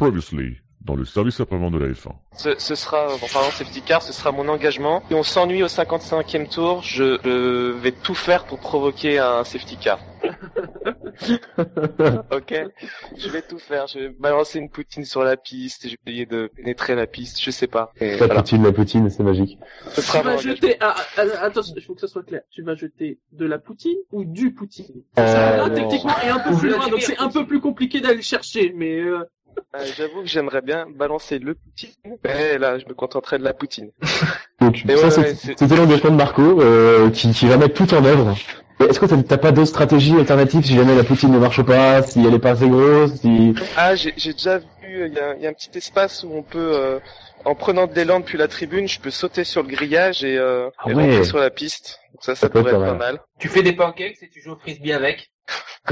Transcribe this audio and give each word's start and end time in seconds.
Previously, 0.00 0.56
dans 0.80 0.96
le 0.96 1.04
service 1.04 1.40
après-vente 1.40 1.74
de 1.74 1.78
la 1.78 1.88
F1. 1.88 2.12
Ce, 2.34 2.58
ce 2.58 2.74
sera, 2.74 3.12
en 3.14 3.18
parlant 3.30 3.48
de 3.48 3.52
safety 3.52 3.82
car, 3.82 4.00
ce 4.00 4.14
sera 4.14 4.32
mon 4.32 4.48
engagement. 4.48 5.02
Si 5.08 5.14
on 5.14 5.22
s'ennuie 5.22 5.62
au 5.62 5.66
55e 5.66 6.48
tour, 6.48 6.82
je, 6.82 7.18
je 7.22 7.72
vais 7.72 7.92
tout 7.92 8.14
faire 8.14 8.44
pour 8.44 8.60
provoquer 8.60 9.18
un 9.18 9.44
safety 9.44 9.76
car. 9.76 9.98
ok? 12.30 12.54
Je 13.18 13.28
vais 13.28 13.42
tout 13.42 13.58
faire. 13.58 13.86
Je 13.88 13.98
vais 13.98 14.08
balancer 14.08 14.58
une 14.58 14.70
poutine 14.70 15.04
sur 15.04 15.22
la 15.22 15.36
piste. 15.36 15.84
Je 15.84 15.90
vais 15.90 16.12
essayer 16.12 16.26
de 16.26 16.50
pénétrer 16.56 16.94
la 16.94 17.06
piste. 17.06 17.42
Je 17.42 17.50
sais 17.50 17.66
pas. 17.66 17.92
Et 18.00 18.12
La 18.12 18.16
voilà. 18.16 18.34
poutine, 18.36 18.62
la 18.64 18.72
poutine, 18.72 19.10
c'est 19.10 19.22
magique. 19.22 19.58
Ce 19.90 20.00
sera 20.00 20.20
Tu 20.20 20.24
vas 20.24 20.36
jeter, 20.38 20.76
ah, 20.80 20.94
ah, 21.18 21.22
attention, 21.42 21.74
il 21.76 21.82
faut 21.82 21.94
que 21.94 22.00
ça 22.00 22.08
soit 22.08 22.22
clair. 22.22 22.40
Tu 22.50 22.62
vas 22.62 22.74
jeter 22.74 23.18
de 23.32 23.44
la 23.44 23.58
poutine 23.58 23.98
ou 24.12 24.24
du 24.24 24.52
poutine? 24.54 25.02
Euh, 25.18 25.26
Ça, 25.66 25.70
techniquement, 25.70 26.16
est 26.24 26.28
un 26.30 26.38
peu 26.40 26.56
plus 26.56 26.70
loin, 26.70 26.88
donc 26.88 27.02
c'est 27.02 27.18
un 27.18 27.28
peu 27.28 27.46
plus 27.46 27.60
compliqué 27.60 28.00
d'aller 28.00 28.16
le 28.16 28.22
chercher, 28.22 28.72
mais 28.74 28.98
euh, 29.00 29.24
Euh, 29.76 29.84
J'avoue 29.96 30.22
que 30.22 30.28
j'aimerais 30.28 30.62
bien 30.62 30.86
balancer 30.94 31.38
le 31.38 31.54
poutine. 31.54 31.90
Mais 32.24 32.58
là, 32.58 32.78
je 32.78 32.84
me 32.86 32.94
contenterai 32.94 33.38
de 33.38 33.44
la 33.44 33.54
poutine. 33.54 33.90
Donc, 34.60 34.82
Mais 34.84 34.96
ça, 34.96 35.04
ouais, 35.04 35.10
c'est- 35.10 35.20
ouais, 35.20 35.34
c'est- 35.34 35.58
c'était 35.58 35.76
l'engagement 35.76 36.10
de 36.10 36.16
Marco, 36.16 36.60
euh, 36.60 37.10
qui, 37.10 37.32
qui 37.32 37.46
va 37.46 37.56
mettre 37.56 37.74
tout 37.74 37.92
en 37.94 38.04
œuvre. 38.04 38.36
Est-ce 38.88 38.98
que 38.98 39.06
t'as- 39.06 39.38
pas 39.38 39.52
d'autres 39.52 39.68
stratégies 39.68 40.16
alternatives 40.16 40.64
si 40.64 40.74
jamais 40.74 40.94
la 40.96 41.04
poutine 41.04 41.30
ne 41.32 41.38
marche 41.38 41.62
pas, 41.62 42.02
si 42.02 42.24
elle 42.24 42.34
est 42.34 42.38
pas 42.38 42.52
assez 42.52 42.68
grosse, 42.68 43.12
si... 43.16 43.54
Ah, 43.76 43.94
j'ai 43.94 44.14
j'ai 44.16 44.32
déjà 44.32 44.56
vu, 44.58 44.64
il 45.06 45.12
y 45.12 45.18
a, 45.18 45.34
il 45.36 45.42
y 45.42 45.46
a 45.46 45.50
un 45.50 45.52
petit 45.52 45.70
espace 45.76 46.24
où 46.24 46.32
on 46.34 46.42
peut, 46.42 46.72
euh, 46.74 46.98
en 47.44 47.54
prenant 47.54 47.86
de 47.86 47.94
l'élan 47.94 48.20
depuis 48.20 48.38
la 48.38 48.48
tribune, 48.48 48.88
je 48.88 48.98
peux 48.98 49.10
sauter 49.10 49.44
sur 49.44 49.62
le 49.62 49.68
grillage 49.68 50.24
et, 50.24 50.38
euh, 50.38 50.70
Ah 50.78 50.90
et 50.90 50.94
ouais. 50.94 51.04
rentrer 51.10 51.24
sur 51.24 51.38
la 51.38 51.50
piste. 51.50 52.00
Donc 52.12 52.24
ça, 52.24 52.34
ça, 52.34 52.48
pourrait 52.48 52.72
être 52.72 52.80
pas 52.80 52.94
mal. 52.94 53.20
Tu 53.38 53.48
fais 53.48 53.62
des 53.62 53.74
pancakes 53.74 54.16
et 54.22 54.30
tu 54.30 54.40
joues 54.40 54.52
au 54.52 54.56
frisbee 54.56 54.92
avec. 54.94 55.30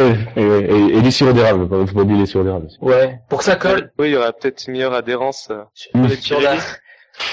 et, 0.00 0.40
et, 0.40 0.42
et, 0.42 0.96
et 0.98 1.02
du 1.02 1.10
sirop 1.12 1.32
d'érable, 1.32 1.68
faut 1.86 1.94
pas 1.94 2.00
oublier 2.02 2.20
les 2.20 2.26
sirops 2.26 2.44
d'érable 2.44 2.66
aussi. 2.66 2.78
Ouais. 2.80 3.20
Pour 3.28 3.38
que 3.40 3.44
ça 3.44 3.56
colle 3.56 3.92
Oui, 3.98 4.08
il 4.08 4.12
y 4.12 4.16
aura 4.16 4.32
peut-être 4.32 4.66
une 4.66 4.72
meilleure 4.72 4.94
adhérence 4.94 5.48
euh, 5.50 5.62
sur, 5.74 5.90
Mmh. 5.94 6.08
sur 6.20 6.40
la 6.40 6.54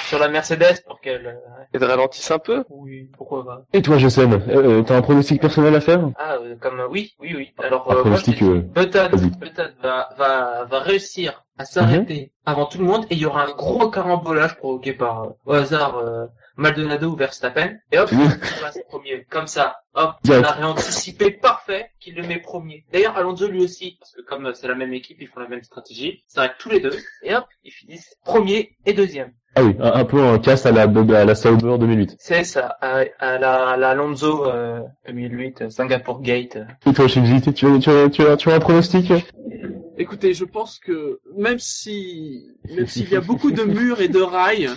sur 0.09 0.19
la 0.19 0.27
Mercedes 0.27 0.83
pour 0.85 0.99
qu'elle. 0.99 1.27
euh, 1.27 1.63
et 1.73 1.79
de 1.79 1.85
ralentisse 1.85 2.29
un 2.31 2.39
peu. 2.39 2.63
Oui. 2.69 3.09
Pourquoi 3.17 3.45
pas. 3.45 3.61
Et 3.71 3.81
toi, 3.81 3.97
je 3.97 4.09
sais, 4.09 4.25
euh, 4.49 4.81
t'as 4.83 4.97
un 4.97 5.01
pronostic 5.01 5.39
personnel 5.39 5.73
à 5.75 5.79
faire? 5.81 6.01
Ah, 6.17 6.35
euh, 6.41 6.55
comme 6.59 6.81
oui, 6.89 7.13
oui, 7.21 7.33
oui. 7.37 7.53
Alors 7.57 7.85
Un 7.87 7.91
euh, 7.91 7.93
moi, 7.95 8.01
pronostic, 8.03 8.41
euh, 8.41 8.61
Button. 8.75 9.09
Button 9.39 9.69
va 9.81 10.09
va 10.17 10.65
va 10.65 10.79
réussir 10.79 11.43
à 11.57 11.63
s'arrêter 11.65 12.31
avant 12.45 12.65
tout 12.65 12.79
le 12.79 12.83
monde 12.85 13.05
et 13.09 13.15
il 13.15 13.19
y 13.19 13.25
aura 13.25 13.43
un 13.45 13.51
gros 13.51 13.89
carambolage 13.89 14.57
provoqué 14.57 14.91
par 14.93 15.23
euh, 15.23 15.27
au 15.45 15.53
hasard 15.53 15.97
euh, 15.99 16.25
Maldonado 16.57 17.11
ou 17.11 17.15
Verstappen 17.15 17.75
et 17.91 17.97
hop, 17.99 18.09
il 18.11 18.61
passe 18.61 18.79
premier 18.89 19.25
comme 19.29 19.47
ça. 19.47 19.77
Hop, 19.93 20.13
on 20.27 20.43
a 20.43 20.51
réanticipé 20.51 21.31
parfait 21.31 21.91
qu'il 21.99 22.15
le 22.15 22.23
met 22.23 22.39
premier. 22.39 22.85
D'ailleurs 22.91 23.15
Alonso 23.17 23.47
lui 23.47 23.61
aussi 23.63 23.97
parce 23.99 24.11
que 24.13 24.21
comme 24.21 24.47
euh, 24.47 24.53
c'est 24.53 24.67
la 24.67 24.75
même 24.75 24.93
équipe, 24.93 25.17
ils 25.21 25.27
font 25.27 25.39
la 25.39 25.47
même 25.47 25.63
stratégie. 25.63 26.23
Ils 26.27 26.33
s'arrêtent 26.33 26.55
tous 26.59 26.69
les 26.69 26.79
deux 26.79 26.95
et 27.23 27.33
hop, 27.35 27.45
ils 27.63 27.71
finissent 27.71 28.15
premier 28.25 28.75
et 28.85 28.93
deuxième. 28.93 29.31
Ah 29.55 29.63
oui, 29.63 29.75
un, 29.79 29.91
un 29.93 30.05
peu 30.05 30.21
un 30.21 30.37
casse 30.37 30.67
à 30.67 30.71
la, 30.71 30.83
à 30.83 31.25
la 31.25 31.33
Sauber 31.35 31.77
2008. 31.79 32.15
C'est 32.19 32.43
ça, 32.43 32.77
à, 32.79 33.05
à 33.17 33.39
la, 33.39 33.69
à 33.69 33.77
la 33.77 33.89
Alonso 33.89 34.45
euh, 34.45 34.81
2008, 35.07 35.61
euh, 35.63 35.69
Singapour 35.71 36.21
Gate. 36.21 36.59
Et 36.85 36.93
toi, 36.93 37.07
Shinji, 37.07 37.41
tu, 37.41 37.53
tu, 37.53 37.65
as- 37.65 37.79
tu, 37.79 38.11
tu, 38.11 38.21
as- 38.27 38.37
tu 38.37 38.51
as 38.51 38.53
un 38.53 38.59
pronostic? 38.59 39.11
Écoutez, 39.97 40.35
je 40.35 40.45
pense 40.45 40.77
que 40.77 41.19
même 41.35 41.57
si, 41.57 42.51
même 42.69 42.85
s'il 42.85 43.09
y 43.09 43.15
a 43.15 43.21
beaucoup 43.21 43.49
de 43.51 43.63
murs 43.63 43.99
et 43.99 44.09
de 44.09 44.21
rails, 44.21 44.69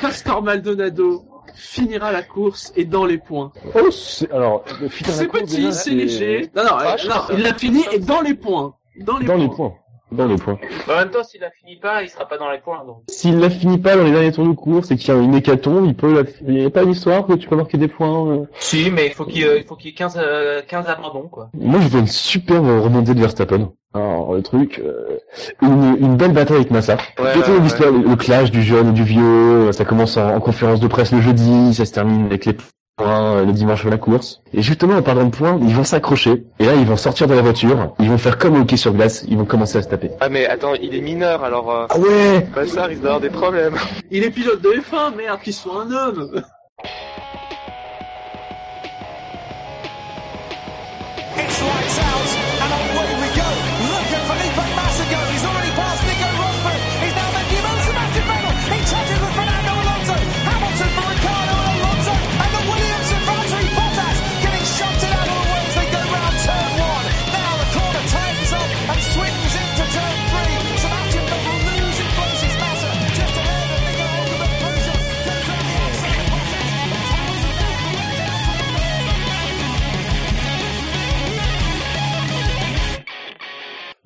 Pastor 0.00 0.42
Maldonado 0.42 1.24
finira 1.54 2.10
la 2.12 2.22
course 2.22 2.72
et 2.76 2.84
dans 2.84 3.04
les 3.04 3.18
points. 3.18 3.52
Oh, 3.74 3.90
c'est, 3.90 4.30
alors, 4.32 4.64
C'est 5.08 5.28
petit, 5.28 5.72
c'est 5.72 5.90
léger. 5.90 6.50
Non, 6.54 6.64
non, 6.64 6.70
Ah, 6.78 6.96
non, 7.08 7.36
il 7.36 7.42
l'a 7.42 7.54
fini 7.54 7.84
et 7.92 7.98
dans 7.98 8.20
les 8.20 8.34
points. 8.34 8.74
Dans 9.00 9.18
les 9.18 9.26
Dans 9.26 9.36
les 9.36 9.48
points. 9.48 9.74
Dans 10.16 10.26
les 10.26 10.36
points. 10.36 10.58
Bah, 10.86 10.94
en 10.94 10.98
même 11.00 11.10
temps, 11.10 11.24
s'il 11.24 11.40
la 11.40 11.50
finit 11.50 11.76
pas, 11.76 12.02
il 12.02 12.08
sera 12.08 12.26
pas 12.28 12.38
dans 12.38 12.50
les 12.50 12.58
points. 12.58 12.84
Donc. 12.86 12.98
S'il 13.08 13.38
la 13.40 13.50
finit 13.50 13.78
pas 13.78 13.96
dans 13.96 14.04
les 14.04 14.12
derniers 14.12 14.32
tours 14.32 14.46
de 14.46 14.52
course 14.52 14.90
et 14.90 14.96
qu'il 14.96 15.12
y 15.12 15.16
a 15.16 15.20
une 15.20 15.34
hécatombe, 15.34 15.84
il 15.86 15.94
peut 15.94 16.12
la... 16.14 16.22
il 16.46 16.54
n'y 16.54 16.64
a 16.64 16.70
pas 16.70 16.82
une 16.82 16.90
histoire 16.90 17.26
que 17.26 17.32
tu 17.34 17.48
peux 17.48 17.56
marquer 17.56 17.78
des 17.78 17.88
points. 17.88 18.28
euh. 18.30 18.44
Si, 18.58 18.90
mais 18.90 19.06
il 19.06 19.12
faut 19.12 19.24
qu'il 19.24 19.44
euh, 19.44 19.58
il 19.58 19.64
faut 19.64 19.74
qu'il 19.76 19.86
y 19.90 19.94
ait 19.94 19.96
15, 19.96 20.18
euh, 20.22 20.62
15 20.68 20.86
abandons, 20.88 21.28
quoi. 21.28 21.48
Moi, 21.54 21.80
je 21.80 21.88
vois 21.88 22.00
une 22.00 22.06
superbe 22.06 22.66
remontée 22.66 23.14
de 23.14 23.20
Verstappen. 23.20 23.72
Alors, 23.96 24.34
le 24.34 24.42
truc, 24.42 24.80
euh, 24.84 25.18
une, 25.62 25.96
une 26.00 26.16
belle 26.16 26.32
bataille 26.32 26.56
avec 26.56 26.70
Massa. 26.72 26.96
Ouais, 27.18 27.24
ouais, 27.26 27.60
l'histoire, 27.62 27.92
le, 27.92 27.98
le 28.08 28.16
clash 28.16 28.50
du 28.50 28.62
jeune 28.62 28.88
et 28.88 28.92
du 28.92 29.04
vieux, 29.04 29.70
ça 29.72 29.84
commence 29.84 30.16
en, 30.16 30.34
en 30.34 30.40
conférence 30.40 30.80
de 30.80 30.88
presse 30.88 31.12
le 31.12 31.20
jeudi, 31.20 31.72
ça 31.74 31.84
se 31.84 31.92
termine 31.92 32.26
avec 32.26 32.44
les 32.44 32.56
points 32.96 33.36
euh, 33.36 33.44
le 33.44 33.52
dimanche 33.52 33.84
de 33.84 33.90
la 33.90 33.98
course. 33.98 34.40
Et 34.52 34.62
justement, 34.62 34.94
en 34.96 35.02
parlant 35.02 35.24
de 35.24 35.30
points, 35.30 35.58
ils 35.62 35.74
vont 35.74 35.84
s'accrocher, 35.84 36.44
et 36.58 36.66
là, 36.66 36.74
ils 36.74 36.86
vont 36.86 36.96
sortir 36.96 37.26
de 37.26 37.34
la 37.34 37.42
voiture, 37.42 37.94
ils 37.98 38.08
vont 38.08 38.18
faire 38.18 38.38
comme 38.38 38.56
au 38.56 38.60
hockey 38.60 38.76
sur 38.76 38.92
glace, 38.92 39.24
ils 39.28 39.36
vont 39.36 39.44
commencer 39.44 39.78
à 39.78 39.82
se 39.82 39.88
taper. 39.88 40.10
Ah 40.20 40.28
mais 40.28 40.46
attends, 40.46 40.74
il 40.74 40.94
est 40.94 41.00
mineur, 41.00 41.42
alors 41.42 41.70
euh, 41.70 41.86
Ah 41.90 41.98
ouais 41.98 42.46
bah, 42.54 42.66
ça 42.66 42.84
risque 42.84 43.02
d'avoir 43.02 43.20
des 43.20 43.30
problèmes. 43.30 43.74
Il 44.10 44.22
est 44.22 44.30
pilote 44.30 44.62
de 44.62 44.70
F1, 44.70 45.16
merde, 45.16 45.40
qu'il 45.40 45.54
soit 45.54 45.82
un 45.82 45.90
homme. 45.90 46.42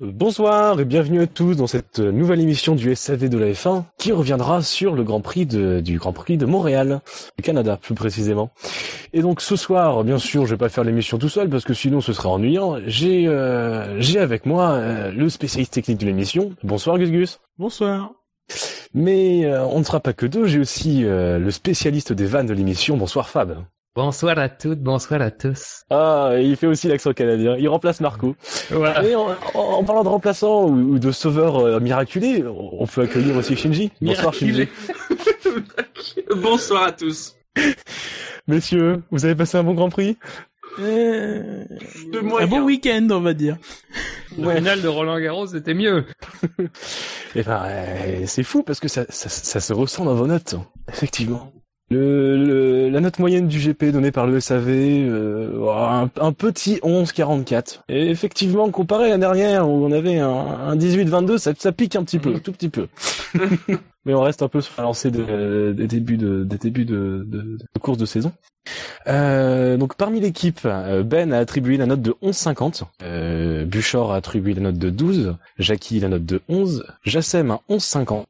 Bonsoir 0.01 0.79
et 0.79 0.85
bienvenue 0.85 1.21
à 1.21 1.27
tous 1.27 1.55
dans 1.55 1.67
cette 1.67 1.99
nouvelle 1.99 2.39
émission 2.39 2.73
du 2.73 2.95
SAV 2.95 3.27
de 3.27 3.37
la 3.37 3.47
F1 3.47 3.83
qui 3.97 4.13
reviendra 4.13 4.61
sur 4.61 4.95
le 4.95 5.03
Grand 5.03 5.19
Prix 5.19 5.45
de, 5.45 5.81
du 5.81 5.99
Grand 5.99 6.13
Prix 6.13 6.37
de 6.37 6.45
Montréal, 6.45 7.01
du 7.37 7.43
Canada 7.43 7.75
plus 7.75 7.95
précisément. 7.95 8.49
Et 9.11 9.21
donc 9.21 9.41
ce 9.41 9.57
soir, 9.57 10.05
bien 10.05 10.17
sûr, 10.17 10.45
je 10.45 10.51
vais 10.51 10.57
pas 10.57 10.69
faire 10.69 10.85
l'émission 10.85 11.17
tout 11.17 11.27
seul 11.27 11.49
parce 11.49 11.65
que 11.65 11.73
sinon 11.73 11.99
ce 11.99 12.13
serait 12.13 12.29
ennuyant. 12.29 12.77
J'ai 12.85 13.27
euh, 13.27 13.99
j'ai 13.99 14.19
avec 14.19 14.45
moi 14.45 14.69
euh, 14.71 15.11
le 15.11 15.27
spécialiste 15.27 15.73
technique 15.73 15.97
de 15.97 16.05
l'émission. 16.05 16.53
Bonsoir 16.63 16.97
Gus 16.97 17.11
Gus. 17.11 17.39
Bonsoir. 17.57 18.13
Mais 18.93 19.45
euh, 19.45 19.65
on 19.65 19.79
ne 19.79 19.83
sera 19.83 19.99
pas 19.99 20.13
que 20.13 20.25
deux, 20.25 20.45
j'ai 20.45 20.59
aussi 20.59 21.03
euh, 21.03 21.39
le 21.39 21.51
spécialiste 21.51 22.13
des 22.13 22.25
vannes 22.25 22.47
de 22.47 22.53
l'émission. 22.53 22.95
Bonsoir 22.95 23.29
Fab. 23.29 23.57
Bonsoir 24.01 24.39
à 24.39 24.47
toutes, 24.47 24.79
bonsoir 24.79 25.21
à 25.21 25.29
tous. 25.29 25.83
Ah, 25.89 26.31
et 26.37 26.43
il 26.45 26.55
fait 26.55 26.67
aussi 26.67 26.87
l'accent 26.87 27.11
canadien. 27.11 27.57
Il 27.59 27.67
remplace 27.67 27.99
Marco. 27.99 28.33
Voilà. 28.71 29.03
Et 29.03 29.13
en, 29.13 29.27
en- 29.53 29.59
en 29.59 29.83
parlant 29.83 30.03
de 30.05 30.07
remplaçant 30.07 30.63
ou, 30.69 30.93
ou 30.93 30.99
de 30.99 31.11
sauveur 31.11 31.57
euh, 31.57 31.79
miraculé, 31.81 32.45
on 32.47 32.87
peut 32.87 33.01
accueillir 33.01 33.35
aussi 33.35 33.57
Shinji. 33.57 33.91
Bonsoir 34.01 34.33
Shinji. 34.33 34.69
Bonsoir 36.41 36.83
à 36.83 36.91
tous. 36.93 37.35
Messieurs, 38.47 39.03
vous 39.11 39.25
avez 39.25 39.35
passé 39.35 39.57
un 39.57 39.63
bon 39.65 39.73
Grand 39.73 39.89
Prix? 39.89 40.17
Euh, 40.79 41.65
un 42.41 42.47
bon 42.47 42.61
week-end, 42.61 43.05
on 43.11 43.19
va 43.19 43.33
dire. 43.33 43.57
Le 44.37 44.49
final 44.55 44.81
de 44.81 44.87
Roland 44.87 45.19
Garros, 45.19 45.47
c'était 45.47 45.73
mieux. 45.73 46.05
Eh 47.35 47.43
ben, 47.43 47.61
euh, 47.65 48.23
c'est 48.25 48.41
fou 48.41 48.63
parce 48.63 48.79
que 48.79 48.87
ça, 48.87 49.05
ça, 49.09 49.29
ça 49.29 49.59
se 49.59 49.71
ressent 49.71 50.03
dans 50.03 50.15
vos 50.15 50.25
notes. 50.25 50.55
Effectivement. 50.87 51.51
Le, 51.91 52.37
le- 52.37 52.89
la 52.89 52.99
note 52.99 53.17
moyenne 53.19 53.47
du 53.47 53.57
GP 53.59 53.85
donnée 53.85 54.11
par 54.11 54.27
le 54.27 54.39
SAV, 54.39 54.67
euh, 54.69 55.67
un, 55.71 56.09
un 56.21 56.31
petit 56.33 56.75
11,44. 56.83 57.79
Et 57.89 58.09
effectivement, 58.09 58.69
comparé 58.69 59.05
à 59.05 59.09
la 59.09 59.17
dernière 59.17 59.67
où 59.67 59.85
on 59.85 59.91
avait 59.91 60.19
un, 60.19 60.29
un 60.29 60.75
18-22, 60.75 61.37
ça, 61.39 61.51
ça 61.57 61.71
pique 61.71 61.95
un 61.95 62.03
petit 62.03 62.19
peu, 62.19 62.35
un 62.35 62.39
tout 62.39 62.51
petit 62.51 62.69
peu. 62.69 62.87
Mais 64.05 64.13
on 64.13 64.21
reste 64.21 64.41
un 64.43 64.47
peu 64.47 64.61
sur 64.61 64.73
la 64.77 64.83
lancée 64.83 65.11
de- 65.11 65.73
des 65.75 65.87
débuts 65.87 66.17
de, 66.17 66.43
des 66.43 66.57
débuts 66.57 66.85
de, 66.85 67.25
de, 67.27 67.57
de 67.57 67.79
course 67.79 67.97
de 67.97 68.05
saison. 68.05 68.31
Euh, 69.07 69.77
donc 69.77 69.95
parmi 69.95 70.19
l'équipe, 70.19 70.59
euh, 70.65 71.01
Ben 71.03 71.33
a 71.33 71.39
attribué 71.39 71.77
la 71.77 71.85
note 71.87 72.01
de 72.01 72.11
11,50, 72.21 72.83
euh, 73.03 73.65
Buchor 73.65 74.13
a 74.13 74.17
attribué 74.17 74.53
la 74.53 74.61
note 74.61 74.77
de 74.77 74.89
12, 74.89 75.35
Jackie 75.57 75.99
la 75.99 76.09
note 76.09 76.25
de 76.25 76.41
11, 76.49 76.85
Jassem 77.03 77.51
un 77.51 77.59
11,50, 77.69 78.25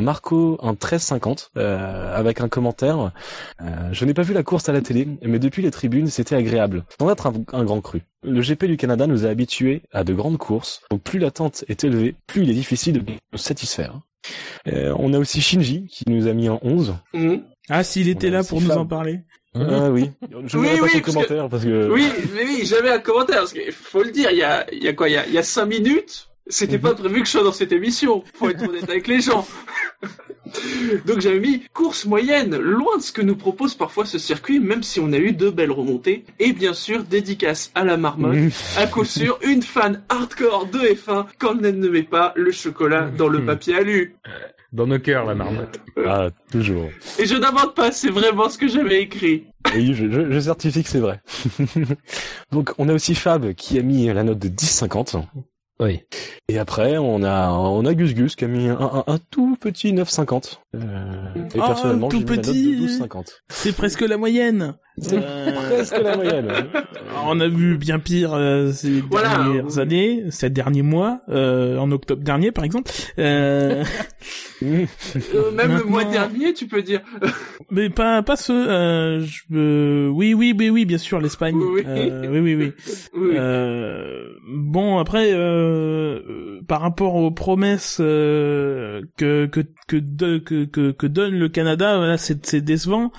Marco 0.00 0.58
un 0.62 0.72
13,50 0.74 1.48
euh, 1.56 2.14
avec 2.16 2.40
un 2.40 2.48
commentaire. 2.48 3.12
Euh, 3.60 3.64
je 3.92 4.04
n'ai 4.04 4.14
pas 4.14 4.22
vu 4.22 4.34
la 4.34 4.42
course 4.42 4.68
à 4.68 4.72
la 4.72 4.80
télé, 4.80 5.08
mais 5.22 5.38
depuis 5.38 5.62
les 5.62 5.70
tribunes, 5.70 6.06
c'était 6.08 6.34
agréable. 6.36 6.84
Sans 7.00 7.10
être 7.10 7.26
un, 7.26 7.32
un 7.52 7.64
grand 7.64 7.80
cru. 7.80 8.02
Le 8.22 8.40
GP 8.40 8.64
du 8.66 8.76
Canada 8.76 9.06
nous 9.06 9.24
a 9.26 9.28
habitués 9.28 9.82
à 9.92 10.04
de 10.04 10.12
grandes 10.12 10.38
courses, 10.38 10.82
donc 10.90 11.02
plus 11.02 11.18
l'attente 11.18 11.64
est 11.68 11.84
élevée, 11.84 12.14
plus 12.26 12.42
il 12.42 12.50
est 12.50 12.54
difficile 12.54 13.02
de 13.04 13.12
nous 13.32 13.38
satisfaire. 13.38 14.00
Euh, 14.68 14.94
on 14.98 15.14
a 15.14 15.18
aussi 15.18 15.40
Shinji 15.40 15.86
qui 15.86 16.04
nous 16.08 16.26
a 16.28 16.32
mis 16.34 16.48
un 16.48 16.58
11. 16.62 16.94
Mhm. 17.14 17.42
Ah, 17.70 17.82
s'il 17.84 18.08
était 18.08 18.30
là 18.30 18.42
pour 18.44 18.60
nous 18.60 18.70
en 18.72 18.84
parler. 18.86 19.20
Ah 19.54 19.90
oui. 19.90 20.10
Je 20.46 20.58
Oui, 20.58 20.66
pas 20.68 20.72
oui, 20.74 20.76
son 20.76 20.80
parce 20.80 20.92
que- 20.92 21.00
commentaire 21.00 21.48
parce 21.48 21.64
que. 21.64 21.90
Oui, 21.90 22.04
mais 22.34 22.44
oui, 22.44 22.62
j'avais 22.64 22.90
un 22.90 22.98
commentaire, 23.00 23.38
parce 23.38 23.52
qu'il 23.52 23.72
faut 23.72 24.02
le 24.02 24.10
dire, 24.10 24.30
il 24.30 24.38
y 24.38 24.42
a, 24.42 24.64
il 24.72 24.82
y 24.84 24.88
a 24.88 24.92
quoi, 24.92 25.08
il 25.08 25.12
y 25.12 25.16
a, 25.16 25.26
il 25.26 25.32
y 25.32 25.38
a 25.38 25.42
cinq 25.42 25.66
minutes, 25.66 26.28
c'était 26.50 26.78
pas 26.78 26.94
prévu 26.94 27.20
que 27.20 27.26
je 27.26 27.30
sois 27.30 27.42
dans 27.44 27.52
cette 27.52 27.72
émission, 27.72 28.22
faut 28.34 28.50
être 28.50 28.62
honnête 28.68 28.88
avec 28.90 29.06
les 29.08 29.20
gens. 29.20 29.46
Donc 31.06 31.20
j'avais 31.20 31.38
mis 31.40 31.62
course 31.72 32.04
moyenne, 32.06 32.56
loin 32.56 32.96
de 32.98 33.02
ce 33.02 33.12
que 33.12 33.22
nous 33.22 33.36
propose 33.36 33.74
parfois 33.74 34.04
ce 34.04 34.18
circuit, 34.18 34.58
même 34.60 34.82
si 34.82 34.98
on 35.00 35.12
a 35.12 35.16
eu 35.18 35.32
deux 35.32 35.50
belles 35.50 35.70
remontées. 35.70 36.24
Et 36.38 36.52
bien 36.52 36.74
sûr, 36.74 37.04
dédicace 37.04 37.70
à 37.74 37.84
la 37.84 37.96
marmotte, 37.96 38.34
Mhm. 38.34 38.50
à 38.78 38.86
coup 38.86 39.04
sûr, 39.04 39.38
une 39.42 39.62
fan 39.62 40.02
hardcore 40.08 40.66
de 40.66 40.78
F1 40.80 41.26
quand 41.38 41.56
elle 41.62 41.78
ne 41.78 41.88
met 41.88 42.02
pas 42.02 42.32
le 42.36 42.50
chocolat 42.50 43.08
dans 43.16 43.28
le 43.28 43.44
papier 43.44 43.76
alu. 43.76 44.16
Dans 44.72 44.86
nos 44.86 44.98
cœurs, 45.00 45.24
la 45.26 45.34
marmotte. 45.34 45.80
Ah, 46.06 46.28
toujours. 46.52 46.90
Et 47.18 47.26
je 47.26 47.34
n'invente 47.34 47.74
pas, 47.74 47.90
c'est 47.90 48.10
vraiment 48.10 48.48
ce 48.48 48.56
que 48.56 48.68
j'avais 48.68 49.02
écrit. 49.02 49.44
Oui, 49.74 49.94
je, 49.94 50.08
je, 50.10 50.30
je 50.32 50.38
certifie 50.40 50.82
que 50.84 50.88
c'est 50.88 51.00
vrai. 51.00 51.20
Donc, 52.52 52.70
on 52.78 52.88
a 52.88 52.94
aussi 52.94 53.14
Fab 53.16 53.52
qui 53.54 53.78
a 53.78 53.82
mis 53.82 54.06
la 54.12 54.22
note 54.22 54.38
de 54.38 54.48
10,50. 54.48 55.16
Oui. 55.80 56.00
Et 56.48 56.58
après, 56.58 56.98
on 56.98 57.22
a, 57.22 57.50
on 57.50 57.84
a 57.86 57.94
Gus 57.94 58.14
Gus 58.14 58.36
qui 58.36 58.44
a 58.44 58.48
mis 58.48 58.68
un, 58.68 58.78
un, 58.78 59.04
un 59.06 59.18
tout 59.30 59.56
petit 59.58 59.92
9,50. 59.92 60.58
Euh, 60.74 60.78
et 61.36 61.40
Oh, 61.58 61.62
personnellement, 61.66 62.10
j'ai 62.10 62.18
mis 62.18 62.24
la 62.24 62.36
note 62.36 62.44
petit. 62.46 62.76
de 62.76 62.86
12,50. 62.86 63.26
C'est 63.48 63.72
presque 63.74 64.02
la 64.02 64.16
moyenne. 64.16 64.74
C'est 65.00 65.16
Euh, 65.16 65.52
presque 65.70 66.00
la 66.02 66.16
moyenne. 66.16 66.48
On 67.26 67.40
a 67.40 67.48
vu 67.48 67.76
bien 67.78 67.98
pire 67.98 68.32
euh, 68.34 68.70
ces 68.72 69.00
Voilà. 69.10 69.28
dernières 69.30 69.78
années, 69.78 70.24
ces 70.30 70.50
derniers 70.50 70.82
mois, 70.82 71.20
euh, 71.28 71.78
en 71.78 71.90
octobre 71.90 72.22
dernier 72.22 72.52
par 72.52 72.64
exemple. 72.64 72.90
Euh. 73.18 73.84
Euh, 74.62 75.50
même 75.52 75.74
le 75.78 75.84
mois 75.84 76.04
dernier, 76.04 76.52
tu 76.52 76.66
peux 76.66 76.82
dire. 76.82 77.00
mais 77.70 77.88
pas 77.88 78.22
pas 78.22 78.36
ceux. 78.36 78.68
Euh, 78.70 79.24
je, 79.24 79.40
euh, 79.54 80.08
oui 80.08 80.34
oui 80.34 80.54
oui 80.58 80.68
oui 80.68 80.84
bien 80.84 80.98
sûr 80.98 81.18
l'Espagne. 81.18 81.56
Oui. 81.56 81.82
Euh, 81.86 82.26
oui 82.30 82.40
oui 82.40 82.54
oui. 82.66 82.72
Oui. 83.14 83.30
Euh, 83.38 84.24
bon 84.54 84.98
après 84.98 85.32
par 86.68 86.82
rapport 86.82 87.14
aux 87.14 87.30
promesses 87.30 87.96
euh, 88.00 89.00
que 89.16 89.46
que 89.46 89.60
que, 89.88 89.96
de- 89.96 90.36
que 90.38 90.64
que 90.66 90.90
que 90.90 91.06
donne 91.06 91.38
le 91.38 91.48
Canada 91.48 91.96
là 91.98 92.18
c'est 92.18 92.44
c'est 92.44 92.60
décevant 92.60 93.12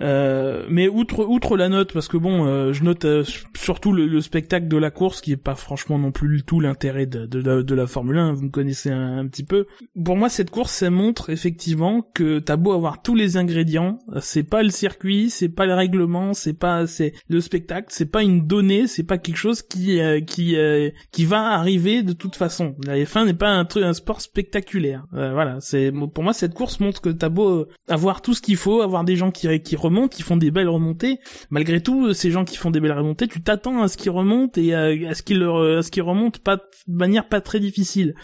Euh, 0.00 0.64
mais 0.68 0.88
outre 0.88 1.24
outre 1.24 1.56
la 1.56 1.68
note 1.68 1.92
parce 1.92 2.06
que 2.06 2.16
bon 2.16 2.46
euh, 2.46 2.72
je 2.72 2.84
note 2.84 3.04
euh, 3.04 3.24
surtout 3.56 3.92
le, 3.92 4.06
le 4.06 4.20
spectacle 4.20 4.68
de 4.68 4.76
la 4.76 4.90
course 4.90 5.20
qui 5.20 5.32
est 5.32 5.36
pas 5.36 5.56
franchement 5.56 5.98
non 5.98 6.12
plus 6.12 6.44
tout 6.44 6.60
l'intérêt 6.60 7.06
de, 7.06 7.26
de, 7.26 7.62
de 7.62 7.74
la 7.74 7.86
Formule 7.86 8.18
1 8.18 8.32
vous 8.34 8.42
me 8.42 8.50
connaissez 8.50 8.90
un, 8.90 9.26
petit 9.26 9.44
peu. 9.44 9.66
Pour 10.04 10.16
moi 10.16 10.28
cette 10.28 10.50
course 10.50 10.72
ça 10.72 10.90
montre 10.90 11.30
effectivement 11.30 12.02
que 12.14 12.38
t'as 12.38 12.56
beau 12.56 12.72
avoir 12.72 13.02
tous 13.02 13.14
les 13.14 13.36
ingrédients 13.36 13.98
c'est 14.20 14.44
pas 14.44 14.62
le 14.62 14.70
circuit 14.70 15.30
c'est 15.30 15.48
pas 15.48 15.66
le 15.66 15.74
règlement 15.74 16.32
c'est 16.32 16.52
pas 16.52 16.86
c'est 16.86 17.12
le 17.28 17.40
spectacle 17.40 17.88
c'est 17.90 18.10
pas 18.10 18.22
une 18.22 18.46
donnée 18.46 18.86
c'est 18.86 19.02
pas 19.02 19.18
quelque 19.18 19.36
chose 19.36 19.62
qui 19.62 20.00
euh, 20.00 20.20
qui 20.20 20.56
euh, 20.56 20.90
qui 21.10 21.24
va 21.24 21.52
arriver 21.52 22.02
de 22.02 22.12
toute 22.12 22.36
façon. 22.36 22.76
La 22.84 22.96
F1 22.96 23.26
n'est 23.26 23.34
pas 23.34 23.48
un 23.48 23.64
truc 23.64 23.84
un 23.84 23.92
sport 23.92 24.20
spectaculaire. 24.20 25.06
Euh, 25.14 25.32
voilà 25.32 25.58
c'est 25.60 25.92
pour 26.14 26.22
moi 26.22 26.32
cette 26.32 26.54
course 26.54 26.80
montre 26.80 27.00
que 27.00 27.10
t'as 27.10 27.28
beau 27.28 27.48
euh, 27.48 27.68
avoir 27.88 28.22
tout 28.22 28.34
ce 28.34 28.40
qu'il 28.42 28.56
faut 28.56 28.82
avoir 28.82 29.04
des 29.04 29.16
gens 29.16 29.30
qui 29.30 29.60
qui 29.60 29.76
remontent 29.88 30.14
qui 30.16 30.22
font 30.22 30.36
des 30.36 30.50
belles 30.50 30.68
remontées 30.68 31.18
malgré 31.50 31.80
tout 31.82 32.12
ces 32.12 32.30
gens 32.30 32.44
qui 32.44 32.56
font 32.56 32.70
des 32.70 32.80
belles 32.80 32.92
remontées 32.92 33.26
tu 33.28 33.42
t'attends 33.42 33.82
à 33.82 33.88
ce 33.88 33.96
qu'ils 33.96 34.10
remontent 34.10 34.60
et 34.60 34.74
à, 34.74 35.14
ce 35.14 35.22
qu'ils 35.22 35.38
leur 35.40 35.78
à 35.78 35.82
ce 35.82 35.90
qu'ils 35.90 36.02
remontent 36.02 36.40
pas 36.44 36.56
de 36.56 36.62
manière 37.04 37.28
pas 37.28 37.40
très 37.40 37.60
difficile 37.60 38.14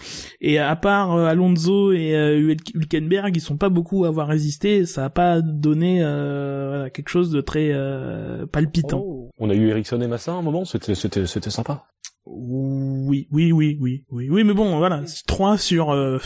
et 0.41 0.59
à 0.59 0.77
part 0.77 1.15
euh, 1.15 1.27
Alonso 1.27 1.93
et 1.93 2.15
euh, 2.15 2.39
Hülk- 2.55 2.73
Hülkenberg, 2.75 3.37
ils 3.37 3.41
sont 3.41 3.57
pas 3.57 3.69
beaucoup 3.69 4.05
à 4.05 4.09
avoir 4.09 4.29
résisté. 4.29 4.85
Ça 4.87 5.05
a 5.05 5.11
pas 5.11 5.41
donné 5.41 6.01
euh, 6.03 6.89
quelque 6.91 7.09
chose 7.09 7.31
de 7.31 7.41
très 7.41 7.71
euh, 7.73 8.47
palpitant. 8.47 9.03
Oh. 9.05 9.31
On 9.39 9.51
a 9.51 9.55
eu 9.55 9.69
Ericsson 9.69 10.01
et 10.01 10.07
Massa 10.07 10.33
à 10.33 10.35
un 10.37 10.43
moment, 10.43 10.65
c'était, 10.65 10.95
c'était, 10.95 11.27
c'était 11.27 11.51
sympa. 11.51 11.85
Oui, 12.27 13.29
oui, 13.31 13.53
oui, 13.53 13.77
oui, 13.81 14.05
oui, 14.11 14.29
oui, 14.31 14.45
mais 14.45 14.55
bon, 14.55 14.79
voilà, 14.79 15.03
c'est 15.07 15.27
trois 15.27 15.59
sur. 15.59 15.91
euh, 15.91 16.19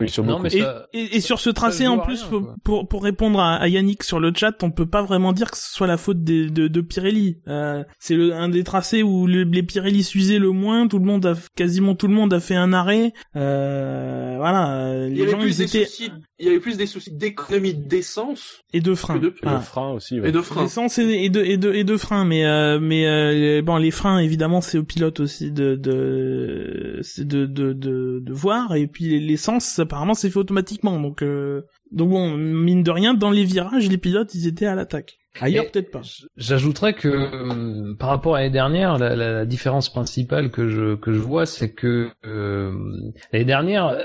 Oui, 0.00 0.08
sur 0.08 0.24
Non, 0.24 0.32
beaucoup. 0.32 0.42
mais 0.44 0.54
et, 0.54 0.60
ça- 0.60 0.86
et, 0.92 1.16
et 1.16 1.20
sur 1.20 1.38
ce 1.38 1.50
tracé 1.50 1.86
en 1.86 1.98
plus, 1.98 2.22
rien, 2.22 2.30
pour, 2.30 2.54
pour 2.64 2.88
pour 2.88 3.02
répondre 3.04 3.38
à, 3.38 3.54
à 3.54 3.68
Yannick 3.68 4.02
sur 4.02 4.18
le 4.18 4.32
chat, 4.34 4.60
on 4.62 4.70
peut 4.72 4.86
pas 4.86 5.02
vraiment 5.02 5.32
dire 5.32 5.50
que 5.52 5.56
ce 5.56 5.72
soit 5.72 5.86
la 5.86 5.96
faute 5.96 6.24
des, 6.24 6.50
de, 6.50 6.66
de 6.66 6.80
Pirelli. 6.80 7.38
Euh, 7.46 7.84
c'est 8.00 8.16
le 8.16 8.34
un 8.34 8.48
des 8.48 8.64
tracés 8.64 9.02
où 9.04 9.26
le- 9.28 9.44
les 9.44 9.62
Pirelli 9.62 10.02
s'usaient 10.02 10.40
le 10.40 10.50
moins. 10.50 10.88
Tout 10.88 10.98
le 10.98 11.04
monde 11.04 11.24
a 11.26 11.34
quasiment 11.54 11.94
tout 11.94 12.08
le 12.08 12.14
monde 12.14 12.32
a 12.34 12.40
fait 12.40 12.56
un 12.56 12.72
arrêt. 12.72 13.12
Euh, 13.36 14.34
voilà, 14.38 14.78
euh, 14.78 15.06
Il 15.10 15.14
y 15.14 15.16
les 15.18 15.22
avait 15.22 15.30
gens 15.32 15.38
plus 15.38 15.58
ils 15.60 15.62
étaient 15.62 15.84
soucis, 15.86 16.10
il 16.38 16.46
y 16.46 16.48
avait 16.48 16.60
plus 16.60 16.76
des 16.76 16.86
soucis 16.86 17.12
d'économie 17.12 17.74
d'essence 17.74 18.62
et 18.72 18.80
de 18.80 18.94
frein. 18.94 19.18
de, 19.18 19.32
frein 19.62 19.92
aussi, 19.92 20.20
ouais. 20.20 20.30
et 20.30 20.32
de 20.32 20.40
frein. 20.40 20.64
D'essence 20.64 20.98
et, 20.98 21.24
et 21.24 21.30
de 21.30 21.40
et 21.42 21.56
de 21.56 21.72
et 21.72 21.84
de 21.84 21.96
freins, 21.96 22.24
mais 22.24 22.44
euh, 22.44 22.80
mais 22.80 23.06
euh, 23.06 23.62
bon 23.62 23.76
les 23.76 23.92
freins 23.92 24.18
évidemment 24.18 24.60
c'est 24.60 24.78
au 24.78 24.84
pilote 24.84 25.20
aussi 25.20 25.52
de 25.52 25.76
de 25.76 26.98
c'est 27.02 27.26
de, 27.26 27.46
de 27.46 27.72
de 27.72 28.20
de 28.20 28.32
voir 28.32 28.74
et 28.74 28.88
puis 28.88 29.20
l'essence 29.20 29.78
apparemment 29.78 30.14
c'est 30.14 30.30
fait 30.30 30.38
automatiquement 30.38 30.98
donc 30.98 31.22
euh, 31.22 31.62
donc 31.92 32.10
bon 32.10 32.36
mine 32.36 32.82
de 32.82 32.90
rien 32.90 33.14
dans 33.14 33.30
les 33.30 33.44
virages 33.44 33.88
les 33.88 33.98
pilotes 33.98 34.34
ils 34.34 34.48
étaient 34.48 34.66
à 34.66 34.74
l'attaque. 34.74 35.18
Ailleurs 35.40 35.70
peut-être 35.70 35.90
pas. 35.90 36.02
J'ajouterais 36.36 36.92
que 36.94 37.08
euh, 37.08 37.94
par 37.98 38.08
rapport 38.10 38.36
à 38.36 38.38
l'année 38.40 38.50
dernière, 38.50 38.98
la, 38.98 39.16
la- 39.16 39.32
la 39.32 39.44
différence 39.44 39.88
principale 39.92 40.50
que 40.50 40.68
je 40.68 40.94
que 40.94 41.12
je 41.12 41.18
vois, 41.18 41.44
c'est 41.46 41.72
que 41.72 42.08
euh, 42.26 42.72
l'année 43.32 43.44
dernière, 43.44 43.96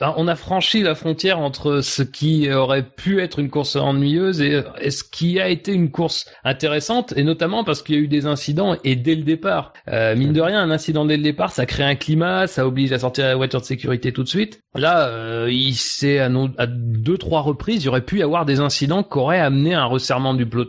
on 0.00 0.28
a 0.28 0.34
franchi 0.36 0.82
la 0.82 0.94
frontière 0.94 1.38
entre 1.38 1.80
ce 1.80 2.02
qui 2.02 2.52
aurait 2.52 2.82
pu 2.84 3.20
être 3.20 3.38
une 3.38 3.48
course 3.50 3.76
ennuyeuse 3.76 4.40
et, 4.40 4.62
et 4.80 4.90
ce 4.90 5.02
qui 5.04 5.40
a 5.40 5.48
été 5.48 5.72
une 5.72 5.90
course 5.90 6.26
intéressante, 6.44 7.14
et 7.16 7.22
notamment 7.22 7.64
parce 7.64 7.82
qu'il 7.82 7.94
y 7.94 7.98
a 7.98 8.00
eu 8.02 8.08
des 8.08 8.26
incidents 8.26 8.76
et 8.84 8.96
dès 8.96 9.14
le 9.14 9.22
départ. 9.22 9.72
Euh, 9.88 10.14
mine 10.14 10.32
de 10.32 10.40
rien, 10.40 10.60
un 10.60 10.70
incident 10.70 11.04
dès 11.04 11.16
le 11.16 11.22
départ, 11.22 11.52
ça 11.52 11.64
crée 11.66 11.84
un 11.84 11.94
climat, 11.94 12.46
ça 12.46 12.66
oblige 12.66 12.92
à 12.92 12.98
sortir 12.98 13.24
la 13.26 13.36
voiture 13.36 13.60
de 13.60 13.66
sécurité 13.66 14.12
tout 14.12 14.22
de 14.22 14.28
suite. 14.28 14.60
Là, 14.74 15.08
euh, 15.08 15.48
il 15.50 15.74
s'est 15.74 16.18
à, 16.18 16.30
à 16.58 16.66
deux 16.66 17.16
trois 17.16 17.40
reprises, 17.40 17.82
il 17.82 17.86
y 17.86 17.88
aurait 17.88 18.04
pu 18.04 18.18
y 18.18 18.22
avoir 18.22 18.44
des 18.44 18.60
incidents 18.60 19.02
qui 19.02 19.16
auraient 19.18 19.40
amené 19.40 19.72
un 19.74 19.86
resserrement 19.86 20.34
du 20.34 20.44
peloton. 20.44 20.65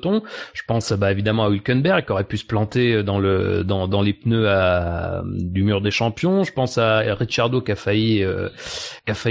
Je 0.53 0.61
pense 0.67 0.93
bah, 0.93 1.11
évidemment 1.11 1.45
à 1.45 1.49
Hülkenberg 1.49 2.05
qui 2.05 2.11
aurait 2.11 2.23
pu 2.23 2.37
se 2.37 2.45
planter 2.45 3.03
dans 3.03 3.19
le 3.19 3.63
dans, 3.63 4.01
les 4.01 4.13
pneus 4.13 4.49
à, 4.49 5.23
du 5.25 5.63
mur 5.63 5.81
des 5.81 5.91
champions. 5.91 6.43
Je 6.43 6.53
pense 6.53 6.77
à 6.77 6.99
Ricciardo 6.99 7.61
qui 7.61 7.71
a 7.71 7.75
failli 7.75 8.23
euh, 8.23 8.49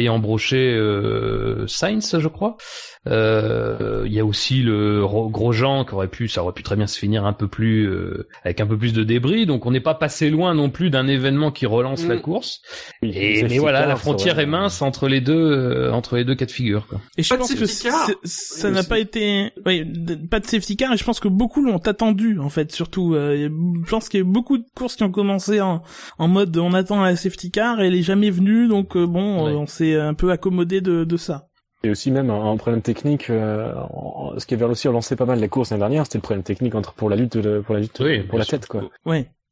embrocher 0.09 0.75
euh, 0.75 1.67
Sainz, 1.67 2.19
je 2.19 2.29
crois. 2.29 2.57
Euh, 3.07 4.03
Il 4.07 4.13
y 4.13 4.21
a 4.21 4.25
aussi 4.25 4.63
le 4.63 5.05
Ro- 5.05 5.29
Grosjean 5.29 5.85
qui 5.85 5.95
aurait 5.95 6.09
pu, 6.09 6.29
ça 6.29 6.43
aurait 6.43 6.53
pu 6.53 6.63
très 6.63 6.77
bien 6.77 6.87
se 6.87 6.99
finir 6.99 7.25
un 7.25 7.33
peu 7.33 7.49
plus 7.49 7.87
euh, 7.89 8.29
avec 8.45 8.61
un 8.61 8.67
peu 8.67 8.77
plus 8.79 8.93
de 8.93 9.03
débris. 9.03 9.47
Donc 9.47 9.67
on 9.67 9.71
n'est 9.71 9.81
pas 9.81 9.95
passé 9.95 10.31
loin 10.31 10.55
non 10.55 10.71
plus 10.71 10.91
d'un 10.91 11.07
événement 11.09 11.51
qui 11.51 11.67
relance 11.67 12.05
Mm. 12.05 12.09
la 12.09 12.17
course. 12.19 12.61
Oui, 13.03 13.11
Et 13.15 13.43
mais 13.45 13.59
voilà, 13.59 13.81
car, 13.81 13.89
la 13.89 13.97
frontière 13.97 14.39
est 14.39 14.47
mince 14.47 14.81
entre 14.83 15.09
les 15.09 15.21
deux 15.21 15.35
euh, 15.35 15.93
entre 15.93 16.17
les 16.17 16.25
deux 16.25 16.35
cas 16.35 16.47
de 16.47 16.51
figure. 16.51 16.87
Quoi. 16.87 17.01
Et 17.17 17.23
je 17.23 17.29
Pas 17.29 17.39
pense 17.39 17.53
que 17.55 17.67
safety 17.67 17.89
car. 17.89 18.07
c'est- 18.25 18.61
ça 18.61 18.71
n'a 18.71 18.83
pas 18.85 18.99
été, 18.99 19.51
oui, 19.65 19.83
de- 19.87 20.15
pas 20.27 20.41
de 20.41 20.47
safety 20.47 20.77
car, 20.77 20.93
et 20.93 20.97
je 20.97 21.05
pense 21.05 21.21
que 21.21 21.29
beaucoup 21.29 21.63
l'ont 21.63 21.79
attendu, 21.79 22.39
en 22.39 22.49
fait, 22.51 22.73
surtout. 22.73 23.15
euh, 23.15 23.49
je 23.85 23.91
pense 23.91 24.09
qu'il 24.09 24.21
y 24.21 24.23
a 24.23 24.27
eu 24.27 24.31
beaucoup 24.31 24.59
de 24.59 24.65
courses 24.75 24.97
qui 24.97 25.05
ont 25.05 25.11
commencé 25.11 25.61
en, 25.61 25.83
en 26.19 26.29
mode 26.29 26.57
on 26.57 26.73
attend 26.73 27.03
la 27.03 27.17
safety 27.17 27.51
car 27.51 27.81
et 27.81 27.87
elle 27.89 27.95
est 27.95 28.03
jamais 28.03 28.31
venue, 28.31 28.69
donc 28.69 28.97
euh, 28.97 29.07
bon, 29.07 29.45
Ouais. 29.47 29.53
euh, 29.53 29.57
on 29.57 29.67
s'est 29.67 29.97
un 29.99 30.15
peu 30.15 30.31
accommodé 30.31 30.81
de, 30.81 31.05
de 31.05 31.17
ça. 31.17 31.47
Et 31.87 31.91
aussi 31.91 32.11
même 32.11 32.31
un, 32.31 32.51
un 32.51 32.57
problème 32.57 32.83
technique, 32.83 33.31
euh, 33.31 33.73
en- 33.91 34.33
ce 34.39 34.45
qui 34.47 34.55
avait 34.55 34.65
aussi 34.65 34.89
relancé 34.89 35.15
pas 35.15 35.25
mal 35.25 35.39
la 35.39 35.47
course 35.49 35.71
l'année 35.71 35.81
dernière, 35.81 36.05
c'était 36.05 36.19
le 36.19 36.23
problème 36.23 36.43
technique 36.43 36.75
entre 36.75 36.93
pour 36.95 37.09
la 37.09 37.15
lutte 37.17 37.37
de- 37.37 37.61
pour 37.61 37.75
la 37.75 37.81
lutte 37.81 37.99
Oui, 38.01 38.21
pour 38.25 38.39
la 38.39 38.45
tête 38.45 38.67
quoi. 38.67 38.83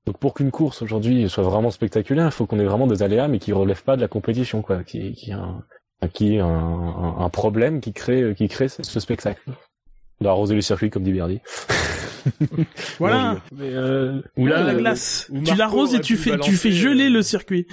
Donc 0.06 0.18
pour 0.18 0.34
qu'une 0.34 0.50
course 0.50 0.82
aujourd'hui 0.82 1.28
soit 1.30 1.44
vraiment 1.44 1.70
spectaculaire, 1.70 2.26
il 2.26 2.32
faut 2.32 2.44
qu'on 2.46 2.58
ait 2.58 2.64
vraiment 2.64 2.86
des 2.86 3.02
aléas 3.02 3.28
mais 3.28 3.38
qui 3.38 3.52
relèvent 3.52 3.84
pas 3.84 3.96
de 3.96 4.00
la 4.00 4.08
compétition 4.08 4.60
quoi, 4.62 4.82
qui 4.82 5.12
qui 5.12 5.30
a 5.32 5.38
un, 5.38 6.08
qui 6.08 6.38
un, 6.38 6.46
un, 6.46 7.16
un 7.20 7.28
problème 7.30 7.80
qui 7.80 7.92
crée 7.92 8.34
qui 8.36 8.48
crée 8.48 8.68
ce, 8.68 8.82
ce 8.82 8.98
spectacle. 9.00 9.40
On 10.20 10.24
doit 10.24 10.32
arroser 10.32 10.54
le 10.56 10.60
circuit 10.60 10.90
comme 10.90 11.04
dit 11.04 11.12
Berdy. 11.12 11.40
Voilà. 12.98 13.34
Non, 13.34 13.40
je- 13.50 13.56
mais 13.56 13.70
euh, 13.74 14.20
Ou 14.36 14.46
la 14.46 14.74
glace. 14.74 15.30
Tu 15.44 15.54
l'arroses 15.54 15.94
et 15.94 16.00
tu 16.00 16.16
fais, 16.16 16.38
tu 16.38 16.56
fais 16.56 16.70
geler 16.72 17.06
euh, 17.06 17.10
le 17.10 17.22
circuit. 17.22 17.66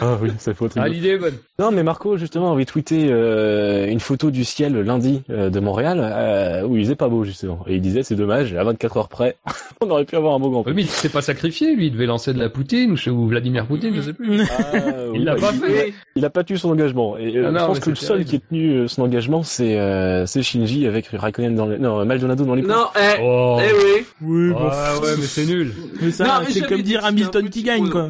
Ah 0.00 0.18
oui, 0.20 0.30
ça 0.38 0.52
faut 0.54 0.68
Ah, 0.76 0.88
l'idée 0.88 1.10
est 1.10 1.18
bonne. 1.18 1.34
Non, 1.58 1.70
mais 1.70 1.82
Marco, 1.84 2.16
justement, 2.16 2.52
avait 2.52 2.64
tweeté 2.64 3.06
euh, 3.10 3.86
une 3.86 4.00
photo 4.00 4.30
du 4.32 4.44
ciel 4.44 4.76
lundi 4.80 5.22
euh, 5.30 5.50
de 5.50 5.60
Montréal 5.60 6.00
euh, 6.02 6.62
où 6.66 6.76
il 6.76 6.82
faisait 6.82 6.96
pas 6.96 7.08
beau, 7.08 7.22
justement. 7.22 7.64
Et 7.68 7.76
il 7.76 7.80
disait, 7.80 8.02
c'est 8.02 8.16
dommage, 8.16 8.54
à 8.54 8.64
24 8.64 8.96
heures 8.96 9.08
près, 9.08 9.36
on 9.80 9.88
aurait 9.90 10.04
pu 10.04 10.16
avoir 10.16 10.34
un 10.34 10.40
beau 10.40 10.50
grand 10.50 10.60
Oui, 10.60 10.64
prix. 10.64 10.74
mais 10.74 10.82
il 10.82 10.88
s'est 10.88 11.08
pas 11.08 11.22
sacrifié, 11.22 11.76
lui, 11.76 11.86
il 11.86 11.92
devait 11.92 12.06
lancer 12.06 12.34
de 12.34 12.40
la 12.40 12.48
Poutine 12.48 12.96
ou, 13.08 13.26
Vladimir 13.28 13.66
Poutine, 13.66 13.94
je 13.94 14.00
sais 14.02 14.12
plus. 14.12 14.42
Ah, 14.42 14.72
oui, 15.12 15.18
Il 15.20 15.24
l'a 15.24 15.34
bah, 15.36 15.40
pas 15.42 15.52
il- 15.54 15.60
fait. 15.60 15.94
Il 16.16 16.24
a 16.24 16.30
pas 16.30 16.42
tenu 16.42 16.58
son 16.58 16.70
engagement. 16.70 17.16
Et 17.16 17.36
euh, 17.36 17.44
Ah 17.48 17.52
non, 17.52 17.60
je 17.60 17.64
pense 17.66 17.80
que 17.80 17.90
le 17.90 17.96
seul 17.96 18.24
terrible. 18.24 18.30
qui 18.30 18.36
a 18.36 18.38
tenu 18.48 18.70
euh, 18.72 18.88
son 18.88 19.02
engagement, 19.02 19.42
c'est 19.44 19.78
euh, 19.78 20.26
c'est 20.26 20.42
Shinji 20.42 20.86
avec 20.88 21.06
Raikkonen 21.12 21.54
dans 21.54 21.66
les... 21.66 21.78
Non, 21.78 22.04
Maldonado 22.04 22.44
dans 22.44 22.54
les. 22.56 22.62
Non, 22.62 22.86
eh, 22.96 23.20
Oh. 23.22 23.58
eh 23.60 23.72
oui. 23.72 24.04
Oui, 24.22 24.48
Ouais, 24.48 24.54
bon. 24.54 24.64
ouais, 25.04 25.12
mais 25.18 25.24
c'est 25.26 25.46
nul. 25.46 25.72
Mais 26.02 26.10
ça, 26.10 26.24
Non, 26.24 26.30
mais 26.44 26.52
c'est 26.52 26.66
comme 26.66 26.82
dire 26.82 27.04
Hamilton 27.04 27.48
qui 27.48 27.62
gagne, 27.62 27.88
quoi. 27.90 28.08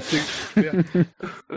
C'est 0.00 0.60
clair. 0.60 0.71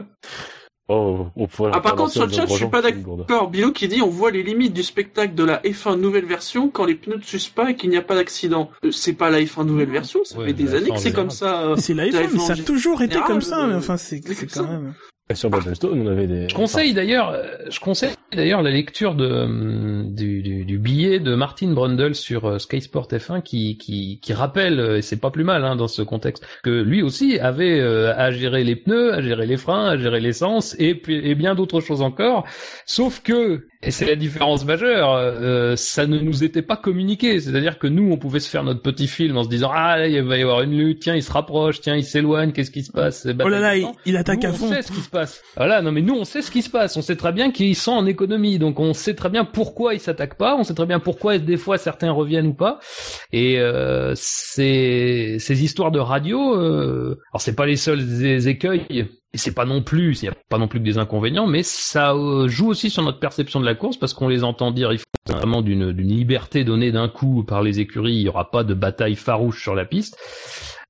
Oh, 0.87 1.25
on 1.35 1.47
pourrait 1.47 1.71
Ah, 1.73 1.81
par 1.81 1.95
contre, 1.95 2.11
sur 2.11 2.27
le 2.27 2.31
chat, 2.31 2.45
je 2.45 2.53
suis 2.53 2.67
pas 2.67 2.83
d'accord. 2.83 3.49
Bilo 3.49 3.71
qui 3.71 3.87
dit, 3.87 4.03
on 4.03 4.09
voit 4.09 4.29
les 4.29 4.43
limites 4.43 4.71
du 4.73 4.83
spectacle 4.83 5.33
de 5.33 5.43
la 5.43 5.59
F1 5.63 5.95
nouvelle 5.99 6.25
version 6.25 6.69
quand 6.69 6.85
les 6.85 6.93
pneus 6.93 7.17
ne 7.17 7.21
s'usent 7.23 7.49
pas 7.49 7.71
et 7.71 7.75
qu'il 7.75 7.89
n'y 7.89 7.97
a 7.97 8.03
pas 8.03 8.13
d'accident. 8.13 8.69
Euh, 8.83 8.91
C'est 8.91 9.13
pas 9.13 9.31
la 9.31 9.39
F1 9.41 9.65
nouvelle 9.65 9.89
version, 9.89 10.23
ça 10.23 10.37
Ouais, 10.37 10.45
fait 10.45 10.53
des 10.53 10.75
années 10.75 10.89
F1 10.89 10.93
que 10.93 10.99
c'est 11.01 11.11
comme 11.13 11.31
ça. 11.31 11.63
euh. 11.69 11.75
C'est 11.77 11.95
la 11.95 12.05
la 12.05 12.11
F1, 12.27 12.29
mais 12.33 12.39
ça 12.39 12.53
a 12.53 12.55
F1 12.57 12.63
toujours 12.65 13.01
été 13.01 13.13
général, 13.13 13.27
comme 13.31 13.41
ça, 13.41 13.67
enfin, 13.75 13.97
c'est 13.97 14.21
quand 14.21 14.67
même... 14.67 14.93
Et 15.27 15.33
Sur 15.33 15.49
on 15.49 16.07
avait 16.07 16.27
des. 16.27 16.47
Je 16.47 16.53
conseille 16.53 16.93
d'ailleurs, 16.93 17.29
euh, 17.29 17.47
je 17.67 17.79
conseille 17.79 18.11
d'ailleurs 18.31 18.61
la 18.61 18.69
lecture 18.69 19.15
de 19.15 19.25
hum, 19.25 20.13
du, 20.13 20.43
du, 20.43 20.65
du 20.65 20.77
billet 20.77 21.19
de 21.19 21.33
Martin 21.33 21.71
Brundle 21.71 22.13
sur 22.13 22.45
euh, 22.45 22.59
Sky 22.59 22.79
Sport 22.81 23.07
F1 23.07 23.41
qui 23.41 23.75
qui 23.79 24.19
qui 24.21 24.33
rappelle 24.33 24.79
euh, 24.79 24.97
et 24.97 25.01
c'est 25.01 25.19
pas 25.19 25.31
plus 25.31 25.43
mal 25.43 25.65
hein, 25.65 25.75
dans 25.75 25.87
ce 25.87 26.03
contexte 26.03 26.45
que 26.63 26.69
lui 26.69 27.01
aussi 27.01 27.39
avait 27.39 27.79
euh, 27.79 28.13
à 28.15 28.29
gérer 28.29 28.63
les 28.63 28.75
pneus, 28.75 29.15
à 29.15 29.21
gérer 29.23 29.47
les 29.47 29.57
freins, 29.57 29.87
à 29.87 29.97
gérer 29.97 30.19
l'essence 30.19 30.75
et 30.77 30.93
puis 30.93 31.15
et 31.15 31.33
bien 31.33 31.55
d'autres 31.55 31.81
choses 31.81 32.03
encore. 32.03 32.45
Sauf 32.85 33.23
que 33.23 33.65
et 33.85 33.91
c'est 33.91 34.05
la 34.05 34.15
différence 34.15 34.65
majeure, 34.65 35.13
euh, 35.13 35.75
ça 35.75 36.07
ne 36.07 36.19
nous 36.19 36.43
était 36.43 36.61
pas 36.61 36.75
communiqué. 36.75 37.39
C'est-à-dire 37.39 37.77
que 37.77 37.87
nous, 37.87 38.11
on 38.11 38.17
pouvait 38.17 38.39
se 38.39 38.49
faire 38.49 38.63
notre 38.63 38.81
petit 38.81 39.07
film 39.07 39.37
en 39.37 39.43
se 39.43 39.49
disant 39.49 39.71
ah 39.73 39.97
là, 39.97 40.07
il 40.07 40.21
va 40.23 40.37
y 40.37 40.41
avoir 40.41 40.61
une 40.61 40.77
lutte, 40.77 41.01
tiens 41.01 41.15
il 41.15 41.23
se 41.23 41.31
rapproche, 41.31 41.81
tiens 41.81 41.95
il 41.95 42.03
s'éloigne, 42.03 42.51
qu'est-ce 42.51 42.71
qui 42.71 42.83
se 42.83 42.91
passe 42.91 43.27
Oh 43.43 43.47
là 43.47 43.59
là, 43.59 43.75
il, 44.05 44.17
attaque 44.17 44.43
Nous, 44.43 44.49
à 44.49 44.51
on 44.51 44.55
fond. 44.55 44.69
sait 44.69 44.81
ce 44.81 44.91
qui 44.91 45.01
se 45.01 45.09
passe. 45.09 45.41
Voilà, 45.55 45.81
non 45.81 45.91
mais 45.91 46.01
nous 46.01 46.15
on 46.15 46.25
sait 46.25 46.41
ce 46.41 46.51
qui 46.51 46.61
se 46.61 46.69
passe. 46.69 46.97
On 46.97 47.01
sait 47.01 47.15
très 47.15 47.31
bien 47.31 47.51
qu'ils 47.51 47.75
sont 47.75 47.91
en 47.91 48.05
économie, 48.05 48.57
donc 48.59 48.79
on 48.79 48.93
sait 48.93 49.13
très 49.13 49.29
bien 49.29 49.45
pourquoi 49.45 49.93
ils 49.93 49.99
s'attaquent 49.99 50.37
pas. 50.37 50.55
On 50.55 50.63
sait 50.63 50.73
très 50.73 50.85
bien 50.87 50.99
pourquoi 50.99 51.37
des 51.37 51.57
fois 51.57 51.77
certains 51.77 52.11
reviennent 52.11 52.47
ou 52.47 52.53
pas. 52.53 52.79
Et 53.31 53.59
euh, 53.59 54.13
ces 54.15 55.37
ces 55.39 55.63
histoires 55.63 55.91
de 55.91 55.99
radio, 55.99 56.55
euh, 56.55 57.19
alors 57.31 57.41
c'est 57.41 57.55
pas 57.55 57.65
les 57.65 57.77
seuls 57.77 58.47
écueils. 58.47 59.07
Et 59.35 59.37
c'est 59.37 59.53
pas 59.53 59.65
non 59.65 59.81
plus, 59.81 60.21
il 60.21 60.25
y 60.27 60.29
a 60.29 60.33
pas 60.47 60.57
non 60.57 60.69
plus 60.69 60.79
que 60.79 60.85
des 60.85 60.97
inconvénients, 60.97 61.45
mais 61.45 61.61
ça 61.61 62.13
euh, 62.13 62.47
joue 62.47 62.69
aussi 62.69 62.89
sur 62.89 63.03
notre 63.03 63.19
perception 63.19 63.59
de 63.59 63.65
la 63.65 63.75
course 63.75 63.97
parce 63.97 64.13
qu'on 64.13 64.29
les 64.29 64.45
entend 64.45 64.71
dire 64.71 64.93
il 64.93 64.99
faut 64.99 65.05
vraiment 65.27 65.61
d'une 65.61 65.91
d'une 65.91 66.07
liberté 66.07 66.63
donnée 66.63 66.93
d'un 66.93 67.09
coup 67.09 67.43
par 67.43 67.61
les 67.61 67.81
écuries, 67.81 68.13
il 68.13 68.21
y 68.21 68.29
aura 68.29 68.49
pas 68.49 68.63
de 68.63 68.73
bataille 68.73 69.15
farouche 69.15 69.61
sur 69.61 69.75
la 69.75 69.83
piste. 69.83 70.17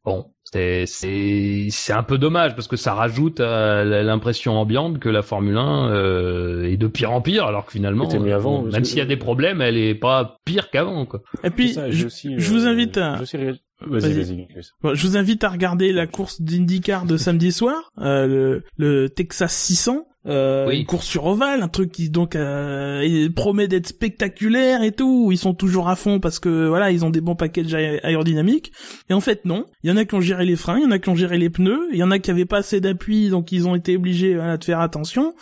Bon, 0.04 0.28
c'est 0.44 0.86
c'est 0.86 1.70
c'est 1.72 1.94
un 1.94 2.04
peu 2.04 2.20
dommage 2.20 2.54
parce 2.54 2.68
que 2.68 2.76
ça 2.76 2.94
rajoute 2.94 3.40
à 3.40 3.84
l'impression 3.84 4.60
ambiante 4.60 5.00
que 5.00 5.10
la 5.10 5.24
Formule 5.24 5.58
1 5.58 5.90
euh, 5.90 6.72
est 6.72 6.78
de 6.78 6.86
pire 6.86 7.12
en 7.14 7.22
pire 7.22 7.46
alors 7.46 7.66
que 7.66 7.72
finalement 7.72 8.08
mieux 8.20 8.32
avant, 8.32 8.62
parce 8.62 8.74
même 8.74 8.84
que- 8.84 8.88
s'il 8.88 9.00
y 9.00 9.02
a 9.02 9.06
des 9.06 9.18
problèmes, 9.18 9.60
elle 9.60 9.78
est 9.78 9.96
pas 9.96 10.38
pire 10.46 10.70
qu'avant 10.70 11.08
quoi. 11.08 11.22
Et 11.44 11.50
puis, 11.50 11.74
ça, 11.74 11.90
je, 11.90 12.06
aussi, 12.06 12.36
je 12.38 12.54
euh, 12.54 12.54
vous 12.56 12.68
invite 12.68 12.96
à... 13.00 13.20
aussi 13.20 13.38
Vas-y, 13.82 14.14
Vas-y. 14.14 14.14
vas-y, 14.14 14.48
Chris. 14.48 14.70
Bon, 14.82 14.96
je 14.96 15.08
vous 15.08 15.18
invite 15.18 15.44
à 15.44 15.50
regarder 15.50 15.92
la 15.92 16.08
course 16.08 16.42
d'IndyCar 16.42 17.06
de 17.06 17.18
samedi 17.18 17.52
soir, 17.52 17.92
euh, 17.98 18.26
le, 18.28 18.64
le 18.78 19.10
Texas 19.10 19.54
600. 19.54 20.08
Euh, 20.28 20.68
Oui. 20.68 20.80
Une 20.80 20.86
course 20.86 21.06
sur 21.06 21.26
ovale, 21.26 21.62
un 21.62 21.68
truc 21.68 21.92
qui 21.92 22.10
donc 22.10 22.36
euh, 22.36 23.30
promet 23.36 23.68
d'être 23.68 23.88
spectaculaire 23.88 24.82
et 24.84 24.92
tout. 24.92 25.26
où 25.28 25.32
Ils 25.32 25.38
sont 25.38 25.54
toujours 25.54 25.90
à 25.90 25.96
fond 25.96 26.20
parce 26.20 26.40
que 26.40 26.68
voilà, 26.68 26.92
ils 26.92 27.06
ont 27.06 27.10
des 27.10 27.22
bons 27.22 27.36
packages 27.36 27.74
aé- 27.74 28.00
aérodynamiques. 28.04 28.72
Et 29.10 29.14
en 29.14 29.22
fait, 29.22 29.46
non. 29.46 29.66
Il 29.84 29.90
y 29.90 29.94
en 29.94 29.98
a 29.98 30.06
qui 30.06 30.16
ont 30.16 30.22
géré 30.22 30.46
les 30.46 30.56
freins, 30.56 30.78
il 30.78 30.84
y 30.84 30.86
en 30.86 30.92
a 30.92 31.00
qui 31.00 31.10
ont 31.10 31.16
géré 31.16 31.38
les 31.38 31.50
pneus, 31.50 31.88
il 31.92 31.98
y 31.98 32.04
en 32.04 32.12
a 32.12 32.20
qui 32.20 32.32
avaient 32.32 32.46
pas 32.46 32.58
assez 32.58 32.82
d'appui, 32.82 33.30
donc 33.30 33.52
ils 33.52 33.68
ont 33.68 33.76
été 33.76 33.96
obligés 33.98 34.36
voilà, 34.36 34.58
de 34.58 34.64
faire 34.64 34.80
attention. 34.80 35.34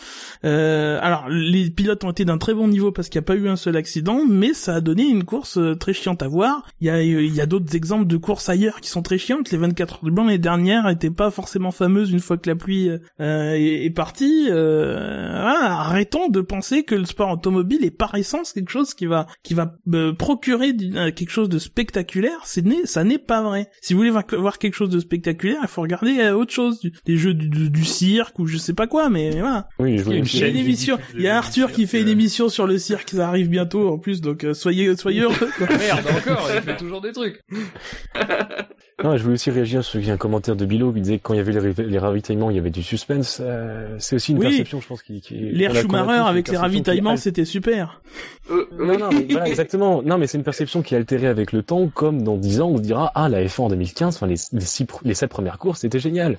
Euh, 0.46 1.00
alors, 1.02 1.30
les 1.30 1.70
pilotes 1.70 2.04
ont 2.04 2.12
été 2.12 2.26
d'un 2.26 2.38
très 2.38 2.54
bon 2.54 2.68
niveau 2.68 2.92
parce 2.92 3.10
qu'il 3.10 3.20
n'y 3.20 3.24
a 3.24 3.28
pas 3.28 3.36
eu 3.36 3.48
un 3.48 3.56
seul 3.56 3.76
accident, 3.78 4.22
mais 4.28 4.54
ça 4.54 4.76
a 4.76 4.82
donné 4.82 5.04
une 5.08 5.24
course 5.24 5.58
euh, 5.58 5.76
très 5.76 5.94
chiante 5.94 6.22
à 6.24 6.28
voir. 6.28 6.68
Il 6.82 6.88
y 6.88 6.90
a, 6.90 7.02
il 7.02 7.34
y 7.34 7.42
a 7.42 7.46
d'autres 7.46 7.76
exemples 7.76 8.08
de 8.08 8.18
courses 8.18 8.50
ailleurs 8.50 8.82
qui 8.82 8.90
sont 8.90 9.02
très 9.02 9.18
chiantes. 9.18 9.52
Les 9.52 9.58
24 9.58 9.94
heures 9.96 10.04
du 10.04 10.12
blanc, 10.12 10.28
les 10.28 10.38
dernières, 10.38 10.90
étaient 10.90 11.10
pas 11.10 11.32
forcément 11.32 11.72
fameuses 11.72 12.12
une 12.12 12.20
fois 12.20 12.38
que 12.38 12.50
la 12.50 12.56
pluie 12.56 12.90
euh, 12.90 13.54
est, 13.54 13.86
est 13.86 13.90
partie. 13.90 14.48
Euh, 14.50 14.73
voilà, 14.74 15.80
arrêtons 15.80 16.30
de 16.30 16.42
penser 16.42 16.84
que 16.84 16.96
le 16.96 17.06
sport 17.06 17.32
automobile 17.32 17.84
est 17.86 17.92
par 17.92 18.16
essence 18.16 18.54
quelque 18.54 18.70
chose 18.70 18.94
qui 18.94 19.06
va 19.06 19.28
qui 19.44 19.54
va 19.54 19.76
euh, 19.94 20.14
procurer 20.14 20.74
du- 20.74 20.96
euh, 20.98 21.12
quelque 21.12 21.30
chose 21.32 21.50
de 21.50 21.60
spectaculaire. 21.60 22.40
C'est 22.46 22.66
né, 22.66 22.78
ça 22.86 23.04
n'est 23.04 23.18
pas 23.18 23.42
vrai. 23.42 23.70
Si 23.82 23.94
vous 23.94 24.00
voulez 24.00 24.10
voir, 24.12 24.58
quelque 24.58 24.74
chose 24.76 24.90
de 24.90 25.00
spectaculaire, 25.00 25.60
il 25.62 25.68
faut 25.68 25.82
regarder 25.82 26.20
euh, 26.20 26.36
autre 26.36 26.54
chose, 26.54 26.80
du- 26.80 26.92
des 27.06 27.18
jeux 27.18 27.34
du, 27.34 27.50
du- 27.50 27.70
du 27.70 27.84
cirque 27.86 28.40
ou 28.40 28.48
je 28.48 28.58
sais 28.58 28.74
pas 28.74 28.88
quoi. 28.88 29.10
Mais 29.10 29.32
voilà. 29.32 29.68
Oui, 29.80 29.98
je 29.98 30.10
Il 30.10 30.40
y 30.40 30.44
a 30.44 30.48
une 30.48 30.58
émission. 30.58 30.98
Il 31.16 31.22
y 31.22 31.28
a 31.28 31.38
Arthur 31.38 31.72
qui 31.72 31.88
fait 31.88 32.02
une 32.02 32.08
émission 32.10 32.50
sur 32.50 32.68
le 32.68 32.78
cirque. 32.78 33.10
Ça 33.10 33.28
arrive 33.28 33.50
bientôt 33.50 33.90
en 33.90 33.98
plus, 34.00 34.22
donc 34.22 34.44
euh, 34.44 34.54
soyez 34.54 34.96
soyez 34.98 35.22
heureux. 35.24 35.36
Merde 35.60 36.06
encore, 36.18 36.50
il 36.56 36.62
fait 36.62 36.78
toujours 36.78 37.02
des 37.02 37.12
trucs. 37.12 37.40
Non, 39.04 39.16
je 39.18 39.24
voulais 39.24 39.36
aussi 39.36 39.50
réagir 39.50 39.84
sur 39.84 40.00
un 40.10 40.18
commentaire 40.18 40.56
de 40.56 40.66
Bilo 40.66 40.92
qui 40.94 41.02
disait 41.02 41.18
que 41.18 41.24
quand 41.24 41.34
il 41.34 41.38
y 41.38 41.40
avait 41.40 41.52
les, 41.54 41.60
ravi- 41.60 41.84
les 41.88 41.98
ravitaillements, 41.98 42.50
il 42.50 42.56
y 42.56 42.60
avait 42.60 42.70
du 42.70 42.84
suspense. 42.84 43.40
Euh, 43.42 43.96
c'est 44.00 44.16
aussi 44.18 44.34
une 44.34 44.40
Oui. 44.40 44.46
perception, 44.50 44.82
je 44.82 44.88
pense, 44.88 45.02
qui... 45.02 45.20
qui 45.22 45.36
L'air 45.36 45.74
Schumacher 45.76 46.28
avec 46.28 46.48
les 46.50 46.58
ravitaillements, 46.58 47.16
qui- 47.16 47.22
c'était 47.22 47.46
super. 47.46 48.02
Euh, 48.52 48.68
Non, 48.78 48.98
non, 49.00 49.10
mais 49.12 49.26
voilà, 49.30 49.48
exactement. 49.48 50.02
Non, 50.04 50.18
mais 50.18 50.28
c'est 50.28 50.38
une 50.38 50.44
perception 50.44 50.82
qui 50.84 50.94
est 50.94 50.98
altérée 50.98 51.28
avec 51.28 51.52
le 51.54 51.64
temps, 51.64 51.88
comme 51.88 52.22
dans 52.24 52.38
10 52.38 52.62
ans, 52.62 52.70
on 52.70 52.78
se 52.78 52.82
dira, 52.84 53.12
ah, 53.16 53.30
la 53.30 53.44
F1 53.44 53.62
en 53.64 53.70
2015, 53.70 54.16
enfin, 54.18 54.28
les, 54.28 54.36
les, 54.52 54.62
six, 54.62 54.86
les 55.04 55.14
sept 55.16 55.30
premières 55.32 55.58
courses, 55.58 55.80
c'était 55.82 56.00
génial. 56.00 56.38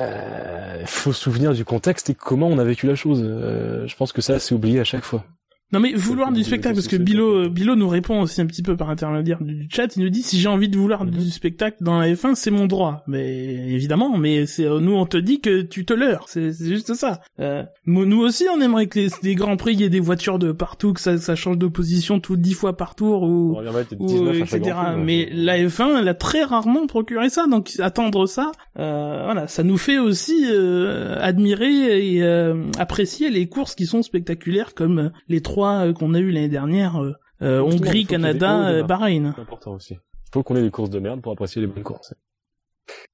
Euh, 0.00 0.82
faut 0.86 1.12
se 1.12 1.20
souvenir 1.20 1.52
du 1.52 1.64
contexte 1.64 2.10
et 2.10 2.14
comment 2.14 2.48
on 2.48 2.58
a 2.58 2.64
vécu 2.64 2.86
la 2.86 2.94
chose. 2.96 3.22
Euh, 3.24 3.86
je 3.86 3.94
pense 3.96 4.12
que 4.12 4.22
ça, 4.22 4.38
c'est 4.40 4.54
oublié 4.54 4.80
à 4.80 4.84
chaque 4.84 5.04
fois. 5.04 5.24
Non 5.72 5.80
mais 5.80 5.92
vouloir 5.94 6.30
du 6.30 6.44
spectacle 6.44 6.76
parce 6.76 6.88
que 6.88 6.96
Bilo 6.96 7.48
Bilo 7.48 7.74
nous 7.74 7.88
répond 7.88 8.20
aussi 8.20 8.40
un 8.40 8.46
petit 8.46 8.62
peu 8.62 8.76
par 8.76 8.90
intermédiaire 8.90 9.42
du, 9.42 9.66
chat. 9.70 9.96
Il 9.96 10.04
nous 10.04 10.10
dit 10.10 10.22
si 10.22 10.38
j'ai 10.38 10.48
envie 10.48 10.68
de 10.68 10.76
vouloir 10.76 11.04
du 11.04 11.30
spectacle 11.30 11.78
dans 11.80 11.98
la 11.98 12.12
F1, 12.12 12.34
c'est 12.34 12.50
mon 12.50 12.66
droit. 12.66 13.02
Mais 13.06 13.72
évidemment, 13.72 14.16
mais 14.16 14.46
c'est 14.46 14.66
euh, 14.66 14.78
nous 14.80 14.94
on 14.94 15.06
te 15.06 15.16
dit 15.16 15.40
que 15.40 15.62
tu 15.62 15.84
te 15.84 15.92
leurres. 15.92 16.26
C'est 16.28 16.52
juste 16.52 16.94
ça. 16.94 17.20
Euh, 17.40 17.64
nous 17.86 18.20
aussi 18.20 18.44
on 18.54 18.60
aimerait 18.60 18.86
que 18.86 19.00
les, 19.00 19.08
les 19.22 19.34
grands 19.34 19.56
prix 19.56 19.72
il 19.72 19.80
y 19.80 19.84
ait 19.84 19.90
des 19.90 20.00
voitures 20.00 20.38
de 20.38 20.52
partout, 20.52 20.92
que 20.92 21.00
ça, 21.00 21.18
ça 21.18 21.34
change 21.34 21.58
de 21.58 21.66
position 21.66 22.20
tout 22.20 22.36
dix 22.36 22.54
fois 22.54 22.76
par 22.76 22.94
tour 22.94 23.22
ou 23.22 23.52
On 23.52 23.58
reviendra 23.58 23.80
peut-être 23.80 24.00
ou 24.00 24.06
19 24.06 24.28
à 24.28 24.46
chaque 24.46 24.60
etc. 24.60 24.76
Prix, 24.76 25.00
Mais 25.04 25.28
la 25.32 25.58
F1, 25.58 25.98
elle 25.98 26.08
a 26.08 26.14
très 26.14 26.44
rarement 26.44 26.86
procuré 26.86 27.28
ça, 27.28 27.46
donc 27.46 27.72
attendre 27.80 28.26
ça, 28.26 28.52
euh, 28.78 29.22
voilà, 29.24 29.48
ça 29.48 29.62
nous 29.62 29.78
fait 29.78 29.98
aussi 29.98 30.46
euh, 30.48 31.16
admirer 31.20 32.14
et 32.14 32.22
euh, 32.22 32.70
apprécier 32.78 33.30
les 33.30 33.48
courses 33.48 33.74
qui 33.74 33.86
sont 33.86 34.02
spectaculaires, 34.02 34.74
comme 34.74 34.98
euh, 34.98 35.08
les 35.28 35.40
trois 35.40 35.53
euh, 35.62 35.92
qu'on 35.92 36.14
a 36.14 36.18
eu 36.18 36.30
l'année 36.30 36.48
dernière, 36.48 37.02
euh, 37.02 37.14
euh, 37.42 37.62
il 37.66 37.74
Hongrie, 37.74 38.06
Canada, 38.06 38.68
euh. 38.68 38.82
Bahreïn. 38.82 39.32
C'est 39.36 39.42
important 39.42 39.72
aussi. 39.74 39.96
Faut 40.32 40.42
qu'on 40.42 40.56
ait 40.56 40.62
des 40.62 40.70
courses 40.70 40.90
de 40.90 40.98
merde 40.98 41.20
pour 41.20 41.32
apprécier 41.32 41.60
les 41.60 41.66
bonnes 41.68 41.82
courses. 41.84 42.12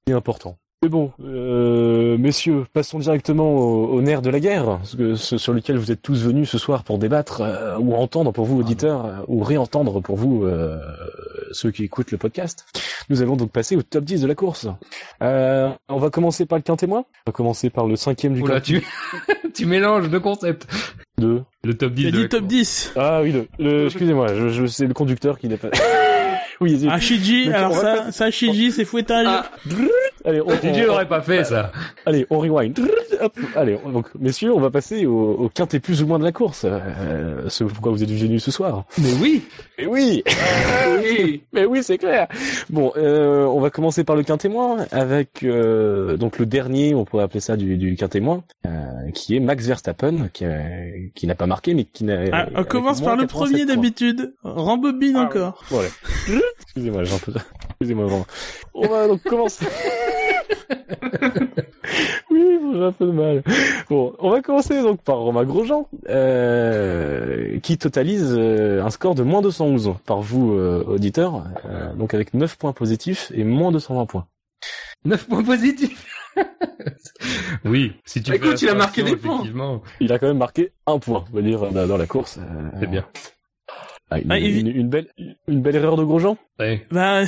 C'est 0.07 0.13
important. 0.13 0.57
Mais 0.83 0.89
bon, 0.89 1.11
euh, 1.23 2.17
messieurs, 2.17 2.65
passons 2.73 2.97
directement 2.97 3.53
au, 3.53 3.85
au 3.89 4.01
nerf 4.01 4.23
de 4.23 4.31
la 4.31 4.39
guerre, 4.39 4.79
ce 4.83 4.95
que- 4.95 5.13
ce 5.13 5.37
sur 5.37 5.53
lequel 5.53 5.77
vous 5.77 5.91
êtes 5.91 6.01
tous 6.01 6.23
venus 6.23 6.49
ce 6.49 6.57
soir 6.57 6.83
pour 6.83 6.97
débattre, 6.97 7.41
euh, 7.41 7.77
ou 7.77 7.93
entendre 7.93 8.31
pour 8.31 8.45
vous, 8.45 8.59
auditeurs, 8.59 9.05
euh, 9.05 9.17
ou 9.27 9.43
réentendre 9.43 10.01
pour 10.01 10.15
vous, 10.15 10.43
euh, 10.43 10.79
ceux 11.51 11.69
qui 11.69 11.83
écoutent 11.83 12.09
le 12.11 12.17
podcast. 12.17 12.65
Nous 13.11 13.21
allons 13.21 13.35
donc 13.35 13.51
passer 13.51 13.75
au 13.75 13.83
top 13.83 14.03
10 14.05 14.21
de 14.21 14.27
la 14.27 14.33
course. 14.33 14.67
Euh, 15.21 15.69
on 15.87 15.97
va 15.99 16.09
commencer 16.09 16.47
par 16.47 16.57
le 16.57 16.63
quintémoin. 16.63 17.05
On 17.27 17.29
va 17.29 17.33
commencer 17.33 17.69
par 17.69 17.85
le 17.85 17.95
cinquième 17.95 18.33
du 18.33 18.41
Oula, 18.41 18.59
quintet. 18.59 18.81
tu 18.81 19.51
tu 19.53 19.65
mélanges 19.67 20.09
deux 20.09 20.19
concepts. 20.19 20.65
Le 21.63 21.73
top 21.75 21.93
10 21.93 22.01
Il 22.01 22.07
a 22.07 22.11
de 22.11 22.15
dit 22.17 22.21
la 22.23 22.27
top 22.29 22.39
course. 22.41 22.51
10. 22.51 22.93
Ah 22.95 23.21
oui, 23.21 23.31
le, 23.31 23.47
le 23.59 23.85
excusez-moi, 23.85 24.33
je, 24.33 24.49
je, 24.49 24.65
c'est 24.65 24.87
le 24.87 24.93
conducteur 24.93 25.37
qui 25.39 25.47
n'est 25.47 25.57
pas... 25.57 25.69
oui. 26.61 26.87
Ah, 26.89 26.99
Shiji, 26.99 27.51
alors 27.51 27.75
ça, 27.75 28.11
ça, 28.11 28.31
Shiji, 28.31 28.71
c'est 28.71 28.85
fouettage. 28.85 29.27
Ah. 29.29 29.51
Allez, 30.23 30.41
on, 30.41 31.05
pas 31.05 31.21
fait 31.21 31.43
ça. 31.43 31.71
Allez, 32.05 32.25
on 32.29 32.39
rewind. 32.39 32.79
Hop, 33.21 33.37
allez, 33.55 33.77
on- 33.83 33.89
donc, 33.89 34.07
messieurs, 34.19 34.53
on 34.53 34.59
va 34.59 34.69
passer 34.69 35.05
au, 35.05 35.31
au 35.33 35.49
quintet 35.49 35.79
plus 35.79 36.01
ou 36.01 36.07
moins 36.07 36.19
de 36.19 36.23
la 36.23 36.31
course. 36.31 36.65
Euh, 36.65 37.47
ce 37.49 37.63
pourquoi 37.63 37.91
vous 37.91 38.03
êtes 38.03 38.11
venus 38.11 38.43
ce 38.43 38.51
soir. 38.51 38.85
Mais 38.97 39.13
oui. 39.21 39.43
Mais 39.77 39.85
oui, 39.87 40.23
oui. 41.03 41.43
mais 41.53 41.65
oui, 41.65 41.83
c'est 41.83 41.97
clair. 41.97 42.27
Bon, 42.69 42.91
euh, 42.97 43.45
on 43.45 43.59
va 43.59 43.69
commencer 43.69 44.03
par 44.03 44.15
le 44.15 44.23
quintet 44.23 44.49
moins 44.49 44.85
avec 44.91 45.43
euh, 45.43 46.17
donc 46.17 46.39
le 46.39 46.45
dernier, 46.45 46.93
on 46.93 47.05
pourrait 47.05 47.23
appeler 47.23 47.39
ça 47.39 47.57
du, 47.57 47.77
du 47.77 47.95
quintet 47.95 48.19
moins, 48.19 48.43
euh, 48.67 48.69
qui 49.13 49.35
est 49.35 49.39
Max 49.39 49.65
Verstappen, 49.65 50.29
qui, 50.33 50.45
qui 51.15 51.27
n'a 51.27 51.35
pas 51.35 51.47
marqué, 51.47 51.73
mais 51.73 51.85
qui 51.85 52.03
n'a. 52.03 52.19
Ah, 52.31 52.47
on 52.55 52.63
commence 52.63 53.01
par 53.01 53.15
le 53.15 53.23
87 53.23 53.29
premier 53.29 53.65
d'habitude. 53.65 54.33
Rembobine 54.43 55.15
Ah, 55.17 55.23
encore. 55.23 55.63
Voilà. 55.69 55.89
Excusez-moi, 56.61 57.03
j'ai 57.03 57.15
un 57.15 57.17
peu... 57.19 57.33
Excusez-moi, 57.71 58.05
vraiment. 58.05 58.25
On 58.73 58.87
va 58.87 59.07
donc 59.07 59.21
commencer. 59.23 59.65
oui, 62.31 62.57
bon, 62.61 62.73
j'ai 62.73 62.83
un 62.83 62.91
peu 62.91 63.05
de 63.05 63.11
mal. 63.11 63.43
Bon, 63.89 64.13
on 64.19 64.29
va 64.29 64.41
commencer 64.41 64.81
donc 64.81 65.01
par 65.01 65.17
Romain 65.17 65.43
Grosjean, 65.43 65.87
euh, 66.09 67.59
qui 67.59 67.77
totalise 67.77 68.33
euh, 68.37 68.83
un 68.83 68.89
score 68.89 69.15
de 69.15 69.23
moins 69.23 69.41
211 69.41 69.95
par 70.05 70.21
vous, 70.21 70.53
euh, 70.53 70.83
auditeurs, 70.87 71.43
euh, 71.65 71.93
donc 71.93 72.13
avec 72.13 72.33
9 72.33 72.57
points 72.57 72.73
positifs 72.73 73.31
et 73.35 73.43
moins 73.43 73.71
220 73.71 74.05
points. 74.05 74.27
9 75.05 75.27
points 75.27 75.43
positifs. 75.43 76.07
oui, 77.65 77.93
si 78.05 78.21
tu 78.23 78.31
Bah, 78.31 78.37
écoute, 78.37 78.61
il 78.61 78.69
a 78.69 78.73
marqué 78.75 79.03
des 79.03 79.15
points. 79.17 79.43
Il 79.99 80.13
a 80.13 80.19
quand 80.19 80.27
même 80.27 80.37
marqué 80.37 80.71
un 80.87 80.97
point, 80.99 81.25
on 81.31 81.35
va 81.35 81.41
dire, 81.41 81.69
dans 81.71 81.87
dans 81.87 81.97
la 81.97 82.07
course. 82.07 82.37
euh, 82.37 82.69
C'est 82.79 82.89
bien. 82.89 83.05
ah, 84.09 84.19
une, 84.19 84.31
Ah, 84.31 84.39
il- 84.39 84.59
une- 84.59 84.75
une 84.75 84.89
belle, 84.89 85.07
une 85.47 85.61
belle 85.61 85.75
erreur 85.75 85.97
de 85.97 86.03
Grosjean 86.03 86.37
Ouais. 86.59 86.85
Bah, 86.91 87.23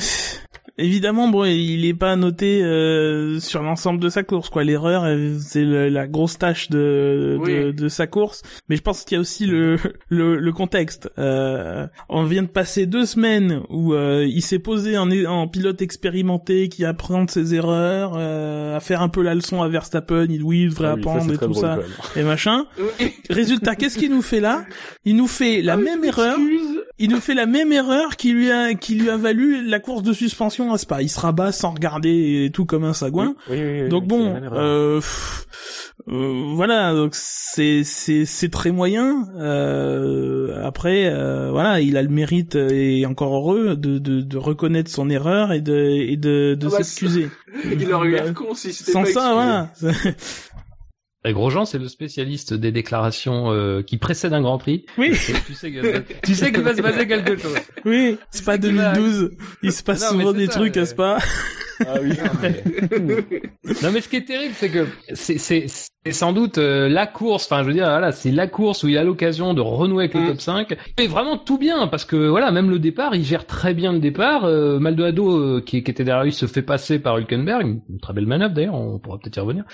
évidemment, 0.78 1.28
bon, 1.28 1.44
il 1.44 1.84
est 1.86 1.94
pas 1.94 2.16
noté 2.16 2.62
euh, 2.62 3.38
sur 3.40 3.62
l'ensemble 3.62 4.00
de 4.00 4.08
sa 4.08 4.22
course, 4.22 4.48
quoi. 4.50 4.64
L'erreur, 4.64 5.06
elle, 5.06 5.36
c'est 5.40 5.62
le- 5.64 5.88
la 5.88 6.06
grosse 6.06 6.38
tâche 6.38 6.70
de, 6.70 7.38
de, 7.44 7.68
Oui. 7.68 7.74
de 7.74 7.88
sa 7.88 8.06
course. 8.06 8.42
Mais 8.68 8.76
je 8.76 8.82
pense 8.82 9.04
qu'il 9.04 9.16
y 9.16 9.18
a 9.18 9.20
aussi 9.20 9.46
le, 9.46 9.76
le, 10.08 10.36
le 10.36 10.52
contexte. 10.52 11.10
Euh, 11.18 11.86
on 12.08 12.24
vient 12.24 12.42
de 12.42 12.48
passer 12.48 12.86
deux 12.86 13.06
semaines 13.06 13.60
où 13.70 13.94
euh, 13.94 14.26
il 14.28 14.42
s'est 14.42 14.58
posé 14.58 14.96
en, 14.98 15.10
en 15.26 15.48
pilote 15.48 15.82
expérimenté 15.82 16.68
qui 16.68 16.84
apprend 16.84 17.24
de 17.24 17.30
ses 17.30 17.54
erreurs, 17.54 18.14
euh, 18.16 18.76
à 18.76 18.80
faire 18.80 19.02
un 19.02 19.08
peu 19.08 19.22
la 19.22 19.34
leçon 19.34 19.62
à 19.62 19.68
Verstappen. 19.68 20.26
Il, 20.28 20.42
oui, 20.42 20.62
il 20.62 20.70
devrait 20.70 20.88
Ah 20.88 20.94
oui, 20.96 21.02
ça, 21.04 21.10
apprendre 21.10 21.32
et 21.32 21.38
tout 21.38 21.54
ça 21.54 21.78
et 22.16 22.22
machin. 22.22 22.66
Oui. 23.00 23.12
Résultat, 23.30 23.74
qu'est-ce 23.76 23.98
qu'il 23.98 24.10
nous 24.10 24.22
fait 24.22 24.40
là? 24.40 24.64
Il 25.04 25.16
nous 25.16 25.26
fait 25.28 25.62
la 25.62 25.76
même 25.76 26.04
erreur. 26.04 26.36
Excuse. 26.38 26.73
Il 26.98 27.10
nous 27.10 27.18
fait 27.20 27.34
la 27.34 27.46
même 27.46 27.72
erreur 27.72 28.16
qui 28.16 28.32
lui 28.32 28.52
a 28.52 28.74
qui 28.74 28.94
lui 28.94 29.10
a 29.10 29.16
valu 29.16 29.66
la 29.66 29.80
course 29.80 30.04
de 30.04 30.12
suspension 30.12 30.72
à 30.72 30.78
Spa. 30.78 31.02
Il 31.02 31.08
se 31.08 31.18
rabat 31.18 31.50
sans 31.50 31.72
regarder 31.72 32.44
et 32.46 32.50
tout 32.52 32.66
comme 32.66 32.84
un 32.84 32.92
sagouin. 32.92 33.34
Oui, 33.50 33.56
oui, 33.60 33.82
oui, 33.82 33.88
donc 33.88 34.06
bon, 34.06 34.32
euh, 34.52 34.98
pff, 35.00 35.46
euh, 36.08 36.52
voilà, 36.54 36.94
donc 36.94 37.10
c'est 37.14 37.82
c'est 37.82 38.24
c'est 38.26 38.48
très 38.48 38.70
moyen. 38.70 39.26
Euh, 39.36 40.64
après, 40.64 41.06
euh, 41.06 41.50
voilà, 41.50 41.80
il 41.80 41.96
a 41.96 42.02
le 42.02 42.10
mérite 42.10 42.54
euh, 42.54 42.68
et 42.70 43.04
encore 43.06 43.34
heureux 43.36 43.74
de 43.74 43.98
de, 43.98 44.20
de 44.20 44.38
reconnaître 44.38 44.88
son 44.90 45.10
erreur 45.10 45.52
et 45.52 45.60
de 45.60 45.74
et 45.74 46.16
de 46.16 46.54
de 46.54 46.66
Ah 46.68 46.70
bah, 46.70 46.76
s'excuser. 46.76 47.28
Il 47.64 47.92
aurait 47.92 48.06
eu 48.08 48.10
l'air 48.12 48.32
con 48.34 48.54
si 48.54 48.72
c'était 48.72 48.92
Sans 48.92 49.02
pas 49.02 49.10
ça, 49.10 49.68
excusé. 49.80 49.90
voilà. 49.92 50.14
Et 51.26 51.32
Grosjean, 51.32 51.64
c'est 51.64 51.78
le 51.78 51.88
spécialiste 51.88 52.52
des 52.52 52.70
déclarations 52.70 53.50
euh, 53.50 53.82
qui 53.82 53.96
précèdent 53.96 54.34
un 54.34 54.42
Grand 54.42 54.58
Prix. 54.58 54.84
Oui. 54.98 55.12
Tu 55.46 55.54
sais 55.54 55.70
que 55.72 55.98
tu 56.22 56.34
sais 56.34 56.52
qu'il 56.52 56.62
va 56.62 56.74
se 56.76 56.82
passer 56.82 57.06
quelque 57.08 57.36
chose. 57.40 57.56
Oui, 57.86 58.18
c'est 58.30 58.44
pas 58.44 58.58
qui 58.58 58.72
va- 58.72 58.92
2012. 58.92 59.30
Il 59.62 59.72
se 59.72 59.82
passe 59.82 60.02
Non, 60.02 60.18
souvent 60.18 60.32
des 60.34 60.46
ça, 60.46 60.52
trucs 60.52 60.76
à. 60.76 60.84
Spa. 60.84 61.18
Ah 61.80 61.94
oui. 62.02 62.12
Non 63.82 63.90
mais 63.92 64.00
ce 64.00 64.08
qui 64.08 64.16
est 64.16 64.24
terrible, 64.24 64.54
c'est 64.56 64.68
que 64.68 64.86
c'est 65.14 65.38
c'est 65.38 65.66
c'est 65.68 66.12
sans 66.12 66.32
doute 66.34 66.58
euh, 66.58 66.86
la 66.88 67.06
course. 67.06 67.46
Enfin, 67.46 67.62
je 67.62 67.68
veux 67.68 67.72
dire, 67.72 67.86
voilà, 67.88 68.12
c'est 68.12 68.30
la 68.30 68.46
course 68.46 68.82
où 68.82 68.88
il 68.88 68.98
a 68.98 69.04
l'occasion 69.04 69.54
de 69.54 69.62
renouer 69.62 70.04
avec 70.04 70.14
le 70.14 70.20
Mm. 70.20 70.26
top 70.28 70.40
5. 70.40 70.66
Il 70.98 71.02
fait 71.04 71.08
vraiment 71.08 71.38
tout 71.38 71.56
bien 71.58 71.86
parce 71.86 72.04
que 72.04 72.28
voilà, 72.28 72.50
même 72.50 72.68
le 72.68 72.78
départ, 72.78 73.14
il 73.14 73.24
gère 73.24 73.46
très 73.46 73.72
bien 73.72 73.92
le 73.92 74.00
départ. 74.00 74.44
Euh, 74.44 74.78
Maldonado, 74.78 75.30
euh, 75.38 75.62
qui, 75.64 75.82
qui 75.82 75.90
était 75.90 76.04
derrière 76.04 76.24
lui, 76.24 76.32
se 76.32 76.44
fait 76.46 76.60
passer 76.62 76.98
par 76.98 77.18
Hülkenberg. 77.18 77.62
Une, 77.66 77.80
une 77.88 78.00
très 78.00 78.12
belle 78.12 78.26
manœuvre 78.26 78.52
d'ailleurs. 78.54 78.74
On 78.74 78.98
pourra 78.98 79.18
peut-être 79.18 79.36
y 79.36 79.40
revenir. 79.40 79.64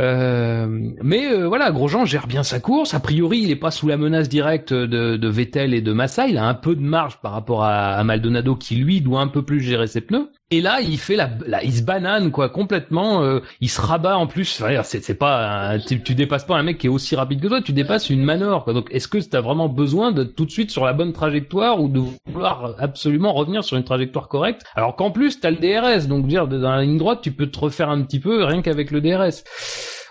Euh, 0.00 0.66
mais 1.02 1.26
euh, 1.32 1.46
voilà, 1.46 1.70
Grosjean 1.70 2.04
gère 2.04 2.26
bien 2.26 2.42
sa 2.42 2.58
course. 2.58 2.92
A 2.94 3.00
priori, 3.00 3.38
il 3.38 3.50
est 3.52 3.56
pas 3.56 3.70
sous 3.70 3.86
la 3.86 3.96
menace 3.96 4.28
directe 4.28 4.72
de, 4.74 5.16
de 5.16 5.28
Vettel 5.28 5.72
et 5.72 5.82
de 5.82 5.92
Massa. 5.92 6.26
Il 6.26 6.36
a 6.38 6.46
un 6.46 6.54
peu 6.54 6.74
de 6.74 6.82
marge 6.82 7.18
par 7.22 7.30
rapport 7.32 7.62
à, 7.64 7.92
à 7.94 8.02
Maldonado, 8.04 8.56
qui 8.56 8.74
lui 8.74 9.00
doit 9.00 9.20
un 9.20 9.28
peu 9.28 9.44
plus 9.44 9.60
gérer 9.60 9.86
ses 9.86 10.00
pneus. 10.00 10.30
Et 10.52 10.60
là, 10.60 10.80
il 10.80 10.96
fait 10.96 11.16
la, 11.16 11.28
il 11.64 11.72
se 11.74 11.82
banane 11.82 12.30
quoi 12.30 12.48
complètement. 12.48 13.20
euh, 13.24 13.40
il 13.60 13.68
se 13.68 13.80
rabat 13.80 14.16
en 14.16 14.28
plus. 14.28 14.62
Enfin, 14.62 14.80
c'est 14.84 15.18
pas, 15.18 15.76
tu, 15.84 16.00
tu 16.00 16.14
dépasses 16.14 16.44
pas 16.46 16.56
un 16.56 16.62
mec 16.62 16.78
qui 16.78 16.86
est 16.86 16.90
aussi 16.90 17.16
rapide 17.16 17.40
que 17.40 17.48
toi. 17.48 17.60
Tu 17.60 17.72
dépasses 17.72 18.10
une 18.10 18.22
manœuvre. 18.22 18.62
Quoi. 18.62 18.72
Donc, 18.72 18.86
est-ce 18.92 19.08
que 19.08 19.18
t'as 19.18 19.40
vraiment 19.40 19.68
besoin 19.68 20.12
de 20.12 20.22
tout 20.22 20.44
de 20.44 20.50
suite 20.52 20.70
sur 20.70 20.84
la 20.84 20.92
bonne 20.92 21.12
trajectoire 21.12 21.80
ou 21.80 21.88
de 21.88 22.00
vouloir 22.26 22.76
absolument 22.78 23.32
revenir 23.32 23.64
sur 23.64 23.76
une 23.76 23.82
trajectoire 23.82 24.28
correcte? 24.28 24.62
Alors 24.76 24.94
qu'en 24.94 25.10
plus, 25.10 25.40
t'as 25.40 25.50
le 25.50 25.56
DRS. 25.56 26.06
Donc, 26.06 26.28
dire 26.28 26.46
dans 26.46 26.70
la 26.70 26.82
ligne 26.82 26.98
droite, 26.98 27.22
tu 27.22 27.32
peux 27.32 27.48
te 27.48 27.58
refaire 27.58 27.90
un 27.90 28.02
petit 28.02 28.20
peu 28.20 28.44
rien 28.44 28.62
qu'avec 28.62 28.92
le 28.92 29.00
DRS. 29.00 29.42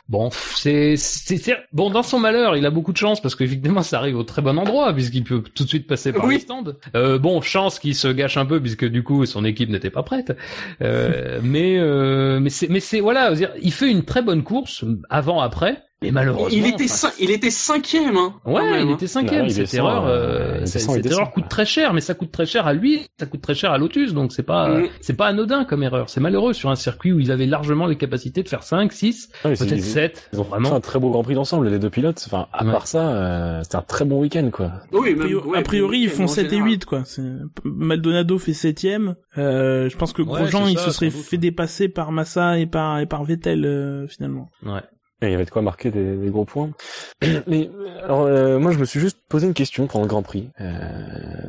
Bon, 0.08 0.30
c'est, 0.32 0.98
c'est, 0.98 1.38
c'est- 1.38 1.58
bon 1.74 1.90
dans 1.90 2.04
son 2.04 2.20
malheur, 2.20 2.56
il 2.56 2.66
a 2.68 2.70
beaucoup 2.70 2.92
de 2.92 2.98
chance 2.98 3.20
parce 3.20 3.34
qu'effectivement 3.34 3.82
ça 3.82 3.98
arrive 3.98 4.16
au 4.18 4.24
très 4.24 4.44
bon 4.44 4.56
endroit 4.60 4.94
puisqu'il 4.94 5.24
peut 5.24 5.42
tout 5.42 5.64
de 5.64 5.68
suite 5.70 5.88
passer 5.88 6.14
par 6.14 6.26
Oui. 6.26 6.36
les 6.36 6.40
stands. 6.42 6.64
Euh, 6.96 7.18
bon, 7.18 7.42
chance 7.42 7.80
qu'il 7.80 7.96
se 7.96 8.08
gâche 8.10 8.38
un 8.38 8.46
peu 8.46 8.60
puisque 8.62 8.86
du 8.86 9.02
coup 9.02 9.26
son 9.26 9.44
équipe 9.44 9.70
n'était 9.70 9.90
pas 9.90 10.04
prête. 10.04 10.38
Euh, 10.84 11.40
mais 11.44 11.78
euh, 11.80 12.40
mais 12.40 12.52
c'est 12.52 12.68
mais 12.70 12.80
c'est 12.82 13.00
voilà, 13.00 13.34
dire, 13.34 13.52
il 13.60 13.74
fait 13.74 13.90
une 13.90 14.04
très 14.04 14.22
bonne 14.22 14.44
course 14.44 14.84
avant 15.10 15.40
après, 15.42 15.82
mais 16.06 16.12
malheureusement. 16.12 16.50
Il 16.52 16.66
était 16.66 16.86
enfin, 16.86 17.08
cin- 17.10 17.14
il 17.20 17.32
était 17.32 17.50
cinquième, 17.50 18.18
hein. 18.18 18.34
Ouais, 18.46 18.64
même, 18.64 18.88
il 18.88 18.92
hein. 18.92 18.96
était 18.96 19.08
cinquième. 19.08 19.44
Non, 19.44 19.50
cette 19.50 19.58
descend, 19.60 19.80
erreur, 19.80 20.06
euh, 20.08 20.10
euh, 20.62 20.66
cette- 20.66 21.06
erreur 21.06 21.32
coûte 21.32 21.48
très 21.50 21.66
cher, 21.66 21.94
mais 21.94 22.02
ça 22.02 22.14
coûte 22.14 22.32
très 22.32 22.46
cher 22.46 22.68
à 22.68 22.74
lui, 22.74 23.02
ça 23.20 23.26
coûte 23.26 23.42
très 23.42 23.56
cher 23.56 23.72
à 23.72 23.78
Lotus, 23.78 24.14
donc 24.14 24.32
c'est 24.32 24.44
pas, 24.44 24.70
Mm. 24.70 24.88
c'est 25.02 25.14
pas 25.16 25.28
anodin 25.28 25.66
comme 25.66 25.84
erreur. 25.84 26.10
C'est 26.10 26.22
malheureux 26.22 26.54
sur 26.54 26.70
un 26.70 26.76
circuit 26.76 27.12
où 27.14 27.20
ils 27.20 27.32
avaient 27.32 27.46
largement 27.46 27.86
les 27.88 27.96
capacités 27.98 28.44
de 28.44 28.50
faire 28.50 28.64
5, 28.64 28.92
6, 28.94 29.30
Ah, 29.44 29.56
c'est- 29.56 29.66
peut-être 29.66 29.78
ils- 29.80 29.84
7. 29.84 30.30
Ils 30.34 30.40
ont 30.40 30.44
fait 30.44 30.50
Vraiment. 30.52 30.74
un 30.76 30.80
très 30.80 31.00
beau 31.00 31.10
Grand 31.10 31.24
Prix 31.24 31.36
d'ensemble, 31.36 31.68
les 31.70 31.80
deux 31.80 31.90
pilotes. 31.90 32.22
Enfin, 32.28 32.48
à 32.54 32.66
Ouais. 32.66 32.72
part 32.72 32.88
ça, 32.88 33.10
euh, 33.16 33.60
c'était 33.64 33.76
un 33.78 33.82
très 33.82 34.06
bon 34.06 34.20
week-end, 34.22 34.50
quoi. 34.52 34.72
Oui, 34.92 35.10
A 35.10 35.12
même, 35.12 35.20
priori, 35.20 35.48
ouais, 35.48 35.58
a 35.58 35.62
priori, 35.62 36.00
ils 36.00 36.10
font 36.10 36.24
en 36.24 36.28
7 36.28 36.46
et 36.48 36.50
général. 36.50 36.70
8, 36.70 36.86
quoi. 36.86 37.04
C'est- 37.06 37.22
Maldonado 37.64 38.38
fait 38.38 38.54
7ème. 38.54 39.16
Euh, 39.38 39.90
je 39.90 39.98
pense 39.98 40.14
que 40.14 40.22
Ouais, 40.22 40.28
Grosjean, 40.28 40.66
c'est 40.66 40.72
il 40.74 40.80
se 40.80 40.92
serait 40.92 41.10
fait 41.10 41.38
dépasser 41.38 41.90
par 41.90 42.12
Massa 42.12 42.58
et 42.60 42.66
par, 42.66 43.00
et 43.00 43.06
par 43.06 43.24
Vettel, 43.24 43.66
euh, 43.66 44.08
finalement. 44.08 44.50
Ouais. 44.66 44.82
Et 45.22 45.28
il 45.28 45.32
y 45.32 45.36
avait 45.36 45.46
de 45.46 45.50
quoi 45.50 45.62
marquer 45.62 45.92
des, 45.92 46.16
des 46.18 46.30
gros 46.30 46.46
points. 46.46 46.72
Mais 47.48 47.70
alors 48.04 48.24
euh, 48.24 48.60
moi 48.60 48.72
je 48.72 48.80
me 48.80 48.86
suis 48.86 49.00
juste 49.00 49.18
posé 49.30 49.48
une 49.48 49.54
question 49.54 49.88
pendant 49.88 50.04
le 50.04 50.10
Grand 50.10 50.22
Prix 50.24 50.50
euh, 50.60 50.74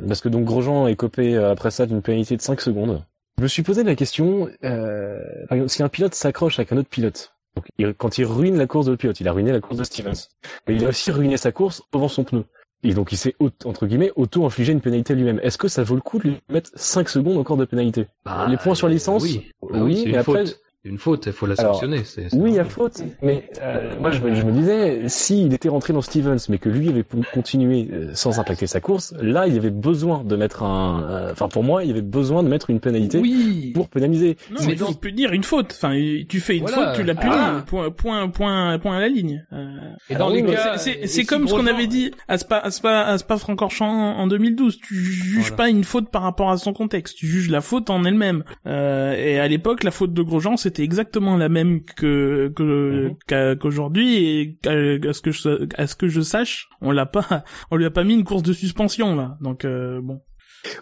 parce 0.06 0.20
que 0.20 0.28
donc 0.28 0.44
Grosjean 0.44 0.86
est 0.86 0.96
copé 0.96 1.34
euh, 1.36 1.50
après 1.50 1.70
ça 1.70 1.86
d'une 1.86 2.00
pénalité 2.02 2.36
de 2.36 2.42
5 2.42 2.60
secondes. 2.60 3.02
Je 3.38 3.42
me 3.42 3.48
suis 3.48 3.62
posé 3.62 3.82
la 3.82 3.94
question 3.96 4.48
euh, 4.64 5.18
par 5.48 5.56
exemple, 5.56 5.70
si 5.70 5.82
un 5.82 5.88
pilote 5.88 6.14
s'accroche 6.14 6.58
avec 6.58 6.72
un 6.72 6.76
autre 6.78 6.88
pilote, 6.88 7.32
donc 7.56 7.66
il- 7.78 7.92
quand 7.94 8.18
il 8.18 8.24
ruine 8.24 8.56
la 8.56 8.66
course 8.66 8.86
de 8.86 8.92
l'autre 8.92 9.00
pilote, 9.00 9.20
il 9.20 9.28
a 9.28 9.32
ruiné 9.32 9.50
la 9.52 9.60
course 9.60 9.78
de 9.78 9.84
Stevens, 9.84 10.28
mais 10.68 10.76
il 10.76 10.84
a 10.84 10.88
aussi 10.88 11.10
ruiné 11.10 11.36
sa 11.36 11.50
course 11.52 11.82
devant 11.92 12.08
son 12.08 12.22
pneu. 12.24 12.44
Et 12.84 12.94
donc 12.94 13.10
il 13.10 13.16
s'est 13.16 13.34
entre 13.64 13.86
guillemets 13.86 14.12
auto-infligé 14.16 14.72
une 14.72 14.80
pénalité 14.80 15.14
lui-même. 15.14 15.40
Est-ce 15.42 15.58
que 15.58 15.66
ça 15.66 15.82
vaut 15.82 15.94
le 15.96 16.02
coup 16.02 16.18
de 16.18 16.24
lui 16.28 16.36
mettre 16.50 16.70
5 16.76 17.08
secondes 17.08 17.36
encore 17.38 17.56
de 17.56 17.64
pénalité? 17.64 18.06
Bah, 18.24 18.46
Les 18.48 18.56
points 18.58 18.74
sur 18.76 18.86
euh, 18.86 18.90
licence, 18.90 19.22
oui, 19.24 19.50
oui, 19.62 19.80
oui, 19.80 20.04
mais 20.06 20.18
après 20.18 20.44
faute. 20.46 20.60
Une 20.86 20.98
faute, 20.98 21.26
il 21.26 21.32
faut 21.32 21.46
la 21.46 21.54
Alors, 21.58 21.72
sanctionner. 21.74 22.02
oui, 22.34 22.50
il 22.50 22.56
y 22.56 22.58
a 22.58 22.64
faute, 22.64 23.02
mais 23.22 23.48
euh, 23.60 23.92
moi 24.00 24.10
je 24.12 24.20
me, 24.20 24.34
je 24.34 24.42
me 24.42 24.52
disais, 24.52 25.08
s'il 25.08 25.52
était 25.52 25.68
rentré 25.68 25.92
dans 25.92 26.00
Stevens, 26.02 26.38
mais 26.48 26.58
que 26.58 26.68
lui 26.68 26.88
avait 26.88 27.02
pu 27.02 27.16
continuer 27.34 27.88
euh, 27.92 28.10
sans 28.14 28.38
impacter 28.38 28.66
sa 28.66 28.80
course, 28.80 29.12
là 29.20 29.46
il 29.46 29.54
y 29.54 29.58
avait 29.58 29.70
besoin 29.70 30.22
de 30.24 30.36
mettre 30.36 30.62
un, 30.62 31.02
euh, 31.02 31.32
enfin 31.32 31.48
pour 31.48 31.64
moi 31.64 31.82
il 31.82 31.88
y 31.88 31.90
avait 31.92 32.02
besoin 32.02 32.42
de 32.42 32.48
mettre 32.48 32.70
une 32.70 32.80
pénalité 32.80 33.18
Oui. 33.18 33.72
pour 33.74 33.88
pénaliser. 33.88 34.36
Non, 34.50 34.60
Mais 34.66 34.76
peut 35.00 35.10
dire 35.12 35.32
une 35.32 35.42
faute. 35.44 35.72
Enfin, 35.76 35.92
tu 36.28 36.40
fais 36.40 36.56
une 36.56 36.62
Voilà. 36.66 36.88
faute, 36.88 36.96
tu 36.96 37.02
l'as 37.02 37.14
puni. 37.14 37.32
Ah. 37.36 37.64
Point, 37.66 37.90
point, 37.90 38.28
point, 38.28 38.78
point 38.78 38.96
à 38.96 39.00
la 39.00 39.08
ligne. 39.08 39.44
Euh, 39.52 39.66
Et 40.08 40.14
dans 40.14 40.28
les 40.28 40.44
cas, 40.44 40.78
c'est- 40.78 41.06
si 41.06 41.26
comme 41.26 41.48
ce 41.48 41.54
qu'on 41.54 41.66
avait 41.66 41.86
dit 41.86 42.12
à 42.28 42.38
Spa, 42.38 42.58
à 42.58 42.70
Spa, 42.70 43.00
à 43.02 43.18
Spa 43.18 43.36
Francorchamps 43.36 44.16
en 44.18 44.26
2012. 44.26 44.78
Tu 44.78 44.94
juges 44.94 45.38
Voilà. 45.48 45.56
pas 45.56 45.68
une 45.68 45.84
faute 45.84 46.10
par 46.10 46.22
rapport 46.22 46.50
à 46.50 46.56
son 46.58 46.72
contexte. 46.72 47.16
Tu 47.16 47.26
juges 47.26 47.50
la 47.50 47.60
faute 47.60 47.90
en 47.90 48.04
elle-même. 48.04 48.44
Euh, 48.66 49.14
et 49.16 49.38
à 49.40 49.48
l'époque, 49.48 49.82
la 49.84 49.90
faute 49.90 50.12
de 50.12 50.22
Grosjean, 50.22 50.56
c'était 50.56 50.75
exactement 50.84 51.36
la 51.36 51.48
même 51.48 51.82
que 51.84 52.52
que 52.54 53.12
Mhm. 53.30 53.58
qu'aujourd'hui. 53.58 54.16
Et 54.24 54.58
à 54.66 55.12
ce 55.12 55.20
que 55.20 55.30
je, 55.30 55.66
à 55.76 55.86
ce 55.86 55.94
que 55.96 56.08
je 56.08 56.20
sache, 56.20 56.68
on 56.80 56.90
l'a 56.92 57.06
pas, 57.06 57.26
on 57.70 57.76
lui 57.76 57.84
a 57.84 57.90
pas 57.90 58.04
mis 58.04 58.14
une 58.14 58.24
course 58.24 58.42
de 58.42 58.52
suspension 58.52 59.14
là. 59.16 59.36
Donc 59.40 59.64
euh, 59.64 60.00
bon. 60.02 60.20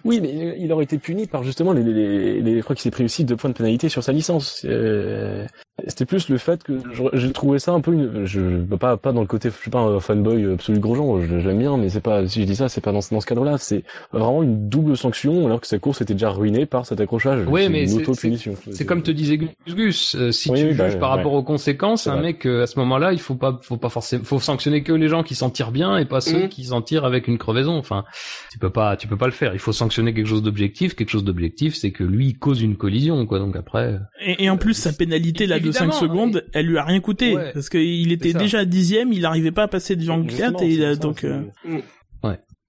Oui, 0.05 0.21
mais 0.21 0.57
il 0.59 0.73
aurait 0.73 0.85
été 0.85 0.99
puni 0.99 1.27
par 1.27 1.43
justement 1.45 1.73
les, 1.73 1.83
les, 1.83 2.41
les, 2.41 2.57
je 2.57 2.63
crois 2.63 2.75
qu'il 2.77 2.83
s'est 2.83 2.91
pris 2.91 3.05
aussi 3.05 3.25
deux 3.25 3.37
points 3.37 3.51
de 3.51 3.55
pénalité 3.57 3.89
sur 3.89 4.03
sa 4.03 4.13
licence. 4.13 4.63
Euh, 4.65 5.47
C'était 5.89 6.07
plus 6.07 6.29
le 6.29 6.39
fait 6.39 6.63
que 6.63 6.79
je- 6.93 7.03
j'ai 7.19 7.33
trouvé 7.33 7.59
ça 7.59 7.73
un 7.73 7.81
peu 7.81 7.93
une, 7.93 8.25
je, 8.27 8.63
pas 8.77 8.97
pas 8.97 9.13
dans 9.13 9.21
le 9.23 9.27
côté, 9.27 9.51
je 9.51 9.57
suis 9.57 9.71
pas 9.73 9.81
un 9.81 9.99
fanboy 9.99 10.53
absolu 10.53 10.79
de 10.79 10.83
Grosjean, 10.83 11.21
je, 11.21 11.41
je 11.41 11.49
l'aime 11.49 11.59
bien, 11.59 11.77
mais 11.77 11.89
c'est 11.89 12.01
pas, 12.01 12.27
si 12.29 12.41
je 12.43 12.47
dis 12.47 12.55
ça, 12.55 12.69
c'est 12.69 12.81
pas 12.81 12.93
dans, 12.93 13.01
ce- 13.01 13.13
dans 13.13 13.21
ce 13.21 13.27
cadre-là, 13.27 13.59
c'est 13.59 13.83
vraiment 14.13 14.45
une 14.45 14.69
double 14.69 14.97
sanction 14.97 15.47
alors 15.47 15.61
que 15.61 15.67
sa 15.67 15.81
course 15.81 16.01
était 16.01 16.15
déjà 16.15 16.31
ruinée 16.31 16.65
par 16.65 16.87
cet 16.87 17.01
accrochage. 17.01 17.45
Oui, 17.49 17.65
C'est 17.65 17.69
mais 17.71 17.83
une 17.83 17.89
c'est- 17.89 17.97
auto-punition. 18.09 18.55
C'est 18.71 18.87
comme 18.87 19.03
te 19.03 19.11
disait 19.11 19.37
Gus 19.37 19.51
Gus, 19.69 20.15
euh, 20.15 20.31
si 20.31 20.49
Oui, 20.51 20.61
tu 20.61 20.65
oui, 20.67 20.71
juges 20.75 20.79
bah, 20.79 20.97
par 21.01 21.11
ouais. 21.11 21.17
rapport 21.17 21.33
aux 21.35 21.43
conséquences, 21.43 22.07
un 22.07 22.15
vrai. 22.15 22.23
mec 22.23 22.47
euh, 22.47 22.63
à 22.63 22.67
ce 22.69 22.79
moment-là, 22.79 23.13
il 23.13 23.19
faut 23.21 23.35
pas, 23.35 23.59
faut 23.61 23.77
pas 23.77 23.89
forcément, 23.89 24.23
faut 24.23 24.39
sanctionner 24.39 24.85
que 24.85 24.93
les 24.93 25.09
gens 25.09 25.25
qui 25.25 25.35
s'en 25.35 25.51
tirent 25.51 25.73
bien 25.73 25.97
et 25.99 26.05
pas 26.05 26.21
ceux 26.21 26.45
Mhm. 26.45 26.49
qui 26.51 26.65
s'en 26.67 26.83
tirent 26.83 27.05
avec 27.05 27.27
une 27.27 27.37
crevaison. 27.37 27.77
Enfin, 27.77 28.05
tu 28.53 28.59
peux 28.61 28.71
pas, 28.71 28.97
tu 28.97 29.09
peux 29.09 29.17
pas 29.17 29.27
le 29.27 29.33
faire. 29.33 29.53
Il 29.55 29.59
faut 29.65 29.73
sanctionner 29.73 30.13
quelque 30.15 30.27
chose 30.27 30.43
d'objectif. 30.43 30.95
Quelque 30.95 31.11
chose 31.11 31.25
d'objectif, 31.25 31.75
c'est 31.75 31.91
que 31.91 32.05
lui 32.05 32.27
il 32.29 32.39
cause 32.39 32.61
une 32.63 32.77
collision, 32.77 33.25
quoi. 33.27 33.39
Donc 33.39 33.57
après, 33.57 33.99
Et, 34.25 34.45
et 34.45 34.51
en 34.51 34.57
plus, 34.57 34.75
sa 34.75 34.93
pénalité 34.93 35.47
là 35.47 35.59
de 35.59 35.73
5 35.73 35.85
Évidemment, 35.85 35.93
secondes, 36.01 36.45
elle 36.53 36.67
lui 36.67 36.79
a 36.79 36.85
rien 36.85 37.01
coûté 37.01 37.35
Ouais. 37.35 37.51
parce 37.53 37.69
qu'il 37.69 38.13
était 38.13 38.33
déjà 38.33 38.65
dixième, 38.65 39.13
il 39.13 39.25
arrivait 39.25 39.53
pas 39.53 39.65
à 39.65 39.69
passer 39.69 39.97
devant 39.97 40.23
4 40.25 40.63
et 40.63 40.97
donc. 40.97 41.25
euh. 41.25 41.43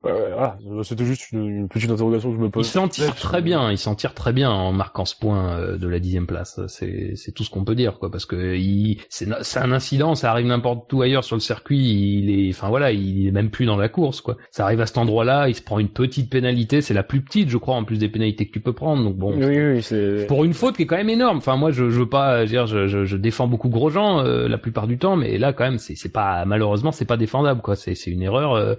Ouais. 0.06 0.12
Voilà, 0.36 0.58
c'était 0.84 1.06
juste 1.06 1.32
une, 1.32 1.48
une 1.48 1.68
petite 1.68 1.90
interrogation 1.90 2.30
que 2.30 2.36
je 2.36 2.42
me 2.42 2.48
il 2.48 2.52
pose. 2.52 2.68
s'en 2.68 2.88
tire 2.88 3.16
très 3.16 3.42
bien. 3.42 3.72
Il 3.72 3.78
s'en 3.78 3.96
tire 3.96 4.14
très 4.14 4.34
bien 4.34 4.52
en 4.52 4.72
marquant 4.72 5.06
ce 5.06 5.16
point 5.16 5.58
euh, 5.58 5.78
de 5.78 5.88
la 5.88 6.00
dixième 6.00 6.28
place. 6.28 6.60
C'est, 6.68 7.14
c'est 7.16 7.32
tout 7.32 7.44
ce 7.44 7.50
qu'on 7.50 7.64
peut 7.64 7.76
dire, 7.76 7.98
quoi. 7.98 8.12
Parce 8.12 8.26
que 8.26 8.56
il, 8.56 9.02
c'est, 9.10 9.28
c'est 9.42 9.60
un 9.60 9.72
incident. 9.72 10.16
Ça 10.16 10.32
arrive 10.32 10.46
n'importe 10.46 10.92
où 10.94 11.02
ailleurs 11.02 11.24
sur 11.24 11.36
le 11.36 11.42
circuit. 11.42 11.80
Il 11.80 12.30
est, 12.30 12.52
enfin 12.52 12.70
voilà, 12.70 12.92
il 12.92 13.28
est 13.28 13.32
même 13.32 13.50
plus 13.50 13.66
dans 13.66 13.78
la 13.78 13.90
course, 13.90 14.22
quoi. 14.22 14.38
Ça 14.52 14.64
arrive 14.64 14.82
à 14.82 14.86
cet 14.86 14.98
endroit-là. 14.98 15.50
Il 15.50 15.56
se 15.56 15.62
prend 15.62 15.80
une 15.80 15.90
petite 15.90 16.30
pénalité. 16.30 16.82
C'est 16.82 16.94
la 16.94 17.04
plus 17.04 17.22
petite, 17.22 17.50
je 17.50 17.58
crois, 17.58 17.76
en 17.76 17.84
plus 17.84 17.98
des 17.98 18.10
pénalités 18.10 18.46
que 18.46 18.52
tu 18.52 18.60
peux 18.60 18.74
prendre. 18.74 19.04
Donc 19.04 19.16
bon. 19.16 19.34
Oui, 19.36 19.46
oui, 19.46 19.82
c'est. 19.82 20.28
Pour 20.28 20.44
une 20.44 20.54
faute 20.54 20.76
qui 20.76 20.84
est 20.84 20.86
quand 20.86 20.98
même 20.98 21.10
énorme. 21.10 21.38
Enfin, 21.38 21.56
moi, 21.56 21.72
je, 21.72 21.90
je 21.90 22.00
veux 22.00 22.10
pas 22.10 22.42
euh, 22.42 22.46
dire, 22.46 22.68
je, 22.68 22.88
je, 22.88 23.06
je 23.06 23.18
défends 23.18 23.48
beaucoup 23.48 23.70
Grosjean 23.70 24.20
euh, 24.20 24.48
la 24.48 24.58
plupart 24.58 24.88
du 24.88 24.98
temps, 24.98 25.16
mais 25.16 25.38
là, 25.38 25.54
quand 25.54 25.64
même, 25.64 25.80
c'est, 25.80 25.96
c'est 25.96 26.12
pas 26.12 26.46
malheureusement, 26.46 26.92
c'est 26.92 27.06
pas 27.06 27.18
défendable, 27.18 27.62
quoi. 27.62 27.76
C'est, 27.76 27.96
c'est 27.96 28.12
une 28.12 28.22
erreur 28.22 28.54
euh, 28.54 28.76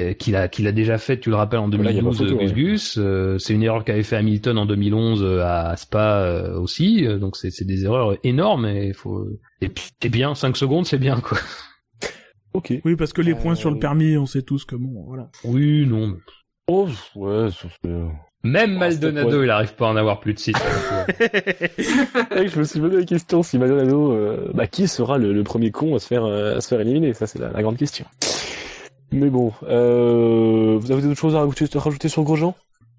euh, 0.00 0.12
qu'il 0.12 0.36
a, 0.36 0.48
qu'il 0.50 0.66
a 0.66 0.72
déjà 0.72 0.98
fait, 0.98 1.18
tu 1.18 1.30
le 1.30 1.36
rappelles, 1.36 1.60
en 1.60 1.68
Là, 1.68 1.90
il 1.90 1.96
y 1.96 2.00
a 2.00 2.02
pas 2.02 2.10
2012, 2.10 2.18
photo, 2.18 2.36
Gus 2.36 2.50
ouais. 2.50 2.54
Gus. 2.54 2.98
Euh, 2.98 3.38
c'est 3.38 3.54
une 3.54 3.62
erreur 3.62 3.84
qu'avait 3.84 4.02
fait 4.02 4.16
Hamilton 4.16 4.58
en 4.58 4.66
2011 4.66 5.22
euh, 5.22 5.42
à 5.44 5.74
Spa 5.76 6.16
euh, 6.20 6.58
aussi. 6.58 7.06
Donc 7.18 7.36
c'est 7.36 7.64
des 7.64 7.84
erreurs 7.84 8.16
énormes 8.24 8.66
et 8.66 8.92
faut. 8.92 9.26
Et 9.62 9.68
puis 9.68 9.84
c'est 10.02 10.08
bien, 10.10 10.34
5 10.34 10.56
secondes, 10.56 10.86
c'est 10.86 10.98
bien 10.98 11.20
quoi. 11.20 11.38
Ok. 12.52 12.72
Oui, 12.84 12.96
parce 12.96 13.12
que 13.12 13.22
les 13.22 13.32
Euh, 13.32 13.36
points 13.36 13.54
sur 13.54 13.70
le 13.70 13.78
permis, 13.78 14.16
on 14.16 14.26
sait 14.26 14.42
tous 14.42 14.64
que 14.64 14.74
bon, 14.74 15.04
voilà. 15.06 15.28
Oui, 15.44 15.86
non. 15.86 16.16
Oh, 16.66 16.88
ouais, 17.14 17.48
ça 17.50 17.68
fait... 17.68 17.88
Même 18.42 18.74
Ah, 18.76 18.78
Maldonado, 18.80 19.44
il 19.44 19.50
arrive 19.50 19.74
pas 19.76 19.86
à 19.86 19.90
en 19.92 19.96
avoir 19.96 20.18
plus 20.18 20.34
de 20.34 20.38
6. 20.40 20.54
Ouais, 20.56 22.48
je 22.48 22.58
me 22.58 22.64
suis 22.64 22.80
posé 22.80 22.96
la 22.96 23.04
question 23.04 23.44
si 23.44 23.56
Maldonado, 23.56 24.12
euh, 24.12 24.50
bah, 24.52 24.66
qui 24.66 24.88
sera 24.88 25.16
le, 25.16 25.32
le 25.32 25.44
premier 25.44 25.70
con 25.70 25.94
à 25.94 26.00
se 26.00 26.08
faire, 26.08 26.24
euh, 26.24 26.56
à 26.56 26.60
se 26.60 26.66
faire 26.68 26.80
éliminer? 26.80 27.14
Ça, 27.14 27.28
c'est 27.28 27.38
la, 27.38 27.50
la 27.50 27.62
grande 27.62 27.76
question. 27.76 28.04
Mais 29.12 29.28
bon, 29.28 29.52
euh, 29.64 30.78
vous 30.80 30.90
avez 30.92 31.02
d'autres 31.02 31.18
choses 31.18 31.34
à 31.34 31.40
rajouter, 31.40 31.66
à 31.74 31.80
rajouter 31.80 32.08
sur 32.08 32.22
Grosjean? 32.22 32.54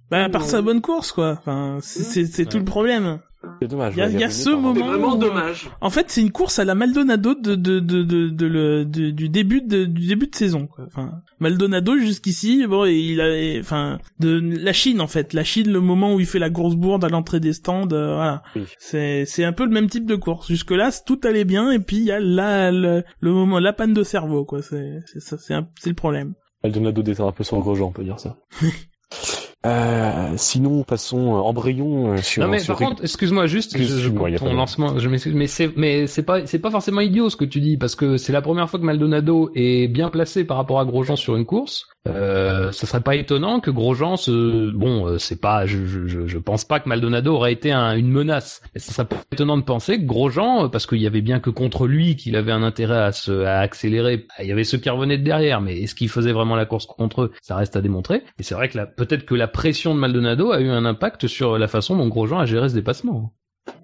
Bah, 0.09 0.25
à 0.25 0.29
part 0.29 0.43
sa 0.43 0.61
bonne 0.61 0.81
course, 0.81 1.11
quoi. 1.11 1.37
Enfin, 1.39 1.79
c'est 1.81 2.45
tout 2.45 2.57
le 2.57 2.65
problème. 2.65 3.19
C'est 3.59 3.67
dommage. 3.67 3.93
Il 3.95 3.99
y 3.99 4.01
a- 4.01 4.05
ouais, 4.05 4.11
il 4.11 4.19
y 4.19 4.23
a 4.23 4.27
ruiné 4.27 4.31
ce 4.43 4.49
moment- 4.51 4.73
C'est 4.75 4.81
vraiment 4.83 5.13
où- 5.15 5.17
dommage. 5.17 5.69
En 5.81 5.89
fait, 5.89 6.05
c'est 6.09 6.21
une 6.21 6.31
course 6.31 6.59
à 6.59 6.65
la 6.65 6.75
Maldonado 6.75 7.33
de, 7.33 7.55
de, 7.55 7.79
de, 7.79 8.03
de, 8.03 8.29
de 8.29 8.45
le, 8.45 8.85
de- 8.85 9.09
du 9.09 9.29
début 9.29 9.61
de, 9.61 9.85
du 9.85 10.07
début 10.07 10.27
de 10.27 10.35
saison, 10.35 10.67
quoi. 10.67 10.85
Enfin, 10.87 11.11
Maldonado 11.39 11.97
jusqu'ici, 11.97 12.65
bon, 12.67 12.85
et 12.85 12.95
il 12.95 13.19
a, 13.21 13.59
enfin, 13.59 13.97
de 14.19 14.39
la 14.39 14.73
Chine 14.73 15.01
en 15.01 15.07
fait, 15.07 15.33
la 15.33 15.43
Chine, 15.43 15.71
le 15.71 15.79
moment 15.81 16.13
où 16.13 16.19
il 16.19 16.25
fait 16.27 16.37
la 16.39 16.49
grosse 16.51 16.75
bourde 16.75 17.03
à 17.03 17.09
l'entrée 17.09 17.39
des 17.39 17.53
stands, 17.53 17.87
euh, 17.91 18.15
voilà. 18.15 18.43
Oui. 18.55 18.63
C'est, 18.77 19.25
c'est 19.25 19.43
un 19.43 19.53
peu 19.53 19.65
le 19.65 19.71
même 19.71 19.87
type 19.89 20.05
de 20.05 20.15
course. 20.15 20.47
Jusque 20.47 20.71
là, 20.71 20.89
tout 21.05 21.19
allait 21.23 21.45
bien, 21.45 21.71
et 21.71 21.79
puis 21.79 21.97
il 21.97 22.03
y 22.03 22.11
a 22.11 22.19
la, 22.19 22.71
le, 22.71 23.03
le 23.21 23.31
moment, 23.31 23.57
la 23.59 23.73
panne 23.73 23.93
de 23.93 24.03
cerveau, 24.03 24.45
quoi. 24.45 24.61
C'est, 24.61 24.99
c'est 25.11 25.19
ça, 25.19 25.37
c'est 25.39 25.53
un- 25.55 25.67
c'est 25.79 25.89
le 25.89 25.95
problème. 25.95 26.33
Maldonado 26.63 27.01
déteint 27.01 27.25
un 27.27 27.31
peu 27.31 27.43
sur 27.43 27.57
Grosjean, 27.59 27.87
on 27.87 27.91
peut 27.91 28.03
dire 28.03 28.19
ça. 28.19 28.37
euh, 29.65 30.33
sinon, 30.37 30.83
passons 30.83 31.35
euh, 31.35 31.39
embrayons 31.39 32.13
euh, 32.13 32.17
sur... 32.17 32.41
Non 32.43 32.49
mais 32.49 32.59
sur 32.59 32.77
par 32.77 32.87
contre, 32.89 33.03
excuse-moi 33.03 33.45
juste, 33.45 33.77
je, 33.77 33.83
je 33.83 34.09
ton 34.37 34.53
lancement, 34.53 34.97
je 34.97 35.07
m'excuse, 35.07 35.33
mais 35.35 35.47
c'est 35.47 35.71
mais 35.77 36.07
c'est 36.07 36.23
pas 36.23 36.45
c'est 36.47 36.59
pas 36.59 36.71
forcément 36.71 37.01
idiot 37.01 37.29
ce 37.29 37.35
que 37.35 37.45
tu 37.45 37.61
dis 37.61 37.77
parce 37.77 37.95
que 37.95 38.17
c'est 38.17 38.33
la 38.33 38.41
première 38.41 38.69
fois 38.69 38.79
que 38.79 38.85
Maldonado 38.85 39.51
est 39.53 39.87
bien 39.87 40.09
placé 40.09 40.43
par 40.45 40.57
rapport 40.57 40.79
à 40.79 40.85
Grosjean 40.85 41.15
sur 41.15 41.35
une 41.35 41.45
course. 41.45 41.85
Euh, 42.07 42.71
ce 42.71 42.87
serait 42.87 43.01
pas 43.01 43.15
étonnant 43.15 43.59
que 43.59 43.69
Grosjean 43.69 44.17
se 44.17 44.71
bon, 44.71 45.19
c'est 45.19 45.39
pas 45.39 45.67
je, 45.67 45.85
je 45.85 46.25
je 46.25 46.37
pense 46.39 46.65
pas 46.65 46.79
que 46.79 46.89
Maldonado 46.89 47.35
aurait 47.35 47.53
été 47.53 47.71
un- 47.71 47.95
une 47.95 48.09
menace. 48.09 48.63
Mais 48.73 48.81
ce 48.81 48.91
serait 48.91 49.05
pas 49.07 49.17
étonnant 49.31 49.57
de 49.57 49.61
penser 49.63 49.99
que 49.99 50.05
Grosjean 50.05 50.69
parce 50.69 50.87
qu'il 50.87 50.97
y 50.99 51.05
avait 51.05 51.21
bien 51.21 51.39
que 51.39 51.51
contre 51.51 51.85
lui 51.85 52.15
qu'il 52.15 52.35
avait 52.35 52.51
un 52.51 52.63
intérêt 52.63 52.97
à 52.97 53.11
se 53.11 53.43
à 53.43 53.59
accélérer. 53.59 54.25
Il 54.41 54.47
y 54.47 54.51
avait 54.51 54.63
ceux 54.63 54.79
qui 54.79 54.89
revenaient 54.89 55.19
de 55.19 55.23
derrière, 55.23 55.61
mais 55.61 55.79
est-ce 55.79 55.93
qu'il 55.93 56.09
faisait 56.09 56.31
vraiment 56.31 56.55
la 56.55 56.65
course 56.65 56.87
contre 56.87 57.21
eux? 57.21 57.31
Ça 57.43 57.55
reste 57.55 57.75
à 57.75 57.81
démontrer. 57.81 58.23
Et 58.39 58.43
c'est 58.43 58.55
vrai 58.55 58.67
que 58.69 58.79
peut-être 58.95 59.25
que 59.25 59.35
la 59.35 59.47
pression 59.51 59.93
de 59.93 59.99
Maldonado 59.99 60.51
a 60.51 60.61
eu 60.61 60.69
un 60.69 60.85
impact 60.85 61.27
sur 61.27 61.57
la 61.57 61.67
façon 61.67 61.95
dont 61.95 62.07
Grosjean 62.07 62.39
a 62.39 62.45
géré 62.45 62.69
ce 62.69 62.73
dépassement. 62.73 63.33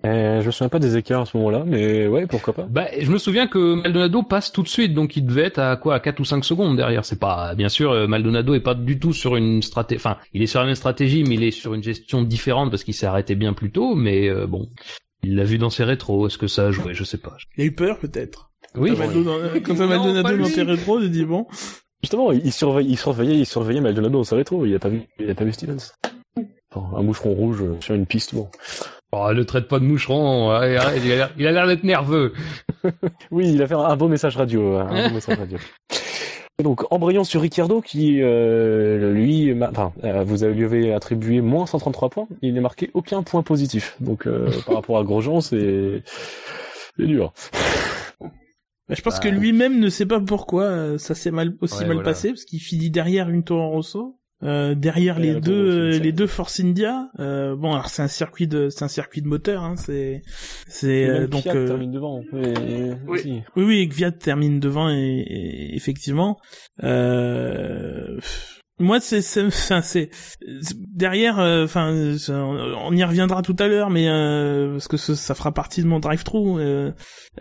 Euh, 0.06 0.42
je 0.42 0.48
me 0.48 0.52
souviens 0.52 0.70
pas 0.70 0.80
des 0.80 0.98
écarts 0.98 1.22
à 1.22 1.26
ce 1.26 1.38
moment-là, 1.38 1.64
mais 1.66 2.08
ouais, 2.08 2.26
pourquoi 2.28 2.54
pas. 2.54 2.64
Bah, 2.70 2.88
je 3.00 3.10
me 3.12 3.18
souviens 3.18 3.48
que 3.48 3.76
Maldonado 3.76 4.24
passe 4.24 4.52
tout 4.52 4.64
de 4.64 4.68
suite, 4.68 4.94
donc 4.94 5.16
il 5.18 5.26
devait 5.26 5.44
être 5.44 5.60
à 5.60 5.76
quoi, 5.76 5.96
à 5.96 6.00
4 6.00 6.20
ou 6.20 6.26
5 6.26 6.44
secondes 6.46 6.78
derrière. 6.78 7.06
C'est 7.06 7.20
pas, 7.20 7.56
bien 7.56 7.70
sûr, 7.70 7.92
euh, 7.92 8.08
Maldonado 8.08 8.54
est 8.54 8.60
pas 8.60 8.74
du 8.74 9.00
tout 9.00 9.14
sur 9.14 9.36
une 9.36 9.62
stratégie, 9.62 10.00
enfin, 10.00 10.18
il 10.34 10.42
est 10.42 10.48
sur 10.48 10.60
la 10.60 10.66
même 10.66 10.76
stratégie, 10.76 11.24
mais 11.24 11.36
il 11.36 11.44
est 11.44 11.52
sur 11.52 11.74
une 11.74 11.84
gestion 11.84 12.24
différente 12.24 12.72
parce 12.72 12.84
qu'il 12.84 12.94
s'est 12.94 13.06
arrêté 13.06 13.36
bien 13.36 13.54
plus 13.54 13.72
tôt, 13.72 13.96
mais 13.96 14.30
euh, 14.30 14.48
bon. 14.48 14.70
Il 15.24 15.36
l'a 15.36 15.44
vu 15.44 15.58
dans 15.58 15.72
ses 15.72 15.84
rétros, 15.84 16.28
est-ce 16.28 16.38
que 16.38 16.48
ça 16.48 16.68
a 16.68 16.72
joué, 16.72 16.94
je 16.94 17.04
sais 17.04 17.18
pas. 17.18 17.36
Il 17.58 17.64
a 17.64 17.66
eu 17.66 17.74
peur 17.74 17.98
peut-être. 17.98 18.52
Oui, 18.76 18.92
Quand 18.92 19.00
Maldonado, 19.00 19.60
quand 19.66 20.38
dans 20.38 20.46
ses 20.46 20.62
rétros, 20.62 21.02
il 21.02 21.10
dit 21.10 21.26
bon. 21.26 21.48
Justement, 22.04 22.32
il 22.32 22.52
surveille, 22.54 22.88
il 22.90 22.98
surveillait, 22.98 23.38
il 23.40 23.46
surveillait 23.46 23.82
Maldonado 23.82 24.20
dans 24.20 24.24
sa 24.24 24.36
rétro, 24.36 24.66
il 24.66 24.76
a 24.76 24.80
pas 24.80 24.90
vu, 24.90 25.02
il 25.20 25.30
a 25.30 25.36
pas 25.36 25.44
vu 25.44 25.52
Stevens. 25.54 25.94
Enfin, 26.74 26.98
un 26.98 27.02
moucheron 27.02 27.34
rouge 27.34 27.62
euh, 27.64 27.76
sur 27.80 27.96
une 27.96 28.06
piste, 28.06 28.36
bon. 28.36 28.50
Oh, 29.14 29.32
le 29.32 29.46
traite 29.46 29.68
pas 29.68 29.80
de 29.80 29.86
moucheron, 29.86 30.52
il 30.62 30.78
a 30.78 30.92
l'air- 31.52 31.68
d'être 31.68 31.84
nerveux. 31.84 32.34
Oui, 33.32 33.52
il 33.54 33.62
a 33.62 33.68
fait 33.68 33.74
un, 33.74 33.96
beau 33.98 34.08
message 34.08 34.38
radio, 34.38 34.76
un 34.76 35.08
beau 35.10 35.16
message 35.16 35.38
radio. 35.40 35.58
Et 36.60 36.64
donc, 36.64 36.84
embrayons 36.92 37.24
sur 37.24 37.42
Ricciardo 37.42 37.82
qui, 37.82 38.22
euh, 38.22 39.12
lui, 39.14 39.54
enfin, 39.62 39.94
euh, 40.04 40.24
vous 40.24 40.44
avez- 40.44 40.54
lui 40.54 40.66
avez 40.66 40.94
attribué 40.94 41.42
moins 41.42 41.66
133 41.66 42.10
points, 42.10 42.28
il 42.42 42.54
n'est 42.54 42.62
marqué 42.62 42.90
aucun 42.94 43.24
point 43.24 43.44
positif. 43.44 43.96
Donc, 44.00 44.28
euh, 44.28 44.50
par 44.66 44.76
rapport 44.76 44.98
à 45.00 45.04
Grosjean, 45.04 45.42
c'est, 45.42 46.04
c'est 46.98 47.06
dur. 47.06 47.32
Bah, 48.90 48.96
je 48.98 49.02
pense 49.02 49.16
Bah. 49.16 49.20
que 49.22 49.28
lui-même 49.30 49.80
ne 49.80 49.90
sait 49.90 50.06
pas 50.06 50.20
pourquoi 50.22 50.64
euh, 50.64 50.98
ça 50.98 51.14
s'est 51.16 51.32
mal 51.32 51.56
aussi 51.62 51.76
Ouais, 51.80 51.86
mal 51.88 51.96
voilà. 51.98 52.10
passé 52.10 52.30
parce 52.30 52.46
qu'il 52.46 52.60
finit 52.62 52.90
derrière 52.90 53.30
une 53.30 53.44
Toro 53.44 53.70
Rosso, 53.70 54.18
euh, 54.44 54.76
derrière 54.76 55.20
les 55.20 55.42
deux 55.42 55.52
euh, 55.96 56.00
les 56.00 56.12
deux 56.12 56.28
Force 56.28 56.60
India. 56.60 57.10
Euh, 57.20 57.56
bon, 57.56 57.74
alors 57.74 57.90
c'est 57.90 58.02
un 58.04 58.08
circuit 58.08 58.48
de 58.48 58.70
c'est 58.70 58.86
un 58.86 58.88
circuit 58.88 59.22
de 59.22 59.28
moteur, 59.28 59.64
hein, 59.64 59.76
c'est 59.76 60.22
c'est 60.68 61.06
euh, 61.10 61.28
donc 61.28 61.42
Fiat 61.42 61.56
euh, 61.56 61.68
termine 61.68 61.92
devant. 61.92 62.22
Oui. 62.32 62.44
aussi. 63.08 63.42
oui 63.56 63.64
oui 63.66 63.80
et 63.80 63.88
Kvyat 63.90 64.12
termine 64.12 64.60
devant 64.60 64.90
et, 64.90 64.96
et- 65.28 65.76
effectivement. 65.76 66.38
Euh, 66.84 68.20
moi 68.80 69.00
c'est 69.00 69.22
c'est 69.22 70.10
derrière 70.94 71.40
euh, 71.40 71.64
enfin 71.66 72.16
c'est- 72.18 72.32
on 72.32 72.92
y 72.92 73.04
reviendra 73.04 73.42
tout 73.42 73.56
à 73.60 73.68
l'heure 73.68 73.90
mais 73.90 74.08
euh, 74.08 74.74
parce 74.74 74.88
que 74.88 74.98
ça 74.98 75.36
fera 75.36 75.52
partie 75.52 75.82
de 75.82 75.88
mon 75.88 76.00
drive-thru 76.00 76.60
euh, 76.60 76.92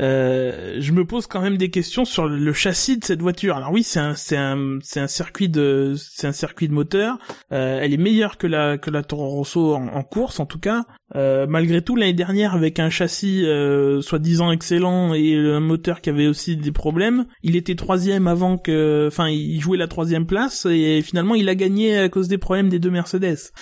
euh, 0.01 0.77
je 0.79 0.93
me 0.93 1.05
pose 1.05 1.27
quand 1.27 1.41
même 1.41 1.57
des 1.57 1.71
questions 1.71 2.05
sur 2.05 2.27
le, 2.27 2.53
châssis 2.53 2.99
de 2.99 3.05
cette 3.05 3.21
voiture. 3.21 3.57
Alors 3.57 3.73
oui 3.73 3.83
c'est 3.83 4.01
un 4.01 4.15
c'est 4.15 4.37
un 4.37 4.79
c'est 4.83 5.01
un 5.01 5.07
circuit 5.09 5.49
de 5.49 5.95
c'est 5.97 6.27
un 6.27 6.33
circuit 6.33 6.69
de 6.69 6.73
moteur 6.75 7.19
euh, 7.53 7.81
elle 7.83 7.93
est 7.93 7.99
meilleure 7.99 8.39
que 8.39 8.47
la 8.47 8.79
que 8.79 8.91
la 8.91 9.03
Toro 9.03 9.29
Rosso 9.29 9.75
en 9.75 10.03
course 10.03 10.41
en 10.41 10.47
tout 10.47 10.59
cas 10.59 10.85
euh, 11.15 11.47
malgré 11.49 11.83
tout 11.83 11.95
l'année 11.95 12.13
dernière 12.13 12.55
avec 12.55 12.81
un 12.81 12.91
châssis 12.91 13.45
euh, 13.45 14.01
soi-disant 14.01 14.51
excellent 14.51 15.15
et 15.15 15.37
un 15.37 15.61
moteur 15.61 16.01
qui 16.01 16.11
avait 16.11 16.27
aussi 16.27 16.57
des 16.57 16.73
problèmes 16.73 17.27
il 17.45 17.55
était 17.55 17.77
troisième 17.77 18.27
avant 18.27 18.59
que 18.59 19.07
enfin 19.07 19.29
il 19.29 19.61
jouait 19.61 19.79
la 19.79 19.87
troisième 19.87 20.27
place 20.27 20.67
et 20.67 21.03
finalement 21.03 21.37
il 21.37 21.49
a 21.49 21.55
gagné 21.55 21.97
à 21.97 22.09
cause 22.09 22.27
des 22.27 22.39
problèmes 22.39 22.69
des 22.69 22.81
deux 22.81 22.91
Mercedes. 22.91 23.53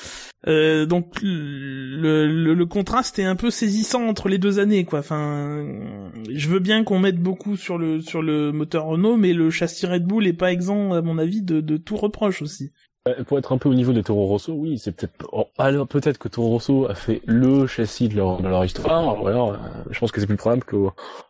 Euh, 0.47 0.87
donc 0.87 1.21
le, 1.23 2.27
le, 2.27 2.55
le 2.55 2.67
contraste 2.67 3.19
est 3.19 3.25
un 3.25 3.37
peu 3.37 3.51
saisissant 3.51 4.07
entre 4.07 4.31
les 4.31 4.39
deux 4.39 4.59
années 4.59 4.85
quoi. 4.87 5.01
Enfin 5.01 5.67
je 6.31 6.49
veux 6.49 6.61
bien 6.61 6.83
qu'on 6.83 6.99
mette 6.99 7.21
beaucoup 7.21 7.59
sur 7.59 7.77
le 7.77 8.01
sur 8.01 8.23
le 8.23 8.53
moteur 8.53 8.87
Renault 8.87 9.19
mais 9.19 9.35
le 9.35 9.51
châssis 9.51 9.85
Red 9.87 10.05
Bull 10.05 10.27
est 10.27 10.33
pas 10.33 10.51
exempt 10.51 10.95
à 10.95 11.03
mon 11.03 11.19
avis 11.19 11.43
de, 11.43 11.61
de 11.61 11.77
tout 11.77 11.97
reproche 11.97 12.41
aussi 12.41 12.73
Pour 13.27 13.39
être 13.39 13.53
un 13.53 13.59
peu 13.59 13.69
au 13.69 13.75
niveau 13.75 13.93
des 13.93 14.03
Toro 14.03 14.25
Rosso, 14.27 14.55
oui, 14.55 14.79
c'est 14.79 14.91
peut-être. 14.93 15.29
oh, 15.31 15.47
alors 15.59 15.87
peut-être 15.87 16.17
que 16.17 16.27
Toro 16.29 16.49
Rosso 16.49 16.87
a 16.89 16.95
fait 16.95 17.21
le 17.27 17.67
châssis 17.67 18.09
de 18.09 18.17
leur, 18.17 18.41
de 18.41 18.49
leur 18.49 18.65
histoire. 18.65 19.23
Ou 19.23 19.27
alors, 19.27 19.53
euh, 19.53 19.57
je 19.91 19.99
pense 19.99 20.11
que 20.11 20.23
c'est 20.23 20.27
plus 20.27 20.39
probable 20.39 20.65
que 20.65 20.77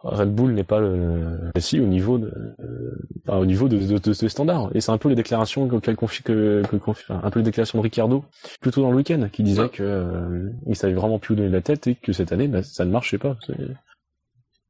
Red 0.05 0.33
Bull 0.33 0.53
n'ait 0.55 0.63
pas 0.63 0.79
le 0.79 1.51
châssis 1.57 1.81
au 1.81 1.87
niveau 1.87 2.19
de, 2.19 2.27
euh, 2.61 2.97
enfin, 3.27 3.39
au 3.39 3.45
niveau 3.47 3.67
de, 3.69 3.79
de, 3.79 3.99
de 3.99 4.13
ce 4.13 4.29
standard. 4.29 4.71
Et 4.77 4.81
c'est 4.81 4.93
un 4.93 4.99
peu 4.99 5.09
les 5.09 5.17
déclarations 5.17 5.69
qu'elle 5.81 5.97
confie 5.97 6.23
que, 6.23 6.63
que 6.71 6.77
confie- 6.77 7.03
enfin, 7.11 7.21
un 7.25 7.31
peu 7.33 7.41
les 7.41 7.45
déclarations 7.45 7.79
de 7.79 7.83
Ricardo 7.83 8.23
plutôt 8.61 8.81
dans 8.83 8.91
le 8.93 8.97
week-end, 8.97 9.27
qui 9.33 9.43
disait 9.43 9.69
que 9.69 9.83
euh, 9.83 10.51
il 10.69 10.77
savait 10.77 10.95
vraiment 10.95 11.19
plus 11.19 11.33
où 11.33 11.37
donner 11.37 11.49
de 11.49 11.55
la 11.55 11.61
tête 11.61 11.89
et 11.89 11.97
que 11.97 12.13
cette 12.13 12.31
année, 12.31 12.47
bah, 12.47 12.63
ça 12.63 12.85
ne 12.85 12.93
marchait 12.93 13.19
pas. 13.19 13.37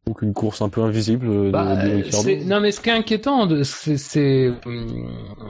Donc 0.07 0.21
une 0.21 0.35
course 0.35 0.61
un 0.61 0.69
peu 0.69 0.83
invisible 0.83 1.51
Bah, 1.51 1.77
de 1.77 1.88
euh, 1.90 2.03
c'est- 2.11 2.45
non 2.45 2.61
mais 2.61 2.73
ce 2.73 2.81
qui 2.83 2.90
est 2.90 2.93
inquiétant, 2.93 3.49
c'est 3.64 3.97
c'est 3.97 4.53
hum, 4.67 5.09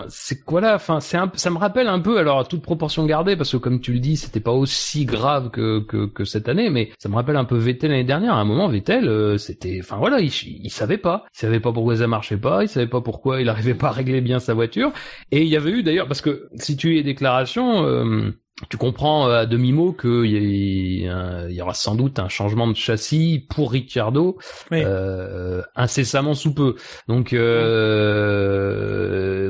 c'est 0.09 0.45
quoi 0.45 0.61
là 0.61 0.77
Enfin, 0.77 1.01
c'est 1.01 1.19
ça 1.35 1.51
me 1.51 1.59
rappelle 1.59 1.89
un 1.89 1.99
peu, 1.99 2.19
alors 2.19 2.39
à 2.39 2.45
toute 2.45 2.63
proportion 2.63 3.05
gardée, 3.05 3.35
parce 3.35 3.51
que 3.51 3.57
comme 3.57 3.81
tu 3.81 3.93
le 3.93 3.99
dis, 3.99 4.17
c'était 4.17 4.39
pas 4.39 4.53
aussi 4.53 5.07
grave 5.07 5.51
que, 5.51 5.81
que 5.81 6.07
que 6.07 6.25
cette 6.25 6.49
année, 6.49 6.71
mais 6.71 6.91
ça 6.99 7.09
me 7.09 7.17
rappelle 7.17 7.37
un 7.37 7.45
peu 7.45 7.57
Vettel 7.57 7.91
l'année 7.91 8.05
dernière. 8.05 8.35
À 8.35 8.41
un 8.41 8.45
moment, 8.45 8.69
Vettel, 8.69 9.09
euh, 9.09 9.39
c'était, 9.39 9.79
enfin 9.83 9.97
voilà, 9.97 10.21
il, 10.21 10.31
il 10.45 10.71
savait 10.71 10.99
pas, 10.99 11.25
il 11.35 11.39
savait 11.41 11.61
pas 11.61 11.73
pourquoi 11.73 11.97
ça 11.97 12.07
marchait 12.07 12.37
pas, 12.37 12.63
il 12.63 12.69
savait 12.69 12.87
pas 12.87 13.01
pourquoi 13.01 13.41
il 13.41 13.49
arrivait 13.49 13.75
pas 13.75 13.89
à 13.89 13.93
régler 13.93 14.21
bien 14.21 14.39
sa 14.39 14.55
voiture, 14.55 14.93
et 15.33 15.43
il 15.43 15.49
y 15.49 15.57
avait 15.57 15.71
eu 15.73 15.83
d'ailleurs, 15.83 16.07
parce 16.07 16.21
que 16.21 16.49
si 16.55 16.77
tu 16.77 16.97
es 16.97 17.03
déclarations. 17.03 17.85
euh, 17.87 18.31
tu 18.71 18.77
comprends 18.77 19.29
euh, 19.29 19.41
à 19.41 19.47
demi-mot 19.47 19.93
qu'il 19.93 20.27
y, 20.27 21.07
y 21.07 21.61
aura 21.63 21.75
sans 21.75 21.97
doute 21.97 22.21
un 22.21 22.29
changement 22.29 22.69
de 22.69 22.77
châssis 22.77 23.45
pour 23.51 23.73
Ricciardo 23.73 24.39
Oui. 24.71 24.83
euh, 24.85 25.61
incessamment 25.75 26.35
sous 26.35 26.55
peu. 26.55 26.77
Donc 27.09 27.33
euh, 27.33 28.21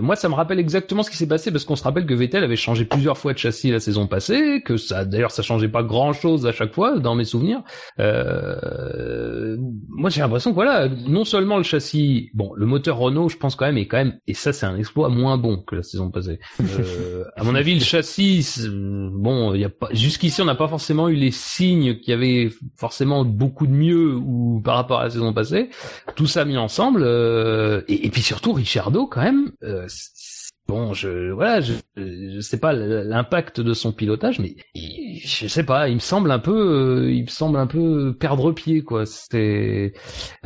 moi 0.00 0.16
ça 0.16 0.28
me 0.30 0.34
rappelle 0.34 0.58
exactement 0.58 1.02
ce 1.02 1.10
qui 1.10 1.18
s'est 1.18 1.28
passé 1.28 1.50
parce 1.50 1.64
qu'on 1.66 1.76
se 1.76 1.84
rappelle 1.84 2.06
que 2.06 2.14
Vettel 2.14 2.42
avait 2.44 2.56
changé 2.56 2.84
plusieurs 2.86 3.18
fois 3.18 3.34
de 3.34 3.38
châssis 3.38 3.70
la 3.70 3.80
saison 3.80 4.06
passée, 4.06 4.62
que 4.64 4.76
ça 4.78 5.04
d'ailleurs 5.04 5.30
ça 5.32 5.42
changeait 5.42 5.68
pas 5.68 5.82
grand 5.82 6.12
chose 6.14 6.46
à 6.46 6.52
chaque 6.52 6.72
fois 6.72 6.98
dans 6.98 7.14
mes 7.14 7.24
souvenirs. 7.24 7.60
Euh, 8.00 9.56
moi 9.88 10.08
j'ai 10.10 10.20
l'impression 10.22 10.50
que 10.50 10.54
voilà, 10.54 10.88
non 10.88 11.24
seulement 11.24 11.58
le 11.58 11.62
châssis, 11.62 12.30
bon 12.34 12.52
le 12.56 12.64
moteur 12.66 12.96
Renault 12.96 13.28
je 13.28 13.36
pense 13.36 13.54
quand 13.56 13.66
même 13.66 13.76
est 13.78 13.86
quand 13.86 13.98
même 13.98 14.18
et 14.26 14.32
ça 14.34 14.52
c'est 14.54 14.66
un 14.66 14.76
exploit 14.76 15.10
moins 15.10 15.36
bon 15.36 15.58
que 15.58 15.76
la 15.76 15.82
saison 15.82 16.10
passée. 16.10 16.38
Euh, 16.60 17.24
à 17.36 17.44
mon 17.44 17.54
avis 17.54 17.74
le 17.74 17.84
châssis 17.84 18.62
bon 19.12 19.54
y 19.54 19.64
a 19.64 19.68
pas 19.68 19.88
jusqu'ici 19.92 20.42
on 20.42 20.44
n'a 20.44 20.54
pas 20.54 20.68
forcément 20.68 21.08
eu 21.08 21.14
les 21.14 21.30
signes 21.30 21.96
qu'il 21.98 22.10
y 22.10 22.12
avait 22.12 22.50
forcément 22.76 23.24
beaucoup 23.24 23.66
de 23.66 23.72
mieux 23.72 24.14
ou 24.14 24.60
par 24.64 24.76
rapport 24.76 25.00
à 25.00 25.04
la 25.04 25.10
saison 25.10 25.32
passée. 25.32 25.70
Tout 26.16 26.26
ça 26.26 26.44
mis 26.44 26.56
ensemble 26.56 27.02
euh, 27.04 27.82
et, 27.88 28.08
puis 28.10 28.22
surtout 28.22 28.52
Richardo 28.52 29.06
quand 29.06 29.22
même 29.22 29.52
euh, 29.62 29.86
Bon, 30.66 30.94
je 30.94 31.30
voilà, 31.30 31.60
je, 31.60 31.74
je 31.96 32.40
sais 32.40 32.58
pas 32.58 32.72
l'impact 32.72 33.60
de 33.60 33.74
son 33.74 33.92
pilotage, 33.92 34.38
mais 34.38 34.56
il- 34.74 35.20
je 35.22 35.46
sais 35.46 35.62
pas, 35.62 35.88
il 35.90 35.94
me 35.96 36.00
semble 36.00 36.30
un 36.30 36.38
peu, 36.38 37.04
euh, 37.06 37.12
il 37.12 37.22
me 37.24 37.28
semble 37.28 37.58
un 37.58 37.66
peu 37.66 38.16
perdre 38.18 38.50
pied 38.50 38.82
quoi. 38.82 39.04
C'est 39.04 39.92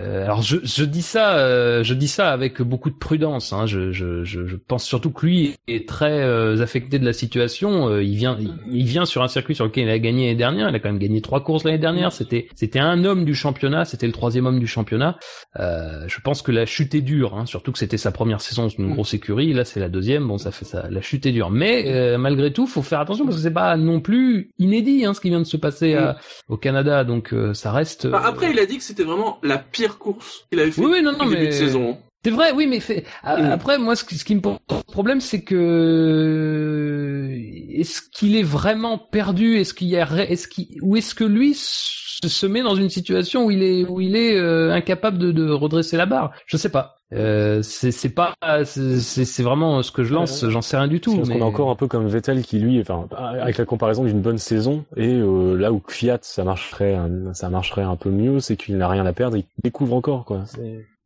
euh, 0.01 0.25
alors 0.25 0.43
je, 0.43 0.57
je 0.65 0.85
dis 0.85 1.03
ça, 1.03 1.39
euh, 1.39 1.85
je 1.85 1.95
dis 1.95 2.09
ça 2.09 2.33
avec 2.33 2.61
beaucoup 2.63 2.91
de 2.91 2.97
prudence. 2.97 3.53
Hein. 3.53 3.67
Je, 3.67 3.93
je, 3.93 4.25
je, 4.25 4.45
je 4.45 4.57
pense 4.57 4.85
surtout 4.85 5.11
que 5.13 5.25
lui 5.25 5.55
est 5.69 5.89
très 5.89 6.21
euh, 6.25 6.61
affecté 6.63 6.99
de 6.99 7.05
la 7.05 7.13
situation. 7.13 7.89
Euh, 7.89 8.03
il 8.03 8.17
vient, 8.17 8.37
il, 8.41 8.53
il 8.73 8.85
vient 8.87 9.05
sur 9.07 9.23
un 9.23 9.29
circuit 9.29 9.55
sur 9.55 9.67
lequel 9.67 9.85
il 9.85 9.91
a 9.91 9.99
gagné 10.01 10.25
l'année 10.27 10.37
dernière. 10.37 10.69
Il 10.69 10.75
a 10.75 10.81
quand 10.81 10.89
même 10.91 10.99
gagné 10.99 11.21
trois 11.21 11.45
courses 11.45 11.63
l'année 11.63 11.79
dernière. 11.79 12.13
C'était, 12.13 12.49
c'était 12.57 12.81
un 12.81 13.05
homme 13.05 13.25
du 13.25 13.37
championnat. 13.37 13.85
C'était 13.85 14.07
le 14.09 14.13
troisième 14.13 14.47
homme 14.47 14.59
du 14.59 14.67
championnat. 14.67 15.17
Euh, 15.61 16.05
je 16.09 16.21
pense 16.21 16.43
que 16.43 16.51
la 16.51 16.67
chute 16.67 16.95
est 16.97 17.03
dure, 17.03 17.35
hein, 17.37 17.47
surtout 17.47 17.71
que 17.71 17.79
c'était 17.79 17.97
sa 17.99 18.11
première 18.11 18.41
saison 18.41 18.65
dans 18.65 18.69
une 18.69 18.93
grosse 18.93 19.15
écurie. 19.15 19.53
Là, 19.53 19.65
c'est 19.65 19.79
la 19.81 19.89
deuxième. 19.89 20.08
Bon, 20.19 20.39
ça 20.39 20.51
fait 20.51 20.65
ça. 20.65 20.87
La 20.91 21.01
chute 21.03 21.27
est 21.27 21.33
dure, 21.33 21.51
mais 21.51 21.85
euh, 21.89 22.17
malgré 22.19 22.53
tout, 22.53 22.67
faut 22.67 22.83
faire 22.83 23.01
attention 23.01 23.25
parce 23.25 23.37
que 23.37 23.43
c'est 23.43 23.51
pas 23.53 23.77
non 23.77 24.01
plus 24.01 24.51
inédit 24.59 25.05
hein, 25.05 25.13
ce 25.13 25.21
qui 25.21 25.29
vient 25.29 25.41
de 25.41 25.45
se 25.45 25.57
passer 25.59 25.95
à- 25.95 26.17
au 26.49 26.57
Canada. 26.57 27.05
Donc 27.05 27.35
euh, 27.35 27.53
ça 27.53 27.73
reste. 27.73 28.07
Enfin, 28.07 28.25
euh, 28.25 28.29
après, 28.29 28.51
il 28.51 28.59
a 28.59 28.65
dit 28.67 28.79
que 28.79 28.83
c'était 28.85 29.05
vraiment 29.05 29.39
la 29.43 29.59
pire 29.59 29.99
course 29.99 30.47
qu'il 30.51 30.61
avait 30.61 30.71
fait 30.71 30.81
Oui, 30.81 30.91
oui, 30.95 31.03
non, 31.03 31.13
non, 31.13 31.27
au 31.27 31.29
début 31.31 31.43
mais- 31.43 31.47
de 31.49 31.53
saison. 31.53 31.99
C'est 32.25 32.33
vrai, 32.33 32.51
oui, 32.53 32.67
mais 32.67 32.81
fait, 32.81 33.05
Mm. 33.25 33.53
après, 33.53 33.79
moi, 33.79 33.95
ce 33.95 34.03
qui, 34.05 34.17
ce 34.19 34.25
qui 34.25 34.35
me 34.35 34.41
pose 34.41 34.57
problème, 34.93 35.21
c'est 35.21 35.43
que 35.43 37.33
est-ce 37.71 38.01
qu'il 38.13 38.37
est 38.37 38.43
vraiment 38.43 38.99
perdu? 38.99 39.57
Est-ce 39.59 39.73
qu'il 39.75 39.89
y 39.89 39.97
a, 39.97 40.07
est-ce 40.29 40.49
qu'il, 40.49 40.67
ou 40.83 40.97
est-ce 40.97 41.15
que 41.15 41.25
lui 41.25 41.55
se, 41.55 42.27
se 42.29 42.47
met 42.47 42.63
dans 42.63 42.75
une 42.75 42.91
situation 42.91 43.47
où 43.47 43.51
il 43.51 43.63
est, 43.63 43.85
où 43.89 44.01
il 44.01 44.17
est 44.17 44.37
euh, 44.37 44.73
incapable 44.73 45.19
de, 45.19 45.31
de 45.33 45.49
redresser 45.51 45.97
la 45.97 46.07
barre? 46.07 46.33
Je 46.47 46.57
sais 46.57 46.71
pas. 46.71 46.98
Euh, 47.15 47.63
c'est, 47.63 47.91
c'est 47.91 48.11
pas, 48.11 48.35
c'est, 48.65 49.43
vraiment 49.43 49.83
ce 49.83 49.91
que 49.93 50.05
je 50.05 50.13
lance. 50.13 50.47
J'en 50.49 50.61
sais 50.61 50.77
rien 50.77 50.89
du 50.89 51.01
tout. 51.01 51.15
Mais... 51.17 51.23
qu'on 51.23 51.31
est 51.39 51.43
encore 51.43 51.71
un 51.71 51.75
peu 51.75 51.87
comme 51.87 52.07
Vettel 52.07 52.43
qui 52.43 52.59
lui, 52.59 52.81
enfin, 52.81 53.07
avec 53.17 53.57
la 53.57 53.65
comparaison 53.65 54.05
d'une 54.05 54.21
bonne 54.21 54.37
saison 54.39 54.85
et 54.97 55.15
euh, 55.15 55.55
là 55.55 55.73
où 55.73 55.83
Fiat 55.89 56.19
ça 56.23 56.45
marcherait, 56.45 56.95
un- 56.95 57.33
ça 57.33 57.49
marcherait 57.49 57.83
un 57.83 57.97
peu 57.97 58.11
mieux, 58.11 58.41
c'est 58.41 58.57
qu'il 58.57 58.77
n'a 58.77 58.89
rien 58.89 59.07
à 59.07 59.13
perdre, 59.15 59.37
il 59.39 59.45
découvre 59.63 59.95
encore 59.95 60.25
quoi. 60.27 60.45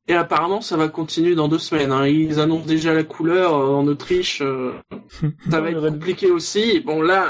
Et 0.09 0.15
apparemment, 0.15 0.61
ça 0.61 0.77
va 0.77 0.88
continuer 0.88 1.35
dans 1.37 1.47
deux 1.49 1.59
semaines. 1.61 1.93
Hein. 1.93 2.07
Ils 2.09 2.41
annoncent 2.41 2.67
déjà 2.67 2.93
la 2.93 3.05
couleur 3.05 3.55
euh, 3.55 3.69
en 3.75 3.87
Autriche. 3.87 4.41
euh, 4.43 4.73
ça 5.51 5.61
va 5.61 5.71
être 5.71 5.88
compliqué 5.88 6.29
aussi. 6.31 6.81
Bon, 6.81 7.03
là, 7.03 7.29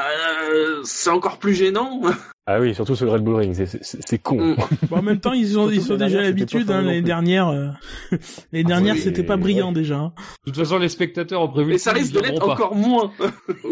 euh, 0.51 0.81
c'est 0.85 1.11
encore 1.11 1.39
plus 1.39 1.55
gênant. 1.55 2.01
Ah 2.45 2.59
oui, 2.59 2.75
surtout 2.75 2.97
sur 2.97 3.07
le 3.07 3.13
Red 3.13 3.23
Bull 3.23 3.37
Ring, 3.37 3.55
c'est- 3.55 3.67
c'est 3.67 4.01
c'est 4.05 4.19
con. 4.19 4.35
Mm. 4.37 4.57
Bon, 4.91 4.97
en 4.97 5.03
même 5.03 5.21
temps, 5.21 5.33
ils 5.33 5.57
ont, 5.61 5.69
Surtout 5.71 5.75
ils 5.75 5.87
que 5.87 5.93
ont 5.93 5.97
l'année 5.97 6.05
déjà 6.11 6.19
c'était 6.25 6.29
l'habitude, 6.31 6.67
pas 6.67 6.73
hein, 6.73 6.77
fameux 6.79 6.87
l'année 6.89 6.99
non 6.99 7.03
plus. 7.03 7.07
dernière. 7.07 7.49
euh, 7.51 7.67
l'année 8.11 8.19
Ah 8.53 8.63
dernière, 8.65 8.95
oui, 8.97 9.01
c'était 9.01 9.23
pas 9.23 9.37
brillant 9.37 9.71
déjà. 9.71 9.99
hein. 9.99 10.13
De 10.45 10.51
toute 10.51 10.57
façon, 10.61 10.79
les 10.79 10.89
spectateurs 10.89 11.41
ont 11.41 11.49
prévu. 11.49 11.75
Et 11.75 11.79
ça 11.79 11.93
risque 11.93 12.13
de 12.15 12.19
l'être 12.19 12.43
encore 12.49 12.75
moins. 12.75 13.13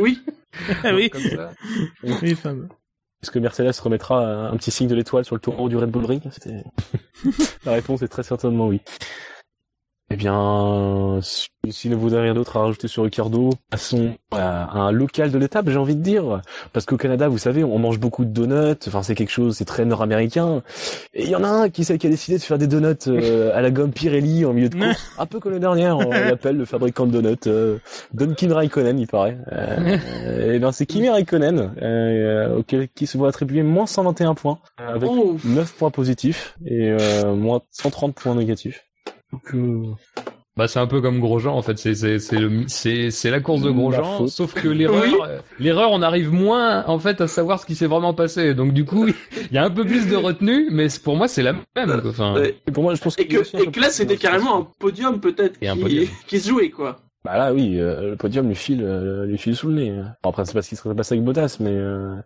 oui. 0.01 0.21
Ah 0.85 0.95
oui. 0.95 1.11
Comme 1.11 1.21
ça. 1.21 1.51
Oui, 2.23 2.35
fameux. 2.37 2.69
Est-ce 3.23 3.31
que 3.31 3.39
Mercedes 3.39 3.79
remettra 3.83 4.49
un, 4.49 4.57
petit 4.57 4.71
signe 4.71 4.89
de 4.89 4.95
l'étoile 4.95 5.27
sur 5.27 5.35
le 5.35 5.41
taureau 5.41 5.69
du 5.69 5.77
Red 5.77 5.91
Bull 5.91 6.07
Ring? 6.07 6.23
La 7.65 7.73
réponse 7.73 8.01
est 8.03 8.09
très 8.09 8.23
certainement 8.23 8.67
oui. 8.67 8.81
Eh 10.13 10.17
bien, 10.17 11.21
si- 11.23 11.49
s'il 11.69 11.93
ne 11.93 11.97
vous 11.97 12.17
a 12.17 12.21
rien 12.21 12.35
d'autre 12.35 12.57
à 12.57 12.63
rajouter 12.63 12.89
sur 12.89 13.05
Ricardo, 13.05 13.51
passons 13.71 14.15
à 14.33 14.77
un 14.77 14.91
local 14.91 15.31
de 15.31 15.39
l'étape, 15.39 15.69
j'ai 15.71 15.77
envie 15.77 15.95
de 15.95 16.03
dire. 16.03 16.41
Parce 16.73 16.85
qu'au 16.85 16.97
Canada, 16.97 17.29
vous 17.29 17.39
savez, 17.39 17.63
on 17.63 17.79
mange 17.79 18.01
beaucoup 18.01 18.25
de 18.25 18.31
donuts, 18.31 18.75
enfin 18.89 19.05
c'est 19.05 19.15
quelque 19.15 19.31
chose, 19.31 19.57
c'est 19.57 19.65
très 19.67 19.85
nord-américain. 19.85 20.63
Et 21.15 21.25
il 21.25 21.31
y 21.31 21.37
en 21.37 21.45
a 21.45 21.49
un 21.49 21.69
qui, 21.69 21.85
sait, 21.85 21.97
qui 21.97 22.09
a 22.09 22.11
décidé 22.11 22.39
de 22.39 22.43
faire 22.43 22.59
des 22.59 22.67
donuts 22.67 22.97
euh, 23.07 23.53
à 23.57 23.61
la 23.61 23.71
gomme 23.71 23.93
Pirelli 23.93 24.45
en 24.45 24.53
milieu 24.53 24.69
de 24.69 24.75
course, 24.75 25.13
un 25.19 25.27
peu 25.27 25.39
comme 25.39 25.53
la 25.53 25.59
dernière, 25.61 25.97
on 25.99 26.11
l'appelle 26.11 26.57
le 26.57 26.65
fabricant 26.65 27.07
de 27.07 27.13
donuts, 27.21 27.37
euh, 27.47 27.79
Dunkin 28.13 28.53
Raikkonen, 28.53 28.99
il 28.99 29.07
paraît. 29.07 29.39
Euh, 29.53 29.97
et 30.55 30.59
ben 30.59 30.73
c'est 30.73 30.87
Kimi 30.87 31.09
Raikkonen, 31.09 31.73
euh, 31.83 32.57
auquel 32.57 32.89
qui 32.89 33.07
se 33.07 33.17
voit 33.17 33.29
attribuer 33.29 33.63
moins 33.63 33.87
121 33.87 34.35
points, 34.35 34.59
avec 34.77 35.09
Oh. 35.13 35.37
9 35.45 35.73
points 35.75 35.91
positifs 35.91 36.57
et 36.67 36.89
euh, 36.91 37.33
moins 37.37 37.61
130 37.71 38.15
points 38.17 38.35
négatifs. 38.35 38.87
Donc, 39.33 39.55
euh, 39.55 39.83
Bah 40.57 40.67
c'est 40.69 40.81
un 40.81 40.87
peu 40.87 41.01
comme 41.01 41.21
Grosjean 41.21 41.55
en 41.57 41.63
fait, 41.63 41.79
c'est 41.79 41.95
c'est 41.95 42.19
c'est 42.19 42.37
le 42.39 42.65
c'est 42.67 43.11
c'est 43.11 43.31
la 43.31 43.41
course 43.41 43.63
de 43.63 43.71
Grosjean, 43.71 44.27
sauf 44.27 44.53
que 44.53 44.69
l'erreur 44.69 45.05
Oui. 45.05 45.15
euh, 45.27 45.39
l'erreur 45.59 45.91
on 45.93 46.03
arrive 46.03 46.33
moins 46.33 46.85
en 46.87 46.99
fait 46.99 47.21
à 47.21 47.29
savoir 47.29 47.61
ce 47.61 47.67
qui 47.67 47.75
s'est 47.77 47.87
vraiment 47.87 48.13
passé. 48.15 48.53
Donc 48.55 48.73
du 48.73 48.85
coup, 48.85 49.07
il 49.07 49.15
y 49.55 49.59
a 49.59 49.65
un 49.65 49.71
peu 49.71 49.85
plus 49.85 50.09
de 50.09 50.17
retenue, 50.17 50.69
mais 50.71 50.89
pour 51.03 51.17
moi 51.17 51.29
c'est 51.29 51.43
la 51.43 51.53
même 51.53 52.01
quoi. 52.01 52.11
Enfin, 52.11 52.43
et 52.43 52.71
pour 52.73 52.83
moi, 52.83 52.95
je 52.95 53.01
pense 53.01 53.17
Et 53.19 53.37
a 53.37 53.41
aussi 53.41 53.53
que, 53.53 53.63
et 53.63 53.67
que 53.71 53.81
là, 53.81 53.91
c'était 53.91 54.17
carrément 54.17 54.59
un 54.59 54.67
podium 54.79 55.21
peut-être 55.21 55.57
Et 55.63 55.69
qui, 55.69 56.11
qui 56.27 56.41
se 56.41 56.49
jouait, 56.49 56.71
quoi. 56.71 56.99
Bah 57.25 57.37
là, 57.37 57.53
oui, 57.53 57.79
euh, 57.79 58.11
le 58.11 58.17
podium 58.17 58.49
lui 58.49 58.55
file, 58.55 58.83
euh, 58.83 59.27
lui 59.27 59.37
file 59.37 59.55
sous 59.55 59.69
le 59.69 59.75
nez. 59.75 59.93
Bon, 60.23 60.31
après, 60.31 60.45
c'est 60.47 60.55
pas 60.55 60.63
ce 60.63 60.71
qui 60.71 60.77
serait 60.77 60.95
passé 60.95 61.15
avec 61.15 61.25
Bottas, 61.25 61.59
mais... 61.61 61.75
Euh... 61.75 62.17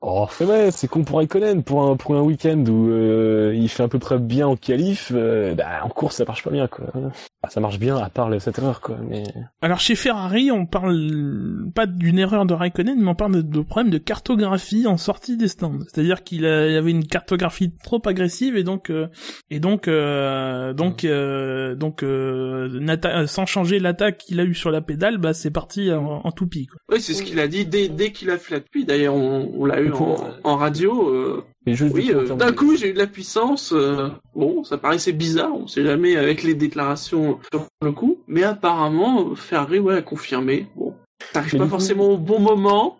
oh, 0.00 0.26
Mais 0.40 0.46
ouais, 0.46 0.70
c'est 0.70 0.86
con 0.86 1.02
pour 1.02 1.18
Raikkonen, 1.18 1.64
pour 1.64 1.82
un, 1.82 1.96
pour 1.96 2.14
un 2.14 2.22
week-end 2.22 2.64
où 2.68 2.88
euh, 2.90 3.52
il 3.56 3.68
fait 3.68 3.82
à 3.82 3.88
peu 3.88 3.98
près 3.98 4.18
bien 4.18 4.46
en 4.46 4.56
qualif, 4.56 5.10
euh, 5.14 5.54
bah, 5.54 5.80
en 5.82 5.88
course, 5.88 6.16
ça 6.16 6.24
marche 6.24 6.44
pas 6.44 6.50
bien, 6.50 6.68
quoi. 6.68 6.86
Bah, 6.94 7.48
ça 7.48 7.60
marche 7.60 7.78
bien, 7.78 7.96
à 7.96 8.08
part 8.08 8.30
cette 8.40 8.58
erreur, 8.58 8.80
quoi. 8.80 8.96
Mais... 9.08 9.24
Alors 9.62 9.80
chez 9.80 9.96
Ferrari, 9.96 10.50
on 10.52 10.64
parle 10.66 11.70
pas 11.74 11.86
d'une 11.86 12.18
erreur 12.18 12.46
de 12.46 12.54
Raikkonen, 12.54 13.00
mais 13.00 13.08
on 13.08 13.14
parle 13.14 13.36
de, 13.36 13.42
de 13.42 13.60
problème 13.60 13.90
de 13.90 13.98
cartographie 13.98 14.86
en 14.86 14.96
sortie 14.96 15.36
des 15.36 15.48
stands. 15.48 15.78
C'est-à-dire 15.88 16.22
qu'il 16.22 16.46
avait 16.46 16.90
une 16.90 17.06
cartographie 17.06 17.72
trop 17.82 18.00
agressive 18.04 18.56
et 18.56 18.62
donc 18.62 18.90
euh, 18.90 19.08
et 19.50 19.58
donc 19.60 19.88
euh, 19.88 20.72
donc 20.72 21.04
euh, 21.04 21.74
donc 21.74 22.02
euh, 22.02 22.80
euh, 23.04 23.26
sans 23.26 23.46
changer 23.46 23.78
l'attaque 23.78 24.24
qu'il 24.36 24.40
a 24.46 24.50
eu 24.50 24.54
sur 24.54 24.70
la 24.70 24.80
pédale, 24.80 25.18
bah 25.18 25.32
c'est 25.34 25.50
parti 25.50 25.90
en, 25.92 26.20
en 26.24 26.32
toupie. 26.32 26.66
Quoi. 26.66 26.78
Oui, 26.92 27.00
c'est 27.00 27.14
ce 27.14 27.22
qu'il 27.22 27.40
a 27.40 27.48
dit 27.48 27.64
dès, 27.66 27.88
dès 27.88 28.12
qu'il 28.12 28.30
a 28.30 28.38
fait 28.38 28.54
la 28.54 28.60
pluie. 28.60 28.84
D'ailleurs, 28.84 29.14
on, 29.14 29.50
on 29.56 29.64
l'a 29.64 29.80
eu 29.80 29.90
en, 30.44 30.56
radio. 30.56 31.08
euh, 31.10 31.42
Mais 31.66 31.74
juste 31.74 31.94
oui, 31.94 32.10
euh, 32.14 32.26
d'un 32.34 32.46
de- 32.50 32.56
coup, 32.56 32.76
j'ai 32.76 32.90
eu 32.90 32.92
de 32.92 32.98
la 32.98 33.06
puissance. 33.06 33.72
euh, 33.72 34.08
bon, 34.34 34.62
ça 34.64 34.76
paraissait 34.78 35.12
bizarre. 35.12 35.54
On 35.54 35.66
sait 35.66 35.82
jamais 35.84 36.16
avec 36.16 36.42
les 36.42 36.54
déclarations 36.54 37.38
sur 37.50 37.66
le 37.82 37.92
coup. 37.92 38.18
Mais 38.28 38.42
apparemment, 38.42 39.34
Ferrari, 39.34 39.78
ouais, 39.78 39.94
a 39.96 40.02
confirmé. 40.02 40.66
Bon, 40.76 40.94
ça 41.32 41.38
arrive 41.40 41.54
Mais 41.54 41.58
pas 41.60 41.64
coup- 41.64 41.70
forcément 41.70 42.10
au 42.10 42.18
bon 42.18 42.38
moment. 42.40 42.98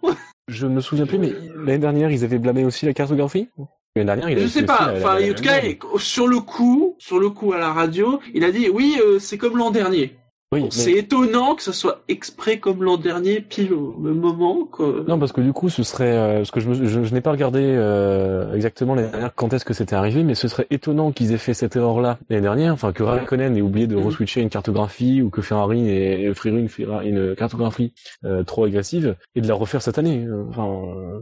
Je 0.48 0.66
me 0.66 0.80
souviens 0.80 1.06
plus, 1.06 1.18
mais 1.18 1.32
l'année 1.56 1.78
dernière, 1.78 2.10
ils 2.10 2.24
avaient 2.24 2.38
blâmé 2.38 2.64
aussi 2.64 2.86
la 2.86 2.92
cartographie? 2.92 3.48
L'année 3.96 4.06
dernière, 4.06 4.30
il 4.30 4.38
Je 4.38 4.46
sais 4.46 4.64
pas. 4.64 4.92
Enfin, 4.96 5.16
en 5.16 5.34
tout 5.34 5.42
cas, 5.42 5.60
sur 5.98 6.28
le 6.28 6.38
coup, 6.40 6.94
sur 6.98 7.18
le 7.18 7.30
coup 7.30 7.52
à 7.52 7.58
la 7.58 7.72
radio, 7.72 8.20
il 8.34 8.44
a 8.44 8.50
dit 8.52 8.68
oui, 8.68 8.96
euh, 9.02 9.18
c'est 9.18 9.38
comme 9.38 9.56
l'an 9.56 9.70
dernier. 9.70 10.14
Oui, 10.52 10.60
Bon, 10.60 10.66
mais- 10.66 10.70
C'est 10.70 10.92
étonnant 10.92 11.56
que 11.56 11.62
ça 11.64 11.72
soit 11.72 12.02
exprès 12.06 12.60
comme 12.60 12.84
l'an 12.84 12.96
dernier, 12.98 13.40
pile 13.40 13.72
au 13.72 13.96
même 13.98 14.20
moment. 14.20 14.64
Quoi. 14.64 15.02
Non, 15.08 15.18
parce 15.18 15.32
que 15.32 15.40
du 15.40 15.52
coup, 15.52 15.68
ce 15.68 15.82
serait, 15.82 16.16
euh, 16.16 16.36
parce 16.36 16.52
que 16.52 16.60
je, 16.60 16.72
je, 16.72 17.02
je 17.02 17.14
n'ai 17.14 17.20
pas 17.20 17.32
regardé 17.32 17.60
euh, 17.62 18.54
exactement 18.54 18.94
l'année 18.94 19.08
dernière 19.10 19.34
quand 19.34 19.52
est-ce 19.52 19.64
que 19.64 19.74
c'était 19.74 19.96
arrivé, 19.96 20.22
mais 20.22 20.36
ce 20.36 20.46
serait 20.46 20.68
étonnant 20.70 21.10
qu'ils 21.10 21.32
aient 21.32 21.36
fait 21.38 21.52
cette 21.52 21.74
erreur-là 21.74 22.18
l'année 22.30 22.42
dernière, 22.42 22.72
enfin 22.72 22.92
que 22.92 23.02
Raikkonen 23.02 23.56
ait 23.56 23.60
oublié 23.60 23.88
de 23.88 23.96
Mhm. 23.96 24.06
reswitcher 24.06 24.40
une 24.40 24.48
cartographie 24.48 25.20
ou 25.20 25.30
que 25.30 25.42
Ferrari 25.42 25.88
ait 25.90 26.28
offert 26.28 26.54
une, 26.56 26.68
une 27.02 27.34
cartographie 27.34 27.92
euh, 28.24 28.44
trop 28.44 28.64
agressive 28.66 29.16
et 29.34 29.40
de 29.40 29.48
la 29.48 29.54
refaire 29.54 29.82
cette 29.82 29.98
année. 29.98 30.24
euh, 30.26 30.44
Enfin, 30.50 30.68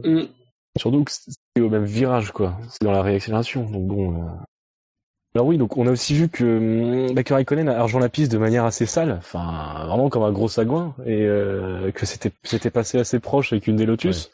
euh, 0.05 0.21
Mm. 0.23 0.27
surtout 0.77 1.03
que 1.03 1.11
c'est 1.11 1.61
au 1.61 1.69
même 1.69 1.85
virage, 1.85 2.31
quoi. 2.31 2.57
C'est 2.69 2.83
dans 2.83 2.91
la 2.91 3.01
réaccélération. 3.01 3.63
Donc 3.63 3.87
bon. 3.87 4.13
Alors 5.35 5.47
oui, 5.47 5.57
donc 5.57 5.75
on 5.75 5.85
a 5.85 5.91
aussi 5.91 6.13
vu 6.13 6.29
que, 6.29 7.07
hum, 7.07 7.13
bah, 7.13 7.23
que 7.23 7.33
a 7.33 7.83
rejoint 7.83 7.99
la 7.99 8.07
piste 8.07 8.31
de 8.31 8.37
manière 8.37 8.63
assez 8.63 8.85
sale, 8.85 9.17
enfin 9.19 9.85
vraiment 9.85 10.07
comme 10.07 10.23
un 10.23 10.31
gros 10.31 10.47
sagouin, 10.47 10.95
et 11.05 11.25
euh, 11.25 11.91
que 11.91 12.05
c'était 12.05 12.31
c'était 12.43 12.69
passé 12.69 12.99
assez 12.99 13.19
proche 13.19 13.51
avec 13.51 13.67
une 13.67 13.75
des 13.75 13.85
Lotus. 13.85 14.31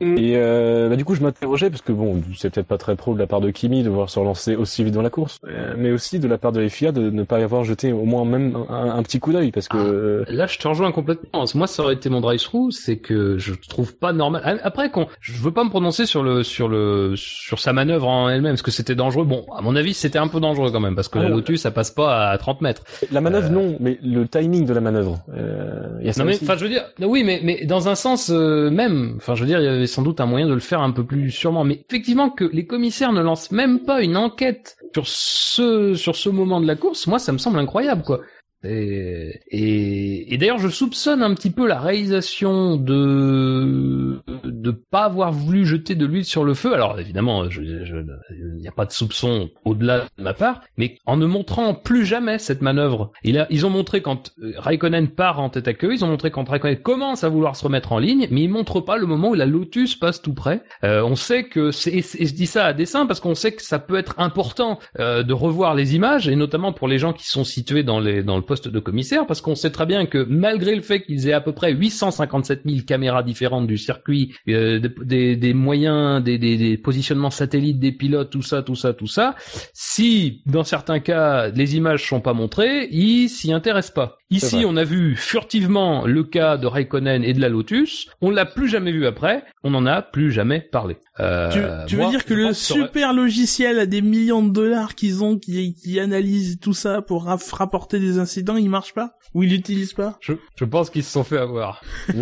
Mm. 0.00 0.18
Et 0.18 0.32
euh, 0.36 0.88
bah, 0.88 0.96
du 0.96 1.04
coup, 1.04 1.14
je 1.14 1.22
m'interrogeais 1.22 1.70
parce 1.70 1.82
que 1.82 1.92
bon, 1.92 2.20
c'est 2.36 2.50
peut-être 2.50 2.66
pas 2.66 2.78
très 2.78 2.96
pro 2.96 3.14
de 3.14 3.18
la 3.18 3.26
part 3.26 3.40
de 3.40 3.50
Kimi 3.50 3.82
de 3.82 3.90
voir 3.90 4.08
se 4.10 4.18
relancer 4.18 4.56
aussi 4.56 4.82
vite 4.84 4.94
dans 4.94 5.02
la 5.02 5.10
course, 5.10 5.38
euh, 5.46 5.74
mais 5.76 5.90
aussi 5.90 6.18
de 6.18 6.26
la 6.28 6.38
part 6.38 6.52
de 6.52 6.66
FIA 6.68 6.92
de 6.92 7.10
ne 7.10 7.22
pas 7.22 7.40
y 7.40 7.42
avoir 7.42 7.64
jeté 7.64 7.92
au 7.92 8.04
moins 8.04 8.24
même 8.24 8.56
un, 8.68 8.90
un 8.90 9.02
petit 9.02 9.20
coup 9.20 9.32
d'œil 9.32 9.50
parce 9.52 9.68
que 9.68 9.76
euh, 9.76 10.24
Là, 10.28 10.46
je 10.46 10.58
te 10.58 10.66
rejoins 10.68 10.92
complètement. 10.92 11.44
Moi, 11.54 11.66
ça 11.66 11.82
aurait 11.82 11.94
été 11.94 12.08
mon 12.08 12.20
drive-through, 12.20 12.70
c'est 12.72 12.96
que 12.96 13.38
je 13.38 13.52
trouve 13.68 13.94
pas 13.94 14.12
normal. 14.12 14.42
Ah, 14.44 14.54
Après, 14.62 14.90
je 15.20 15.32
veux 15.42 15.50
pas 15.52 15.64
me 15.64 15.70
prononcer 15.70 16.06
sur 16.06 16.22
le, 16.22 16.42
sur 16.42 16.68
le, 16.68 17.14
sur 17.16 17.58
sa 17.58 17.72
manœuvre 17.72 18.08
en 18.08 18.28
elle-même, 18.28 18.52
parce 18.52 18.62
que 18.62 18.70
c'était 18.70 18.94
dangereux. 18.94 19.24
Bon, 19.24 19.44
à 19.56 19.60
mon 19.62 19.76
avis, 19.76 19.94
c'était 19.94 20.18
un 20.18 20.28
peu 20.28 20.40
dangereux 20.40 20.70
quand 20.70 20.80
même, 20.80 20.94
parce 20.94 21.08
que 21.08 21.18
Ah, 21.18 21.22
la 21.22 21.28
ouais. 21.28 21.34
Lotus, 21.36 21.60
ça 21.60 21.70
passe 21.70 21.90
pas 21.90 22.30
à 22.30 22.38
30 22.38 22.60
mètres. 22.62 22.82
la 23.12 23.20
manœuvre 23.20 23.48
Euh. 23.48 23.50
non, 23.54 23.76
mais 23.80 23.98
le 24.02 24.26
timing 24.26 24.64
de 24.66 24.72
la 24.72 24.80
manœuvre. 24.80 25.20
Euh, 25.36 25.88
y 26.02 26.08
a 26.08 26.12
ça 26.12 26.22
Non 26.24 26.30
mais, 26.30 26.38
enfin, 26.42 26.56
je 26.56 26.64
veux 26.64 26.70
dire, 26.70 26.84
oui, 27.00 27.22
mais, 27.24 27.40
mais 27.42 27.64
dans 27.66 27.88
un 27.88 27.94
sens 27.94 28.30
euh, 28.32 28.70
même, 28.70 29.14
enfin, 29.16 29.34
je 29.34 29.40
veux 29.42 29.46
dire, 29.46 29.60
il 29.60 29.64
y 29.64 29.68
avait 29.68 29.86
sans 29.90 30.02
doute 30.02 30.20
un 30.20 30.26
moyen 30.26 30.46
de 30.46 30.54
le 30.54 30.60
faire 30.60 30.80
un 30.80 30.90
peu 30.90 31.04
plus 31.04 31.30
sûrement. 31.30 31.64
Mais 31.64 31.84
effectivement, 31.88 32.30
que 32.30 32.44
les 32.44 32.66
commissaires 32.66 33.12
ne 33.12 33.22
lancent 33.22 33.50
même 33.52 33.80
pas 33.80 34.02
une 34.02 34.16
enquête 34.16 34.76
sur 34.94 35.06
ce, 35.06 35.94
sur 35.94 36.16
ce 36.16 36.28
moment 36.28 36.60
de 36.60 36.66
la 36.66 36.76
course, 36.76 37.06
moi, 37.06 37.18
ça 37.18 37.32
me 37.32 37.38
semble 37.38 37.58
incroyable, 37.58 38.02
quoi. 38.02 38.20
Et, 38.62 39.40
et, 39.48 40.34
et 40.34 40.38
d'ailleurs, 40.38 40.58
je 40.58 40.68
soupçonne 40.68 41.22
un 41.22 41.34
petit 41.34 41.50
peu 41.50 41.66
la 41.66 41.80
réalisation 41.80 42.76
de 42.76 44.20
de 44.44 44.70
pas 44.70 45.04
avoir 45.04 45.32
voulu 45.32 45.64
jeter 45.64 45.94
de 45.94 46.04
l'huile 46.06 46.24
sur 46.24 46.44
le 46.44 46.54
feu. 46.54 46.74
Alors 46.74 46.98
évidemment, 46.98 47.44
il 47.46 48.56
n'y 48.58 48.68
a 48.68 48.72
pas 48.72 48.84
de 48.84 48.92
soupçon 48.92 49.50
au-delà 49.64 50.06
de 50.18 50.22
ma 50.22 50.34
part, 50.34 50.60
mais 50.76 50.98
en 51.06 51.16
ne 51.16 51.26
montrant 51.26 51.74
plus 51.74 52.04
jamais 52.04 52.38
cette 52.38 52.60
manœuvre. 52.60 53.12
Ils 53.24 53.66
ont 53.66 53.70
montré 53.70 54.02
quand 54.02 54.32
euh, 54.42 54.52
Raikkonen 54.58 55.08
part 55.08 55.40
en 55.40 55.48
tête 55.48 55.68
à 55.68 55.74
queue, 55.74 55.94
ils 55.94 56.04
ont 56.04 56.08
montré 56.08 56.30
quand 56.30 56.48
Raikkonen 56.48 56.76
commence 56.76 57.24
à 57.24 57.28
vouloir 57.28 57.56
se 57.56 57.64
remettre 57.64 57.92
en 57.92 57.98
ligne, 57.98 58.28
mais 58.30 58.42
ils 58.42 58.48
montrent 58.48 58.80
pas 58.80 58.96
le 58.98 59.06
moment 59.06 59.30
où 59.30 59.34
la 59.34 59.46
Lotus 59.46 59.96
passe 59.96 60.20
tout 60.20 60.34
près. 60.34 60.62
Euh, 60.84 61.02
on 61.02 61.16
sait 61.16 61.44
que 61.44 61.70
c'est, 61.70 61.92
et 61.92 62.02
je 62.26 62.34
dis 62.34 62.46
ça 62.46 62.66
à 62.66 62.72
dessein 62.72 63.06
parce 63.06 63.20
qu'on 63.20 63.34
sait 63.34 63.52
que 63.52 63.62
ça 63.62 63.78
peut 63.78 63.96
être 63.96 64.14
important 64.18 64.78
euh, 64.98 65.22
de 65.22 65.32
revoir 65.32 65.74
les 65.74 65.94
images 65.94 66.28
et 66.28 66.36
notamment 66.36 66.72
pour 66.72 66.88
les 66.88 66.98
gens 66.98 67.12
qui 67.12 67.26
sont 67.26 67.44
situés 67.44 67.82
dans 67.82 68.00
les 68.00 68.22
dans 68.22 68.36
le 68.36 68.42
poste 68.50 68.66
de 68.66 68.80
commissaire, 68.80 69.28
parce 69.28 69.40
qu'on 69.40 69.54
sait 69.54 69.70
très 69.70 69.86
bien 69.86 70.06
que 70.06 70.26
malgré 70.28 70.74
le 70.74 70.82
fait 70.82 71.02
qu'ils 71.02 71.28
aient 71.28 71.32
à 71.32 71.40
peu 71.40 71.52
près 71.52 71.72
857 71.72 72.62
000 72.66 72.78
caméras 72.84 73.22
différentes 73.22 73.68
du 73.68 73.78
circuit, 73.78 74.34
euh, 74.48 74.80
des, 75.04 75.36
des, 75.36 75.54
moyens, 75.54 76.20
des, 76.20 76.36
des, 76.36 76.56
des, 76.56 76.76
positionnements 76.76 77.30
satellites 77.30 77.78
des 77.78 77.92
pilotes, 77.92 78.30
tout 78.30 78.42
ça, 78.42 78.64
tout 78.64 78.74
ça, 78.74 78.92
tout 78.92 79.06
ça, 79.06 79.36
si 79.72 80.42
dans 80.46 80.64
certains 80.64 80.98
cas 80.98 81.50
les 81.50 81.76
images 81.76 82.08
sont 82.08 82.20
pas 82.20 82.32
montrées, 82.32 82.88
ils 82.90 83.28
s'y 83.28 83.52
intéressent 83.52 83.94
pas. 83.94 84.18
Ici, 84.32 84.64
on 84.64 84.76
a 84.76 84.84
vu 84.84 85.16
furtivement 85.16 86.06
le 86.06 86.22
cas 86.22 86.56
de 86.56 86.68
Raikkonen 86.68 87.24
et 87.24 87.32
de 87.32 87.40
la 87.40 87.48
Lotus. 87.48 88.08
On 88.20 88.30
l'a 88.30 88.46
plus 88.46 88.68
jamais 88.68 88.92
vu 88.92 89.04
après. 89.04 89.42
On 89.64 89.70
n'en 89.70 89.86
a 89.86 90.02
plus 90.02 90.30
jamais 90.30 90.60
parlé. 90.60 90.98
Euh, 91.20 91.84
tu, 91.84 91.94
tu 91.94 91.96
veux 91.96 92.08
dire 92.08 92.24
que 92.24 92.32
le 92.34 92.52
super 92.54 93.12
logiciel 93.12 93.78
à 93.78 93.86
des 93.86 94.00
millions 94.00 94.42
de 94.42 94.50
dollars 94.50 94.94
qu'ils 94.94 95.22
ont, 95.22 95.38
qui, 95.38 95.74
qui 95.74 96.00
analyse 96.00 96.58
tout 96.60 96.72
ça 96.72 97.02
pour 97.02 97.24
rapporter 97.24 97.98
des 97.98 98.18
incidents, 98.18 98.56
il 98.56 98.70
marche 98.70 98.94
pas? 98.94 99.16
Ou 99.34 99.42
il 99.42 99.50
l'utilise 99.50 99.92
pas? 99.92 100.16
Je, 100.20 100.32
je 100.56 100.64
pense 100.64 100.88
qu'ils 100.90 101.04
se 101.04 101.10
sont 101.12 101.24
fait 101.24 101.38
avoir. 101.38 101.82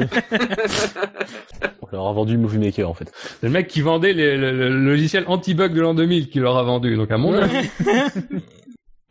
on 1.80 1.87
leur 1.92 2.08
a 2.08 2.12
vendu 2.12 2.37
Movie 2.37 2.58
Maker 2.58 2.90
en 2.90 2.94
fait. 2.94 3.12
C'est 3.40 3.46
le 3.46 3.52
mec 3.52 3.68
qui 3.68 3.80
vendait 3.80 4.12
les, 4.12 4.37
le, 4.37 4.52
le, 4.52 4.68
logiciel 4.68 5.24
anti-bug 5.26 5.72
de 5.72 5.80
l'an 5.80 5.94
2000 5.94 6.28
qui 6.28 6.40
leur 6.40 6.56
a 6.56 6.62
vendu. 6.64 6.96
Donc 6.96 7.11
à 7.11 7.18
mon 7.18 7.34
avis. 7.34 7.68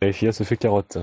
La 0.00 0.12
FIA 0.12 0.30
se 0.30 0.44
fait 0.44 0.56
carotte. 0.56 0.98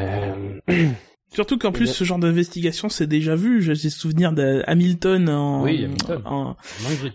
Euh... 0.00 0.58
Surtout 1.32 1.58
qu'en 1.58 1.70
plus, 1.70 1.86
ce 1.86 2.02
genre 2.02 2.18
d'investigation, 2.18 2.88
c'est 2.88 3.06
déjà 3.06 3.36
vu. 3.36 3.62
J'ai 3.62 3.88
souvenir 3.88 4.32
d'Hamilton 4.32 5.28
en, 5.28 5.62
oui, 5.62 5.84
Hamilton. 5.84 6.22
en, 6.24 6.56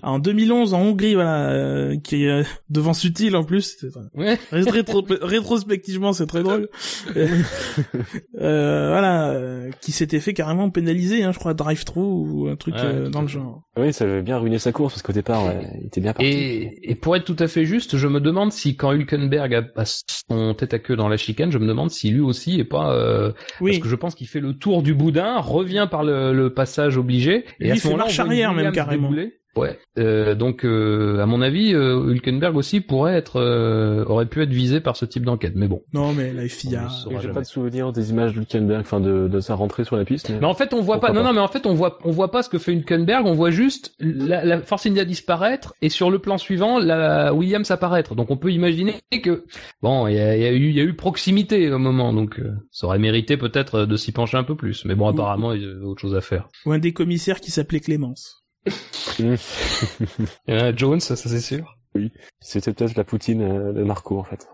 en, 0.01 0.19
2011 0.19 0.73
en 0.73 0.81
Hongrie, 0.81 1.15
voilà, 1.15 1.49
euh, 1.49 1.97
qui 1.97 2.23
est 2.23 2.29
euh, 2.29 2.43
devant 2.69 2.93
Sutil 2.93 3.35
en 3.35 3.43
plus. 3.43 3.85
Ouais. 4.13 4.39
Rétro 4.51 5.05
rétrospectivement, 5.21 6.13
c'est 6.13 6.27
très 6.27 6.43
drôle. 6.43 6.69
euh, 7.15 8.89
voilà, 8.89 9.31
euh, 9.31 9.69
qui 9.81 9.91
s'était 9.91 10.21
fait 10.21 10.33
carrément 10.33 10.69
pénaliser, 10.69 11.23
hein, 11.23 11.33
je 11.33 11.39
crois, 11.39 11.53
drive-through 11.53 12.31
ou 12.31 12.47
un 12.47 12.55
truc 12.55 12.75
ouais, 12.75 13.09
dans 13.09 13.21
le 13.21 13.27
genre. 13.27 13.63
Oui, 13.77 13.91
ça 13.91 14.05
avait 14.05 14.21
bien 14.21 14.37
ruiné 14.37 14.59
sa 14.59 14.71
course 14.71 14.93
parce 14.93 15.01
qu'au 15.01 15.11
départ, 15.11 15.43
il 15.81 15.87
était 15.87 15.99
bien 15.99 16.13
parti. 16.13 16.25
Et, 16.25 16.91
et, 16.91 16.95
pour 16.95 17.17
être 17.17 17.25
tout 17.25 17.35
à 17.39 17.49
fait 17.49 17.65
juste, 17.65 17.97
je 17.97 18.07
me 18.07 18.21
demande 18.21 18.53
si 18.53 18.77
quand 18.77 18.93
Hülkenberg 18.93 19.53
a, 19.53 19.63
a 19.75 19.83
son 19.85 20.53
tête 20.53 20.73
à 20.73 20.79
queue 20.79 20.95
dans 20.95 21.09
la 21.09 21.17
chicane, 21.17 21.51
je 21.51 21.57
me 21.57 21.67
demande 21.67 21.91
si 21.91 22.11
lui 22.11 22.21
aussi 22.21 22.61
est 22.61 22.63
pas, 22.63 23.33
oui. 23.59 23.71
parce 23.71 23.83
que 23.83 23.89
je 23.89 23.95
pense 24.05 24.15
qu'il 24.15 24.27
fait 24.27 24.39
le 24.39 24.53
tour 24.53 24.83
du 24.83 24.93
boudin, 24.93 25.39
revient 25.39 25.87
par 25.89 26.03
le, 26.03 26.31
le 26.31 26.53
passage 26.53 26.95
obligé, 26.95 27.45
et, 27.59 27.69
et 27.69 27.71
à 27.71 27.75
ce 27.75 27.87
marche 27.89 28.19
arrière 28.19 28.53
même 28.53 28.71
carrément. 28.71 29.11
Ouais. 29.55 29.79
Euh, 29.97 30.35
donc, 30.35 30.65
euh, 30.65 31.19
à 31.19 31.25
mon 31.25 31.41
avis, 31.41 31.73
euh, 31.73 32.11
Hülkenberg 32.11 32.57
aussi 32.57 32.81
pourrait 32.81 33.15
être, 33.15 33.39
euh, 33.39 34.03
aurait 34.05 34.25
pu 34.25 34.41
être 34.41 34.49
visé 34.49 34.81
par 34.81 34.97
ce 34.97 35.05
type 35.05 35.23
d'enquête. 35.23 35.53
Mais 35.55 35.67
bon. 35.67 35.81
Non, 35.93 36.13
mais 36.13 36.33
la 36.33 36.47
FIA. 36.47 36.87
J'ai 37.21 37.29
pas 37.29 37.41
de 37.41 37.45
souvenir 37.45 37.93
des 37.93 38.09
images 38.09 38.33
d'Hülkenberg, 38.33 38.81
enfin 38.81 38.99
de, 38.99 39.27
de 39.27 39.39
sa 39.39 39.55
rentrée 39.55 39.85
sur 39.85 39.95
la 39.95 40.03
piste. 40.03 40.29
Mais, 40.29 40.39
mais 40.39 40.45
en 40.45 40.53
fait, 40.53 40.73
on 40.73 40.81
voit 40.81 40.99
pas. 40.99 41.13
Non, 41.13 41.23
non, 41.23 41.31
mais 41.31 41.39
en 41.39 41.47
fait, 41.47 41.65
on 41.65 41.73
voit, 41.73 41.99
on 42.03 42.11
voit 42.11 42.31
pas 42.31 42.43
ce 42.43 42.49
que 42.49 42.57
fait 42.57 42.73
Hülkenberg. 42.73 43.25
On 43.25 43.33
voit 43.33 43.51
juste 43.51 43.95
la, 43.99 44.43
la 44.43 44.61
Force 44.61 44.85
India 44.85 45.05
disparaître 45.05 45.73
et 45.81 45.89
sur 45.89 46.11
le 46.11 46.19
plan 46.19 46.37
suivant, 46.37 46.79
la 46.79 47.33
Williams 47.33 47.71
apparaître. 47.71 48.15
Donc, 48.15 48.31
on 48.31 48.37
peut 48.37 48.51
imaginer 48.51 48.95
que 49.23 49.45
bon, 49.81 50.07
il 50.07 50.15
y 50.15 50.19
a, 50.19 50.35
y 50.35 50.45
a, 50.45 50.51
eu, 50.51 50.69
il 50.69 50.75
y 50.75 50.81
a 50.81 50.83
eu 50.83 50.93
proximité 50.95 51.71
au 51.71 51.79
moment. 51.79 52.11
Donc, 52.11 52.39
euh, 52.39 52.51
ça 52.71 52.87
aurait 52.87 52.99
mérité 52.99 53.37
peut-être 53.37 53.85
de 53.85 53.95
s'y 53.95 54.11
pencher 54.11 54.37
un 54.37 54.43
peu 54.43 54.55
plus. 54.55 54.83
Mais 54.83 54.95
bon, 54.95 55.07
apparemment, 55.07 55.53
il 55.53 55.61
y 55.61 55.65
a 55.65 55.85
autre 55.85 56.01
chose 56.01 56.15
à 56.15 56.21
faire. 56.21 56.49
Ou 56.65 56.73
un 56.73 56.79
des 56.79 56.91
commissaires 56.91 57.39
qui 57.39 57.51
s'appelait 57.51 57.79
Clémence. 57.79 58.44
euh, 60.49 60.73
Jones, 60.75 60.99
ça, 60.99 61.15
c'est 61.15 61.39
sûr. 61.39 61.77
Oui, 61.95 62.11
c'était 62.39 62.73
peut-être 62.73 62.95
la 62.95 63.03
Poutine 63.03 63.41
euh, 63.41 63.73
de 63.73 63.83
Marco 63.83 64.19
en 64.19 64.23
fait. 64.23 64.47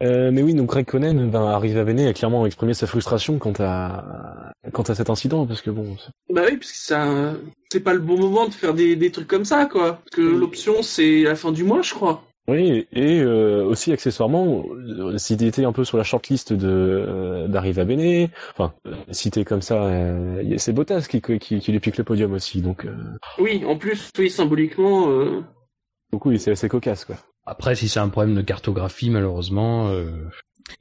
Euh, 0.00 0.30
mais 0.32 0.42
oui, 0.42 0.54
donc 0.54 0.72
Raikkonen 0.72 1.28
ben, 1.28 1.42
arrive 1.42 1.76
à 1.76 1.82
Véné 1.82 2.06
a 2.06 2.12
clairement 2.12 2.46
exprimé 2.46 2.72
sa 2.72 2.86
frustration 2.86 3.38
quant 3.38 3.52
à 3.58 4.52
quant 4.72 4.84
à 4.84 4.94
cet 4.94 5.10
incident 5.10 5.44
parce 5.44 5.60
que 5.60 5.70
bon. 5.70 5.96
Bah 6.32 6.42
oui, 6.48 6.56
parce 6.56 6.70
que 6.70 6.78
ça, 6.78 7.34
c'est 7.72 7.80
pas 7.80 7.94
le 7.94 7.98
bon 7.98 8.16
moment 8.16 8.46
de 8.46 8.54
faire 8.54 8.74
des, 8.74 8.94
des 8.94 9.10
trucs 9.10 9.26
comme 9.26 9.44
ça 9.44 9.66
quoi. 9.66 9.94
Parce 9.94 10.10
que 10.14 10.20
l'option 10.20 10.82
c'est 10.82 11.22
la 11.22 11.34
fin 11.34 11.50
du 11.50 11.64
mois, 11.64 11.82
je 11.82 11.94
crois. 11.94 12.22
Oui, 12.48 12.86
et 12.92 13.20
euh, 13.20 13.62
aussi 13.62 13.92
accessoirement, 13.92 14.64
s'il 15.18 15.42
était 15.44 15.66
un 15.66 15.72
peu 15.72 15.84
sur 15.84 15.98
la 15.98 16.02
shortlist 16.02 16.54
de 16.54 16.66
euh, 16.66 17.46
d'arriver 17.46 17.82
à 17.82 17.84
Béné, 17.84 18.30
enfin 18.52 18.72
cité 19.10 19.44
comme 19.44 19.60
ça, 19.60 19.84
euh, 19.84 20.54
c'est 20.56 20.72
Bottas 20.72 21.06
qui, 21.10 21.20
qui, 21.20 21.60
qui 21.60 21.72
lui 21.72 21.78
pique 21.78 21.98
le 21.98 22.04
podium 22.04 22.32
aussi, 22.32 22.62
donc. 22.62 22.86
Euh... 22.86 22.96
Oui, 23.38 23.62
en 23.66 23.76
plus, 23.76 24.10
oui, 24.18 24.30
symboliquement. 24.30 25.10
Euh... 25.10 25.42
Donc 26.10 26.24
oui, 26.24 26.38
c'est 26.38 26.52
assez 26.52 26.70
cocasse 26.70 27.04
quoi. 27.04 27.16
Après, 27.44 27.74
si 27.74 27.86
c'est 27.86 28.00
un 28.00 28.08
problème 28.08 28.34
de 28.34 28.42
cartographie, 28.42 29.10
malheureusement. 29.10 29.88
Euh... 29.88 30.10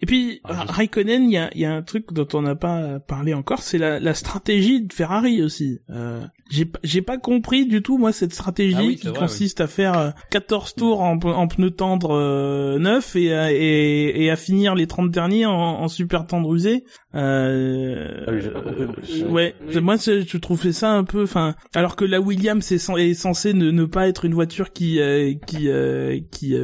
Et 0.02 0.06
puis 0.06 0.40
ah, 0.46 0.64
Raikkonen, 0.64 1.24
il 1.24 1.32
y 1.32 1.38
a, 1.38 1.50
y 1.54 1.66
a, 1.66 1.74
un 1.74 1.82
truc 1.82 2.14
dont 2.14 2.28
on 2.34 2.44
n'a 2.44 2.56
pas 2.56 3.00
parlé 3.02 3.34
encore, 3.34 3.62
c'est 3.62 3.78
la, 3.78 4.00
la, 4.00 4.14
stratégie 4.14 4.86
de 4.86 4.94
Ferrari 4.94 5.42
aussi. 5.42 5.80
Euh, 5.90 6.22
j'ai 6.50 6.70
j'ai 6.84 7.02
pas 7.02 7.18
compris 7.18 7.66
du 7.66 7.82
tout 7.82 7.98
moi 7.98 8.12
cette 8.12 8.34
stratégie 8.34 8.76
ah 8.78 8.84
oui, 8.84 8.96
qui 8.96 9.08
vrai, 9.08 9.20
consiste 9.20 9.60
oui. 9.60 9.66
à 9.66 9.68
faire 9.68 10.14
14 10.32 10.76
tours 10.76 11.02
en, 11.02 11.18
en 11.20 11.48
pneus 11.48 11.72
tendres 11.72 12.16
euh, 12.16 12.80
neufs 12.80 13.16
et, 13.16 13.28
et, 13.28 14.24
et 14.24 14.32
à 14.32 14.36
finir 14.36 14.76
les 14.76 14.88
30 14.88 15.12
derniers 15.12 15.46
en, 15.46 15.54
en 15.54 15.88
super 15.88 16.26
tendre 16.26 16.54
usé. 16.54 16.84
Euh, 17.16 18.26
ah 18.28 18.32
oui, 18.32 19.24
ouais, 19.30 19.56
oui. 19.68 19.82
moi 19.82 19.96
je 19.96 20.38
trouvais 20.38 20.72
ça 20.72 20.92
un 20.92 21.04
peu, 21.04 21.24
enfin, 21.24 21.56
alors 21.74 21.96
que 21.96 22.06
la 22.06 22.22
Williams 22.22 22.72
est, 22.72 22.90
est 22.90 23.14
censée 23.16 23.54
ne, 23.54 23.72
ne, 23.72 23.86
pas 23.86 24.08
être 24.08 24.26
une 24.26 24.36
voiture 24.36 24.72
qui 24.72 25.00
euh, 25.00 25.34
qui 25.48 25.68
euh, 25.70 26.20
qui 26.32 26.56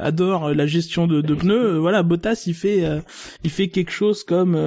adore 0.00 0.52
la 0.52 0.66
gestion 0.66 1.06
de, 1.06 1.20
de 1.20 1.34
pneus. 1.34 1.78
voilà, 1.78 2.02
Bottas 2.02 2.44
il 2.46 2.54
fait 2.54 2.82
il 3.44 3.50
fait 3.50 3.68
quelque 3.68 3.92
chose 3.92 4.24
comme 4.24 4.58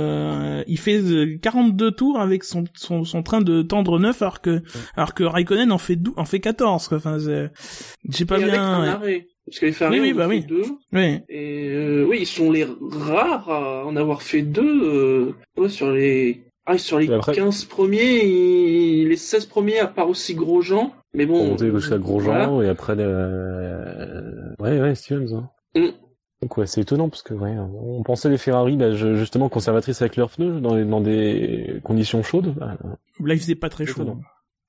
il 0.67 0.79
fait 0.79 1.01
42 1.41 1.91
tours 1.91 2.19
avec 2.19 2.43
son, 2.43 2.63
son 2.75 3.03
son 3.03 3.23
train 3.23 3.41
de 3.41 3.61
tendre 3.63 3.99
neuf 3.99 4.21
alors 4.21 4.39
que 4.39 4.46
alors 4.95 5.13
que 5.13 5.23
Raikkonen 5.23 5.71
en 5.71 5.77
fait 5.77 5.95
12, 5.95 6.13
en 6.17 6.25
fait 6.25 6.39
14 6.39 6.87
quoi. 6.87 6.97
Enfin, 6.97 7.17
j'ai 7.19 8.25
pas 8.25 8.39
et 8.39 8.45
bien. 8.45 8.47
Avec 8.47 8.89
un 8.89 8.93
arrêt. 8.93 9.27
Parce 9.45 9.61
les 9.61 9.71
Ferrari 9.71 9.99
oui, 10.01 10.07
oui, 10.07 10.13
bah 10.13 10.23
fait 10.23 10.29
oui. 10.29 10.45
deux. 10.45 10.65
Oui. 10.91 11.19
Et 11.29 11.69
euh, 11.69 12.05
oui, 12.07 12.17
ils 12.21 12.27
sont 12.27 12.51
les 12.51 12.65
rares 12.65 13.49
à 13.49 13.85
en 13.85 13.95
avoir 13.95 14.21
fait 14.21 14.41
deux. 14.41 14.83
Euh, 14.83 15.35
ouais, 15.55 15.69
sur 15.69 15.91
les 15.91 16.43
ah, 16.65 16.77
sur 16.77 16.99
les 16.99 17.09
après... 17.09 17.33
15 17.33 17.63
premiers, 17.65 19.05
les 19.05 19.15
16 19.15 19.45
premiers 19.45 19.79
à 19.79 19.87
part 19.87 20.09
aussi 20.09 20.35
Grosjean. 20.35 20.91
Mais 21.13 21.25
bon. 21.25 21.55
On 21.55 21.57
jusqu'à 21.57 21.97
Grosjean 21.97 22.55
voilà. 22.55 22.67
et 22.67 22.69
après 22.69 22.95
euh... 22.97 24.53
ouais 24.59 24.81
ouais 24.81 24.93
Stevens. 24.95 25.33
Hein. 25.33 25.49
Mm. 25.75 25.93
Donc 26.41 26.57
ouais, 26.57 26.67
c'est 26.67 26.81
étonnant 26.81 27.09
parce 27.09 27.23
que 27.23 27.33
ouais, 27.33 27.55
on 27.57 28.03
pensait 28.03 28.29
les 28.29 28.37
Ferrari 28.37 28.75
bah, 28.75 28.91
justement 28.91 29.49
conservatrices 29.49 30.01
avec 30.01 30.17
leurs 30.17 30.29
pneus 30.29 30.59
dans, 30.59 30.75
les, 30.75 30.83
dans 30.85 31.01
des 31.01 31.79
conditions 31.83 32.21
chaudes. 32.21 32.53
Bah, 32.53 32.77
Là, 33.23 33.33
il 33.33 33.39
faisait 33.39 33.55
pas 33.55 33.69
très 33.69 33.85
chaud. 33.85 34.05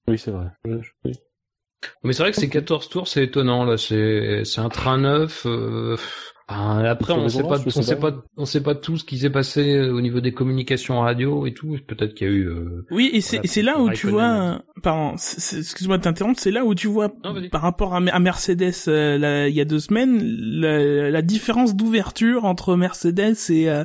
Oui, 0.08 0.18
c'est 0.18 0.30
vrai. 0.30 0.46
Oui. 0.64 1.12
Mais 2.02 2.12
c'est 2.12 2.22
vrai 2.22 2.32
que 2.32 2.36
ces 2.36 2.48
14 2.48 2.88
tours, 2.88 3.08
c'est 3.08 3.24
étonnant 3.24 3.64
là. 3.64 3.76
C'est 3.76 4.44
c'est 4.44 4.60
un 4.60 4.68
train 4.68 4.98
neuf. 4.98 5.46
Euh... 5.46 5.96
Ben, 6.48 6.82
après, 6.86 7.12
on 7.12 7.28
sait 7.28 7.42
pas, 7.42 7.58
on 7.66 7.82
sait 7.82 7.96
pas, 7.96 8.12
on 8.38 8.46
sait 8.46 8.62
pas 8.62 8.74
tout 8.74 8.96
ce 8.96 9.04
qui 9.04 9.18
s'est 9.18 9.28
passé 9.28 9.80
au 9.80 10.00
niveau 10.00 10.20
des 10.20 10.32
communications 10.32 11.00
radio 11.00 11.44
et 11.46 11.52
tout. 11.52 11.76
Peut-être 11.86 12.14
qu'il 12.14 12.26
y 12.26 12.30
a 12.30 12.32
eu. 12.32 12.48
Euh, 12.48 12.86
oui, 12.90 13.10
et 13.12 13.20
c'est 13.20 13.36
voilà, 13.36 13.48
c'est 13.48 13.62
là 13.62 13.78
où 13.78 13.90
tu 13.90 14.06
vois, 14.06 14.62
pardon, 14.82 15.12
excuse-moi 15.14 15.98
de 15.98 16.02
t'interrompre, 16.02 16.40
c'est 16.40 16.50
là 16.50 16.64
où 16.64 16.74
tu 16.74 16.86
vois 16.86 17.08
non, 17.22 17.34
par 17.50 17.60
rapport 17.60 17.94
à, 17.94 17.98
à 17.98 18.18
Mercedes 18.18 18.72
euh, 18.88 19.18
là, 19.18 19.48
il 19.48 19.54
y 19.54 19.60
a 19.60 19.66
deux 19.66 19.78
semaines 19.78 20.22
la, 20.22 21.10
la 21.10 21.20
différence 21.20 21.76
d'ouverture 21.76 22.46
entre 22.46 22.76
Mercedes 22.76 23.36
et 23.50 23.68
euh, 23.68 23.84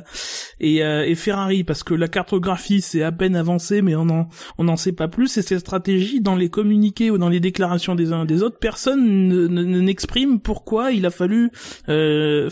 et, 0.60 0.78
et, 0.78 1.14
Ferrari 1.16 1.64
parce 1.64 1.82
que 1.82 1.92
la 1.92 2.08
cartographie 2.08 2.80
c'est 2.80 3.02
à 3.02 3.12
peine 3.12 3.36
avancé, 3.36 3.82
mais 3.82 3.94
on 3.94 4.08
en 4.08 4.28
on 4.56 4.64
n'en 4.64 4.76
sait 4.76 4.92
pas 4.92 5.08
plus 5.08 5.36
et 5.36 5.42
cette 5.42 5.58
stratégie 5.58 6.22
dans 6.22 6.36
les 6.36 6.48
communiqués 6.48 7.10
ou 7.10 7.18
dans 7.18 7.28
les 7.28 7.40
déclarations 7.40 7.94
des 7.94 8.12
uns 8.12 8.24
des 8.24 8.42
autres, 8.42 8.58
personne 8.58 9.48
n'exprime 9.84 10.40
pourquoi 10.40 10.92
il 10.92 11.04
a 11.04 11.10
fallu 11.10 11.50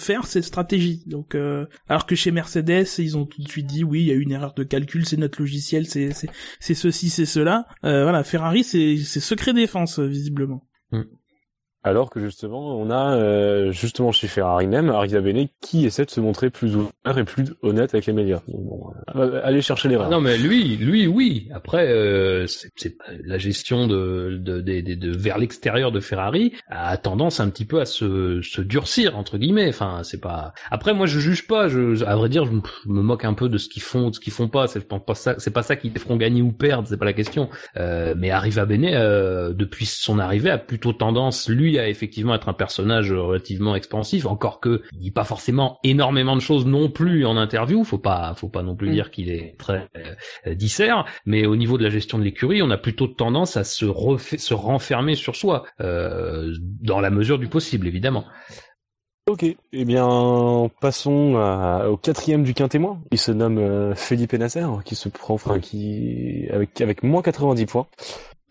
faire 0.03 0.27
cette 0.27 0.45
stratégie. 0.45 1.03
Donc, 1.07 1.35
euh, 1.35 1.67
alors 1.89 2.07
que 2.07 2.15
chez 2.15 2.31
Mercedes, 2.31 2.87
ils 2.99 3.17
ont 3.17 3.27
tout 3.27 3.43
de 3.43 3.49
suite 3.49 3.67
dit 3.67 3.85
oui, 3.85 4.01
il 4.01 4.07
y 4.07 4.11
a 4.11 4.15
une 4.15 4.33
erreur 4.33 4.55
de 4.55 4.65
calcul, 4.65 5.07
c'est 5.07 5.17
notre 5.17 5.41
logiciel, 5.41 5.87
c'est 5.87 6.11
c'est 6.61 6.75
ceci, 6.75 7.11
c'est 7.11 7.27
cela. 7.27 7.67
Euh, 7.85 8.03
voilà, 8.03 8.25
Ferrari, 8.25 8.65
c'est 8.65 8.97
c'est 8.99 9.21
secret 9.21 9.53
défense 9.53 9.99
visiblement. 9.99 10.67
Mm. 10.91 11.03
Alors 11.85 12.11
que 12.11 12.21
justement, 12.21 12.77
on 12.79 12.91
a 12.91 13.17
euh, 13.17 13.73
justement 13.73 14.13
chez 14.13 14.29
Ferrari 14.29 14.69
même 14.69 14.89
Arriva 14.91 15.21
Bene 15.21 15.49
qui 15.61 15.85
essaie 15.85 16.05
de 16.05 16.11
se 16.11 16.21
montrer 16.21 16.49
plus 16.49 16.77
ouvert 16.77 17.19
et 17.19 17.25
plus 17.25 17.55
honnête 17.63 17.93
avec 17.93 18.07
les 18.07 18.13
médias. 18.13 18.41
Bon, 18.47 18.93
euh, 19.17 19.41
allez 19.43 19.63
chercher 19.63 19.89
les 19.89 19.97
Non 19.97 20.21
mais 20.21 20.39
lui, 20.39 20.77
lui 20.77 21.09
oui. 21.09 21.49
Après, 21.53 21.89
euh, 21.89 22.47
c'est 22.47 22.97
la 23.25 23.37
gestion 23.39 23.89
de, 23.89 24.39
de, 24.41 24.61
de, 24.61 24.81
de- 24.81 24.95
de- 24.95 25.17
vers 25.17 25.39
l'extérieur 25.39 25.91
de 25.91 25.99
Ferrari 25.99 26.53
a 26.69 26.97
tendance 26.99 27.41
un 27.41 27.51
petit 27.51 27.65
peu 27.65 27.81
à 27.81 27.85
se, 27.85 28.41
se 28.43 28.61
durcir 28.61 29.19
entre 29.19 29.37
guillemets. 29.37 29.69
Enfin, 29.69 30.03
c'est 30.05 30.21
pas. 30.21 30.53
Après, 30.71 30.95
moi, 30.95 31.07
je 31.07 31.19
juge 31.19 31.49
pas. 31.49 31.67
Je, 31.69 32.05
à 32.05 32.15
vrai 32.15 32.29
dire, 32.29 32.45
je 32.45 32.53
me, 32.53 33.03
moque 33.03 33.25
un 33.25 33.35
peu 33.35 33.49
de 33.49 33.59
ce 33.59 33.69
qu'ils 33.69 33.83
font, 33.83 34.11
de 34.11 34.15
ce 34.15 34.21
qu'ils 34.21 34.33
font 34.33 34.49
pas. 34.49 34.69
C'est 34.69 34.87
pas 34.89 35.15
ça. 35.15 35.35
C'est 35.39 35.51
pas 35.53 35.63
ça 35.65 35.75
qui 35.75 35.91
te 35.91 35.99
feront 35.99 36.17
gagner 36.17 36.43
ou 36.43 36.53
perdre. 36.53 36.87
C'est 36.87 36.97
pas 36.97 37.05
la 37.05 37.13
question. 37.13 37.49
Euh, 37.77 38.15
mais 38.17 38.31
Arriva 38.31 38.67
Bene, 38.67 38.85
euh, 38.93 39.53
depuis 39.53 39.87
son 39.87 40.21
arrivée, 40.21 40.51
a 40.51 40.59
plutôt 40.59 40.93
tendance, 40.93 41.49
lui, 41.49 41.72
à 41.79 41.89
effectivement 41.89 42.35
être 42.35 42.49
un 42.49 42.53
personnage 42.53 43.13
relativement 43.13 43.75
expansif. 43.75 44.27
Encore 44.27 44.61
que 44.61 44.83
il 44.93 44.99
dit 44.99 45.11
pas 45.11 45.25
forcément 45.25 45.79
énormément 45.85 46.35
de 46.37 46.41
choses 46.41 46.67
non 46.67 46.91
plus 46.91 47.25
en 47.27 47.37
interview. 47.37 47.85
Faut 47.85 47.99
pas, 47.99 48.35
faut 48.35 48.49
pas 48.49 48.63
non 48.63 48.75
plus 48.77 48.89
Mm. 48.91 48.93
dire 48.93 49.11
qu'il 49.11 49.31
est 49.31 49.57
très 49.59 49.89
euh, 50.47 50.55
dissert. 50.55 51.05
Mais 51.27 51.47
au 51.47 51.57
niveau 51.57 51.79
de 51.79 51.85
la 51.85 51.91
gestion 51.91 52.19
de 52.19 52.25
l'écurie, 52.25 52.63
on 52.63 52.71
a 52.71 52.79
plutôt 52.79 53.07
tendance 53.07 53.57
à 53.57 53.65
se 53.65 53.85
renfermer 54.55 55.15
sur 55.15 55.37
soi, 55.37 55.65
euh, 55.81 56.53
dans 56.81 57.01
la 57.01 57.11
mesure 57.11 57.39
du 57.39 57.49
possible, 57.49 57.87
évidemment. 57.87 58.25
Ok, 59.31 59.45
eh 59.45 59.85
bien 59.85 60.69
passons 60.81 61.37
à- 61.37 61.87
au 61.89 61.97
quatrième 61.97 62.43
du 62.43 62.55
quintémoin. 62.55 63.01
Il 63.13 63.19
se 63.19 63.31
nomme 63.31 63.59
euh, 63.59 63.95
Felipe 63.95 64.33
Nasser, 64.33 64.67
qui 64.85 64.97
se 64.97 65.09
prend, 65.09 65.35
enfin 65.35 65.61
qui 65.61 66.49
avec 66.53 66.81
avec 66.81 67.05
moins 67.05 67.23
90 67.23 67.67
points. 67.67 67.87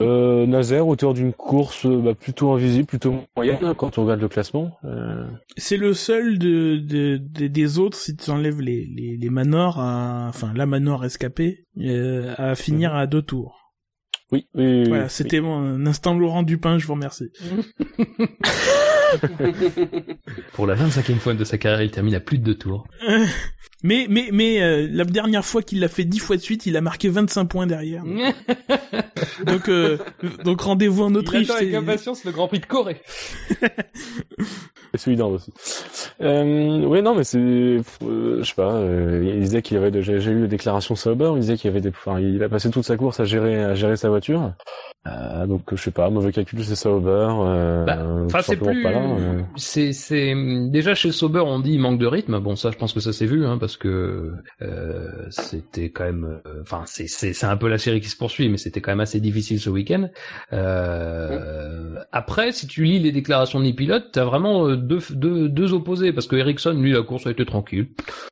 Euh, 0.02 0.45
Nazer, 0.45 0.86
auteur 0.88 1.14
d'une 1.14 1.32
course 1.34 1.86
euh, 1.86 1.97
bah, 2.02 2.14
plutôt 2.16 2.52
invisible, 2.52 2.86
plutôt 2.86 3.16
moyenne 3.36 3.58
hein, 3.62 3.74
quand 3.76 3.97
on 3.97 4.04
regarde 4.04 4.22
le 4.22 4.28
classement. 4.28 4.72
Euh, 4.84 5.26
C'est 5.58 5.78
le 5.78 5.93
seul 5.93 6.38
de, 6.39 6.78
de, 6.78 7.18
de- 7.18 7.47
des 7.47 7.80
autres, 7.80 7.97
si 7.97 8.16
tu 8.16 8.30
enlèves 8.32 8.62
les, 8.62 8.86
les, 8.95 9.18
les 9.18 9.30
manors, 9.30 9.80
à, 9.80 10.28
enfin 10.30 10.52
la 10.56 10.66
manor 10.66 11.06
escapée, 11.06 11.66
euh, 11.80 12.34
à 12.38 12.56
finir 12.56 12.95
à 12.95 13.08
deux 13.08 13.22
tours. 13.22 13.58
oui, 14.32 14.47
oui, 14.56 14.64
oui, 14.82 14.84
Voilà, 14.88 15.04
oui. 15.04 15.10
c'était 15.10 15.41
mon 15.41 15.86
instant 15.86 16.18
Laurent 16.18 16.43
Dupin, 16.43 16.78
je 16.78 16.88
vous 16.88 16.93
remercie. 16.93 17.30
Pour 20.54 20.68
la 20.68 20.76
25e 20.76 21.16
fois 21.18 21.34
de 21.34 21.43
sa 21.43 21.58
carrière, 21.58 21.82
il 21.82 21.91
termine 21.91 22.16
à 22.16 22.20
plus 22.20 22.38
de 22.38 22.43
deux 22.43 22.56
tours. 22.56 22.88
Mais 23.84 24.05
mais 24.09 24.29
mais 24.32 24.61
euh, 24.61 24.88
la 24.91 25.05
dernière 25.05 25.43
fois 25.45 25.61
qu'il 25.63 25.79
l'a 25.79 25.88
fait 25.88 26.03
dix 26.03 26.19
fois 26.19 26.36
de 26.38 26.41
suite, 26.41 26.65
il 26.65 26.77
a 26.77 26.82
marqué 26.82 27.09
25 27.09 27.45
points 27.45 27.67
derrière. 27.67 28.03
Donc 29.45 29.69
euh, 29.69 29.97
donc 30.43 30.61
rendez-vous 30.61 31.03
en 31.03 31.13
Autriche. 31.15 31.47
c'est- 31.47 31.75
impatience 31.75 32.23
le 32.25 32.32
Grand 32.32 32.47
Prix 32.47 32.59
de 32.59 32.65
Corée. 32.65 33.01
Et 34.93 34.97
celui 34.97 35.15
d'Inde 35.15 35.34
aussi. 35.36 35.53
Euh, 36.21 36.86
ouais, 36.86 37.01
non, 37.01 37.15
mais 37.15 37.23
c'est, 37.23 37.38
euh, 37.39 37.82
je 38.01 38.43
sais 38.43 38.53
pas. 38.55 38.73
euh, 38.73 39.32
il 39.36 39.39
disait 39.39 39.61
qu'il 39.61 39.77
avait, 39.77 39.89
déjà- 39.89 40.19
j'ai 40.19 40.32
eu 40.32 40.41
la 40.41 40.47
déclaration 40.47 40.95
Sauber. 40.95 41.32
Il 41.36 41.39
disait 41.39 41.55
qu'il 41.55 41.69
avait 41.69 41.79
des, 41.79 41.89
enfin, 41.89 42.19
il 42.19 42.43
a 42.43 42.49
passé 42.49 42.69
toute 42.69 42.84
sa 42.84 42.97
course 42.97 43.21
à 43.21 43.23
gérer, 43.25 43.63
à 43.63 43.73
gérer 43.73 43.95
sa 43.95 44.09
voiture. 44.09 44.51
Euh, 45.07 45.47
donc 45.47 45.61
je 45.71 45.82
sais 45.82 45.91
pas, 45.91 46.09
mauvais 46.09 46.34
calcul, 46.34 46.61
c'est 46.65 46.75
Sauber. 46.75 47.27
Euh, 47.29 47.86
Bah, 47.86 47.99
c'est 48.41 48.41
simplement 48.55 48.71
plus. 48.73 48.84
pas 48.84 48.91
là, 48.91 48.99
euh. 49.17 49.41
C'est, 49.55 49.93
c'est 49.93 50.34
déjà 50.69 50.93
chez 50.93 51.13
Sauber, 51.13 51.39
on 51.39 51.59
dit 51.61 51.77
manque 51.77 51.97
de 51.97 52.05
rythme. 52.07 52.39
Bon, 52.39 52.57
ça, 52.57 52.69
je 52.69 52.75
pense 52.77 52.91
que 52.91 52.99
ça 52.99 53.13
s'est 53.13 53.25
vu, 53.25 53.45
hein, 53.45 53.57
parce 53.57 53.70
que 53.78 54.32
euh, 54.61 55.26
c'était 55.30 55.89
quand 55.89 56.03
même. 56.05 56.39
euh, 56.45 56.61
Enfin, 56.61 56.84
c'est, 56.86 57.07
c'est, 57.07 57.34
c'est 57.34 57.45
un 57.45 57.57
peu 57.57 57.67
la 57.67 57.78
série 57.78 58.01
qui 58.01 58.09
se 58.09 58.15
poursuit, 58.17 58.49
mais 58.49 58.57
c'était 58.57 58.82
quand 58.82 58.91
même 58.91 58.99
assez 58.99 59.19
difficile 59.19 59.59
ce 59.59 59.69
week-end. 59.69 60.09
Euh, 60.53 61.95
Après, 62.11 62.51
si 62.51 62.67
tu 62.67 62.84
lis 62.84 62.99
les 62.99 63.11
déclarations 63.11 63.59
des 63.59 63.74
pilotes, 63.74 64.09
t'as 64.11 64.26
vraiment 64.26 64.67
euh, 64.67 64.76
deux, 64.78 64.99
deux, 65.11 65.49
deux 65.49 65.74
opposés, 65.74 66.13
parce 66.13 66.28
que 66.28 66.36
Ericsson, 66.36 66.74
lui, 66.80 66.91
la 66.91 67.01
course 67.03 67.28
a 67.28 67.32
été 67.32 67.45
tranquille, 67.45 67.88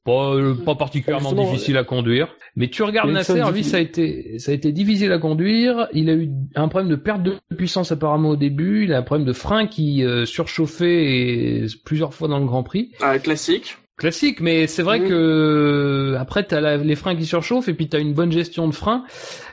pas, 0.05 0.33
euh, 0.33 0.53
pas 0.55 0.75
particulièrement 0.75 1.29
Justement, 1.29 1.51
difficile 1.51 1.77
à 1.77 1.83
conduire. 1.83 2.27
Mais 2.55 2.67
tu 2.69 2.83
regardes 2.83 3.09
Ericsson 3.09 3.35
Nasser, 3.35 3.51
lui, 3.53 3.63
ça 3.63 3.77
a 3.77 3.79
été, 3.79 4.39
ça 4.39 4.51
a 4.51 4.55
été 4.55 4.71
difficile 4.71 5.11
à 5.11 5.17
conduire. 5.19 5.87
Il 5.93 6.09
a 6.09 6.13
eu 6.13 6.29
un 6.55 6.67
problème 6.67 6.89
de 6.89 6.95
perte 6.95 7.23
de 7.23 7.35
puissance 7.57 7.91
apparemment 7.91 8.29
au 8.29 8.35
début. 8.35 8.83
Il 8.83 8.93
a 8.93 8.97
un 8.99 9.03
problème 9.03 9.27
de 9.27 9.33
frein 9.33 9.67
qui 9.67 10.03
euh, 10.03 10.25
surchauffait 10.25 11.05
et 11.05 11.65
plusieurs 11.85 12.13
fois 12.13 12.27
dans 12.27 12.39
le 12.39 12.45
Grand 12.45 12.63
Prix. 12.63 12.91
Ah, 13.01 13.17
classique. 13.19 13.77
Classique, 13.99 14.39
mais 14.41 14.65
c'est 14.65 14.81
vrai 14.81 14.99
Mhm. 14.99 15.09
que 15.09 16.15
après 16.17 16.43
t'as 16.43 16.59
la- 16.61 16.77
les 16.77 16.95
freins 16.95 17.15
qui 17.15 17.25
surchauffent 17.25 17.67
et 17.67 17.73
puis 17.73 17.87
t'as 17.89 17.99
une 17.99 18.13
bonne 18.13 18.31
gestion 18.31 18.67
de 18.67 18.73
frein. 18.73 19.03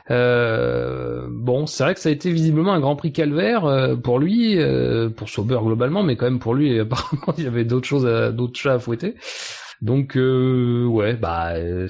Euh, 0.09 1.27
bon, 1.29 1.65
c'est 1.65 1.83
vrai 1.83 1.93
que 1.93 1.99
ça 1.99 2.09
a 2.09 2.11
été 2.11 2.31
visiblement 2.31 2.73
un 2.73 2.79
Grand 2.79 2.95
Prix 2.95 3.11
calvaire 3.11 3.65
euh, 3.65 3.95
pour 3.95 4.19
lui, 4.19 4.57
euh, 4.57 5.09
pour 5.09 5.29
Sauber 5.29 5.59
globalement, 5.61 6.01
mais 6.01 6.15
quand 6.15 6.25
même 6.25 6.39
pour 6.39 6.55
lui 6.55 6.79
apparemment 6.79 7.33
il 7.37 7.43
y 7.43 7.47
avait 7.47 7.65
d'autres 7.65 7.87
choses, 7.87 8.05
à- 8.07 8.31
d'autres 8.31 8.57
chats 8.57 8.73
à 8.75 8.79
fouetter. 8.79 9.15
Donc 9.81 10.15
euh, 10.17 10.85
ouais, 10.85 11.13
bah 11.13 11.51
euh, 11.55 11.87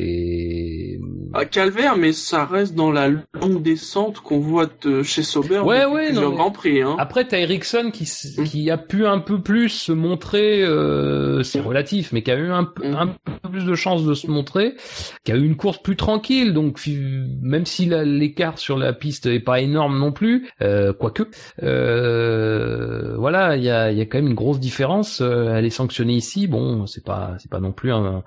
c'est 0.00 0.98
Ah, 1.34 1.44
calvaire, 1.44 1.96
mais 1.96 2.12
ça 2.12 2.44
reste 2.46 2.74
dans 2.74 2.90
la 2.90 3.08
longue 3.08 3.62
descente 3.62 4.20
qu'on 4.20 4.38
voit 4.38 4.68
de 4.82 5.02
chez 5.02 5.22
Sauber 5.22 5.58
Ouais, 5.58 5.84
ouais, 5.84 6.12
non, 6.12 6.30
Grands 6.30 6.50
Prix. 6.50 6.80
Hein. 6.82 6.96
Après, 6.98 7.26
t'as 7.26 7.38
Ericsson 7.40 7.90
qui, 7.92 8.04
s- 8.04 8.38
qui 8.46 8.70
a 8.70 8.78
pu 8.78 9.06
un 9.06 9.18
peu 9.18 9.42
plus 9.42 9.68
se 9.68 9.92
montrer, 9.92 10.62
euh, 10.62 11.42
c'est 11.42 11.60
relatif, 11.60 12.12
mais 12.12 12.22
qui 12.22 12.30
a 12.30 12.36
eu 12.36 12.50
un, 12.50 12.64
peu- 12.64 12.84
un 12.86 13.08
peu 13.08 13.48
plus 13.50 13.64
de 13.66 13.74
chance 13.74 14.04
de 14.04 14.14
se 14.14 14.28
montrer, 14.30 14.74
qui 15.24 15.32
a 15.32 15.36
eu 15.36 15.44
une 15.44 15.56
course 15.56 15.82
plus 15.82 15.96
tranquille, 15.96 16.54
donc 16.54 16.80
même 17.42 17.66
si 17.66 17.86
l'écart 17.86 18.58
sur 18.58 18.78
la 18.78 18.92
piste 18.94 19.26
est 19.26 19.40
pas 19.40 19.60
énorme 19.60 19.98
non 19.98 20.12
plus, 20.12 20.48
euh, 20.62 20.92
quoique, 20.94 21.24
euh, 21.62 23.14
voilà, 23.18 23.56
il 23.56 23.64
y 23.64 23.70
a, 23.70 23.90
il 23.92 23.98
y 23.98 24.00
a 24.00 24.06
quand 24.06 24.18
même 24.18 24.28
une 24.28 24.34
grosse 24.34 24.60
différence. 24.60 25.20
euh, 25.20 25.54
elle 25.54 25.64
est 25.66 25.70
sanctionnée 25.70 26.14
ici, 26.14 26.46
bon, 26.46 26.86
c'est 26.86 27.04
pas, 27.04 27.34
c'est 27.38 27.50
pas 27.50 27.60
non 27.60 27.72
plus 27.72 27.92
un, 27.92 28.22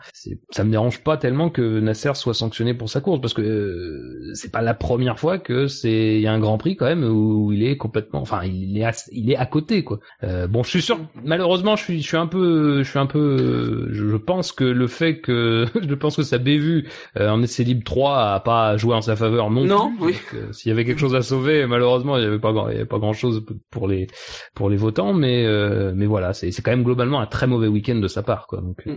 ça 0.51 0.63
me 0.63 0.71
dérange 0.71 1.03
pas 1.03 1.17
tellement 1.17 1.49
que 1.49 1.58
Nasser 1.61 2.11
soit 2.15 2.33
sanctionné 2.33 2.73
pour 2.73 2.89
sa 2.89 3.01
course, 3.01 3.21
parce 3.21 3.33
que 3.33 3.41
euh, 3.41 4.31
c'est 4.33 4.51
pas 4.51 4.61
la 4.61 4.73
première 4.73 5.19
fois 5.19 5.37
que 5.37 5.67
c'est, 5.67 6.15
il 6.15 6.21
y 6.21 6.27
a 6.27 6.33
un 6.33 6.39
Grand 6.39 6.57
Prix 6.57 6.75
quand 6.75 6.85
même 6.85 7.03
où 7.03 7.51
il 7.51 7.63
est 7.63 7.77
complètement, 7.77 8.21
enfin, 8.21 8.41
il 8.45 8.77
est, 8.77 8.83
à, 8.83 8.91
il 9.11 9.31
est 9.31 9.35
à 9.37 9.45
côté, 9.45 9.83
quoi. 9.83 9.99
Euh, 10.23 10.47
bon, 10.47 10.63
je 10.63 10.69
suis 10.69 10.81
sûr, 10.81 10.99
malheureusement, 11.23 11.75
je 11.75 11.83
suis, 11.83 12.01
je 12.01 12.07
suis 12.07 12.17
un 12.17 12.27
peu, 12.27 12.83
je 12.83 12.89
suis 12.89 12.99
un 12.99 13.05
peu, 13.05 13.89
je, 13.91 14.07
je 14.09 14.15
pense 14.17 14.51
que 14.51 14.63
le 14.63 14.87
fait 14.87 15.19
que, 15.19 15.65
je 15.87 15.93
pense 15.95 16.15
que 16.15 16.23
sa 16.23 16.37
bévue 16.37 16.87
euh, 17.17 17.29
en 17.29 17.41
essai 17.41 17.63
libre 17.63 17.83
3 17.83 18.17
a 18.33 18.39
pas 18.39 18.77
joué 18.77 18.95
en 18.95 19.01
sa 19.01 19.15
faveur 19.15 19.49
non, 19.51 19.65
Non, 19.65 19.91
plus. 19.97 20.05
oui. 20.05 20.15
Euh, 20.35 20.51
S'il 20.53 20.69
y 20.69 20.71
avait 20.71 20.85
quelque 20.85 20.99
chose 20.99 21.15
à 21.15 21.21
sauver, 21.21 21.65
malheureusement, 21.67 22.17
il 22.17 22.23
y 22.23 22.27
avait 22.27 22.39
pas, 22.39 22.51
grand- 22.53 22.69
il 22.69 22.73
y 22.73 22.77
avait 22.77 22.85
pas 22.85 22.99
grand 22.99 23.13
chose 23.13 23.43
pour 23.71 23.87
les, 23.87 24.07
pour 24.55 24.69
les 24.69 24.77
votants, 24.77 25.13
mais, 25.13 25.45
euh, 25.45 25.91
mais 25.95 26.05
voilà, 26.05 26.33
c'est, 26.33 26.51
c'est 26.51 26.61
quand 26.61 26.71
même 26.71 26.83
globalement 26.83 27.19
un 27.19 27.25
très 27.27 27.47
mauvais 27.47 27.67
week-end 27.67 27.95
de 27.95 28.07
sa 28.07 28.23
part, 28.23 28.47
quoi. 28.47 28.61
Donc, 28.61 28.77
euh, 28.87 28.95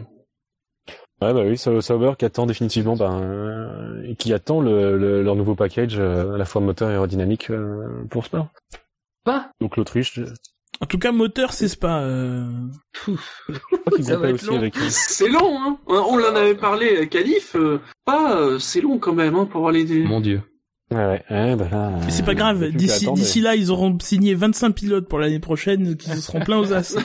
Ouais, 1.22 1.32
bah 1.32 1.42
oui, 1.46 1.56
Sau- 1.56 1.80
Sauber 1.80 2.12
qui 2.18 2.24
attend 2.24 2.46
définitivement, 2.46 2.96
ben, 2.96 3.20
euh, 3.20 4.02
et 4.04 4.16
qui 4.16 4.32
attend 4.32 4.60
le, 4.60 4.96
le- 4.98 5.22
leur 5.22 5.36
nouveau 5.36 5.54
package, 5.54 5.96
euh, 5.98 6.34
à 6.34 6.38
la 6.38 6.44
fois 6.44 6.60
moteur 6.60 6.88
et 6.88 6.92
aérodynamique 6.92 7.50
euh, 7.50 8.04
pour 8.10 8.24
Spa. 8.26 8.48
Pas. 9.24 9.50
Donc 9.60 9.76
l'Autriche, 9.76 10.18
En 10.80 10.86
tout 10.86 10.98
cas, 10.98 11.12
moteur, 11.12 11.52
c'est 11.52 11.78
pas. 11.78 12.02
Euh... 12.02 12.50
avec. 14.10 14.76
C'est 14.88 15.28
long, 15.28 15.58
hein. 15.60 15.78
On 15.86 16.16
l'en 16.16 16.34
avait 16.34 16.54
parlé 16.56 16.98
à 16.98 17.06
Calif. 17.06 17.54
euh, 17.56 17.78
pas, 18.04 18.36
euh, 18.36 18.58
c'est 18.58 18.80
long 18.80 18.98
quand 18.98 19.12
même, 19.14 19.36
hein, 19.36 19.46
pour 19.46 19.58
avoir 19.58 19.72
les. 19.72 19.84
mon 20.04 20.20
dieu. 20.20 20.42
Ouais, 20.94 21.04
ouais, 21.06 21.22
ouais, 21.30 21.56
bah 21.56 21.66
là, 21.70 21.90
Mais 22.04 22.10
c'est 22.10 22.22
euh, 22.22 22.26
pas 22.26 22.34
grave. 22.34 22.68
D'ici 22.70 23.10
d'ici 23.12 23.40
là, 23.40 23.54
ils 23.54 23.70
auront 23.70 23.96
signé 24.00 24.34
25 24.34 24.72
pilotes 24.74 25.08
pour 25.08 25.18
l'année 25.18 25.38
prochaine 25.40 25.96
qui 25.96 26.10
se 26.10 26.20
seront 26.20 26.40
pleins 26.40 26.58
aux 26.58 26.72
as. 26.72 26.96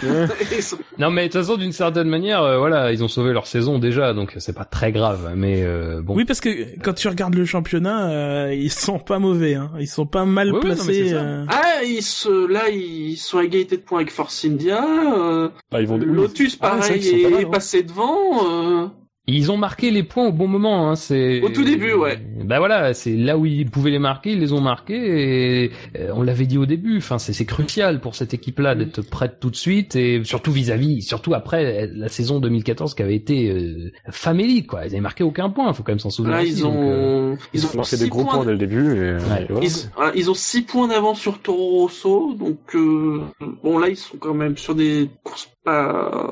Non, 0.99 1.09
mais 1.11 1.27
de 1.27 1.31
toute 1.31 1.41
façon, 1.41 1.57
d'une 1.57 1.71
certaine 1.71 2.07
manière, 2.09 2.41
euh, 2.43 2.57
voilà, 2.57 2.91
ils 2.91 3.03
ont 3.03 3.07
sauvé 3.07 3.33
leur 3.33 3.47
saison 3.47 3.79
déjà, 3.79 4.13
donc 4.13 4.33
c'est 4.37 4.53
pas 4.55 4.65
très 4.65 4.91
grave. 4.91 5.33
Mais 5.35 5.61
euh, 5.63 6.01
bon. 6.01 6.15
Oui, 6.15 6.25
parce 6.25 6.39
que 6.41 6.79
quand 6.81 6.93
tu 6.93 7.07
regardes 7.07 7.35
le 7.35 7.45
championnat, 7.45 8.09
euh, 8.09 8.53
ils 8.53 8.71
sont 8.71 8.99
pas 8.99 9.19
mauvais. 9.19 9.55
Hein. 9.55 9.71
Ils 9.79 9.87
sont 9.87 10.05
pas 10.05 10.25
mal 10.25 10.51
Oui, 10.51 10.59
oui, 10.63 10.69
non, 10.69 10.75
mais 10.75 10.75
c'est 10.93 10.99
placés. 11.01 11.13
euh. 11.13 11.45
Ah, 11.49 11.83
ils 11.85 12.01
se, 12.03 12.47
là, 12.51 12.69
ils 12.69 13.17
sont 13.17 13.37
à 13.39 13.43
égalité 13.43 13.77
de 13.77 13.81
points 13.81 13.99
avec 13.99 14.11
Force 14.11 14.45
India. 14.45 14.83
Euh, 14.83 15.49
Bah, 15.71 15.81
ils 15.81 15.87
vont 15.87 15.97
Lotus, 15.97 16.57
Ah, 16.61 16.69
pareil, 16.77 17.23
mal, 17.23 17.33
est 17.41 17.45
hein. 17.45 17.49
passé 17.51 17.83
devant. 17.83 18.91
Euh... 19.29 19.33
Ils 19.33 19.51
ont 19.51 19.57
marqué 19.57 19.91
les 19.91 20.03
points 20.03 20.27
au 20.27 20.31
bon 20.31 20.47
moment. 20.47 20.89
Hein, 20.89 20.95
c'est 20.95 21.41
Au 21.41 21.49
tout 21.49 21.63
début, 21.63 21.93
ouais. 21.93 22.17
Bah 22.43 22.59
voilà, 22.59 22.93
c'est 22.93 23.15
là 23.15 23.37
où 23.37 23.45
ils 23.45 23.69
pouvaient 23.69 23.91
les 23.91 23.99
marquer, 23.99 24.31
ils 24.31 24.39
les 24.39 24.53
ont 24.53 24.61
marqués. 24.61 25.63
Et 25.65 25.71
euh, 25.97 26.11
on 26.15 26.21
l'avait 26.23 26.45
dit 26.45 26.57
au 26.57 26.65
début. 26.65 26.97
Enfin, 26.97 27.17
c'est 27.17 27.33
c'est 27.33 27.45
crucial 27.45 27.99
pour 27.99 28.15
cette 28.15 28.33
équipe-là 28.33 28.73
d'être 28.75 29.01
prête 29.01 29.39
tout 29.39 29.49
de 29.49 29.55
suite 29.55 29.95
et 29.95 30.21
surtout 30.23 30.51
vis-à-vis, 30.51 31.01
surtout 31.01 31.33
après 31.33 31.87
la 31.93 32.07
saison 32.09 32.39
2014 32.39 32.95
qui 32.95 33.01
avait 33.03 33.15
été 33.15 33.49
euh, 33.51 33.91
famélique. 34.09 34.67
Quoi, 34.67 34.85
ils 34.85 34.93
avaient 34.93 35.01
marqué 35.01 35.23
aucun 35.23 35.49
point. 35.49 35.71
Faut 35.73 35.83
quand 35.83 35.91
même 35.91 35.99
s'en 35.99 36.09
souvenir. 36.09 36.37
Là, 36.37 36.43
aussi, 36.43 36.51
ils 36.53 36.61
donc, 36.61 36.75
euh, 36.75 37.33
ont, 37.33 37.37
ils 37.53 37.65
ont 37.65 37.69
marqué 37.75 37.97
six 37.97 38.03
des 38.03 38.09
gros 38.09 38.23
points 38.23 38.45
dès 38.45 38.51
le 38.51 38.57
début. 38.57 38.95
Et, 38.95 38.99
euh, 38.99 39.19
Ouais. 39.19 39.43
et 39.43 39.45
voilà. 39.51 39.65
Ils, 39.65 39.71
voilà, 39.95 40.11
ils 40.15 40.29
ont 40.31 40.33
6 40.33 40.61
points 40.63 40.87
d'avance 40.87 41.19
sur 41.19 41.39
Toro 41.39 41.81
Rosso, 41.81 42.33
donc 42.35 42.59
euh, 42.75 43.21
bon 43.63 43.77
là 43.77 43.89
ils 43.89 43.97
sont 43.97 44.17
quand 44.17 44.33
même 44.33 44.57
sur 44.57 44.73
des 44.75 45.09
courses 45.23 45.49
pas. 45.63 46.31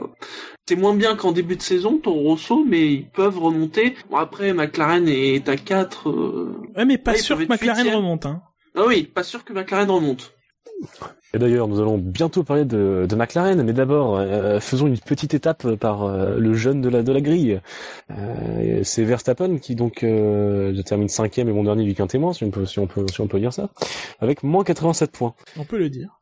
C'est 0.68 0.76
moins 0.76 0.96
bien 0.96 1.16
qu'en 1.16 1.32
début 1.32 1.56
de 1.56 1.62
saison 1.62 2.00
Toro 2.00 2.22
Rosso, 2.22 2.66
mais 2.66 2.92
ils 2.92 3.08
peuvent 3.08 3.38
remonter. 3.38 3.96
Bon 4.10 4.18
après 4.18 4.52
McLaren 4.52 5.08
est 5.08 5.48
à 5.48 5.58
4. 5.58 6.10
Euh... 6.10 6.56
Ouais, 6.76 6.86
mais 6.86 6.98
pas 6.98 7.12
Ouais, 7.12 7.18
sûr 7.20 7.38
que 7.38 7.44
McLaren 7.44 7.88
remonte. 7.88 8.26
Hein. 8.26 8.42
Ah 8.76 8.84
oui, 8.88 9.04
pas 9.04 9.22
sûr 9.22 9.46
que 9.46 9.54
McLaren 9.54 9.90
remonte. 9.92 10.34
Et 11.36 11.38
d'ailleurs, 11.38 11.68
nous 11.68 11.80
allons 11.80 12.00
bientôt 12.00 12.44
parler 12.44 12.66
de, 12.66 13.06
de 13.08 13.16
McLaren, 13.16 13.62
mais 13.62 13.74
d'abord, 13.74 14.18
euh, 14.18 14.60
faisons 14.60 14.88
une 14.88 14.98
petite 14.98 15.36
étape 15.36 15.76
par 15.76 16.04
euh, 16.04 16.38
le 16.38 16.54
jeune 16.56 16.82
de 16.82 16.90
la 16.90 17.04
de 17.04 17.12
la 17.12 17.22
grille. 17.22 17.62
Euh, 18.10 18.80
c'est 18.84 19.04
Verstappen 19.04 19.58
qui 19.60 19.76
donc 19.76 20.04
euh, 20.04 20.82
termine 20.82 21.10
cinquième 21.10 21.48
et 21.48 21.54
mon 21.54 21.64
dernier 21.64 21.84
du 21.84 21.94
si 21.94 22.44
on 22.44 22.50
peut 22.50 22.66
si 22.66 22.80
on 22.80 22.88
peut 22.88 23.06
si 23.12 23.22
on 23.22 23.28
peut 23.28 23.40
dire 23.40 23.54
ça, 23.54 23.70
avec 24.20 24.42
moins 24.42 24.64
87 24.64 25.12
points. 25.12 25.36
On 25.58 25.64
peut 25.64 25.78
le 25.78 25.90
dire. 25.90 26.20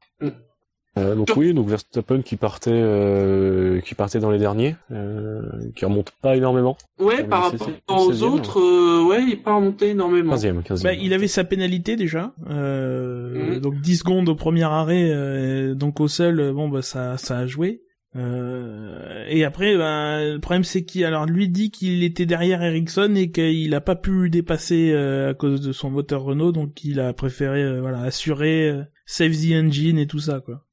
Euh, 0.96 1.16
donc 1.16 1.30
oui, 1.36 1.56
donc 1.56 1.68
Verstappen 1.70 2.22
qui 2.22 2.36
partait 2.36 2.70
euh, 2.72 3.80
qui 3.82 3.96
partait 3.96 4.20
dans 4.20 4.30
les 4.30 4.38
derniers, 4.38 4.76
euh, 4.91 5.41
qui 5.76 5.86
remonte 5.86 6.12
pas 6.22 6.36
énormément. 6.36 6.78
Ouais, 7.00 7.24
par 7.24 7.52
rapport 7.52 7.68
aux 7.88 8.12
16e, 8.12 8.24
autres, 8.26 8.60
euh, 8.60 9.04
ouais, 9.04 9.24
il 9.28 9.41
pas 9.41 9.56
remonté 9.56 9.89
énormément. 9.89 10.36
15e, 10.36 10.62
15e. 10.62 10.84
Bah, 10.84 10.94
il 10.94 11.14
avait 11.14 11.28
sa 11.28 11.44
pénalité 11.44 11.96
déjà, 11.96 12.34
euh, 12.50 13.54
Mhm. 13.56 13.60
donc 13.60 13.82
10 13.82 13.98
secondes 13.98 14.30
au 14.30 14.36
premier 14.36 14.64
arrêt, 14.64 15.10
euh, 15.12 15.74
donc 15.74 16.00
au 16.00 16.08
seul, 16.08 16.52
bon 16.54 16.70
bah 16.70 16.84
ça 16.84 17.18
ça 17.18 17.39
a 17.39 17.48
joué. 17.48 17.82
Euh, 18.16 19.26
et 19.28 19.44
après, 19.44 19.76
bah, 19.76 20.24
le 20.24 20.38
problème 20.39 20.64
c'est 20.64 20.84
qu'il 20.84 21.04
alors 21.06 21.26
lui 21.26 21.50
dit 21.50 21.72
qu'il 21.72 22.04
était 22.04 22.28
derrière 22.28 22.62
Ericsson 22.62 23.14
et 23.16 23.32
qu'il 23.32 23.74
a 23.74 23.82
pas 23.82 23.96
pu 23.96 24.30
dépasser 24.30 24.91
euh, 24.94 25.32
à 25.32 25.34
cause 25.34 25.62
de 25.62 25.72
son 25.72 25.89
moteur 25.89 26.22
Renault, 26.24 26.52
donc 26.52 26.84
il 26.84 27.00
a 27.00 27.14
préféré 27.14 27.64
euh, 27.64 27.82
voilà 27.82 28.02
assurer 28.02 28.70
euh, 28.70 28.84
save 29.08 29.32
the 29.32 29.54
engine 29.56 29.98
et 29.98 30.06
tout 30.08 30.20
ça 30.20 30.39
quoi. 30.39 30.64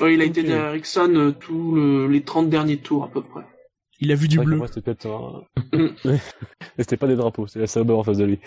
Il 0.00 0.20
a 0.20 0.24
été 0.24 0.42
derrière 0.42 0.68
Ericsson 0.68 1.12
euh, 1.14 1.30
tous 1.32 1.74
le- 1.74 2.06
les 2.08 2.22
30 2.22 2.48
derniers 2.48 2.78
tours 2.78 3.04
à 3.04 3.08
peu 3.08 3.22
près. 3.22 3.42
Il 4.00 4.10
a 4.10 4.14
vu 4.16 4.26
du 4.28 4.38
bleu, 4.40 4.60
C'était 4.66 4.80
peut-être 4.80 5.06
un... 5.06 5.42
Mais 6.04 6.18
c'était 6.78 6.96
pas 6.96 7.06
des 7.06 7.14
drapeaux, 7.16 7.46
c'était 7.46 7.60
la 7.60 7.66
Sauber 7.68 7.92
en 7.92 8.02
face 8.02 8.18
de 8.18 8.24
lui. 8.24 8.38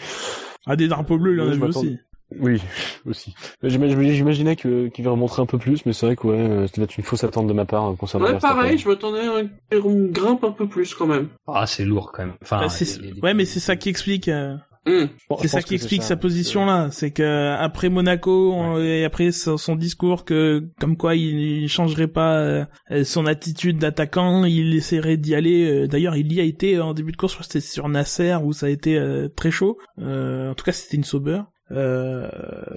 ah 0.66 0.76
des 0.76 0.88
drapeaux 0.88 1.18
bleus 1.18 1.36
il 1.36 1.42
en 1.42 1.48
a 1.48 1.52
je 1.54 1.56
vu 1.58 1.64
aussi. 1.64 1.98
Oui, 2.40 2.60
aussi. 3.06 3.36
J'imaginais 3.64 4.56
que 4.56 4.88
qu'il 4.88 5.06
va 5.06 5.12
remontrer 5.12 5.42
un 5.44 5.46
peu 5.46 5.60
plus, 5.60 5.86
mais 5.86 5.94
c'est 5.94 6.08
vrai 6.08 6.16
que 6.16 6.26
ouais, 6.28 6.36
euh, 6.40 6.66
c'était 6.68 6.82
peut-être 6.82 6.98
une 6.98 7.04
fausse 7.04 7.24
attente 7.24 7.48
de 7.48 7.54
ma 7.54 7.66
part 7.66 7.92
euh, 7.92 7.96
concernant 7.96 8.26
Ouais, 8.26 8.40
pareil, 8.40 8.78
je 8.80 8.90
m'attendais 8.90 9.22
à 9.22 9.36
un- 9.38 9.80
qu'on 9.82 10.08
grimpe 10.08 10.44
un 10.44 10.52
peu 10.52 10.68
plus 10.68 10.94
quand 10.96 11.06
même. 11.06 11.30
Ah, 11.48 11.68
c'est 11.68 11.86
lourd 11.86 12.12
quand 12.12 12.26
même. 12.26 12.34
Enfin, 12.42 12.58
Bah, 12.62 12.70
c'est- 12.70 13.00
les- 13.00 13.12
les- 13.12 13.22
ouais 13.22 13.34
mais 13.36 13.46
c'est 13.46 13.60
ça 13.60 13.76
qui 13.76 13.90
explique. 13.90 14.28
euh, 14.28 14.56
Bon, 14.86 15.38
je 15.38 15.42
C'est 15.42 15.48
ça 15.48 15.62
qui 15.64 15.70
que 15.70 15.76
explique 15.76 16.04
ça. 16.04 16.10
sa 16.10 16.16
position 16.16 16.66
là, 16.66 16.90
c'est 16.92 17.10
que 17.10 17.56
après 17.58 17.90
Monaco 17.90 18.54
on- 18.54 18.80
et 18.80 19.04
après 19.04 19.32
son, 19.32 19.76
discours 19.76 20.26
que 20.26 20.62
comme 20.80 20.96
quoi 20.96 21.16
il, 21.16 21.64
il 21.64 21.68
changerait 21.70 22.08
pas 22.08 22.38
euh, 22.38 22.66
son 23.04 23.26
attitude 23.26 23.80
d'attaquant, 23.80 24.44
il 24.46 24.76
essaierait 24.76 25.18
d'y 25.18 25.34
aller. 25.34 25.66
euh, 25.66 25.88
D'ailleurs, 25.88 26.16
il 26.16 26.32
y 26.32 26.40
a 26.40 26.44
été 26.44 26.80
en 26.80 26.94
début 26.94 27.12
de 27.14 27.18
course, 27.18 27.34
je 27.34 27.38
crois 27.38 27.48
que 27.48 27.52
c'était 27.54 27.66
sur 27.66 27.90
Nasser 27.90 28.38
où 28.44 28.54
ça 28.54 28.68
a 28.68 28.70
été 28.70 28.96
euh, 28.98 29.28
très 29.28 29.50
chaud. 29.50 29.78
Euh, 30.00 30.52
en 30.52 30.54
tout 30.54 30.64
cas, 30.66 30.72
c'était 30.72 30.98
une 30.98 31.04
Sauber. 31.04 31.42
Euh, 31.72 32.30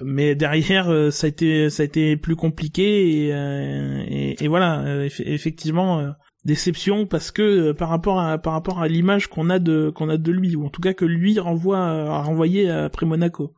mais 0.03 0.33
derrière, 0.33 0.89
euh, 0.89 1.11
ça 1.11 1.25
a 1.25 1.29
été 1.29 1.69
ça 1.69 1.83
a 1.83 1.85
été 1.85 2.17
plus 2.17 2.35
compliqué 2.35 3.25
et, 3.27 3.33
euh, 3.35 4.03
et, 4.07 4.43
et 4.43 4.47
voilà, 4.47 5.05
eff- 5.05 5.21
effectivement. 5.23 6.11
Euh, 6.45 6.47
déception 6.47 7.05
parce 7.05 7.31
que 7.31 7.41
euh, 7.69 7.73
par 7.73 7.89
rapport 7.89 8.19
à 8.19 8.37
par 8.37 8.53
rapport 8.53 8.79
à 8.81 8.87
l'image 8.87 9.27
qu'on 9.27 9.49
a 9.49 9.59
de 9.59 9.89
qu'on 9.93 10.09
a 10.09 10.17
de 10.17 10.31
lui 10.31 10.55
ou 10.55 10.65
en 10.65 10.69
tout 10.69 10.81
cas 10.81 10.93
que 10.93 11.05
lui 11.05 11.39
renvoie 11.39 11.79
a 11.79 12.21
renvoyé 12.23 12.69
après 12.69 13.05
Monaco. 13.05 13.53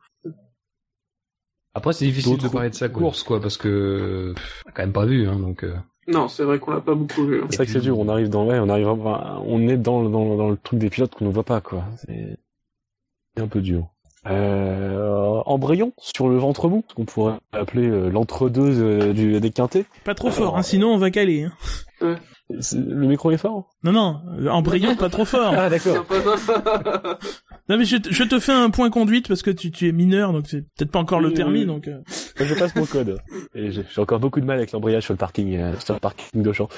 Après, 1.74 1.92
c'est 1.94 2.04
difficile 2.04 2.36
de 2.36 2.48
parler 2.48 2.68
de 2.68 2.74
sa 2.74 2.90
course, 2.90 3.22
quoi, 3.22 3.40
parce 3.40 3.56
que 3.56 4.32
pff, 4.34 4.62
on 4.66 4.68
a 4.68 4.72
quand 4.72 4.82
même 4.82 4.92
pas 4.92 5.06
vu, 5.06 5.26
hein, 5.26 5.38
donc. 5.38 5.64
euh, 5.64 5.74
Non, 6.06 6.28
c'est 6.28 6.44
vrai 6.44 6.58
qu'on 6.58 6.72
l'a 6.72 6.82
pas 6.82 6.94
beaucoup 6.94 7.24
vu. 7.24 7.40
hein. 7.42 7.46
C'est 7.48 7.56
vrai 7.56 7.66
que 7.66 7.72
c'est 7.72 7.80
dur, 7.80 7.98
on 7.98 8.08
arrive 8.10 8.28
dans 8.28 8.46
ouais, 8.46 8.58
on 8.58 8.68
arrive 8.68 8.88
enfin, 8.88 9.40
on 9.46 9.66
est 9.68 9.78
dans, 9.78 10.02
dans, 10.06 10.36
dans 10.36 10.50
le 10.50 10.58
truc 10.58 10.78
des 10.78 10.90
pilotes 10.90 11.14
qu'on 11.14 11.24
ne 11.24 11.30
voit 11.32 11.44
pas 11.44 11.62
quoi. 11.62 11.84
C'est 11.96 12.36
c'est 13.34 13.42
un 13.42 13.48
peu 13.48 13.62
dur. 13.62 13.86
Euh, 14.26 15.01
embrayons 15.52 15.92
sur 15.98 16.28
le 16.28 16.36
ventre 16.38 16.68
mou, 16.68 16.84
ce 16.88 16.94
qu'on 16.94 17.04
pourrait 17.04 17.34
appeler 17.52 17.86
euh, 17.88 18.08
l'entre-deux 18.10 18.80
euh, 18.82 19.12
du 19.12 19.40
des 19.40 19.50
quintés. 19.50 19.84
Pas 20.04 20.14
trop 20.14 20.30
fort, 20.30 20.56
hein, 20.56 20.62
sinon 20.62 20.88
on 20.92 20.98
va 20.98 21.10
caler. 21.10 21.44
Hein. 22.00 22.16
C'est- 22.60 22.76
Le 22.78 23.06
micro 23.06 23.30
est 23.30 23.36
fort 23.36 23.70
Non 23.84 23.92
non, 23.92 24.20
euh, 24.38 24.48
embrayons 24.48 24.96
pas 24.96 25.08
trop 25.08 25.24
fort. 25.24 25.54
Ah 25.56 25.70
d'accord. 25.70 26.04
Non 27.68 27.78
mais 27.78 27.84
je, 27.84 27.96
te- 27.96 28.12
je 28.12 28.24
te 28.24 28.38
fais 28.40 28.52
un 28.52 28.70
point 28.70 28.90
conduite 28.90 29.28
parce 29.28 29.42
que 29.42 29.50
tu, 29.50 29.70
tu 29.70 29.88
es 29.88 29.92
mineur 29.92 30.32
donc 30.32 30.46
c'est 30.48 30.62
peut-être 30.76 30.90
pas 30.90 30.98
encore 30.98 31.20
le 31.20 31.32
permis 31.32 31.60
oui. 31.60 31.66
donc. 31.66 31.86
euh, 31.88 31.98
je 32.36 32.54
passe 32.54 32.74
mon 32.74 32.86
code. 32.86 33.18
Et 33.54 33.70
j'ai 33.70 33.84
encore 33.98 34.18
beaucoup 34.20 34.40
de 34.40 34.44
mal 34.46 34.58
avec 34.58 34.72
l'embrayage 34.72 35.04
sur 35.04 35.12
le 35.14 35.18
parking, 35.18 35.56
euh, 35.56 35.72
sur 35.78 35.94
le 35.94 36.00
parking 36.00 36.42
de 36.42 36.52
champ. 36.52 36.68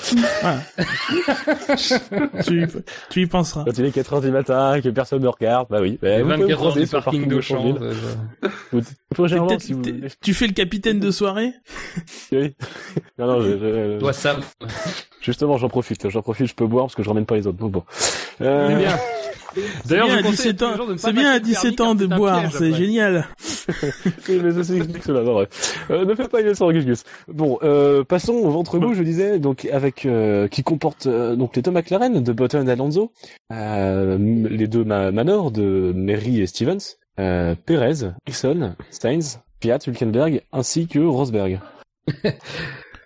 voilà. 0.42 0.60
tu, 2.44 2.62
y- 2.62 2.66
tu 3.10 3.22
y 3.22 3.26
penseras. 3.26 3.64
Quand 3.64 3.78
il 3.78 3.84
est 3.86 3.96
4h 3.96 4.20
du 4.22 4.30
matin, 4.30 4.80
que 4.82 4.88
personne 4.90 5.22
ne 5.22 5.28
regarde, 5.28 5.68
bah 5.70 5.80
oui. 5.80 5.98
Bah, 6.02 6.18
me 6.18 6.24
24 6.24 6.64
heures 6.66 6.74
du 6.74 6.86
sur 6.86 6.98
le 6.98 7.04
parking 7.04 7.28
de 7.28 7.40
champ. 7.40 7.62
Champ-Ville. 7.64 7.78
euh, 10.04 10.08
Tu 10.22 10.34
fais 10.34 10.46
le 10.46 10.52
capitaine 10.52 11.00
de 11.00 11.10
soirée? 11.10 11.52
Oui. 12.32 12.54
Non, 13.18 13.26
non, 13.26 13.40
je- 13.40 13.58
je- 13.58 13.98
Toi, 13.98 14.12
Sam. 14.12 14.40
Justement, 15.24 15.56
j'en 15.56 15.68
profite. 15.68 16.08
J'en 16.08 16.22
profite, 16.22 16.46
je 16.46 16.54
peux 16.54 16.66
boire 16.66 16.84
parce 16.86 16.94
que 16.94 17.02
je 17.02 17.08
ramène 17.08 17.26
pas 17.26 17.36
les 17.36 17.46
autres. 17.46 17.58
Donc 17.58 17.72
bon. 17.72 17.82
Euh, 18.40 18.68
C'est 18.68 18.76
bien. 18.76 18.98
D'ailleurs, 19.86 20.06
bien 20.06 20.14
je 20.16 20.20
à 20.20 20.22
conseille 20.22 20.52
17 20.52 20.56
tous 20.58 20.64
les 20.64 20.70
ans, 20.72 20.76
gens 20.76 20.86
de 20.86 20.92
ne 20.92 20.96
pas 20.96 21.02
c'est 21.02 21.12
bien 21.12 21.30
à 21.30 21.38
passer 21.38 21.40
le 21.40 21.44
17 21.46 21.76
permis 21.76 21.90
ans 21.90 21.96
car 21.96 22.08
de 22.08 22.16
boire, 22.16 22.52
c'est 22.52 22.72
génial. 22.74 23.26
Oui, 24.28 24.40
mais 24.42 24.50
ça 24.62 24.74
explique 24.74 25.02
cela, 25.04 25.22
non, 25.22 25.32
bref. 25.34 25.86
Euh, 25.90 26.04
ne 26.04 26.14
faites 26.14 26.28
pas 26.28 26.42
une 26.42 26.54
sur 26.54 26.70
Gus. 26.70 27.04
Bon, 27.28 27.58
euh, 27.62 28.04
passons 28.04 28.34
au 28.34 28.50
ventre 28.50 28.78
mou, 28.78 28.92
je 28.92 29.02
disais, 29.02 29.38
donc 29.38 29.66
avec 29.72 30.04
euh, 30.04 30.48
qui 30.48 30.62
comporte 30.62 31.06
euh, 31.06 31.34
donc 31.34 31.56
les 31.56 31.62
deux 31.62 31.70
McLaren 31.70 32.22
de 32.22 32.32
Button 32.32 32.66
et 32.66 32.70
Alonso, 32.70 33.12
euh, 33.52 34.18
les 34.18 34.66
deux 34.66 34.84
ma 34.84 35.12
Manor 35.12 35.50
de 35.50 35.92
Mary 35.96 36.42
et 36.42 36.46
Stevens, 36.46 36.96
euh, 37.18 37.54
Perez, 37.64 38.10
Dixon, 38.26 38.74
Steins, 38.90 39.40
Fiat, 39.62 39.78
Hülkenberg, 39.86 40.42
ainsi 40.52 40.86
que 40.86 40.98
Rosberg. 40.98 41.60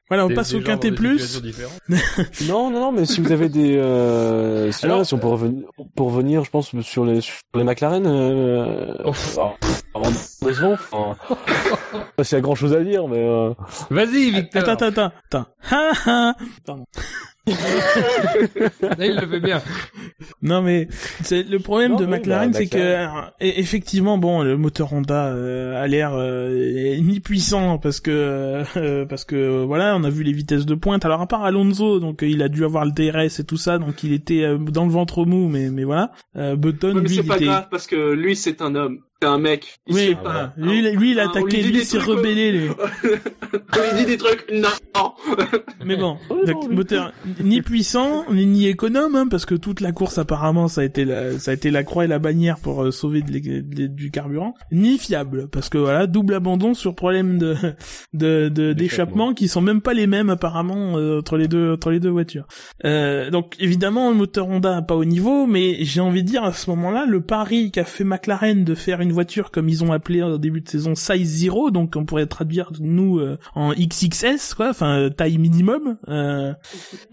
Voilà, 0.09 0.25
on 0.25 0.29
Des- 0.29 0.35
passe 0.35 0.51
des 0.51 0.57
au 0.57 0.61
quintet 0.63 0.91
plus. 0.93 1.43
Non, 2.49 2.71
non, 2.71 2.81
non, 2.81 2.93
mais 2.93 3.05
si 3.05 3.21
vous 3.21 3.31
avez 3.31 3.49
des, 3.49 3.77
euh, 3.77 4.73
si, 4.73 4.87
Alors- 4.87 5.05
si 5.05 5.13
on 5.15 5.19
peut 5.19 5.27
revenir, 5.27 5.67
pour 5.95 6.13
revenir, 6.13 6.45
je 6.45 6.51
pense 6.51 6.75
sur 6.81 7.05
les 7.05 7.21
sur 7.21 7.35
les 7.55 7.65
McLaren, 7.65 8.07
euh, 8.07 8.95
Oh. 9.05 9.09
enfin, 9.11 9.53
enfin, 9.95 11.17
pas 12.17 12.25
s'il 12.25 12.37
y 12.37 12.39
a 12.39 12.41
grand 12.41 12.55
chose 12.55 12.73
à 12.75 12.83
dire, 12.83 13.07
mais 13.09 13.19
euh, 13.23 13.53
Vas-y, 13.91 14.31
Victor. 14.31 14.63
Attends, 14.69 14.87
attends, 14.87 15.11
attends, 15.31 15.47
attends. 16.65 16.85
Là, 17.51 19.07
il 19.07 19.17
le 19.17 19.27
fait 19.27 19.41
bien. 19.41 19.63
Non 20.43 20.63
mais 20.63 20.89
c'est 21.23 21.43
le 21.43 21.59
problème 21.59 21.93
Non, 21.93 21.99
de 21.99 22.05
oui, 22.05 22.11
McLaren, 22.13 22.51
bah, 22.51 22.59
c'est 22.59 22.67
que 22.69 22.79
alors, 22.79 23.31
e- 23.41 23.53
effectivement, 23.57 24.19
bon, 24.19 24.43
le 24.43 24.57
moteur 24.57 24.93
Honda 24.93 25.27
euh, 25.29 25.83
a 25.83 25.87
l'air 25.87 26.13
euh, 26.15 26.97
ni 27.01 27.21
puissant 27.21 27.79
parce 27.79 28.01
que 28.01 28.65
euh, 28.77 29.05
parce 29.07 29.25
que 29.25 29.37
euh, 29.37 29.65
voilà, 29.67 29.97
on 29.97 30.05
a 30.05 30.11
vu 30.11 30.23
les 30.23 30.33
vitesses 30.33 30.67
de 30.67 30.75
pointe. 30.75 31.05
Alors 31.05 31.21
à 31.21 31.27
part 31.27 31.45
Alonso, 31.45 32.01
donc 32.01 32.23
euh, 32.23 32.29
il 32.29 32.43
a 32.43 32.49
dû 32.49 32.65
avoir 32.65 32.85
le 32.85 32.93
DRS 32.93 33.41
et 33.41 33.45
tout 33.45 33.57
ça, 33.57 33.79
donc 33.79 34.03
il 34.03 34.13
était 34.13 34.43
euh, 34.45 34.59
dans 34.59 34.85
le 34.85 34.91
ventre 34.93 35.25
mou, 35.25 35.49
mais 35.49 35.71
mais 35.71 35.85
voilà. 35.85 36.13
Euh, 36.37 36.57
Button, 36.57 36.89
Ouais, 36.95 37.03
mais 37.03 37.09
lui, 37.09 37.15
c'est 37.17 37.23
pas 37.25 37.37
était. 37.37 37.45
grave 37.47 37.67
parce 37.71 37.87
que 37.87 38.13
lui 38.13 38.37
c'est 38.37 38.63
un 38.63 38.75
homme, 38.75 38.99
c'est 39.21 39.29
un 39.29 39.39
mec. 39.39 39.79
Il 39.87 39.95
Oui, 39.95 40.17
Ah, 40.21 40.25
pas. 40.25 40.53
lui, 40.57 40.79
il- 40.79 40.97
lui, 40.97 41.11
il 41.13 41.21
a 41.21 41.29
attaqué, 41.31 41.63
lui, 41.63 41.73
des 41.73 41.85
s'est 41.85 41.99
rebellé. 41.99 42.53
lui. 42.53 42.69
On 43.53 43.97
lui 43.97 43.99
dit 44.01 44.07
des 44.07 44.17
trucs, 44.19 44.45
non. 44.53 44.69
Mais 45.85 45.97
bon, 45.97 46.19
donc, 46.47 46.69
moteur 46.71 47.13
ni 47.43 47.63
puissant 47.63 48.25
ni, 48.31 48.47
ni 48.47 48.67
économe, 48.67 49.17
hein, 49.17 49.27
parce 49.31 49.47
que 49.47 49.55
toute 49.55 49.81
la 49.81 49.93
course 49.93 50.19
apparemment 50.19 50.69
ça 50.69 50.83
a 50.83 50.85
été 50.85 51.05
la, 51.05 51.39
ça 51.39 51.53
a 51.53 51.55
été 51.55 51.71
la 51.71 51.83
croix 51.85 52.05
et 52.05 52.09
la 52.09 52.19
bannière 52.19 52.59
pour 52.59 52.83
euh, 52.85 52.91
sauver 52.91 53.23
de 53.23 53.61
de 53.61 53.87
du 53.87 54.11
carburant, 54.11 54.55
ni 54.73 54.99
fiable, 54.99 55.49
parce 55.49 55.69
que 55.69 55.79
voilà 55.79 56.07
double 56.07 56.35
abandon 56.35 56.75
sur 56.75 56.95
problème 56.95 57.39
de 57.39 57.55
de 58.13 58.49
de- 58.49 58.73
d'échappement 58.73 59.33
qui 59.35 59.49
sont 59.49 59.61
même 59.63 59.81
pas 59.81 59.95
les 59.95 60.07
mêmes 60.07 60.31
apparemment 60.31 60.99
euh, 60.99 61.21
entre 61.21 61.37
les 61.39 61.49
deux 61.49 61.73
entre 61.73 61.91
les 61.91 62.01
deux 62.01 62.11
voitures. 62.11 62.47
Euh, 62.85 63.31
donc 63.31 63.55
évidemment 63.61 64.11
le 64.11 64.17
moteur 64.17 64.49
Honda 64.49 64.77
a 64.77 64.83
pas 64.83 64.97
au 64.97 65.05
niveau, 65.05 65.47
mais 65.47 65.77
j'ai 65.85 66.01
envie 66.01 66.23
de 66.23 66.29
dire 66.29 66.45
à 66.45 66.53
ce 66.53 66.69
moment-là 66.71 67.07
le 67.07 67.21
pari 67.23 67.71
qu'a 67.71 67.85
fait 67.85 68.05
McLaren 68.05 68.65
de 68.65 68.75
faire 68.75 69.01
une 69.01 69.08
voiture 69.13 69.51
comme 69.51 69.69
ils 69.69 69.83
ont 69.85 69.93
appelé 69.93 70.23
au 70.23 70.39
début 70.39 70.61
de 70.61 70.69
saison 70.69 70.95
size 70.95 71.29
zero, 71.29 71.71
donc 71.71 71.95
on 71.97 72.05
pourrait 72.05 72.27
traduire 72.27 72.71
nous 72.81 73.19
euh, 73.19 73.39
en 73.55 73.73
XXS 73.73 74.55
quoi, 74.55 74.71
enfin 74.71 74.99
euh, 74.99 75.09
taille 75.11 75.39
minimum. 75.39 75.97
Euh, 76.09 76.53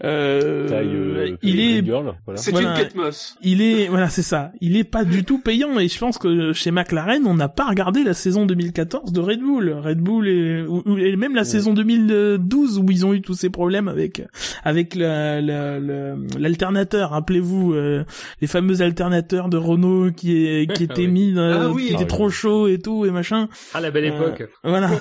euh, 0.04 0.68
taille, 0.68 0.88
euh, 0.94 1.36
il 1.42 1.60
est 1.60 1.84
girl, 1.84 2.14
voilà. 2.24 2.40
C'est 2.40 2.50
Voilà. 2.50 2.70
une 2.78 2.84
Ketmos. 2.84 3.36
il 3.42 3.62
est 3.62 3.88
voilà 3.88 4.08
c'est 4.08 4.22
ça 4.22 4.52
il 4.60 4.76
est 4.76 4.84
pas 4.84 5.04
du 5.04 5.24
tout 5.24 5.38
payant 5.38 5.78
et 5.78 5.88
je 5.88 5.98
pense 5.98 6.18
que 6.18 6.52
chez 6.52 6.70
McLaren 6.70 7.22
on 7.26 7.34
n'a 7.34 7.48
pas 7.48 7.68
regardé 7.68 8.02
la 8.04 8.14
saison 8.14 8.46
2014 8.46 9.12
de 9.12 9.20
Red 9.20 9.40
Bull 9.40 9.70
Red 9.72 9.98
Bull 9.98 10.28
et, 10.28 10.62
ou, 10.62 10.82
ou- 10.86 10.98
et 10.98 11.16
même 11.16 11.34
la 11.34 11.44
saison 11.44 11.72
2012 11.74 12.78
où 12.78 12.86
ils 12.90 13.06
ont 13.06 13.12
eu 13.14 13.20
tous 13.22 13.34
ces 13.34 13.50
problèmes 13.50 13.88
avec 13.88 14.22
avec 14.64 14.94
la- 14.94 15.40
la- 15.40 15.78
la- 15.80 16.14
l'alternateur 16.38 17.10
rappelez-vous 17.10 17.72
euh, 17.74 18.04
les 18.40 18.46
fameux 18.46 18.82
alternateurs 18.82 19.48
de 19.48 19.56
Renault 19.56 20.10
qui 20.12 20.46
est 20.46 20.72
qui 20.72 20.84
étaient 20.84 21.02
oui. 21.02 21.08
mis 21.08 21.34
euh, 21.36 21.68
Ah 21.68 21.70
oui, 21.72 21.85
Ah 21.90 21.94
était 21.96 22.06
trop 22.06 22.30
chaud 22.30 22.68
et 22.68 22.78
tout 22.78 23.04
et 23.04 23.10
machin. 23.10 23.48
Ah, 23.74 23.80
la 23.80 23.90
belle 23.90 24.04
Euh, 24.06 24.16
époque. 24.32 24.48
Voilà. 24.64 24.90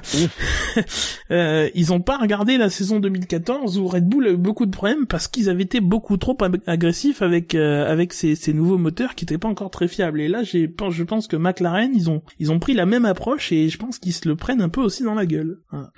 Euh, 1.32 1.70
ils 1.74 1.92
ont 1.92 2.02
pas 2.02 2.18
regardé 2.18 2.58
la 2.58 2.70
saison 2.70 3.00
2014 3.00 3.80
où 3.80 3.88
Red 3.88 4.08
Bull 4.08 4.28
a 4.28 4.32
eu 4.32 4.38
beaucoup 4.38 4.66
de 4.68 4.72
problèmes 4.72 5.08
parce 5.08 5.28
qu'ils 5.28 5.50
avaient 5.50 5.64
été 5.64 5.80
beaucoup 5.80 6.18
trop 6.18 6.38
ag- 6.42 6.62
agressifs 6.68 7.22
avec 7.24 7.56
euh, 7.56 7.92
avec 7.92 8.14
ces, 8.14 8.36
ces 8.36 8.54
nouveaux 8.54 8.78
moteurs 8.78 9.16
qui 9.16 9.26
étaient 9.26 9.38
pas 9.40 9.48
encore 9.48 9.72
très 9.72 9.88
fiables. 9.88 10.22
Et 10.22 10.28
là, 10.28 10.44
j'ai 10.44 10.72
je 10.90 11.04
pense 11.04 11.28
que 11.28 11.36
McLaren 11.36 11.92
ils 11.96 12.10
ont 12.12 12.22
ils 12.40 12.52
ont 12.52 12.60
pris 12.60 12.74
la 12.76 12.86
même 12.86 13.06
approche 13.06 13.52
et 13.52 13.70
je 13.70 13.78
pense 13.80 13.98
qu'ils 13.98 14.14
se 14.14 14.28
le 14.28 14.36
prennent 14.36 14.62
un 14.62 14.70
peu 14.70 14.82
aussi 14.82 15.04
dans 15.04 15.16
la 15.16 15.26
gueule. 15.26 15.58
Voilà. 15.72 15.92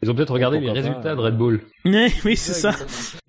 Ils 0.00 0.10
ont 0.10 0.14
peut-être 0.14 0.32
regardé 0.32 0.60
les 0.60 0.68
pas, 0.68 0.72
résultats 0.74 1.14
de 1.16 1.20
euh. 1.20 1.24
Red 1.24 1.36
Bull. 1.36 1.60
Oui, 1.84 2.36
c'est 2.36 2.52
ça. 2.52 2.70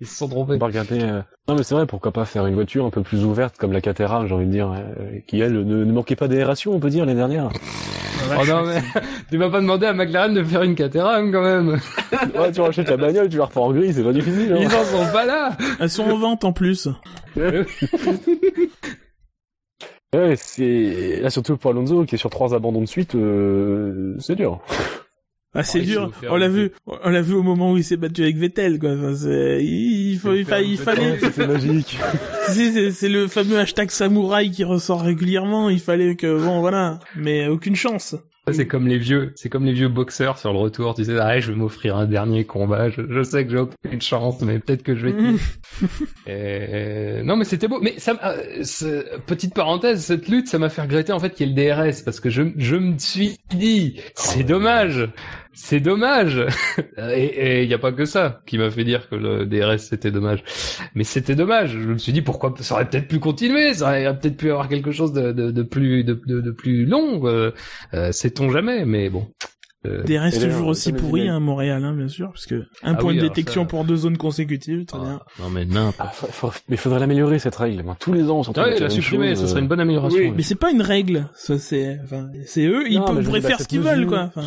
Ils 0.00 0.06
se 0.06 0.14
sont 0.16 0.26
On 0.26 0.28
trompés. 0.28 0.56
va 0.56 0.66
regarder. 0.66 1.00
euh, 1.02 1.20
Non 1.48 1.56
mais 1.56 1.62
c'est 1.64 1.74
vrai, 1.74 1.86
pourquoi 1.86 2.12
pas 2.12 2.24
faire 2.24 2.46
une 2.46 2.54
voiture 2.54 2.84
un 2.86 2.90
peu 2.90 3.02
plus 3.02 3.24
ouverte 3.24 3.56
comme 3.58 3.72
la 3.72 3.80
Caterham, 3.80 4.26
j'ai 4.28 4.34
envie 4.34 4.46
de 4.46 4.50
dire, 4.52 4.70
euh, 4.72 5.18
qui 5.26 5.40
elle 5.40 5.52
ne, 5.54 5.84
ne 5.84 5.92
manquait 5.92 6.14
pas 6.16 6.28
d'aération, 6.28 6.72
on 6.72 6.78
peut 6.78 6.90
dire 6.90 7.04
l'année 7.06 7.18
dernière. 7.18 7.50
Oh 8.38 8.46
non, 8.46 8.64
mais 8.66 8.82
tu 9.30 9.38
m'as 9.38 9.48
pas 9.50 9.60
demandé 9.60 9.86
à 9.86 9.92
McLaren 9.94 10.32
de 10.34 10.44
faire 10.44 10.62
une 10.62 10.74
Caterham 10.76 11.32
quand 11.32 11.42
même. 11.42 11.68
ouais, 12.38 12.52
tu 12.52 12.60
rachètes 12.60 12.88
la 12.90 12.96
bagnole, 12.98 13.28
tu 13.28 13.38
la 13.38 13.46
reprends 13.46 13.66
en 13.66 13.72
gris, 13.72 13.92
c'est 13.94 14.04
pas 14.04 14.12
difficile. 14.12 14.54
Ils 14.60 14.66
Hein. 14.66 14.68
en 14.80 14.84
sont 14.84 15.12
pas 15.12 15.24
là. 15.26 15.56
Elles 15.80 15.90
sont 15.90 16.04
en 16.04 16.18
vente 16.18 16.44
en 16.44 16.52
plus. 16.52 16.88
Ouais, 20.14 20.34
c'est 20.36 21.20
là 21.22 21.30
surtout 21.30 21.56
pour 21.56 21.70
Alonso 21.70 22.04
qui 22.04 22.16
est 22.16 22.18
sur 22.18 22.30
trois 22.30 22.52
abandons 22.54 22.80
de 22.80 22.86
suite, 22.86 23.14
euh, 23.14 24.16
c'est 24.18 24.34
dur. 24.34 24.60
Ah, 25.52 25.64
c'est 25.64 25.80
dur. 25.80 26.12
On 26.30 26.36
l'a 26.36 26.48
vu, 26.48 26.70
on 26.86 27.10
l'a 27.10 27.22
vu 27.22 27.34
au 27.34 27.42
moment 27.42 27.72
où 27.72 27.76
il 27.76 27.82
s'est 27.82 27.96
battu 27.96 28.22
avec 28.22 28.36
Vettel, 28.36 28.78
quoi. 28.78 28.90
Enfin, 28.92 29.12
il, 29.58 30.12
il 30.12 30.18
faut, 30.18 30.32
il, 30.32 30.44
fa- 30.44 30.60
il 30.60 30.78
fallait, 30.78 31.18
C'est 31.18 31.46
magique. 31.46 31.98
c'est, 32.48 32.70
c'est- 32.72 32.90
c'est 32.92 33.08
le 33.08 33.26
fameux 33.26 33.58
hashtag 33.58 33.90
samouraï 33.90 34.50
qui 34.52 34.62
ressort 34.62 35.02
régulièrement. 35.02 35.68
Il 35.68 35.80
fallait 35.80 36.14
que, 36.14 36.38
bon, 36.44 36.60
voilà. 36.60 37.00
Mais 37.16 37.48
aucune 37.48 37.74
chance. 37.74 38.14
Ça, 38.46 38.54
C'est 38.54 38.66
comme 38.66 38.88
les 38.88 38.96
vieux, 38.98 39.32
c'est 39.36 39.48
comme 39.50 39.64
les 39.66 39.72
vieux 39.72 39.88
boxeurs 39.88 40.38
sur 40.38 40.52
le 40.52 40.58
retour. 40.58 40.94
Tu 40.94 41.04
sais, 41.04 41.18
ah, 41.20 41.38
je 41.40 41.52
vais 41.52 41.58
m'offrir 41.58 41.96
un 41.96 42.06
dernier 42.06 42.44
combat. 42.44 42.88
Je, 42.88 43.02
je 43.08 43.22
sais 43.22 43.44
que 43.44 43.50
j'ai 43.50 43.58
aucune 43.58 44.00
chance, 44.00 44.40
mais 44.40 44.58
peut-être 44.58 44.82
que 44.82 44.94
je 44.96 45.06
vais. 45.08 45.12
Mhm. 45.12 45.38
Et... 46.26 47.22
Non, 47.22 47.36
mais 47.36 47.44
c'était 47.44 47.68
beau. 47.68 47.80
Mais 47.80 47.94
ça, 47.98 48.18
euh, 48.24 48.64
ce- 48.64 49.18
petite 49.20 49.54
parenthèse, 49.54 50.04
cette 50.04 50.28
lutte, 50.28 50.48
ça 50.48 50.58
m'a 50.58 50.68
fait 50.68 50.82
regretter 50.82 51.12
en 51.12 51.18
fait 51.18 51.30
qu'il 51.34 51.48
y 51.48 51.52
ait 51.60 51.68
le 51.70 51.74
DRS 51.92 52.02
parce 52.04 52.20
que 52.20 52.30
je, 52.30 52.42
je 52.56 52.76
me 52.76 52.98
suis 52.98 53.38
dit, 53.50 54.00
c'est 54.14 54.42
dommage, 54.44 55.08
c'est 55.52 55.80
dommage. 55.80 56.46
et 56.96 57.62
il 57.64 57.68
y 57.68 57.74
a 57.74 57.78
pas 57.78 57.92
que 57.92 58.04
ça 58.04 58.42
qui 58.46 58.58
m'a 58.58 58.70
fait 58.70 58.84
dire 58.84 59.08
que 59.08 59.16
le 59.16 59.46
DRS 59.46 59.78
c'était 59.78 60.10
dommage. 60.10 60.42
Mais 60.94 61.04
c'était 61.04 61.34
dommage. 61.34 61.72
Je 61.72 61.88
me 61.88 61.98
suis 61.98 62.12
dit 62.12 62.22
pourquoi 62.22 62.54
ça 62.60 62.74
aurait 62.74 62.88
peut-être 62.88 63.08
pu 63.08 63.18
continuer, 63.18 63.74
ça 63.74 63.86
aurait 63.86 64.18
peut-être 64.18 64.36
pu 64.36 64.50
avoir 64.50 64.68
quelque 64.68 64.92
chose 64.92 65.12
de, 65.12 65.32
de, 65.32 65.50
de 65.50 65.62
plus 65.62 66.04
de, 66.04 66.20
de, 66.26 66.40
de 66.40 66.50
plus 66.50 66.86
long. 66.86 67.26
Euh, 67.26 67.50
euh, 67.94 68.12
Sait-on 68.12 68.50
jamais, 68.50 68.84
mais 68.84 69.10
bon. 69.10 69.28
Euh, 69.86 70.02
Des 70.04 70.18
restes 70.18 70.42
toujours 70.46 70.66
aussi 70.68 70.92
pourris 70.92 71.22
disait- 71.22 71.30
hein, 71.32 71.36
à 71.36 71.40
Montréal, 71.40 71.82
hein, 71.84 71.94
bien 71.94 72.08
sûr, 72.08 72.28
parce 72.32 72.44
que 72.44 72.66
un 72.82 72.92
Ah 72.92 72.94
point 72.96 73.12
oui, 73.12 73.16
de 73.16 73.22
détection 73.22 73.62
ça- 73.62 73.68
pour 73.68 73.84
deux 73.86 73.96
zones 73.96 74.18
consécutives, 74.18 74.84
très 74.84 74.98
bien. 74.98 75.20
ah, 75.22 75.42
non 75.42 75.48
mais 75.48 75.64
n'importe. 75.64 75.96
Ah, 75.98 76.12
faut- 76.12 76.52
mais 76.68 76.76
faudrait 76.76 77.00
l'améliorer 77.00 77.38
cette 77.38 77.56
règle. 77.56 77.82
Moi, 77.82 77.96
tous 77.98 78.12
les 78.12 78.28
ans, 78.30 78.40
on 78.40 78.42
s'entend 78.42 78.62
Ouais, 78.64 78.78
la 78.78 78.90
supprimer, 78.90 79.34
ce 79.36 79.46
serait 79.46 79.60
une 79.60 79.68
bonne 79.68 79.80
amélioration. 79.80 80.18
Oui, 80.20 80.32
Mais 80.36 80.42
c'est 80.42 80.54
pas 80.54 80.70
une 80.70 80.82
règle, 80.82 81.28
ça 81.34 81.58
c'est, 81.58 81.98
enfin, 82.04 82.28
c'est 82.44 82.66
eux, 82.66 82.90
ils 82.90 82.98
Non, 82.98 83.06
peuvent- 83.06 83.24
pourraient 83.24 83.40
faire 83.40 83.58
ce 83.58 83.66
qu'ils 83.68 83.80
veulent, 83.80 84.06
quoi. 84.06 84.30
Enfin, 84.36 84.42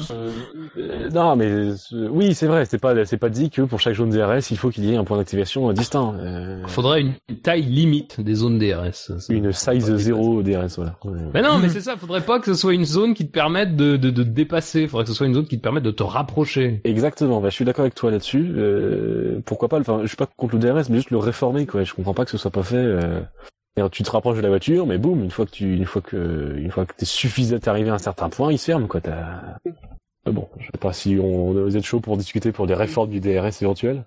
Euh, 0.77 1.09
non, 1.11 1.35
mais 1.35 1.47
euh, 1.47 1.75
oui, 2.11 2.35
c'est 2.35 2.45
vrai. 2.47 2.65
C'est 2.65 2.77
pas, 2.77 3.03
c'est 3.05 3.17
pas 3.17 3.29
dit 3.29 3.49
que 3.49 3.63
pour 3.63 3.79
chaque 3.79 3.95
zone 3.95 4.09
DRS, 4.11 4.51
il 4.51 4.57
faut 4.57 4.69
qu'il 4.69 4.85
y 4.85 4.93
ait 4.93 4.97
un 4.97 5.03
point 5.03 5.17
d'activation 5.17 5.69
euh, 5.69 5.73
distinct. 5.73 6.13
Euh, 6.19 6.61
Faudrait 6.67 7.01
une 7.01 7.13
taille 7.41 7.63
limite 7.63 8.21
des 8.21 8.35
zones 8.35 8.59
DRS. 8.59 8.93
Ça, 8.93 9.19
ça 9.19 9.33
une 9.33 9.51
size 9.51 9.89
pas 9.89 9.97
zéro 9.97 10.43
DRS, 10.43 10.75
voilà. 10.75 10.95
Mais 11.33 11.41
non, 11.41 11.57
mais 11.59 11.69
c'est 11.69 11.81
ça, 11.81 11.97
faudrait 11.97 12.21
pas 12.21 12.39
que 12.39 12.45
ce 12.45 12.53
soit 12.53 12.73
une 12.75 12.85
zone 12.85 13.13
qui 13.15 13.25
te 13.25 13.31
permette 13.31 13.75
de, 13.75 13.97
de, 13.97 14.11
de 14.11 14.23
te 14.23 14.29
dépasser, 14.29 14.87
faudrait 14.87 15.05
que 15.05 15.09
ce 15.09 15.15
soit 15.15 15.22
une 15.27 15.33
zone 15.33 15.45
qui 15.45 15.57
te 15.57 15.63
permette 15.63 15.83
de 15.83 15.91
te 15.91 16.03
rapprocher. 16.03 16.81
Exactement. 16.83 17.41
Bah, 17.41 17.49
je 17.49 17.55
suis 17.55 17.65
d'accord 17.65 17.83
avec 17.83 17.95
toi 17.95 18.11
là-dessus. 18.11 18.53
Euh, 18.55 19.39
pourquoi 19.45 19.69
pas 19.69 19.79
Enfin, 19.79 19.99
je 20.03 20.07
suis 20.07 20.17
pas 20.17 20.27
contre 20.37 20.55
le 20.55 20.59
DRS, 20.59 20.89
mais 20.89 20.97
juste 20.97 21.11
le 21.11 21.17
réformer, 21.17 21.65
quoi. 21.65 21.83
Je 21.83 21.93
comprends 21.93 22.13
pas 22.13 22.25
que 22.25 22.31
ce 22.31 22.37
soit 22.37 22.51
pas 22.51 22.63
fait. 22.63 22.75
Euh... 22.75 23.21
Tu 23.91 24.03
te 24.03 24.11
rapproches 24.11 24.37
de 24.37 24.43
la 24.43 24.49
voiture, 24.49 24.85
mais 24.85 24.99
boum, 24.99 25.23
une 25.23 25.31
fois 25.31 25.45
que 25.47 25.51
tu, 25.51 25.75
une 25.75 25.85
fois 25.85 26.01
que, 26.03 26.55
une 26.57 26.69
fois 26.69 26.85
que 26.85 26.93
suffisant, 27.03 27.57
arrivé 27.65 27.89
à 27.89 27.95
un 27.95 27.99
certain 27.99 28.29
point, 28.29 28.51
il 28.51 28.59
se 28.59 28.65
ferme, 28.65 28.87
quoi. 28.87 29.01
Bon, 30.25 30.47
je 30.57 30.65
sais 30.67 30.71
pas 30.79 30.93
si 30.93 31.17
on 31.21 31.51
vous 31.51 31.75
êtes 31.75 31.83
chaud 31.83 31.99
pour 31.99 32.15
discuter 32.15 32.53
pour 32.53 32.65
des 32.65 32.73
réformes 32.75 33.09
du 33.09 33.19
DRS 33.19 33.61
éventuelles. 33.61 34.05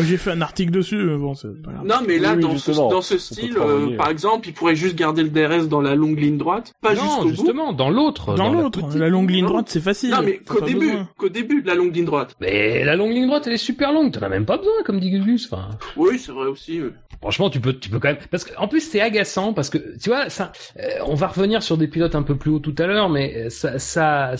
j'ai 0.00 0.16
fait 0.16 0.30
un 0.30 0.40
article 0.40 0.70
dessus, 0.70 0.96
mais 0.96 1.18
bon, 1.18 1.34
c'est 1.34 1.48
pas 1.62 1.72
grave. 1.72 1.86
Non, 1.86 1.96
mais 2.08 2.18
là, 2.18 2.32
Oui, 2.34 2.40
dans, 2.40 2.56
ce, 2.56 2.70
dans 2.72 3.02
ce 3.02 3.18
style, 3.18 3.58
euh, 3.58 3.94
par 3.98 4.08
exemple, 4.08 4.48
il 4.48 4.54
pourrait 4.54 4.74
juste 4.76 4.96
garder 4.96 5.22
le 5.22 5.28
DRS 5.28 5.68
dans 5.68 5.82
la 5.82 5.94
longue 5.94 6.18
ligne 6.18 6.38
droite, 6.38 6.72
pas 6.80 6.94
non, 6.94 7.02
jusqu'au 7.02 7.22
bout. 7.24 7.28
justement, 7.28 7.72
dans 7.74 7.90
l'autre. 7.90 8.34
Dans 8.34 8.50
la 8.50 8.62
l'autre, 8.62 8.80
petite- 8.86 8.98
la 8.98 9.08
longue 9.10 9.28
ligne 9.28 9.44
droite, 9.44 9.66
c'est 9.68 9.82
facile. 9.82 10.12
Non, 10.12 10.22
mais 10.24 10.38
qu'au 10.38 10.62
début, 10.62 10.92
qu'au 11.18 11.28
début 11.28 11.60
de 11.60 11.66
la 11.68 11.74
longue 11.74 11.94
ligne 11.94 12.06
droite. 12.06 12.34
Mais 12.40 12.82
la 12.84 12.96
longue 12.96 13.12
ligne 13.12 13.26
droite, 13.26 13.46
elle 13.46 13.52
est 13.52 13.56
super 13.58 13.92
longue, 13.92 14.10
t'en 14.10 14.22
as 14.22 14.30
même 14.30 14.46
pas 14.46 14.56
besoin, 14.56 14.72
comme 14.86 15.00
dit 15.00 15.10
Gus. 15.10 15.50
Enfin, 15.52 15.68
Oui, 15.98 16.18
c'est 16.18 16.32
vrai 16.32 16.46
aussi. 16.46 16.80
euh. 16.80 16.94
franchement, 17.20 17.50
tu 17.50 17.60
peux, 17.60 17.74
tu 17.78 17.90
peux 17.90 17.98
quand 17.98 18.08
même, 18.08 18.16
parce 18.30 18.44
que, 18.44 18.56
en 18.56 18.68
plus, 18.68 18.80
c'est 18.80 19.02
agaçant, 19.02 19.52
parce 19.52 19.68
que, 19.68 19.76
tu 20.02 20.08
vois, 20.08 20.30
ça, 20.30 20.50
euh, 20.80 20.88
on 21.04 21.14
va 21.14 21.26
revenir 21.26 21.62
sur 21.62 21.76
des 21.76 21.88
pilotes 21.88 22.14
un 22.14 22.22
peu 22.22 22.36
plus 22.36 22.50
haut 22.50 22.58
tout 22.58 22.74
à 22.78 22.86
l'heure, 22.86 23.10
mais 23.10 23.34
euh, 23.36 23.50
ça, 23.50 23.78
ça, 23.78 24.32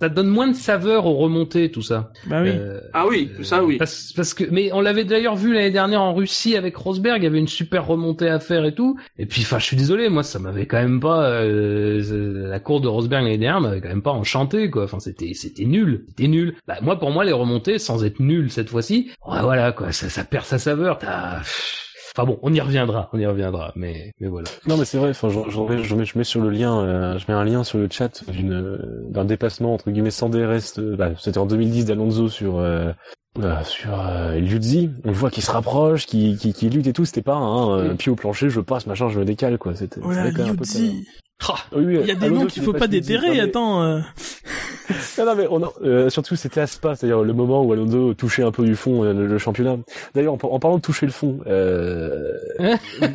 ça 0.00 0.08
donne 0.08 0.28
moins 0.28 0.48
de 0.48 0.54
saveur 0.54 1.06
aux 1.06 1.14
remontées, 1.16 1.70
tout 1.70 1.82
ça. 1.82 2.12
Bah 2.26 2.40
oui. 2.42 2.50
Euh, 2.50 2.80
Ah 2.92 3.06
oui, 3.06 3.30
ça 3.42 3.62
oui. 3.62 3.76
Parce, 3.76 4.12
parce 4.14 4.34
que, 4.34 4.44
mais 4.50 4.72
on 4.72 4.80
l'avait 4.80 5.04
d'ailleurs 5.04 5.36
vu 5.36 5.52
l'année 5.52 5.70
dernière 5.70 6.00
en 6.02 6.14
Russie 6.14 6.56
avec 6.56 6.76
Rosberg, 6.76 7.20
il 7.20 7.24
y 7.24 7.26
avait 7.26 7.38
une 7.38 7.48
super 7.48 7.86
remontée 7.86 8.28
à 8.28 8.38
faire 8.40 8.64
et 8.64 8.74
tout. 8.74 8.96
Et 9.18 9.26
puis, 9.26 9.42
enfin, 9.42 9.58
je 9.58 9.64
suis 9.66 9.76
désolé, 9.76 10.08
moi, 10.08 10.22
ça 10.22 10.38
m'avait 10.38 10.66
quand 10.66 10.80
même 10.80 11.00
pas, 11.00 11.30
euh, 11.30 12.48
la 12.48 12.60
course 12.60 12.82
de 12.82 12.88
Rosberg 12.88 13.24
l'année 13.24 13.38
dernière 13.38 13.60
m'avait 13.60 13.80
quand 13.80 13.88
même 13.88 14.02
pas 14.02 14.12
enchanté, 14.12 14.70
quoi. 14.70 14.84
Enfin, 14.84 15.00
c'était, 15.00 15.34
c'était 15.34 15.64
nul, 15.66 16.04
c'était 16.08 16.28
nul. 16.28 16.54
Bah, 16.66 16.78
moi, 16.82 16.98
pour 16.98 17.10
moi, 17.10 17.24
les 17.24 17.32
remontées, 17.32 17.78
sans 17.78 18.04
être 18.04 18.20
nul 18.20 18.50
cette 18.50 18.70
fois-ci, 18.70 19.10
ouais, 19.26 19.40
voilà, 19.42 19.72
quoi, 19.72 19.92
ça, 19.92 20.08
ça 20.08 20.24
perd 20.24 20.44
sa 20.44 20.58
saveur. 20.58 20.98
T'as, 20.98 21.40
enfin 22.16 22.26
bon, 22.26 22.38
on 22.42 22.52
y 22.52 22.60
reviendra, 22.60 23.08
on 23.12 23.18
y 23.18 23.26
reviendra, 23.26 23.72
mais, 23.76 24.12
mais 24.20 24.28
voilà. 24.28 24.48
Non, 24.66 24.76
mais 24.76 24.84
c'est 24.84 24.98
vrai. 24.98 25.10
Enfin, 25.10 25.28
j'en- 25.28 25.48
j'en 25.50 25.68
mets- 25.68 25.82
je 25.82 25.94
mets, 25.94 26.04
je 26.04 26.18
mets 26.18 26.24
sur 26.24 26.40
le 26.40 26.50
lien, 26.50 26.80
euh, 26.80 27.18
je 27.18 27.24
mets 27.28 27.34
un 27.34 27.44
lien 27.44 27.64
sur 27.64 27.78
le 27.78 27.88
chat 27.90 28.22
d'une, 28.30 28.52
euh, 28.52 28.78
d'un 29.10 29.24
dépassement 29.24 29.74
entre 29.74 29.90
guillemets 29.90 30.10
sans 30.10 30.28
DRS. 30.28 30.78
euh, 30.78 30.96
bah, 30.96 31.10
c'était 31.18 31.38
en 31.38 31.46
2010 31.46 31.84
d'Alonso 31.84 32.28
sur. 32.28 32.58
Euh, 32.58 32.92
euh, 33.38 33.62
sur 33.62 33.90
euh, 34.00 34.34
Liuzzi, 34.40 34.90
on 35.04 35.12
voit 35.12 35.30
qui 35.30 35.40
se 35.40 35.52
rapproche, 35.52 36.06
qui, 36.06 36.36
qui, 36.36 36.52
qui 36.52 36.68
lutte 36.68 36.88
et 36.88 36.92
tout, 36.92 37.04
c'était 37.04 37.22
pas 37.22 37.36
un 37.36 37.78
euh, 37.78 37.94
pied 37.94 38.10
au 38.10 38.16
plancher, 38.16 38.50
je 38.50 38.58
passe, 38.60 38.88
machin, 38.88 39.08
je 39.08 39.20
me 39.20 39.24
décale, 39.24 39.56
quoi. 39.56 39.76
C'était 39.76 40.00
Voilà, 40.00 40.24
c'était 40.30 40.42
Oui, 41.72 41.84
oui, 41.84 41.98
Il 42.02 42.06
y 42.06 42.10
a 42.10 42.14
des 42.14 42.26
Alonso 42.26 42.40
noms 42.42 42.46
qui 42.46 42.54
qu'il 42.54 42.62
faut 42.64 42.72
pas 42.72 42.86
déterrer, 42.86 43.30
mais- 43.30 43.40
attends. 43.40 43.82
euh. 43.82 44.00
Non, 45.18 45.24
non, 45.26 45.34
mais 45.36 45.46
on 45.50 45.62
a- 45.62 45.72
euh, 45.82 46.10
surtout 46.10 46.34
c'était 46.34 46.60
à 46.60 46.66
Spa, 46.66 46.96
c'est-à-dire 46.96 47.22
le 47.22 47.32
moment 47.32 47.62
où 47.64 47.72
Alonso 47.72 48.12
touchait 48.14 48.42
un 48.42 48.50
peu 48.50 48.64
du 48.64 48.74
fond 48.74 49.04
euh, 49.04 49.12
le, 49.12 49.26
le 49.26 49.38
championnat. 49.38 49.76
D'ailleurs, 50.14 50.34
en, 50.34 50.36
par- 50.36 50.52
en 50.52 50.58
parlant 50.58 50.76
de 50.78 50.82
toucher 50.82 51.06
le 51.06 51.12
fond, 51.12 51.38
euh, 51.46 52.32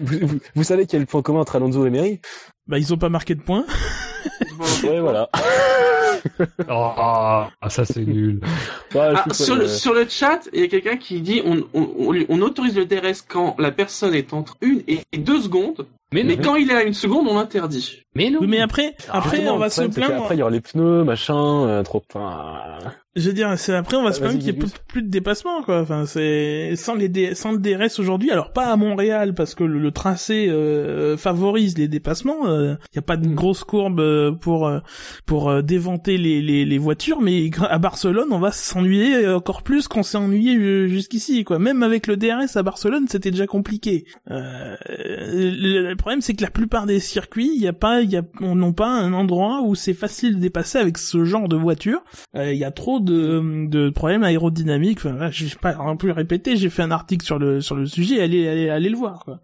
vous, 0.04 0.20
vous- 0.28 0.40
vous 0.56 0.64
savez 0.64 0.86
quel 0.86 1.06
point 1.06 1.22
commun 1.22 1.40
entre 1.42 1.56
Alonso 1.58 1.86
et 1.86 1.90
Mary 1.90 2.22
Bah, 2.68 2.78
ils 2.80 2.94
ont 2.94 2.98
pas 2.98 3.10
marqué 3.10 3.36
de 3.36 3.42
points. 3.42 3.66
Ouais, 4.84 5.00
voilà. 5.02 5.30
Oh, 6.70 6.92
ah, 6.98 7.50
ça 7.70 7.86
c'est 7.86 8.06
nul. 8.06 8.40
Ouais, 8.94 9.14
Ah, 9.16 9.26
sur, 9.34 9.56
le, 9.56 9.64
euh, 9.66 9.68
sur 9.68 9.94
le 9.94 10.08
chat, 10.08 10.40
il 10.54 10.62
y 10.62 10.64
a 10.64 10.68
quelqu'un 10.68 10.98
qui 10.98 11.22
dit 11.22 11.42
on, 11.46 11.64
on, 11.74 11.90
on, 12.00 12.12
lui- 12.12 12.26
on 12.30 12.42
autorise 12.42 12.76
le 12.76 12.86
DRS 12.86 13.22
quand 13.28 13.56
la 13.60 13.72
personne 13.72 14.16
est 14.16 14.34
entre 14.34 14.58
une 14.62 14.82
et 14.88 15.02
deux 15.18 15.42
secondes, 15.42 15.86
Mais 16.14 16.24
mais 16.24 16.38
quand 16.38 16.56
il 16.56 16.70
est 16.70 16.76
à 16.76 16.84
une 16.84 16.94
seconde, 16.94 17.28
on 17.28 17.36
l'interdit. 17.36 18.04
mais 18.16 18.30
non. 18.30 18.40
Oui, 18.42 18.48
mais 18.48 18.62
après, 18.62 18.96
après, 19.10 19.38
justement, 19.38 19.56
on 19.56 19.60
va 19.60 19.70
se 19.70 19.82
plaindre. 19.82 20.14
qu'après, 20.14 20.36
il 20.36 20.40
y 20.40 20.42
aura 20.42 20.52
les 20.52 20.62
pneus, 20.62 21.04
machin, 21.04 21.66
euh, 21.68 21.84
trop. 21.84 22.04
Enfin, 22.14 22.62
Je 23.16 23.28
veux 23.28 23.34
dire, 23.34 23.58
c'est 23.58 23.74
après 23.74 23.96
on 23.96 24.04
va 24.04 24.12
se 24.12 24.18
Ah, 24.18 24.24
plaindre 24.28 24.34
vas-y, 24.40 24.46
qu'il 24.54 24.62
y 24.62 24.66
ait 24.66 24.70
plus, 24.88 25.02
de 25.02 25.08
dépassement 25.08 25.62
quoi. 25.64 25.80
Enfin, 25.82 26.06
c'est 26.06 26.76
sans 26.76 26.96
les 26.96 27.34
sans 27.36 27.54
le 27.54 27.60
DRS 27.60 28.00
aujourd'hui. 28.00 28.30
Alors 28.32 28.52
pas 28.52 28.66
à 28.66 28.76
Montréal 28.76 29.34
parce 29.34 29.56
que 29.56 29.64
le, 29.64 29.80
le 29.80 29.92
tracé 29.92 30.48
euh, 30.50 31.16
favorise 31.16 31.78
les 31.78 31.88
dépassements. 31.88 32.46
Il 32.46 32.78
y 32.96 33.00
a 33.00 33.02
pas 33.02 33.16
de 33.18 33.28
grosse 33.28 33.64
courbe 33.64 34.00
euh, 34.02 34.32
pour 34.32 34.68
euh, 34.68 34.80
pour 35.26 35.50
euh, 35.50 35.62
déventer 35.62 36.18
les, 36.18 36.42
les 36.42 36.66
les 36.66 36.78
voitures, 36.78 37.22
mais 37.22 37.50
à 37.70 37.78
Barcelone 37.78 38.28
on 38.32 38.40
va 38.40 38.52
s'ennuyer 38.52 39.28
encore 39.30 39.64
plus 39.64 39.88
qu'on 39.88 40.04
s'est 40.04 40.18
ennuyé 40.18 40.58
euh, 40.58 40.88
jusqu'ici 40.88 41.44
quoi. 41.46 41.58
Même 41.58 41.84
avec 41.84 42.08
le 42.08 42.18
DRS 42.18 42.56
à 42.56 42.64
Barcelone 42.64 43.06
c'était 43.10 43.32
déjà 43.32 43.48
compliqué. 43.48 44.06
Euh, 44.32 44.76
le, 44.90 45.90
le 45.90 45.96
problème 45.96 46.22
c'est 46.22 46.34
que 46.34 46.42
la 46.44 46.52
plupart 46.52 46.86
des 46.86 47.00
circuits 47.00 47.52
il 47.56 47.62
y 47.62 47.68
a 47.68 47.74
pas 47.74 48.02
il 48.02 48.12
y 48.12 48.18
a 48.18 48.24
on 48.42 48.56
n'ont 48.56 48.74
pas 48.74 48.88
un 48.90 49.14
endroit 49.14 49.62
où 49.64 49.74
c'est 49.76 49.94
facile 49.94 50.36
de 50.36 50.42
dépasser 50.42 50.80
avec 50.80 50.98
ce 50.98 51.24
genre 51.24 51.48
de 51.48 51.56
voiture. 51.56 52.04
Euh, 52.36 52.52
Il 52.52 52.58
y 52.60 52.64
a 52.66 52.72
trop 52.72 53.00
de, 53.00 53.05
de 53.06 53.90
problèmes 53.90 54.24
aérodynamiques. 54.24 54.98
Enfin, 55.00 55.14
là, 55.14 55.32
je 55.32 55.46
vais 55.46 55.56
pas 55.62 55.76
un 55.78 55.96
peu 55.96 56.12
répéter. 56.12 56.56
J'ai 56.58 56.70
fait 56.70 56.82
un 56.84 56.92
article 56.92 57.26
sur 57.26 57.40
le 57.40 57.62
sur 57.62 57.76
le 57.76 57.86
sujet. 57.86 58.22
Allez, 58.22 58.48
allez, 58.48 58.70
allez 58.70 58.90
le 58.90 58.98
voir. 58.98 59.24
Quoi. 59.26 59.40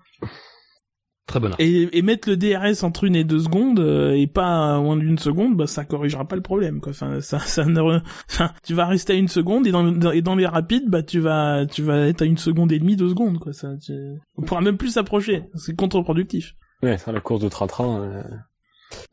Très 1.27 1.39
bon. 1.39 1.51
Et, 1.59 1.97
et 1.97 2.01
mettre 2.01 2.29
le 2.29 2.35
DRS 2.35 2.83
entre 2.83 3.05
une 3.05 3.15
et 3.15 3.23
deux 3.23 3.39
secondes 3.39 3.79
euh, 3.79 4.11
et 4.13 4.27
pas 4.27 4.79
moins 4.81 4.97
d'une 4.97 5.17
seconde, 5.17 5.55
bah 5.55 5.65
ça 5.67 5.85
corrigera 5.85 6.27
pas 6.27 6.35
le 6.35 6.41
problème. 6.41 6.81
Quoi. 6.81 6.91
Enfin, 6.91 7.21
ça, 7.21 7.39
ça 7.39 7.63
ne 7.63 7.79
re- 7.79 8.01
enfin, 8.29 8.51
tu 8.63 8.73
vas 8.73 8.85
rester 8.85 9.13
à 9.13 9.15
une 9.15 9.29
seconde 9.29 9.65
et 9.65 9.71
dans, 9.71 9.83
dans- 9.91 10.11
et 10.11 10.21
dans 10.21 10.35
les 10.35 10.45
rapides, 10.47 10.89
bah 10.89 11.03
tu 11.03 11.19
vas 11.19 11.65
tu 11.65 11.83
vas 11.83 12.07
être 12.07 12.23
à 12.23 12.25
une 12.25 12.37
seconde 12.37 12.71
et 12.73 12.79
demie, 12.79 12.97
deux 12.97 13.09
secondes. 13.09 13.37
Quoi. 13.39 13.53
Ça, 13.53 13.69
tu- 13.81 13.93
On 14.35 14.41
pourra 14.41 14.59
même 14.61 14.77
plus 14.77 14.89
s'approcher. 14.89 15.43
C'est 15.55 15.75
contre-productif. 15.75 16.55
ouais, 16.83 16.97
ça, 16.97 17.11
la 17.13 17.21
course 17.21 17.41
de 17.41 17.49
train-train. 17.49 18.01
euh, 18.01 18.23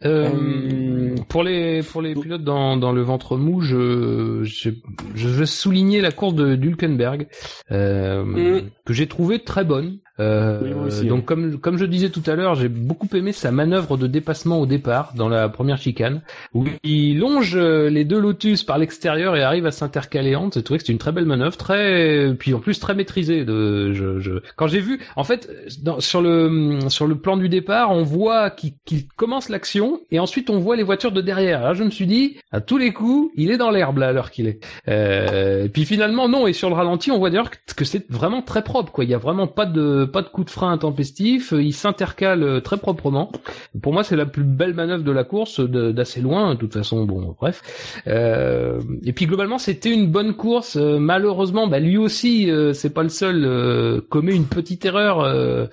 Euh, 0.04 1.16
pour 1.28 1.42
les 1.42 1.82
pour 1.82 2.02
les 2.02 2.14
pilotes 2.14 2.44
dans 2.44 2.76
dans 2.76 2.92
le 2.92 3.02
ventre 3.02 3.36
mou, 3.36 3.60
je 3.60 4.40
je, 4.44 4.70
je 5.14 5.28
veux 5.28 5.46
souligner 5.46 6.00
la 6.00 6.10
course 6.12 6.34
de 6.34 6.54
d'Hülkenberg 6.56 7.28
euh, 7.70 8.24
Mm. 8.24 8.70
que 8.84 8.92
j'ai 8.92 9.06
trouvé 9.06 9.40
très 9.40 9.64
bonne. 9.64 9.98
Euh, 10.20 10.58
Oui, 10.62 10.74
moi 10.74 10.84
aussi, 10.86 11.06
donc 11.06 11.18
ouais. 11.20 11.24
comme 11.24 11.58
comme 11.58 11.76
je 11.78 11.84
disais 11.84 12.10
tout 12.10 12.22
à 12.26 12.34
l'heure, 12.34 12.54
j'ai 12.54 12.68
beaucoup 12.68 13.08
aimé 13.14 13.32
sa 13.32 13.50
manœuvre 13.50 13.96
de 13.96 14.06
dépassement 14.06 14.60
au 14.60 14.66
départ 14.66 15.12
dans 15.14 15.28
la 15.28 15.48
première 15.48 15.78
chicane 15.78 16.22
où 16.54 16.64
il 16.82 17.18
longe 17.18 17.54
euh, 17.56 17.88
les 17.88 18.04
deux 18.04 18.18
Lotus 18.18 18.64
par 18.64 18.78
l'extérieur 18.78 19.36
et 19.36 19.42
arrive 19.42 19.66
à 19.66 19.70
s'intercaler 19.70 20.34
entre. 20.34 20.58
J'ai 20.58 20.62
trouvé 20.64 20.78
que 20.78 20.82
c'était 20.82 20.92
une 20.92 20.98
très 20.98 21.12
belle 21.12 21.26
manœuvre, 21.26 21.56
très 21.56 22.34
puis 22.38 22.54
en 22.54 22.60
plus 22.60 22.80
très 22.80 22.94
maîtrisée. 22.94 23.44
De 23.44 23.92
je, 23.92 24.18
je... 24.18 24.32
quand 24.56 24.66
j'ai 24.66 24.80
vu 24.80 25.00
en 25.16 25.24
fait 25.24 25.50
dans, 25.82 26.00
sur 26.00 26.20
le 26.20 26.78
sur 26.88 27.06
le 27.06 27.14
plan 27.16 27.36
du 27.36 27.48
départ, 27.48 27.92
on 27.92 28.02
voit 28.02 28.50
qu'il 28.50 28.74
commence 29.16 29.48
l'action 29.48 30.00
et 30.10 30.18
ensuite 30.18 30.50
on 30.50 30.58
voit 30.58 30.76
les 30.76 30.82
voitures 30.82 31.12
de 31.12 31.20
derrière. 31.20 31.62
Là, 31.62 31.74
je 31.74 31.84
me 31.84 31.90
suis 31.90 32.06
dit 32.06 32.38
à 32.50 32.60
tous 32.60 32.78
les 32.78 32.92
coups, 32.92 33.30
il 33.36 33.50
est 33.50 33.56
dans 33.56 33.70
l'herbe 33.70 33.98
là 33.98 34.08
à 34.08 34.12
l'heure 34.12 34.30
qu'il 34.30 34.48
est. 34.48 34.64
Euh, 34.88 35.64
et 35.64 35.68
puis 35.68 35.84
finalement 35.84 36.28
non 36.28 36.46
et 36.46 36.52
sur 36.52 36.68
le 36.68 36.74
ralenti, 36.74 37.10
on 37.10 37.18
voit 37.18 37.30
d'ailleurs 37.30 37.50
que, 37.50 37.56
que 37.76 37.84
c'est 37.84 38.10
vraiment 38.10 38.42
très 38.42 38.62
propre 38.62 38.92
quoi. 38.92 39.04
Il 39.04 39.10
y 39.10 39.14
a 39.14 39.18
vraiment 39.18 39.46
pas 39.46 39.66
de 39.66 40.07
pas 40.08 40.22
de 40.22 40.28
coup 40.28 40.44
de 40.44 40.50
frein 40.50 40.72
intempestif. 40.72 41.52
Il 41.56 41.72
s'intercale 41.72 42.42
euh, 42.42 42.60
très 42.60 42.76
proprement. 42.78 43.30
Pour 43.82 43.92
moi, 43.92 44.02
c'est 44.04 44.16
la 44.16 44.26
plus 44.26 44.44
belle 44.44 44.74
manœuvre 44.74 45.04
de 45.04 45.12
la 45.12 45.24
course 45.24 45.60
de- 45.60 45.92
d'assez 45.92 46.20
loin. 46.20 46.54
De 46.54 46.58
toute 46.58 46.74
façon, 46.74 47.04
bon, 47.04 47.34
bref. 47.40 48.02
Euh, 48.06 48.80
et 49.04 49.12
puis 49.12 49.26
globalement, 49.26 49.58
c'était 49.58 49.92
une 49.92 50.06
bonne 50.10 50.34
course. 50.34 50.76
Euh, 50.76 50.98
malheureusement, 50.98 51.66
bah, 51.68 51.78
lui 51.80 51.96
aussi, 51.96 52.50
euh, 52.50 52.72
c'est 52.72 52.90
pas 52.94 53.02
le 53.02 53.08
seul, 53.08 53.44
euh, 53.44 54.00
commet 54.08 54.34
une 54.34 54.46
petite 54.46 54.84
erreur. 54.84 55.20
euh, 55.20 55.66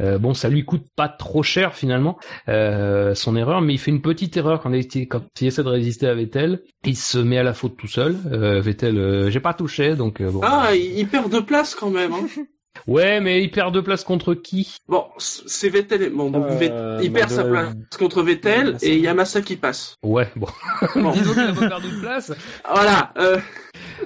euh, 0.00 0.18
bon, 0.18 0.34
ça 0.34 0.48
lui 0.48 0.64
coûte 0.64 0.82
pas 0.96 1.08
trop 1.08 1.44
cher 1.44 1.72
finalement 1.76 2.18
euh, 2.48 3.14
son 3.14 3.36
erreur, 3.36 3.60
mais 3.60 3.74
il 3.74 3.78
fait 3.78 3.92
une 3.92 4.02
petite 4.02 4.36
erreur 4.36 4.60
quand 4.60 4.72
il, 4.72 5.06
quand 5.06 5.22
il 5.40 5.46
essaie 5.46 5.62
de 5.62 5.68
résister 5.68 6.08
à 6.08 6.14
Vettel. 6.14 6.62
Il 6.84 6.96
se 6.96 7.16
met 7.18 7.38
à 7.38 7.44
la 7.44 7.54
faute 7.54 7.76
tout 7.76 7.86
seul. 7.86 8.16
Euh, 8.32 8.60
Vettel, 8.60 8.98
euh, 8.98 9.30
j'ai 9.30 9.38
pas 9.38 9.54
touché, 9.54 9.94
donc 9.94 10.20
euh, 10.20 10.30
bon. 10.32 10.40
Ah, 10.42 10.74
il 10.74 11.06
perd 11.06 11.30
deux 11.30 11.44
places 11.44 11.76
quand 11.76 11.90
même. 11.90 12.12
Hein. 12.12 12.26
Ouais, 12.86 13.20
mais 13.20 13.42
il 13.42 13.50
perd 13.50 13.72
deux 13.72 13.82
places 13.82 14.04
contre 14.04 14.34
qui? 14.34 14.76
Bon, 14.88 15.04
c'est 15.18 15.68
Vettel. 15.68 16.02
et- 16.02 16.10
Bon, 16.10 16.30
donc 16.30 16.46
Euh, 16.50 16.58
Vett- 16.58 17.00
il 17.02 17.12
perd 17.12 17.30
sa 17.30 17.44
place 17.44 17.72
contre 17.98 18.22
Vettel 18.22 18.72
Massa. 18.72 18.86
et 18.86 18.98
Yamasa 18.98 19.40
qui 19.42 19.56
passe. 19.56 19.96
Ouais, 20.02 20.28
bon. 20.36 20.48
Bon. 20.96 21.10
Disons 21.12 21.32
qu'il 21.32 21.42
a 21.42 21.52
pas 21.52 21.68
perdu 21.68 21.90
de 21.90 22.00
place. 22.00 22.32
Voilà. 22.70 23.12
Euh, 23.18 23.38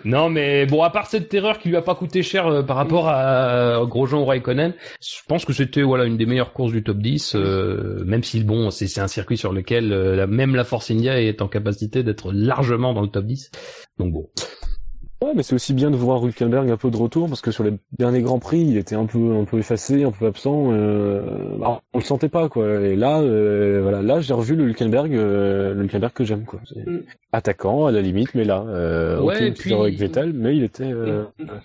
Non, 0.05 0.29
mais 0.31 0.65
bon, 0.67 0.83
à 0.83 0.91
part 0.91 1.07
cette 1.09 1.33
erreur 1.35 1.59
qui 1.59 1.71
lui 1.71 1.77
a 1.77 1.83
pas 1.83 1.95
coûté 1.95 2.23
cher 2.23 2.47
euh, 2.47 2.63
par 2.63 2.77
rapport 2.77 3.09
à, 3.09 3.79
euh, 3.81 3.87
Grosjean 3.87 4.21
ou 4.21 4.27
Raikkonen, 4.27 4.75
je 5.03 5.17
pense 5.27 5.45
que 5.45 5.53
c'était 5.53 5.83
voilà 5.83 6.05
une 6.05 6.17
des 6.17 6.27
meilleures 6.27 6.53
courses 6.53 6.73
du 6.73 6.83
top 6.85 6.99
10, 6.99 7.35
euh, 7.35 8.05
même 8.05 8.23
si 8.23 8.45
bon, 8.45 8.71
c'est 8.71 8.87
c'est 8.87 9.01
un 9.01 9.09
circuit 9.09 9.37
sur 9.37 9.53
lequel 9.53 9.93
euh, 9.93 10.15
la- 10.15 10.27
même 10.27 10.55
la 10.55 10.65
Force 10.65 10.91
India 10.91 11.21
est 11.21 11.43
en 11.43 11.49
capacité 11.49 12.03
d'être 12.03 12.33
largement 12.33 12.93
dans 12.95 13.03
le 13.03 13.09
top 13.09 13.25
10. 13.25 13.51
Donc 13.99 14.13
bon. 14.13 14.29
Ouais, 15.21 15.33
mais 15.35 15.43
c'est 15.43 15.55
aussi 15.57 15.75
bien 15.75 15.91
de 15.91 15.97
voir 15.97 16.25
Hülkenberg 16.25 16.71
un 16.71 16.77
peu 16.77 16.91
de 16.93 16.97
retour 16.97 17.29
parce 17.29 17.41
que 17.41 17.51
sur 17.51 17.65
les 17.65 17.73
derniers 17.99 18.23
grands 18.23 18.39
prix, 18.39 18.61
il 18.61 18.77
était 18.77 18.95
un 18.95 19.07
peu 19.07 19.35
un 19.37 19.45
peu 19.45 19.59
effacé, 19.59 20.05
un 20.05 20.13
peu 20.13 20.27
absent. 20.27 20.69
Euh, 20.73 21.23
bah, 21.59 21.81
on 21.93 21.99
le 21.99 22.05
sentait 22.05 22.29
pas 22.29 22.49
quoi. 22.49 22.81
Et 22.83 22.95
là, 22.95 23.21
euh, 23.21 23.81
voilà, 23.83 24.01
là 24.01 24.21
j'ai 24.21 24.33
revu 24.33 24.55
le 24.55 24.65
Hülkenberg, 24.69 25.13
euh, 25.13 25.75
le 25.75 25.83
Hülkenberg 25.85 26.13
que 26.13 26.25
j'aime 26.25 26.45
quoi. 26.45 26.61
Mm. 26.77 26.99
Attaquant 27.33 27.87
à 27.87 27.91
la 27.91 28.01
limite, 28.01 28.35
mais 28.37 28.45
là, 28.45 28.65
euh, 28.69 29.21
Ouais, 29.21 29.35
ok, 29.37 29.43
et 29.43 29.51
puis- 29.51 29.75
avec 29.75 29.97
Vettel, 29.99 30.33
mais 30.35 30.57
il 30.57 30.63
était. 30.63 30.85
Euh, 30.91 31.25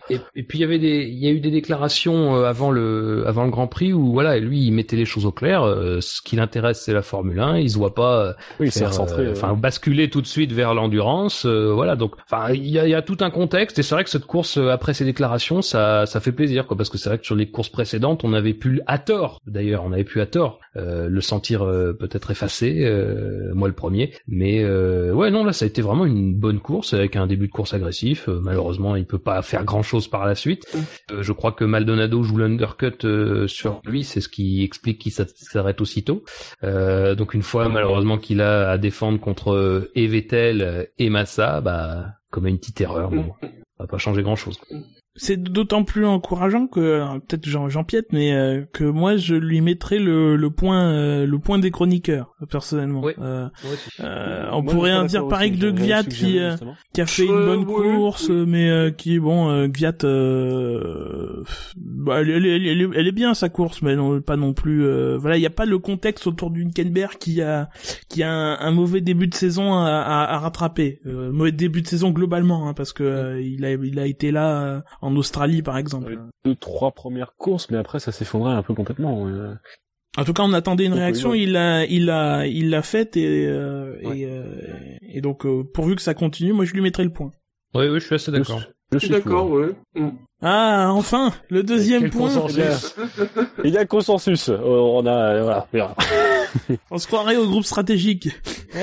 Et, 0.10 0.18
et 0.36 0.44
puis 0.44 0.58
il 0.58 0.62
y 0.62 0.66
avait 0.66 0.80
des, 0.80 1.04
il 1.08 1.20
y 1.24 1.28
a 1.28 1.32
eu 1.32 1.40
des 1.40 1.52
déclarations 1.52 2.34
avant 2.44 2.72
le, 2.72 3.24
avant 3.28 3.44
le 3.46 3.52
Grand 3.52 3.68
Prix 3.68 3.94
où 3.94 4.14
voilà, 4.14 4.40
lui 4.40 4.62
il 4.66 4.72
mettait 4.72 4.96
les 4.98 5.06
choses 5.06 5.26
au 5.28 5.32
clair. 5.32 5.62
ce 6.02 6.22
qui 6.24 6.36
l'intéresse 6.38 6.82
c'est 6.84 6.94
la 6.94 7.04
Formule 7.04 7.40
1. 7.40 7.60
Il 7.60 7.70
se 7.70 7.78
voit 7.78 7.94
pas 7.94 8.34
oui, 8.60 8.66
il 8.68 8.72
s'est 8.72 8.80
faire, 8.80 8.90
recentré. 8.90 9.30
enfin 9.30 9.54
basculer 9.54 10.10
tout 10.10 10.22
de 10.22 10.28
suite 10.28 10.52
vers 10.52 10.74
l'endurance 10.74 11.46
voilà 11.46 11.96
donc 11.96 12.16
enfin 12.30 12.52
il 12.54 12.68
y 12.68 12.80
a, 12.80 12.86
il 12.88 12.92
y 12.92 12.96
a 12.96 13.02
tout 13.02 13.18
un 13.22 13.30
contexte 13.44 13.78
et 13.80 13.84
c'est 13.84 13.96
vrai 13.96 14.04
que 14.04 14.10
cette 14.10 14.26
course 14.26 14.58
euh, 14.58 14.70
après 14.70 14.94
ces 14.94 15.06
déclarations 15.06 15.62
ça 15.62 16.06
ça 16.06 16.20
fait 16.20 16.32
plaisir 16.32 16.66
quoi 16.68 16.78
parce 16.78 16.90
que 16.90 16.98
c'est 16.98 17.10
vrai 17.10 17.18
que 17.20 17.26
sur 17.26 17.36
les 17.36 17.50
courses 17.50 17.70
précédentes 17.70 18.24
on 18.24 18.34
avait 18.34 18.54
pu 18.54 18.82
à 18.88 18.98
tort 19.00 19.40
d'ailleurs 19.48 19.84
on 19.86 19.92
avait 19.92 20.04
pu 20.04 20.22
à 20.22 20.26
tort 20.26 20.60
euh, 20.76 21.08
le 21.10 21.22
sentir 21.22 21.62
euh, 21.64 21.94
peut-être 21.94 22.32
effacé 22.32 22.84
euh, 22.86 23.52
moi 23.54 23.68
le 23.68 23.74
premier 23.74 24.14
mais 24.28 24.64
euh, 24.64 25.14
ouais 25.14 25.30
non 25.32 25.44
là 25.44 25.54
ça 25.54 25.66
a 25.66 25.68
été 25.68 25.82
vraiment 25.82 26.06
une 26.06 26.34
bonne 26.36 26.60
course 26.60 26.94
avec 26.94 27.16
un 27.16 27.28
début 27.28 27.48
de 27.48 27.52
course 27.52 27.74
agressif 27.74 28.30
Euh, 28.30 28.40
malheureusement 28.42 28.96
il 28.96 29.06
peut 29.06 29.20
pas 29.32 29.42
faire 29.42 29.64
grand 29.66 29.84
chose 29.84 30.08
par 30.08 30.26
la 30.26 30.36
suite. 30.36 30.64
Euh, 31.12 31.22
je 31.22 31.32
crois 31.34 31.52
que 31.52 31.66
Maldonado 31.66 32.24
joue 32.24 32.38
l'undercut 32.38 32.94
euh, 33.04 33.48
sur 33.48 33.82
lui 33.86 34.04
c'est 34.04 34.22
ce 34.22 34.30
qui 34.30 34.64
explique 34.64 35.00
qu'il 35.02 35.12
s'a- 35.12 35.26
s'arrête 35.54 35.82
aussitôt. 35.82 36.24
Euh, 36.64 37.16
donc 37.16 37.34
une 37.34 37.44
fois 37.44 37.68
malheureusement 37.70 38.18
qu'il 38.18 38.40
a 38.42 38.70
à 38.70 38.78
défendre 38.78 39.20
contre 39.20 39.54
euh, 39.54 39.92
et 39.96 41.10
Massa, 41.10 41.62
bah 41.62 42.06
comme 42.34 42.48
une 42.48 42.58
petite 42.58 42.82
erreur, 42.82 43.12
bon, 43.12 43.32
ça 43.42 43.48
va 43.84 43.88
pas 43.88 44.00
changer 44.00 44.24
grand 44.24 44.36
chose. 44.36 44.60
C'est 45.16 45.38
d'autant 45.42 45.84
plus 45.84 46.06
encourageant 46.08 46.66
que 46.66 46.80
euh, 46.80 47.06
peut-être 47.28 47.48
j'en 47.48 47.70
j'empiète, 47.70 48.08
mais 48.12 48.34
euh, 48.34 48.64
que 48.74 48.84
moi 48.84 49.16
je 49.16 49.36
lui 49.36 49.62
mettrais 49.62 50.00
le, 50.00 50.36
le 50.36 50.50
point 50.50 50.90
euh, 50.90 51.28
le 51.28 51.38
point 51.38 51.60
des 51.60 51.70
chroniqueurs 51.70 52.34
personnellement. 52.50 53.02
Oui. 53.04 53.14
Euh, 53.20 53.48
euh, 54.00 54.48
on 54.52 54.64
moi, 54.64 54.74
pourrait 54.74 54.94
en 54.96 55.06
dire 55.06 55.28
pareil 55.28 55.52
aussi, 55.52 55.60
de 55.60 55.70
Gviat 55.72 56.04
qui 56.04 56.40
euh, 56.40 56.56
qui 56.94 57.02
a 57.02 57.06
fait 57.06 57.26
une 57.26 57.46
bonne 57.46 57.60
oui, 57.60 57.96
course, 57.96 58.30
oui. 58.30 58.46
mais 58.48 58.70
euh, 58.72 58.90
qui 58.90 59.20
bon 59.20 59.50
euh, 59.52 59.68
Gviat, 59.68 59.94
euh, 60.04 61.44
bah, 61.78 62.22
elle, 62.22 62.30
elle, 62.32 62.46
elle, 62.46 62.68
elle 62.68 62.82
est- 62.82 62.90
elle 62.96 63.08
est 63.08 63.12
bien 63.12 63.34
sa 63.34 63.50
course, 63.50 63.82
mais 63.82 63.96
non, 63.96 64.20
pas 64.22 64.36
non 64.36 64.54
plus. 64.54 64.84
euh, 64.86 65.18
voilà, 65.18 65.38
il 65.38 65.42
y 65.42 65.46
a 65.46 65.52
pas 65.52 65.66
le 65.66 65.78
contexte 65.80 66.26
autour 66.28 66.50
du 66.50 66.62
Hülkenberg 66.64 67.18
qui 67.20 67.42
a 67.42 67.70
qui 68.10 68.24
a 68.24 68.32
un, 68.32 68.60
un 68.60 68.72
mauvais 68.72 69.02
début 69.02 69.28
de 69.28 69.36
saison 69.36 69.74
à, 69.76 69.90
à, 69.90 70.34
à 70.34 70.40
rattraper. 70.40 71.00
Euh, 71.06 71.32
mauvais 71.32 71.52
début 71.52 71.82
de 71.84 71.88
saison 71.88 72.10
globalement, 72.10 72.68
hein, 72.68 72.74
parce 72.74 72.94
que 72.94 73.04
euh, 73.04 73.42
il 73.42 73.64
a 73.66 73.72
il 73.74 74.00
a 74.00 74.08
été 74.08 74.32
là 74.32 74.64
euh, 74.64 74.82
en 75.04 75.16
Australie 75.16 75.62
par 75.62 75.78
exemple. 75.78 76.18
Deux, 76.46 76.56
trois 76.56 76.92
premières 76.92 77.36
courses, 77.36 77.70
mais 77.70 77.78
après 77.78 78.00
ça 78.00 78.12
s'effondrait 78.12 78.54
un 78.54 78.64
peu 78.64 78.74
complètement. 78.74 79.28
En 80.16 80.24
tout 80.26 80.34
cas, 80.34 80.44
on 80.44 80.54
attendait 80.54 80.86
une 80.86 80.94
oui, 80.94 81.00
réaction, 81.00 81.34
il 81.34 81.54
l'a, 81.54 81.86
il 81.86 82.06
l'a, 82.06 82.46
il 82.46 82.70
l'a 82.70 82.84
faite 82.84 83.18
et 83.18 83.48
euh, 83.48 83.96
Ouais. 84.04 84.20
et, 84.20 84.26
euh, 84.28 84.44
et 85.02 85.22
donc 85.22 85.46
euh, 85.46 85.64
pourvu 85.64 85.96
que 85.96 86.02
ça 86.04 86.14
continue, 86.14 86.54
moi 86.54 86.66
je 86.66 86.74
lui 86.74 86.82
mettrai 86.82 87.04
le 87.04 87.10
point. 87.10 87.32
Oui, 87.74 87.88
oui, 87.88 88.00
je 88.00 88.06
suis 88.06 88.16
assez 88.16 88.32
d'accord. 88.32 88.62
Je 88.92 89.00
suis 89.00 89.10
d'accord, 89.10 89.50
ouais. 89.50 89.74
Mm. 89.96 90.10
Ah, 90.44 90.90
enfin, 90.92 91.34
le 91.50 91.64
deuxième 91.64 92.12
point. 92.12 92.28
consensus. 92.32 92.96
Il 93.64 93.72
y 93.72 93.78
a 93.78 93.86
consensus. 93.86 94.50
On 94.50 95.04
a 95.08 95.42
voilà. 95.42 95.96
On 96.92 96.98
se 97.00 97.08
croirait 97.08 97.38
au 97.38 97.48
groupe 97.48 97.66
stratégique. 97.66 98.30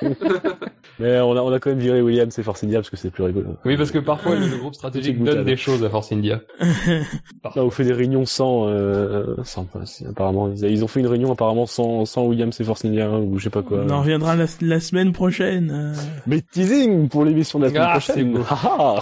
Mais 0.98 1.20
on 1.20 1.36
a 1.36 1.40
on 1.42 1.52
a 1.52 1.58
quand 1.58 1.70
même 1.70 1.78
viré 1.78 2.00
Williams 2.00 2.38
et 2.38 2.42
Force 2.42 2.64
India 2.64 2.78
parce 2.78 2.90
que 2.90 2.96
c'est 2.96 3.10
plus 3.10 3.22
rigolo. 3.24 3.48
Oui, 3.64 3.76
parce 3.76 3.90
que 3.90 3.98
parfois 3.98 4.34
le 4.36 4.56
groupe 4.56 4.74
stratégique 4.74 5.22
donne 5.22 5.44
des 5.44 5.56
choses 5.56 5.84
à 5.84 5.90
Force 5.90 6.10
India. 6.12 6.40
Là, 6.60 7.62
on 7.64 7.70
fait 7.70 7.84
des 7.84 7.92
réunions 7.92 8.24
sans, 8.26 8.66
euh, 8.68 9.36
sans, 9.44 9.66
c'est- 9.84 10.06
apparemment, 10.06 10.50
ils, 10.54 10.64
ils 10.70 10.84
ont 10.84 10.88
fait 10.88 11.00
une 11.00 11.06
réunion 11.06 11.32
apparemment 11.32 11.66
sans, 11.66 12.04
sans 12.06 12.24
Williams 12.26 12.58
et 12.60 12.64
Force 12.64 12.84
India, 12.84 13.06
hein, 13.08 13.18
ou 13.18 13.38
je 13.38 13.44
sais 13.44 13.50
pas 13.50 13.62
quoi. 13.62 13.82
On 13.86 13.90
en 13.90 14.00
reviendra 14.00 14.36
la, 14.36 14.46
la 14.60 14.80
semaine 14.80 15.12
prochaine. 15.12 15.70
euh. 15.70 16.00
Mais 16.26 16.40
teasing 16.40 17.08
pour 17.08 17.24
l'émission 17.24 17.58
de 17.58 17.64
la 17.64 17.70
semaine 17.70 17.82
Ah, 17.86 18.00
c'est 18.00 18.12
prochaine. 18.12 18.32
beau. 18.32 18.40
Ah, 18.50 18.96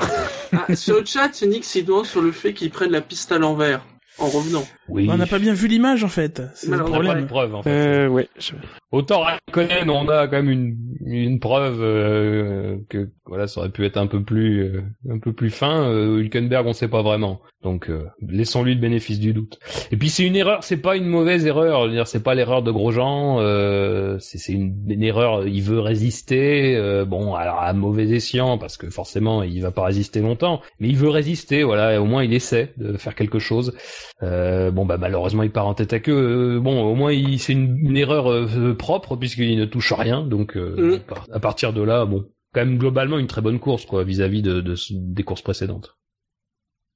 ah. 0.53 0.65
Ah, 0.69 0.77
sur 0.77 0.99
le 1.01 1.05
chat, 1.05 1.31
c'est 1.33 1.47
Nick 1.47 1.65
Sidon 1.65 2.05
sur 2.05 2.23
le 2.23 2.33
fait 2.33 2.53
qu'ils 2.55 2.71
prennent 2.71 2.93
la 2.93 3.01
piste 3.01 3.33
à 3.33 3.39
l'envers 3.39 3.85
en 4.19 4.27
revenant. 4.27 4.65
Oui. 4.89 5.09
On 5.11 5.17
n'a 5.17 5.27
pas 5.27 5.39
bien 5.39 5.55
vu 5.55 5.67
l'image 5.69 6.05
en 6.05 6.09
fait. 6.09 6.43
C'est 6.55 6.71
le 6.71 6.79
pas 6.79 6.85
problème. 6.85 7.21
de 7.23 7.27
preuve 7.27 7.55
en 7.55 7.63
fait. 7.63 7.71
Euh, 7.71 8.09
ouais. 8.09 8.29
je- 8.39 8.53
Autant 8.93 9.23
Raikkonen, 9.23 9.91
on 9.91 10.09
a 10.09 10.29
quand 10.29 10.37
même 10.37 10.51
une, 10.51 10.77
une 11.05 11.41
preuve 11.41 11.79
euh, 11.83 12.77
que 12.89 13.09
voilà, 13.27 13.47
ça 13.49 13.61
aurait 13.61 13.71
pu 13.71 13.85
être 13.87 13.97
un 13.97 14.07
peu 14.07 14.23
plus 14.23 14.63
euh, 14.63 14.83
un 15.11 15.19
peu 15.19 15.33
plus 15.33 15.51
fin. 15.51 15.89
Euh, 15.89 16.19
Hülkenberg, 16.21 16.67
on 16.67 16.73
sait 16.75 16.87
pas 16.89 17.03
vraiment. 17.03 17.41
Donc 17.63 17.89
euh, 17.91 18.05
laissons-lui 18.29 18.75
le 18.75 18.81
bénéfice 18.81 19.19
du 19.19 19.33
doute. 19.33 19.59
Et 19.91 19.97
puis 19.97 20.11
c'est 20.11 20.25
une 20.25 20.37
erreur, 20.37 20.63
c'est 20.63 20.77
pas 20.77 20.97
une 20.97 21.07
mauvaise 21.07 21.45
erreur. 21.47 21.83
Je 21.85 21.89
veux 21.89 21.95
dire, 21.95 22.07
c'est 22.07 22.23
pas 22.23 22.35
l'erreur 22.35 22.63
de 22.63 22.71
Grosjean. 22.71 23.39
Euh, 23.41 24.19
c'est 24.21 24.39
c'est 24.39 24.53
une, 24.53 24.77
une 24.89 25.03
erreur. 25.03 25.47
Il 25.49 25.63
veut 25.63 25.81
résister. 25.81 26.77
euh, 26.77 27.05
bon, 27.05 27.35
alors 27.35 27.59
à 27.61 27.73
mauvais 27.73 28.09
escient 28.11 28.59
parce 28.59 28.77
que 28.77 28.91
forcément 28.91 29.43
il 29.43 29.61
va 29.63 29.71
pas 29.73 29.85
résister 29.87 30.21
longtemps. 30.21 30.61
Mais 30.79 30.89
il 30.89 30.97
veut 30.97 31.09
résister. 31.09 31.65
Voilà, 31.65 31.95
et 31.95 31.99
au 31.99 32.05
moins 32.05 32.23
il 32.23 32.33
essaie 32.35 32.73
de 32.77 32.97
faire 32.97 33.15
quelque 33.17 33.39
chose. 33.41 33.75
Euh, 34.23 34.71
bon 34.75 34.85
bah 34.85 34.99
malheureusement 34.99 35.43
il 35.43 35.51
part 35.51 35.67
en 35.67 35.75
tête 35.75 35.93
à 35.95 36.01
queue. 36.01 36.57
Euh, 36.57 36.61
bon 36.61 36.83
au 36.83 36.95
moins 36.95 37.13
il 37.13 37.39
c'est 37.39 37.53
une, 37.55 37.79
une 37.79 37.97
erreur 37.97 38.31
euh, 38.31 38.75
propre 38.75 39.17
puisqu'il 39.17 39.59
ne 39.59 39.65
touche 39.65 39.93
rien. 39.93 40.23
Donc 40.23 40.57
euh, 40.57 40.99
Mm. 40.99 41.33
à 41.33 41.41
partir 41.41 41.73
de 41.73 41.81
là 41.83 42.05
bon 42.05 42.27
quand 42.53 42.61
même 42.65 42.77
globalement 42.79 43.19
une 43.19 43.27
très 43.27 43.41
bonne 43.41 43.59
course 43.59 43.87
quoi 43.87 44.05
vis-à-vis 44.05 44.43
de, 44.43 44.61
de- 44.61 44.77
des 44.91 45.23
courses 45.23 45.43
précédentes. 45.43 45.97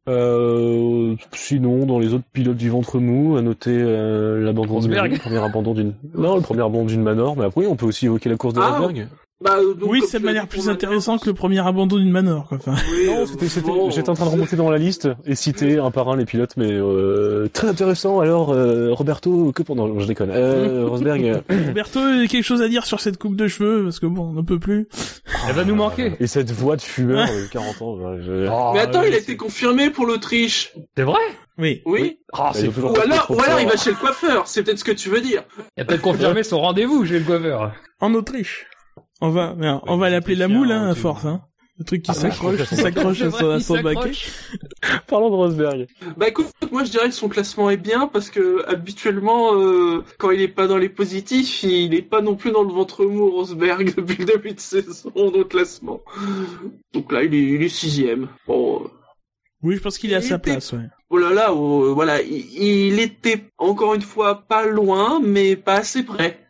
Euh, 0.09 1.17
sinon, 1.33 1.85
dans 1.85 1.99
les 1.99 2.15
autres 2.15 2.25
pilotes 2.33 2.57
du 2.57 2.71
ventre 2.71 2.99
mou, 2.99 3.37
à 3.37 3.43
noter 3.43 3.77
euh, 3.77 4.41
l'abandon 4.43 4.69
de 4.69 4.87
Rosberg. 4.87 5.13
le 5.13 5.19
premier 5.19 5.37
abandon 5.37 5.75
d'une, 5.75 5.93
non, 6.15 6.37
le 6.37 6.41
premier 6.41 6.61
abandon 6.63 6.87
d'une 6.87 7.03
Manor, 7.03 7.37
mais 7.37 7.45
après, 7.45 7.67
on 7.67 7.77
peut 7.77 7.85
aussi 7.85 8.07
évoquer 8.07 8.31
la 8.31 8.37
course 8.37 8.55
de 8.55 8.61
Ah, 8.61 8.71
Rosberg. 8.79 9.07
Bah, 9.41 9.57
euh, 9.59 9.73
donc, 9.75 9.89
oui, 9.89 10.03
c'est 10.09 10.19
de 10.19 10.25
manière 10.25 10.49
plus 10.49 10.63
pour 10.63 10.71
intéressant 10.71 11.17
que 11.17 11.27
le 11.27 11.33
premier 11.33 11.65
abandon 11.65 11.97
d'une 11.97 12.11
manor, 12.11 12.49
quoi. 12.49 12.59
Enfin, 12.59 12.75
Oui, 12.91 13.07
Non, 13.07 13.25
c'était, 13.25 13.47
c'était- 13.49 13.69
bon, 13.71 13.89
j'étais 13.89 14.11
en 14.11 14.15
train 14.15 14.25
de 14.27 14.31
remonter 14.31 14.57
dans 14.57 14.69
la 14.69 14.79
liste 14.79 15.09
et 15.27 15.37
citer 15.37 15.79
un 15.79 15.93
par 15.93 16.09
un 16.09 16.17
les 16.17 16.25
pilotes, 16.25 16.57
mais 16.57 16.73
euh, 16.73 17.49
très 17.53 17.69
intéressant. 17.69 18.19
Alors, 18.19 18.51
euh, 18.51 18.93
Roberto, 18.93 19.53
que 19.53 19.63
pendant, 19.63 19.87
non, 19.87 20.01
je 20.01 20.07
déconne. 20.07 20.31
Euh, 20.33 20.87
Rosberg, 20.89 21.25
euh, 21.25 21.41
Roberto, 21.69 22.01
il 22.01 22.23
y 22.23 22.25
a 22.25 22.27
quelque 22.27 22.43
chose 22.43 22.63
à 22.63 22.69
dire 22.69 22.85
sur 22.85 22.99
cette 23.01 23.17
coupe 23.17 23.37
de 23.37 23.47
cheveux, 23.47 23.85
parce 23.85 24.01
que 24.01 24.07
bon, 24.07 24.31
on 24.31 24.33
n'en 24.33 24.43
peut 24.45 24.59
plus. 24.59 24.89
Elle 25.49 25.55
va 25.55 25.65
nous 25.65 25.77
manquer. 25.77 26.15
et 26.19 26.27
cette 26.27 26.51
voix 26.51 26.75
de 26.75 26.83
fumeur 26.83 27.27
de 27.29 27.47
40 27.53 27.81
ans. 27.83 27.97
je- 28.21 28.49
Mais 28.75 28.81
attends, 28.81 29.01
Ah, 29.03 29.07
il 29.07 29.15
a 29.15 29.19
été 29.19 29.37
confirmé 29.37 29.91
pour 29.91 30.05
l'Autriche. 30.07 30.73
C'est 30.97 31.05
vrai? 31.05 31.21
Oui. 31.59 31.83
Oui. 31.87 32.19
Ah, 32.33 32.51
c'est 32.55 32.67
Ou 32.67 32.87
alors, 33.01 33.27
ou 33.31 33.41
alors 33.41 33.61
il 33.61 33.69
va 33.69 33.77
chez 33.77 33.91
le 33.91 33.97
coiffeur. 33.97 34.49
C'est 34.49 34.65
peut-être 34.65 34.79
ce 34.79 34.85
que 34.85 34.91
tu 34.93 35.09
veux 35.11 35.21
dire. 35.21 35.45
Il 35.77 35.83
a 35.83 35.85
peut-être 35.85 36.03
confirmé 36.03 36.43
son 36.43 36.59
rendez-vous 36.61 37.05
chez 37.07 37.21
le 37.21 37.25
coiffeur. 37.25 37.73
En 38.01 38.15
Autriche. 38.15 38.67
On 39.21 39.31
va, 39.31 39.55
on 39.87 39.97
va 39.97 40.11
l'appeler 40.11 40.37
la 40.37 40.49
moule, 40.49 40.71
hein, 40.73 40.89
à 40.89 40.95
force, 40.95 41.25
hein. 41.25 41.43
Le 41.79 41.85
truc 41.85 42.03
qui 42.03 42.11
Ah, 42.11 42.15
s'accroche, 42.15 42.65
qui 42.69 42.75
s'accroche 42.75 43.23
à 43.23 43.31
son, 43.31 43.51
à 43.51 43.61
son 43.61 43.81
baquet. 43.81 44.11
Parlons 45.07 45.31
de 45.31 45.37
Rosberg. 45.37 45.87
Bah 46.17 46.27
écoute, 46.27 46.49
moi 46.73 46.83
je 46.83 46.91
dirais 46.91 47.07
que 47.09 47.15
son 47.15 47.29
classement 47.29 47.71
est 47.71 47.77
bien 47.77 48.09
parce 48.09 48.31
que 48.31 48.65
habituellement, 48.69 49.55
euh, 49.55 50.03
quand 50.19 50.33
il 50.33 50.41
est 50.41 50.49
pas 50.49 50.67
dans 50.67 50.77
les 50.77 50.89
positifs, 50.89 51.63
il 51.63 51.95
est 51.95 52.03
pas 52.03 52.21
non 52.21 52.35
plus 52.35 52.51
dans 52.51 52.65
le 52.65 52.73
ventre 52.73 53.05
mou 53.05 53.31
Rosberg 53.31 53.95
depuis 53.97 54.17
le 54.19 54.25
début 54.25 54.55
de 54.55 54.59
saison 54.61 55.13
dans 55.15 55.31
le 55.31 55.45
classement. 55.45 56.01
Donc 56.95 57.13
là, 57.13 57.23
il 57.23 57.33
est, 57.33 57.43
il 57.45 57.63
est 57.63 57.69
sixième. 57.69 58.27
Bon, 58.49 58.83
euh, 58.83 58.89
Oui, 59.63 59.77
je 59.77 59.81
pense 59.81 59.99
qu'il 59.99 60.11
est 60.11 60.17
à 60.17 60.19
Il 60.19 60.25
sa 60.25 60.35
était- 60.35 60.51
place, 60.51 60.73
ouais. 60.73 60.89
oh 61.11 61.19
là 61.19 61.31
là, 61.33 61.55
oh, 61.55 61.95
voilà, 61.95 62.21
il, 62.23 62.45
il 62.61 62.99
était 62.99 63.45
encore 63.57 63.95
une 63.95 64.03
fois 64.03 64.43
pas 64.49 64.67
loin, 64.67 65.21
mais 65.23 65.55
pas 65.55 65.75
assez 65.75 66.03
près. 66.03 66.41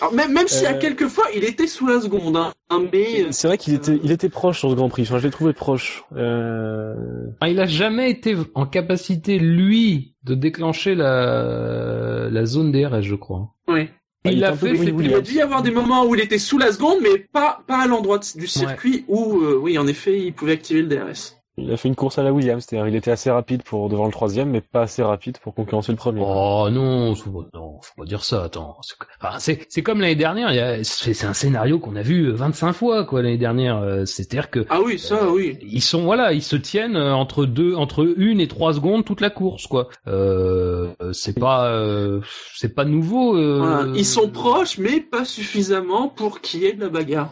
Alors, 0.00 0.14
même 0.14 0.32
même 0.32 0.46
si 0.48 0.64
à 0.66 0.74
Euh. 0.74 0.78
quelques 0.78 1.08
fois 1.08 1.24
il 1.34 1.42
était 1.44 1.66
sous 1.66 1.86
la 1.86 2.00
seconde, 2.00 2.36
hein, 2.36 2.52
mais 2.92 3.26
C'est 3.32 3.48
vrai 3.48 3.58
qu'il 3.58 3.74
était, 3.74 3.98
il 4.04 4.12
était 4.12 4.28
proche 4.28 4.60
sur 4.60 4.70
ce 4.70 4.74
Grand 4.76 4.88
Prix. 4.88 5.02
Enfin, 5.02 5.18
je 5.18 5.24
l'ai 5.24 5.30
trouvé 5.32 5.52
proche. 5.52 6.04
Euh... 6.16 6.94
Ah, 7.40 7.48
il 7.48 7.58
a 7.60 7.66
jamais 7.66 8.10
été 8.10 8.36
en 8.54 8.66
capacité, 8.66 9.38
lui, 9.38 10.14
de 10.22 10.34
déclencher 10.34 10.94
la, 10.94 12.28
la 12.30 12.44
zone 12.46 12.70
DRS, 12.72 13.02
je 13.02 13.14
crois. 13.16 13.54
oui. 13.68 13.88
Ah, 14.26 14.32
il 14.32 14.42
un 14.42 14.56
peu 14.56 14.74
fait, 14.74 14.94
Il 15.00 15.14
a 15.14 15.20
dû 15.20 15.34
y 15.34 15.40
avoir 15.42 15.60
des 15.62 15.70
moments 15.70 16.06
où 16.06 16.14
il 16.14 16.20
était 16.22 16.38
sous 16.38 16.56
la 16.56 16.72
seconde, 16.72 16.96
mais 17.02 17.18
pas 17.30 17.62
pas 17.66 17.82
à 17.82 17.86
l'endroit 17.86 18.20
du 18.34 18.46
circuit 18.46 19.04
où, 19.06 19.40
euh, 19.42 19.58
oui, 19.60 19.76
en 19.76 19.86
effet, 19.86 20.18
il 20.18 20.32
pouvait 20.32 20.52
activer 20.52 20.80
le 20.80 20.88
DRS. 20.88 21.36
Il 21.56 21.70
a 21.72 21.76
fait 21.76 21.86
une 21.88 21.94
course 21.94 22.18
à 22.18 22.24
la 22.24 22.32
Williams, 22.32 22.64
c'est-à-dire 22.68 22.88
il 22.88 22.96
était 22.96 23.12
assez 23.12 23.30
rapide 23.30 23.62
pour 23.62 23.88
devant 23.88 24.06
le 24.06 24.10
troisième, 24.10 24.50
mais 24.50 24.60
pas 24.60 24.82
assez 24.82 25.04
rapide 25.04 25.38
pour 25.38 25.54
concurrencer 25.54 25.92
le 25.92 25.96
premier. 25.96 26.20
Oh 26.24 26.68
non, 26.72 27.14
faut 27.14 27.30
pas- 27.30 27.48
non, 27.56 27.78
faut 27.80 27.94
pas 28.02 28.04
dire 28.06 28.24
ça. 28.24 28.42
Attends, 28.42 28.76
c'est 28.82 28.96
enfin, 29.22 29.38
c'est 29.38 29.64
c'est 29.68 29.82
comme 29.84 30.00
l'année 30.00 30.16
dernière. 30.16 30.50
il 30.50 30.56
y 30.56 30.60
a- 30.60 30.82
C'est 30.82 31.14
c'est 31.14 31.26
un 31.26 31.32
scénario 31.32 31.78
qu'on 31.78 31.94
a 31.94 32.02
vu 32.02 32.32
25 32.32 32.72
fois 32.72 33.04
quoi 33.04 33.22
l'année 33.22 33.38
dernière. 33.38 33.78
euh, 33.78 34.04
C'est-à-dire 34.04 34.50
que 34.50 34.66
Ah 34.68 34.80
oui, 34.84 34.98
ça, 34.98 35.30
oui. 35.30 35.56
ils 35.62 35.80
sont 35.80 36.02
voilà, 36.02 36.32
ils 36.32 36.42
se 36.42 36.56
tiennent 36.56 36.96
euh, 36.96 37.14
entre 37.14 37.44
deux, 37.46 37.74
entre 37.76 38.12
une 38.16 38.40
et 38.40 38.48
trois 38.48 38.74
secondes 38.74 39.04
toute 39.04 39.20
la 39.20 39.30
course 39.30 39.68
quoi. 39.68 39.88
Euh, 40.08 40.92
c'est 41.12 41.38
pas, 41.38 41.68
euh, 41.68 42.20
c'est 42.54 42.74
pas 42.74 42.84
nouveau. 42.84 43.36
euh, 43.36 43.58
Voilà. 43.60 43.92
Ils 43.94 44.04
sont 44.04 44.28
proches, 44.28 44.78
mais 44.78 45.00
pas 45.00 45.24
suffisamment 45.24 46.08
pour 46.08 46.40
qu'il 46.40 46.62
y 46.62 46.66
ait 46.66 46.72
de 46.72 46.80
la 46.80 46.88
bagarre. 46.88 47.30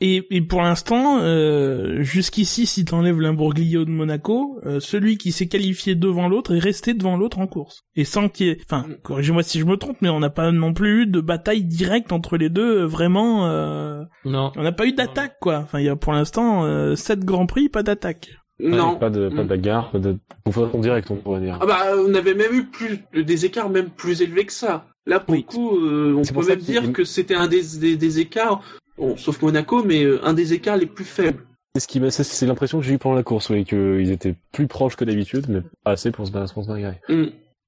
Et, 0.00 0.26
et 0.30 0.42
pour 0.42 0.60
l'instant, 0.60 1.18
euh, 1.20 2.02
jusqu'ici, 2.02 2.66
si 2.66 2.84
t'enlèves 2.84 3.20
l'Imbourglio 3.20 3.84
de 3.84 3.90
Monaco, 3.90 4.58
euh, 4.66 4.80
celui 4.80 5.16
qui 5.18 5.30
s'est 5.30 5.46
qualifié 5.46 5.94
devant 5.94 6.28
l'autre 6.28 6.54
est 6.54 6.58
resté 6.58 6.94
devant 6.94 7.16
l'autre 7.16 7.38
en 7.38 7.46
course. 7.46 7.82
Et 7.94 8.04
sans 8.04 8.28
qu'il 8.28 8.46
y 8.46 8.50
ait... 8.50 8.58
Enfin, 8.68 8.86
Mm. 8.88 8.94
corrigez-moi 9.02 9.42
si 9.44 9.60
je 9.60 9.64
me 9.64 9.76
trompe, 9.76 9.96
mais 10.00 10.08
on 10.08 10.18
n'a 10.20 10.30
pas 10.30 10.50
non 10.50 10.72
plus 10.74 11.02
eu 11.02 11.06
de 11.06 11.20
bataille 11.20 11.62
directe 11.64 12.10
entre 12.12 12.36
les 12.36 12.48
deux, 12.50 12.80
euh, 12.82 12.86
vraiment... 12.86 13.46
euh, 13.46 14.02
Non. 14.24 14.50
On 14.56 14.62
n'a 14.62 14.72
pas 14.72 14.84
eu 14.86 14.92
d'attaque, 14.92 15.36
quoi. 15.40 15.58
Enfin, 15.58 15.78
il 15.78 15.86
y 15.86 15.88
a 15.88 15.96
pour 15.96 16.12
l'instant 16.12 16.64
euh, 16.64 16.96
7 16.96 17.20
Grands 17.24 17.46
Prix, 17.46 17.68
pas 17.68 17.84
d'attaque. 17.84 18.30
Ouais, 18.60 18.70
non. 18.70 18.96
Pas 18.96 19.10
de, 19.10 19.28
pas 19.28 19.36
de 19.38 19.42
Mm. 19.44 19.46
bagarre, 19.48 19.90
pas 19.92 19.98
de 20.00 20.18
confrontation 20.44 20.80
directe, 20.80 21.10
on 21.12 21.16
pourrait 21.16 21.40
dire. 21.40 21.58
Ah 21.60 21.66
bah, 21.66 21.78
on 22.04 22.12
avait 22.14 22.34
même 22.34 22.52
eu 22.52 22.64
plus 22.64 22.98
des 23.14 23.44
écarts 23.46 23.70
même 23.70 23.90
plus 23.90 24.22
élevés 24.22 24.44
que 24.44 24.52
ça. 24.52 24.86
Là, 25.06 25.20
pour 25.20 25.34
Oui. 25.34 25.44
le 25.46 25.52
coup, 25.52 25.76
euh, 25.78 26.14
on 26.16 26.22
peut 26.22 26.46
même 26.46 26.58
dire 26.60 26.92
que 26.92 27.04
c'était 27.04 27.34
un 27.34 27.46
des, 27.46 27.62
des, 27.78 27.96
des 27.96 28.20
écarts, 28.20 28.62
bon, 28.98 29.16
sauf 29.16 29.40
Monaco, 29.42 29.82
mais 29.84 30.04
euh, 30.04 30.24
un 30.24 30.34
des 30.34 30.52
écarts 30.52 30.76
les 30.76 30.86
plus 30.86 31.04
faibles. 31.04 31.44
C'est 31.74 31.80
ce 31.82 31.88
qui 31.88 31.98
m'a- 32.00 32.10
c'est- 32.10 32.22
c'est 32.24 32.46
l'impression 32.46 32.78
que 32.78 32.84
j'ai 32.84 32.94
eu 32.94 32.98
pendant 32.98 33.16
la 33.16 33.22
course, 33.24 33.50
oui, 33.50 33.64
qu'ils 33.64 34.10
étaient 34.10 34.36
plus 34.52 34.66
proches 34.68 34.94
que 34.96 35.04
d'habitude, 35.04 35.46
mais 35.48 35.60
pas 35.82 35.92
assez 35.92 36.10
pour 36.12 36.26
se 36.26 36.30
pour 36.30 36.64
se. 36.64 36.70
Mm. 37.08 37.26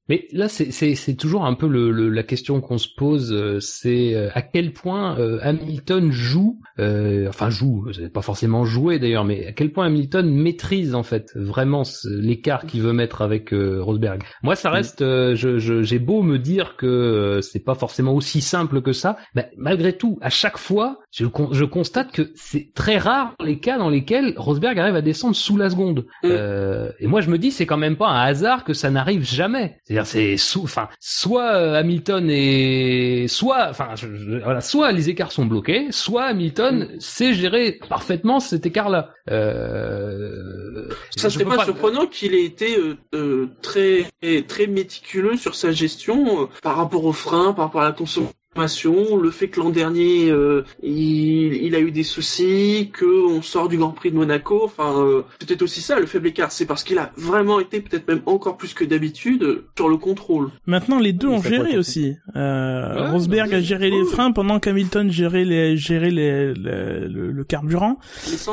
Mais 0.09 0.27
là, 0.33 0.49
c'est 0.49 1.15
toujours 1.17 1.45
un 1.45 1.55
peu 1.55 1.67
le, 1.69 1.91
le- 1.91 2.09
la 2.11 2.23
question 2.23 2.61
qu'on 2.61 2.79
se 2.79 2.89
pose, 2.97 3.33
euh, 3.33 3.59
c'est 3.61 4.15
euh, 4.15 4.29
à 4.35 4.43
quel 4.43 4.73
point 4.73 5.19
euh, 5.19 5.39
Hamilton 5.43 6.13
joue, 6.13 6.61
euh, 6.79 7.29
enfin 7.29 7.51
joue, 7.51 7.87
pas 8.15 8.23
forcément 8.23 8.65
jouer 8.65 8.99
d'ailleurs, 8.99 9.25
mais 9.25 9.47
à 9.49 9.53
quel 9.53 9.73
point 9.73 9.87
Hamilton 9.87 10.31
maîtrise 10.33 10.95
en 10.95 11.03
fait 11.03 11.33
vraiment 11.35 11.83
l'écart 12.05 12.67
qu'il 12.67 12.83
veut 12.83 12.93
mettre 12.93 13.23
avec 13.23 13.53
euh, 13.53 13.83
Rosberg. 13.83 14.23
Moi, 14.43 14.55
ça 14.57 14.71
reste, 14.71 15.03
euh, 15.03 15.35
je 15.35 15.59
je- 15.59 15.83
j'ai 15.83 15.99
beau 15.99 16.23
me 16.23 16.39
dire 16.39 16.77
que 16.77 16.87
euh, 16.87 17.41
c'est 17.41 17.65
pas 17.65 17.75
forcément 17.75 18.15
aussi 18.15 18.41
simple 18.41 18.83
que 18.83 18.93
ça, 18.93 19.17
mais 19.35 19.51
malgré 19.57 19.93
tout, 19.97 20.19
à 20.21 20.31
chaque 20.31 20.59
fois, 20.59 21.01
je, 21.11 21.25
je 21.53 21.65
constate 21.65 22.13
que 22.13 22.31
c'est 22.37 22.73
très 22.75 22.99
rare 22.99 23.35
les 23.45 23.59
cas 23.59 23.79
dans 23.79 23.91
lesquels 23.91 24.35
Rosberg 24.37 24.79
arrive 24.79 24.95
à 24.97 25.03
descendre 25.03 25.35
sous 25.35 25.57
la 25.57 25.71
seconde. 25.71 26.07
Mm. 26.23 26.29
Euh, 26.31 26.91
et 27.01 27.07
moi, 27.07 27.21
je 27.21 27.31
me 27.31 27.39
dis, 27.39 27.51
c'est 27.51 27.67
quand 27.67 27.77
même 27.77 27.97
pas 27.97 28.09
un 28.09 28.21
hasard 28.25 28.65
que 28.65 28.73
ça 28.73 28.91
n'arrive 28.91 29.25
jamais. 29.25 29.79
C'est-à-dire, 29.97 30.11
c'est 30.11 30.37
sous, 30.37 30.65
enfin, 30.65 30.89
soit 31.01 31.55
euh, 31.55 31.75
Hamilton 31.75 32.29
est, 32.31 33.29
soit, 33.29 33.69
enfin, 33.71 33.95
voilà, 34.43 34.61
soit 34.61 34.93
les 34.93 35.09
écarts 35.09 35.33
sont 35.33 35.47
bloqués, 35.47 35.87
soit 35.91 36.25
Hamilton 36.25 36.89
sait 36.99 37.33
gérer 37.33 37.79
parfaitement 37.89 38.39
cet 38.39 38.67
écart-là. 38.67 39.15
Euh, 39.31 40.89
Ça 41.17 41.31
serait 41.31 41.45
pas, 41.45 41.65
surprenant 41.65 42.07
qu'il 42.07 42.35
ait 42.35 42.45
été 42.45 42.77
euh, 42.77 42.99
euh, 43.15 43.49
très 43.63 44.05
très 44.47 44.67
méticuleux 44.67 45.37
sur 45.37 45.55
sa 45.55 45.73
gestion 45.73 46.43
euh, 46.43 46.47
par 46.63 46.77
rapport 46.77 47.05
aux 47.07 47.15
freins, 47.15 47.55
par 47.55 47.67
rapport 47.67 47.81
à 47.81 47.87
la 47.87 47.93
consommation, 47.93 48.35
le 48.61 49.31
fait 49.31 49.49
que 49.49 49.61
l'an 49.61 49.71
dernier 49.71 50.31
euh, 50.31 50.63
il, 50.83 51.55
il 51.63 51.75
a 51.75 51.81
eu 51.81 51.91
des 51.91 52.03
soucis, 52.03 52.91
que 52.93 53.27
on 53.29 53.43
sort 53.43 53.69
du 53.69 53.77
Grand 53.77 53.91
Prix 53.91 54.11
de 54.11 54.17
Monaco. 54.17 54.61
Enfin, 54.65 54.95
euh, 55.03 55.23
c'est 55.39 55.47
peut-être 55.49 55.63
aussi 55.63 55.81
ça 55.81 55.99
le 56.01 56.07
faible 56.07 56.29
écart, 56.29 56.53
c'est 56.53 56.67
parce 56.67 56.85
qu'il 56.85 56.99
a 56.99 57.13
vraiment 57.17 57.61
été 57.61 57.81
peut-être 57.81 58.09
même 58.09 58.23
encore 58.27 58.57
plus 58.57 58.75
que 58.75 58.85
d'habitude 58.85 59.63
sur 59.77 59.89
le 59.89 59.97
contrôle. 59.97 60.51
Maintenant, 60.67 60.99
les 60.99 61.13
deux 61.13 61.29
ont 61.29 61.43
géré 61.43 61.77
aussi. 61.79 62.15
Euh, 62.35 62.77
Ouais, 62.87 63.11
Rosberg 63.11 63.51
bah, 63.51 63.57
a 63.57 63.61
géré 63.61 63.91
les 63.91 64.05
freins 64.05 64.33
pendant 64.33 64.61
qu'Hamilton 64.61 65.11
gérait 65.11 65.45
les, 65.45 65.77
gérait 65.77 66.11
les, 66.11 66.55
le, 66.55 67.09
le- 67.09 67.33
le 67.33 67.45
carburant. 67.45 67.99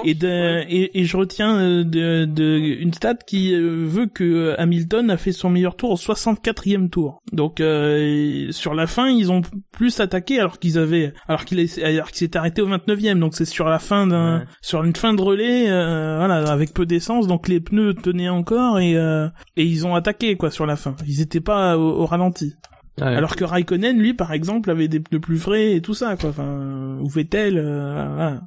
Et, 0.04 0.14
de, 0.16 0.28
ouais. 0.28 0.66
et, 0.70 1.00
et 1.00 1.06
je 1.06 1.16
retiens 1.18 1.58
euh, 1.60 1.84
de, 1.84 2.26
de, 2.26 2.58
une 2.58 2.94
stat 2.94 3.16
qui 3.16 3.54
veut 3.56 4.08
que 4.08 4.56
Hamilton 4.58 5.10
a 5.12 5.18
fait 5.18 5.32
son 5.32 5.50
meilleur 5.50 5.76
tour 5.76 5.92
au 5.92 5.96
64e 5.96 6.90
tour. 6.90 7.22
Donc 7.32 7.62
euh, 7.62 8.52
sur 8.52 8.74
la 8.74 8.88
fin, 8.88 9.08
ils 9.10 9.32
ont 9.32 9.42
plus 9.72 9.93
attaqué 10.00 10.40
alors 10.40 10.60
qu'ils 10.60 10.78
avaient 10.78 11.14
alors 11.28 11.46
qu'il 11.46 11.60
alors 11.84 12.08
qu'il 12.12 12.18
s'est 12.18 12.38
arrêté 12.38 12.62
au 12.62 12.68
29e. 12.70 13.20
Donc 13.20 13.36
c'est 13.36 13.46
sur 13.46 13.68
la 13.70 13.80
fin 13.80 14.08
d'un 14.08 14.40
Ouais. 14.40 14.46
sur 14.62 14.84
une 14.84 14.96
fin 14.96 15.14
de 15.14 15.22
relais 15.22 15.70
euh, 15.70 16.18
voilà 16.18 16.52
avec 16.52 16.74
peu 16.74 16.86
d'essence 16.86 17.28
donc 17.28 17.48
les 17.48 17.60
pneus 17.60 17.94
tenaient 17.94 18.30
encore 18.30 18.80
et 18.80 18.96
euh, 18.98 19.28
et 19.58 19.64
ils 19.66 19.86
ont 19.86 19.96
attaqué 19.96 20.36
quoi 20.38 20.50
sur 20.52 20.66
la 20.66 20.76
fin. 20.76 20.96
Ils 21.08 21.22
étaient 21.22 21.42
pas 21.42 21.78
au, 21.78 22.02
au 22.02 22.06
ralenti. 22.06 22.56
Ouais. 23.02 23.08
Alors 23.08 23.36
que 23.36 23.44
Raikkonen 23.44 23.98
lui 24.00 24.14
par 24.14 24.34
exemple 24.34 24.70
avait 24.72 24.88
des 24.88 25.00
pneus 25.00 25.20
plus 25.20 25.40
frais 25.40 25.74
et 25.74 25.82
tout 25.82 25.94
ça 25.94 26.16
quoi. 26.16 26.30
Enfin 26.30 26.98
ou 27.02 27.08
Vettel 27.10 27.58
euh, 27.58 28.14
voilà. 28.16 28.42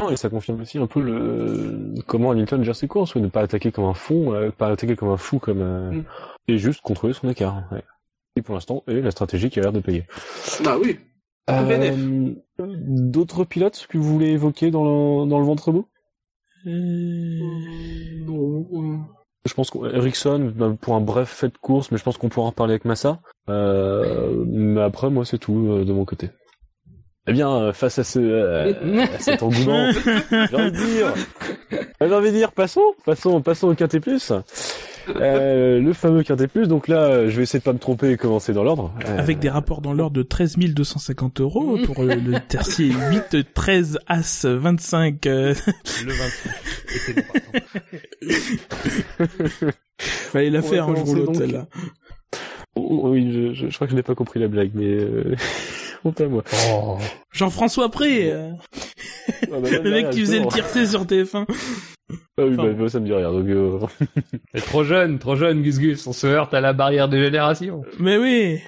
Non, 0.00 0.08
et 0.08 0.16
ça 0.16 0.30
confirme 0.30 0.62
aussi 0.62 0.78
un 0.78 0.86
peu 0.86 1.02
le 1.02 1.92
comment 2.06 2.30
Hamilton 2.30 2.64
gère 2.64 2.74
ses 2.74 2.88
courses, 2.88 3.14
ouais, 3.14 3.20
ne 3.20 3.28
pas 3.28 3.42
attaquer 3.42 3.72
comme 3.72 3.84
un 3.84 3.92
fou, 3.92 4.32
euh, 4.32 4.50
pas 4.50 4.68
attaquer 4.68 4.96
comme 4.96 5.10
un 5.10 5.18
fou, 5.18 5.38
comme 5.38 5.60
euh, 5.60 5.90
Mm. 5.90 6.04
et 6.48 6.56
juste 6.56 6.80
contrôler 6.80 7.12
son 7.12 7.28
écart. 7.28 7.64
Ouais. 7.70 7.82
Et 8.36 8.42
pour 8.42 8.54
l'instant, 8.54 8.82
et 8.88 9.00
la 9.00 9.10
stratégie 9.10 9.50
qui 9.50 9.58
a 9.58 9.62
l'air 9.62 9.72
de 9.72 9.80
payer. 9.80 10.04
Bah 10.64 10.76
oui. 10.82 10.98
Bénef. 11.48 11.96
Euh, 11.98 12.34
D'autres 12.58 13.44
pilotes 13.44 13.86
que 13.88 13.98
vous 13.98 14.04
voulez 14.04 14.28
évoquer 14.28 14.70
dans 14.70 14.84
le, 15.24 15.28
dans 15.28 15.38
le 15.38 15.44
ventre 15.44 15.72
beau 15.72 15.86
Euh, 16.66 17.40
Bon, 18.26 18.66
euh, 18.72 18.96
Je 19.46 19.52
pense 19.54 19.70
qu'Ericsson, 19.70 20.52
bah, 20.56 20.74
pour 20.80 20.94
un 20.94 21.00
bref 21.00 21.28
fait 21.28 21.48
de 21.48 21.58
course, 21.58 21.90
mais 21.90 21.98
je 21.98 22.04
pense 22.04 22.16
qu'on 22.16 22.28
pourra 22.28 22.46
en 22.46 22.50
reparler 22.50 22.74
avec 22.74 22.84
Massa. 22.84 23.20
Euh, 23.48 24.44
mais 24.46 24.80
après, 24.80 25.10
moi, 25.10 25.24
c'est 25.24 25.38
tout 25.38 25.68
euh, 25.68 25.84
de 25.84 25.92
mon 25.92 26.04
côté. 26.04 26.30
Eh 27.26 27.32
bien, 27.32 27.50
euh, 27.52 27.72
face 27.72 27.98
à, 27.98 28.04
ce, 28.04 28.18
euh, 28.18 28.72
à 29.02 29.18
cet 29.18 29.42
engouement, 29.42 29.90
j'ai 29.92 30.56
envie 30.56 30.72
de 30.72 30.76
dire, 30.76 31.14
j'ai 32.00 32.14
envie 32.14 32.30
de 32.30 32.36
dire, 32.36 32.52
passons, 32.52 32.94
passons, 33.04 33.40
passons 33.42 33.68
au 33.68 33.74
Quintet 33.74 34.00
Plus. 34.00 34.32
Euh, 35.16 35.80
le 35.80 35.92
fameux 35.92 36.22
Quintet 36.22 36.46
Plus. 36.48 36.68
Donc 36.68 36.88
là, 36.88 37.02
euh, 37.04 37.30
je 37.30 37.36
vais 37.36 37.42
essayer 37.42 37.58
de 37.60 37.64
pas 37.64 37.72
me 37.72 37.78
tromper 37.78 38.10
et 38.10 38.16
commencer 38.16 38.52
dans 38.52 38.62
l'ordre. 38.64 38.92
Euh, 39.06 39.18
Avec 39.18 39.38
des 39.38 39.48
rapports 39.50 39.80
dans 39.80 39.92
l'ordre 39.92 40.16
de 40.16 40.22
13 40.22 40.56
250 40.58 41.40
euros 41.40 41.78
pour 41.84 42.00
euh, 42.00 42.14
le 42.14 42.38
tertier 42.40 42.92
8, 43.32 43.52
13, 43.54 43.98
As, 44.06 44.44
25. 44.46 45.26
euh, 45.26 45.54
Le 46.04 46.12
25. 46.12 46.50
était 47.08 47.22
partant. 47.22 47.58
Fallait 49.98 50.50
la 50.50 50.62
faire 50.62 50.88
un 50.88 50.94
jour 50.96 51.08
ou 51.10 51.14
l'autre 51.14 51.34
celle-là. 51.34 51.66
Oh, 52.74 53.10
oui, 53.10 53.30
je, 53.32 53.52
je, 53.52 53.68
je 53.68 53.74
crois 53.74 53.86
que 53.86 53.90
je 53.92 53.96
n'ai 53.96 54.02
pas 54.02 54.14
compris 54.14 54.40
la 54.40 54.48
blague, 54.48 54.70
mais 54.74 54.86
euh, 54.86 55.34
pas 56.16 56.26
moi. 56.26 56.42
Oh. 56.70 56.96
Jean-François 57.32 57.90
Pré, 57.90 58.32
euh, 58.32 58.50
Ah, 59.52 59.58
bah, 59.60 59.68
le 59.70 59.90
mec 59.90 60.10
qui 60.10 60.20
faisait 60.20 60.40
le 60.40 60.46
tiercé 60.46 60.86
sur 60.86 61.04
TF1. 61.04 61.44
Ah 62.38 62.44
oui, 62.44 62.56
bah, 62.56 62.64
bah, 62.78 62.88
ça 62.88 63.00
me 63.00 63.06
dit 63.06 63.12
rien. 63.12 63.30
Donc, 63.32 63.46
euh, 63.48 63.78
T'es 64.54 64.60
trop 64.60 64.84
jeune, 64.84 65.18
trop 65.18 65.36
jeune, 65.36 65.62
Gus 65.62 65.78
Gus. 65.78 66.06
On 66.06 66.12
se 66.12 66.26
heurte 66.26 66.54
à 66.54 66.60
la 66.60 66.72
barrière 66.72 67.08
de 67.08 67.18
génération. 67.18 67.82
Mais 67.98 68.16
oui, 68.18 68.58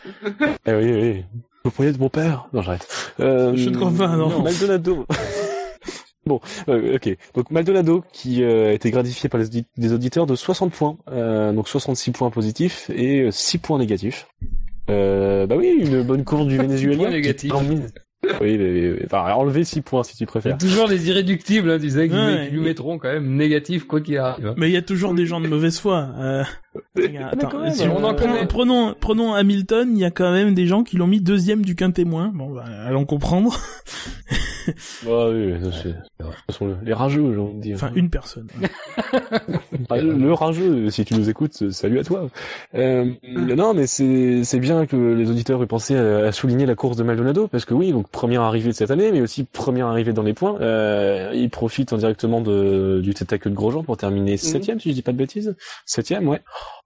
eh 0.66 0.72
oui, 0.74 0.92
oui. 0.92 1.24
Vous 1.64 1.70
pourriez 1.70 1.92
de 1.92 1.98
mon 1.98 2.10
père 2.10 2.48
Non, 2.52 2.60
j'arrête. 2.62 2.86
Euh, 3.20 3.52
Je 3.56 3.70
ne 3.70 3.76
crois 3.76 3.90
pas, 3.96 4.16
non. 4.16 4.42
Maldonado. 4.42 5.06
bon, 6.26 6.40
euh, 6.68 6.96
ok. 6.96 7.16
Donc 7.34 7.50
Maldonado 7.50 8.04
qui 8.12 8.42
euh, 8.42 8.68
a 8.68 8.72
été 8.72 8.90
gratifié 8.90 9.28
par 9.28 9.40
les, 9.40 9.64
les 9.76 9.92
auditeurs 9.92 10.26
de 10.26 10.34
60 10.36 10.72
points, 10.72 10.98
euh, 11.10 11.52
donc 11.52 11.68
66 11.68 12.10
points 12.12 12.30
positifs 12.30 12.90
et 12.94 13.22
euh, 13.22 13.30
6 13.30 13.58
points 13.58 13.78
négatifs. 13.78 14.26
Euh, 14.90 15.46
bah 15.46 15.56
oui, 15.56 15.74
une 15.78 16.02
bonne 16.02 16.24
course 16.24 16.46
du 16.46 16.58
Venezuela. 16.58 16.96
points 16.98 17.06
qui 17.08 17.14
négatifs. 17.14 17.50
termine- 17.50 17.90
Oui, 18.40 18.58
mais, 18.58 18.94
enfin, 19.06 19.32
enlever 19.34 19.64
6 19.64 19.80
points 19.82 20.02
si 20.02 20.12
tu 20.16 20.18
Il 20.18 20.20
y 20.20 20.24
a 20.24 20.26
préfères. 20.26 20.58
toujours 20.58 20.86
les 20.88 21.08
irréductibles, 21.08 21.70
hein, 21.70 21.78
tu 21.80 21.90
sais, 21.90 22.08
qui, 22.08 22.14
Ouais. 22.14 22.46
qui 22.48 22.54
lui 22.54 22.60
mettront 22.60 22.98
quand 22.98 23.12
même 23.12 23.36
négatif 23.36 23.84
quoi 23.86 24.00
qu'il 24.00 24.16
arrive. 24.18 24.46
hein. 24.48 24.54
mais 24.56 24.68
il 24.68 24.72
y 24.72 24.76
a 24.76 24.82
toujours 24.82 25.14
des 25.14 25.26
gens 25.26 25.40
de 25.40 25.48
mauvaise 25.48 25.78
foi. 25.78 26.08
Euh, 26.18 26.44
regarde, 26.96 27.12
Mais 27.12 27.18
attends, 27.24 27.48
quand 27.50 27.60
même, 27.62 27.72
si 27.72 27.86
on 27.88 27.96
on 27.98 28.04
en 28.04 28.10
en 28.10 28.14
prend- 28.14 28.26
connaît. 28.32 28.46
prenons, 28.46 28.94
prenons 28.98 29.34
Hamilton, 29.34 29.90
il 29.94 30.00
y 30.00 30.04
a 30.04 30.10
quand 30.10 30.32
même 30.32 30.54
des 30.54 30.66
gens 30.66 30.82
qui 30.82 30.96
l'ont 30.96 31.06
mis 31.06 31.20
deuxième 31.20 31.64
du 31.64 31.74
quintémoin. 31.76 32.32
Bon, 32.34 32.50
bah, 32.54 32.64
allons 32.86 33.04
comprendre. 33.04 33.56
Ah 35.06 35.28
oui, 35.30 35.54
ça, 35.62 35.72
c'est- 35.72 35.88
de 35.88 35.94
toute 36.18 36.34
façon, 36.46 36.66
le- 36.66 36.76
les 36.84 36.92
rageux, 36.92 37.32
j'ai 37.32 37.40
envie 37.40 37.54
de 37.54 37.60
dire. 37.60 37.74
Enfin, 37.76 37.90
une 37.94 38.10
personne. 38.10 38.46
Ah, 39.90 39.98
le, 39.98 40.32
rageux, 40.32 40.88
si 40.90 41.04
tu 41.04 41.14
nous 41.14 41.28
écoutes, 41.28 41.70
salut 41.70 41.98
à 41.98 42.04
toi. 42.04 42.28
Euh, 42.74 43.10
non, 43.28 43.74
mais 43.74 43.86
c'est 43.86 44.42
c'est 44.44 44.58
bien 44.58 44.86
que 44.86 44.96
les 44.96 45.28
auditeurs 45.30 45.62
aient 45.62 45.66
pensé 45.66 45.96
à, 45.96 46.26
à 46.26 46.32
souligner 46.32 46.64
la 46.64 46.74
course 46.74 46.96
de 46.96 47.02
Maldonado, 47.02 47.48
parce 47.48 47.64
que 47.64 47.74
oui, 47.74 47.92
donc 47.92 48.08
première 48.08 48.40
arrivée 48.42 48.68
de 48.70 48.74
cette 48.74 48.90
année, 48.90 49.10
mais 49.12 49.20
aussi 49.20 49.44
première 49.44 49.86
arrivée 49.88 50.12
dans 50.12 50.22
les 50.22 50.32
points. 50.32 50.56
Euh, 50.60 51.30
il 51.34 51.50
profite 51.50 51.92
indirectement 51.92 52.40
de, 52.40 53.00
du 53.02 53.12
tête 53.14 53.32
à 53.32 53.38
queue 53.38 53.50
de 53.50 53.54
Grosjean 53.54 53.82
pour 53.82 53.96
terminer 53.96 54.36
septième, 54.36 54.80
si 54.80 54.90
je 54.90 54.94
dis 54.94 55.02
pas 55.02 55.12
de 55.12 55.18
bêtises. 55.18 55.54
Septième, 55.84 56.28
ouais. 56.28 56.40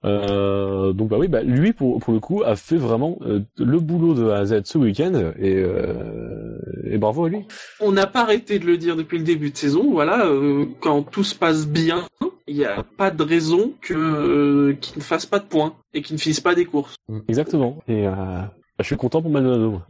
Euh, 0.05 0.93
donc 0.93 1.09
bah 1.09 1.17
oui, 1.19 1.29
bah 1.29 1.43
lui 1.43 1.73
pour 1.73 1.99
pour 2.01 2.13
le 2.15 2.21
coup 2.21 2.43
a 2.45 2.57
fait 2.57 2.77
vraiment 2.77 3.19
euh, 3.27 3.41
le 3.59 3.81
boulot 3.81 4.15
de 4.15 4.29
A 4.31 4.39
à 4.39 4.45
Z 4.47 4.63
ce 4.65 4.79
week-end 4.79 5.13
et 5.39 5.55
euh, 5.57 6.59
et 6.91 6.99
bravo 6.99 7.25
à 7.25 7.29
lui. 7.29 7.45
On 7.81 7.93
n'a 7.93 8.07
pas 8.07 8.23
arrêté 8.23 8.59
de 8.59 8.67
le 8.67 8.77
dire 8.77 8.97
depuis 8.97 9.19
le 9.19 9.25
début 9.25 9.51
de 9.51 9.57
saison. 9.57 9.91
Voilà, 9.91 10.27
euh, 10.27 10.67
quand 10.81 11.03
tout 11.03 11.25
se 11.25 11.35
passe 11.35 11.67
bien, 11.67 12.05
il 12.47 12.57
n'y 12.57 12.65
a 12.65 12.83
pas 12.97 13.11
de 13.11 13.23
raison 13.23 13.73
que 13.81 13.95
euh, 13.95 14.75
qu'il 14.75 14.99
ne 14.99 15.03
fasse 15.03 15.27
pas 15.27 15.39
de 15.39 15.45
points 15.45 15.75
et 15.95 16.03
qu'il 16.03 16.15
ne 16.17 16.21
finisse 16.21 16.41
pas 16.41 16.55
des 16.55 16.65
courses. 16.65 16.97
Exactement. 17.29 17.79
Et 17.89 18.07
euh, 18.07 18.13
bah, 18.13 18.51
je 18.81 18.85
suis 18.85 18.97
content 18.97 19.23
pour 19.23 19.31
Maldonado. 19.31 19.81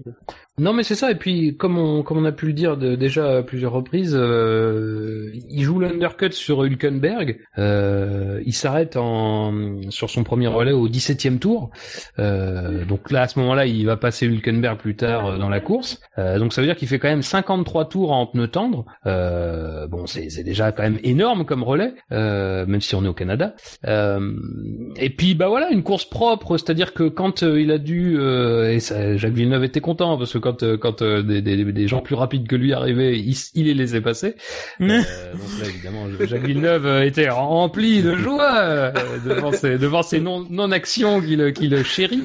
Non 0.59 0.73
mais 0.73 0.83
c'est 0.83 0.95
ça, 0.97 1.11
et 1.11 1.15
puis 1.15 1.57
comme 1.57 1.79
on, 1.79 2.03
comme 2.03 2.19
on 2.19 2.25
a 2.25 2.33
pu 2.33 2.47
le 2.47 2.53
dire 2.53 2.77
de- 2.77 2.97
déjà 2.97 3.39
à 3.39 3.43
plusieurs 3.43 3.73
reprises, 3.73 4.17
euh, 4.19 5.31
il 5.51 5.63
joue 5.63 5.79
l'undercut 5.79 6.33
sur 6.33 6.65
Hülkenberg, 6.65 7.39
euh, 7.59 8.41
il 8.45 8.53
s'arrête 8.53 8.97
en 8.97 9.53
sur 9.91 10.11
son 10.11 10.25
premier 10.25 10.49
relais 10.49 10.73
au 10.73 10.89
17e 10.89 11.39
tour, 11.39 11.71
euh, 12.19 12.85
donc 12.85 13.11
là 13.13 13.23
à 13.23 13.29
ce 13.29 13.39
moment-là 13.39 13.67
il 13.67 13.87
va 13.87 13.97
passer 13.97 14.27
Hülkenberg 14.27 14.79
plus 14.79 14.97
tard 14.97 15.27
euh, 15.27 15.39
dans 15.39 15.49
la 15.49 15.61
course, 15.61 16.01
Euh, 16.19 16.39
donc 16.41 16.53
ça 16.53 16.61
veut 16.61 16.67
dire 16.67 16.75
qu'il 16.77 16.89
fait 16.89 16.99
quand 16.99 17.09
même 17.09 17.23
53 17.23 17.89
tours 17.89 18.11
en 18.11 18.27
pneu 18.27 18.49
tendre, 18.49 18.85
euh, 19.07 19.87
bon 19.87 20.07
c'est 20.07 20.43
déjà 20.43 20.73
quand 20.73 20.83
même 20.83 20.99
énorme 21.05 21.45
comme 21.45 21.63
relais, 21.63 21.95
même 22.11 22.81
si 22.81 22.95
on 22.97 23.05
est 23.05 23.09
au 23.09 23.15
Canada, 23.15 23.55
et 23.87 25.11
puis 25.11 25.35
bah 25.35 25.49
voilà 25.49 25.71
une 25.71 25.83
course 25.85 26.05
propre, 26.05 26.57
c'est-à-dire 26.57 26.95
que 26.95 27.05
quand 27.09 27.43
il 27.43 27.71
a 27.71 27.79
dû 27.79 28.19
et 28.21 28.81
ça, 28.81 29.17
Jacques 29.17 29.33
Villeneuve 29.35 29.65
était 29.65 29.81
content 29.81 30.17
parce 30.19 30.33
que 30.33 30.39
quand 30.49 30.63
euh, 30.63 30.77
quand 30.77 31.03
euh, 31.03 31.23
des, 31.23 31.43
des, 31.43 31.65
des 31.65 31.89
gens 31.89 32.01
plus 32.01 32.15
rapides 32.15 32.47
que 32.49 32.57
lui 32.57 32.73
arrivaient, 32.73 33.19
il, 33.19 33.37
il 33.55 33.67
les 33.67 33.75
laissait 33.75 34.01
passer. 34.01 34.35
Euh, 34.81 35.33
donc 35.33 35.61
là 35.61 35.69
évidemment 35.69 36.07
Jacques 36.21 36.45
Villeneuve 36.45 37.03
était 37.05 37.29
rempli 37.29 38.03
de 38.03 38.15
joie 38.15 38.93
devant 39.25 39.53
ses 39.53 39.77
devant 39.79 40.03
ses 40.03 40.21
non 40.21 40.47
non 40.51 40.73
actions 40.73 41.21
qu'il 41.21 41.53
qu'il 41.53 41.85
chérit. 41.85 42.23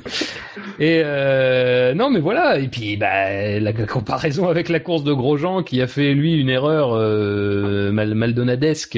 Et 0.80 1.02
euh, 1.04 1.94
non 1.94 2.10
mais 2.10 2.20
voilà 2.20 2.60
et 2.60 2.68
puis 2.68 2.96
bah 2.96 3.60
la 3.60 3.74
comparaison 3.74 4.48
avec 4.48 4.70
la 4.70 4.80
course 4.80 5.04
de 5.04 5.14
Grosjean 5.14 5.64
qui 5.64 5.82
a 5.82 5.88
fait 5.88 6.14
lui 6.14 6.40
une 6.40 6.50
erreur 6.50 6.94
euh, 6.94 7.92
mal, 7.92 8.16
maldonadesque 8.16 8.98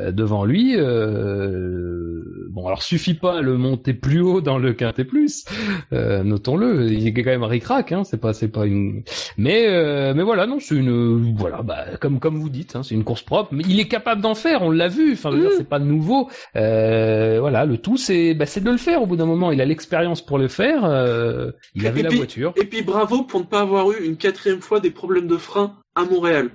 devant 0.00 0.44
lui. 0.44 0.76
Euh, 0.76 2.22
bon, 2.50 2.66
alors 2.66 2.82
suffit 2.82 3.14
pas 3.14 3.38
à 3.38 3.42
le 3.42 3.56
monter 3.56 3.94
plus 3.94 4.20
haut 4.20 4.40
dans 4.40 4.58
le 4.58 4.72
quintet 4.72 5.04
plus, 5.04 5.44
euh, 5.92 6.22
notons-le. 6.22 6.90
Il 6.90 7.06
est 7.06 7.12
quand 7.12 7.30
même 7.30 7.44
ric-rac, 7.44 7.92
hein. 7.92 8.04
C'est 8.04 8.20
pas, 8.20 8.27
c'est 8.32 8.48
pas 8.48 8.66
une. 8.66 9.02
Mais, 9.36 9.66
euh, 9.68 10.14
mais 10.14 10.22
voilà, 10.22 10.46
non, 10.46 10.58
c'est 10.60 10.74
une, 10.74 11.34
voilà, 11.36 11.62
bah, 11.62 11.84
comme 12.00 12.18
comme 12.20 12.38
vous 12.38 12.48
dites, 12.48 12.76
hein, 12.76 12.82
c'est 12.82 12.94
une 12.94 13.04
course 13.04 13.22
propre. 13.22 13.50
Mais 13.52 13.64
il 13.68 13.78
est 13.80 13.88
capable 13.88 14.20
d'en 14.22 14.34
faire, 14.34 14.62
on 14.62 14.70
l'a 14.70 14.88
vu. 14.88 15.12
Enfin, 15.12 15.34
dire, 15.36 15.50
c'est 15.56 15.68
pas 15.68 15.78
nouveau. 15.78 16.28
Euh, 16.56 17.38
voilà, 17.40 17.64
le 17.64 17.78
tout, 17.78 17.96
c'est, 17.96 18.34
bah, 18.34 18.46
c'est 18.46 18.62
de 18.62 18.70
le 18.70 18.76
faire. 18.76 19.02
Au 19.02 19.06
bout 19.06 19.16
d'un 19.16 19.26
moment, 19.26 19.50
il 19.52 19.60
a 19.60 19.64
l'expérience 19.64 20.20
pour 20.24 20.38
le 20.38 20.48
faire. 20.48 20.84
euh, 20.84 21.50
il 21.74 21.86
avait 21.86 22.00
Et 22.00 22.02
la 22.04 22.08
puis- 22.10 22.18
voiture. 22.18 22.52
Et 22.56 22.64
puis 22.64 22.82
bravo 22.82 23.22
pour 23.22 23.40
ne 23.40 23.44
pas 23.46 23.60
avoir 23.60 23.90
eu 23.92 24.04
une 24.04 24.16
quatrième 24.16 24.60
fois 24.60 24.80
des 24.80 24.90
problèmes 24.90 25.26
de 25.26 25.36
frein 25.36 25.74
à 25.94 26.04
Montréal. 26.04 26.50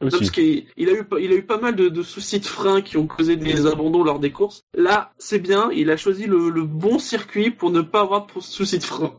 Non, 0.00 0.06
Aussi. 0.06 0.18
parce 0.18 0.30
qu'il 0.30 0.64
il 0.78 0.88
a 0.88 0.92
eu 0.92 1.04
pas- 1.04 1.20
il 1.20 1.30
a 1.30 1.34
eu 1.34 1.42
pas 1.42 1.58
mal 1.58 1.76
de, 1.76 1.88
de 1.88 2.02
soucis 2.02 2.40
de 2.40 2.46
frein 2.46 2.80
qui 2.80 2.96
ont 2.96 3.06
causé 3.06 3.36
des 3.36 3.66
abandons 3.66 4.02
lors 4.02 4.18
des 4.18 4.32
courses. 4.32 4.62
Là, 4.74 5.12
c'est 5.18 5.38
bien, 5.40 5.70
il 5.72 5.90
a 5.90 5.96
choisi 5.98 6.26
le, 6.26 6.48
le 6.48 6.64
bon 6.64 6.98
circuit 6.98 7.50
pour 7.50 7.70
ne 7.70 7.82
pas 7.82 8.00
avoir 8.00 8.26
de 8.26 8.40
soucis 8.40 8.78
de 8.78 8.84
frein. 8.84 9.12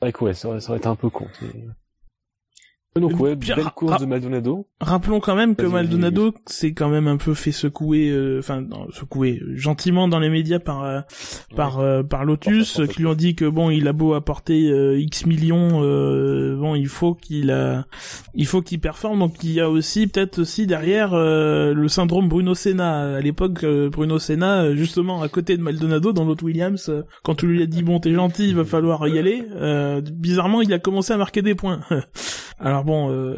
Ouais, 0.00 0.12
ouais, 0.20 0.34
ça 0.34 0.48
aurait, 0.48 0.60
ça 0.60 0.68
aurait 0.70 0.78
été 0.78 0.86
un 0.86 0.94
peu 0.96 1.10
con. 1.10 1.26
mais- 1.42 1.66
Donc 2.94 3.18
ouais, 3.20 3.36
Pierre, 3.36 3.56
belle 3.56 3.70
course 3.74 4.00
de 4.00 4.06
Maldonado. 4.06 4.66
Rappelons 4.80 5.20
quand 5.20 5.34
même 5.34 5.56
que 5.56 5.64
Maldonado 5.64 6.34
s'est 6.46 6.74
quand 6.74 6.90
même 6.90 7.06
un 7.08 7.16
peu 7.16 7.32
fait 7.32 7.52
secouer, 7.52 8.10
euh, 8.10 8.38
enfin 8.40 8.60
non, 8.60 8.86
secouer 8.90 9.40
euh, 9.42 9.56
gentiment 9.56 10.08
dans 10.08 10.18
les 10.18 10.28
médias 10.28 10.58
par 10.58 10.84
euh, 10.84 11.00
par 11.56 11.78
euh, 11.80 12.02
par 12.02 12.24
Lotus, 12.26 12.80
qui 12.90 12.98
lui 13.00 13.06
ont 13.06 13.14
dit 13.14 13.34
que 13.34 13.46
bon, 13.46 13.70
il 13.70 13.88
a 13.88 13.94
beau 13.94 14.12
apporter 14.12 14.70
euh, 14.70 14.98
X 15.00 15.24
millions, 15.24 15.82
euh, 15.82 16.56
bon, 16.58 16.74
il 16.74 16.86
faut 16.86 17.14
qu'il 17.14 17.50
a, 17.50 17.86
il 18.34 18.46
faut 18.46 18.60
qu'il 18.60 18.78
performe. 18.78 19.20
Donc 19.20 19.42
il 19.42 19.52
y 19.52 19.60
a 19.60 19.70
aussi 19.70 20.06
peut-être 20.06 20.40
aussi 20.40 20.66
derrière 20.66 21.14
euh, 21.14 21.72
le 21.72 21.88
syndrome 21.88 22.28
Bruno 22.28 22.54
Senna. 22.54 23.16
À 23.16 23.20
l'époque, 23.20 23.64
euh, 23.64 23.88
Bruno 23.88 24.18
Senna, 24.18 24.64
euh, 24.64 24.74
justement 24.76 25.22
à 25.22 25.28
côté 25.28 25.56
de 25.56 25.62
Maldonado 25.62 26.12
dans 26.12 26.24
l'autre 26.26 26.44
Williams, 26.44 26.90
euh, 26.90 27.02
quand 27.22 27.42
on 27.42 27.46
lui 27.46 27.62
a 27.62 27.66
dit 27.66 27.82
bon, 27.82 28.00
t'es 28.00 28.12
gentil, 28.12 28.48
il 28.48 28.54
va 28.54 28.64
falloir 28.64 29.08
y 29.08 29.18
aller. 29.18 29.44
euh, 29.56 30.02
bizarrement, 30.02 30.60
il 30.60 30.72
a 30.74 30.78
commencé 30.78 31.12
à 31.14 31.16
marquer 31.16 31.40
des 31.40 31.54
points. 31.54 31.80
Alors 32.64 32.84
bon, 32.84 33.10
euh, 33.10 33.36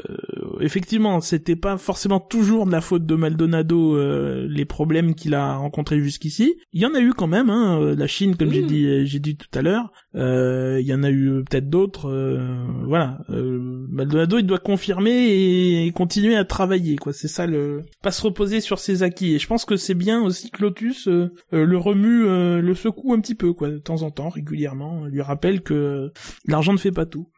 effectivement, 0.61 1.21
c'était 1.21 1.57
pas 1.57 1.79
forcément 1.79 2.21
toujours 2.21 2.67
de 2.67 2.73
la 2.73 2.83
faute 2.83 3.07
de 3.07 3.15
Maldonado 3.15 3.97
euh, 3.97 4.47
les 4.51 4.67
problèmes 4.67 5.15
qu'il 5.15 5.35
a 5.35 5.57
rencontrés 5.57 5.99
jusqu'ici. 6.01 6.57
Il 6.73 6.83
y 6.83 6.87
en 6.87 6.95
a 6.95 7.01
eu 7.01 7.15
quand 7.15 7.27
même, 7.27 7.49
hein, 7.49 7.81
euh, 7.81 7.97
la 7.97 8.07
Chine, 8.07 8.37
comme 8.37 8.51
j'ai 8.51 8.63
dit, 8.63 9.07
j'ai 9.07 9.21
dit 9.21 9.37
tout 9.37 9.49
à 9.59 9.63
l'heure. 9.63 9.91
Euh, 10.15 10.79
il 10.81 10.87
y 10.87 10.93
en 10.93 11.03
a 11.03 11.11
eu 11.11 11.43
peut-être 11.49 11.71
d'autres. 11.71 12.11
euh, 12.11 12.67
voilà, 12.87 13.19
euh, 13.31 13.87
Maldonado, 13.89 14.39
il 14.39 14.47
doit 14.47 14.59
confirmer 14.59 15.87
et, 15.87 15.91
continuer 15.93 16.37
à 16.37 16.45
travailler, 16.45 16.97
quoi. 16.97 17.13
C'est 17.13 17.29
ça 17.29 17.47
le, 17.47 17.85
pas 18.03 18.11
se 18.11 18.23
reposer 18.23 18.61
sur 18.61 18.79
ses 18.79 19.03
acquis. 19.03 19.35
Et 19.35 19.39
je 19.39 19.47
pense 19.47 19.65
que 19.65 19.77
c'est 19.77 19.95
bien 19.95 20.23
aussi 20.23 20.51
que 20.51 20.63
Lotus 20.63 21.09
euh, 21.09 21.33
euh, 21.53 21.65
le 21.65 21.79
remue, 21.79 22.27
euh, 22.27 22.61
le 22.61 22.75
secoue 22.75 23.15
un 23.15 23.21
petit 23.21 23.35
peu, 23.35 23.53
quoi, 23.53 23.71
de 23.71 23.79
temps 23.79 24.03
en 24.03 24.11
temps, 24.11 24.29
régulièrement, 24.29 25.07
lui 25.07 25.23
rappelle 25.23 25.63
que 25.63 25.75
euh, 25.75 26.13
l'argent 26.47 26.73
ne 26.73 26.79
fait 26.79 26.93
pas 26.93 27.07
tout. 27.07 27.29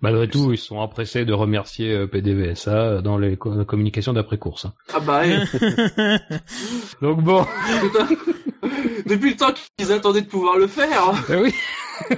Malgré 0.00 0.28
tout, 0.28 0.52
ils 0.52 0.58
sont 0.58 0.76
empressés 0.76 1.24
de 1.24 1.32
remercier 1.32 1.92
euh, 1.92 2.06
PDVSA 2.06 3.00
dans 3.00 3.16
les 3.16 3.36
co- 3.36 3.64
communications 3.64 4.12
d'après-course. 4.12 4.64
hein. 4.66 4.74
Ah 4.92 5.00
bah, 5.00 5.20
ouais. 5.20 5.38
Donc 7.02 7.22
bon, 7.22 7.44
depuis 9.06 9.30
le 9.30 9.36
temps 9.36 9.52
qu'ils 9.78 9.92
attendaient 9.92 10.22
de 10.22 10.26
pouvoir 10.26 10.56
le 10.56 10.66
faire. 10.66 11.02
eh 11.30 11.36
oui, 11.36 11.54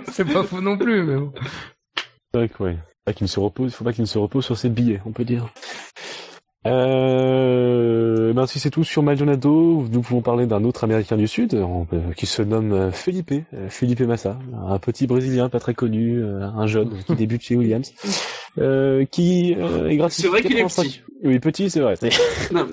c'est 0.12 0.24
pas 0.24 0.42
faux 0.42 0.60
non 0.60 0.76
plus, 0.78 1.02
mais 1.02 1.16
bon. 1.16 1.32
C'est 2.32 2.38
vrai 2.38 2.48
que 2.48 2.62
ouais. 2.62 2.74
Faut 2.76 3.04
pas 3.06 3.12
qu'il 3.12 3.24
ne 3.24 3.28
se 3.28 3.40
repose, 3.40 3.74
faut 3.74 3.84
pas 3.84 3.92
qu'il 3.92 4.02
ne 4.02 4.06
se 4.06 4.18
repose 4.18 4.44
sur 4.44 4.56
ses 4.56 4.68
billets, 4.68 5.00
on 5.06 5.12
peut 5.12 5.24
dire. 5.24 5.48
Euh, 6.66 8.32
ben 8.34 8.46
si 8.46 8.58
c'est 8.60 8.70
tout 8.70 8.84
sur 8.84 9.02
Maldonado, 9.02 9.86
nous 9.90 10.00
pouvons 10.02 10.20
parler 10.20 10.46
d'un 10.46 10.62
autre 10.64 10.84
Américain 10.84 11.16
du 11.16 11.26
Sud, 11.26 11.50
peut- 11.88 12.00
qui 12.16 12.26
se 12.26 12.42
nomme 12.42 12.72
euh, 12.72 12.90
Felipe, 12.92 13.32
euh, 13.54 13.68
Felipe 13.70 14.00
Massa, 14.02 14.38
un 14.68 14.78
petit 14.78 15.06
Brésilien 15.06 15.48
pas 15.48 15.58
très 15.60 15.74
connu, 15.74 16.22
euh, 16.22 16.42
un 16.42 16.66
jeune 16.66 16.90
qui 17.06 17.14
débute 17.14 17.42
chez 17.42 17.56
Williams, 17.56 17.92
euh, 18.58 19.04
qui 19.06 19.54
euh, 19.58 19.88
est 19.88 19.96
gratifié. 19.96 20.22
C'est 20.24 20.28
vrai 20.28 20.42
qu'il 20.42 20.52
est 20.52 20.60
85 20.60 20.82
petit. 20.82 21.00
Oui, 21.22 21.38
petit, 21.38 21.70
c'est 21.70 21.80
vrai. 21.80 21.94
Non, 22.52 22.66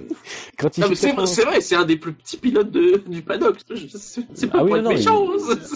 gratifié 0.57 0.83
non, 0.83 0.89
mais 0.89 0.95
c'est 0.95 1.07
85 1.09 1.27
c'est 1.27 1.45
vrai, 1.45 1.61
c'est 1.61 1.75
un 1.75 1.85
des 1.85 1.97
plus 1.97 2.13
petits 2.13 2.37
pilotes 2.37 2.71
de, 2.71 3.03
du 3.07 3.21
paddock. 3.21 3.57
C'est 4.33 4.47
pas 4.47 4.59
Ah 4.59 4.63
oui, 4.63 4.71
pour 4.71 4.81
non, 4.81 4.91
être 4.91 4.97
méchant. 4.97 5.25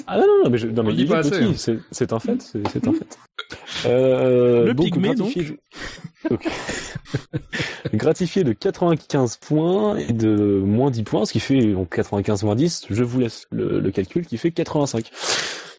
Ah 0.08 0.18
non, 0.18 0.24
non, 0.28 0.44
non, 0.46 0.50
mais, 0.50 0.58
je, 0.58 0.68
non, 0.68 0.84
mais 0.84 0.94
il 0.94 1.08
pas 1.08 1.20
est 1.26 1.30
petit, 1.30 1.44
hein. 1.72 1.76
c'est, 1.92 2.14
un 2.14 2.20
fait, 2.20 2.42
c'est, 2.42 2.88
un 2.88 2.94
fait. 2.94 3.18
Euh, 3.88 4.66
Le 4.68 4.74
donc, 4.74 4.86
pygmée, 4.86 5.14
gratifié, 5.16 5.44
donc. 5.44 5.58
gratifié 7.94 8.44
de 8.44 8.54
95 8.54 9.38
points 9.38 9.98
et 9.98 10.14
de 10.14 10.62
moins 10.64 10.92
10 10.92 11.04
points, 11.04 11.26
ce 11.26 11.34
qui 11.34 11.40
fait 11.40 11.74
donc 11.74 11.90
95 11.96 12.44
moins 12.44 12.56
10, 12.56 12.86
je 12.90 13.04
vous 13.04 13.20
laisse 13.20 13.48
le, 13.52 13.80
le 13.80 13.92
calcul, 13.92 14.26
qui 14.26 14.38
fait 14.38 14.52
85. 14.52 15.10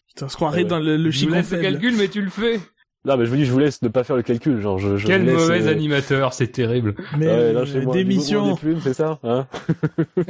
Putain, 0.09 0.29
se 0.29 0.35
croirait 0.35 0.63
ouais. 0.63 0.65
dans 0.65 0.79
le, 0.79 0.97
le 0.97 1.03
Je 1.03 1.05
vous 1.05 1.11
chiffre 1.11 1.35
laisse 1.35 1.51
le 1.51 1.61
calcul, 1.61 1.95
mais 1.97 2.07
tu 2.07 2.21
le 2.21 2.29
fais. 2.29 2.59
Non, 3.05 3.17
mais 3.17 3.25
je 3.25 3.31
vous 3.31 3.35
dis, 3.35 3.45
je 3.45 3.51
vous 3.51 3.59
laisse 3.59 3.81
ne 3.81 3.89
pas 3.89 4.03
faire 4.05 4.15
le 4.15 4.21
calcul. 4.21 4.61
Genre, 4.61 4.77
je, 4.79 4.95
je 4.95 5.07
Quel 5.07 5.25
laisse, 5.25 5.35
mauvais 5.35 5.67
euh, 5.67 5.71
animateur, 5.71 6.33
c'est 6.33 6.47
terrible. 6.47 6.95
Mais 7.17 7.25
Ouais, 7.25 7.31
euh, 7.33 7.53
là, 7.53 7.65
chez 7.65 7.81
moi, 7.81 7.93
d'émission. 7.93 8.43
niveau 8.43 8.55
des 8.55 8.59
plumes, 8.61 8.79
c'est 8.81 8.93
ça, 8.93 9.19
hein 9.23 9.45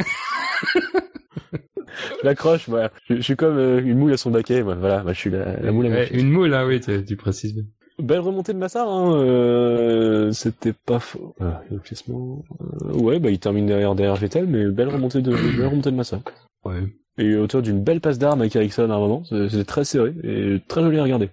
Je 0.76 2.26
l'accroche, 2.26 2.68
moi. 2.68 2.90
Je, 3.08 3.16
je 3.18 3.22
suis 3.22 3.36
comme 3.36 3.58
euh, 3.58 3.80
une 3.84 3.98
moule 4.00 4.14
à 4.14 4.18
son 4.18 4.32
baquet, 4.32 4.64
moi. 4.64 4.74
Voilà, 4.76 5.04
moi, 5.04 5.14
je 5.14 5.20
suis 5.20 5.30
la, 5.30 5.60
la 5.60 5.72
moule 5.72 5.86
à 5.86 5.90
mon 5.90 5.96
Ouais, 5.96 6.10
une 6.14 6.30
moule, 6.32 6.54
ah 6.56 6.66
oui, 6.66 6.80
tu, 6.82 7.06
tu 7.06 7.16
précises 7.16 7.54
bien. 7.54 7.64
Belle 8.00 8.20
remontée 8.22 8.54
de 8.54 8.58
Massa, 8.58 8.86
hein. 8.88 9.14
euh, 9.16 10.32
c'était 10.32 10.74
pas 10.74 11.00
faux. 11.00 11.36
Ah, 11.40 11.62
le 11.70 11.78
classement. 11.80 12.44
euh, 12.86 12.94
ouais, 12.94 13.20
bah 13.20 13.30
il 13.30 13.40
termine 13.40 13.66
derrière 13.68 13.94
derrière 13.96 14.16
Vettel, 14.16 14.48
mais 14.48 14.66
belle 14.66 14.90
remontée 14.90 15.22
de 15.22 15.32
belle 15.32 15.68
remontée 15.68 15.92
de 15.92 15.96
Massa. 15.96 16.20
Ouais. 16.66 16.82
Et 17.20 17.36
auteur 17.36 17.62
d'une 17.62 17.84
belle 17.84 18.02
passe 18.02 18.18
d'armes 18.18 18.42
avec 18.42 18.56
Ericsson 18.56 18.90
à 18.90 18.96
un 18.96 19.00
moment, 19.00 19.24
c'est- 19.26 19.48
c'était 19.50 19.64
très 19.64 19.84
serré 19.86 20.14
et 20.24 20.60
très 20.68 20.82
joli 20.82 20.98
à 20.98 21.04
regarder. 21.04 21.30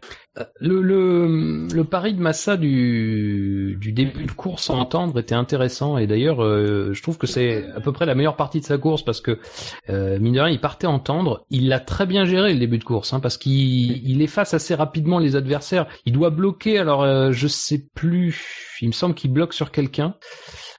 Le, 0.61 0.81
le, 0.81 1.67
le 1.75 1.85
pari 1.85 2.15
de 2.15 2.21
Massa 2.21 2.57
du, 2.57 3.77
du 3.81 3.91
début 3.93 4.27
de 4.27 4.31
course 4.31 4.71
à 4.71 4.75
entendre 4.75 5.19
était 5.19 5.35
intéressant. 5.35 5.99
Et 5.99 6.07
d'ailleurs 6.07 6.41
euh, 6.41 6.93
je 6.93 7.03
trouve 7.03 7.19
que 7.19 7.27
c'est 7.27 7.65
à 7.75 7.81
peu 7.81 7.91
près 7.91 8.07
la 8.07 8.15
meilleure 8.15 8.37
partie 8.37 8.61
de 8.61 8.65
sa 8.65 8.79
course 8.79 9.03
parce 9.05 9.21
que 9.21 9.41
euh, 9.89 10.21
mine 10.21 10.35
de 10.35 10.41
rien 10.41 10.53
il 10.53 10.61
partait 10.61 10.87
entendre, 10.87 11.45
il 11.51 11.69
l'a 11.69 11.81
très 11.81 12.07
bien 12.07 12.25
géré 12.27 12.53
le 12.53 12.61
début 12.61 12.79
de 12.79 12.85
course 12.85 13.13
hein, 13.13 13.19
parce 13.19 13.39
qu'il 13.39 14.09
il 14.09 14.23
efface 14.23 14.55
assez 14.55 14.77
rapidement 14.77 15.19
les 15.19 15.35
adversaires, 15.35 15.89
il 16.07 16.13
doit 16.13 16.31
bloquer 16.31 16.79
alors 16.79 17.03
euh, 17.03 17.33
je 17.33 17.49
sais 17.49 17.85
plus, 17.97 18.79
il 18.81 18.87
me 18.87 18.93
semble 18.93 19.17
qu'il 19.17 19.33
bloque 19.33 19.53
sur 19.53 19.73
quelqu'un. 19.73 20.15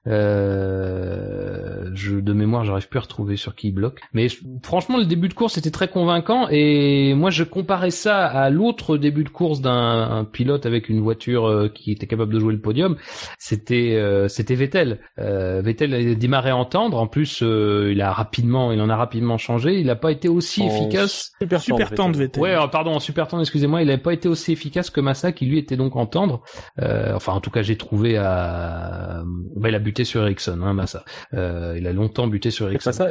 Euh, 0.08 1.92
je 1.94 2.16
de 2.16 2.34
mémoire, 2.34 2.66
j'arrive 2.66 2.88
plus 2.90 2.98
à 2.98 3.02
retrouver 3.02 3.36
sur 3.38 3.54
qui 3.54 3.68
il 3.68 3.72
bloque. 3.72 4.00
Mais 4.14 4.28
franchement, 4.64 4.98
le 4.98 5.06
début 5.06 5.30
de 5.30 5.36
course 5.36 5.60
était 5.60 5.70
très 5.70 5.90
convaincant 5.90 6.48
et 6.50 7.14
moi 7.14 7.30
je 7.30 7.44
comparais 7.44 7.92
ça 7.92 8.26
à 8.26 8.50
l'autre 8.50 8.98
début 8.98 9.24
de 9.24 9.30
course 9.30 9.41
d'un 9.62 9.72
un 10.12 10.26
pilote 10.26 10.66
avec 10.66 10.90
une 10.90 11.02
voiture 11.02 11.46
euh, 11.46 11.70
qui 11.70 11.92
était 11.92 12.08
capable 12.08 12.34
de 12.34 12.40
jouer 12.40 12.54
le 12.54 12.62
podium. 12.62 12.96
C'était 13.38 13.96
euh, 13.96 14.28
c'était 14.28 14.56
Vettel. 14.56 15.00
Euh, 15.20 15.62
Vettel 15.62 15.94
a 15.94 16.16
démarré 16.16 16.52
à 16.52 16.58
entendre. 16.58 17.00
En 17.00 17.08
plus, 17.08 17.42
euh, 17.42 17.90
il 17.92 18.02
a 18.02 18.12
rapidement, 18.12 18.72
il 18.72 18.82
en 18.82 18.90
a 18.90 18.96
rapidement 18.96 19.38
changé. 19.38 19.80
Il 19.80 19.88
n'a 19.88 19.96
pas 19.96 20.12
été 20.12 20.30
aussi 20.30 20.62
En 20.62 20.68
efficace. 20.68 21.32
Super, 21.42 21.62
Super 21.62 21.92
temps 21.92 22.10
de 22.10 22.18
Vettel. 22.18 22.42
Ouais, 22.42 22.56
pardon, 22.72 22.92
en 22.92 23.00
super 23.00 23.28
temps, 23.28 23.40
excusez-moi, 23.40 23.82
il 23.82 23.88
n'avait 23.88 24.02
pas 24.02 24.14
été 24.14 24.30
aussi 24.30 24.52
efficace 24.52 24.90
que 24.90 25.02
Massa, 25.02 25.32
qui 25.32 25.46
lui 25.46 25.58
était 25.58 25.78
donc 25.78 25.96
entendre. 25.96 26.42
Euh, 26.80 27.14
enfin, 27.16 27.34
en 27.34 27.42
tout 27.42 27.52
cas, 27.52 27.62
j'ai 27.62 27.78
trouvé 27.78 28.18
à, 28.18 29.24
bah, 29.56 29.70
il 29.70 29.76
a 29.76 29.80
buté 29.80 30.04
sur 30.04 30.24
Ericsson, 30.24 30.60
hein, 30.64 30.74
Massa. 30.74 31.04
Euh, 31.34 31.76
il 31.78 31.88
a 31.88 31.94
longtemps 31.94 32.28
buté 32.28 32.52
sur 32.52 32.68
Ericsson. 32.68 32.90
Massa, 32.90 33.10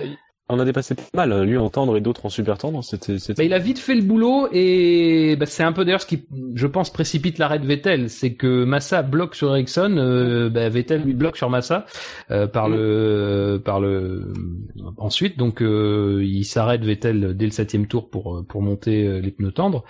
on 0.51 0.59
a 0.59 0.65
dépassé 0.65 0.95
pas 0.95 1.03
mal, 1.15 1.43
lui 1.43 1.57
en 1.57 1.71
tendre 1.71 1.97
et 1.97 2.01
d'autres 2.01 2.27
en 2.27 2.29
super 2.29 2.59
tendre, 2.59 2.83
c'était 2.83 3.17
Bah, 3.37 3.45
il 3.45 3.53
a 3.53 3.59
vite 3.59 3.79
fait 3.79 3.95
le 3.95 4.03
boulot 4.03 4.49
et 4.53 5.37
bah, 5.37 5.47
c'est 5.47 5.63
un 5.63 5.73
peu 5.73 5.85
d'ailleurs 5.85 6.03
ce 6.03 6.07
qui, 6.07 6.25
je 6.55 6.67
pense, 6.67 6.91
précipite 6.91 7.39
l'arrêt 7.39 7.59
de 7.59 7.67
Vettel, 7.67 8.11
c'est 8.11 8.35
que 8.35 8.65
Massa 8.65 9.03
bloque 9.03 9.35
sur 9.35 9.55
Ericsson, 9.55 9.97
euh, 9.97 10.51
bah, 10.51 10.69
Vettel 10.69 11.03
lui 11.03 11.15
bloque 11.15 11.37
sur 11.37 11.51
Massa 11.51 11.87
euh, 12.31 12.47
par 12.47 12.69
le, 12.69 13.61
par 13.65 13.81
le, 13.81 14.33
ensuite 14.97 15.39
donc 15.39 15.63
euh, 15.63 16.23
il 16.25 16.45
s'arrête 16.45 16.85
Vettel 16.85 17.37
dès 17.37 17.47
le 17.47 17.53
septième 17.53 17.87
tour 17.87 18.11
pour 18.11 18.45
pour 18.49 18.63
monter 18.63 19.07
euh, 19.07 19.21
les 19.21 19.31
pneus 19.31 19.53
tendres. 19.53 19.85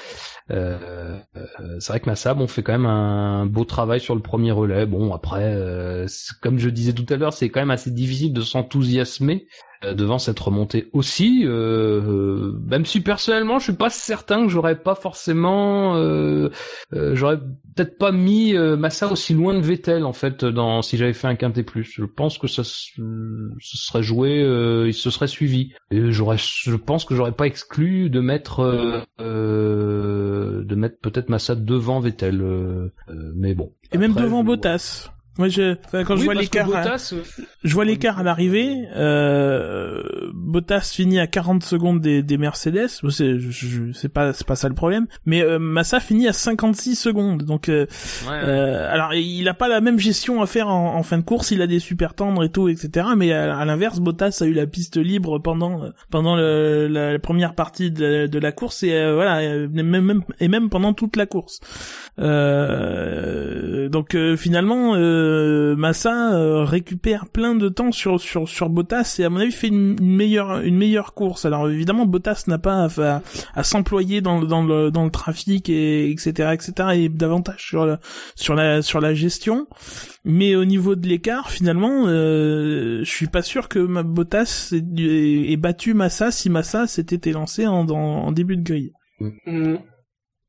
C'est 0.49 1.89
vrai 1.93 2.01
que 2.01 2.07
Massa, 2.07 2.35
bon, 2.35 2.47
fait 2.47 2.63
quand 2.63 2.73
même 2.73 2.87
un 2.87 3.47
beau 3.47 3.65
travail 3.65 4.01
sur 4.01 4.15
le 4.15 4.21
premier 4.21 4.53
relais. 4.53 4.87
Bon, 4.87 5.13
après, 5.13 5.55
euh, 5.55 6.07
comme 6.43 6.59
je 6.59 6.69
disais 6.69 6.93
tout 6.93 7.07
à 7.09 7.17
l'heure, 7.17 7.33
c'est 7.33 7.49
quand 7.49 7.61
même 7.61 7.71
assez 7.71 7.91
difficile 7.91 8.33
de 8.33 8.41
s'enthousiasmer 8.41 9.47
devant 9.83 10.19
cette 10.19 10.39
remontée 10.39 10.89
aussi. 10.93 11.43
Euh, 11.47 12.53
même 12.67 12.85
si 12.85 13.01
personnellement, 13.01 13.59
je 13.59 13.65
suis 13.65 13.73
pas 13.73 13.91
certain 13.91 14.45
que 14.45 14.49
j'aurais 14.51 14.77
pas 14.79 14.95
forcément, 14.95 15.97
euh, 15.97 16.51
euh, 16.93 17.15
j'aurais 17.15 17.39
peut-être 17.39 17.97
pas 17.99 18.13
mis 18.13 18.55
euh, 18.57 18.77
Massa 18.77 19.11
aussi 19.11 19.33
loin 19.35 19.55
de 19.55 19.61
Vettel 19.61 20.05
en 20.05 20.13
fait 20.13 20.45
dans 20.45 20.83
si 20.83 20.97
j'avais 20.97 21.13
fait 21.15 21.29
un 21.29 21.35
quintet 21.37 21.63
plus. 21.63 21.85
Je 21.97 22.05
pense 22.05 22.37
que 22.39 22.47
ça 22.47 22.63
se, 22.65 23.01
se 23.59 23.77
serait 23.79 24.03
joué, 24.03 24.43
euh, 24.43 24.87
il 24.89 24.95
se 24.95 25.11
serait 25.11 25.29
suivi. 25.29 25.73
Et 25.91 26.13
j'aurais, 26.13 26.37
je 26.39 26.77
pense 26.77 27.05
que 27.05 27.15
j'aurais 27.15 27.33
pas 27.33 27.47
exclu 27.47 28.11
de 28.11 28.21
mettre, 28.21 28.61
euh, 28.61 29.01
euh, 29.21 30.65
de 30.65 30.75
mettre 30.75 30.99
peut-être 31.01 31.29
Massa 31.29 31.55
devant 31.55 32.01
Vettel. 32.01 32.41
euh, 32.43 32.93
euh, 33.09 33.33
mais 33.35 33.55
bon. 33.55 33.73
Et 33.93 33.99
même 33.99 34.15
devant 34.15 34.41
je- 34.43 34.47
Bottas. 34.47 35.11
Moi, 35.39 35.49
je, 35.49 35.77
enfin, 35.87 36.05
quand 36.05 36.15
Oui, 36.15 36.21
je 36.21 36.25
vois 36.27 36.35
l'écart, 36.35 36.67
Bottas, 36.67 37.13
euh, 37.15 37.23
je 37.65 37.73
vois 37.75 37.85
l'écart 37.85 38.19
à 38.19 38.23
l'arrivée. 38.23 38.75
Euh, 38.97 40.03
Bottas 40.35 40.91
finit 40.93 41.19
à 41.21 41.27
40 41.27 41.63
secondes 41.63 42.01
des, 42.01 42.23
des 42.23 42.37
Mercedes. 42.37 42.89
C'est, 42.89 43.39
je- 43.39 43.51
je- 43.51 43.93
c'est 43.93 44.09
pas, 44.11 44.33
c'est 44.33 44.47
pas 44.47 44.57
ça 44.57 44.69
le 44.69 44.75
problème. 44.75 45.07
Mais 45.25 45.43
euh, 45.43 45.59
Massa 45.59 46.01
finit 46.01 46.29
à 46.29 46.33
56 46.33 46.97
secondes. 46.97 47.45
Donc, 47.45 47.69
euh, 47.69 47.87
ouais, 48.29 48.33
euh, 48.45 48.93
alors 48.93 49.15
il 49.15 49.49
a 49.49 49.55
pas 49.55 49.69
la 49.69 49.81
même 49.81 49.99
gestion 49.99 50.43
à 50.43 50.47
faire 50.47 50.69
en, 50.69 50.97
en 50.97 51.03
fin 51.05 51.17
de 51.17 51.23
course. 51.23 51.53
Il 51.53 51.63
a 51.63 51.67
des 51.67 51.79
super 51.79 52.15
tendres 52.15 52.45
et 52.45 52.51
tout, 52.51 52.69
etc. 52.69 53.07
Mais 53.17 53.33
à, 53.33 53.57
à 53.57 53.65
l'inverse, 53.65 54.01
Bottas 54.01 54.39
a 54.43 54.45
eu 54.47 54.53
la 54.53 54.67
piste 54.67 54.97
libre 54.99 55.39
pendant 55.39 55.91
pendant 56.11 56.37
le- 56.37 56.87
la, 56.89 57.13
la 57.13 57.19
première 57.19 57.55
partie 57.55 57.91
de 57.91 58.05
la, 58.05 58.29
de 58.29 58.39
la 58.39 58.53
course 58.53 58.83
et 58.83 58.91
voilà, 59.13 59.39
euh, 59.39 59.69
même, 59.71 60.23
et 60.41 60.49
même 60.49 60.69
pendant 60.71 60.93
toute 60.93 61.17
la 61.17 61.27
course. 61.27 61.61
Euh, 62.19 63.89
donc 63.89 64.17
finalement, 64.37 64.95
euh, 64.97 65.20
Massa 65.77 66.35
euh, 66.35 66.65
récupère 66.65 67.27
plein 67.27 67.55
de 67.55 67.69
temps 67.69 67.93
sur 67.93 68.21
sur 68.21 68.49
sur 68.49 68.69
Bottas 68.69 69.17
et 69.19 69.25
à 69.25 69.31
mon 69.31 69.41
avis 69.41 69.53
fait 69.53 69.69
une, 69.69 70.01
meilleure 70.01 70.61
une 70.61 70.77
meilleure 70.77 71.15
course. 71.15 71.45
Alors 71.45 71.69
évidemment, 71.69 72.07
Bottas 72.07 72.45
n'a 72.47 72.59
pas 72.59 72.89
à, 73.55 73.63
s'employer 73.63 74.21
dans 74.21 74.41
le 74.41 74.47
dans 74.47 74.63
le 74.63 74.91
dans 74.91 75.05
le 75.05 75.11
trafic 75.11 75.69
et 75.69 76.11
etc 76.11 76.51
etc 76.53 76.89
et 76.95 77.09
davantage 77.09 77.65
sur 77.67 77.87
la 77.87 78.01
sur 78.35 78.55
la 78.55 78.83
sur 78.83 79.01
la 79.01 79.15
gestion. 79.15 79.67
Mais 80.25 80.55
au 80.55 80.67
niveau 80.67 80.97
de 80.97 81.09
l'écart, 81.09 81.51
finalement, 81.51 82.05
euh, 82.07 83.01
je 83.03 83.11
suis 83.11 83.27
pas 83.27 83.43
sûr 83.43 83.69
que 83.69 83.79
Bottas 84.03 84.73
ait, 84.73 85.57
battu 85.57 85.95
Massa 85.95 86.31
si 86.31 86.51
Massa 86.51 86.87
s'était 86.87 87.33
dans- 87.33 87.47
en 87.87 88.33
début 88.33 88.57
de 88.57 88.63
grille. 88.63 88.93
Mm. 89.47 89.77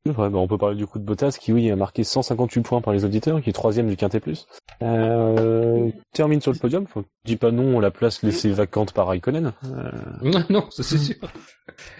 Ouais, 0.05 0.29
bah, 0.29 0.39
on 0.39 0.47
peut 0.47 0.57
parler 0.57 0.75
du 0.75 0.87
coup 0.87 0.97
de 0.97 1.03
Bottas 1.03 1.37
qui, 1.39 1.53
oui, 1.53 1.69
a 1.69 1.75
marqué 1.75 2.03
158 2.03 2.61
points 2.61 2.81
par 2.81 2.91
les 2.91 3.05
auditeurs, 3.05 3.39
qui 3.39 3.51
est 3.51 3.53
troisième 3.53 3.87
du 3.87 3.95
Quintet 3.95 4.19
Plus. 4.19 4.47
Euh, 4.81 5.91
termine 6.11 6.41
sur 6.41 6.51
le 6.51 6.57
podium. 6.57 6.87
Faut, 6.87 7.03
dis 7.23 7.35
pas 7.35 7.51
non, 7.51 7.79
la 7.79 7.91
place 7.91 8.23
laissée 8.23 8.49
vacante 8.49 8.93
par 8.93 9.07
Raikkonen. 9.07 9.53
Euh, 9.65 10.41
non, 10.49 10.65
ça 10.71 10.81
c'est 10.81 10.97
sûr. 10.97 11.15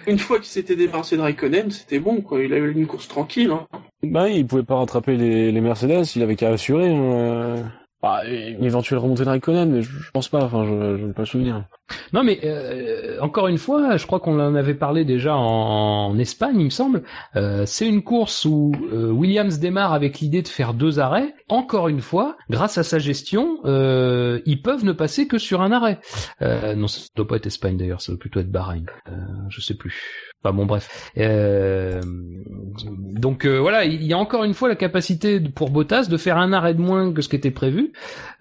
Une 0.08 0.18
fois 0.18 0.38
qu'il 0.38 0.48
s'était 0.48 0.76
débarrassé 0.76 1.16
de 1.16 1.22
Raikkonen, 1.22 1.70
c'était 1.70 2.00
bon, 2.00 2.22
quoi. 2.22 2.42
Il 2.42 2.54
a 2.54 2.58
eu 2.58 2.72
une 2.72 2.88
course 2.88 3.08
tranquille. 3.08 3.52
Hein. 3.52 3.68
bah, 4.02 4.30
il 4.30 4.48
pouvait 4.48 4.64
pas 4.64 4.78
rattraper 4.78 5.16
les, 5.16 5.52
les 5.52 5.62
Mercedes, 5.62 6.06
il 6.16 6.24
avait 6.24 6.36
qu'à 6.36 6.50
assurer. 6.50 6.90
Euh, 6.92 7.62
bah, 8.02 8.22
une 8.26 8.64
éventuelle 8.64 9.00
remontée 9.00 9.24
de 9.24 9.30
Raikkonen, 9.30 9.72
mais 9.72 9.82
je, 9.82 9.90
je 9.92 10.12
pense 10.12 10.28
pas, 10.30 10.44
enfin, 10.44 10.66
je, 10.66 10.98
je 10.98 11.06
n'ai 11.06 11.14
pas 11.14 11.22
le 11.22 11.28
souvenir. 11.28 11.66
Non, 12.14 12.24
mais 12.24 12.40
euh, 12.44 13.20
encore 13.22 13.48
une 13.48 13.58
fois, 13.58 13.98
je 13.98 14.06
crois 14.06 14.20
qu'on 14.20 14.40
en 14.40 14.56
avait 14.56 14.74
parlé 14.74 15.06
déjà 15.06 15.36
en, 15.36 16.10
en 16.10 16.18
Espagne, 16.18 16.60
il 16.60 16.66
me 16.66 16.70
semble. 16.70 17.04
Euh, 17.36 17.66
c'est 17.66 17.88
une 17.88 18.02
course 18.02 18.46
où 18.46 18.72
euh, 18.92 19.12
Williams 19.12 19.60
démarre 19.60 19.94
avec 19.94 20.20
l'idée 20.20 20.42
de 20.42 20.48
faire 20.48 20.74
deux 20.74 21.00
arrêts. 21.00 21.34
Encore 21.50 21.90
une 21.90 22.02
fois, 22.02 22.38
grâce 22.50 22.78
à 22.78 22.84
sa 22.84 22.98
gestion, 22.98 23.60
euh, 23.66 24.40
ils 24.46 24.62
peuvent 24.62 24.86
ne 24.86 24.94
passer 24.94 25.28
que 25.28 25.38
sur 25.38 25.62
un 25.62 25.72
arrêt. 25.72 26.00
Euh, 26.42 26.76
non, 26.76 26.88
ça 26.88 27.02
doit 27.16 27.28
pas 27.28 27.36
être 27.36 27.48
Espagne 27.48 27.78
d'ailleurs, 27.78 28.02
ça 28.02 28.12
doit 28.14 28.20
plutôt 28.20 28.40
être 28.40 28.52
Bahreïn. 28.52 28.86
Euh, 29.10 29.12
je 29.50 29.62
sais 29.62 29.76
plus. 29.76 30.31
Enfin 30.44 30.56
bon, 30.56 30.66
bref. 30.66 31.12
Euh, 31.18 32.02
donc 32.04 33.46
euh, 33.46 33.60
voilà, 33.60 33.86
il 33.86 34.04
y 34.04 34.14
a 34.14 34.18
encore 34.18 34.44
une 34.44 34.56
fois 34.56 34.70
la 34.70 34.76
capacité 34.76 35.40
pour 35.40 35.70
Bottas 35.70 36.08
de 36.10 36.18
faire 36.18 36.38
un 36.38 36.52
arrêt 36.52 36.74
de 36.74 36.82
moins 36.82 37.14
que 37.14 37.22
ce 37.22 37.30
qui 37.30 37.36
était 37.36 37.52
prévu. 37.52 37.94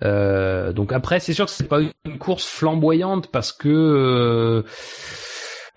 Euh, 0.02 0.72
donc 0.72 0.92
après, 0.92 1.20
c'est 1.20 1.34
sûr 1.34 1.44
que 1.44 1.50
c'est 1.50 1.68
pas 1.68 1.80
une 1.80 2.18
course 2.18 2.46
flamboyante 2.46 3.26
parce 3.26 3.52
que 3.52 3.68
euh, 3.68 4.62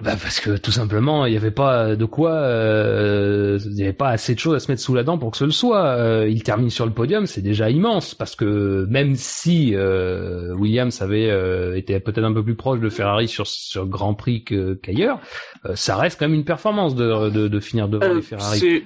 bah 0.02 0.16
parce 0.22 0.40
que 0.40 0.58
tout 0.58 0.72
simplement 0.72 1.26
il 1.26 1.32
n'y 1.32 1.38
avait 1.38 1.52
pas 1.52 1.96
de 1.96 2.06
quoi, 2.06 2.32
euh, 2.32 3.60
il 3.66 3.72
n'y 3.76 3.84
avait 3.84 3.94
pas 3.94 4.10
assez 4.10 4.34
de 4.34 4.40
choses 4.40 4.56
à 4.56 4.60
se 4.60 4.72
mettre 4.72 4.82
sous 4.82 4.96
la 4.96 5.04
dent 5.04 5.18
pour 5.18 5.32
que 5.32 5.38
ce 5.38 5.44
le 5.46 5.52
soit. 5.52 5.86
Euh, 5.86 6.28
il 6.28 6.42
termine 6.44 6.70
sur 6.70 6.86
le 6.86 6.92
podium, 6.92 7.26
c'est 7.28 7.42
déjà 7.42 7.70
immense 7.70 8.16
parce 8.16 8.36
que 8.36 8.86
même 8.90 9.16
si 9.16 9.74
euh, 9.76 10.54
Williams 10.56 11.02
avait 11.02 11.30
euh, 11.30 11.76
été 11.78 12.00
peut-être 12.00 12.24
un 12.26 12.34
peu 12.34 12.44
plus 12.44 12.56
proche 12.56 12.80
de 12.80 12.90
Ferrari 12.90 13.28
sur 13.28 13.46
sur 13.48 13.86
Grand 13.88 14.14
Prix 14.16 14.44
qu'ailleurs, 14.82 15.20
euh, 15.66 15.76
ça 15.76 15.96
reste 15.96 16.20
quand 16.20 16.26
même 16.28 16.36
une 16.40 16.46
performance 16.46 16.96
de 16.96 17.30
de, 17.30 17.48
de 17.48 17.60
finir 17.60 17.88
devant 17.88 18.06
Euh, 18.06 18.16
les 18.16 18.22
Ferrari. 18.22 18.60
c'est... 18.60 18.84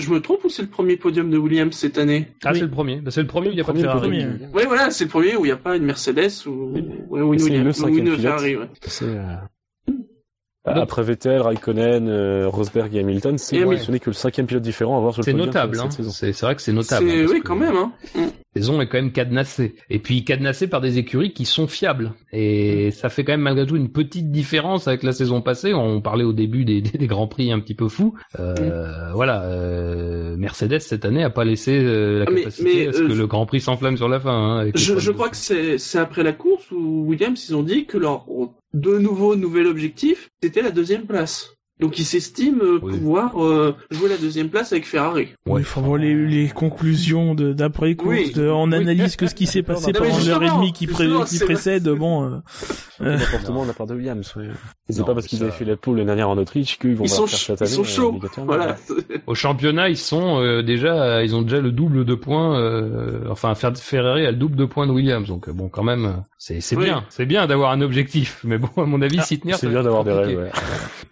Je 0.00 0.10
me 0.10 0.20
trompe 0.20 0.44
ou 0.44 0.48
c'est 0.48 0.62
le 0.62 0.68
premier 0.68 0.96
podium 0.96 1.28
de 1.28 1.36
Williams 1.38 1.74
cette 1.74 1.98
année? 1.98 2.28
Ah, 2.44 2.50
Oui. 2.52 2.58
c'est 2.60 2.64
le 2.66 2.70
premier. 2.70 3.00
Bah, 3.00 3.10
c'est 3.10 3.20
le 3.22 3.26
premier 3.26 3.48
où 3.48 3.50
il 3.50 3.56
n'y 3.56 3.60
a 3.60 3.64
pas 3.64 3.72
de 3.72 3.80
Ferrari. 3.80 4.26
Ouais, 4.54 4.64
voilà, 4.64 4.92
c'est 4.92 5.04
le 5.04 5.10
premier 5.10 5.34
où 5.34 5.44
il 5.44 5.48
n'y 5.48 5.52
a 5.52 5.56
pas 5.56 5.74
une 5.76 5.82
Mercedes 5.84 6.46
ou, 6.46 6.72
ouais, 7.08 7.20
ou 7.20 7.34
une, 7.34 7.42
Williams, 7.42 7.80
ou 7.82 7.88
une. 7.88 8.16
Ferrari. 8.16 8.54
Ouais. 8.56 8.68
C'est, 10.64 10.72
euh, 10.72 10.82
Après 10.82 11.02
Vettel, 11.02 11.40
Raikkonen, 11.40 12.08
euh, 12.08 12.48
Rosberg 12.48 12.94
et 12.94 13.00
Hamilton, 13.00 13.38
c'est 13.38 13.64
ouais, 13.64 13.78
ce 13.78 13.90
n'est 13.90 14.00
que 14.00 14.10
le 14.10 14.14
cinquième 14.14 14.46
pilote 14.46 14.62
différent 14.62 14.98
à 14.98 15.00
voir 15.00 15.14
sur 15.14 15.20
le 15.20 15.24
C'est 15.24 15.30
podium 15.32 15.46
notable, 15.46 15.76
cette 15.76 15.84
hein. 15.86 15.90
saison. 15.90 16.10
C'est 16.10 16.32
c'est 16.32 16.46
vrai 16.46 16.56
que 16.56 16.62
c'est 16.62 16.72
notable. 16.72 17.08
C'est... 17.08 17.22
hein, 17.22 17.26
oui, 17.30 17.40
que- 17.40 17.46
quand 17.46 17.56
même. 17.56 17.76
Hein. 17.76 17.92
Mm. 18.58 18.60
La 18.60 18.64
saison 18.64 18.80
est 18.80 18.86
quand 18.88 18.98
même 18.98 19.12
cadenassée. 19.12 19.74
Et 19.90 19.98
puis 19.98 20.24
cadenassée 20.24 20.66
par 20.66 20.80
des 20.80 20.98
écuries 20.98 21.32
qui 21.32 21.44
sont 21.44 21.66
fiables. 21.66 22.12
Et 22.32 22.90
ça 22.90 23.08
fait 23.08 23.24
quand 23.24 23.32
même 23.32 23.40
malgré 23.42 23.66
tout 23.66 23.76
une 23.76 23.90
petite 23.90 24.30
différence 24.30 24.88
avec 24.88 25.02
la 25.02 25.12
saison 25.12 25.40
passée. 25.42 25.74
On 25.74 26.00
parlait 26.00 26.24
au 26.24 26.32
début 26.32 26.64
des, 26.64 26.80
des, 26.80 26.98
des 26.98 27.06
grands 27.06 27.28
prix 27.28 27.52
un 27.52 27.60
petit 27.60 27.74
peu 27.74 27.88
fous. 27.88 28.14
Euh, 28.38 29.12
Voilà. 29.14 29.42
euh, 29.44 30.36
Mercedes 30.36 30.80
cette 30.80 31.04
année 31.04 31.22
a 31.22 31.30
pas 31.30 31.44
laissé 31.44 31.78
euh, 31.82 32.20
la 32.20 32.24
Ah, 32.28 32.30
mais- 32.32 32.40
capacité 32.40 32.64
mais, 32.74 32.88
à 32.88 32.92
ce 32.92 33.02
euh, 33.02 33.08
que 33.08 33.14
je- 33.14 33.18
le 33.20 33.26
Grand 33.26 33.46
Prix 33.46 33.60
s'enflamme 33.60 33.96
sur 33.96 34.08
la 34.08 34.20
fin. 34.20 34.60
Hein, 34.66 34.70
Je, 34.74 35.10
crois 35.12 35.28
que 35.28 35.36
c'est 35.36 35.78
c'est 35.78 35.98
après 35.98 36.22
la 36.22 36.32
course 36.32 36.70
où 36.70 37.04
Williams 37.06 37.48
ils 37.48 37.54
ont 37.56 37.62
dit 37.62 37.86
que 37.86 37.98
leur 37.98 38.26
de 38.74 38.98
nouveau 38.98 39.34
nouvel 39.36 39.66
objectif 39.66 40.30
c'était 40.42 40.62
la 40.62 40.70
deuxième 40.70 41.06
place. 41.06 41.54
Donc 41.80 41.98
ils 41.98 42.04
s'estiment 42.04 42.58
euh, 42.62 42.78
Oui. 42.82 42.98
pouvoir 42.98 43.42
euh, 43.42 43.74
jouer 43.90 44.08
la 44.08 44.16
deuxième 44.16 44.48
place 44.48 44.72
avec 44.72 44.86
Ferrari. 44.86 45.28
Oui, 45.46 45.62
faut 45.62 45.80
voir 45.80 45.98
les, 45.98 46.14
les 46.14 46.48
conclusions 46.48 47.34
de 47.34 47.52
d'après 47.52 47.94
course. 47.94 48.10
Oui. 48.16 48.32
de- 48.32 48.48
on 48.48 48.68
Oui. 48.70 48.74
analyse 48.76 49.14
que 49.16 49.26
ce 49.26 49.34
qui 49.34 49.46
s'est 49.46 49.62
passé 49.64 49.92
Non, 49.92 50.00
pendant 50.00 50.18
l'heure 50.24 50.42
et 50.42 50.50
demie 50.50 50.72
qui, 50.72 50.86
pré- 50.86 51.08
précède. 51.44 51.88
Bon, 51.88 52.24
euh, 52.24 52.36
Le 53.00 53.10
euh, 53.12 53.18
comportement 53.18 53.62
de 53.62 53.68
la 53.68 53.74
part 53.74 53.86
de 53.86 53.94
Williams, 53.94 54.32
ouais. 54.36 54.48
C'est 54.90 55.04
pas 55.04 55.14
parce 55.14 55.26
qu'ils 55.26 55.42
avaient 55.42 55.52
fait 55.52 55.64
la 55.64 55.76
pole 55.76 55.96
l'année 55.98 56.06
dernière 56.06 56.30
en 56.30 56.38
Autriche 56.38 56.78
qu'ils 56.78 56.96
vont 56.96 57.04
Ils 57.04 57.10
pas 57.10 57.14
sont, 57.14 57.26
faire 57.26 57.38
cette 57.38 57.60
ils 57.60 57.64
année. 57.64 57.72
sont 57.74 57.80
euh, 57.82 57.84
chauds. 57.84 58.08
obligatoirement. 58.08 58.52
Voilà. 58.54 58.76
Au 59.26 59.34
championnat, 59.34 59.88
ils 59.88 59.96
sont 59.96 60.40
euh, 60.40 60.62
déjà, 60.62 61.22
ils 61.22 61.36
ont 61.36 61.42
déjà 61.42 61.60
le 61.60 61.70
double 61.70 62.04
de 62.04 62.14
points. 62.14 62.58
euh, 62.58 63.20
enfin, 63.30 63.52
Fer- 63.54 63.76
Ferrari 63.76 64.26
a 64.26 64.30
le 64.32 64.36
double 64.36 64.56
de 64.56 64.64
points 64.64 64.86
de 64.86 64.92
Williams. 64.92 65.28
Donc 65.28 65.48
euh, 65.48 65.52
bon, 65.52 65.68
quand 65.68 65.84
même, 65.84 66.06
euh, 66.06 66.12
c'est 66.38 66.76
bien, 66.76 67.04
c'est 67.10 67.26
bien 67.26 67.46
d'avoir 67.46 67.70
un 67.72 67.80
objectif. 67.82 68.40
Mais 68.44 68.58
bon, 68.58 68.68
à 68.76 68.84
mon 68.86 69.00
avis, 69.02 69.20
s'y 69.22 69.38
tenir, 69.38 69.56
C'est 69.58 69.68
bien 69.68 69.82
d'avoir 69.82 70.02
des 70.04 70.12
rêves, 70.12 70.38
ouais. 70.38 70.50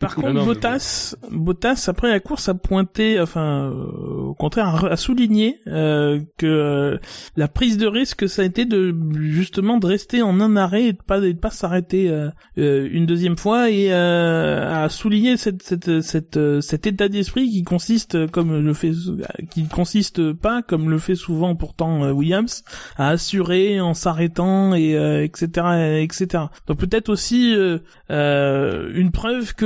Par 0.00 0.14
contre, 0.14 0.55
Bottas, 0.56 1.16
Bottas 1.30 1.86
après 1.88 2.10
la 2.10 2.20
course 2.20 2.48
a 2.48 2.54
pointé, 2.54 3.20
enfin, 3.20 3.70
euh, 3.70 4.28
au 4.28 4.34
contraire, 4.34 4.84
a, 4.84 4.96
souligné 4.96 5.60
euh, 5.66 6.20
que 6.38 6.46
euh, 6.46 6.98
la 7.36 7.48
prise 7.48 7.78
de 7.78 7.86
risque, 7.86 8.28
ça 8.28 8.42
a 8.42 8.44
été 8.44 8.64
de 8.64 8.94
justement 9.14 9.78
de 9.78 9.86
rester 9.86 10.22
en 10.22 10.40
un 10.40 10.56
arrêt 10.56 10.84
et 10.84 10.92
de 10.92 11.02
pas 11.02 11.20
de 11.20 11.32
pas 11.32 11.50
s'arrêter 11.50 12.08
euh, 12.08 12.30
euh, 12.58 12.88
une 12.90 13.06
deuxième 13.06 13.36
fois 13.36 13.70
et 13.70 13.88
euh, 13.90 14.84
a 14.84 14.88
souligné 14.88 15.36
cette, 15.36 15.62
cette, 15.62 16.00
cette, 16.00 16.38
cet 16.60 16.86
état 16.86 17.08
d'esprit 17.08 17.50
qui 17.50 17.62
consiste, 17.62 18.26
comme 18.28 18.58
le 18.58 18.74
fait, 18.74 18.92
qui 19.50 19.66
consiste 19.68 20.32
pas 20.32 20.62
comme 20.62 20.90
le 20.90 20.98
fait 20.98 21.14
souvent 21.14 21.54
pourtant 21.54 22.10
Williams, 22.10 22.64
à 22.96 23.10
assurer 23.10 23.80
en 23.80 23.94
s'arrêtant 23.94 24.74
et 24.74 24.92
etc 25.24 26.02
etc. 26.02 26.44
Donc 26.66 26.78
peut-être 26.78 27.08
aussi 27.08 27.54
une 28.08 29.10
preuve 29.12 29.54
que 29.54 29.64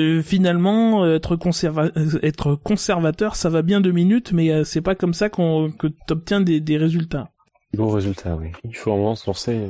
euh, 0.00 0.22
finalement 0.22 1.04
euh, 1.04 1.18
euh, 1.18 2.18
être 2.22 2.54
conservateur 2.54 3.36
ça 3.36 3.48
va 3.48 3.62
bien 3.62 3.80
deux 3.80 3.92
minutes 3.92 4.32
mais 4.32 4.50
euh, 4.50 4.64
c'est 4.64 4.80
pas 4.80 4.94
comme 4.94 5.14
ça 5.14 5.28
qu'on 5.28 5.70
que 5.70 5.86
t'obtiens 6.06 6.40
des, 6.40 6.60
des 6.60 6.76
résultats. 6.76 7.30
Bon 7.74 7.88
résultat, 7.88 8.34
oui. 8.36 8.48
Il 8.64 8.74
faut 8.74 8.90
vraiment 8.90 9.14
se 9.14 9.28
lancer. 9.28 9.68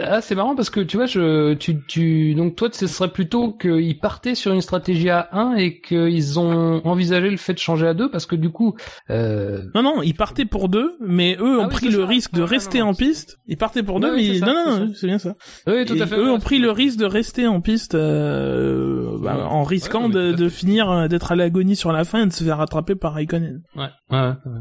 Ah, 0.00 0.20
c'est 0.20 0.34
marrant 0.34 0.54
parce 0.54 0.68
que 0.70 0.80
tu 0.80 0.96
vois, 0.98 1.06
je, 1.06 1.54
tu, 1.54 1.82
tu, 1.86 2.34
donc 2.34 2.56
toi, 2.56 2.68
ce 2.72 2.86
serait 2.86 3.10
plutôt 3.10 3.52
qu'ils 3.52 3.98
partaient 3.98 4.34
sur 4.34 4.52
une 4.52 4.60
stratégie 4.60 5.08
à 5.08 5.28
1 5.32 5.54
et 5.56 5.80
qu'ils 5.80 6.38
ont 6.38 6.80
envisagé 6.86 7.30
le 7.30 7.36
fait 7.38 7.54
de 7.54 7.58
changer 7.58 7.86
à 7.86 7.94
2 7.94 8.10
parce 8.10 8.26
que 8.26 8.36
du 8.36 8.50
coup, 8.50 8.74
euh, 9.10 9.62
Non 9.74 9.82
non, 9.82 10.02
ils 10.02 10.14
partaient 10.14 10.44
pour 10.44 10.68
deux 10.68 10.92
mais 11.00 11.36
eux 11.40 11.58
ont 11.58 11.64
Ah 11.64 11.68
oui, 11.68 11.74
pris 11.74 11.88
le 11.88 12.00
ça. 12.00 12.06
risque 12.06 12.32
de 12.34 12.40
non, 12.40 12.46
rester 12.46 12.80
non, 12.80 12.88
en 12.88 12.94
piste. 12.94 13.38
Ils 13.46 13.56
partaient 13.56 13.82
pour 13.82 14.00
deux 14.00 14.10
Ouais, 14.10 14.16
mais 14.16 14.24
c'est 14.24 14.32
ils- 14.34 14.38
ça, 14.40 14.46
non 14.46 14.54
non, 14.54 14.72
c'est 14.76 14.80
non, 14.84 14.92
c'est 14.94 15.06
bien 15.06 15.18
ça. 15.18 15.34
oui, 15.66 15.84
tout 15.86 15.94
Et 15.96 16.02
à 16.02 16.06
fait. 16.06 16.16
eux 16.16 16.30
ont 16.30 16.38
pris 16.40 16.58
le 16.58 16.70
risque 16.70 16.98
de 16.98 17.06
rester 17.06 17.46
en 17.46 17.60
piste 17.62 17.94
euh, 17.94 19.16
bah, 19.22 19.46
en 19.48 19.62
risquant 19.64 20.06
Ouais, 20.08 20.12
de, 20.12 20.32
de 20.32 20.48
finir 20.48 20.90
euh, 20.90 21.08
d'être 21.08 21.32
à 21.32 21.36
l'agonie 21.36 21.76
sur 21.76 21.92
la 21.92 22.04
fin 22.04 22.22
et 22.22 22.26
de 22.26 22.32
se 22.32 22.44
faire 22.44 22.58
rattraper 22.58 22.94
par 22.94 23.14
Raikkonen. 23.14 23.62
Ouais, 23.74 23.84
ouais, 24.10 24.18
ouais. 24.18 24.60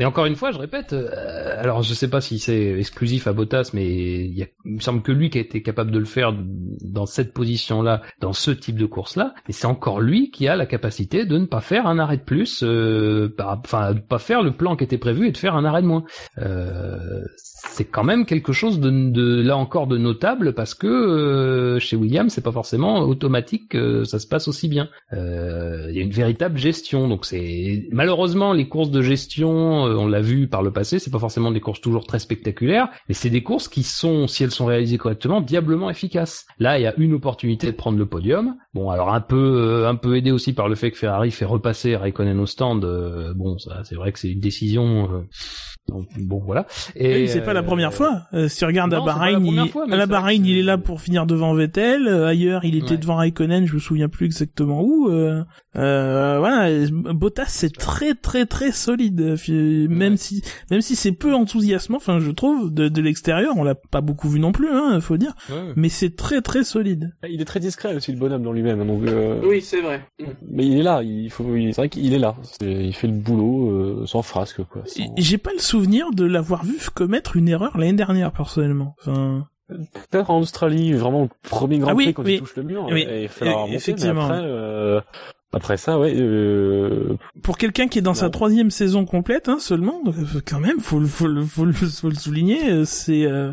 Et 0.00 0.04
encore 0.06 0.24
une 0.26 0.34
fois, 0.34 0.50
je 0.50 0.58
répète, 0.58 0.94
euh, 0.94 1.08
alors 1.60 1.82
je 1.82 1.92
sais 1.92 2.08
pas 2.08 2.20
si 2.22 2.38
c'est 2.38 2.78
exclusif 2.78 3.26
à 3.26 3.34
Bottas, 3.34 3.70
mais 3.74 3.86
il, 4.24 4.34
y 4.36 4.42
a- 4.42 4.46
il 4.64 4.72
me 4.76 4.80
semble 4.80 5.02
que 5.02 5.12
lui 5.12 5.28
qui 5.28 5.36
a 5.38 5.42
été 5.42 5.60
capable 5.62 5.90
de 5.90 5.98
le 5.98 6.06
faire 6.06 6.34
dans 6.82 7.04
cette 7.06 7.34
position-là, 7.34 8.00
dans 8.20 8.32
ce 8.32 8.50
type 8.50 8.78
de 8.78 8.86
course-là, 8.86 9.34
et 9.48 9.52
c'est 9.52 9.66
encore 9.66 10.00
lui 10.00 10.30
qui 10.30 10.48
a 10.48 10.56
la 10.56 10.64
capacité 10.66 11.26
de 11.26 11.36
ne 11.36 11.44
pas 11.44 11.60
faire 11.60 11.86
un 11.86 11.98
arrêt 11.98 12.16
de 12.16 12.22
plus, 12.22 12.62
euh, 12.64 13.28
enfin 13.38 13.92
de 13.92 14.00
pas 14.00 14.18
faire 14.18 14.42
le 14.42 14.52
plan 14.52 14.74
qui 14.74 14.84
était 14.84 14.96
prévu 14.98 15.28
et 15.28 15.32
de 15.32 15.36
faire 15.36 15.54
un 15.54 15.66
arrêt 15.66 15.82
de 15.82 15.86
moins. 15.86 16.04
Euh, 16.38 17.20
c'est 17.68 17.84
quand 17.84 18.04
même 18.04 18.24
quelque 18.24 18.52
chose 18.54 18.80
de, 18.80 18.90
de 18.90 19.42
là 19.42 19.56
encore 19.58 19.86
de 19.86 19.98
notable 19.98 20.54
parce 20.54 20.72
que 20.74 20.86
euh, 20.86 21.78
chez 21.78 21.94
Williams, 21.96 22.32
c'est 22.32 22.40
pas 22.40 22.52
forcément 22.52 23.00
automatique 23.00 23.68
que 23.68 24.04
ça 24.04 24.18
se 24.18 24.26
passe 24.26 24.48
aussi 24.48 24.66
bien. 24.68 24.88
Euh, 25.12 25.88
Il 25.90 25.96
y 25.96 25.98
a 26.00 26.02
une 26.02 26.10
véritable 26.10 26.56
gestion, 26.58 27.06
donc 27.06 27.26
c'est 27.26 27.86
malheureusement 27.92 28.54
les 28.54 28.66
courses 28.66 28.90
de 28.90 29.02
gestion, 29.02 29.86
on 29.96 30.06
l'a 30.06 30.20
vu 30.20 30.48
par 30.48 30.62
le 30.62 30.70
passé, 30.70 30.98
c'est 30.98 31.10
pas 31.10 31.18
forcément 31.18 31.50
des 31.50 31.60
courses 31.60 31.80
toujours 31.80 32.06
très 32.06 32.18
spectaculaires, 32.18 32.88
mais 33.08 33.14
c'est 33.14 33.30
des 33.30 33.42
courses 33.42 33.68
qui 33.68 33.82
sont, 33.82 34.26
si 34.26 34.44
elles 34.44 34.50
sont 34.50 34.66
réalisées 34.66 34.98
correctement, 34.98 35.40
diablement 35.40 35.90
efficaces. 35.90 36.46
Là, 36.58 36.78
il 36.78 36.82
y 36.82 36.86
a 36.86 36.94
une 36.96 37.14
opportunité 37.14 37.66
de 37.68 37.76
prendre 37.76 37.98
le 37.98 38.06
podium. 38.06 38.56
Bon, 38.74 38.90
alors 38.90 39.12
un 39.12 39.20
peu, 39.20 39.36
euh, 39.36 39.88
un 39.88 39.96
peu 39.96 40.16
aidé 40.16 40.30
aussi 40.30 40.52
par 40.52 40.68
le 40.68 40.74
fait 40.74 40.90
que 40.90 40.98
Ferrari 40.98 41.30
fait 41.30 41.44
repasser 41.44 41.96
Raikkonen 41.96 42.38
au 42.40 42.46
stand. 42.46 42.84
euh, 42.84 43.32
bon, 43.34 43.58
ça, 43.58 43.82
c'est 43.84 43.94
vrai 43.94 44.12
que 44.12 44.18
c'est 44.18 44.30
une 44.30 44.40
décision. 44.40 45.24
Donc, 45.88 46.06
bon, 46.18 46.40
voilà. 46.44 46.66
Et 46.94 47.26
c'est 47.26 47.40
pas 47.40 47.52
la 47.52 47.60
euh, 47.60 47.64
première 47.64 47.92
fois. 47.92 48.22
Euh, 48.32 48.46
si 48.48 48.58
tu 48.58 48.64
regardes 48.64 48.92
non, 48.92 49.02
à 49.02 49.06
Bahreïn, 49.06 49.44
il... 49.44 49.68
fois, 49.70 49.86
à 49.90 49.96
la 49.96 50.06
Bahreïn, 50.06 50.44
il 50.46 50.56
est 50.58 50.62
là 50.62 50.78
pour 50.78 51.00
finir 51.00 51.26
devant 51.26 51.52
Vettel. 51.54 52.06
Euh, 52.06 52.26
ailleurs, 52.28 52.64
il 52.64 52.76
était 52.76 52.92
Ouais. 52.92 52.96
devant 52.98 53.16
Raikkonen. 53.16 53.66
Je 53.66 53.74
me 53.74 53.78
souviens 53.80 54.08
plus 54.08 54.26
exactement 54.26 54.82
où. 54.84 55.08
Voilà, 55.74 56.68
Bottas 56.90 57.46
c'est 57.48 57.72
très 57.76 58.14
très 58.14 58.46
très 58.46 58.72
solide. 58.72 59.36
Même 59.48 60.12
Ouais. 60.12 60.16
si 60.16 60.42
même 60.70 60.80
si 60.80 60.96
c'est 60.96 61.12
peu 61.12 61.34
enthousiasmant, 61.34 61.96
enfin 61.96 62.18
je 62.20 62.30
trouve 62.30 62.72
de, 62.72 62.88
de 62.88 63.02
l'extérieur, 63.02 63.54
on 63.56 63.64
l'a 63.64 63.74
pas 63.74 64.00
beaucoup 64.00 64.28
vu 64.28 64.40
non 64.40 64.52
plus, 64.52 64.68
hein, 64.70 65.00
faut 65.00 65.16
dire. 65.16 65.34
ouais. 65.50 65.72
Mais 65.76 65.88
c'est 65.88 66.14
très 66.16 66.40
très 66.40 66.64
solide. 66.64 67.14
Il 67.28 67.40
est 67.40 67.44
très 67.44 67.60
discret 67.60 67.94
aussi 67.96 68.12
le 68.12 68.18
bonhomme 68.18 68.42
dans 68.42 68.52
lui-même, 68.52 68.86
donc. 68.86 69.02
euh, 69.06 69.40
Oui, 69.44 69.60
c'est 69.60 69.80
vrai. 69.80 70.02
Mais 70.48 70.66
il 70.66 70.78
est 70.78 70.82
là. 70.82 71.02
Il 71.02 71.30
faut. 71.30 71.54
il- 71.56 71.74
C'est 71.74 71.80
vrai 71.82 71.88
qu'il 71.88 72.12
est 72.14 72.18
là. 72.18 72.36
C'est- 72.42 72.84
Il 72.90 72.94
fait 72.94 73.06
le 73.06 73.12
boulot 73.14 73.70
euh, 73.70 74.06
sans 74.06 74.22
frasque, 74.22 74.62
quoi. 74.64 74.82
sans- 74.86 75.04
J'ai 75.16 75.38
pas 75.38 75.52
le 75.52 75.58
souvenir 75.70 76.10
de 76.12 76.24
l'avoir 76.24 76.64
vu 76.64 76.78
commettre 76.94 77.36
une 77.36 77.48
erreur 77.48 77.76
l'année 77.78 77.92
dernière 77.92 78.32
personnellement. 78.32 78.96
Enfin, 79.00 79.46
Peut-être 80.10 80.30
en 80.30 80.40
Australie, 80.40 80.92
vraiment 80.94 81.22
le 81.22 81.28
premier 81.48 81.78
Grand 81.78 81.92
Ah 81.92 81.94
oui, 81.94 82.06
Prix 82.06 82.14
quand 82.14 82.22
oui. 82.24 82.34
il 82.34 82.38
touche 82.40 82.56
le 82.56 82.64
mur. 82.64 82.86
Oui, 82.90 83.06
et 83.08 83.22
il 83.22 83.28
fallait 83.28 83.52
et- 83.52 83.54
remonter, 83.54 83.74
effectivement. 83.76 84.26
Mais 84.28 84.34
après, 84.34 84.40
euh, 84.42 85.00
après 85.52 85.76
ça, 85.76 85.98
ouais. 85.98 86.14
Euh, 86.16 87.16
pour 87.42 87.58
quelqu'un 87.58 87.88
qui 87.88 87.98
est 87.98 88.02
dans 88.02 88.14
sa 88.14 88.30
troisième 88.30 88.70
saison 88.70 89.04
complète 89.04 89.48
hein, 89.48 89.58
seulement, 89.58 90.00
euh, 90.06 90.40
quand 90.46 90.60
même, 90.60 90.78
faut 90.78 91.00
le, 91.00 91.06
faut 91.06 91.26
le, 91.26 91.44
faut 91.44 91.64
le, 91.64 91.72
faut 91.72 92.08
le 92.08 92.14
souligner. 92.14 92.70
euh, 92.70 92.84
C'est 92.84 93.24
euh, 93.24 93.52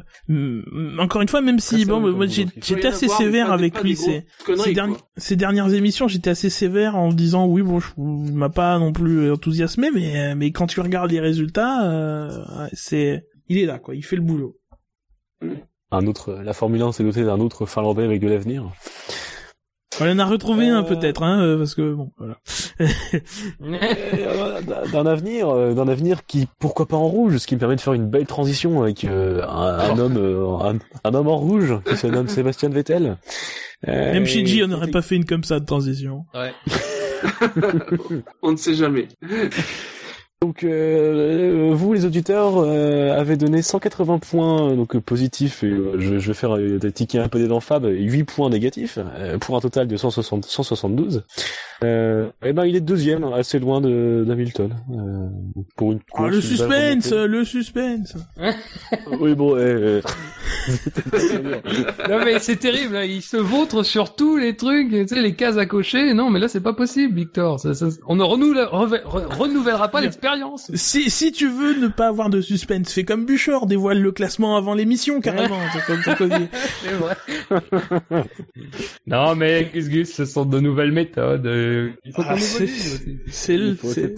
encore 1.00 1.24
une 1.24 1.28
fois, 1.28 1.42
même 1.42 1.58
si 1.58 1.78
Très 1.78 1.86
bon, 1.86 2.02
solide 2.02 2.16
moi 2.16 2.26
j'étais 2.28 2.86
assez 2.86 3.08
sévère 3.08 3.52
avec 3.52 3.82
lui. 3.82 3.96
Ces, 3.96 4.26
ces, 5.18 5.36
dernières 5.36 5.74
émissions, 5.74 6.08
j'étais 6.08 6.30
assez 6.30 6.52
sévère 6.52 6.96
en 6.96 7.12
disant 7.12 7.48
oui, 7.48 7.64
bon, 7.64 7.80
je, 7.80 7.88
m'a 7.98 8.50
pas 8.50 8.78
non 8.78 8.94
plus 8.94 9.32
enthousiasmé, 9.32 9.90
mais 9.92 10.20
euh, 10.20 10.36
mais 10.36 10.52
quand 10.52 10.68
tu 10.68 10.82
regardes 10.82 11.10
les 11.10 11.20
résultats, 11.20 11.84
euh, 11.92 12.68
c'est 12.74 13.26
il 13.48 13.58
est 13.58 13.66
là 13.66 13.80
quoi, 13.80 13.96
il 13.96 14.06
fait 14.06 14.18
le 14.18 14.22
boulot. 14.22 14.56
un 15.90 16.06
autre, 16.06 16.34
la 16.44 16.54
Formule 16.54 16.84
1 16.84 16.92
s'est 16.92 17.04
dotée 17.04 17.24
d'un 17.24 17.40
autre 17.40 17.66
Finlandais 17.66 18.04
avec 18.04 18.22
de 18.22 18.28
l'avenir. 18.28 18.72
On 20.00 20.10
en 20.12 20.20
a 20.20 20.26
retrouvé 20.26 20.68
un 20.68 20.84
Euh. 20.84 20.88
peut-être, 20.88 21.24
hein, 21.24 21.42
euh, 21.42 21.58
parce 21.58 21.74
que 21.76 21.94
bon, 21.94 22.12
voilà. 22.18 22.36
Euh, 23.62 24.62
d'un 24.92 25.06
avenir, 25.06 25.50
euh, 25.50 25.74
d'un 25.74 25.88
avenir 25.88 26.26
qui, 26.26 26.48
pourquoi 26.60 26.86
pas 26.88 26.98
en 26.98 27.08
rouge, 27.08 27.38
ce 27.38 27.48
qui 27.48 27.56
me 27.56 27.60
permet 27.60 27.76
de 27.76 27.82
faire 27.82 27.94
une 27.94 28.08
belle 28.10 28.26
transition 28.26 28.82
avec 28.82 29.04
euh, 29.06 29.44
un, 29.48 29.92
un 29.92 29.98
homme, 30.00 30.18
euh, 30.18 30.46
un, 30.60 30.78
un 31.04 31.14
homme 31.14 31.28
en 31.28 31.38
rouge 31.38 31.74
qui 31.86 31.98
se 31.98 32.08
nomme 32.08 32.28
Sébastien 32.28 32.70
Vettel. 32.70 33.18
Même 33.86 34.26
chez 34.26 34.46
G, 34.46 34.64
on 34.64 34.68
n'aurait 34.68 34.92
pas 34.92 35.02
fait 35.02 35.16
une 35.16 35.26
comme 35.26 35.44
ça 35.44 35.60
de 35.60 35.66
transition. 35.66 36.26
Ouais. 36.34 36.54
On 38.42 38.52
ne 38.52 38.58
sait 38.58 38.74
jamais. 38.76 39.08
Donc 40.42 40.64
euh, 40.64 41.72
vous 41.74 41.94
les 41.94 42.06
auditeurs 42.06 42.58
euh, 42.58 43.20
avez 43.20 43.38
donné 43.38 43.64
180 43.64 44.20
points 44.20 44.70
euh, 44.70 44.76
donc 44.76 44.96
euh, 44.96 45.02
positifs 45.02 45.64
et 45.64 45.72
euh, 45.72 46.00
je, 46.00 46.14
vais 46.14 46.34
faire 46.36 46.56
euh, 46.56 46.78
ticker 46.92 47.18
un 47.18 47.28
peu 47.28 47.40
des 47.40 47.48
dents 47.48 47.60
Fab, 47.60 47.86
8 47.86 48.24
points 48.24 48.52
négatifs 48.52 49.00
pour 49.42 49.58
un 49.58 49.62
total 49.62 49.88
de 49.88 49.98
160, 49.98 50.46
172. 50.46 51.26
Euh, 51.84 52.30
et 52.44 52.54
ben 52.54 52.66
il 52.66 52.76
est 52.76 52.82
deuxième, 52.82 53.24
assez 53.24 53.60
loin 53.60 53.82
de 53.82 54.24
d'Hamilton. 54.28 54.74
Euh, 54.92 55.28
pour 55.76 55.92
une 55.92 56.00
Ah, 56.14 56.18
course, 56.18 56.30
le 56.32 56.36
une 56.36 56.42
belle 56.70 57.02
suspense, 57.04 57.14
le 57.14 57.44
suspense. 57.46 58.16
Oui 59.20 59.36
bon, 59.36 59.56
eh, 59.58 59.62
euh, 59.62 60.02
Non 62.10 62.20
mais 62.26 62.40
c'est 62.40 62.56
terrible, 62.58 62.96
hein, 62.96 63.04
il 63.04 63.22
se 63.22 63.38
vautre 63.38 63.84
sur 63.84 64.16
tous 64.16 64.38
les 64.38 64.56
trucs, 64.56 64.90
tu 64.90 65.08
sais, 65.08 65.22
les 65.22 65.36
cases 65.36 65.58
à 65.58 65.66
cocher. 65.66 66.14
Non 66.14 66.30
mais 66.30 66.40
là 66.40 66.48
c'est 66.48 66.62
pas 66.62 66.74
possible, 66.74 67.14
Victor. 67.14 67.60
Ça, 67.60 67.74
ça- 67.74 67.88
on 68.08 68.16
ne 68.16 68.24
renouvelle- 68.24 68.66
re- 68.66 69.04
re- 69.04 69.38
renouvellera 69.38 69.88
pas 69.90 70.02
l'expérience. 70.02 70.72
Si, 70.74 71.10
si 71.10 71.32
tu 71.32 71.48
veux 71.48 71.80
ne 71.80 71.88
pas 71.88 72.08
avoir 72.08 72.30
de 72.30 72.42
suspense, 72.42 72.92
fais 72.92 73.04
comme 73.04 73.26
Bûcheur, 73.26 73.66
dévoile 73.68 74.02
le 74.02 74.12
classement 74.12 74.58
avant 74.58 74.74
l'émission, 74.74 75.22
carrément. 75.22 75.58
C'est 76.18 76.94
vrai. 76.94 77.16
non 79.08 79.36
mais 79.36 79.70
Gus 79.74 79.90
Gus, 79.90 80.14
ce 80.14 80.26
sont 80.26 80.46
de 80.46 80.60
nouvelles 80.60 80.92
méthodes. 80.92 81.46
Euh, 81.68 81.92
Il 82.06 82.14
faut 82.14 82.22
qu'on 82.24 82.30
Ah, 82.30 82.36
évolue 82.38 82.68
c'est- 83.28 83.58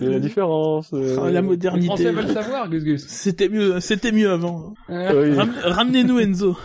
la 0.01 0.19
différence. 0.19 0.91
euh. 0.93 1.17
Ah, 1.19 1.25
la 1.25 1.41
Les 1.41 1.47
modernité. 1.47 1.87
Français 1.87 2.11
veulent 2.11 2.27
savoir, 2.33 2.69
Gus 2.69 2.83
Gus. 2.83 3.05
C'était 3.07 3.49
mieux, 3.49 3.79
c'était 3.79 4.11
mieux 4.11 4.29
avant. 4.31 4.73
Oui. 4.89 5.33
Ram- 5.35 5.53
Ramenez-nous 5.63 6.19
Enzo. 6.19 6.57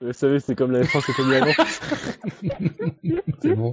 Vous 0.00 0.12
savez, 0.12 0.38
c'est 0.38 0.54
comme 0.54 0.70
la 0.72 0.82
F1 0.82 1.00
c'était 1.00 1.24
mis 1.26 1.34
avant. 1.34 1.64
C'est 3.40 3.54
bon. 3.54 3.72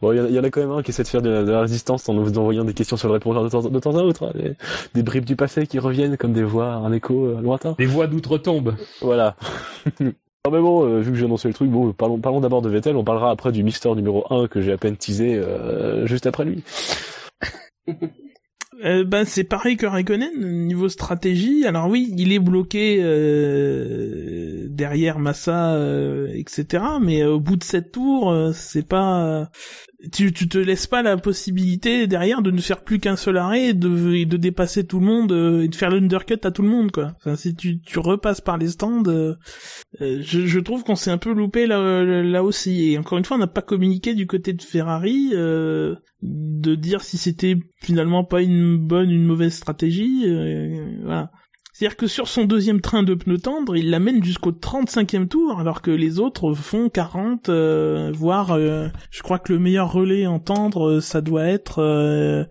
Bon, 0.00 0.12
il 0.12 0.18
y, 0.18 0.20
en 0.20 0.24
a- 0.24 0.28
il 0.28 0.34
y 0.34 0.38
en 0.38 0.44
a 0.44 0.50
quand 0.50 0.60
même 0.60 0.70
un 0.70 0.82
qui 0.82 0.90
essaie 0.90 1.02
de 1.02 1.08
faire 1.08 1.22
de 1.22 1.30
la, 1.30 1.42
de 1.42 1.50
la 1.50 1.60
résistance 1.62 2.08
en 2.08 2.14
nous 2.14 2.38
envoyant 2.38 2.64
des 2.64 2.74
questions 2.74 2.96
sur 2.96 3.08
le 3.08 3.14
répondeur 3.14 3.42
de 3.44 3.48
temps, 3.48 3.62
de 3.62 3.78
temps 3.80 3.96
à 3.96 4.02
autre. 4.02 4.26
hein, 4.28 4.32
des, 4.38 4.54
des 4.94 5.02
bribes 5.02 5.24
du 5.24 5.34
passé 5.36 5.66
qui 5.66 5.78
reviennent 5.80 6.16
comme 6.16 6.32
des 6.32 6.44
voix, 6.44 6.74
un 6.74 6.92
écho 6.92 7.26
euh, 7.26 7.40
lointain. 7.40 7.74
Des 7.78 7.86
voix 7.86 8.06
d'outre-tombe. 8.06 8.76
Voilà. 9.00 9.36
Non 10.44 10.50
mais 10.50 10.60
bon, 10.60 10.84
euh, 10.84 11.00
vu 11.00 11.12
que 11.12 11.16
j'ai 11.16 11.26
annoncé 11.26 11.46
le 11.46 11.54
truc, 11.54 11.70
bon, 11.70 11.92
parlons, 11.92 12.18
parlons 12.18 12.40
d'abord 12.40 12.62
de 12.62 12.68
Vettel, 12.68 12.96
on 12.96 13.04
parlera 13.04 13.30
après 13.30 13.52
du 13.52 13.62
Mister 13.62 13.94
numéro 13.94 14.24
1 14.28 14.48
que 14.48 14.60
j'ai 14.60 14.72
à 14.72 14.76
peine 14.76 14.96
teasé 14.96 15.36
euh, 15.36 16.04
juste 16.06 16.26
après 16.26 16.44
lui. 16.44 16.64
Euh, 18.84 19.04
ben 19.04 19.24
c'est 19.24 19.44
pareil 19.44 19.76
que 19.76 19.86
Raikkonen 19.86 20.66
niveau 20.66 20.88
stratégie. 20.88 21.64
Alors 21.66 21.88
oui, 21.88 22.12
il 22.16 22.32
est 22.32 22.40
bloqué 22.40 22.98
euh, 23.00 24.66
derrière 24.68 25.20
Massa, 25.20 25.74
euh, 25.74 26.28
etc. 26.34 26.82
Mais 27.00 27.22
au 27.22 27.38
bout 27.38 27.56
de 27.56 27.62
sept 27.62 27.92
tours, 27.92 28.32
euh, 28.32 28.50
c'est 28.52 28.86
pas 28.86 29.48
tu, 30.10 30.32
tu 30.32 30.48
te 30.48 30.58
laisses 30.58 30.86
pas 30.86 31.02
la 31.02 31.16
possibilité 31.16 32.06
derrière 32.06 32.42
de 32.42 32.50
ne 32.50 32.60
faire 32.60 32.82
plus 32.82 32.98
qu'un 32.98 33.16
seul 33.16 33.36
arrêt 33.36 33.68
et 33.68 33.74
de, 33.74 34.24
de 34.24 34.36
dépasser 34.36 34.84
tout 34.84 34.98
le 34.98 35.06
monde 35.06 35.32
euh, 35.32 35.62
et 35.62 35.68
de 35.68 35.74
faire 35.74 35.90
l'undercut 35.90 36.38
à 36.44 36.50
tout 36.50 36.62
le 36.62 36.68
monde 36.68 36.90
quoi. 36.90 37.12
Enfin 37.18 37.36
si 37.36 37.54
tu, 37.54 37.80
tu 37.80 37.98
repasses 37.98 38.40
par 38.40 38.58
les 38.58 38.68
stands, 38.68 39.04
euh, 39.06 39.34
euh, 40.00 40.20
je, 40.22 40.46
je 40.46 40.60
trouve 40.60 40.82
qu'on 40.84 40.96
s'est 40.96 41.10
un 41.10 41.18
peu 41.18 41.32
loupé 41.32 41.66
là, 41.66 42.02
là 42.22 42.42
aussi. 42.42 42.92
Et 42.92 42.98
encore 42.98 43.18
une 43.18 43.24
fois, 43.24 43.36
on 43.36 43.40
n'a 43.40 43.46
pas 43.46 43.62
communiqué 43.62 44.14
du 44.14 44.26
côté 44.26 44.52
de 44.52 44.62
Ferrari 44.62 45.30
euh, 45.34 45.94
de 46.22 46.74
dire 46.74 47.02
si 47.02 47.18
c'était 47.18 47.56
finalement 47.80 48.24
pas 48.24 48.42
une 48.42 48.78
bonne, 48.78 49.10
une 49.10 49.24
mauvaise 49.24 49.54
stratégie. 49.54 50.24
euh, 50.26 50.96
voilà. 51.04 51.30
C'est-à-dire 51.82 51.96
que 51.96 52.06
sur 52.06 52.28
son 52.28 52.44
deuxième 52.44 52.80
train 52.80 53.02
de 53.02 53.12
pneus 53.12 53.38
tendres, 53.38 53.74
il 53.76 53.90
l'amène 53.90 54.22
jusqu'au 54.22 54.52
35e 54.52 55.26
tour, 55.26 55.58
alors 55.58 55.82
que 55.82 55.90
les 55.90 56.20
autres 56.20 56.54
font 56.54 56.88
40, 56.88 57.48
euh, 57.48 58.12
voire, 58.14 58.52
euh, 58.52 58.86
je 59.10 59.20
crois 59.22 59.40
que 59.40 59.52
le 59.52 59.58
meilleur 59.58 59.90
relais 59.92 60.28
en 60.28 60.38
tendre, 60.38 60.88
euh, 60.88 61.00
ça 61.00 61.20
doit 61.20 61.42
être, 61.42 61.80
euh, 61.82 62.44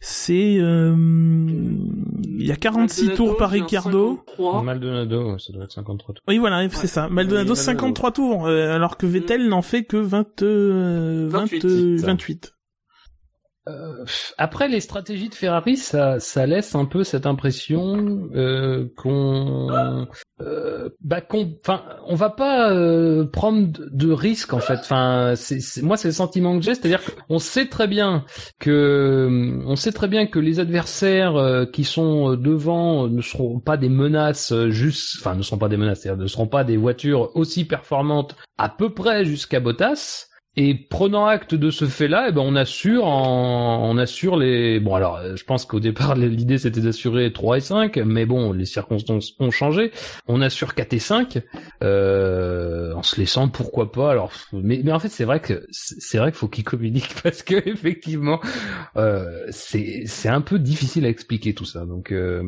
c'est, 0.00 0.58
euh, 0.60 0.94
il 0.96 2.46
y 2.46 2.52
a 2.52 2.56
46 2.56 3.06
Maldonado, 3.06 3.16
tours 3.26 3.36
par 3.36 3.50
Ricardo. 3.50 4.20
53. 4.36 4.62
Maldonado, 4.62 5.38
ça 5.38 5.52
doit 5.52 5.64
être 5.64 5.72
53 5.72 6.14
tours. 6.14 6.24
Oui, 6.28 6.38
voilà, 6.38 6.68
c'est 6.70 6.86
ça. 6.86 7.08
Maldonado, 7.08 7.16
Oui, 7.16 7.48
Maldonado. 7.48 7.54
53 7.56 8.12
tours, 8.12 8.46
euh, 8.46 8.76
alors 8.76 8.96
que 8.96 9.06
Vettel 9.06 9.48
n'en 9.48 9.62
fait 9.62 9.82
que 9.82 9.96
20, 9.96 10.42
euh, 10.42 11.26
20, 11.28 11.38
28. 11.40 11.64
euh, 11.64 11.96
28. 12.00 12.54
Euh, 13.68 14.04
après, 14.38 14.68
les 14.68 14.80
stratégies 14.80 15.28
de 15.28 15.34
Ferrari, 15.34 15.76
ça, 15.76 16.20
ça 16.20 16.46
laisse 16.46 16.74
un 16.74 16.84
peu 16.84 17.04
cette 17.04 17.26
impression 17.26 18.28
euh, 18.34 18.86
qu'on, 18.96 19.68
euh, 20.40 20.88
bah, 21.00 21.20
qu'on, 21.20 21.52
enfin, 21.60 21.82
on 22.06 22.14
va 22.14 22.30
pas 22.30 22.72
euh, 22.72 23.24
prendre 23.24 23.68
de, 23.90 24.12
risques 24.12 24.52
en 24.52 24.60
fait. 24.60 24.78
Enfin, 24.78 25.34
c'est, 25.36 25.82
moi, 25.82 25.96
c'est 25.96 26.08
le 26.08 26.14
sentiment 26.14 26.56
que 26.58 26.64
j'ai, 26.64 26.74
c'est-à-dire 26.74 27.00
qu'on 27.28 27.38
sait 27.38 27.66
très 27.66 27.88
bien 27.88 28.24
que, 28.60 29.60
on 29.66 29.76
sait 29.76 29.92
très 29.92 30.08
bien 30.08 30.26
que 30.26 30.38
les 30.38 30.60
adversaires 30.60 31.36
euh, 31.36 31.66
qui 31.66 31.84
sont 31.84 32.36
devant 32.36 33.08
ne 33.08 33.20
seront 33.20 33.58
pas 33.58 33.76
des 33.76 33.88
menaces 33.88 34.52
euh, 34.52 34.70
juste, 34.70 35.16
enfin, 35.18 35.34
ne 35.34 35.42
seront 35.42 35.58
pas 35.58 35.68
des 35.68 35.76
menaces, 35.76 36.00
c'est-à-dire 36.00 36.22
ne 36.22 36.28
seront 36.28 36.46
pas 36.46 36.64
des 36.64 36.76
voitures 36.76 37.34
aussi 37.34 37.64
performantes 37.64 38.36
à 38.58 38.68
peu 38.68 38.94
près 38.94 39.24
jusqu'à 39.24 39.60
Bottas. 39.60 40.27
Et 40.60 40.74
prenant 40.74 41.26
acte 41.26 41.54
de 41.54 41.70
ce 41.70 41.84
fait-là, 41.84 42.26
eh 42.28 42.32
ben 42.32 42.40
on 42.40 42.56
assure 42.56 43.06
en, 43.06 43.88
on 43.88 43.96
assure 43.96 44.36
les 44.36 44.80
bon 44.80 44.96
alors 44.96 45.18
euh, 45.18 45.36
je 45.36 45.44
pense 45.44 45.64
qu'au 45.64 45.78
départ 45.78 46.14
l'idée 46.16 46.58
c'était 46.58 46.80
d'assurer 46.80 47.32
3 47.32 47.58
et 47.58 47.60
5 47.60 47.96
mais 47.98 48.26
bon 48.26 48.52
les 48.52 48.64
circonstances 48.64 49.36
ont 49.38 49.52
changé. 49.52 49.92
On 50.26 50.42
assure 50.42 50.74
4 50.74 50.94
et 50.94 50.98
5 50.98 51.38
euh, 51.84 52.92
en 52.92 53.04
se 53.04 53.20
laissant 53.20 53.46
pourquoi 53.46 53.92
pas 53.92 54.10
alors 54.10 54.32
mais 54.52 54.80
mais 54.82 54.90
en 54.90 54.98
fait 54.98 55.10
c'est 55.10 55.22
vrai 55.22 55.38
que 55.38 55.64
c'est 55.70 56.18
vrai 56.18 56.32
qu'il 56.32 56.38
faut 56.38 56.48
qu'ils 56.48 56.64
communiquent 56.64 57.14
parce 57.22 57.44
que 57.44 57.54
effectivement 57.68 58.40
euh, 58.96 59.46
c'est 59.50 60.02
c'est 60.06 60.28
un 60.28 60.40
peu 60.40 60.58
difficile 60.58 61.06
à 61.06 61.08
expliquer 61.08 61.54
tout 61.54 61.66
ça. 61.66 61.86
Donc 61.86 62.10
euh, 62.10 62.42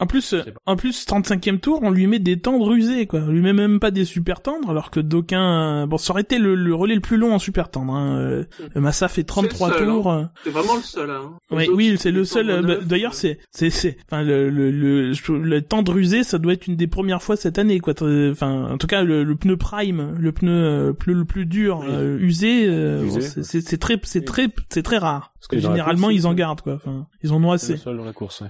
En 0.00 0.06
plus, 0.06 0.32
euh, 0.32 0.42
en 0.64 0.76
plus, 0.76 1.04
35e 1.06 1.58
tour, 1.58 1.80
on 1.82 1.90
lui 1.90 2.06
met 2.06 2.20
des 2.20 2.38
tendres 2.38 2.72
usés, 2.72 3.06
quoi. 3.06 3.18
On 3.20 3.32
lui 3.32 3.40
met 3.40 3.52
même 3.52 3.80
pas 3.80 3.90
des 3.90 4.04
super 4.04 4.40
tendres, 4.42 4.70
alors 4.70 4.92
que 4.92 5.00
d'aucuns, 5.00 5.88
bon, 5.88 5.98
ça 5.98 6.12
aurait 6.12 6.22
été 6.22 6.38
le, 6.38 6.54
le 6.54 6.72
relais 6.72 6.94
le 6.94 7.00
plus 7.00 7.16
long 7.16 7.34
en 7.34 7.40
super 7.40 7.68
tendre, 7.68 7.92
hein. 7.94 8.16
Euh, 8.16 8.44
Massa 8.76 9.08
fait 9.08 9.24
33 9.24 9.68
C'est 9.68 9.72
le 9.74 9.78
seul, 9.80 9.88
tours. 9.88 10.12
euh. 10.12 10.24
C'est 10.44 10.50
vraiment 10.50 10.76
le 10.76 10.82
seul, 10.82 11.10
hein. 11.10 11.32
Oui, 11.50 11.96
c'est 11.98 12.12
le 12.12 12.24
seul. 12.24 12.64
bah. 12.64 12.76
D'ailleurs, 12.84 13.14
c'est, 13.14 13.40
c'est, 13.50 13.70
c'est, 13.70 13.96
enfin, 14.10 14.22
le, 14.22 14.50
le, 14.50 14.70
le, 14.70 15.12
le 15.42 15.62
tendre 15.62 15.96
usé, 15.96 16.22
ça 16.22 16.38
doit 16.38 16.52
être 16.52 16.68
une 16.68 16.76
des 16.76 16.86
premières 16.86 17.22
fois 17.22 17.36
cette 17.36 17.58
année, 17.58 17.80
quoi. 17.80 17.94
Enfin, 18.00 18.70
en 18.70 18.78
tout 18.78 18.86
cas, 18.86 19.02
le, 19.02 19.24
le 19.24 19.34
pneu 19.34 19.56
prime, 19.56 20.14
le 20.16 20.30
pneu, 20.30 20.52
euh, 20.52 20.92
pneu 20.92 21.14
le 21.14 21.24
plus 21.24 21.44
dur, 21.44 21.80
Oui. 21.80 21.86
euh, 21.90 22.18
usé, 22.20 22.66
euh, 22.68 23.02
Usé, 23.04 23.20
c'est, 23.42 23.78
très, 23.78 23.98
c'est 24.04 24.20
Oui. 24.20 24.24
très, 24.24 24.48
c'est 24.68 24.82
très 24.84 24.98
rare. 24.98 25.32
Parce 25.40 25.48
que 25.48 25.58
généralement, 25.58 26.06
course, 26.08 26.14
ils 26.20 26.26
en 26.28 26.34
gardent, 26.34 26.60
quoi. 26.60 26.74
Enfin, 26.74 27.06
ils 27.24 27.32
en 27.32 27.42
ont 27.42 27.48
C'est 27.56 27.64
assez. 27.64 27.72
le 27.72 27.78
seul 27.78 27.96
dans 27.96 28.04
la 28.04 28.12
course, 28.12 28.42
ouais. 28.42 28.48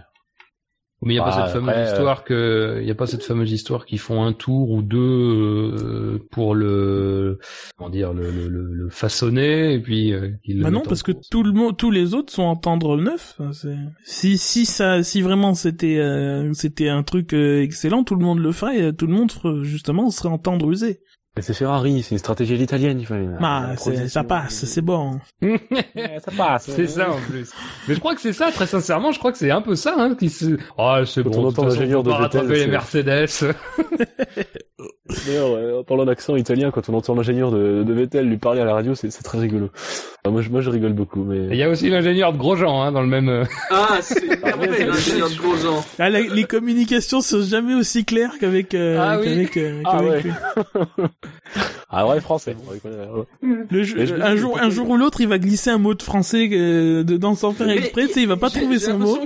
Mais 1.00 1.14
il 1.14 1.16
n'y 1.16 1.20
a 1.20 1.24
Bah, 1.24 1.30
pas 1.30 1.44
cette 1.46 1.52
fameuse 1.52 1.68
après, 1.68 1.80
euh, 1.88 1.92
histoire 1.92 2.24
que, 2.24 2.78
il 2.82 2.88
y 2.88 2.90
a 2.90 2.94
pas 2.94 3.06
cette 3.06 3.22
fameuse 3.22 3.52
histoire 3.52 3.86
qu'ils 3.86 4.00
font 4.00 4.24
un 4.24 4.32
tour 4.32 4.70
ou 4.72 4.82
deux 4.82 4.98
euh, 4.98 6.18
pour 6.32 6.54
le, 6.56 7.38
comment 7.76 7.88
dire, 7.90 8.12
le, 8.12 8.30
le, 8.30 8.48
le, 8.48 8.72
le 8.74 8.88
façonner 8.88 9.74
et 9.74 9.80
puis. 9.80 10.12
euh, 10.12 10.30
Bah 10.48 10.70
non, 10.70 10.82
parce 10.82 11.04
que 11.04 11.12
course. 11.12 11.28
tout 11.30 11.42
le 11.44 11.52
monde, 11.52 11.76
tous 11.76 11.90
les 11.92 12.14
autres 12.14 12.32
sont 12.32 12.42
en 12.42 12.56
tendre 12.56 12.96
neuf. 12.96 13.36
Enfin, 13.38 13.52
c'est- 13.52 13.76
si 14.04 14.38
si 14.38 14.66
ça, 14.66 15.02
si 15.04 15.22
vraiment 15.22 15.54
c'était 15.54 15.98
euh, 15.98 16.52
c'était 16.52 16.88
un 16.88 17.04
truc 17.04 17.32
euh, 17.32 17.62
excellent, 17.62 18.02
tout 18.02 18.16
le 18.16 18.24
monde 18.24 18.40
le 18.40 18.50
ferait. 18.52 18.82
euh, 18.82 18.92
Tout 18.92 19.06
le 19.06 19.12
monde 19.14 19.30
justement 19.62 20.10
serait 20.10 20.28
en 20.30 20.38
tendre 20.38 20.68
usé. 20.70 21.00
Mais 21.36 21.42
c'est 21.42 21.54
Ferrari, 21.54 22.02
c'est 22.02 22.12
une 22.16 22.18
stratégie 22.18 22.56
il 22.56 23.36
Bah, 23.40 23.68
une 23.70 23.76
c'est- 23.78 24.08
ça 24.08 24.24
passe, 24.24 24.64
c'est 24.64 24.80
bon. 24.82 25.20
ça 25.40 26.30
passe. 26.36 26.68
C'est 26.74 26.88
ça 26.88 27.10
en 27.12 27.20
plus. 27.20 27.50
Mais 27.86 27.94
je 27.94 28.00
crois 28.00 28.16
que 28.16 28.20
c'est 28.20 28.32
ça, 28.32 28.50
très 28.50 28.66
sincèrement, 28.66 29.12
je 29.12 29.20
crois 29.20 29.30
que 29.30 29.38
c'est 29.38 29.50
un 29.52 29.60
peu 29.62 29.76
ça, 29.76 29.94
hein, 29.96 30.16
qui 30.18 30.30
se. 30.30 30.56
Ah, 30.76 31.02
c'est 31.06 31.22
Quand 31.22 31.30
bon. 31.30 31.44
on 31.44 31.48
entend 31.48 31.64
l'ingénieur 31.66 32.02
de 32.02 32.10
Vettel, 32.10 32.22
rattraper 32.24 32.54
les 32.58 32.66
Mercedes. 32.66 33.28
D'ailleurs, 35.26 35.78
en 35.80 35.84
parlant 35.84 36.04
d'accent 36.04 36.36
italien, 36.36 36.70
quand 36.70 36.88
on 36.88 36.94
entend 36.94 37.14
l'ingénieur 37.14 37.50
de, 37.50 37.82
de 37.82 37.92
Vettel 37.92 38.28
lui 38.28 38.36
parler 38.36 38.60
à 38.60 38.64
la 38.64 38.74
radio, 38.74 38.94
c'est 38.94 39.08
très 39.22 39.38
rigolo. 39.38 39.70
Enfin, 40.24 40.32
moi, 40.32 40.42
je, 40.42 40.50
moi, 40.50 40.60
je 40.60 40.70
rigole 40.70 40.92
beaucoup, 40.92 41.20
Il 41.32 41.48
mais 41.48 41.56
y 41.56 41.62
a 41.62 41.68
aussi 41.70 41.88
l'ingénieur 41.88 42.32
de 42.32 42.38
Grosjean, 42.38 42.82
hein, 42.82 42.92
dans 42.92 43.00
le 43.00 43.06
même. 43.06 43.28
euh, 43.28 43.44
Ah, 43.70 43.98
c'est 44.02 44.22
Ah, 44.42 44.50
l'ingénieur 44.56 45.30
de 45.30 45.36
Grosjean. 45.36 45.82
Ah, 45.98 46.10
la- 46.10 46.20
les 46.20 46.44
communications 46.44 47.20
sont 47.20 47.42
jamais 47.42 47.74
aussi 47.74 48.04
claires 48.04 48.32
qu'avec 48.40 48.74
euh, 48.74 48.98
Ah 49.00 49.18
oui. 49.18 49.24
qu'avec 49.24 49.56
euh, 49.56 49.82
Ah 49.84 49.96
qu'avec 49.98 50.10
ouais. 50.10 50.22
lui. 50.22 50.32
ah 51.90 52.06
ouais, 52.06 52.20
français. 52.20 52.56
Le 53.42 53.82
jeu- 53.82 53.96
Mais 53.98 54.06
je 54.06 54.14
me 54.14 54.22
un 54.22 54.36
jour, 54.36 54.58
un 54.60 54.70
jour 54.70 54.88
ou 54.90 54.96
l'autre, 54.96 55.20
il 55.20 55.26
va 55.28 55.38
glisser 55.38 55.70
un 55.70 55.78
mot 55.78 55.94
de 55.94 56.02
français 56.02 56.48
euh, 56.52 57.02
dedans 57.02 57.34
sans 57.34 57.52
faire 57.52 57.66
Mais 57.66 57.78
exprès. 57.78 58.06
Tu 58.06 58.12
sais, 58.12 58.22
il 58.22 58.28
va 58.28 58.36
pas 58.36 58.50
trouver 58.50 58.78
son 58.78 58.98
mot. 58.98 59.18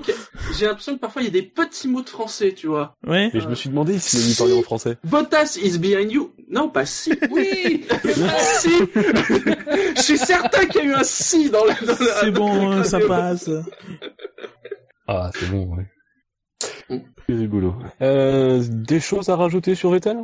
J'ai 0.58 0.66
l'impression 0.66 0.94
que 0.94 1.00
parfois 1.00 1.20
il 1.22 1.26
y 1.26 1.28
a 1.28 1.32
des 1.32 1.42
petits 1.42 1.88
mots 1.88 2.00
de 2.02 2.08
français, 2.08 2.52
tu 2.56 2.66
vois. 2.68 2.96
Ouais. 3.06 3.30
Et 3.34 3.40
je 3.40 3.48
me 3.48 3.54
suis 3.54 3.68
demandé 3.68 3.98
s'il 3.98 4.26
lui 4.26 4.34
parlait 4.34 4.54
en 4.58 4.62
français. 4.62 4.96
Bottas 5.04 5.58
is 5.62 5.78
behind 5.78 6.10
you. 6.10 6.32
Non, 6.48 6.68
pas 6.70 6.86
si. 6.86 7.12
Oui, 7.30 7.84
pas 7.88 7.98
si. 8.38 8.70
Je 9.96 10.00
suis 10.02 10.18
certain 10.18 10.64
qu'il 10.66 10.82
y 10.82 10.84
a 10.86 10.88
eu 10.88 10.94
un 10.94 11.04
si 11.04 11.50
dans 11.50 11.64
le. 11.64 11.86
dans 11.86 11.94
C'est 12.20 12.30
bon, 12.30 12.54
dans 12.70 12.76
le- 12.78 12.84
ça 12.84 13.00
passe. 13.00 13.50
Ah, 15.06 15.30
c'est 15.34 15.50
bon, 15.50 15.76
ouais. 15.76 15.86
C'est 17.28 17.34
rigolo. 17.34 17.74
Euh, 18.00 18.62
des 18.66 19.00
choses 19.00 19.28
à 19.28 19.36
rajouter 19.36 19.74
sur 19.74 19.90
Vettel? 19.90 20.16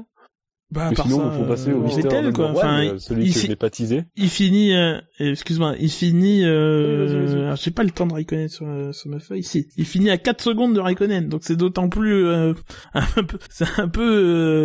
Bah, 0.70 0.90
part 0.94 1.06
Sinon, 1.06 1.18
ça, 1.20 1.30
il 1.32 1.38
faut 1.38 1.48
passer 1.48 1.72
au 1.72 1.78
euh, 1.80 1.84
Mister 1.84 2.02
Vettel, 2.02 2.32
quoi. 2.32 2.50
one, 2.50 2.56
Enfin, 2.56 2.84
euh, 2.84 2.98
celui 2.98 3.24
il 3.26 3.32
que 3.32 3.40
je 3.40 3.46
n'ai 3.46 3.56
pas 3.56 3.70
teasé. 3.70 4.04
Il 4.16 4.28
finit, 4.28 4.74
euh, 4.74 4.98
euh, 5.20 5.30
excuse-moi, 5.30 5.74
il 5.80 5.90
finit, 5.90 6.44
euh, 6.44 7.44
alors, 7.44 7.56
j'ai 7.56 7.70
pas 7.70 7.84
le 7.84 7.90
temps 7.90 8.06
de 8.06 8.12
Raikkonen 8.12 8.48
sur, 8.48 8.66
euh, 8.66 8.92
sur 8.92 9.08
ma 9.10 9.18
feuille, 9.18 9.42
si. 9.42 9.68
Il 9.78 9.86
finit 9.86 10.10
à 10.10 10.18
4 10.18 10.42
secondes 10.42 10.74
de 10.74 10.80
Raikkonen, 10.80 11.26
donc 11.28 11.40
c'est 11.44 11.56
d'autant 11.56 11.88
plus, 11.88 12.26
euh, 12.26 12.52
un 12.94 13.24
peu, 13.24 13.38
c'est 13.48 13.78
un 13.78 13.88
peu, 13.88 14.02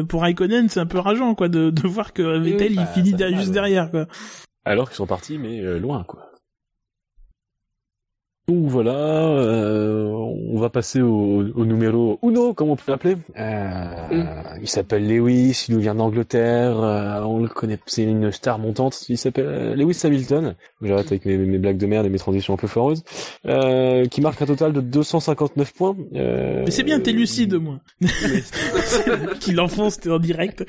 euh, 0.01 0.03
pour 0.03 0.21
Raikkonen, 0.23 0.67
c'est 0.67 0.81
un 0.81 0.85
peu 0.85 0.99
rageant, 0.99 1.35
quoi, 1.35 1.47
de, 1.47 1.69
de 1.69 1.87
voir 1.87 2.11
que 2.11 2.37
Vettel, 2.39 2.75
bah, 2.75 2.81
il 2.81 2.93
finit 2.93 3.11
ça 3.11 3.17
derrière- 3.17 3.37
mal, 3.37 3.39
juste 3.39 3.49
ouais. 3.49 3.53
derrière, 3.61 3.89
quoi. 3.89 4.05
Alors 4.65 4.89
qu'ils 4.89 4.97
sont 4.97 5.07
partis, 5.07 5.37
mais 5.37 5.61
euh, 5.61 5.79
loin, 5.79 6.03
quoi. 6.05 6.32
Donc 8.49 8.65
voilà, 8.67 8.91
euh, 8.91 10.09
on 10.09 10.59
va 10.59 10.69
passer 10.69 11.01
au, 11.01 11.45
au 11.55 11.65
numéro 11.65 12.19
uno, 12.23 12.53
comme 12.53 12.71
on 12.71 12.75
peut 12.75 12.91
l'appeler. 12.91 13.15
Euh, 13.39 14.53
Il 14.59 14.67
s'appelle 14.67 15.07
Lewis, 15.07 15.67
il 15.69 15.75
nous 15.75 15.79
vient 15.79 15.95
d'Angleterre, 15.95 16.77
euh, 16.77 17.21
on 17.21 17.39
le 17.39 17.47
connaît, 17.47 17.79
c'est 17.85 18.03
une 18.03 18.33
star 18.33 18.59
montante. 18.59 19.07
Il 19.07 19.17
s'appelle 19.17 19.75
Lewis 19.75 19.97
Hamilton. 20.03 20.55
J'arrête 20.81 21.07
avec 21.07 21.23
mes, 21.23 21.37
mes 21.37 21.57
blagues 21.57 21.77
de 21.77 21.85
merde 21.85 22.05
et 22.05 22.09
mes 22.09 22.17
transitions 22.19 22.53
un 22.55 22.57
peu 22.57 22.67
foireuses. 22.67 23.03
Qui 24.11 24.19
marque 24.19 24.41
un 24.41 24.45
total 24.45 24.73
de 24.73 24.81
259 24.81 25.73
points. 25.73 25.95
Mais 26.11 26.69
c'est 26.69 26.83
bien, 26.83 26.99
t'es 26.99 27.13
lucide, 27.13 27.53
au 27.53 27.61
moins. 27.61 27.79
Qu'il 29.39 29.61
enfonce, 29.61 30.01
t'es 30.01 30.09
en 30.09 30.19
direct. 30.19 30.65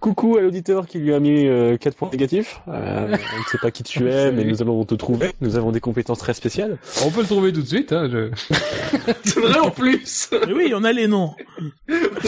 Coucou 0.00 0.36
à 0.36 0.40
l'auditeur 0.40 0.88
qui 0.88 0.98
lui 0.98 1.14
a 1.14 1.20
mis 1.20 1.46
euh, 1.46 1.76
4 1.76 1.96
points 1.96 2.10
négatifs. 2.10 2.60
On 2.66 2.72
ne 3.08 3.16
sait 3.50 3.58
pas 3.62 3.70
qui 3.70 3.84
tu 3.84 4.08
es, 4.10 4.32
mais 4.32 4.42
nous 4.42 4.60
allons 4.62 4.84
te 4.84 4.96
trouver. 4.96 5.11
Nous 5.40 5.56
avons 5.56 5.72
des 5.72 5.80
compétences 5.80 6.18
très 6.18 6.34
spéciales. 6.34 6.78
On 7.04 7.10
peut 7.10 7.20
le 7.20 7.26
trouver 7.26 7.52
tout 7.52 7.62
de 7.62 7.66
suite, 7.66 7.92
hein. 7.92 8.08
Je... 8.10 8.30
C'est 9.24 9.40
vrai 9.40 9.58
en 9.58 9.70
plus. 9.70 10.30
Mais 10.46 10.52
oui, 10.52 10.72
on 10.74 10.84
a 10.84 10.92
les 10.92 11.08
noms. 11.08 11.34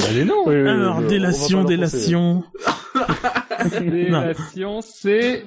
Allez, 0.09 0.25
non. 0.25 0.45
Oui, 0.47 0.63
oui, 0.63 0.69
Alors, 0.69 0.99
on 0.99 1.03
délation, 1.03 1.65
délation. 1.65 2.45
Délation, 3.81 4.81
c'est... 4.83 5.45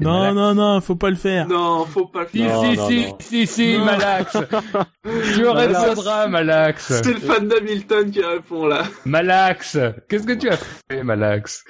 Non, 0.00 0.32
non, 0.32 0.54
non, 0.54 0.80
faut 0.80 0.96
pas 0.96 1.10
le 1.10 1.16
faire. 1.16 1.46
Non, 1.46 1.84
faut 1.84 2.06
pas 2.06 2.22
le 2.22 2.28
Si, 2.28 2.38
faire. 2.38 2.54
Non, 2.54 2.62
si, 2.62 2.76
non, 2.76 2.88
si, 2.88 3.06
non. 3.06 3.18
si, 3.20 3.46
si, 3.46 3.78
Non. 3.78 3.84
Malax. 3.84 4.36
tu 5.34 5.46
aurais 5.46 5.74
faudra, 5.94 6.26
Malax. 6.28 6.92
C'est 7.02 7.12
le 7.12 7.20
fan 7.20 7.46
d'Hamilton 7.48 8.10
qui 8.10 8.22
répond 8.22 8.66
là. 8.66 8.84
Malax. 9.04 9.78
Qu'est-ce 10.08 10.26
que 10.26 10.32
tu 10.32 10.48
as 10.48 10.56
fait, 10.56 11.02
Malax? 11.02 11.64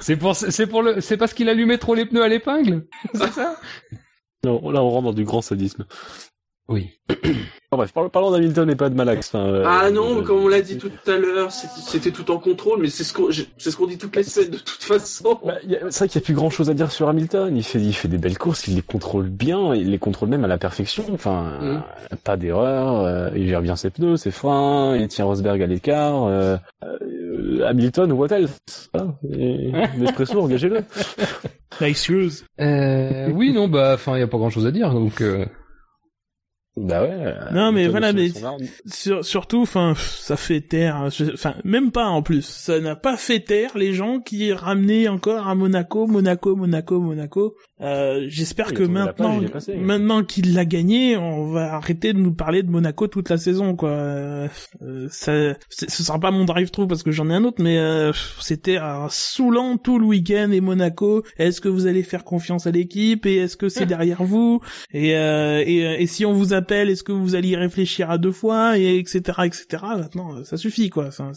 C'est 0.00 0.16
pour, 0.16 0.34
c'est 0.34 0.66
pour 0.66 0.82
le, 0.82 1.00
c'est 1.00 1.16
parce 1.16 1.32
qu'il 1.34 1.48
allumait 1.48 1.78
trop 1.78 1.94
les 1.94 2.06
pneus 2.06 2.22
à 2.22 2.28
l'épingle? 2.28 2.86
C'est 3.14 3.32
ça? 3.32 3.56
Non, 4.44 4.70
là, 4.70 4.82
on 4.82 4.88
rentre 4.90 5.06
dans 5.06 5.12
du 5.12 5.24
grand 5.24 5.42
sadisme. 5.42 5.84
Oui. 6.68 6.90
Bon, 7.70 7.76
bref, 7.76 7.92
parlons, 7.92 8.30
d'Hamilton 8.30 8.70
et 8.70 8.76
pas 8.76 8.88
de 8.88 8.94
Malax. 8.94 9.28
Enfin, 9.28 9.44
euh, 9.46 9.62
Ah 9.66 9.90
non, 9.90 10.20
euh, 10.20 10.22
comme 10.22 10.38
on 10.38 10.48
l'a 10.48 10.62
dit 10.62 10.78
tout 10.78 10.90
à 11.06 11.18
l'heure, 11.18 11.52
c'était 11.52 12.10
tout 12.12 12.30
en 12.30 12.38
contrôle, 12.38 12.80
mais 12.80 12.88
c'est 12.88 13.04
ce 13.04 13.12
qu'on 13.12 13.28
c'est 13.30 13.70
ce 13.70 13.76
qu'on 13.76 13.86
dit 13.86 13.98
toutes 13.98 14.16
les 14.16 14.22
semaines 14.22 14.52
de 14.52 14.56
toute 14.56 14.82
façon. 14.82 15.38
Bah, 15.44 15.56
c'est 15.62 15.98
vrai 15.98 16.08
qu'il 16.08 16.18
n'y 16.18 16.24
a 16.24 16.24
plus 16.24 16.32
grand 16.34 16.48
chose 16.48 16.70
à 16.70 16.72
dire 16.74 16.90
sur 16.90 17.10
Hamilton. 17.10 17.54
Il 17.54 17.62
fait, 17.62 17.78
il 17.78 17.92
fait 17.92 18.08
des 18.08 18.16
belles 18.16 18.38
courses, 18.38 18.68
il 18.68 18.76
les 18.76 18.80
contrôle 18.80 19.28
bien, 19.28 19.74
il 19.74 19.90
les 19.90 19.98
contrôle 19.98 20.30
même 20.30 20.44
à 20.44 20.48
la 20.48 20.56
perfection. 20.56 21.04
Enfin, 21.12 21.58
Mm. 21.60 21.82
pas 22.24 22.38
d'erreur, 22.38 23.04
euh, 23.04 23.28
il 23.36 23.46
gère 23.46 23.60
bien 23.60 23.76
ses 23.76 23.90
pneus, 23.90 24.16
ses 24.16 24.30
freins, 24.30 24.96
il 24.96 25.06
tient 25.08 25.26
Rosberg 25.26 25.60
à 25.60 25.66
l'écart. 25.66 26.24
euh, 26.24 26.56
euh, 26.84 27.66
Hamilton, 27.66 28.12
what 28.12 28.28
else 28.28 28.88
hein 28.94 29.14
Et- 29.30 29.72
Nespresso, 29.98 30.38
engagez-le. 30.40 30.78
Excuse. 31.82 32.46
Euh, 32.62 33.28
oui, 33.30 33.52
non, 33.52 33.68
bah, 33.68 33.92
enfin, 33.94 34.16
il 34.16 34.20
y 34.20 34.22
a 34.22 34.26
pas 34.26 34.38
grand 34.38 34.48
chose 34.48 34.64
à 34.66 34.70
dire, 34.70 34.90
donc, 34.94 35.20
euh... 35.20 35.44
Bah 36.80 37.02
ouais. 37.02 37.34
Non, 37.52 37.72
mais 37.72 37.86
Hamilton 37.86 37.90
voilà, 37.90 38.12
mais-. 38.12 38.30
Sur- 38.86 39.24
surtout, 39.24 39.62
enfin, 39.62 39.94
ça 39.96 40.36
fait 40.36 40.60
taire. 40.60 41.10
je- 41.10 41.32
Enfin, 41.32 41.54
même 41.64 41.90
pas 41.90 42.06
en 42.06 42.22
plus. 42.22 42.44
Ça 42.46 42.80
n'a 42.80 42.96
pas 42.96 43.16
fait 43.16 43.40
taire 43.40 43.76
les 43.76 43.92
gens 43.92 44.20
qui 44.20 44.52
ramenaient 44.52 45.08
encore 45.08 45.48
à 45.48 45.54
Monaco, 45.54 46.06
Monaco, 46.06 46.56
Monaco, 46.56 47.00
Monaco. 47.00 47.56
Euh, 47.80 48.24
J'espère 48.28 48.68
a 48.68 48.72
que 48.72 48.78
page, 48.82 48.88
maintenant, 48.88 49.40
passé. 49.52 49.76
maintenant 49.76 50.24
qu'il 50.24 50.54
l'a 50.54 50.64
gagné, 50.64 51.16
on 51.16 51.46
va 51.52 51.74
arrêter 51.74 52.12
de 52.12 52.18
nous 52.18 52.32
parler 52.34 52.62
de 52.62 52.70
Monaco 52.70 53.06
toute 53.06 53.28
la 53.30 53.36
saison, 53.38 53.76
quoi. 53.76 53.90
Euh, 53.90 54.48
euh, 54.82 55.06
ça, 55.10 55.32
ce 55.70 56.02
sera 56.02 56.18
pas 56.18 56.30
mon 56.32 56.44
drive-through 56.44 56.88
parce 56.88 57.02
que 57.02 57.12
j'en 57.12 57.30
ai 57.30 57.34
un 57.34 57.44
autre, 57.44 57.62
mais 57.62 57.78
euh, 57.78 58.12
c'était 58.40 58.78
euh, 58.78 59.06
saoulant 59.10 59.76
tout 59.76 59.98
le 59.98 60.06
week-end 60.06 60.50
et 60.52 60.60
Monaco. 60.60 61.22
Est-ce 61.38 61.60
que 61.60 61.68
vous 61.68 61.86
allez 61.86 62.02
faire 62.02 62.24
confiance 62.24 62.66
à 62.66 62.70
l'équipe 62.72 63.26
et 63.26 63.36
est-ce 63.36 63.56
que 63.56 63.68
c'est 63.68 63.86
derrière 63.86 64.24
vous? 64.24 64.60
Et, 64.92 65.16
euh, 65.16 65.62
et, 65.64 65.86
euh, 65.86 65.96
et 65.98 66.06
si 66.06 66.26
on 66.26 66.32
vous 66.32 66.52
est-ce 66.72 67.02
que 67.02 67.12
vous 67.12 67.34
allez 67.34 67.48
y 67.48 67.56
réfléchir 67.56 68.10
à 68.10 68.18
deux 68.18 68.32
fois 68.32 68.78
et 68.78 68.98
etc 68.98 69.20
etc. 69.44 69.66
Maintenant, 69.96 70.44
ça 70.44 70.56
suffit 70.56 70.90
quoi. 70.90 71.10
Ça. 71.10 71.30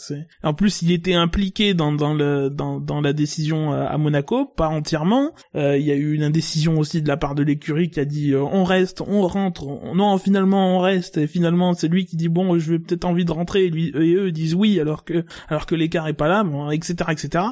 En 0.44 0.54
plus, 0.54 0.82
il 0.82 0.92
était 0.92 1.14
impliqué 1.14 1.74
dans 1.74 1.92
dans 1.92 2.14
le 2.14 2.50
dans 2.50 2.80
dans 2.80 3.02
la 3.02 3.14
décision 3.14 3.74
euh, 3.74 3.86
à 3.88 3.98
Monaco, 3.98 4.46
pas 4.46 4.68
entièrement. 4.68 5.32
Euh, 5.56 5.78
Il 5.78 5.86
y 5.86 5.92
a 5.92 5.96
eu 5.96 6.14
une 6.14 6.24
indécision 6.24 6.78
aussi 6.80 7.02
de 7.02 7.08
la 7.08 7.18
part 7.18 7.36
de 7.36 7.44
l'écurie 7.44 7.90
qui 7.90 8.00
a 8.00 8.06
dit 8.06 8.34
euh, 8.34 8.42
on 8.44 8.64
reste, 8.64 9.02
on 9.02 9.22
rentre. 9.28 9.66
on- 9.68 9.96
Non, 9.96 10.18
finalement 10.18 10.78
on 10.78 10.80
reste. 10.80 11.18
Et 11.18 11.28
finalement, 11.28 11.74
c'est 11.74 11.88
lui 11.88 12.06
qui 12.06 12.16
dit 12.18 12.30
bon, 12.30 12.58
je 12.60 12.72
vais 12.74 12.80
peut-être 12.80 13.06
envie 13.06 13.26
de 13.26 13.32
rentrer. 13.32 13.66
Et, 13.66 13.70
lui, 13.70 13.90
et 13.96 14.16
eux 14.16 14.32
disent 14.32 14.56
oui 14.56 14.80
alors 14.80 15.04
que 15.04 15.26
alors 15.48 15.66
que 15.66 15.76
l'écart 15.76 16.08
est 16.08 16.14
pas 16.14 16.28
là, 16.28 16.44
bon, 16.44 16.70
etc 16.72 16.96
etc. 17.12 17.44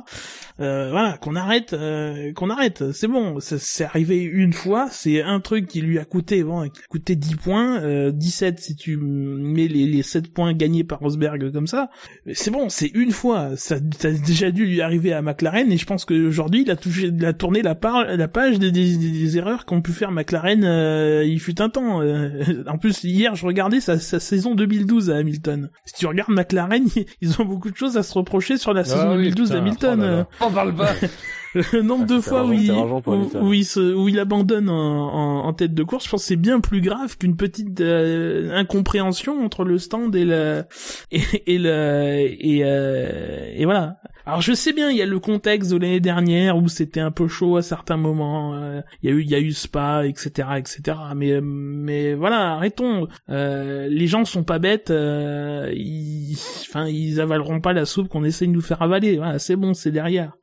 Euh, 0.60 0.90
voilà, 0.92 1.18
qu'on 1.18 1.36
arrête, 1.36 1.74
euh, 1.74 2.34
qu'on 2.34 2.50
arrête. 2.50 2.92
C'est 2.92 3.08
bon, 3.08 3.38
c'est 3.40 3.84
arrivé 3.86 4.22
une 4.24 4.54
fois. 4.54 4.88
C'est 4.92 5.22
un 5.22 5.40
truc 5.40 5.68
qui 5.68 5.82
lui 5.82 6.00
a 6.00 6.06
coûté, 6.06 6.44
bon, 6.44 6.64
qui 6.70 6.82
a 6.82 6.88
coûté 6.90 7.16
10 7.16 7.36
points, 7.36 7.59
euh, 7.82 8.12
17 8.12 8.60
si 8.60 8.76
tu 8.76 8.98
mets 8.98 9.68
les, 9.68 9.86
les 9.86 10.04
7 10.04 10.34
points 10.34 10.54
gagnés 10.54 10.84
par 10.84 11.00
Rosberg 11.00 11.52
comme 11.52 11.68
ça. 11.68 11.90
Mais 12.26 12.34
C'est 12.34 12.52
bon, 12.52 12.70
c'est 12.70 12.92
une 12.94 13.12
fois. 13.12 13.52
Ça, 13.56 13.78
ça 13.98 14.08
a 14.08 14.12
déjà 14.12 14.52
dû 14.52 14.66
lui 14.66 14.82
arriver 14.82 15.14
à 15.14 15.22
McLaren 15.22 15.72
et 15.72 15.78
je 15.78 15.86
pense 15.86 16.06
qu'aujourd'hui 16.06 16.62
il 16.64 16.72
a 16.72 16.76
touché, 16.76 17.08
il 17.08 17.26
a 17.26 17.34
tourné 17.34 17.62
la, 17.62 17.76
par, 17.76 18.04
la 18.06 18.28
page 18.28 18.60
des, 18.60 18.72
des, 18.72 18.98
des 18.98 19.38
erreurs 19.38 19.66
qu'ont 19.66 19.82
pu 19.82 19.92
faire 19.92 20.12
McLaren. 20.12 20.64
euh, 20.64 21.24
il 21.26 21.40
fut 21.40 21.62
un 21.62 21.70
temps. 21.70 22.02
euh. 22.02 22.64
en 22.68 22.78
plus 22.78 23.04
hier, 23.04 23.36
je 23.36 23.46
regardais 23.46 23.80
sa, 23.80 24.00
sa 24.00 24.20
saison 24.20 24.56
2012 24.56 25.10
à 25.12 25.18
Hamilton. 25.18 25.70
Si 25.86 25.94
tu 25.96 26.06
regardes 26.08 26.32
McLaren, 26.32 26.86
ils 27.22 27.42
ont 27.42 27.46
beaucoup 27.46 27.70
de 27.72 27.76
choses 27.78 27.98
à 27.98 28.04
se 28.04 28.14
reprocher 28.14 28.58
sur 28.58 28.74
la 28.74 28.84
saison 28.84 29.10
Ah 29.12 29.16
oui, 29.16 29.30
2012 29.32 29.48
putain, 29.50 29.56
d'Hamilton. 29.98 30.26
oh. 30.42 30.46
On 30.46 30.52
parle 30.52 30.76
pas. 30.76 30.94
Le 31.56 31.82
nombre 31.82 32.06
Ah, 32.10 32.14
de 32.16 32.22
fois 32.22 32.46
où 32.46 32.54
il, 32.54 32.72
où, 32.72 33.48
où 33.48 33.54
il 33.54 33.66
se, 33.66 33.80
où 33.94 34.08
il 34.08 34.20
abandonne 34.20 34.70
en, 34.70 34.76
en, 34.76 35.46
en 35.48 35.54
tête 35.54 35.74
de 35.74 35.84
course, 35.84 36.06
je 36.06 36.10
pense 36.12 36.22
que 36.22 36.28
c'est 36.28 36.36
bien 36.36 36.60
plus 36.60 36.82
grave 36.82 37.18
qu'une 37.18 37.36
petite 37.36 37.82
euh, 37.82 38.52
incompréhension 38.54 39.44
entre 39.44 39.64
le 39.64 39.78
stand 39.80 40.16
et 40.16 40.26
le 40.26 40.64
et, 41.12 41.22
et 41.48 41.58
le 41.58 42.28
et, 42.30 42.62
euh, 42.64 43.52
et 43.56 43.66
voilà. 43.66 43.98
Alors 44.26 44.42
je 44.42 44.54
sais 44.54 44.74
bien, 44.74 44.92
il 44.92 44.98
y 44.98 45.02
a 45.02 45.08
le 45.08 45.20
contexte 45.20 45.72
de 45.72 45.78
l'année 45.78 46.00
dernière 46.00 46.56
où 46.58 46.68
c'était 46.68 47.00
un 47.00 47.10
peu 47.10 47.28
chaud 47.28 47.58
à 47.58 47.64
certains 47.64 47.98
moments. 47.98 48.54
euh, 48.54 48.82
Il 49.02 49.10
y 49.10 49.14
a 49.14 49.16
eu 49.16 49.22
il 49.24 49.30
y 49.30 49.36
a 49.36 49.40
eu 49.40 49.52
Spa, 49.52 50.06
etc., 50.06 50.50
etc. 50.58 50.98
Mais 51.16 51.40
mais 51.42 52.14
voilà, 52.14 52.52
arrêtons. 52.54 53.08
Euh, 53.30 53.88
les 53.90 54.06
gens 54.06 54.26
sont 54.26 54.44
pas 54.44 54.60
bêtes. 54.60 54.92
euh, 54.92 55.72
ils, 55.76 56.38
enfin 56.70 56.88
ils 56.88 57.20
avaleront 57.20 57.60
pas 57.60 57.74
la 57.74 57.86
soupe 57.86 58.08
qu'on 58.08 58.24
essaye 58.24 58.48
de 58.48 58.54
nous 58.54 58.62
faire 58.62 58.82
avaler. 58.84 59.18
Voilà, 59.18 59.40
c'est 59.40 59.56
bon, 59.56 59.74
c'est 59.74 59.92
derrière. 59.92 60.34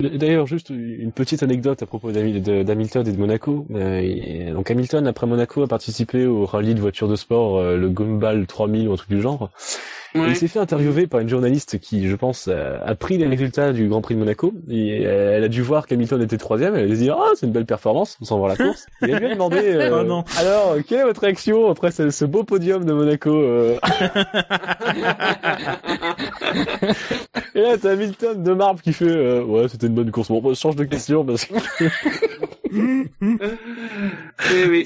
D'ailleurs, 0.00 0.48
juste 0.48 0.70
une 0.70 1.12
petite 1.12 1.44
anecdote 1.44 1.80
à 1.84 1.86
propos 1.86 2.10
d'Hamilton 2.10 3.06
et 3.06 3.12
de 3.12 3.16
Monaco. 3.16 3.64
Euh, 3.70 4.52
donc 4.52 4.68
Hamilton, 4.68 5.06
après 5.06 5.28
Monaco, 5.28 5.62
a 5.62 5.68
participé 5.68 6.26
au 6.26 6.46
rallye 6.46 6.74
de 6.74 6.80
voitures 6.80 7.06
de 7.06 7.14
sport, 7.14 7.58
euh, 7.58 7.76
le 7.76 7.88
Gumball 7.88 8.44
3000 8.48 8.88
ou 8.88 8.92
un 8.92 8.96
truc 8.96 9.10
du 9.10 9.22
genre. 9.22 9.50
Ouais. 10.14 10.28
il 10.28 10.36
s'est 10.36 10.46
fait 10.48 10.60
interviewer 10.60 11.06
par 11.08 11.20
une 11.20 11.28
journaliste 11.28 11.78
qui, 11.80 12.08
je 12.08 12.14
pense, 12.16 12.48
a 12.48 12.78
a 12.84 12.94
pris 12.94 13.18
les 13.18 13.26
résultats 13.26 13.72
du 13.72 13.88
Grand 13.88 14.00
Prix 14.00 14.14
de 14.14 14.20
Monaco. 14.20 14.52
Et 14.70 15.04
euh, 15.06 15.36
elle 15.36 15.44
a 15.44 15.48
dû 15.48 15.60
voir 15.62 15.86
qu'Hamilton 15.86 16.22
était 16.22 16.36
troisième. 16.38 16.76
Elle 16.76 16.92
a 16.92 16.94
dit 16.94 17.10
ah 17.10 17.30
c'est 17.34 17.46
une 17.46 17.52
belle 17.52 17.66
performance, 17.66 18.16
sans 18.22 18.38
voir 18.38 18.48
la 18.48 18.56
course. 18.56 18.86
Et 19.02 19.10
elle 19.10 19.18
lui 19.18 19.26
a 19.26 19.34
demandé 19.34 19.58
euh, 19.62 20.00
Oh 20.00 20.04
non. 20.04 20.24
alors 20.38 20.76
quelle 20.86 21.00
est 21.00 21.04
votre 21.04 21.20
réaction 21.22 21.70
après 21.70 21.90
ce, 21.90 22.10
ce 22.10 22.24
beau 22.24 22.44
podium 22.44 22.84
de 22.84 22.92
Monaco 22.92 23.30
euh 23.34 23.76
Et 27.54 27.60
là 27.60 27.76
t'as 27.80 27.92
Hamilton 27.92 28.42
de 28.42 28.52
marbre 28.52 28.80
qui 28.82 28.92
fait 28.92 29.04
euh, 29.08 29.42
ouais 29.44 29.68
c'était 29.68 29.86
une 29.86 29.94
bonne 29.94 30.10
course. 30.10 30.28
Bon 30.28 30.42
je 30.48 30.54
change 30.58 30.76
de 30.76 30.84
question 30.84 31.24
parce 31.24 31.44
que 31.44 31.54
oui. 32.74 33.08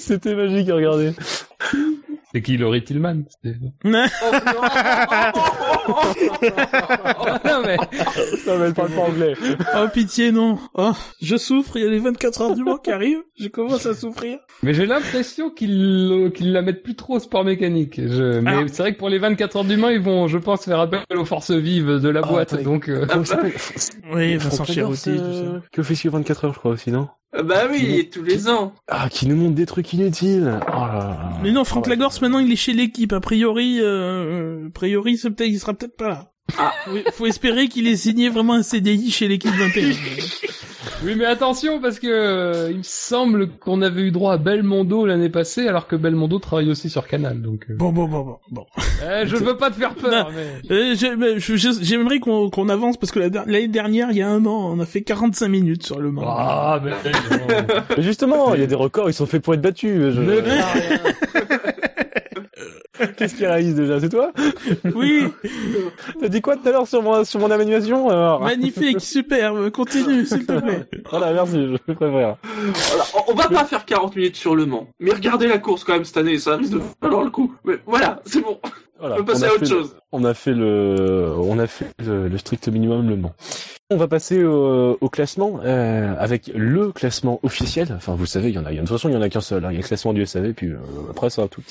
c'était 0.01 0.35
magique 0.35 0.69
à 0.69 0.75
regarder. 0.75 1.13
C'est 2.33 2.43
qui, 2.43 2.59
Laurie 2.59 2.85
Tillman? 2.85 3.23
Oh, 3.45 3.49
non. 3.85 4.03
non, 7.45 7.63
mais, 7.65 7.77
Non 8.47 8.59
mais 8.59 8.67
elle 8.67 8.75
parle 8.75 8.91
pas 8.91 9.01
anglais. 9.01 9.35
Oh 9.77 9.87
pitié 9.93 10.31
non. 10.33 10.59
Oh, 10.75 10.93
je 11.23 11.37
souffre, 11.37 11.77
il 11.77 11.85
y 11.85 11.87
a 11.87 11.91
les 11.91 11.99
24 11.99 12.41
heures 12.43 12.55
du 12.55 12.63
Mans 12.65 12.77
qui 12.77 12.91
arrivent, 12.91 13.23
je 13.39 13.49
commence 13.49 13.87
à 13.87 13.95
souffrir. 13.95 14.39
mais 14.63 14.75
j'ai 14.75 14.85
l'impression 14.87 15.49
qu'ils, 15.51 16.31
qu'ils 16.35 16.53
la 16.53 16.61
mettent 16.63 16.83
plus 16.83 16.97
trop 16.97 17.17
au 17.17 17.21
sport 17.21 17.45
mécanique. 17.45 17.95
Je, 17.99 18.41
mais 18.41 18.51
Alors- 18.51 18.65
c'est 18.69 18.83
vrai 18.83 18.93
que 18.93 18.99
pour 18.99 19.09
les 19.09 19.19
24 19.19 19.57
heures 19.57 19.65
du 19.65 19.77
Mans, 19.79 19.89
ils 19.89 20.01
vont, 20.03 20.29
je 20.29 20.37
pense, 20.39 20.65
faire 20.67 20.81
appel 20.81 21.01
aux 21.17 21.25
forces 21.25 21.51
vives 21.51 21.99
de 22.01 22.09
la 22.11 22.21
Ah, 22.23 22.27
boîte, 22.29 22.63
donc, 22.63 22.89
euh, 22.89 23.07
il 23.17 23.27
s'appelle 23.27 23.53
Oui, 24.13 24.37
Vincent 24.37 24.65
ça. 24.67 24.73
euh, 25.11 25.61
Que 25.73 25.83
fait 25.83 26.09
24 26.09 26.45
heures 26.45 26.53
je 26.55 26.59
crois 26.59 26.73
aussi 26.73 26.91
non 26.91 27.09
Ah 27.11 27.18
Bah 27.43 27.69
oui, 27.71 28.09
tous 28.13 28.23
les 28.23 28.49
ans. 28.49 28.75
Ah 28.89 29.09
qui 29.09 29.27
nous 29.27 29.37
montre 29.37 29.55
des 29.55 29.67
trucs 29.67 29.93
inutiles. 29.93 30.59
Oh 30.69 30.71
là 30.71 30.93
là. 30.93 31.31
Mais 31.43 31.53
non, 31.53 31.65
Franck 31.65 31.85
Ah 31.87 31.91
ouais. 31.91 31.97
Lagorce 31.97 32.21
maintenant 32.21 32.41
il 32.41 32.51
est 32.53 32.57
chez 32.57 32.73
l'équipe. 32.73 33.13
A 33.13 33.21
priori, 33.21 33.79
euh, 33.81 34.67
a 34.67 34.71
priori, 34.71 35.17
peut-être, 35.17 35.49
il 35.49 35.59
sera 35.61 35.75
peut-être 35.75 35.97
pas 35.97 36.09
là. 36.09 36.33
Ah. 36.59 36.73
Faut, 36.85 37.13
faut 37.13 37.27
espérer 37.27 37.69
qu'il 37.69 37.87
ait 37.87 37.97
signé 37.97 38.29
vraiment 38.29 38.55
un 38.55 38.63
CDI 38.63 39.11
chez 39.11 39.29
l'équipe 39.29 39.53
21. 39.53 39.93
Oui, 41.05 41.15
mais 41.17 41.25
attention 41.25 41.81
parce 41.81 41.99
que 41.99 42.07
euh, 42.09 42.69
il 42.71 42.79
me 42.79 42.83
semble 42.85 43.49
qu'on 43.51 43.83
avait 43.83 44.03
eu 44.03 44.11
droit 44.13 44.35
à 44.35 44.37
Belmondo 44.37 45.07
l'année 45.07 45.29
passée, 45.29 45.67
alors 45.67 45.87
que 45.89 45.97
Belmondo 45.97 46.39
travaille 46.39 46.71
aussi 46.71 46.89
sur 46.89 47.07
Canal. 47.07 47.43
Donc, 47.43 47.67
euh, 47.71 47.75
bon, 47.77 47.91
bon, 47.91 48.07
bon, 48.07 48.23
bon, 48.25 48.37
bon. 48.51 48.67
eh, 49.03 49.27
je 49.27 49.37
veux 49.37 49.57
pas 49.57 49.71
te 49.71 49.77
faire 49.77 49.95
peur. 49.95 50.31
Mais... 50.35 50.75
Euh, 50.75 50.95
je- 50.95 51.17
mais 51.17 51.39
je- 51.41 51.57
je- 51.57 51.83
J'aimerais 51.83 52.21
qu'on 52.21 52.49
qu'on 52.51 52.69
avance 52.69 52.97
parce 52.97 53.11
que 53.11 53.19
la 53.19 53.29
der- 53.31 53.45
l'année 53.47 53.69
dernière, 53.69 54.09
il 54.13 54.19
y 54.19 54.23
a 54.23 54.29
un 54.29 54.45
an, 54.47 54.71
on 54.73 54.79
a 54.81 54.87
fait 54.87 55.03
45 55.03 55.49
minutes 55.49 55.85
sur 55.85 55.99
le 55.99 56.11
Mans. 56.13 56.23
Ah, 56.27 56.81
mais 56.85 56.91
non. 56.91 57.47
Mais 57.97 58.03
justement, 58.03 58.55
il 58.55 58.61
y 58.61 58.65
a 58.65 58.67
des 58.67 58.75
records, 58.75 59.11
ils 59.11 59.15
sont 59.15 59.27
faits 59.27 59.43
pour 59.43 59.55
être 59.55 59.61
battus. 59.61 60.15
Je- 60.15 60.21
Ne 60.21 60.41
crains 60.41 60.73
rien. 60.73 61.38
Qu'est-ce 63.17 63.35
qui 63.35 63.47
réalise 63.47 63.75
déjà? 63.75 64.01
C'est 64.01 64.09
toi? 64.09 64.33
Oui, 64.95 65.25
T'as 66.21 66.29
dit 66.29 66.41
quoi 66.41 66.57
tout 66.57 66.69
à 66.69 66.73
l'heure 66.73 66.87
sur 66.87 67.03
mon, 67.03 67.25
sur 67.25 67.41
mon 67.41 67.51
animation 67.51 68.09
alors? 68.11 68.41
Magnifique, 68.41 69.01
superbe, 69.01 69.71
continue, 69.71 70.25
s'il 70.27 70.47
te 70.47 70.59
plaît. 70.59 70.87
Voilà, 71.11 71.33
merci, 71.33 71.69
je 71.87 71.93
préfère. 71.93 72.37
Voilà, 72.37 73.05
on- 73.27 73.33
on 73.33 73.35
va 73.35 73.49
pas 73.49 73.65
faire 73.65 73.85
40 73.85 74.17
minutes 74.17 74.37
sur 74.37 74.55
le 74.57 74.67
Mans. 74.67 74.89
Mais 75.01 75.13
regardez 75.13 75.47
la 75.47 75.59
course 75.59 75.85
quand 75.85 75.95
même 75.95 76.05
cette 76.05 76.17
année, 76.17 76.39
ça 76.39 76.57
risque 76.57 76.73
de 76.73 76.81
valoir 77.01 77.23
le 77.25 77.31
coup. 77.31 77.55
Mais 77.65 77.75
voilà, 77.87 78.21
c'est 78.25 78.41
bon. 78.43 78.59
Voilà, 79.01 79.15
On 79.15 79.19
peut 79.19 79.27
passer 79.33 79.45
à 79.45 79.53
autre 79.55 79.65
chose. 79.67 79.95
On 80.11 80.25
a 80.25 80.35
fait 80.35 80.53
le, 80.55 81.33
on 81.39 81.59
a 81.61 81.69
fait 81.69 81.87
le, 82.05 82.27
le 82.29 82.39
strict 82.39 82.67
minimum 82.69 83.09
le 83.09 83.17
Mans. 83.17 83.33
On 83.91 83.97
va 83.97 84.09
passer 84.09 84.43
au, 84.45 84.99
au 85.01 85.09
classement 85.09 85.61
euh, 85.65 86.15
avec 86.19 86.51
le 86.53 86.91
classement 86.93 87.39
officiel. 87.45 87.89
Enfin, 87.97 88.15
vous 88.17 88.27
savez, 88.27 88.49
il 88.49 88.57
y 88.57 88.59
en 88.59 88.65
a. 88.67 88.73
il 88.73 88.75
y 88.75 88.79
a- 88.79 88.83
De 88.83 88.87
toute 88.89 88.97
façon, 88.97 89.09
il 89.09 89.15
y 89.15 89.17
en 89.17 89.23
a 89.23 89.29
qu'un 89.29 89.41
seul. 89.41 89.65
hein. 89.65 89.69
Il 89.71 89.75
y 89.75 89.79
a 89.79 89.83
le 89.83 89.87
classement 89.87 90.13
du 90.13 90.27
SAV, 90.27 90.53
puis 90.53 90.67
euh, 90.71 90.79
après 91.11 91.31
ça 91.31 91.43
va 91.43 91.49
tout. 91.49 91.63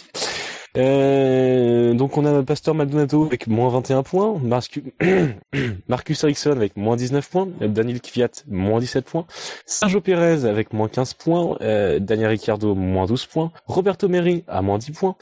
Euh, 0.77 1.93
donc 1.95 2.17
on 2.17 2.25
a 2.25 2.43
Pasteur 2.43 2.75
Maldonado 2.75 3.25
avec 3.25 3.47
moins 3.47 3.69
21 3.69 4.03
points, 4.03 4.39
Marcus, 4.43 4.83
Marcus 5.87 6.23
Ericsson 6.23 6.51
avec 6.51 6.77
moins 6.77 6.95
19 6.95 7.27
points, 7.27 7.47
Daniel 7.61 7.99
Kvyat 7.99 8.43
moins 8.47 8.79
17 8.79 9.05
points, 9.05 9.25
Sergio 9.65 10.01
Pérez 10.01 10.45
avec 10.45 10.73
moins 10.73 10.87
15 10.87 11.15
points, 11.15 11.57
euh, 11.61 11.97
Daniel 11.99 12.29
Ricciardo 12.29 12.75
moins 12.75 13.07
12 13.07 13.25
points, 13.25 13.51
Roberto 13.65 14.07
Meri 14.07 14.43
à 14.47 14.61
moins 14.61 14.77
10 14.77 14.91
points, 14.91 15.15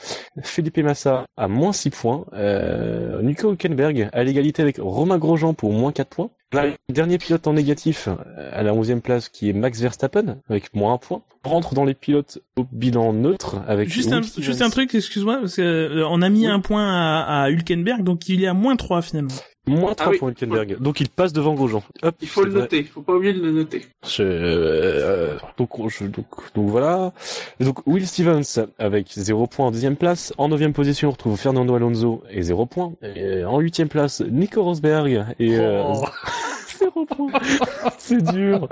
Felipe 0.44 0.78
Massa 0.80 1.26
à 1.38 1.48
moins 1.48 1.72
6 1.72 1.90
points, 1.90 2.26
euh, 2.34 3.22
Nico 3.22 3.50
Hülkenberg 3.50 4.10
à 4.12 4.24
l'égalité 4.24 4.62
avec 4.62 4.78
Romain 4.80 5.18
Grosjean 5.18 5.54
pour 5.54 5.72
moins 5.72 5.94
4 5.94 6.10
points. 6.10 6.30
Le 6.64 6.94
dernier 6.94 7.18
pilote 7.18 7.46
en 7.48 7.54
négatif 7.54 8.08
euh, 8.08 8.50
à 8.54 8.64
la 8.64 8.74
11e 8.74 9.02
place 9.02 9.30
qui 9.30 9.50
est 9.50 9.54
Max 9.54 9.80
Verstappen 9.80 10.38
avec 10.50 10.74
moins 10.76 10.94
1 10.94 10.98
point. 10.98 11.22
On 11.46 11.50
rentre 11.50 11.76
dans 11.76 11.86
les 11.86 11.94
pilotes 11.94 12.40
au 12.58 12.66
bilan 12.72 13.14
neutre 13.14 13.58
avec 13.68 13.88
Juste 13.90 14.12
un, 14.12 14.22
juste 14.22 14.62
un 14.64 14.70
truc, 14.72 14.96
excuse-moi, 14.96 15.38
parce 15.42 15.56
que 15.58 15.62
euh, 15.62 16.08
on 16.10 16.22
a 16.24 16.30
mis 16.30 16.48
un 16.48 16.60
point 16.60 16.88
à, 16.90 17.44
à 17.44 17.50
Hülkenberg, 17.52 18.04
donc 18.04 18.28
il 18.30 18.44
est 18.44 18.48
à 18.48 18.54
moins 18.56 18.76
3 18.76 19.04
finalement. 19.04 19.30
Moins 19.68 19.94
3 19.96 20.06
Ah 20.08 20.10
oui. 20.12 20.18
pour 20.20 20.30
Hülkenberg. 20.30 20.78
Donc 20.80 21.00
il 21.02 21.10
passe 21.10 21.34
devant 21.34 21.54
Grosjean. 21.54 21.84
Hop, 22.04 22.16
Il 22.22 22.28
faut 22.28 22.44
le 22.44 22.52
noter, 22.52 22.84
faut 22.84 23.02
pas 23.02 23.14
oublier 23.14 23.34
de 23.34 23.42
le 23.42 23.52
noter. 23.52 23.86
Je- 24.08 24.24
euh, 24.24 25.38
donc, 25.58 25.78
on- 25.80 25.90
je- 25.90 26.06
donc, 26.06 26.26
donc 26.56 26.70
voilà. 26.70 27.14
Donc 27.60 27.86
Will 27.88 28.08
Stevens 28.08 28.66
avec 28.80 29.08
0 29.12 29.46
points 29.48 29.68
en 29.68 29.72
deuxième 29.72 29.96
place. 29.96 30.34
En 30.38 30.50
neuvième 30.50 30.74
position, 30.74 31.10
on 31.10 31.12
retrouve 31.12 31.38
Fernando 31.40 31.76
Alonso 31.76 32.24
et 32.30 32.42
0 32.44 32.66
points. 32.68 32.94
Et 33.16 33.44
en 33.44 33.60
huitième 33.60 33.88
place, 33.88 34.22
Nico 34.22 34.64
Rosberg 34.64 35.26
et 35.40 35.58
euh, 35.58 35.84
0 36.96 37.06
points. 37.06 37.32
C'est 37.98 38.22
dur. 38.24 38.68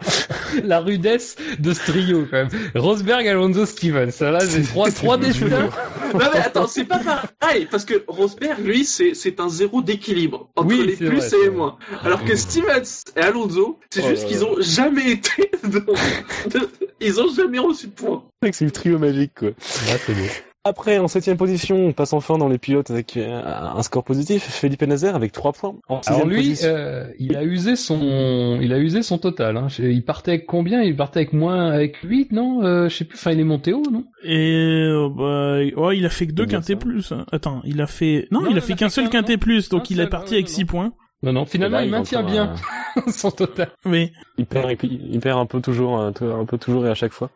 La 0.64 0.80
rudesse 0.80 1.36
de 1.60 1.74
ce 1.74 1.80
trio, 1.92 2.26
quand 2.30 2.38
même. 2.38 2.50
Rosberg, 2.76 3.28
Alonso, 3.28 3.66
Stevens. 3.66 4.12
Là, 4.22 4.40
j'ai 4.48 4.62
trois, 4.64 4.92
trois 4.92 5.18
destins. 5.18 5.70
Non 6.14 6.20
mais 6.32 6.40
attends, 6.40 6.68
c'est 6.68 6.86
pas 6.86 7.00
pareil, 7.40 7.68
parce 7.72 7.86
que 7.86 8.04
Rosberg, 8.08 8.60
lui, 8.64 8.86
c'est 8.86 9.16
c'est 9.16 9.40
un 9.40 9.50
zéro 9.50 9.82
d'équilibre 9.82 10.50
entre 10.56 10.68
Oui, 10.68 10.86
les 10.86 10.96
plus 10.96 11.18
vrai, 11.18 11.28
et 11.28 11.44
les 11.46 11.50
moins. 11.50 11.78
Alors 12.04 12.24
que 12.24 12.36
Stevens 12.36 12.84
et 13.16 13.20
Alonso, 13.22 13.80
c'est 13.90 14.02
Oh 14.06 14.10
juste 14.10 14.28
qu'ils 14.28 14.46
ont 14.46 14.56
jamais 14.60 15.12
été 15.14 15.50
dans- 15.64 15.80
de- 15.80 16.70
Ils 17.02 17.20
ont 17.20 17.34
jamais 17.34 17.58
reçu 17.60 17.88
de 17.88 17.94
points. 17.94 18.24
C'est 18.42 18.46
vrai 18.46 18.52
que 18.52 18.58
c'est 18.58 18.66
le 18.66 18.72
trio 18.72 19.00
magique, 19.00 19.34
quoi. 19.40 19.48
Là, 19.50 19.98
c'est 20.06 20.14
beau. 20.14 20.28
Après, 20.66 20.98
en 20.98 21.10
septième 21.10 21.36
position, 21.36 21.76
on 21.88 21.92
passe 21.92 22.14
enfin 22.14 22.38
dans 22.38 22.48
les 22.48 22.58
pilotes 22.58 22.90
avec 22.90 23.18
euh, 23.18 23.42
un 23.44 23.84
score 23.84 24.06
positif. 24.06 24.44
Felipe 24.44 24.82
Nazaire 24.84 25.14
avec 25.14 25.34
3 25.34 25.52
points. 25.52 25.76
En 25.90 26.00
Alors 26.06 26.26
lui, 26.26 26.38
position- 26.38 26.70
euh, 26.70 27.08
il 27.20 27.36
a 27.36 27.44
usé 27.44 27.76
son, 27.76 28.60
il 28.62 28.72
a 28.72 28.78
usé 28.78 29.02
son 29.04 29.18
total. 29.18 29.58
Hein. 29.58 29.68
Il 29.80 30.06
partait 30.06 30.32
avec 30.32 30.46
combien? 30.46 30.82
Il 30.82 30.96
partait 30.96 31.20
avec 31.20 31.34
moins, 31.34 31.70
avec 31.70 31.98
8, 31.98 32.32
non? 32.32 32.64
Euh, 32.64 32.88
Je 32.88 32.96
sais 32.96 33.04
plus. 33.04 33.18
Enfin, 33.18 33.32
il 33.32 33.42
est 33.42 33.44
monté 33.44 33.74
haut, 33.74 33.84
non? 33.92 34.06
Et 34.24 34.88
euh, 34.90 35.10
bah, 35.10 35.82
ouais, 35.82 35.98
il 35.98 36.06
a 36.06 36.10
fait 36.10 36.28
que 36.28 36.32
deux 36.32 36.46
quintés 36.46 36.78
plus. 36.78 37.12
hein. 37.12 37.26
Attends, 37.34 37.62
il 37.66 37.82
a 37.82 37.88
fait 37.88 38.30
non, 38.32 38.44
Non, 38.44 38.50
il 38.50 38.58
a 38.58 38.62
fait 38.62 38.76
qu'un 38.76 38.88
seul 38.88 39.10
non 39.14 39.38
plus, 39.38 39.68
donc 39.68 39.90
il 39.90 40.00
est 40.00 40.08
parti 40.08 40.36
avec 40.36 40.48
non, 40.48 40.54
6 40.54 40.66
points. 40.66 40.94
Non, 41.24 41.32
non. 41.34 41.46
Finalement, 41.46 41.78
Là, 41.78 41.86
il 41.86 41.92
maintient 41.92 42.22
bien 42.24 42.54
son 43.08 43.32
total. 43.32 43.70
Oui. 43.86 44.12
Il 44.38 44.46
perd, 44.46 44.72
il, 44.84 45.14
il 45.14 45.20
perd 45.20 45.40
un 45.40 45.46
peu 45.46 45.62
toujours, 45.62 46.00
un, 46.00 46.12
peu- 46.12 46.34
un 46.34 46.46
peu 46.46 46.58
toujours 46.58 46.86
et 46.88 46.90
à 46.90 46.96
chaque 46.96 47.12
fois. 47.14 47.30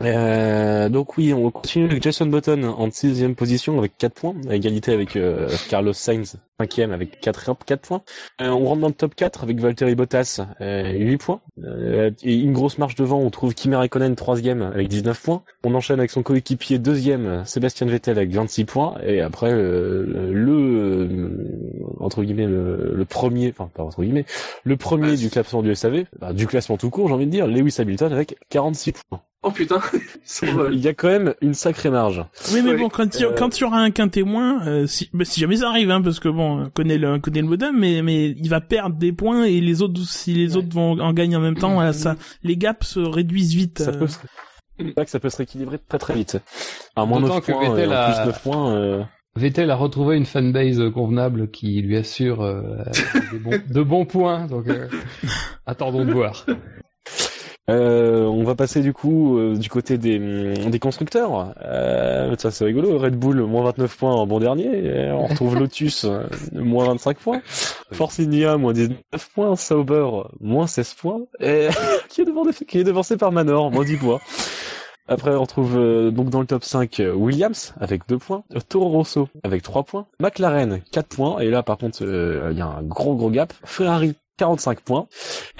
Euh, 0.00 0.88
donc 0.88 1.16
oui, 1.18 1.32
on 1.34 1.50
continue 1.50 1.86
avec 1.86 2.02
Jason 2.02 2.26
Button 2.26 2.62
en 2.64 2.88
sixième 2.90 3.34
position 3.34 3.78
avec 3.78 3.98
4 3.98 4.14
points, 4.14 4.34
à 4.48 4.54
égalité 4.54 4.92
avec 4.92 5.16
euh, 5.16 5.48
Carlos 5.68 5.92
Sainz, 5.92 6.36
cinquième 6.60 6.92
avec 6.92 7.18
4, 7.20 7.56
4 7.66 7.80
points. 7.80 8.02
Euh, 8.40 8.48
on 8.50 8.64
rentre 8.64 8.80
dans 8.80 8.86
le 8.88 8.94
top 8.94 9.16
4 9.16 9.42
avec 9.42 9.58
Valtteri 9.58 9.96
Bottas, 9.96 10.40
euh, 10.60 10.92
8 10.92 11.16
points. 11.16 11.40
Euh, 11.64 12.12
et 12.22 12.36
une 12.36 12.52
grosse 12.52 12.78
marche 12.78 12.94
devant, 12.94 13.18
on 13.18 13.30
trouve 13.30 13.54
Kimi 13.54 13.74
Raikkonen 13.74 14.14
troisième 14.14 14.62
avec 14.62 14.86
19 14.86 15.20
points. 15.20 15.42
On 15.64 15.74
enchaîne 15.74 15.98
avec 15.98 16.12
son 16.12 16.22
coéquipier 16.22 16.78
deuxième, 16.78 17.44
Sébastien 17.44 17.88
Vettel 17.88 18.18
avec 18.18 18.30
26 18.30 18.66
points. 18.66 18.94
Et 19.04 19.20
après, 19.20 19.50
euh, 19.52 20.30
le, 20.32 20.52
euh, 20.52 21.88
entre 21.98 22.22
guillemets, 22.22 22.46
le, 22.46 22.92
le 22.94 23.04
premier, 23.04 23.48
enfin 23.50 23.68
pas 23.74 23.82
entre 23.82 24.02
guillemets, 24.02 24.26
le 24.62 24.76
premier 24.76 25.16
du 25.16 25.28
classement 25.28 25.62
du 25.62 25.74
SAV, 25.74 26.04
bah, 26.20 26.32
du 26.38 26.46
classement 26.46 26.76
tout 26.78 26.88
court, 26.90 27.08
j'ai 27.08 27.14
envie 27.14 27.26
de 27.26 27.30
dire, 27.30 27.46
Lewis 27.46 27.74
Hamilton 27.78 28.12
avec 28.12 28.36
46 28.50 28.92
points. 29.08 29.20
Oh 29.42 29.50
putain. 29.50 29.80
Il 30.72 30.80
y 30.80 30.88
a 30.88 30.94
quand 30.94 31.08
même 31.08 31.34
une 31.40 31.54
sacrée 31.54 31.90
marge. 31.90 32.24
Oui, 32.52 32.60
mais 32.62 32.70
Ouais. 32.72 32.76
bon, 32.78 32.88
quand 32.88 33.14
il 33.14 33.20
y, 33.20 33.24
Euh, 33.24 33.32
quand 33.36 33.58
y 33.60 33.64
aura 33.64 33.78
un 33.78 33.90
quinté 33.92 34.22
moins, 34.24 34.66
euh, 34.66 34.86
si, 34.86 35.08
bah, 35.12 35.24
si 35.24 35.38
jamais 35.40 35.56
ça 35.58 35.68
arrive, 35.68 35.90
hein, 35.90 36.02
parce 36.02 36.18
que 36.18 36.28
bon, 36.28 36.64
on 36.64 36.70
connaît 36.70 36.98
le, 36.98 37.12
on 37.14 37.20
connaît 37.20 37.40
le 37.42 37.46
modem, 37.46 37.78
mais, 37.78 38.02
mais 38.02 38.30
il 38.30 38.48
va 38.48 38.60
perdre 38.60 38.96
des 38.96 39.12
points 39.12 39.44
et 39.44 39.60
les 39.60 39.80
autres, 39.80 40.00
si 40.04 40.34
les 40.34 40.56
autres 40.56 40.74
vont 40.74 40.98
en 41.00 41.12
gagner 41.12 41.36
en 41.36 41.40
même 41.40 41.54
temps, 41.56 41.74
voilà, 41.74 41.92
ça, 41.92 42.16
les 42.42 42.56
gaps 42.56 42.84
se 42.86 42.98
réduisent 43.00 43.54
vite. 43.54 43.78
Ça 43.80 43.90
euh. 43.90 43.98
peut 43.98 44.06
se... 44.08 44.18
c'est 44.78 44.92
vrai 44.94 45.04
que 45.04 45.10
ça 45.10 45.20
peut 45.20 45.30
se 45.30 45.36
rééquilibrer 45.36 45.78
très 45.88 45.98
très 45.98 46.14
vite. 46.14 46.38
À 46.96 47.04
moins 47.04 47.20
D'autant 47.20 47.34
9 47.36 47.46
que 47.46 47.52
points, 47.52 47.74
Vettel 47.74 47.92
a- 47.92 48.12
plus 48.20 48.26
9 48.26 48.42
points, 48.42 48.72
euh, 48.74 49.02
Vettel 49.36 49.70
a 49.70 49.76
retrouvé 49.76 50.16
une 50.16 50.26
fanbase 50.26 50.82
convenable 50.92 51.48
qui 51.52 51.80
lui 51.80 51.96
assure 51.96 52.42
euh, 52.42 52.60
bons- 53.40 53.60
de 53.72 53.82
bons 53.84 54.04
points. 54.04 54.46
Donc, 54.48 54.66
euh, 54.66 54.88
attendons 55.68 56.04
de 56.04 56.12
voir. 56.12 56.46
Euh, 57.70 58.22
on 58.24 58.44
va 58.44 58.54
passer 58.54 58.80
du 58.80 58.94
coup 58.94 59.36
euh, 59.36 59.54
du 59.54 59.68
côté 59.68 59.98
des, 59.98 60.18
des 60.18 60.78
constructeurs. 60.78 61.52
Euh, 61.62 62.34
ça 62.38 62.50
c'est 62.50 62.64
rigolo. 62.64 62.96
Red 62.96 63.14
Bull 63.14 63.42
moins 63.42 63.62
29 63.64 63.94
points 63.94 64.14
en 64.14 64.26
bon 64.26 64.40
dernier. 64.40 65.10
On 65.12 65.26
retrouve 65.26 65.54
Lotus 65.58 66.04
euh, 66.04 66.22
moins 66.54 66.86
25 66.86 67.18
points. 67.18 67.42
Force 67.92 68.20
India 68.20 68.56
moins 68.56 68.72
19 68.72 68.96
points. 69.34 69.54
Sauber 69.54 70.08
moins 70.40 70.66
16 70.66 70.94
points. 70.94 71.20
Et 71.40 71.68
qui 72.08 72.22
est 72.22 72.24
devant 72.24 72.44
qui 72.46 72.78
est 72.78 72.84
devancé 72.84 73.18
par 73.18 73.32
Manor 73.32 73.70
moins 73.70 73.84
10 73.84 73.98
points. 73.98 74.20
Après, 75.08 75.34
on 75.34 75.40
retrouve 75.40 75.78
euh, 75.78 76.10
donc 76.10 76.28
dans 76.28 76.40
le 76.40 76.46
top 76.46 76.62
5 76.62 77.00
euh, 77.00 77.12
Williams 77.14 77.74
avec 77.80 78.06
2 78.08 78.18
points, 78.18 78.44
euh, 78.54 78.60
Toro 78.60 78.90
Rosso 78.90 79.28
avec 79.42 79.62
3 79.62 79.84
points, 79.84 80.06
McLaren 80.20 80.82
4 80.92 81.16
points, 81.16 81.38
et 81.38 81.48
là 81.48 81.62
par 81.62 81.78
contre 81.78 82.04
euh, 82.04 82.50
il 82.52 82.58
y 82.58 82.60
a 82.60 82.66
un 82.66 82.82
gros 82.82 83.16
gros 83.16 83.30
gap, 83.30 83.54
Ferrari 83.64 84.14
45 84.38 84.80
points, 84.80 85.06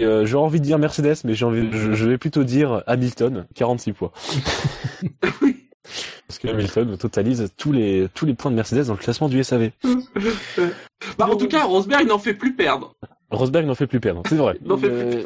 euh, 0.01 0.25
j'ai 0.25 0.37
envie 0.37 0.61
de 0.61 0.65
dire 0.65 0.79
Mercedes, 0.79 1.17
mais 1.25 1.35
j'ai 1.35 1.45
envie, 1.45 1.69
je, 1.71 1.93
je 1.93 2.09
vais 2.09 2.17
plutôt 2.17 2.45
dire 2.45 2.83
Hamilton 2.87 3.47
46 3.55 3.93
points. 3.93 4.13
Parce 6.27 6.39
que 6.39 6.49
Hamilton 6.49 6.97
totalise 6.99 7.51
tous 7.57 7.73
les 7.73 8.09
tous 8.15 8.27
les 8.27 8.35
points 8.35 8.51
de 8.51 8.57
Mercedes 8.57 8.87
dans 8.87 8.93
le 8.93 8.99
classement 8.99 9.29
du 9.29 9.43
SAV. 9.45 9.71
Bah, 11.17 11.29
en 11.31 11.37
tout 11.37 11.47
cas, 11.47 11.65
Rosberg 11.65 12.09
n'en 12.09 12.19
fait 12.19 12.35
plus 12.35 12.55
perdre. 12.55 12.95
Rosberg 13.31 13.65
n'en 13.67 13.77
fait 13.77 13.87
plus 13.87 14.01
perdre, 14.01 14.23
c'est 14.29 14.35
vrai. 14.35 14.55
Fait 14.55 14.89
Euh. 14.89 15.23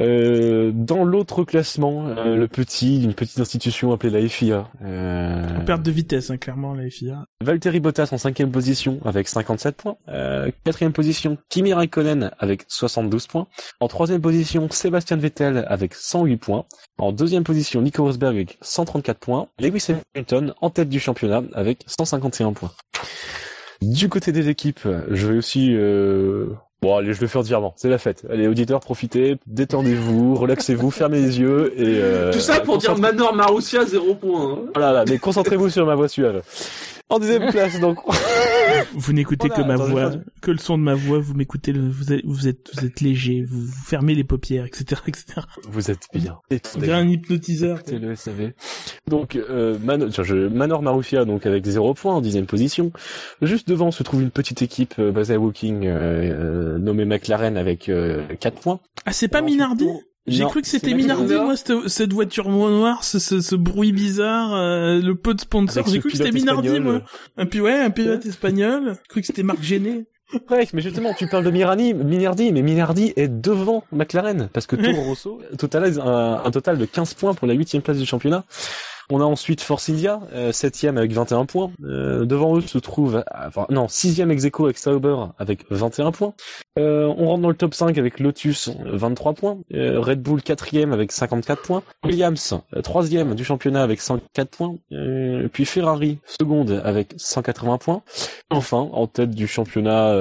Euh, 0.00 0.72
dans 0.74 1.04
l'autre 1.04 1.44
classement, 1.44 2.08
euh, 2.08 2.36
le 2.36 2.48
petit, 2.48 3.04
une 3.04 3.14
petite 3.14 3.38
institution 3.38 3.92
appelée 3.92 4.10
la 4.10 4.28
FIA. 4.28 4.68
Euh, 4.82 5.60
Perte 5.64 5.82
de 5.82 5.90
vitesse, 5.90 6.30
hein, 6.30 6.36
clairement, 6.36 6.74
la 6.74 6.90
FIA. 6.90 7.24
Valtteri 7.40 7.78
Bottas 7.78 8.08
en 8.10 8.18
cinquième 8.18 8.50
position 8.50 8.98
avec 9.04 9.28
57 9.28 9.76
points. 9.76 9.96
Euh, 10.08 10.50
quatrième 10.64 10.92
position, 10.92 11.38
Kimi 11.48 11.72
Raikkonen 11.72 12.32
avec 12.38 12.64
72 12.68 13.28
points. 13.28 13.46
En 13.80 13.86
troisième 13.86 14.20
position, 14.20 14.68
Sébastien 14.70 15.16
Vettel 15.16 15.64
avec 15.68 15.94
108 15.94 16.36
points. 16.38 16.64
En 16.98 17.12
deuxième 17.12 17.44
position, 17.44 17.80
Nico 17.80 18.02
Rosberg 18.02 18.34
avec 18.34 18.58
134 18.62 19.18
points. 19.18 19.48
Lewis 19.60 19.86
Hamilton 20.14 20.54
en 20.60 20.70
tête 20.70 20.88
du 20.88 20.98
championnat 20.98 21.42
avec 21.52 21.84
151 21.86 22.52
points. 22.52 22.72
Du 23.80 24.08
côté 24.08 24.32
des 24.32 24.48
équipes, 24.48 24.88
je 25.10 25.26
vais 25.26 25.36
aussi... 25.36 25.74
Euh... 25.74 26.54
Bon, 26.84 26.96
allez, 26.98 27.14
je 27.14 27.18
vais 27.20 27.28
faire 27.28 27.40
virement. 27.40 27.72
C'est 27.76 27.88
la 27.88 27.96
fête. 27.96 28.26
Allez, 28.30 28.46
auditeurs, 28.46 28.80
profitez, 28.80 29.36
détendez-vous, 29.46 30.34
relaxez-vous, 30.34 30.90
fermez 30.90 31.18
les 31.20 31.40
yeux 31.40 31.72
et... 31.78 31.98
Euh... 31.98 32.30
Tout 32.30 32.40
ça 32.40 32.60
pour 32.60 32.76
dire 32.76 32.98
Manor 32.98 33.34
Marussia, 33.34 33.86
zéro 33.86 34.14
point. 34.14 34.52
hein. 34.52 34.58
Voilà, 34.74 34.92
là, 34.92 35.04
mais 35.08 35.16
concentrez-vous 35.16 35.70
sur 35.70 35.86
ma 35.86 35.94
voix 35.94 36.08
suave. 36.08 36.42
En 37.08 37.18
deuxième 37.18 37.46
place, 37.50 37.80
donc... 37.80 37.96
Vous 38.94 39.12
n'écoutez 39.12 39.48
Voilà, 39.48 39.62
que 39.62 39.68
ma 39.68 39.76
voix, 39.76 40.12
que 40.40 40.50
le 40.50 40.58
son 40.58 40.78
de 40.78 40.82
ma 40.82 40.94
voix, 40.94 41.18
vous 41.18 41.34
m'écoutez, 41.34 41.72
le- 41.72 41.88
vous 41.88 42.12
êtes, 42.12 42.24
vous 42.24 42.48
êtes, 42.48 42.70
vous 42.74 42.84
êtes 42.86 43.00
léger, 43.00 43.42
vous, 43.42 43.60
vous 43.62 43.84
fermez 43.84 44.14
les 44.14 44.24
paupières, 44.24 44.64
etc., 44.66 45.00
etc. 45.06 45.40
Vous 45.68 45.90
êtes 45.90 46.06
bien. 46.14 46.38
On 46.76 46.78
dirait 46.78 46.96
un 46.98 47.08
hypnotiseur. 47.08 47.80
C'est 47.84 47.98
le 47.98 48.14
SAV. 48.14 48.52
Donc, 49.08 49.36
euh, 49.36 49.78
Man- 49.82 50.08
tiens, 50.10 50.24
je- 50.24 50.48
Manor 50.48 50.82
Marufia, 50.82 51.24
donc 51.24 51.46
avec 51.46 51.64
0 51.64 51.94
points 51.94 52.14
en 52.14 52.20
dixième 52.20 52.46
position. 52.46 52.92
Juste 53.42 53.68
devant 53.68 53.90
se 53.90 54.02
trouve 54.02 54.22
une 54.22 54.30
petite 54.30 54.62
équipe 54.62 54.94
euh, 54.98 55.10
basée 55.12 55.34
à 55.34 55.38
Woking, 55.38 55.86
euh, 55.86 55.94
euh, 56.74 56.78
nommée 56.78 57.04
McLaren 57.04 57.56
avec 57.56 57.88
euh, 57.88 58.22
4 58.40 58.60
points. 58.60 58.80
Ah, 59.06 59.12
c'est 59.12 59.28
pas 59.28 59.40
Minardi 59.42 59.86
J'ai 60.26 60.44
cru 60.44 60.62
que 60.62 60.68
c'était. 60.68 60.94
Minardi, 60.94 61.34
moi, 61.34 61.56
cette, 61.56 61.88
cette 61.88 62.12
voiture 62.12 62.48
noire, 62.48 63.04
ce, 63.04 63.18
ce, 63.18 63.40
ce 63.40 63.54
bruit 63.54 63.92
bizarre, 63.92 64.54
euh, 64.54 65.00
le 65.00 65.14
peu 65.14 65.34
de 65.34 65.40
sponsors. 65.40 65.86
J'ai 65.86 66.00
cru 66.00 66.10
que 66.10 66.16
c'était 66.16 66.32
Minardi, 66.32 66.68
espagnol. 66.68 66.92
moi. 66.92 67.02
Un 67.36 67.46
puis 67.46 67.60
ouais, 67.60 67.74
un 67.78 67.90
pilote 67.90 68.24
espagnol. 68.24 68.94
J'ai 68.94 69.08
cru 69.08 69.20
que 69.20 69.26
c'était 69.26 69.42
Marc 69.42 69.62
Géné. 69.62 70.06
Ouais, 70.50 70.66
mais 70.72 70.80
justement, 70.80 71.12
tu 71.14 71.28
parles 71.28 71.44
de 71.44 71.50
Mirani, 71.50 71.94
Minardi, 71.94 72.50
mais 72.50 72.62
Minardi 72.62 73.12
est 73.14 73.28
devant 73.28 73.84
McLaren, 73.92 74.48
parce 74.52 74.66
que 74.66 74.74
Toro 74.74 75.02
Rosso 75.08 75.40
totalise 75.58 76.00
un, 76.00 76.40
un 76.44 76.50
total 76.50 76.78
de 76.78 76.86
15 76.86 77.14
points 77.14 77.34
pour 77.34 77.46
la 77.46 77.54
huitième 77.54 77.82
place 77.82 77.98
du 77.98 78.06
championnat. 78.06 78.42
On 79.10 79.20
a 79.20 79.24
ensuite 79.24 79.60
Force 79.60 79.90
India, 79.90 80.20
euh, 80.32 80.52
septième 80.52 80.96
avec 80.96 81.12
21 81.12 81.44
points. 81.44 81.70
Euh, 81.84 82.24
devant 82.24 82.56
eux 82.56 82.62
se 82.62 82.78
trouve, 82.78 83.22
enfin, 83.34 83.66
non, 83.68 83.86
sixième 83.88 84.30
ex 84.30 84.44
aequo 84.44 84.64
avec 84.64 84.78
Sauber 84.78 85.16
avec 85.38 85.66
21 85.70 86.10
points. 86.10 86.34
Euh, 86.78 87.12
on 87.18 87.28
rentre 87.28 87.42
dans 87.42 87.48
le 87.50 87.54
top 87.54 87.74
5 87.74 87.98
avec 87.98 88.18
Lotus, 88.18 88.70
23 88.84 89.34
points. 89.34 89.58
Red 89.72 90.22
Bull 90.22 90.42
quatrième 90.42 90.92
avec 90.92 91.12
54 91.12 91.62
points. 91.62 91.82
Williams, 92.04 92.58
troisième 92.82 93.34
du 93.34 93.44
championnat 93.44 93.82
avec 93.82 94.00
104 94.00 94.50
points. 94.50 94.76
Puis 95.52 95.66
Ferrari, 95.66 96.18
seconde 96.24 96.80
avec 96.84 97.14
180 97.16 97.78
points. 97.78 98.02
Enfin, 98.50 98.88
en 98.92 99.06
tête 99.06 99.30
du 99.30 99.46
championnat 99.46 100.14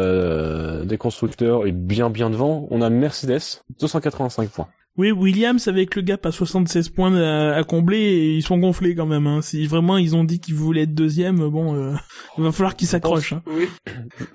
des 0.84 0.98
constructeurs 0.98 1.66
et 1.66 1.72
bien 1.72 2.10
bien 2.10 2.30
devant, 2.30 2.68
on 2.70 2.82
a 2.82 2.90
Mercedes, 2.90 3.62
285 3.80 4.50
points. 4.50 4.68
Oui, 4.96 5.12
Williams 5.12 5.68
avec 5.68 5.96
le 5.96 6.04
gap 6.04 6.24
à 6.26 6.32
76 6.32 6.90
points 6.90 7.16
à, 7.16 7.56
à 7.56 7.64
combler, 7.64 7.98
et 7.98 8.36
ils 8.36 8.44
sont 8.44 8.60
gonflés 8.60 8.94
quand 8.96 9.08
même. 9.08 9.26
Hein. 9.26 9.42
Si 9.42 9.66
vraiment 9.66 9.98
ils 9.98 10.16
ont 10.16 10.24
dit 10.24 10.40
qu'ils 10.40 10.54
voulaient 10.54 10.84
être 10.84 10.94
deuxième, 10.94 11.48
bon, 11.50 11.76
euh, 11.76 11.94
il 12.38 12.44
va 12.44 12.52
falloir 12.52 12.76
qu'ils 12.76 12.88
s'accrochent. 12.88 13.34
Hein. 13.34 13.42
Oui. 13.48 13.68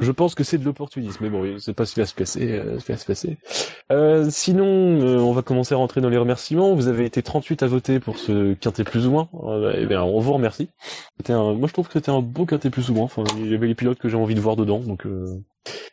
Je 0.00 0.10
pense 0.10 0.34
que 0.34 0.42
c'est 0.42 0.58
de 0.58 0.64
l'opportunisme, 0.64 1.18
mais 1.20 1.30
bon, 1.30 1.58
c'est 1.58 1.74
pas 1.74 1.86
ce 1.86 1.94
qui 1.94 2.00
va 2.00 2.06
se 2.06 2.14
passer. 2.14 2.50
Euh, 2.50 2.78
ce 2.80 2.86
qui 2.86 2.92
va 2.92 2.98
se 2.98 3.06
passer. 3.06 3.36
Euh, 3.92 4.26
sinon, 4.30 4.66
euh, 4.66 5.18
on 5.18 5.32
va 5.32 5.42
commencer 5.42 5.74
à 5.74 5.78
rentrer 5.78 6.00
dans 6.00 6.08
les 6.08 6.18
remerciements. 6.18 6.74
Vous 6.74 6.88
avez 6.88 7.04
été 7.04 7.22
38 7.22 7.62
à 7.62 7.66
voter 7.68 8.00
pour 8.00 8.18
ce 8.18 8.54
quintet 8.54 8.82
plus 8.84 9.06
ou 9.06 9.12
moins. 9.12 9.28
Euh, 9.44 9.74
eh 9.78 9.86
bien, 9.86 10.02
on 10.02 10.18
vous 10.18 10.32
remercie. 10.32 10.68
C'était 11.18 11.34
un... 11.34 11.54
Moi, 11.54 11.68
je 11.68 11.72
trouve 11.72 11.86
que 11.86 11.92
c'était 11.92 12.10
un 12.10 12.20
beau 12.20 12.46
quintet 12.46 12.70
plus 12.70 12.90
ou 12.90 12.94
moins. 12.94 13.04
Enfin, 13.04 13.22
il 13.38 13.50
y 13.50 13.54
avait 13.54 13.68
les 13.68 13.74
pilotes 13.76 13.98
que 13.98 14.08
j'ai 14.08 14.16
envie 14.16 14.34
de 14.34 14.40
voir 14.40 14.56
dedans, 14.56 14.80
donc 14.80 15.06
euh, 15.06 15.26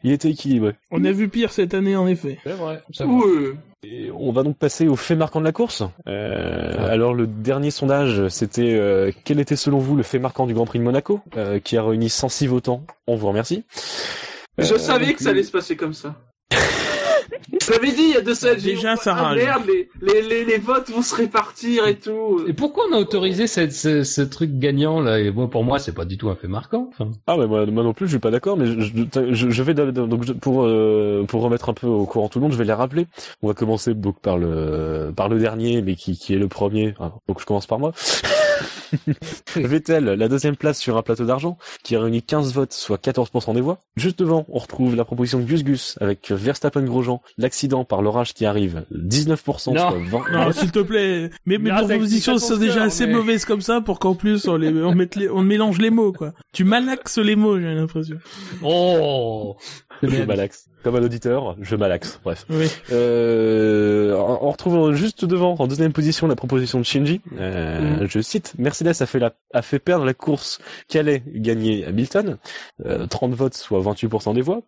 il 0.03 0.11
était 0.11 0.29
équilibré. 0.29 0.73
On 0.91 1.03
a 1.05 1.11
vu 1.11 1.29
pire 1.29 1.51
cette 1.51 1.73
année, 1.73 1.95
en 1.95 2.07
effet. 2.07 2.39
C'est 2.43 2.53
vrai. 2.53 2.81
Ouais. 2.99 3.53
Et 3.87 4.09
on 4.17 4.31
va 4.31 4.41
donc 4.41 4.57
passer 4.57 4.87
au 4.87 4.95
fait 4.95 5.15
marquant 5.15 5.39
de 5.39 5.45
la 5.45 5.51
course. 5.51 5.83
Euh, 6.07 6.89
alors 6.91 7.13
le 7.13 7.27
dernier 7.27 7.69
sondage, 7.69 8.27
c'était 8.29 8.73
euh, 8.73 9.11
quel 9.25 9.39
était 9.39 9.55
selon 9.55 9.77
vous 9.77 9.95
le 9.95 10.01
fait 10.01 10.17
marquant 10.17 10.47
du 10.47 10.55
Grand 10.55 10.65
Prix 10.65 10.79
de 10.79 10.83
Monaco, 10.83 11.19
euh, 11.37 11.59
qui 11.59 11.77
a 11.77 11.83
réuni 11.83 12.09
106 12.09 12.47
votants. 12.47 12.81
On 13.05 13.15
vous 13.15 13.27
remercie. 13.27 13.63
Je 14.57 14.73
Euh, 14.73 14.77
savais 14.79 15.05
donc, 15.07 15.17
que 15.17 15.23
ça 15.23 15.29
allait 15.29 15.43
se 15.43 15.51
passer 15.51 15.75
comme 15.75 15.93
ça. 15.93 16.15
Je 17.61 17.71
l'avais 17.71 17.91
dit 17.91 18.01
il 18.03 18.09
y 18.13 18.17
a 18.17 18.21
deux 18.21 18.35
semaines. 18.35 18.55
j'ai 18.59 18.69
dit, 18.71 18.75
Déjà, 18.75 18.95
ça 18.95 19.15
ah, 19.17 19.23
rage. 19.23 19.37
merde, 19.37 19.63
les, 19.67 19.89
les, 20.01 20.21
les, 20.21 20.45
les 20.45 20.57
votes 20.57 20.89
vont 20.89 21.01
se 21.01 21.15
répartir 21.15 21.87
et 21.87 21.95
tout. 21.95 22.43
Et 22.47 22.53
pourquoi 22.53 22.85
on 22.89 22.93
a 22.93 22.97
autorisé 22.97 23.47
cette, 23.47 23.71
ce, 23.73 24.03
ce 24.03 24.21
truc 24.21 24.57
gagnant 24.59 24.99
là? 25.01 25.19
Et 25.19 25.31
bon, 25.31 25.47
pour 25.47 25.63
moi, 25.63 25.79
c'est 25.79 25.93
pas 25.93 26.05
du 26.05 26.17
tout 26.17 26.29
un 26.29 26.35
fait 26.35 26.47
marquant. 26.47 26.89
Enfin, 26.91 27.11
Ah 27.27 27.35
mais 27.37 27.47
moi, 27.47 27.65
moi 27.65 27.83
non 27.83 27.93
plus, 27.93 28.05
je 28.07 28.11
suis 28.11 28.19
pas 28.19 28.31
d'accord, 28.31 28.57
mais 28.57 28.65
je, 28.65 29.33
je, 29.33 29.49
je 29.49 29.63
vais 29.63 29.73
donc 29.73 30.31
pour 30.39 30.63
euh, 30.63 31.23
pour 31.27 31.41
remettre 31.41 31.69
un 31.69 31.73
peu 31.73 31.87
au 31.87 32.05
courant 32.05 32.29
tout 32.29 32.39
le 32.39 32.43
monde, 32.43 32.51
je 32.53 32.57
vais 32.57 32.65
les 32.65 32.73
rappeler. 32.73 33.07
On 33.41 33.47
va 33.47 33.53
commencer 33.53 33.93
donc 33.93 34.19
par 34.19 34.37
le 34.37 35.11
par 35.15 35.29
le 35.29 35.39
dernier, 35.39 35.81
mais 35.81 35.95
qui 35.95 36.17
qui 36.17 36.33
est 36.33 36.39
le 36.39 36.47
premier. 36.47 36.93
Ah, 36.99 37.11
donc 37.27 37.39
je 37.39 37.45
commence 37.45 37.65
par 37.67 37.79
moi. 37.79 37.91
Vettel, 39.55 40.05
la 40.05 40.27
deuxième 40.27 40.55
place 40.55 40.79
sur 40.79 40.97
un 40.97 41.01
plateau 41.01 41.25
d'argent, 41.25 41.57
qui 41.83 41.95
a 41.95 42.01
réuni 42.01 42.21
15 42.21 42.53
votes, 42.53 42.73
soit 42.73 43.01
14% 43.01 43.53
des 43.53 43.61
voix. 43.61 43.79
Juste 43.95 44.19
devant, 44.19 44.45
on 44.49 44.59
retrouve 44.59 44.95
la 44.95 45.05
proposition 45.05 45.39
de 45.39 45.45
Gus 45.45 45.63
Gus 45.63 45.97
avec 46.01 46.31
Verstappen 46.31 46.83
Grosjean, 46.83 47.21
l'accident 47.37 47.83
par 47.85 48.01
l'orage 48.01 48.33
qui 48.33 48.45
arrive, 48.45 48.83
19%, 48.93 49.73
Non. 49.73 49.89
soit 49.89 49.97
20. 50.05 50.31
Non, 50.31 50.51
s'il 50.51 50.71
te 50.71 50.79
plaît. 50.79 51.29
Mais 51.45 51.57
mes 51.57 51.69
propositions 51.71 52.37
sont 52.37 52.57
déjà 52.57 52.83
assez 52.83 53.07
mais- 53.07 53.13
mauvaises 53.13 53.45
comme 53.45 53.61
ça 53.61 53.81
pour 53.81 53.99
qu'en 53.99 54.15
plus 54.15 54.47
on 54.47 54.57
les, 54.57 54.69
on 54.69 54.93
mette 54.93 55.15
les, 55.15 55.29
on 55.29 55.41
mélange 55.41 55.79
les 55.79 55.89
mots, 55.89 56.11
quoi. 56.13 56.33
Tu 56.53 56.63
malaxes 56.63 57.17
les 57.17 57.35
mots, 57.35 57.59
j'ai 57.59 57.73
l'impression. 57.73 58.17
oh, 58.63 59.55
Je 60.03 60.23
malaxe. 60.23 60.65
Comme 60.83 60.97
un 60.97 61.03
auditeur, 61.03 61.55
je 61.61 61.75
malaxe. 61.75 62.19
Bref. 62.23 62.45
Oui. 62.51 62.67
Euh, 62.91 64.13
on 64.15 64.51
retrouve 64.51 64.93
juste 64.93 65.25
devant, 65.25 65.55
en 65.57 65.65
deuxième 65.65 65.93
position, 65.93 66.27
la 66.27 66.35
proposition 66.35 66.77
de 66.79 66.83
Shinji. 66.85 67.21
Euh, 67.39 68.05
Je 68.07 68.19
cite, 68.19 68.53
Mercedes 68.83 69.01
a 69.01 69.05
fait, 69.05 69.19
la, 69.19 69.33
a 69.53 69.61
fait 69.61 69.79
perdre 69.79 70.05
la 70.05 70.13
course 70.13 70.59
qu'allait 70.87 71.23
gagner 71.27 71.85
Hamilton. 71.85 72.37
Euh, 72.85 73.07
30 73.07 73.33
votes, 73.33 73.53
soit 73.55 73.79
28% 73.81 74.33
des 74.33 74.41
voix. 74.41 74.61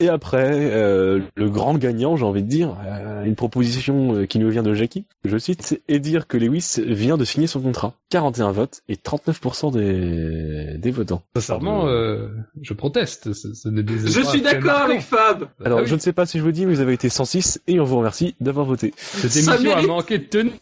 Et 0.00 0.08
après, 0.08 0.50
euh, 0.52 1.20
le 1.34 1.50
grand 1.50 1.74
gagnant, 1.76 2.16
j'ai 2.16 2.24
envie 2.24 2.42
de 2.42 2.48
dire, 2.48 2.76
euh, 2.86 3.24
une 3.24 3.34
proposition 3.34 4.14
euh, 4.14 4.26
qui 4.26 4.38
nous 4.38 4.50
vient 4.50 4.62
de 4.62 4.74
Jackie. 4.74 5.06
Je 5.24 5.36
cite, 5.38 5.80
et 5.88 5.98
dire 5.98 6.26
que 6.26 6.36
Lewis 6.36 6.76
vient 6.86 7.16
de 7.16 7.24
signer 7.24 7.46
son 7.46 7.60
contrat. 7.60 7.94
41 8.10 8.52
votes 8.52 8.80
et 8.88 8.94
39% 8.94 9.72
des, 9.72 10.78
des 10.78 10.90
votants. 10.90 11.22
Sincèrement, 11.36 11.88
euh, 11.88 12.28
je 12.62 12.72
proteste. 12.72 13.32
Ce, 13.34 13.52
ce 13.54 13.68
Je 13.68 14.22
suis 14.26 14.40
d'accord 14.40 14.78
avec 14.78 15.02
Fab. 15.02 15.48
Alors, 15.64 15.80
Ah 15.80 15.82
oui. 15.82 15.88
je 15.88 15.94
ne 15.94 16.00
sais 16.00 16.12
pas 16.14 16.24
si 16.24 16.38
je 16.38 16.42
vous 16.42 16.52
dis, 16.52 16.64
mais 16.64 16.74
vous 16.74 16.80
avez 16.80 16.94
été 16.94 17.08
106 17.08 17.60
et 17.66 17.78
on 17.80 17.84
vous 17.84 17.98
remercie 17.98 18.34
d'avoir 18.40 18.64
voté. 18.66 18.94
Cette 18.96 19.30
Ça 19.32 19.56
émission 19.56 19.72
a 19.72 19.76
mérite- 19.76 19.86
manqué 19.88 20.18
de 20.18 20.24
tenue. 20.24 20.52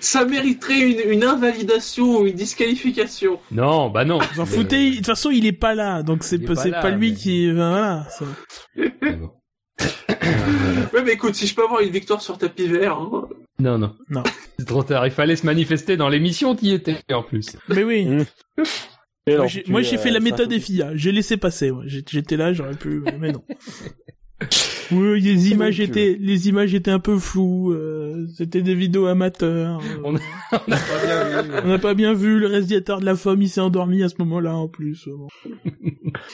Ça 0.00 0.24
mériterait 0.24 0.80
une, 0.80 1.12
une 1.12 1.24
invalidation 1.24 2.20
ou 2.22 2.26
une 2.26 2.40
disqualification. 2.46 3.38
Non, 3.50 3.90
bah 3.90 4.04
non. 4.04 4.18
Vous 4.34 4.40
en 4.40 4.46
foutez, 4.46 4.90
de 4.90 4.96
toute 4.96 5.06
façon 5.06 5.30
il 5.30 5.46
est 5.46 5.52
pas 5.52 5.74
là, 5.74 6.02
donc 6.02 6.22
c'est 6.24 6.38
pas, 6.38 6.90
lui 6.90 7.10
mais- 7.10 7.16
qui, 7.16 7.52
voilà. 7.52 8.06
ça- 8.10 8.24
Mais 8.76 9.12
bon. 9.12 9.30
Ouais, 10.92 11.02
mais 11.04 11.12
écoute, 11.12 11.34
si 11.34 11.46
je 11.46 11.54
peux 11.54 11.64
avoir 11.64 11.80
une 11.80 11.90
victoire 11.90 12.22
sur 12.22 12.38
tapis 12.38 12.66
vert, 12.68 12.96
hein. 12.96 13.28
Non, 13.58 13.78
non. 13.78 13.94
Non. 14.08 14.22
C'est 14.58 14.66
trop 14.66 14.82
tard. 14.82 15.06
Il 15.06 15.12
fallait 15.12 15.36
se 15.36 15.44
manifester 15.44 15.96
dans 15.96 16.08
l'émission 16.08 16.54
qui 16.56 16.72
était 16.72 16.98
en 17.12 17.22
plus. 17.22 17.56
Mais 17.68 17.84
oui. 17.84 18.06
Et 19.26 19.32
alors, 19.34 19.48
moi 19.68 19.82
j'ai, 19.82 19.98
fait 19.98 20.10
euh, 20.10 20.12
la 20.12 20.20
méthode 20.20 20.52
FIA. 20.58 20.92
J'ai 20.94 21.12
laissé 21.12 21.36
passer. 21.36 21.72
J'étais 21.84 22.36
là, 22.36 22.52
j'aurais 22.52 22.76
pu, 22.76 23.02
mais 23.18 23.32
non. 23.32 23.42
Oui, 24.92 25.20
les 25.20 25.50
images 25.50 25.80
étaient, 25.80 26.16
les 26.20 26.48
images 26.48 26.74
étaient 26.74 26.90
un 26.90 26.98
peu 26.98 27.18
floues. 27.18 27.72
euh, 27.72 28.26
C'était 28.36 28.62
des 28.62 28.74
vidéos 28.74 29.06
amateurs. 29.06 29.80
euh, 29.80 30.00
On 30.04 30.12
n'a 30.12 30.18
pas 30.76 31.04
bien 31.06 31.42
vu. 31.42 31.50
On 31.64 31.68
n'a 31.68 31.78
pas 31.78 31.94
bien 31.94 32.12
vu, 32.14 32.38
le 32.38 32.46
radiateur 32.48 33.00
de 33.00 33.04
la 33.04 33.16
femme, 33.16 33.42
il 33.42 33.48
s'est 33.48 33.60
endormi 33.60 34.02
à 34.02 34.08
ce 34.08 34.14
moment-là, 34.18 34.54
en 34.54 34.68
plus. 34.68 35.08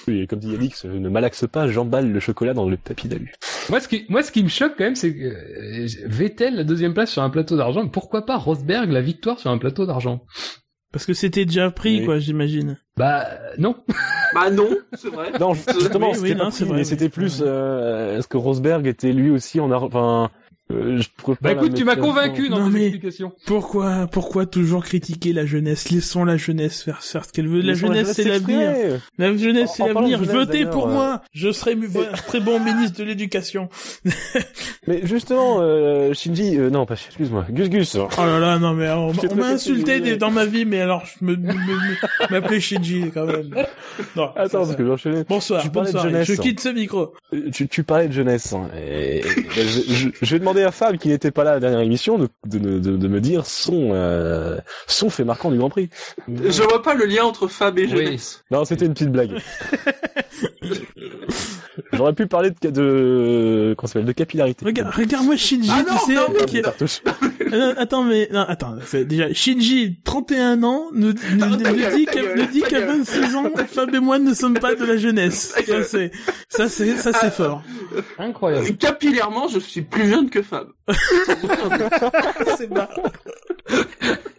Oui, 0.08 0.26
comme 0.28 0.38
dit 0.38 0.50
Yannick, 0.52 0.74
ce- 0.74 0.86
ne 0.86 1.08
malaxe 1.08 1.46
pas, 1.50 1.66
j'emballe 1.66 2.12
le 2.12 2.20
chocolat 2.20 2.54
dans 2.54 2.68
le 2.68 2.76
tapis 2.76 3.08
d'alu. 3.08 3.32
Moi, 3.68 3.80
ce 3.80 3.88
qui, 3.88 4.04
moi, 4.08 4.22
ce 4.22 4.30
qui 4.30 4.42
me 4.44 4.48
choque 4.48 4.74
quand 4.78 4.84
même, 4.84 4.94
c'est 4.94 5.14
que 5.14 5.24
euh, 5.24 5.86
Vettel 6.06 6.54
la 6.56 6.64
deuxième 6.64 6.94
place 6.94 7.10
sur 7.10 7.22
un 7.22 7.30
plateau 7.30 7.56
d'argent. 7.56 7.88
Pourquoi 7.88 8.24
pas 8.24 8.36
Rosberg 8.36 8.90
la 8.90 9.00
victoire 9.00 9.38
sur 9.40 9.50
un 9.50 9.58
plateau 9.58 9.86
d'argent? 9.86 10.24
Parce 10.92 11.06
que 11.06 11.14
c'était 11.14 11.44
déjà 11.46 11.70
pris, 11.70 12.00
Oui. 12.00 12.04
quoi, 12.04 12.18
j'imagine. 12.18 12.76
Bah 12.96 13.26
euh, 13.30 13.54
non. 13.58 13.76
Bah 14.34 14.50
non, 14.50 14.68
c'est 14.94 15.08
vrai. 15.08 15.32
Non, 15.38 15.52
justement, 15.54 16.10
Oui, 16.12 16.28
c'était 16.28 16.64
oui, 16.64 16.70
mais 16.72 16.84
c'était 16.84 17.08
plus, 17.10 17.42
euh, 17.44 18.18
est-ce 18.18 18.26
que 18.28 18.38
Rosberg 18.38 18.86
était 18.86 19.12
lui 19.12 19.30
aussi 19.30 19.60
en 19.60 19.70
ar... 19.70 19.82
enfin, 19.84 20.30
euh, 20.72 20.98
je 21.00 21.32
Bah 21.40 21.52
écoute, 21.52 21.74
tu 21.74 21.84
m'as 21.84 21.96
convaincu 21.96 22.48
dans 22.48 22.58
Non, 22.60 22.66
tes 22.66 22.72
mais- 22.74 22.82
explications. 22.86 23.32
Pourquoi, 23.46 24.06
pourquoi 24.10 24.46
toujours 24.46 24.84
critiquer 24.84 25.32
la 25.32 25.44
jeunesse? 25.46 25.90
Laissons 25.90 26.24
la 26.24 26.36
jeunesse 26.36 26.82
faire, 26.82 27.02
faire 27.02 27.24
ce 27.24 27.32
qu'elle 27.32 27.48
veut. 27.48 27.60
La 27.60 27.72
Laissons 27.72 27.86
jeunesse, 27.88 28.12
c'est 28.12 28.24
l'avenir. 28.24 29.00
La 29.18 29.36
jeunesse, 29.36 29.70
c'est 29.76 29.86
l'avenir. 29.86 30.22
Votez 30.22 30.66
pour 30.66 30.88
euh, 30.88 30.92
moi. 30.92 31.22
Je 31.32 31.52
serai 31.52 31.76
très 32.26 32.40
bon 32.40 32.58
ministre 32.60 32.98
de 32.98 33.04
l'éducation. 33.04 33.68
Mais 34.86 35.00
justement, 35.04 35.58
euh, 35.60 36.12
Shinji, 36.12 36.58
euh, 36.58 36.70
non, 36.70 36.86
pas, 36.86 36.94
excuse-moi, 36.94 37.46
Gus 37.50 37.68
Gus. 37.68 37.94
Oh 37.96 38.08
là 38.18 38.38
là, 38.40 38.58
non 38.58 38.72
mais 38.74 38.90
on, 38.90 39.12
m'a 39.36 39.48
insulté 39.48 40.00
des- 40.00 40.16
dans 40.16 40.30
ma 40.30 40.44
vie, 40.44 40.64
mais 40.64 40.80
alors 40.80 41.04
je 41.06 41.24
me, 41.24 41.36
me, 41.36 41.52
me- 41.52 42.30
m'appelais 42.30 42.60
Shinji 42.60 43.10
quand 43.14 43.26
même. 43.26 43.48
Non, 44.16 44.30
Attends, 44.36 44.64
parce 44.64 44.76
que 44.76 44.84
j'enchaînais. 44.84 45.24
Bonsoir, 45.28 45.64
bonsoir. 45.70 46.08
Je 46.24 46.34
quitte 46.34 46.60
ce 46.60 46.68
micro. 46.70 47.12
Tu, 47.52 47.68
tu 47.68 47.84
parlais 47.84 48.08
de 48.08 48.12
jeunesse, 48.12 48.52
hein, 48.52 48.68
et, 48.76 49.18
et 49.18 49.22
je, 49.54 49.80
je- 49.94 50.08
je 50.20 50.30
vais 50.34 50.38
demander 50.40 50.61
à 50.64 50.70
Fab, 50.72 50.96
qui 50.98 51.08
n'était 51.08 51.30
pas 51.30 51.44
là 51.44 51.50
à 51.50 51.54
la 51.54 51.60
dernière 51.60 51.80
émission, 51.80 52.18
de, 52.18 52.28
de, 52.46 52.58
de, 52.78 52.96
de 52.96 53.08
me 53.08 53.20
dire 53.20 53.46
son, 53.46 53.90
euh, 53.92 54.58
son 54.86 55.10
fait 55.10 55.24
marquant 55.24 55.50
du 55.50 55.58
Grand 55.58 55.70
Prix. 55.70 55.88
Je 56.28 56.62
vois 56.62 56.82
pas 56.82 56.94
le 56.94 57.04
lien 57.06 57.24
entre 57.24 57.48
Fab 57.48 57.78
et 57.78 57.82
Oui. 57.84 57.90
jeunesse. 57.90 58.44
Non, 58.50 58.64
c'était 58.64 58.86
une 58.86 58.94
petite 58.94 59.12
blague. 59.12 59.32
J'aurais 61.92 62.12
pu 62.12 62.26
parler 62.26 62.50
de, 62.62 62.70
de, 62.70 63.76
s'appelle, 63.84 64.04
de 64.04 64.12
capillarité. 64.12 64.64
Regarde, 64.64 64.94
regarde-moi 64.94 65.36
Shinji, 65.36 65.70
Ah 65.72 65.82
tu 65.82 65.92
non, 65.92 65.98
sais, 65.98 66.14
non, 66.14 66.46
qui 66.46 66.58
est-. 66.58 67.02
Euh, 67.52 67.74
attends, 67.78 68.04
mais 68.04 68.28
non, 68.32 68.44
attends. 68.46 68.74
c'est 68.84 69.04
Déjà, 69.04 69.32
Shinji, 69.32 69.98
31 70.04 70.62
ans, 70.62 70.86
nous, 70.92 71.14
nous, 71.34 71.56
dit 71.56 72.06
qu'à 72.06 72.22
gueule, 72.22 72.38
nous 72.38 72.46
dit 72.46 72.62
qu'à 72.62 72.80
gueule. 72.80 72.98
26 72.98 73.36
ans, 73.36 73.50
Fab 73.68 73.94
et 73.94 74.00
moi 74.00 74.18
ne 74.18 74.34
sommes 74.34 74.58
pas 74.58 74.74
de 74.74 74.84
la 74.84 74.96
jeunesse. 74.96 75.54
Ça 75.66 75.82
c'est, 75.82 76.10
ça 76.48 76.68
c'est, 76.68 76.96
ça 76.96 77.12
c'est 77.12 77.30
fort. 77.30 77.62
Incroyable. 78.18 78.76
Capillairement, 78.76 79.48
je 79.48 79.58
suis 79.58 79.82
plus 79.82 80.08
jeune 80.08 80.30
que 80.30 80.42
Fab. 80.42 80.68
c'est 82.58 82.70
marrant. 82.70 83.02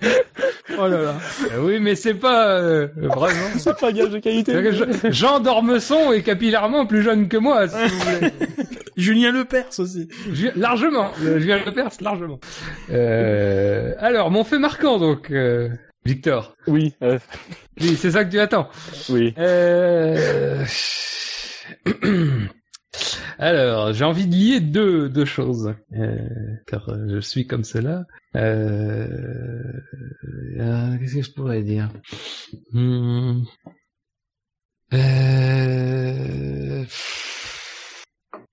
Oh 0.80 0.88
là 0.88 1.02
là. 1.02 1.16
Euh, 1.54 1.60
oui, 1.60 1.80
mais 1.80 1.94
c'est 1.96 2.14
pas 2.16 2.58
euh, 2.60 2.88
vraiment. 2.96 3.48
C'est 3.58 3.78
pas 3.78 3.92
gage 3.92 4.10
de 4.10 4.20
qualité. 4.20 4.54
Je- 4.72 5.12
Jean 5.12 5.40
d'Ormesson 5.40 6.12
est 6.14 6.24
capillairement 6.24 6.86
plus 6.86 7.04
jeune 7.04 7.28
que 7.28 7.38
moi, 7.38 7.68
si 7.68 7.76
vous 7.76 8.00
voulez. 8.00 8.32
Julien 8.98 9.32
Lepers 9.32 9.80
aussi. 9.80 10.08
Ju- 10.32 10.52
Largement. 10.56 11.12
Euh, 11.24 11.38
Julien 11.40 11.60
Lepers, 11.66 11.92
largement. 12.02 12.40
Euh, 12.92 13.94
alors, 14.00 14.32
mon 14.32 14.44
fait 14.44 14.58
marquant, 14.60 14.98
donc, 14.98 15.30
euh, 15.32 15.70
Victor. 16.06 16.56
Oui, 16.68 16.94
euh, 17.04 17.20
Oui, 17.80 17.96
c'est 18.00 18.12
ça 18.12 18.24
que 18.26 18.32
tu 18.32 18.40
attends. 18.40 18.70
oui. 19.10 19.34
Euh... 19.38 20.64
Alors, 23.40 23.92
j'ai 23.94 24.06
envie 24.06 24.28
de 24.28 24.36
lier 24.36 24.60
deux, 24.60 25.10
deux 25.10 25.26
choses, 25.26 25.74
euh, 25.98 26.18
car 26.68 26.88
euh, 26.90 27.08
je 27.10 27.20
suis 27.20 27.48
comme 27.48 27.64
cela. 27.64 28.06
Euh, 28.36 29.08
euh, 30.60 30.98
Qu'est-ce 31.00 31.16
que 31.16 31.22
je 31.24 31.32
pourrais 31.34 31.64
dire? 31.64 31.90
Hmm. 32.72 33.42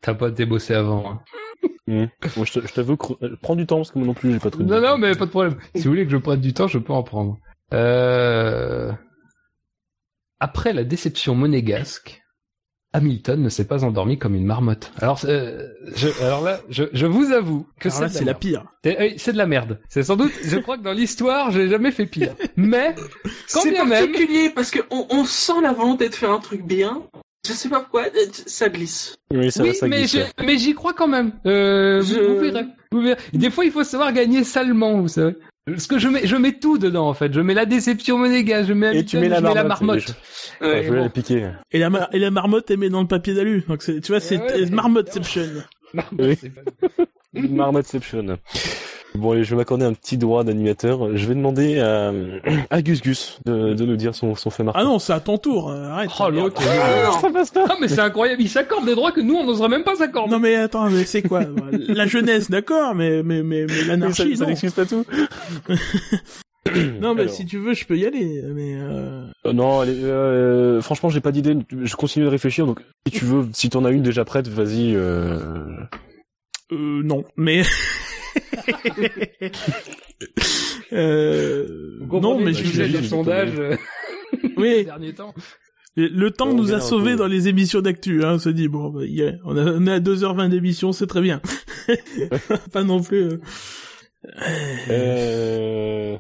T'as 0.00 0.14
pas 0.14 0.28
été 0.28 0.46
bossé 0.46 0.74
avant. 0.74 1.10
hein. 1.10 1.20
Moi, 2.36 2.46
je 2.46 2.60
t'avoue, 2.72 2.96
que- 2.96 3.34
prends 3.42 3.56
du 3.56 3.66
temps 3.66 3.76
parce 3.78 3.90
que 3.90 3.98
moi 3.98 4.06
non 4.06 4.14
plus, 4.14 4.32
j'ai 4.32 4.38
pas 4.38 4.50
trop 4.50 4.62
Non, 4.62 4.80
non, 4.80 4.96
mais 4.96 5.14
pas 5.14 5.26
de 5.26 5.30
problème. 5.30 5.56
si 5.74 5.82
vous 5.84 5.90
voulez 5.90 6.04
que 6.04 6.12
je 6.12 6.16
prenne 6.16 6.40
du 6.40 6.54
temps, 6.54 6.68
je 6.68 6.78
peux 6.78 6.92
en 6.92 7.02
prendre. 7.02 7.36
Après 10.42 10.72
la 10.72 10.84
déception 10.84 11.34
monégasque, 11.34 12.22
Hamilton 12.92 13.40
ne 13.40 13.48
s'est 13.48 13.66
pas 13.66 13.84
endormi 13.84 14.18
comme 14.18 14.34
une 14.34 14.44
marmotte. 14.44 14.92
Alors, 15.00 15.20
euh, 15.24 15.68
je, 15.94 16.08
alors 16.22 16.42
là, 16.42 16.60
je, 16.68 16.84
je 16.92 17.06
vous 17.06 17.30
avoue 17.32 17.66
que 17.78 17.88
c'est 17.88 18.00
la 18.02 18.24
merde. 18.24 18.38
pire. 18.40 18.64
C'est 18.84 19.00
euh, 19.00 19.10
c'est 19.16 19.32
de 19.32 19.38
la 19.38 19.46
merde. 19.46 19.78
C'est 19.88 20.02
sans 20.02 20.16
doute, 20.16 20.32
je 20.44 20.56
crois 20.58 20.76
que 20.76 20.82
dans 20.82 20.92
l'histoire, 20.92 21.50
j'ai 21.52 21.68
jamais 21.68 21.92
fait 21.92 22.06
pire. 22.06 22.34
Mais, 22.56 22.94
quand 23.52 23.60
C'est 23.60 23.70
bien 23.70 23.84
même, 23.84 24.10
particulier 24.10 24.50
parce 24.50 24.70
que 24.70 24.80
on, 24.90 25.06
on 25.10 25.24
sent 25.24 25.60
la 25.62 25.72
volonté 25.72 26.08
de 26.08 26.14
faire 26.14 26.30
un 26.32 26.40
truc 26.40 26.62
bien. 26.64 27.02
Je 27.46 27.52
sais 27.52 27.68
pas 27.68 27.80
pourquoi, 27.80 28.02
euh, 28.02 28.26
ça 28.46 28.68
glisse. 28.68 29.16
Oui, 29.32 29.50
ça, 29.50 29.62
oui, 29.62 29.74
ça 29.74 29.86
mais 29.88 30.00
glisse, 30.02 30.62
j'y 30.62 30.74
crois 30.74 30.92
quand 30.92 31.08
même. 31.08 31.32
Euh, 31.46 32.00
vous- 32.02 32.14
Je- 32.14 32.20
vous, 32.20 32.38
verrez, 32.40 32.64
vous 32.92 33.00
verrez. 33.00 33.20
Des 33.32 33.50
fois, 33.50 33.64
il 33.64 33.70
faut 33.70 33.84
savoir 33.84 34.12
gagner 34.12 34.44
salement, 34.44 35.00
vous 35.00 35.08
savez. 35.08 35.36
Parce 35.72 35.86
que 35.86 35.98
je 35.98 36.08
mets, 36.08 36.26
je 36.26 36.36
mets 36.36 36.52
tout 36.58 36.78
dedans, 36.78 37.08
en 37.08 37.14
fait. 37.14 37.32
Je 37.32 37.40
mets 37.40 37.54
la 37.54 37.66
déception 37.66 38.18
monégasque, 38.18 38.68
je 38.68 38.72
mets 38.74 38.96
Et 38.98 39.04
tu 39.04 39.18
mets 39.18 39.28
la 39.28 39.38
je 39.38 39.42
mets 39.42 39.54
la 39.54 39.64
marmotte. 39.64 40.14
Ah, 40.60 40.66
Ouais, 40.68 40.84
je 40.84 40.90
vais 40.90 40.96
bon. 40.98 41.04
la 41.04 41.08
piquer. 41.10 41.48
Et 41.72 41.78
la, 41.78 41.90
mar- 41.90 42.08
et 42.12 42.18
la 42.18 42.30
marmotte 42.30 42.70
est 42.70 42.76
mise 42.76 42.90
dans 42.90 43.00
le 43.02 43.06
papier 43.08 43.34
d'alu. 43.34 43.64
Donc 43.68 43.80
tu 43.84 44.00
vois, 44.08 44.20
c'est 44.20 44.38
Ouais, 44.38 44.52
ouais. 44.64 44.70
marmotteception. 44.70 45.42
Oui. 46.18 46.36
Marmotteception. 47.34 48.38
Bon, 49.16 49.32
allez, 49.32 49.42
je 49.44 49.50
vais 49.50 49.56
m'accorder 49.56 49.84
un 49.84 49.92
petit 49.92 50.16
droit 50.16 50.44
d'animateur. 50.44 51.16
Je 51.16 51.26
vais 51.26 51.34
demander 51.34 51.80
à, 51.80 52.12
à 52.70 52.80
Gus 52.82 53.02
Gus 53.02 53.40
de, 53.44 53.74
de 53.74 53.84
nous 53.84 53.96
dire 53.96 54.14
son, 54.14 54.34
son 54.36 54.50
fait 54.50 54.62
marquant. 54.62 54.80
Ah 54.80 54.84
non, 54.84 54.98
c'est 55.00 55.12
à 55.12 55.20
ton 55.20 55.36
tour. 55.36 55.68
euh, 55.70 55.88
Arrête. 55.90 56.10
Oh, 56.20 56.30
l'autre. 56.30 56.62
Ah, 56.64 57.06
non. 57.12 57.18
ça 57.18 57.30
passe 57.30 57.50
pas. 57.50 57.66
Ah, 57.68 57.74
mais 57.80 57.88
c'est 57.88 58.00
incroyable. 58.00 58.40
Il 58.40 58.48
s'accorde 58.48 58.86
des 58.86 58.94
droits 58.94 59.10
que 59.12 59.20
nous, 59.20 59.34
on 59.34 59.44
n'oserait 59.44 59.68
même 59.68 59.82
pas 59.82 59.96
s'accorder. 59.96 60.30
Non 60.32 60.38
mais 60.38 60.54
attends, 60.54 60.88
mais 60.88 61.04
c'est 61.04 61.22
quoi? 61.22 61.42
La 61.88 62.06
jeunesse, 62.06 62.50
d'accord, 62.50 62.94
mais 62.94 63.22
mais 63.24 63.42
mais, 63.42 63.66
mais 63.66 63.84
l'anarchie, 63.84 64.36
ça 64.36 64.46
n'excuse 64.46 64.72
pas 64.72 64.86
tout. 64.86 65.04
Non 67.00 67.14
mais 67.14 67.22
Alors. 67.22 67.32
si 67.34 67.46
tu 67.46 67.56
veux, 67.58 67.72
je 67.72 67.86
peux 67.86 67.96
y 67.96 68.06
aller. 68.06 68.42
Mais 68.54 68.74
euh... 68.76 69.24
Euh, 69.46 69.52
non, 69.54 69.80
allez, 69.80 69.96
euh, 70.04 70.80
franchement, 70.82 71.08
j'ai 71.08 71.20
pas 71.20 71.32
d'idée. 71.32 71.56
Je 71.82 71.96
continue 71.96 72.26
de 72.26 72.30
réfléchir. 72.30 72.66
Donc, 72.66 72.80
si 73.06 73.12
tu 73.18 73.24
veux, 73.24 73.48
si 73.54 73.70
t'en 73.70 73.84
as 73.86 73.90
une 73.90 74.02
déjà 74.02 74.26
prête, 74.26 74.46
vas-y. 74.46 74.94
Euh... 74.94 75.38
Euh, 76.70 77.02
non, 77.02 77.24
mais. 77.36 77.62
euh... 80.92 81.98
Vous 82.00 82.20
Non, 82.20 82.38
mais 82.38 82.46
le 82.46 82.52
je 82.52 82.58
sujet 82.64 82.88
je- 82.88 82.96
des 82.96 83.02
je- 83.04 83.08
sondages 83.08 83.58
euh, 83.58 83.76
ces 84.42 84.52
Oui, 84.56 84.84
derniers 84.84 85.14
temps. 85.14 85.34
le 85.96 86.30
temps 86.30 86.48
On 86.48 86.54
nous 86.54 86.72
a 86.72 86.80
sauvés 86.80 87.16
dans 87.16 87.26
les 87.26 87.48
émissions 87.48 87.80
d'actu. 87.80 88.24
Hein, 88.24 88.34
on 88.34 88.38
se 88.38 88.48
dit 88.48 88.68
bon, 88.68 88.90
bah, 88.90 89.00
on, 89.44 89.56
a, 89.56 89.64
on 89.72 89.86
est 89.86 89.92
à 89.92 90.00
2h20 90.00 90.48
d'émission, 90.48 90.92
c'est 90.92 91.06
très 91.06 91.20
bien. 91.20 91.40
Pas 92.72 92.84
non 92.84 93.02
plus. 93.02 93.24
euh. 93.24 93.40
Euh... 94.90 96.16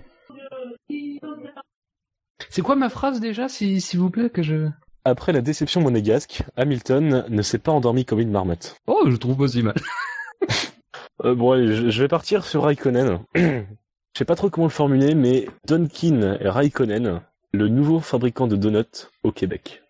C'est 2.48 2.62
quoi 2.62 2.74
ma 2.76 2.88
phrase 2.88 3.20
déjà, 3.20 3.48
si- 3.48 3.80
s'il 3.80 4.00
vous 4.00 4.10
plaît, 4.10 4.30
que 4.30 4.42
je... 4.42 4.68
Après 5.04 5.32
la 5.32 5.40
déception 5.40 5.80
monégasque, 5.80 6.42
Hamilton 6.56 7.24
ne 7.28 7.42
s'est 7.42 7.58
pas 7.58 7.72
endormi 7.72 8.04
comme 8.04 8.20
une 8.20 8.30
marmotte. 8.30 8.76
Oh, 8.86 9.04
je 9.08 9.16
trouve 9.16 9.36
pas 9.36 9.48
si 9.48 9.62
mal. 9.62 9.74
Euh, 11.24 11.34
bon, 11.34 11.52
allez, 11.52 11.74
je, 11.74 11.90
je 11.90 12.02
vais 12.02 12.08
partir 12.08 12.44
sur 12.44 12.62
Raikkonen. 12.64 13.20
je 13.34 13.62
sais 14.16 14.24
pas 14.24 14.36
trop 14.36 14.50
comment 14.50 14.66
le 14.66 14.70
formuler, 14.72 15.14
mais 15.14 15.46
Donkin 15.66 16.38
Raikkonen, 16.42 17.20
le 17.52 17.68
nouveau 17.68 18.00
fabricant 18.00 18.46
de 18.46 18.56
donuts 18.56 19.06
au 19.22 19.32
Québec. 19.32 19.82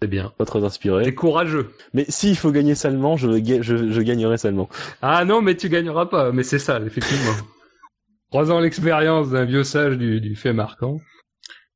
C'est 0.00 0.08
bien. 0.08 0.32
Pas 0.36 0.44
très 0.44 0.64
inspiré. 0.64 1.14
courageux. 1.14 1.70
Mais 1.94 2.04
s'il 2.08 2.36
faut 2.36 2.50
gagner 2.50 2.74
salement, 2.74 3.16
je, 3.16 3.38
ga- 3.38 3.62
je, 3.62 3.90
je 3.90 4.00
gagnerai 4.00 4.36
salement. 4.36 4.68
Ah 5.00 5.24
non, 5.24 5.42
mais 5.42 5.56
tu 5.56 5.68
gagneras 5.68 6.06
pas. 6.06 6.32
Mais 6.32 6.42
c'est 6.42 6.58
ça, 6.58 6.80
effectivement. 6.80 7.32
Trois 8.30 8.50
ans 8.50 8.58
l'expérience 8.60 9.30
d'un 9.30 9.44
vieux 9.44 9.62
sage 9.62 9.96
du, 9.98 10.20
du 10.20 10.34
fait 10.36 10.52
marquant. 10.52 10.98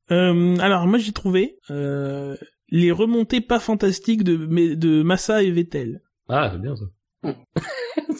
Euh, 0.09 0.55
alors 0.59 0.87
moi 0.87 0.97
j'ai 0.99 1.11
trouvé 1.11 1.57
euh, 1.69 2.35
les 2.69 2.91
remontées 2.91 3.41
pas 3.41 3.59
fantastiques 3.59 4.23
de 4.23 4.37
mais 4.37 4.75
de 4.77 5.03
Massa 5.03 5.43
et 5.43 5.51
Vettel. 5.51 6.01
Ah, 6.29 6.49
c'est 6.51 6.61
bien 6.61 6.75
ça. 6.75 6.85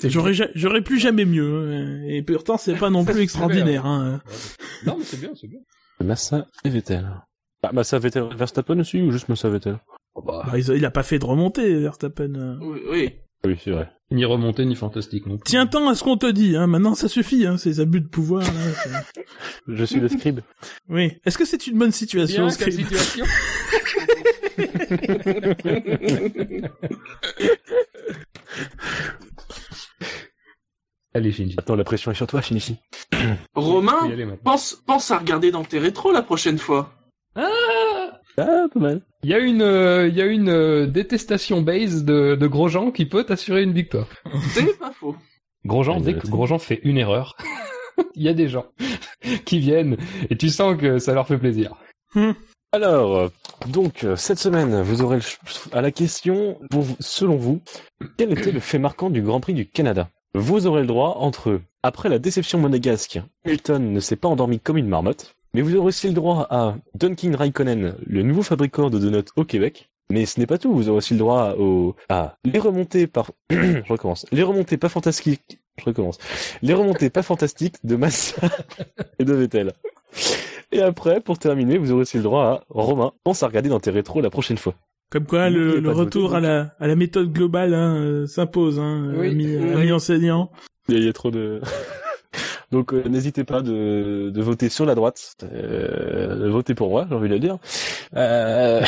J'aurais 0.03 0.33
ja- 0.33 0.49
j'aurais 0.55 0.81
plus 0.81 0.99
jamais 0.99 1.25
mieux. 1.25 1.71
hein. 1.73 2.03
Et 2.07 2.21
pourtant 2.21 2.57
c'est 2.57 2.75
pas 2.75 2.89
non 2.89 3.05
plus 3.05 3.21
extraordinaire. 3.21 3.85
Hein. 3.85 4.21
Non, 4.85 4.95
mais 4.97 5.03
c'est 5.05 5.19
bien, 5.19 5.31
c'est 5.39 5.47
bien. 5.47 5.59
Massa 6.03 6.45
et 6.63 6.69
Vettel. 6.69 7.09
Bah, 7.63 7.71
Massa 7.73 7.97
Vettel 7.97 8.25
Verstappen 8.35 8.79
aussi 8.79 9.01
ou 9.01 9.11
juste 9.11 9.29
Massa 9.29 9.49
Vettel? 9.49 9.79
Oh, 10.13 10.21
bah, 10.21 10.43
Bah, 10.51 10.59
il, 10.59 10.85
a- 10.85 10.91
pas 10.91 11.03
fait 11.03 11.17
de 11.19 11.25
remontée 11.25 11.79
Verstappen. 11.79 12.35
hein. 12.35 12.59
Oui, 12.61 12.79
oui. 12.89 13.13
Oui, 13.45 13.55
c'est 13.63 13.71
vrai. 13.71 13.89
ni 14.11 14.25
remonté, 14.25 14.65
ni 14.65 14.75
fantastique 14.75 15.25
non 15.27 15.37
plus. 15.37 15.43
Tiens 15.45 15.67
tant 15.67 15.87
à 15.89 15.95
ce 15.95 16.03
qu'on 16.03 16.17
te 16.17 16.29
dit. 16.29 16.55
Hein. 16.55 16.65
Maintenant 16.67 16.95
ça 16.95 17.07
suffit. 17.07 17.45
Hein, 17.47 17.57
ces 17.57 17.79
abus 17.79 18.01
de 18.01 18.07
pouvoir. 18.07 18.43
Là, 18.43 18.47
Je 19.67 19.83
suis 19.83 19.99
le 19.99 20.07
scribe. 20.07 20.39
oui. 20.89 21.13
Est-ce 21.25 21.37
que 21.37 21.45
c'est 21.45 21.67
une 21.67 21.77
bonne 21.77 21.91
situation 21.91 22.43
Bien, 22.47 22.51
Scribe? 22.51 22.73
situation? 22.73 23.25
Allez, 31.13 31.31
Shinji. 31.31 31.55
Attends, 31.57 31.75
la 31.75 31.83
pression 31.83 32.11
est 32.11 32.15
sur 32.15 32.27
toi, 32.27 32.41
Shinichi. 32.41 32.77
Romain, 33.55 34.07
pense, 34.43 34.83
pense 34.85 35.09
à 35.09 35.17
regarder 35.17 35.49
dans 35.51 35.63
tes 35.63 35.79
rétros 35.79 36.11
la 36.11 36.21
prochaine 36.21 36.59
fois. 36.59 36.93
Ah 37.35 37.47
Ah, 38.37 38.65
pas 38.71 38.79
mal. 38.79 39.01
Il 39.23 39.29
y 39.31 39.33
a 39.33 39.39
une, 39.39 39.63
euh, 39.63 40.07
il 40.07 40.15
y 40.15 40.21
a 40.21 40.25
une 40.25 40.49
euh, 40.49 40.85
détestation 40.85 41.61
base 41.61 42.03
de, 42.03 42.35
de 42.35 42.47
Grosjean 42.47 42.91
qui 42.91 43.05
peut 43.05 43.23
t'assurer 43.23 43.63
une 43.63 43.73
victoire. 43.73 44.07
C'est 44.53 44.77
pas 44.77 44.91
faux. 44.91 45.15
Grosjean, 45.65 45.99
dès 45.99 46.13
que. 46.13 46.27
Grosjean 46.27 46.59
fait 46.59 46.81
une 46.83 46.97
erreur, 46.97 47.35
il 48.15 48.21
y 48.21 48.29
a 48.29 48.33
des 48.33 48.47
gens 48.47 48.67
qui 49.45 49.59
viennent 49.59 49.97
et 50.29 50.37
tu 50.37 50.49
sens 50.49 50.77
que 50.77 50.99
ça 50.99 51.13
leur 51.13 51.27
fait 51.27 51.39
plaisir. 51.39 51.73
Alors, 52.73 53.31
donc, 53.67 54.03
euh, 54.03 54.17
cette 54.17 54.39
semaine, 54.39 54.81
vous 54.81 55.01
aurez 55.01 55.19
à 55.71 55.81
la 55.81 55.91
question, 55.91 56.59
selon 56.99 57.37
vous, 57.37 57.61
quel 58.17 58.33
était 58.33 58.51
le 58.51 58.59
fait 58.59 58.77
marquant 58.77 59.09
du 59.09 59.21
Grand 59.21 59.39
Prix 59.39 59.53
du 59.53 59.65
Canada? 59.65 60.09
Vous 60.33 60.67
aurez 60.67 60.81
le 60.81 60.87
droit 60.87 61.17
entre, 61.19 61.61
après 61.81 62.09
la 62.09 62.19
déception 62.19 62.59
monégasque, 62.59 63.21
Hamilton 63.45 63.93
ne 63.93 63.99
s'est 64.01 64.17
pas 64.17 64.27
endormi 64.27 64.59
comme 64.59 64.77
une 64.77 64.89
marmotte, 64.89 65.35
mais 65.53 65.61
vous 65.61 65.75
aurez 65.75 65.87
aussi 65.87 66.07
le 66.07 66.13
droit 66.13 66.45
à 66.49 66.75
Duncan 66.93 67.31
Raikkonen, 67.37 67.95
le 68.05 68.23
nouveau 68.23 68.43
fabricant 68.43 68.89
de 68.89 68.99
donuts 68.99 69.31
au 69.37 69.45
Québec. 69.45 69.89
Mais 70.11 70.25
ce 70.25 70.39
n'est 70.39 70.45
pas 70.45 70.57
tout, 70.57 70.73
vous 70.73 70.89
aurez 70.89 70.97
aussi 70.97 71.13
le 71.13 71.19
droit 71.19 71.55
à 72.09 72.35
les 72.45 72.59
remontées 72.59 73.07
par, 73.07 73.31
je 73.49 73.91
recommence, 73.91 74.25
les 74.31 74.43
remontées 74.43 74.77
pas 74.77 74.89
fantastiques, 74.89 75.59
je 75.79 75.85
recommence, 75.85 76.17
les 76.61 76.73
remontées 76.73 77.09
pas 77.09 77.23
fantastiques 77.23 77.75
de 77.83 77.95
Massa 77.95 78.35
et 79.19 79.25
de 79.25 79.33
Vettel. 79.33 79.73
Et 80.71 80.81
après, 80.81 81.21
pour 81.21 81.39
terminer, 81.39 81.77
vous 81.77 81.91
aurez 81.91 82.01
aussi 82.01 82.17
le 82.17 82.23
droit 82.23 82.43
à 82.45 82.63
Romain. 82.69 83.11
Pense 83.23 83.41
à 83.43 83.47
regarder 83.47 83.69
dans 83.69 83.79
tes 83.79 83.91
rétros 83.91 84.21
la 84.21 84.29
prochaine 84.29 84.57
fois. 84.57 84.75
Comme 85.09 85.25
quoi, 85.25 85.49
le, 85.49 85.79
retour 85.91 86.35
à 86.35 86.41
la, 86.41 86.73
à 86.79 86.87
la 86.87 86.95
méthode 86.97 87.31
globale 87.31 87.73
hein, 87.73 87.95
euh, 87.95 88.27
s'impose, 88.27 88.77
hein, 88.77 89.13
Oui, 89.15 89.29
ami, 89.29 89.55
oui. 89.55 89.71
ami 89.73 89.91
enseignant. 89.93 90.51
Il 90.89 90.95
y 90.95 90.97
a, 90.97 90.99
il 91.01 91.05
y 91.05 91.09
a 91.09 91.13
trop 91.13 91.31
de... 91.31 91.61
Donc 92.71 92.93
euh, 92.93 93.01
n'hésitez 93.07 93.45
pas 93.45 93.61
de, 93.61 94.29
de 94.29 94.41
voter 94.41 94.67
sur 94.67 94.85
la 94.85 94.93
droite. 94.95 95.37
Euh, 95.43 96.49
voter 96.51 96.75
pour 96.75 96.89
moi, 96.89 97.05
j'ai 97.09 97.15
envie 97.15 97.29
de 97.29 97.33
le 97.35 97.39
dire. 97.39 97.57
Euh, 98.17 98.81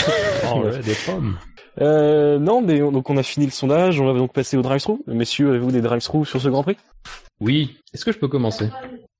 Oh, 0.53 0.59
ouais, 0.65 0.79
des 0.79 0.95
pommes. 1.05 1.37
euh, 1.79 2.37
non, 2.39 2.61
mais 2.61 2.81
on- 2.81 2.91
donc 2.91 3.09
on 3.09 3.15
a 3.15 3.23
fini 3.23 3.45
le 3.45 3.53
sondage. 3.53 4.01
On 4.01 4.05
va 4.11 4.19
donc 4.19 4.33
passer 4.33 4.57
au 4.57 4.61
drive-thru. 4.61 4.97
Messieurs, 5.07 5.47
avez-vous 5.51 5.71
des 5.71 5.79
drive-thru 5.81 6.25
sur 6.25 6.41
ce 6.41 6.49
Grand 6.49 6.63
Prix? 6.63 6.75
Oui. 7.39 7.77
Est-ce 7.93 8.03
que 8.03 8.11
je 8.11 8.17
peux 8.19 8.27
commencer? 8.27 8.67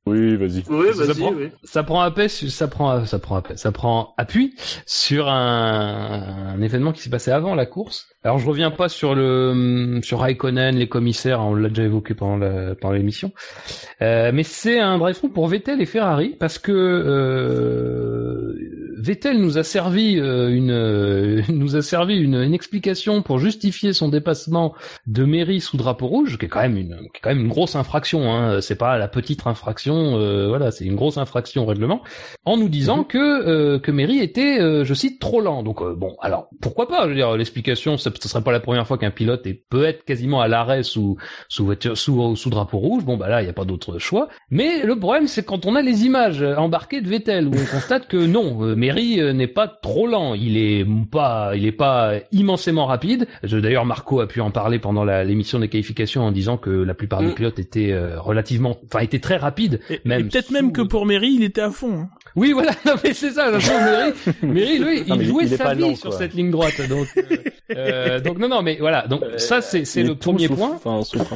Oui, 0.08 0.38
vas-y. 0.38 0.64
Oui, 0.70 0.88
Ça 0.94 1.06
vas-y, 1.06 1.20
prend- 1.20 1.34
oui. 1.34 1.50
Ça 1.64 1.84
prend 1.84 2.02
appui, 2.02 2.30
ça 2.30 2.68
prend, 2.68 3.06
ça 3.06 3.20
prend 3.20 3.36
appui, 3.36 3.58
ça 3.58 3.72
prend 3.72 4.14
appui 4.18 4.56
sur 4.88 5.28
un, 5.30 6.54
un 6.56 6.62
événement 6.62 6.94
qui 6.94 7.02
s'est 7.02 7.10
passé 7.12 7.30
avant 7.32 7.54
la 7.54 7.66
course. 7.68 8.08
Alors 8.24 8.40
je 8.40 8.48
reviens 8.48 8.72
pas 8.72 8.90
sur 8.90 9.14
le 9.14 10.00
sur 10.02 10.20
Raikkonen, 10.22 10.76
les 10.76 10.90
commissaires, 10.90 11.42
on 11.42 11.54
l'a 11.54 11.70
déjà 11.70 11.84
évoqué 11.84 12.16
pendant 12.16 12.38
la- 12.38 12.76
pendant 12.76 12.94
l'émission. 12.96 13.32
Euh, 14.02 14.32
mais 14.34 14.44
c'est 14.44 14.80
un 14.80 14.98
drive-thru 14.98 15.30
pour 15.30 15.48
Vettel 15.48 15.80
et 15.82 15.86
Ferrari 15.86 16.36
parce 16.40 16.58
que 16.58 16.72
euh, 16.72 18.54
Vettel 19.00 19.40
nous 19.40 19.58
a 19.58 19.64
servi 19.64 20.20
euh, 20.20 20.50
une 20.50 20.72
euh, 20.72 21.42
nous 21.50 21.76
a 21.76 21.82
servi 21.82 22.16
une, 22.18 22.36
une 22.36 22.54
explication 22.54 23.22
pour 23.22 23.40
justifier 23.40 23.94
son 23.94 24.10
dépassement 24.10 24.76
de 25.08 25.24
mairie 25.24 25.62
sous 25.62 25.78
drapeau 25.78 26.08
rouge, 26.08 26.38
qui 26.38 26.46
est 26.46 26.50
quand 26.50 26.62
même 26.62 26.78
une 26.78 26.96
qui 27.14 27.18
est 27.18 27.22
quand 27.22 27.30
même 27.30 27.40
une 27.40 27.48
grosse 27.48 27.76
infraction. 27.76 28.32
Hein. 28.32 28.62
C'est 28.62 28.78
pas 28.78 28.98
la 28.98 29.08
petite 29.08 29.48
infraction, 29.48 30.18
euh, 30.18 30.48
voilà, 30.48 30.72
c'est 30.72 30.86
une 30.86 30.96
grosse 30.96 31.18
infraction 31.18 31.64
au 31.64 31.66
règlement, 31.66 32.02
en 32.46 32.58
nous 32.58 32.70
disant 32.70 33.04
que 33.04 33.18
euh, 33.18 33.80
que 33.80 33.92
Mairie 33.92 34.20
était, 34.20 34.60
euh, 34.60 34.84
je 34.84 34.94
cite, 34.94 35.20
trop 35.20 35.42
lent. 35.42 35.64
Donc 35.64 35.82
euh, 35.82 35.96
bon, 35.96 36.16
alors 36.22 36.50
pourquoi 36.62 36.88
pas? 36.88 37.04
Je 37.04 37.10
veux 37.10 37.16
dire, 37.16 37.36
l'explication, 37.38 37.98
ce 37.98 38.10
serait 38.10 38.44
pas 38.44 38.52
la 38.52 38.60
première 38.60 38.86
fois 38.86 38.98
qu'un 38.98 39.12
pilote 39.12 39.46
est 39.48 39.64
peut 39.70 39.86
être 39.86 40.04
quasiment 40.04 40.42
à 40.42 40.48
l'arrêt 40.48 40.84
sous 40.84 41.18
sous 41.48 41.66
voiture 41.66 41.98
sous 41.98 42.36
sous 42.36 42.50
drapeau 42.50 42.78
rouge. 42.78 43.06
Bon 43.06 43.18
bah 43.18 43.30
là, 43.30 43.42
il 43.42 43.46
y 43.46 43.50
a 43.50 43.54
pas 43.54 43.66
d'autre 43.66 43.98
choix. 44.00 44.28
Mais 44.50 44.84
le 44.84 44.98
problème, 44.98 45.28
c'est 45.28 45.44
quand 45.44 45.66
on 45.66 45.76
a 45.76 45.82
les 45.82 46.06
images 46.06 46.42
embarquées 46.42 47.02
de 47.02 47.08
Vettel 47.08 47.48
où 47.48 47.52
on 47.54 47.66
constate 47.66 48.08
que 48.08 48.18
non, 48.18 48.64
euh, 48.64 48.76
Mairie 48.94 49.22
euh, 49.22 49.34
n'est 49.34 49.48
pas 49.48 49.68
trop 49.68 50.08
lent. 50.08 50.34
Il 50.34 50.58
est 50.58 50.86
pas, 51.12 51.52
il 51.56 51.66
est 51.66 51.72
pas 51.72 52.14
immensément 52.32 52.86
rapide. 52.86 53.28
D'ailleurs, 53.44 53.86
Marco 53.86 54.20
a 54.20 54.28
pu 54.28 54.42
en 54.42 54.52
parler 54.52 54.80
pendant 54.80 55.04
l'émission 55.06 55.60
des 55.60 55.68
qualifications 55.68 56.24
en 56.24 56.32
disant 56.32 56.58
que 56.58 56.70
la 56.70 56.94
plupart 56.94 57.20
des 57.22 57.28
Mm. 57.28 57.36
pilotes 57.36 57.60
étaient 57.60 57.92
euh, 57.92 58.20
relativement, 58.20 58.78
enfin 58.86 59.00
étaient 59.00 59.20
très 59.20 59.38
rapides. 59.38 59.80
Et, 59.90 60.00
peut-être 60.00 60.52
même 60.52 60.72
que 60.72 60.82
pour 60.82 61.06
Mairie, 61.06 61.34
il 61.36 61.44
était 61.44 61.62
à 61.62 61.70
fond. 61.72 62.02
hein. 62.02 62.10
Oui, 62.36 62.52
voilà, 62.54 62.72
non, 62.86 62.94
mais 63.04 63.14
c'est 63.14 63.32
ça. 63.32 63.50
Mairie, 64.44 64.80
lui, 64.80 65.04
il 65.08 65.24
jouait 65.26 65.44
il 65.46 65.50
sa 65.58 65.74
vie 65.74 65.96
sur 65.96 66.14
cette 66.14 66.34
ligne 66.34 66.52
droite. 66.52 66.80
Donc, 66.90 67.08
euh, 67.18 67.22
euh, 67.76 68.20
donc 68.20 68.38
non, 68.40 68.48
non, 68.48 68.62
mais 68.62 68.78
voilà. 68.80 69.08
Donc 69.08 69.22
ça, 69.38 69.62
c'est 69.62 70.04
le 70.04 70.16
premier 70.16 70.48
sauf- 70.48 70.58
point. 70.58 70.72
Enfin, 70.76 70.92
enfin, 70.96 71.36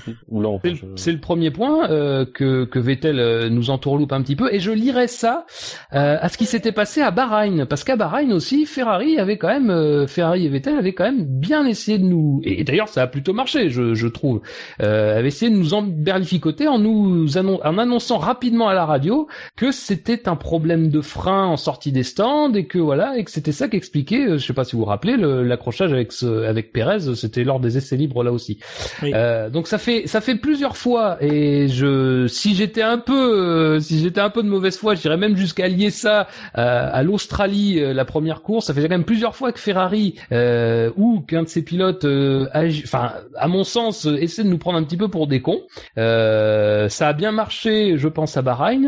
C'est 0.96 1.12
je- 1.12 1.12
le- 1.16 1.20
premier 1.20 1.52
point 1.52 1.90
euh, 1.90 2.26
que, 2.26 2.66
que 2.66 2.80
Vettel 2.80 3.20
euh, 3.20 3.50
nous 3.50 3.70
entourloupe 3.70 4.12
un 4.14 4.22
petit 4.22 4.36
peu 4.36 4.54
et 4.54 4.60
je 4.60 4.72
lirais 4.72 5.08
ça 5.08 5.46
euh, 5.94 6.18
à 6.20 6.30
ce 6.30 6.38
qui 6.38 6.46
s'était 6.46 6.72
passé 6.72 7.02
à 7.02 7.12
Bahreïn 7.12 7.66
parce 7.66 7.84
qu'à 7.84 7.96
Bahreïn 7.96 8.32
aussi 8.34 8.66
Ferrari 8.66 9.18
avait 9.20 9.38
quand 9.38 9.48
même 9.48 9.70
euh, 9.70 10.08
Ferrari 10.08 10.46
et 10.46 10.50
Vettel 10.50 10.76
avaient 10.78 10.94
quand 10.94 11.04
même 11.06 11.24
bien 11.26 11.66
essayé 11.66 11.98
de 11.98 12.04
nous 12.04 12.42
et 12.44 12.64
d'ailleurs 12.64 12.88
ça 12.90 13.04
a 13.04 13.08
plutôt 13.08 13.34
marché 13.34 13.70
je, 13.70 13.94
je 13.94 14.08
trouve 14.08 14.42
euh, 14.82 15.18
avaient 15.20 15.28
essayé 15.30 15.52
de 15.52 15.56
nous 15.58 15.74
emberlificoter 15.74 16.68
en 16.68 16.80
nous 16.80 17.38
annon- 17.38 17.60
en 17.64 17.78
annonçant 17.78 18.18
rapidement 18.18 18.68
à 18.68 18.74
la 18.74 18.86
radio 18.86 19.28
que 19.56 19.72
c'était 19.72 20.28
un 20.28 20.36
problème 20.36 20.83
de 20.90 21.02
frein 21.02 21.46
en 21.46 21.58
sortie 21.58 21.92
des 21.92 22.04
stands 22.04 22.54
et 22.54 22.66
que 22.66 22.78
voilà 22.78 23.18
et 23.18 23.24
que 23.24 23.32
c'était 23.32 23.52
ça 23.52 23.68
qu'expliquait 23.68 24.28
euh, 24.28 24.38
je 24.38 24.46
sais 24.46 24.54
pas 24.54 24.64
si 24.64 24.76
vous 24.76 24.80
vous 24.84 24.86
rappelez 24.88 25.18
le- 25.18 25.44
l'accrochage 25.44 25.92
avec 25.94 26.12
ce, 26.12 26.44
avec 26.46 26.72
Perez 26.74 27.16
c'était 27.16 27.44
lors 27.44 27.60
des 27.60 27.78
essais 27.78 27.96
libres 27.96 28.24
là 28.24 28.32
aussi 28.32 28.60
Oui. 29.02 29.12
euh, 29.14 29.50
donc 29.50 29.68
ça 29.68 29.78
fait 29.78 30.08
ça 30.08 30.22
fait 30.22 30.36
plusieurs 30.36 30.78
fois 30.78 31.18
et 31.22 31.68
je 31.68 32.28
si 32.28 32.56
j'étais 32.56 32.82
un 32.82 32.98
peu 32.98 33.14
euh, 33.14 33.80
si 33.80 34.00
j'étais 34.00 34.22
un 34.22 34.30
peu 34.30 34.44
de 34.44 34.48
mauvaise 34.50 34.78
foi, 34.78 34.96
j'irais 34.96 35.18
même 35.18 35.36
jusqu'à 35.36 35.68
lier 35.68 35.90
ça 35.90 36.28
euh, 36.58 36.90
à 36.92 37.04
l'Australie 37.04 37.80
la 37.94 38.06
première 38.06 38.42
course. 38.42 38.66
Ça 38.68 38.74
fait 38.74 38.82
quand 38.82 38.90
même 38.90 39.04
plusieurs 39.04 39.36
fois 39.36 39.52
que 39.52 39.60
Ferrari 39.60 40.16
ou 40.98 41.22
qu'un 41.28 41.44
de 41.44 41.48
ses 41.48 41.64
pilotes, 41.64 42.06
enfin 42.06 43.12
à 43.38 43.48
mon 43.48 43.64
sens, 43.64 44.06
essaie 44.06 44.44
de 44.44 44.50
nous 44.50 44.58
prendre 44.58 44.78
un 44.78 44.84
petit 44.84 44.98
peu 44.98 45.08
pour 45.08 45.28
des 45.28 45.42
cons. 45.42 45.62
Ça 45.96 47.08
a 47.08 47.14
bien 47.14 47.32
marché, 47.32 47.98
je 47.98 48.08
pense 48.08 48.38
à 48.38 48.42
Bahreïn. 48.42 48.88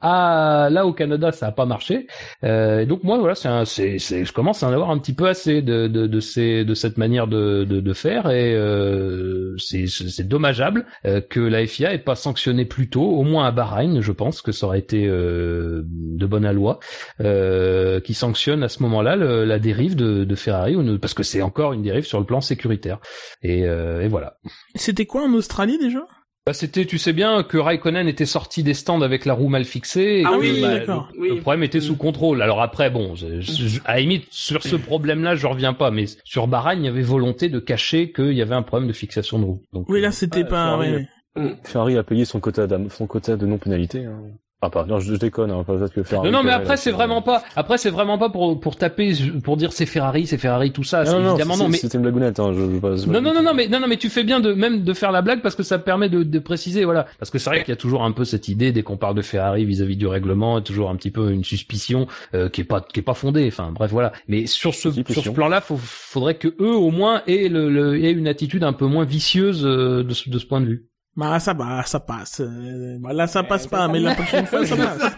À 0.00 0.35
là 0.70 0.86
au 0.86 0.92
Canada, 0.92 1.32
ça 1.32 1.46
a 1.48 1.52
pas 1.52 1.66
marché. 1.66 2.06
Euh, 2.44 2.84
donc 2.86 3.04
moi 3.04 3.18
voilà, 3.18 3.34
c'est 3.34 3.48
c'est 3.64 3.98
c'est 3.98 4.24
je 4.24 4.32
commence 4.32 4.62
à 4.62 4.68
en 4.68 4.72
avoir 4.72 4.90
un 4.90 4.98
petit 4.98 5.14
peu 5.14 5.26
assez 5.28 5.62
de 5.62 5.86
de, 5.88 6.06
de 6.06 6.20
ces 6.20 6.64
de 6.64 6.74
cette 6.74 6.98
manière 6.98 7.26
de 7.26 7.64
de, 7.64 7.80
de 7.80 7.92
faire 7.92 8.30
et 8.30 8.54
euh, 8.54 9.54
c'est 9.58 9.86
c'est 9.86 10.28
dommageable 10.28 10.86
euh, 11.04 11.20
que 11.20 11.40
la 11.40 11.66
FIA 11.66 11.94
ait 11.94 11.98
pas 11.98 12.14
sanctionné 12.14 12.64
plus 12.64 12.88
tôt, 12.88 13.02
au 13.02 13.22
moins 13.22 13.46
à 13.46 13.52
Bahreïn, 13.52 14.00
je 14.00 14.12
pense 14.12 14.42
que 14.42 14.52
ça 14.52 14.66
aurait 14.66 14.78
été 14.78 15.06
euh, 15.06 15.82
de 15.86 16.26
bonne 16.26 16.50
loi, 16.50 16.78
euh, 17.20 18.00
qui 18.00 18.14
sanctionne 18.14 18.62
à 18.62 18.68
ce 18.68 18.82
moment-là 18.82 19.16
la 19.16 19.58
dérive 19.58 19.96
de, 19.96 20.24
de 20.24 20.34
Ferrari, 20.34 20.76
ou 20.76 20.98
parce 20.98 21.14
que 21.14 21.22
c'est 21.22 21.42
encore 21.42 21.72
une 21.72 21.82
dérive 21.82 22.04
sur 22.04 22.20
le 22.20 22.26
plan 22.26 22.40
sécuritaire. 22.40 22.98
Et, 23.42 23.60
et 23.60 24.08
voilà. 24.08 24.38
C'était 24.74 25.06
quoi 25.06 25.22
en 25.24 25.32
Australie 25.32 25.78
déjà? 25.78 26.06
Bah, 26.46 26.52
c'était, 26.52 26.84
tu 26.86 26.96
sais 26.98 27.12
bien 27.12 27.42
que 27.42 27.58
Raikkonen 27.58 28.06
était 28.06 28.24
sorti 28.24 28.62
des 28.62 28.72
stands 28.72 29.00
avec 29.02 29.24
la 29.24 29.34
roue 29.34 29.48
mal 29.48 29.64
fixée. 29.64 30.20
et 30.20 30.24
Ah 30.24 30.30
que, 30.30 30.36
oui, 30.38 30.60
bah, 30.60 30.78
d'accord. 30.78 31.08
Le, 31.14 31.20
Oui. 31.20 31.28
le 31.30 31.40
problème 31.40 31.64
était 31.64 31.80
sous 31.80 31.96
contrôle. 31.96 32.40
Alors 32.40 32.62
après, 32.62 32.88
bon, 32.88 33.16
je- 33.16 33.40
je- 33.40 33.80
à 33.84 33.94
la 33.94 34.00
limite, 34.00 34.28
sur 34.30 34.62
ce 34.62 34.76
problème-là, 34.76 35.34
je 35.34 35.44
reviens 35.48 35.72
pas. 35.74 35.90
Mais 35.90 36.04
sur 36.22 36.46
Bahreïn, 36.46 36.78
il 36.82 36.84
y 36.84 36.88
avait 36.88 37.02
volonté 37.02 37.48
de 37.48 37.58
cacher 37.58 38.12
qu'il 38.12 38.32
y 38.32 38.42
avait 38.42 38.54
un 38.54 38.62
problème 38.62 38.86
de 38.86 38.92
fixation 38.92 39.40
de 39.40 39.44
roue. 39.44 39.62
Donc, 39.72 39.88
Oui, 39.88 40.00
là 40.00 40.08
euh, 40.08 40.10
c'était 40.12 40.42
Ah, 40.42 40.48
pas. 40.48 40.64
Ferrari, 40.78 40.92
ouais. 41.36 41.56
Ferrari 41.64 41.96
a 41.98 42.04
payé 42.04 42.24
son 42.24 42.38
quota, 42.38 42.68
son 42.90 43.06
quota 43.08 43.36
de 43.36 43.44
non-pénalité. 43.44 44.04
Hein. 44.04 44.20
Ah, 44.62 44.70
pas, 44.70 44.86
non, 44.86 44.98
je, 45.00 45.12
je 45.12 45.18
déconne, 45.18 45.50
hein, 45.50 45.64
peut-être 45.66 45.92
que 45.92 46.02
Ferrari. 46.02 46.30
Non, 46.30 46.38
non, 46.38 46.42
mais 46.42 46.50
après 46.50 46.78
c'est 46.78 46.88
euh, 46.90 46.94
vraiment 46.94 47.20
pas. 47.20 47.42
Après 47.56 47.76
c'est 47.76 47.90
vraiment 47.90 48.16
pas 48.16 48.30
pour 48.30 48.58
pour 48.58 48.76
taper, 48.76 49.12
pour 49.44 49.58
dire 49.58 49.70
c'est 49.70 49.84
Ferrari, 49.84 50.26
c'est 50.26 50.38
Ferrari, 50.38 50.72
tout 50.72 50.82
ça. 50.82 51.04
Non, 51.04 51.12
non, 51.12 51.20
non, 51.20 51.30
évidemment 51.34 51.56
non, 51.58 51.68
mais 51.68 51.76
c'était 51.76 51.98
une 51.98 52.02
blagounette, 52.02 52.40
hein, 52.40 52.54
je, 52.54 52.60
je, 52.96 53.06
non, 53.06 53.20
non, 53.20 53.34
non, 53.34 53.42
non, 53.42 53.52
mais 53.52 53.68
non, 53.68 53.80
non, 53.80 53.86
mais 53.86 53.98
tu 53.98 54.08
fais 54.08 54.24
bien 54.24 54.40
de 54.40 54.54
même 54.54 54.82
de 54.82 54.92
faire 54.94 55.12
la 55.12 55.20
blague 55.20 55.42
parce 55.42 55.54
que 55.56 55.62
ça 55.62 55.78
permet 55.78 56.08
de, 56.08 56.22
de 56.22 56.38
préciser, 56.38 56.86
voilà. 56.86 57.06
Parce 57.18 57.30
que 57.30 57.38
c'est 57.38 57.50
vrai 57.50 57.60
qu'il 57.60 57.68
y 57.68 57.72
a 57.72 57.76
toujours 57.76 58.02
un 58.02 58.12
peu 58.12 58.24
cette 58.24 58.48
idée 58.48 58.72
dès 58.72 58.82
qu'on 58.82 58.96
parle 58.96 59.14
de 59.14 59.22
Ferrari 59.22 59.66
vis-à-vis 59.66 59.96
du 59.96 60.06
règlement, 60.06 60.62
toujours 60.62 60.88
un 60.88 60.96
petit 60.96 61.10
peu 61.10 61.32
une 61.32 61.44
suspicion 61.44 62.06
euh, 62.34 62.48
qui 62.48 62.62
est 62.62 62.64
pas 62.64 62.80
qui 62.80 63.00
est 63.00 63.02
pas 63.02 63.14
fondée. 63.14 63.46
Enfin, 63.48 63.72
bref, 63.72 63.90
voilà. 63.90 64.12
Mais 64.26 64.46
sur 64.46 64.74
ce 64.74 64.90
sur 64.90 65.22
ce 65.22 65.28
plan-là, 65.28 65.60
faudrait 65.60 66.36
que 66.36 66.48
eux 66.60 66.74
au 66.74 66.90
moins 66.90 67.22
aient 67.26 67.48
le, 67.48 67.68
le 67.68 68.02
aient 68.02 68.12
une 68.12 68.26
attitude 68.26 68.64
un 68.64 68.72
peu 68.72 68.86
moins 68.86 69.04
vicieuse 69.04 69.66
euh, 69.66 70.02
de 70.02 70.14
ce, 70.14 70.30
de 70.30 70.38
ce 70.38 70.46
point 70.46 70.62
de 70.62 70.66
vue. 70.66 70.86
Bah 71.16 71.30
là, 71.30 71.40
ça, 71.40 71.54
bah, 71.54 71.82
ça 71.86 71.98
passe. 71.98 72.40
Là, 72.40 73.26
ça 73.26 73.42
passe 73.42 73.66
pas, 73.66 73.88
mais 73.88 74.00
la 74.00 74.14
prochaine 74.14 74.46
fois, 74.46 74.66
ça 74.66 74.76
passe. 74.76 75.12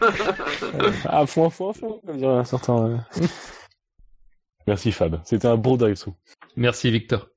Ah, 1.05 1.27
fond 1.27 1.47
à 1.47 1.51
fond 1.51 1.70
à 1.70 1.73
fond, 1.73 2.01
comme 2.07 2.16
dirait 2.19 2.39
un 2.39 2.45
certain. 2.45 3.05
Merci 4.69 4.93
Fab, 4.93 5.20
c'était 5.25 5.49
un 5.49 5.57
beau 5.57 5.77
drive-through. 5.77 6.15
Merci 6.57 6.91
Victor. 6.91 7.29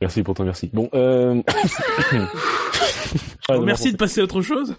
Merci 0.00 0.22
pour 0.22 0.34
ton 0.34 0.44
merci. 0.44 0.70
Bon, 0.72 0.88
euh... 0.94 1.42
Ah, 3.48 3.58
Merci 3.58 3.92
de 3.92 3.96
passer 3.96 4.20
à 4.20 4.24
autre 4.24 4.42
chose. 4.42 4.76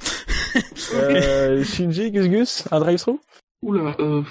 Euh, 0.93 1.63
Shinji, 1.63 2.11
Gus 2.11 2.27
Gus, 2.27 2.67
un 2.71 2.79
drive-through 2.79 3.19
Oula, 3.63 3.95
euh, 3.99 4.23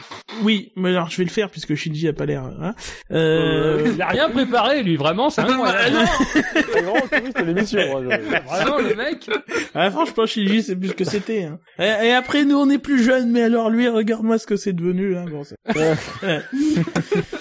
Oui, 0.43 0.73
mais 0.75 0.89
alors 0.89 1.09
je 1.09 1.17
vais 1.17 1.23
le 1.25 1.31
faire 1.31 1.51
puisque 1.51 1.77
Shinji 1.77 2.09
a 2.09 2.13
pas 2.13 2.27
l'air. 2.27 2.43
Hein. 2.43 2.75
Euh... 3.13 3.93
Il 3.95 4.03
a 4.03 4.09
rien 4.09 4.29
préparé 4.29 4.83
lui, 4.83 4.97
vraiment, 4.97 5.31
c'est 5.31 5.43
incroyable. 5.43 5.99
C'est 6.53 6.71
vraiment 6.71 6.95
touriste 7.01 7.41
l'émission. 7.41 7.81
Vraiment 7.81 8.79
le 8.79 8.97
mec. 8.97 9.31
Ah, 9.73 9.89
franchement, 9.93 10.27
Shinji, 10.27 10.65
c'est 10.65 10.75
plus 10.75 10.89
ce 10.89 10.95
que 10.95 11.05
c'était. 11.05 11.45
Hein. 11.45 11.61
Et, 11.79 12.09
et 12.09 12.13
après, 12.13 12.45
nous, 12.45 12.57
on 12.57 12.69
est 12.71 12.79
plus 12.79 13.03
jeunes, 13.03 13.31
mais 13.31 13.43
alors 13.43 13.71
lui, 13.71 13.89
regarde-moi 13.89 14.37
ce 14.39 14.47
que 14.47 14.57
c'est 14.57 14.73
devenu. 14.73 15.17
Hein. 15.17 15.27
Bon. 15.31 15.45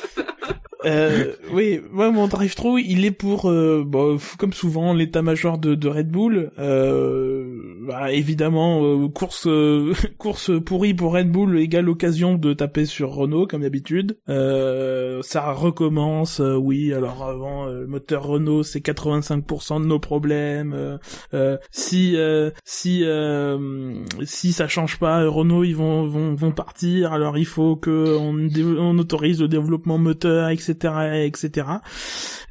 Euh, 0.86 1.34
oui, 1.52 1.82
moi 1.92 2.10
mon 2.10 2.28
drive-thru, 2.28 2.82
il 2.82 3.04
est 3.04 3.12
pour, 3.12 3.50
euh, 3.50 3.84
bon, 3.86 4.16
f- 4.16 4.38
comme 4.38 4.54
souvent, 4.54 4.94
l'état-major 4.94 5.58
de, 5.58 5.88
Red 5.90 6.10
Bull. 6.10 6.52
Euh, 6.58 7.76
bah, 7.86 8.14
évidemment, 8.14 8.82
euh, 8.84 9.10
course 9.10 9.46
euh, 9.48 9.94
course 10.18 10.52
pourrie 10.66 10.94
pour 10.94 11.14
Red 11.16 11.32
Bull 11.32 11.60
égale 11.60 11.90
occasion 11.90 12.36
de 12.36 12.54
taper 12.54 12.86
sur 12.86 13.10
Renault, 13.12 13.46
comme 13.46 13.64
d'habitude. 13.64 14.18
Euh, 14.30 15.22
ça 15.22 15.52
recommence, 15.52 16.40
oui, 16.40 16.94
alors 16.94 17.24
avant, 17.24 17.66
le 17.66 17.86
moteur 17.86 18.24
Renault, 18.24 18.64
c'est 18.64 18.80
85% 18.80 19.82
de 19.82 19.86
nos 19.86 20.00
problèmes. 20.00 20.98
si 21.72 22.16
si 22.64 23.04
si 24.24 24.54
ça 24.54 24.68
change 24.70 24.98
pas, 24.98 25.28
Renault, 25.28 25.66
ils 25.66 25.76
vont 25.76 26.06
vont 26.08 26.34
vont 26.36 26.52
partir. 26.52 27.12
Alors 27.12 27.38
il 27.38 27.46
faut 27.46 27.76
que 27.76 28.18
on, 28.18 28.48
on 28.80 28.98
autorise 28.98 29.42
le 29.42 29.50
développement 29.50 29.98
moteur, 29.98 30.48
etc., 30.50 30.69
etc. 30.72 31.68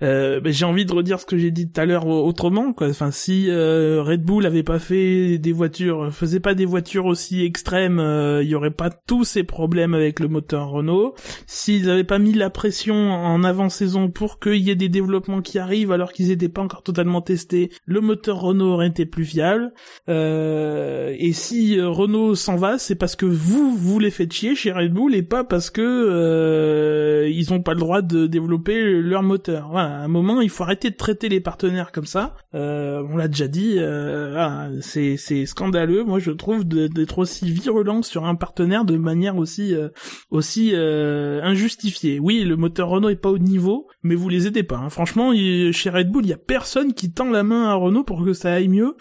Euh, 0.03 0.41
ben, 0.41 0.53
j'ai 0.53 0.65
envie 0.65 0.85
de 0.87 0.93
redire 0.93 1.19
ce 1.21 1.27
que 1.27 1.37
j'ai 1.37 1.51
dit 1.51 1.71
tout 1.71 1.81
à 1.81 1.85
l'heure 1.85 2.07
au- 2.07 2.25
autrement, 2.27 2.73
quoi. 2.73 2.89
Enfin, 2.89 3.11
si 3.11 3.47
euh, 3.49 4.03
Red 4.03 4.23
Bull 4.23 4.47
avait 4.47 4.63
pas 4.63 4.79
fait 4.79 5.39
des 5.39 5.53
voitures, 5.53 6.13
faisait 6.13 6.41
pas 6.41 6.55
des 6.55 6.65
voitures 6.65 7.07
aussi 7.07 7.45
extrêmes, 7.45 7.99
euh, 7.99 8.43
il 8.43 8.49
y 8.49 8.55
aurait 8.55 8.71
pas 8.71 8.91
tous 8.91 9.25
ces 9.25 9.43
problèmes 9.43 9.95
avec 9.95 10.21
le 10.21 10.29
moteur 10.29 10.69
Renault. 10.71 11.15
S'ils 11.47 11.91
avaient 11.91 12.05
pas 12.05 12.19
mis 12.19 12.33
la 12.33 12.51
pression 12.51 12.95
en 12.95 13.43
avant-saison 13.45 14.09
pour 14.09 14.39
qu'il 14.41 14.57
y 14.57 14.71
ait 14.71 14.75
des 14.77 14.89
développements 14.89 15.43
qui 15.43 15.59
arrivent 15.59 15.93
alors 15.93 16.13
qu'ils 16.13 16.31
étaient 16.31 16.49
pas 16.49 16.63
encore 16.63 16.83
totalement 16.83 17.21
testés, 17.21 17.71
le 17.85 18.01
moteur 18.01 18.41
Renault 18.41 18.73
aurait 18.73 18.89
été 18.89 19.05
plus 19.07 19.25
fiable. 19.25 19.73
Euh, 20.09 21.15
et 21.19 21.33
si 21.33 21.79
euh, 21.79 21.89
Renault 21.89 22.35
s'en 22.35 22.57
va, 22.57 22.79
c'est 22.79 22.95
parce 22.95 23.17
que 23.17 23.27
vous 23.27 23.77
vous 23.77 23.99
les 23.99 24.11
faites 24.11 24.33
chier 24.33 24.55
chez 24.55 24.73
Red 24.73 24.93
Bull 24.93 25.15
et 25.15 25.23
pas 25.23 25.45
parce 25.45 25.71
que 25.71 25.83
euh, 25.83 27.29
ils 27.31 27.53
ont 27.53 27.61
pas 27.61 27.75
le 27.75 27.81
droit 27.81 28.03
de 28.03 28.08
développer 28.15 29.01
leur 29.01 29.23
moteur. 29.23 29.69
Voilà, 29.71 30.01
à 30.01 30.05
un 30.05 30.09
moment, 30.09 30.41
il 30.41 30.51
faut 30.51 30.65
arrêter 30.65 30.91
de 30.91 30.97
traiter 30.97 31.29
les 31.29 31.41
partenaires 31.41 31.93
comme 31.93 32.07
ça. 32.07 32.35
Euh, 32.55 33.03
on 33.11 33.17
l'a 33.17 33.29
déjà 33.29 33.49
dit, 33.49 33.75
euh, 33.79 34.81
c'est 34.81 35.17
c'est 35.17 35.47
scandaleux. 35.47 36.05
Moi, 36.05 36.19
je 36.19 36.31
trouve 36.31 36.67
de- 36.67 36.87
d'être 36.87 37.19
aussi 37.19 37.51
virulent 37.51 38.03
sur 38.03 38.25
un 38.27 38.35
partenaire 38.35 38.85
de 38.85 38.97
manière 38.97 39.37
aussi 39.37 39.75
euh, 39.75 39.89
aussi 40.31 40.71
euh, 40.75 41.41
injustifiée. 41.43 42.19
Oui, 42.21 42.45
le 42.45 42.57
moteur 42.57 42.89
Renault 42.89 43.09
est 43.11 43.17
pas 43.17 43.31
au 43.31 43.39
niveau, 43.39 43.87
mais 44.03 44.15
vous 44.15 44.29
les 44.29 44.47
aidez 44.47 44.63
pas. 44.63 44.77
hein. 44.77 44.91
Franchement, 44.91 45.33
chez 45.35 45.91
Red 45.91 46.11
Bull, 46.11 46.25
il 46.25 46.31
y 46.31 46.33
a 46.33 46.39
personne 46.39 46.93
qui 46.95 47.13
tend 47.13 47.31
la 47.31 47.43
main 47.43 47.65
à 47.69 47.75
Renault 47.75 48.05
pour 48.05 48.25
que 48.25 48.33
ça 48.33 48.53
aille 48.55 48.69
mieux. 48.69 48.95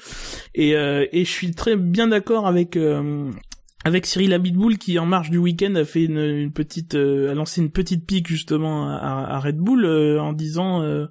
Et, 0.55 0.75
euh, 0.75 1.05
et 1.11 1.25
je 1.25 1.31
suis 1.31 1.51
très 1.51 1.75
bien 1.75 2.07
d'accord 2.07 2.47
avec 2.47 2.75
euh, 2.77 3.29
avec 3.87 4.05
Cyril 4.05 4.33
Abitboul 4.33 4.77
qui 4.77 4.99
en 4.99 5.05
marge 5.05 5.29
du 5.29 5.37
week-end 5.37 5.73
a 5.75 5.85
fait 5.85 6.03
une, 6.03 6.19
une 6.19 6.51
petite 6.51 6.95
euh, 6.95 7.31
a 7.31 7.33
lancé 7.33 7.61
une 7.61 7.71
petite 7.71 8.05
pique 8.05 8.27
justement 8.27 8.89
à, 8.89 8.97
à 9.29 9.39
Red 9.39 9.57
Bull 9.57 9.85
euh, 9.85 10.21
en 10.21 10.33
disant 10.33 10.81
euh, 10.81 11.07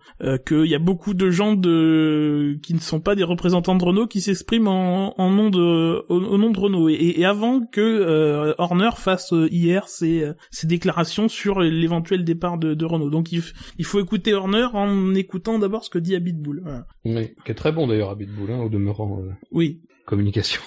qu'il 0.46 0.66
y 0.66 0.74
a 0.74 0.78
beaucoup 0.78 1.14
de 1.14 1.30
gens 1.30 1.54
de 1.54 2.58
qui 2.62 2.74
ne 2.74 2.78
sont 2.78 3.00
pas 3.00 3.14
des 3.14 3.24
représentants 3.24 3.76
de 3.76 3.82
Renault 3.82 4.06
qui 4.06 4.20
s'expriment 4.20 4.68
en, 4.68 5.14
en 5.18 5.30
nom 5.30 5.48
de 5.48 6.04
au, 6.10 6.20
au 6.20 6.36
nom 6.36 6.50
de 6.50 6.60
Renault. 6.60 6.90
Et, 6.90 7.14
et 7.16 7.24
avant 7.24 7.64
que 7.64 8.54
Horner 8.58 8.90
fasse 8.96 9.32
hier 9.50 9.88
ses, 9.88 10.30
ses 10.50 10.66
déclarations 10.66 11.28
sur 11.28 11.60
l'éventuel 11.60 12.24
départ 12.24 12.58
de, 12.58 12.74
de 12.74 12.84
Renault. 12.84 13.08
Donc 13.08 13.32
il, 13.32 13.84
faut 13.84 14.00
écouter 14.00 14.34
Horner 14.34 14.68
en 14.74 15.14
écoutant 15.14 15.58
d'abord 15.58 15.82
ce 15.82 15.90
que 15.90 15.98
dit 15.98 16.14
Abitboul. 16.14 16.60
Voilà. 16.62 16.86
Oui, 17.06 17.30
qui 17.44 17.52
est 17.52 17.54
très 17.54 17.72
bon 17.72 17.86
d'ailleurs 17.86 18.10
à 18.10 18.14
Bitbull, 18.14 18.50
hein, 18.50 18.58
au 18.58 18.68
demeurant 18.68 19.22
oui 19.50 19.80
communication. 20.06 20.62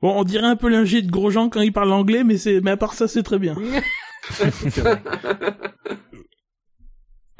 Bon, 0.00 0.12
on 0.16 0.22
dirait 0.24 0.46
un 0.46 0.56
peu 0.56 0.68
l'ingé 0.68 1.02
de 1.02 1.10
Grosjean 1.10 1.48
quand 1.50 1.60
il 1.62 1.72
parle 1.72 1.92
anglais, 1.92 2.22
mais 2.24 2.36
c'est, 2.38 2.60
mais 2.60 2.70
à 2.72 2.76
part 2.76 2.94
ça, 2.94 3.08
c'est 3.08 3.22
très 3.24 3.38
bien. 3.38 3.56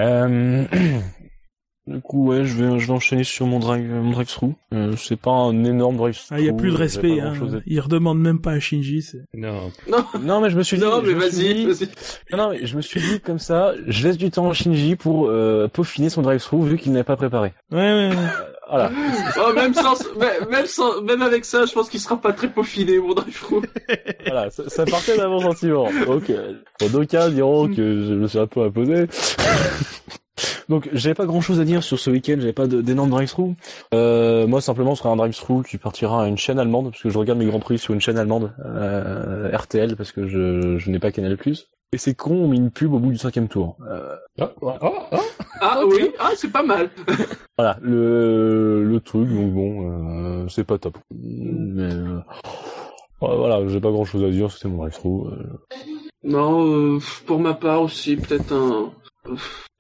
Euh... 0.01 0.65
Du 1.87 2.01
coup, 2.01 2.29
ouais, 2.29 2.47
je 2.47 2.57
vais, 2.65 2.79
je 2.79 2.87
vais 2.87 2.93
enchaîner 2.95 3.25
sur 3.25 3.47
mon 3.47 3.59
drive, 3.59 3.87
mon 3.91 4.13
drive-through. 4.13 4.55
Euh, 4.73 4.97
c'est 4.97 5.21
pas 5.21 5.33
un 5.33 5.65
énorme 5.65 5.99
drive-through. 5.99 6.29
Ah, 6.35 6.41
il 6.41 6.47
y 6.47 6.49
a 6.49 6.55
plus 6.55 6.71
de 6.71 6.77
respect, 6.77 7.21
hein. 7.21 7.35
à- 7.35 7.59
Il 7.67 7.79
redemande 7.79 8.19
même 8.21 8.41
pas 8.41 8.53
à 8.53 8.59
Shinji, 8.59 9.03
c'est... 9.03 9.19
Non. 9.35 9.71
Non, 9.87 9.99
Non, 10.23 10.41
mais 10.41 10.49
je 10.49 10.57
me 10.57 10.63
suis 10.63 10.79
dit. 10.79 10.83
non, 10.83 11.03
mais 11.03 11.11
je 11.11 11.15
me 11.17 11.29
suis 11.29 11.43
vas-y, 11.45 11.55
dit- 11.55 11.67
vas-y. 11.67 11.89
Non, 12.33 12.39
non, 12.39 12.51
mais 12.53 12.65
je 12.67 12.77
me 12.77 12.81
suis 12.81 13.01
dit 13.03 13.21
comme 13.21 13.39
ça, 13.39 13.75
je 13.87 14.03
laisse 14.09 14.17
du 14.17 14.31
temps 14.31 14.49
à 14.49 14.55
Shinji 14.55 14.97
pour 14.97 15.27
euh, 15.29 15.69
peaufiner 15.69 16.09
son 16.09 16.23
drive-through 16.23 16.65
vu 16.65 16.79
qu'il 16.79 16.91
n'a 16.93 17.05
pas 17.05 17.17
préparé. 17.17 17.53
Ouais, 17.71 17.77
ouais, 17.77 18.09
ouais. 18.09 18.17
Voilà. 18.69 18.91
Oh, 19.36 19.53
même 19.53 19.74
sans, 19.74 19.97
même, 20.16 20.49
même 20.49 20.66
sans, 20.66 21.03
même 21.03 21.23
avec 21.23 21.45
ça, 21.45 21.66
je 21.66 21.73
pense 21.73 21.89
qu'il 21.89 22.01
sera 22.01 22.16
pas 22.16 22.32
très 22.32 22.49
peaufiné, 22.49 22.99
mon 22.99 23.15
drive-through. 23.15 23.65
voilà, 24.27 24.51
ça, 24.51 24.69
ça 24.69 24.85
partait 24.85 25.16
d'un 25.16 25.28
bon 25.28 25.41
sentiment. 25.41 25.89
Donc, 26.07 26.31
bon, 26.81 26.89
d'aucuns 26.89 27.31
diront 27.31 27.69
que 27.69 27.74
je 27.74 28.15
me 28.15 28.27
suis 28.27 28.39
un 28.39 28.47
peu 28.47 28.62
imposé. 28.62 29.07
Donc, 30.69 30.89
j'avais 30.93 31.15
pas 31.15 31.27
grand 31.27 31.41
chose 31.41 31.61
à 31.61 31.65
dire 31.65 31.82
sur 31.82 31.99
ce 31.99 32.11
week-end, 32.11 32.36
j'avais 32.39 32.53
pas 32.53 32.66
d'énorme 32.66 33.11
drive-through. 33.11 33.55
Euh, 33.93 34.47
moi, 34.47 34.61
simplement, 34.61 34.95
ce 34.95 35.03
sera 35.03 35.12
un 35.12 35.16
drive-through 35.16 35.65
qui 35.65 35.78
partira 35.78 36.24
à 36.24 36.28
une 36.28 36.39
chaîne 36.39 36.59
allemande, 36.59 36.91
parce 36.91 37.03
que 37.03 37.11
je 37.11 37.19
regarde 37.19 37.39
mes 37.39 37.47
grands 37.47 37.61
prix 37.61 37.78
sur 37.78 37.93
une 37.95 38.01
chaîne 38.01 38.19
allemande, 38.19 38.53
euh, 38.65 39.55
RTL, 39.57 39.97
parce 39.97 40.12
que 40.12 40.27
je, 40.27 40.78
je 40.78 40.91
n'ai 40.91 40.99
pas 40.99 41.12
Canal+. 41.12 41.36
Et 41.95 41.97
c'est 41.97 42.15
con, 42.15 42.35
on 42.35 42.49
met 42.49 42.57
une 42.57 42.73
pub 42.73 42.93
au 42.93 42.99
bout 42.99 43.12
du 43.12 43.19
cinquième 43.19 43.47
tour. 43.47 43.77
Euh, 43.89 44.16
Ah, 44.41 44.51
ah, 44.62 44.79
ah. 45.12 45.21
Ah 45.61 45.81
oui, 45.87 46.11
ah 46.19 46.31
c'est 46.35 46.51
pas 46.51 46.65
mal. 46.65 46.91
voilà, 47.57 47.79
le, 47.83 48.83
le 48.83 48.99
truc, 49.01 49.29
donc 49.29 49.53
bon, 49.53 50.43
euh, 50.43 50.49
c'est 50.49 50.65
pas 50.65 50.77
top. 50.77 50.99
Mais, 51.12 51.93
euh, 51.95 52.19
voilà, 53.21 53.65
j'ai 53.69 53.81
pas 53.81 53.93
grand 53.93 54.05
chose 54.05 54.25
à 54.25 54.31
dire, 54.31 54.51
c'était 54.51 54.66
mon 54.66 54.79
drive-through. 54.79 55.29
euh. 55.35 55.77
Non, 56.25 56.66
euh, 56.66 56.99
pour 57.27 57.39
ma 57.39 57.55
part 57.55 57.83
aussi, 57.83 58.16
peut-être 58.16 58.53
un, 58.53 58.91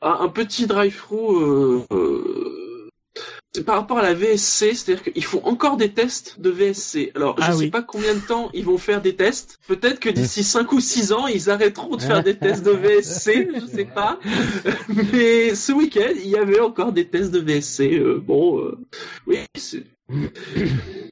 un, 0.00 0.16
un 0.20 0.28
petit 0.28 0.68
drive-through 0.68 1.42
euh, 1.42 1.82
euh, 1.92 2.63
par 3.62 3.76
rapport 3.76 3.98
à 3.98 4.02
la 4.02 4.14
VSC, 4.14 4.74
c'est-à-dire 4.74 5.02
qu'ils 5.12 5.24
font 5.24 5.40
encore 5.44 5.76
des 5.76 5.90
tests 5.92 6.40
de 6.40 6.50
VSC. 6.50 7.12
Alors, 7.14 7.36
je 7.38 7.44
Ah 7.46 7.52
sais 7.52 7.58
oui. 7.58 7.70
pas 7.70 7.82
combien 7.82 8.14
de 8.14 8.20
temps 8.20 8.50
ils 8.52 8.64
vont 8.64 8.78
faire 8.78 9.00
des 9.00 9.14
tests. 9.14 9.58
Peut-être 9.68 10.00
que 10.00 10.08
d'ici 10.08 10.42
5 10.42 10.72
ou 10.72 10.80
6 10.80 11.12
ans, 11.12 11.26
ils 11.28 11.50
arrêteront 11.50 11.96
de 11.96 12.02
faire 12.02 12.22
des 12.22 12.36
tests 12.36 12.64
de 12.64 12.72
VSC, 12.72 13.48
je 13.60 13.66
sais 13.76 13.84
pas. 13.84 14.18
Mais 15.12 15.54
ce 15.54 15.72
week-end, 15.72 16.12
il 16.16 16.28
y 16.30 16.36
avait 16.36 16.60
encore 16.60 16.92
des 16.92 17.06
tests 17.06 17.30
de 17.30 17.38
VSC. 17.40 17.94
euh, 17.98 18.20
bon, 18.24 18.58
euh, 18.60 18.78
oui, 19.26 19.38
c'est... 19.56 19.84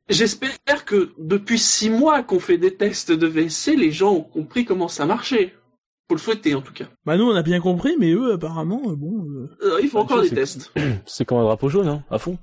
J'espère 0.09 0.85
que 0.85 1.10
depuis 1.19 1.59
6 1.59 1.90
mois 1.90 2.23
qu'on 2.23 2.40
fait 2.40 2.59
des 2.59 2.74
tests 2.74 3.12
de 3.12 3.27
VSC, 3.27 3.77
les 3.77 3.93
gens 3.93 4.12
ont 4.12 4.20
compris 4.23 4.64
comment 4.64 4.89
ça 4.89 5.06
marchait. 5.06 5.55
Faut 6.11 6.16
le 6.16 6.20
souhaiter, 6.20 6.55
en 6.55 6.61
tout 6.61 6.73
cas. 6.73 6.85
Bah, 7.07 7.16
nous, 7.16 7.24
on 7.24 7.35
a 7.35 7.43
bien 7.43 7.61
compris, 7.61 7.95
mais 7.99 8.12
eux, 8.12 8.33
apparemment, 8.35 8.81
euh, 8.87 8.97
bon... 8.97 9.24
euh, 9.24 9.49
Euh, 9.62 9.81
ils 9.83 9.89
font 9.89 10.01
Ah, 10.01 10.03
encore 10.03 10.20
des 10.23 10.31
tests. 10.31 10.73
C'est 11.07 11.24
comme 11.24 11.39
un 11.39 11.45
drapeau 11.45 11.69
jaune, 11.69 11.89
hein, 11.89 12.03
à 12.11 12.19
fond. 12.19 12.39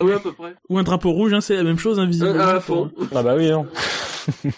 Oui, 0.00 0.12
à 0.12 0.18
peu 0.20 0.32
près. 0.32 0.54
Ou 0.68 0.78
un 0.78 0.82
drapeau 0.82 1.10
rouge, 1.10 1.32
hein, 1.34 1.40
c'est 1.42 1.56
la 1.56 1.62
même 1.64 1.78
chose, 1.78 1.98
hein, 2.00 2.06
visiblement. 2.06 2.36
Euh, 2.40 2.56
à 2.56 2.60
fond. 2.60 2.90
Ah 3.14 3.22
bah 3.22 3.34
oui, 3.36 3.50
hein. 3.50 3.66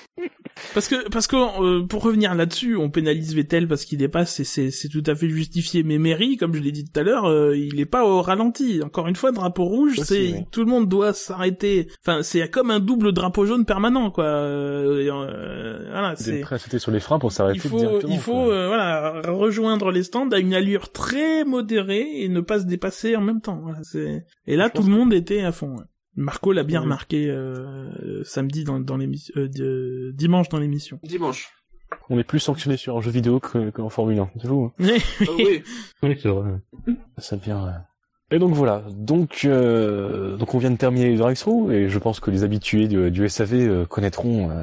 Parce 0.74 0.88
que 0.88 1.08
parce 1.08 1.26
que 1.26 1.36
euh, 1.36 1.86
pour 1.86 2.02
revenir 2.02 2.34
là-dessus, 2.34 2.76
on 2.76 2.90
pénalise 2.90 3.34
Vettel 3.34 3.68
parce 3.68 3.84
qu'il 3.84 3.98
dépasse 3.98 4.40
et 4.40 4.44
c'est 4.44 4.70
c'est 4.70 4.88
tout 4.88 5.02
à 5.06 5.14
fait 5.14 5.28
justifié. 5.28 5.82
Mais 5.82 5.98
Mary, 5.98 6.36
comme 6.36 6.54
je 6.54 6.60
l'ai 6.60 6.72
dit 6.72 6.84
tout 6.84 6.98
à 6.98 7.02
l'heure, 7.02 7.26
euh, 7.26 7.56
il 7.56 7.80
est 7.80 7.86
pas 7.86 8.04
au 8.04 8.22
ralenti. 8.22 8.82
Encore 8.82 9.08
une 9.08 9.16
fois, 9.16 9.32
drapeau 9.32 9.64
rouge, 9.64 10.00
c'est 10.02 10.46
tout 10.50 10.60
le 10.60 10.66
monde 10.66 10.88
doit 10.88 11.12
s'arrêter. 11.12 11.88
Enfin, 12.04 12.22
c'est 12.22 12.48
comme 12.50 12.70
un 12.70 12.80
double 12.80 13.12
drapeau 13.12 13.44
jaune 13.46 13.64
permanent, 13.64 14.10
quoi. 14.10 14.24
Euh, 14.24 15.10
voilà, 15.90 16.14
Il 16.18 16.22
est 16.22 16.24
c'est 16.24 16.40
prêt 16.40 16.56
à 16.56 16.58
sauter 16.58 16.78
sur 16.78 16.90
les 16.90 17.00
freins 17.00 17.18
pour 17.18 17.32
s'arrêter 17.32 17.60
il 17.62 17.68
faut 17.70 18.00
il 18.08 18.18
faut 18.18 18.50
euh, 18.50 18.68
voilà 18.68 19.22
rejoindre 19.26 19.90
les 19.90 20.02
stands 20.02 20.30
à 20.30 20.38
une 20.38 20.54
allure 20.54 20.90
très 20.90 21.44
modérée 21.44 22.22
et 22.22 22.28
ne 22.28 22.40
pas 22.40 22.60
se 22.60 22.66
dépasser 22.66 23.16
en 23.16 23.20
même 23.20 23.40
temps. 23.40 23.60
Voilà, 23.62 23.78
c'est 23.82 24.24
et 24.46 24.56
là 24.56 24.70
tout 24.70 24.82
le 24.82 24.90
monde 24.90 25.12
était 25.12 25.42
à 25.42 25.52
fond. 25.52 25.76
ouais. 25.76 25.84
Marco 26.16 26.52
l'a 26.52 26.62
bien 26.62 26.80
Oui. 26.80 26.84
remarqué 26.84 27.30
euh, 27.30 28.22
samedi 28.24 28.64
dans, 28.64 28.78
dans 28.80 28.96
l'émission, 28.96 29.32
euh, 29.36 29.48
de- 29.48 30.12
dimanche 30.14 30.48
dans 30.48 30.58
l'émission. 30.58 31.00
Dimanche. 31.02 31.50
On 32.10 32.18
est 32.18 32.24
plus 32.24 32.40
sanctionné 32.40 32.76
sur 32.76 32.96
un 32.96 33.00
jeu 33.00 33.10
vidéo 33.10 33.40
que- 33.40 33.70
qu'en 33.70 33.88
Formule 33.88 34.18
1. 34.18 34.30
C'est 34.40 34.48
fou. 34.48 34.72
hein. 34.78 34.84
Ah 35.20 35.24
oui. 35.36 35.62
Oui, 36.02 36.18
c'est 36.20 36.28
vrai. 36.28 36.52
Ça 37.18 37.36
devient. 37.36 37.58
Et 38.32 38.38
donc 38.38 38.54
voilà. 38.54 38.82
Donc 38.90 39.42
euh, 39.44 40.36
donc 40.36 40.54
on 40.54 40.58
vient 40.58 40.70
de 40.70 40.76
terminer 40.76 41.10
les 41.10 41.16
drive-through 41.18 41.70
et 41.70 41.88
je 41.90 41.98
pense 41.98 42.18
que 42.18 42.30
les 42.30 42.44
habitués 42.44 42.88
du, 42.88 43.10
du 43.10 43.28
SAV 43.28 43.52
euh, 43.54 43.84
connaîtront 43.84 44.48
euh, 44.50 44.54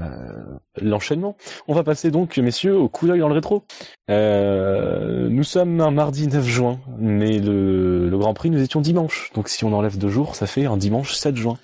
l'enchaînement. 0.81 1.37
On 1.67 1.75
va 1.75 1.83
passer 1.83 2.09
donc 2.09 2.37
messieurs 2.37 2.75
au 2.75 2.89
coup 2.89 3.05
d'œil 3.07 3.19
dans 3.19 3.27
le 3.27 3.35
rétro. 3.35 3.63
Euh, 4.09 5.27
nous 5.29 5.43
sommes 5.43 5.81
un 5.81 5.91
mardi 5.91 6.27
9 6.27 6.43
juin, 6.47 6.79
mais 6.97 7.37
le, 7.37 8.09
le 8.09 8.17
Grand 8.17 8.33
Prix 8.33 8.49
nous 8.49 8.61
étions 8.61 8.81
dimanche. 8.81 9.29
Donc 9.35 9.49
si 9.49 9.63
on 9.65 9.73
enlève 9.73 9.99
deux 9.99 10.09
jours, 10.09 10.35
ça 10.35 10.47
fait 10.47 10.65
un 10.65 10.77
dimanche 10.77 11.13
7 11.13 11.35
juin. 11.37 11.57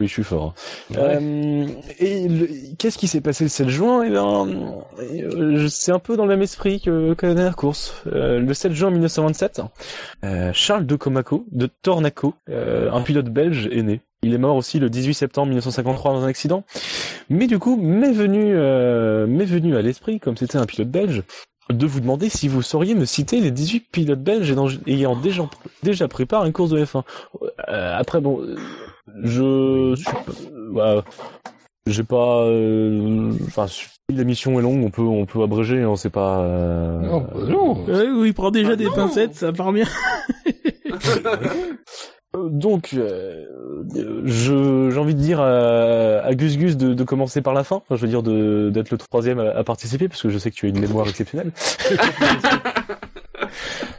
Oui, 0.00 0.08
je 0.08 0.12
suis 0.12 0.22
fort. 0.24 0.54
hein. 0.96 1.18
Et 2.00 2.28
qu'est-ce 2.78 2.96
qui 2.98 3.08
s'est 3.08 3.20
passé 3.20 3.44
le 3.44 3.50
7 3.50 3.68
juin? 3.68 4.02
Eh 4.04 4.10
bien, 4.10 4.46
euh, 5.00 5.68
c'est 5.68 5.92
un 5.92 5.98
peu 5.98 6.16
dans 6.16 6.24
le 6.24 6.30
même 6.30 6.42
esprit 6.42 6.80
que, 6.80 7.12
que 7.14 7.26
la 7.26 7.34
dernière 7.34 7.56
course. 7.56 7.94
Le 8.06 8.52
7 8.54 8.72
juin 8.72 8.90
1927, 8.90 9.60
euh, 10.24 10.50
Charles 10.54 10.86
de 10.86 10.96
Comaco, 10.96 11.41
de 11.50 11.68
Tornaco, 11.82 12.34
euh, 12.50 12.90
un 12.92 13.00
pilote 13.02 13.28
belge, 13.30 13.68
est 13.72 13.82
né. 13.82 14.00
Il 14.22 14.32
est 14.34 14.38
mort 14.38 14.54
aussi 14.56 14.78
le 14.78 14.88
18 14.88 15.14
septembre 15.14 15.48
1953 15.48 16.12
dans 16.12 16.22
un 16.22 16.28
accident. 16.28 16.62
Mais 17.28 17.46
du 17.48 17.58
coup, 17.58 17.76
m'est 17.76 18.12
venu, 18.12 18.52
euh, 18.54 19.26
m'est 19.26 19.44
venu 19.44 19.76
à 19.76 19.82
l'esprit, 19.82 20.20
comme 20.20 20.36
c'était 20.36 20.58
un 20.58 20.66
pilote 20.66 20.88
belge, 20.90 21.22
de 21.70 21.86
vous 21.86 22.00
demander 22.00 22.28
si 22.28 22.46
vous 22.48 22.62
sauriez 22.62 22.94
me 22.94 23.04
citer 23.04 23.40
les 23.40 23.50
18 23.50 23.86
pilotes 23.90 24.22
belges 24.22 24.54
ayant, 24.86 25.16
déjà, 25.16 25.48
déjà 25.82 26.06
pris 26.08 26.26
part 26.26 26.42
à 26.42 26.46
une 26.46 26.52
course 26.52 26.70
de 26.70 26.84
F1. 26.84 27.02
Euh, 27.68 27.96
après, 27.98 28.20
bon, 28.20 28.40
euh, 28.42 28.56
je 29.24 29.94
suis 29.96 30.04
pas- 30.04 30.24
euh, 30.52 30.68
voilà. 30.72 31.04
j'ai 31.86 32.04
pas, 32.04 32.42
euh, 32.44 33.32
enfin, 33.46 33.66
si 33.66 33.86
l'émission 34.10 34.58
est 34.58 34.62
longue, 34.62 34.84
on 34.84 34.90
peut, 34.90 35.02
on 35.02 35.24
peut 35.26 35.42
abréger, 35.42 35.82
hein, 35.82 35.96
c'est 35.96 36.10
pas. 36.10 36.40
euh, 36.42 37.00
Non, 37.00 37.20
bah 37.20 37.40
non. 37.48 37.84
Oui, 37.88 38.28
il 38.28 38.34
prend 38.34 38.50
déjà 38.52 38.70
Ah 38.72 38.76
des 38.76 38.84
non. 38.84 38.92
pincettes, 38.92 39.34
ça 39.34 39.52
part 39.52 39.72
bien. 39.72 39.86
Euh, 42.34 42.48
Donc, 42.48 42.94
euh, 42.94 43.44
je 44.24 44.90
j'ai 44.90 44.98
envie 44.98 45.14
de 45.14 45.20
dire 45.20 45.40
à, 45.40 46.34
Gus 46.34 46.56
Gus 46.56 46.76
de, 46.76 47.04
commencer 47.04 47.42
par 47.42 47.54
la 47.54 47.64
fin. 47.64 47.82
Je 47.90 47.96
veux 47.96 48.08
dire 48.08 48.22
d'être 48.22 48.90
le 48.90 48.98
troisième 48.98 49.38
à, 49.38 49.62
participer 49.64 50.08
parce 50.08 50.22
que 50.22 50.30
je 50.30 50.38
sais 50.38 50.50
que 50.50 50.56
tu 50.56 50.66
as 50.66 50.70
une 50.70 50.80
mémoire 50.80 51.08
exceptionnelle. 51.08 51.52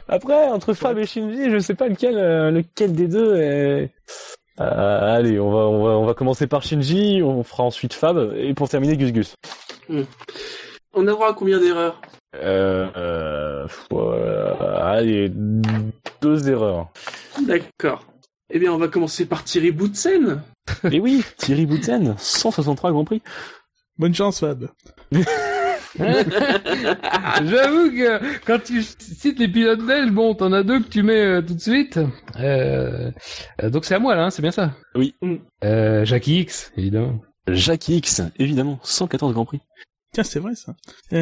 Après, 0.08 0.48
entre 0.48 0.74
Fab 0.74 0.98
et 0.98 1.06
Shinji, 1.06 1.50
je 1.50 1.58
sais 1.58 1.74
pas 1.74 1.88
lequel 1.88 2.16
euh, 2.18 2.50
lequel 2.50 2.92
des 2.92 3.08
deux 3.08 3.36
est. 3.36 3.90
Euh, 4.60 5.16
allez, 5.16 5.40
on 5.40 5.50
va 5.50 5.58
on 5.58 5.82
va 5.84 5.90
on 5.92 6.04
va 6.04 6.14
commencer 6.14 6.46
par 6.46 6.62
Shinji, 6.62 7.22
on 7.22 7.42
fera 7.42 7.64
ensuite 7.64 7.94
Fab 7.94 8.32
et 8.36 8.54
pour 8.54 8.68
terminer 8.68 8.96
Gus 8.96 9.12
Gus. 9.12 9.34
On 10.94 11.06
a 11.06 11.10
droit 11.10 11.30
à 11.30 11.34
combien 11.34 11.58
d'erreurs 11.60 12.00
Euh, 12.36 12.88
euh, 12.96 13.66
voilà, 13.90 14.86
allez, 14.86 15.30
deux 16.20 16.48
erreurs. 16.48 16.88
D'accord. 17.46 18.04
Eh 18.50 18.58
bien, 18.58 18.72
on 18.72 18.78
va 18.78 18.88
commencer 18.88 19.26
par 19.26 19.44
Thierry 19.44 19.70
Boutsen. 19.72 20.42
Et 20.90 21.00
oui, 21.00 21.24
Thierry 21.36 21.66
Bouten, 21.66 22.14
163 22.18 22.92
Grand 22.92 23.04
Prix. 23.04 23.22
Bonne 23.98 24.14
chance, 24.14 24.40
Fab. 24.40 24.68
J'avoue 25.98 27.90
que 27.90 28.44
quand 28.44 28.58
tu 28.62 28.82
cites 28.82 29.38
les 29.38 29.48
pilotes 29.48 29.84
belges, 29.84 30.10
bon, 30.10 30.34
t'en 30.34 30.52
as 30.52 30.62
deux 30.64 30.80
que 30.80 30.88
tu 30.88 31.02
mets 31.02 31.24
euh, 31.24 31.42
tout 31.42 31.54
de 31.54 31.60
suite. 31.60 31.98
Euh, 32.40 33.10
euh, 33.62 33.70
donc 33.70 33.84
c'est 33.84 33.94
à 33.94 33.98
moi 34.00 34.14
là, 34.16 34.24
hein, 34.24 34.30
c'est 34.30 34.42
bien 34.42 34.50
ça? 34.50 34.72
Oui. 34.96 35.14
Euh, 35.62 36.04
Jackie 36.04 36.40
X, 36.40 36.72
évidemment. 36.76 37.20
Jackie 37.48 37.96
X, 37.98 38.22
évidemment, 38.38 38.78
114 38.82 39.32
Grand 39.34 39.44
Prix. 39.44 39.60
Tiens, 40.14 40.22
c'est 40.24 40.38
vrai 40.40 40.54
ça. 40.54 40.74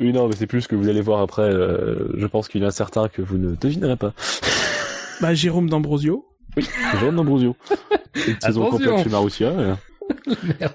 Oui, 0.00 0.12
non, 0.12 0.28
mais 0.28 0.36
c'est 0.36 0.46
plus 0.46 0.66
que 0.66 0.74
vous 0.76 0.88
allez 0.88 1.00
voir 1.00 1.20
après. 1.20 1.42
euh, 1.42 2.08
je 2.16 2.26
pense 2.26 2.48
qu'il 2.48 2.62
y 2.62 2.64
en 2.64 2.68
a 2.68 2.70
certains 2.70 3.08
que 3.08 3.22
vous 3.22 3.38
ne 3.38 3.54
devinerez 3.56 3.96
pas. 3.96 4.12
Bah, 5.22 5.32
Jérôme 5.32 5.70
D'Ambrosio. 5.70 6.26
Jérôme 7.00 7.16
D'Ambrosio. 7.16 7.56
Une 8.28 8.38
saison 8.38 8.68
complète 8.70 9.02
chez 9.02 9.08
Marussia. 9.08 9.46
euh. 9.48 9.74
Merde. 10.60 10.74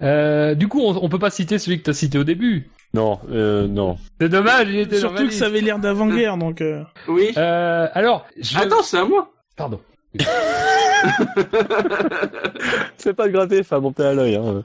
Euh, 0.00 0.54
du 0.54 0.68
coup, 0.68 0.80
on, 0.80 0.96
on 1.04 1.08
peut 1.08 1.18
pas 1.18 1.30
citer 1.30 1.58
celui 1.58 1.78
que 1.78 1.82
t'as 1.82 1.92
cité 1.92 2.16
au 2.16 2.22
début. 2.22 2.70
Non, 2.94 3.18
euh, 3.32 3.66
non. 3.66 3.96
C'est 4.20 4.28
dommage, 4.28 4.68
il 4.68 4.76
était 4.78 4.90
dans 4.90 4.94
ma 4.94 5.00
Surtout 5.00 5.22
que 5.24 5.28
liste. 5.30 5.38
ça 5.40 5.46
avait 5.46 5.60
l'air 5.60 5.80
d'avant-guerre, 5.80 6.36
donc... 6.36 6.60
euh, 6.60 6.84
Oui. 7.08 7.32
Euh, 7.36 7.88
alors, 7.94 8.26
je... 8.40 8.56
Attends, 8.58 8.82
c'est 8.84 8.98
à 8.98 9.04
moi. 9.04 9.32
pardon. 9.56 9.80
C'est 12.96 13.14
pas 13.14 13.26
de 13.26 13.32
gratter, 13.32 13.62
Fab, 13.62 13.82
monter 13.82 14.04
à 14.04 14.14
l'œil. 14.14 14.36
Hein. 14.36 14.62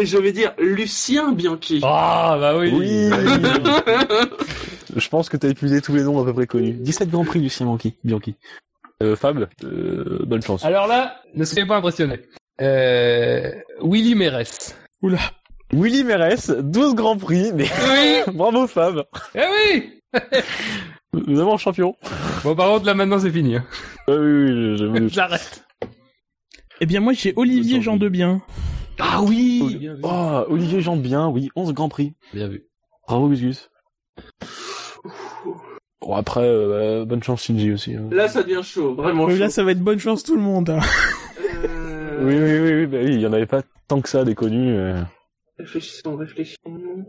Et 0.00 0.06
je 0.06 0.18
vais 0.18 0.32
dire 0.32 0.52
Lucien 0.58 1.32
Bianchi. 1.32 1.80
Ah, 1.84 2.36
bah 2.40 2.56
oui. 2.58 2.72
Oui 2.72 3.10
Je 4.96 5.08
pense 5.08 5.28
que 5.28 5.36
t'as 5.36 5.48
épuisé 5.48 5.80
tous 5.80 5.94
les 5.94 6.02
noms 6.02 6.20
à 6.20 6.24
peu 6.24 6.32
près 6.32 6.46
connus. 6.46 6.72
17 6.72 7.10
Grands 7.10 7.24
Prix, 7.24 7.40
Lucien 7.40 7.66
Bianchi. 7.66 7.94
Bianchi. 8.04 8.34
Euh, 9.02 9.14
Fab, 9.14 9.46
euh, 9.62 10.18
bonne 10.26 10.42
chance. 10.42 10.64
Alors 10.64 10.86
là, 10.88 11.20
ne 11.34 11.44
soyez 11.44 11.66
pas 11.66 11.76
impressionnés. 11.76 12.20
Euh, 12.60 13.52
Willy 13.82 14.14
Mérès. 14.16 14.76
Oula. 15.02 15.18
Willy 15.72 16.02
Mérès, 16.02 16.50
12 16.50 16.94
Grands 16.96 17.16
Prix, 17.18 17.52
mais 17.54 17.66
Oui. 17.88 18.22
bravo 18.34 18.66
Fab 18.66 19.04
Eh 19.34 19.40
oui. 19.52 20.00
Nous 21.14 21.40
avons 21.40 21.54
un 21.54 21.58
champion. 21.58 21.96
Bon, 22.44 22.54
par 22.54 22.68
contre, 22.68 22.86
là 22.86 22.94
maintenant, 22.94 23.18
c'est 23.18 23.30
fini. 23.30 23.56
hein. 23.56 23.64
Ah 24.06 24.12
oui, 24.18 24.76
oui. 24.82 25.08
J'arrête. 25.08 25.64
Eh 26.80 26.86
bien, 26.86 27.00
moi, 27.00 27.12
j'ai 27.12 27.32
Olivier 27.36 27.80
Jean 27.82 27.96
de 27.96 28.08
Bien. 28.08 28.42
Ah 28.98 29.22
oui. 29.22 29.88
Oh, 30.02 30.44
Olivier 30.48 30.80
Jean 30.80 30.96
bien, 30.96 31.28
oui, 31.28 31.50
11 31.56 31.72
Grands 31.72 31.88
Prix. 31.88 32.14
Bien 32.34 32.48
vu. 32.48 32.64
Bravo 33.06 33.28
Gus. 33.28 33.70
Bon 36.00 36.14
après, 36.14 36.42
euh, 36.44 37.04
bonne 37.04 37.22
chance 37.22 37.42
Shinji 37.44 37.72
aussi. 37.72 37.94
hein. 37.94 38.08
Là, 38.10 38.28
ça 38.28 38.42
devient 38.42 38.62
chaud, 38.62 38.94
vraiment 38.94 39.26
Euh, 39.26 39.30
chaud. 39.30 39.36
là, 39.38 39.50
ça 39.50 39.62
va 39.64 39.72
être 39.72 39.80
bonne 39.82 39.98
chance 39.98 40.22
tout 40.22 40.36
le 40.36 40.42
monde. 40.42 40.70
hein. 40.70 40.80
Euh, 41.64 42.24
Oui, 42.24 42.34
oui, 42.36 42.58
oui, 42.60 42.80
oui, 42.80 42.86
bah 42.86 42.98
oui, 43.04 43.14
il 43.14 43.20
y 43.20 43.26
en 43.26 43.32
avait 43.32 43.46
pas 43.46 43.62
tant 43.88 44.00
que 44.00 44.08
ça 44.08 44.24
des 44.24 44.34
connus. 44.34 44.74
euh. 44.76 45.00
Réfléchissons, 45.58 46.16
réfléchissons. 46.16 47.04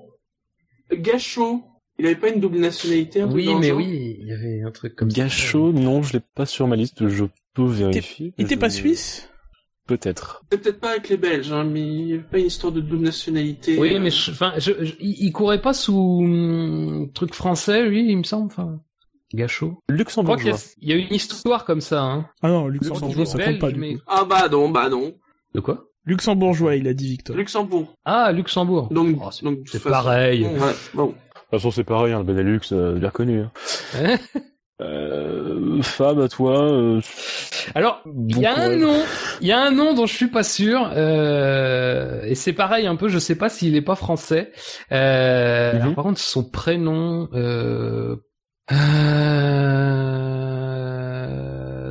Gachot. 0.92 1.64
Il 2.00 2.06
avait 2.06 2.16
pas 2.16 2.30
une 2.30 2.40
double 2.40 2.60
nationalité, 2.60 3.22
un 3.22 3.30
Oui, 3.32 3.46
dans 3.46 3.60
mais 3.60 3.72
oui, 3.72 4.18
il 4.22 4.28
y 4.28 4.32
avait 4.32 4.62
un 4.66 4.72
truc 4.72 4.96
comme 4.96 5.12
ça. 5.12 5.22
Gachot, 5.24 5.74
non, 5.74 6.02
je 6.02 6.14
l'ai 6.14 6.22
pas 6.36 6.46
sur 6.46 6.66
ma 6.68 6.76
liste, 6.78 7.08
je 7.08 7.26
peux 7.54 7.66
vérifier. 7.66 8.34
Il 8.38 8.46
était 8.46 8.56
Je- 8.56 8.60
pas 8.60 8.70
suisse 8.70 9.30
Peut-être. 9.86 10.44
C'est 10.52 10.62
peut-être 10.62 10.80
pas 10.80 10.92
avec 10.92 11.10
les 11.10 11.18
Belges, 11.18 11.52
hein, 11.52 11.64
mais 11.64 11.82
il 11.82 12.08
y 12.10 12.14
avait 12.14 12.22
pas 12.22 12.38
une 12.38 12.46
histoire 12.46 12.72
de 12.72 12.80
double 12.80 13.04
nationalité. 13.06 13.76
Oui, 13.80 13.96
euh, 13.96 14.00
mais 14.00 14.12
je- 14.12 14.30
enfin, 14.32 14.54
je, 14.60 14.72
je- 14.86 14.94
il 15.00 15.32
courait 15.32 15.62
pas 15.62 15.74
sous 15.74 16.20
hum, 16.24 17.10
truc 17.14 17.34
français, 17.34 17.88
lui, 17.90 18.08
il 18.08 18.18
me 18.18 18.24
semble. 18.24 18.46
Enfin, 18.46 18.80
Gachot. 19.34 19.80
Luxembourgeois. 19.90 20.54
a- 20.56 20.74
il 20.80 20.90
y 20.90 20.94
a 20.94 20.96
une 20.96 21.14
histoire 21.14 21.66
comme 21.66 21.82
ça. 21.82 22.02
Hein. 22.04 22.28
Ah 22.44 22.50
non, 22.50 22.68
luxembourgeois, 22.68 23.26
ça 23.26 23.44
compte 23.44 23.60
pas, 23.60 23.72
du 23.72 23.80
mais- 23.80 23.96
coup. 23.96 24.02
Ah 24.08 24.26
bah 24.30 24.48
non, 24.50 24.70
bah 24.70 24.90
non. 24.90 25.14
De 25.56 25.60
quoi? 25.60 25.86
Luxembourgeois, 26.06 26.76
il 26.76 26.88
a 26.88 26.94
dit 26.94 27.10
Victor. 27.10 27.36
Luxembourg. 27.36 27.94
Ah, 28.06 28.32
Luxembourg. 28.32 28.90
Donc, 28.92 29.18
Oh, 29.22 29.30
c'est- 29.32 29.44
donc 29.44 29.60
c'est 29.66 29.82
pareil. 29.84 30.44
Ouais, 30.44 30.74
bon. 30.94 31.14
De 31.52 31.58
toute 31.58 31.62
façon, 31.64 31.72
c'est 31.72 31.84
pareil, 31.84 32.14
hein, 32.14 32.20
le 32.20 32.24
Benelux, 32.26 32.60
euh, 32.72 32.94
bien 32.94 33.10
connu. 33.10 33.42
Hein. 33.42 33.52
Hein 34.04 34.18
Euh, 34.82 35.82
Fab, 35.82 36.22
à 36.22 36.30
toi. 36.30 36.72
euh, 36.72 37.02
Alors, 37.76 38.02
il 38.30 38.38
y 38.40 38.46
a 38.46 38.56
un 38.58 38.78
nom, 38.78 38.96
il 39.42 39.48
y 39.48 39.52
a 39.52 39.60
un 39.60 39.72
nom 39.72 39.94
dont 39.94 40.06
je 40.06 40.14
suis 40.14 40.28
pas 40.30 40.44
sûr, 40.44 40.90
euh, 40.96 42.22
et 42.24 42.34
c'est 42.36 42.54
pareil 42.54 42.88
un 42.88 42.96
peu, 42.96 43.10
je 43.10 43.20
sais 43.20 43.36
pas 43.36 43.50
s'il 43.50 43.76
est 43.76 43.82
pas 43.82 43.96
français. 43.96 44.54
Euh, 44.94 45.74
Mhm. 45.74 45.82
alors, 45.82 45.96
par 45.96 46.04
contre, 46.06 46.20
son 46.20 46.44
prénom, 46.50 47.28
euh, 47.34 48.16
euh, 48.72 48.76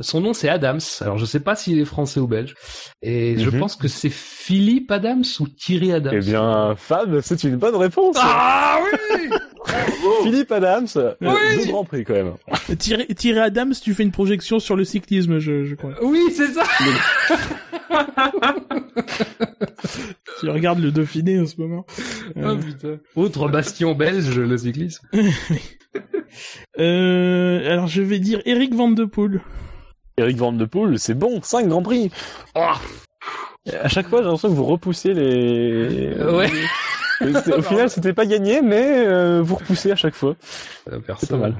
son 0.01 0.21
nom 0.21 0.33
c'est 0.33 0.49
Adams. 0.49 0.79
Alors, 1.01 1.17
je 1.17 1.25
sais 1.25 1.39
pas 1.39 1.55
s'il 1.55 1.79
est 1.79 1.85
français 1.85 2.19
ou 2.19 2.27
belge, 2.27 2.55
et 3.01 3.35
je 3.37 3.49
Mhm. 3.49 3.59
pense 3.59 3.75
que 3.75 3.87
c'est 3.87 4.09
Philippe 4.09 4.91
Adams 4.91 5.23
ou 5.39 5.47
Thierry 5.47 5.91
Adams. 5.93 6.13
Eh 6.15 6.19
bien, 6.19 6.75
Fab, 6.77 7.19
c'est 7.21 7.43
une 7.43 7.55
bonne 7.57 7.75
réponse. 7.75 8.15
Ah 8.19 8.79
oui 8.83 9.29
Philippe 10.23 10.51
Adams, 10.51 10.87
euh, 10.95 11.13
Oui. 11.21 11.27
deux 11.57 11.71
grands 11.71 11.83
prix 11.83 12.03
quand 12.03 12.13
même. 12.13 12.33
Thierry, 12.77 13.05
Thierry 13.13 13.39
Adams, 13.39 13.73
tu 13.81 13.93
fais 13.93 14.03
une 14.03 14.11
projection 14.11 14.59
sur 14.59 14.75
le 14.75 14.83
cyclisme, 14.83 15.37
je, 15.39 15.65
je 15.65 15.75
crois. 15.75 15.93
Oui, 16.01 16.21
c'est 16.35 16.47
ça. 16.47 16.63
Tu 20.39 20.49
regardes 20.49 20.79
le 20.79 20.91
Dauphiné 20.91 21.39
en 21.39 21.45
ce 21.45 21.59
moment. 21.59 21.85
Oh 22.35 22.39
Euh, 22.39 22.55
putain. 22.55 22.97
Autre 23.15 23.49
bastion 23.49 23.93
belge, 23.93 24.37
le 24.39 24.57
cyclisme. 24.57 25.05
euh, 26.79 27.71
alors, 27.71 27.87
je 27.87 28.01
vais 28.01 28.19
dire 28.19 28.41
Eric 28.45 28.73
Van 28.73 28.89
de 28.89 29.05
Poel. 29.05 29.41
Eric 30.19 30.37
Van 30.37 30.51
de 30.51 30.65
Poel, 30.65 30.99
c'est 30.99 31.13
bon, 31.13 31.41
5 31.41 31.67
grands 31.67 31.81
prix. 31.81 32.11
Ah. 32.55 32.75
À 33.81 33.87
chaque 33.87 34.07
fois, 34.07 34.19
j'ai 34.19 34.25
l'impression 34.25 34.49
que 34.49 34.53
vous 34.53 34.65
repoussez 34.65 35.13
les... 35.13 36.13
Ouais. 36.15 36.49
Au 37.55 37.61
final, 37.61 37.89
c'était 37.89 38.13
pas 38.13 38.25
gagné, 38.25 38.61
mais 38.61 39.05
euh, 39.05 39.41
vous 39.41 39.55
repoussez 39.55 39.91
à 39.91 39.95
chaque 39.95 40.15
fois. 40.15 40.35
Euh, 40.91 40.99
C'est 41.19 41.29
pas 41.29 41.37
mal. 41.37 41.55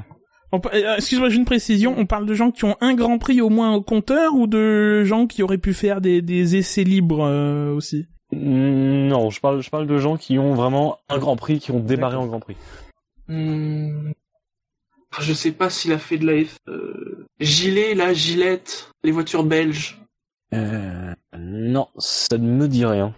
Euh, 0.53 0.95
Excuse-moi, 0.95 1.30
j'ai 1.30 1.36
une 1.36 1.45
précision. 1.45 1.94
On 1.98 2.06
parle 2.06 2.26
de 2.26 2.34
gens 2.34 2.52
qui 2.52 2.65
ont 2.65 2.76
un 2.81 2.95
Grand 2.95 3.19
Prix 3.19 3.41
au 3.41 3.49
moins 3.49 3.73
au 3.76 3.81
compteur 3.81 4.34
ou 4.34 4.48
de 4.48 5.03
gens 5.03 5.27
qui 5.27 5.44
auraient 5.44 5.57
pu 5.60 5.73
faire 5.73 6.02
des, 6.02 6.22
des 6.22 6.56
essais 6.56 6.84
libres 6.84 7.23
euh, 7.23 7.73
aussi? 7.73 8.07
Mm, 8.31 9.07
Non, 9.07 9.30
je 9.30 9.40
parle, 9.40 9.61
je 9.61 9.69
parle 9.69 9.86
de 9.86 9.98
gens 9.98 10.18
qui 10.18 10.40
ont 10.40 10.56
vraiment 10.56 10.98
un 11.10 11.18
grand 11.19 11.36
prix, 11.36 11.60
qui 11.60 11.72
ont 11.72 11.80
démarré 11.80 12.15
en 12.15 12.26
grand 12.26 12.40
prix. 12.40 12.56
Hmm. 13.27 14.11
Je 15.19 15.34
sais 15.34 15.52
pas 15.52 15.69
s'il 15.69 15.91
a 15.91 15.98
fait 15.98 16.18
de 16.18 16.26
la 16.26 16.44
F... 16.45 16.57
Euh... 16.68 16.98
Gilet, 17.40 17.95
là, 17.95 18.14
Gillette, 18.14 18.90
les 19.03 19.11
voitures 19.11 19.44
belges. 19.44 19.99
Euh, 20.53 21.14
non, 21.38 21.88
ça 21.98 22.38
ne 22.38 22.48
me 22.49 22.68
dit 22.68 22.86
rien. 22.86 23.14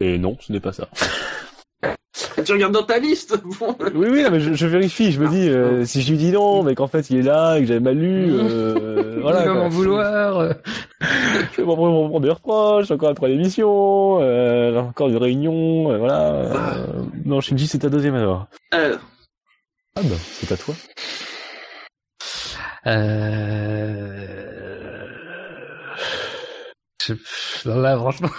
Et 0.00 0.18
non, 0.18 0.36
ce 0.40 0.52
n'est 0.52 0.60
pas 0.60 0.72
ça. 0.72 0.88
Tu 2.44 2.52
regardes 2.52 2.72
dans 2.72 2.82
ta 2.84 2.98
liste 2.98 3.36
bon. 3.60 3.76
Oui, 3.94 4.08
oui, 4.10 4.22
non, 4.22 4.30
mais 4.30 4.40
je, 4.40 4.52
je 4.54 4.66
vérifie, 4.66 5.12
je 5.12 5.20
me 5.20 5.28
dis, 5.28 5.48
euh, 5.48 5.84
si 5.84 6.02
je 6.02 6.10
lui 6.10 6.18
dis 6.18 6.30
non, 6.32 6.62
mais 6.62 6.74
qu'en 6.74 6.86
fait 6.88 7.10
il 7.10 7.18
est 7.18 7.22
là, 7.22 7.56
et 7.56 7.60
que 7.60 7.66
j'avais 7.66 7.80
mal 7.80 7.96
lu, 7.96 8.28
euh, 8.32 9.18
voilà. 9.20 9.42
il 9.42 9.46
va 9.48 9.52
quoi. 9.52 9.62
m'en 9.62 9.68
vouloir. 9.68 10.54
Je 11.00 11.56
vais 11.60 11.64
m'en 11.64 11.76
prendre 11.76 12.20
des 12.20 12.30
reproches, 12.30 12.90
encore 12.90 13.10
après 13.10 13.28
l'émission, 13.28 14.18
euh, 14.20 14.76
encore 14.80 15.08
une 15.08 15.16
réunion, 15.16 15.92
euh, 15.92 15.98
voilà. 15.98 16.30
euh, 16.32 16.86
non, 17.24 17.40
Shinji, 17.40 17.66
c'est 17.68 17.78
ta 17.80 17.88
deuxième 17.88 18.14
alors. 18.14 18.46
Alors, 18.72 18.98
Ah 19.96 20.00
bah, 20.02 20.16
c'est 20.40 20.50
à 20.52 20.56
toi. 20.56 20.74
Euh... 22.88 24.26
Je... 27.06 27.14
Là, 27.68 27.96
franchement. 27.96 28.30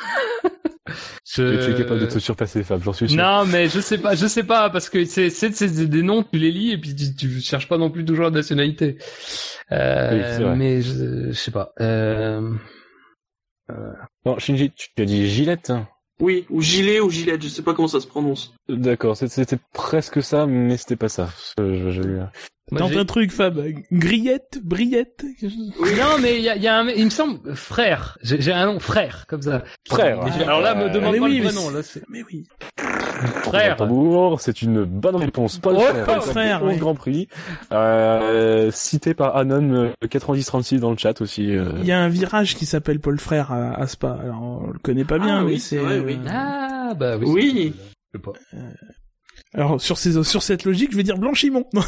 Je... 1.26 1.66
Tu 1.66 1.72
es 1.72 1.76
capable 1.78 2.02
de 2.02 2.06
te 2.08 2.20
surpasser, 2.20 2.64
Fab, 2.64 2.82
j'en 2.84 2.94
suis 2.94 3.10
sûr. 3.10 3.18
Non, 3.18 3.46
mais 3.46 3.70
je 3.70 3.80
sais 3.80 3.98
pas, 4.00 4.16
je 4.16 4.26
sais 4.28 4.44
pas, 4.44 4.70
parce 4.70 4.90
que 4.90 5.06
c'est, 5.06 5.30
des 5.88 6.02
noms, 6.02 6.24
tu 6.24 6.38
les 6.40 6.52
lis 6.52 6.72
et 6.72 6.78
puis 6.78 6.96
tu, 6.96 7.16
tu 7.16 7.40
cherches 7.42 7.68
pas 7.68 7.78
non 7.78 7.92
plus 7.92 8.04
toujours 8.04 8.26
la 8.26 8.32
nationalité. 8.32 8.98
Euh, 9.72 10.40
Oui, 10.40 10.58
mais 10.58 10.82
je, 10.82 11.28
je 11.28 11.34
sais 11.34 11.52
pas. 11.52 11.72
Euh... 11.80 12.42
Non, 14.26 14.40
Shinji, 14.40 14.72
tu, 14.72 14.88
tu 14.96 15.02
as 15.04 15.06
dit 15.06 15.28
Gillette. 15.30 15.70
hein. 15.70 15.88
Oui, 16.20 16.46
ou 16.50 16.62
Gilet 16.62 17.00
ou 17.00 17.10
Gillette, 17.10 17.42
je 17.42 17.48
sais 17.48 17.62
pas 17.62 17.74
comment 17.74 17.88
ça 17.88 18.00
se 18.02 18.08
prononce. 18.08 18.54
D'accord, 18.68 19.16
c'était 19.18 19.58
presque 19.74 20.22
ça, 20.22 20.46
mais 20.46 20.78
c'était 20.78 20.96
pas 20.96 21.10
ça. 21.10 21.30
Je- 21.58 22.24
Tente 22.78 22.96
un 22.96 23.06
truc, 23.06 23.32
Fab. 23.32 23.60
Grillette, 23.92 24.60
chose 25.42 25.74
Non, 25.98 26.20
mais 26.22 26.38
il 26.38 26.44
y 26.44 26.50
a, 26.50 26.56
il 26.56 26.62
y 26.62 26.68
a 26.68 26.78
un, 26.78 26.88
il 26.90 27.06
me 27.06 27.10
semble, 27.10 27.56
frère. 27.56 28.18
J'ai, 28.22 28.52
un 28.52 28.68
nom, 28.68 28.80
frère, 28.80 29.26
comme 29.28 29.42
ça. 29.42 29.64
Frère. 29.88 30.22
Alors 30.44 30.62
là, 30.62 30.76
me 30.76 30.84
Euh, 30.84 30.90
demande 30.90 31.14
mais 31.14 31.20
pas 31.20 31.26
oui, 31.26 31.40
le 31.40 31.50
c'est- 31.50 31.72
là, 31.72 31.82
c'est 31.84 32.04
Mais 32.10 32.24
oui. 32.32 32.46
Frère. 33.28 33.76
Tambour, 33.78 34.40
c'est 34.42 34.62
une 34.62 34.84
bonne 34.86 35.16
réponse. 35.16 35.58
Paul 35.58 35.76
Oh, 35.78 35.82
Frère, 35.82 36.06
Paul 36.06 36.22
Frère, 36.22 36.64
11 36.64 36.70
oui. 36.74 36.78
Grand 36.78 36.96
Prix. 36.96 37.28
Euh, 37.72 38.72
cité 38.72 39.14
par 39.14 39.36
Anon 39.38 39.74
euh, 39.74 39.90
9036 40.02 40.80
dans 40.80 40.92
le 40.92 40.98
chat 40.98 41.20
aussi. 41.22 41.56
euh. 41.56 41.72
Il 41.80 41.86
y 41.86 41.92
a 41.92 42.00
un 42.00 42.10
virage 42.10 42.56
qui 42.56 42.66
s'appelle 42.66 43.00
Paul 43.00 43.20
Frère 43.20 43.52
à, 43.52 43.74
à 43.80 43.88
Spa. 43.88 44.18
Alors, 44.24 44.42
on 44.42 44.68
le 44.72 44.80
connaît 44.80 45.06
pas 45.06 45.20
bien, 45.20 45.40
Ah 45.40 45.42
mais 45.44 45.54
oui, 45.54 45.60
c'est. 45.60 45.78
vrai, 45.78 46.00
oui. 46.00 46.20
euh, 46.26 46.30
Ah, 46.32 46.94
bah 46.98 47.18
oui. 47.18 47.26
Oui. 47.28 47.74
Je 48.14 48.18
sais 48.18 48.22
pas. 48.24 48.32
Alors, 49.56 49.82
sur 49.82 49.98
ces, 49.98 50.22
sur 50.24 50.44
cette 50.44 50.64
logique, 50.64 50.92
je 50.92 50.98
vais 50.98 51.04
dire 51.04 51.18
Blanchimont. 51.18 51.66
Non, 51.74 51.82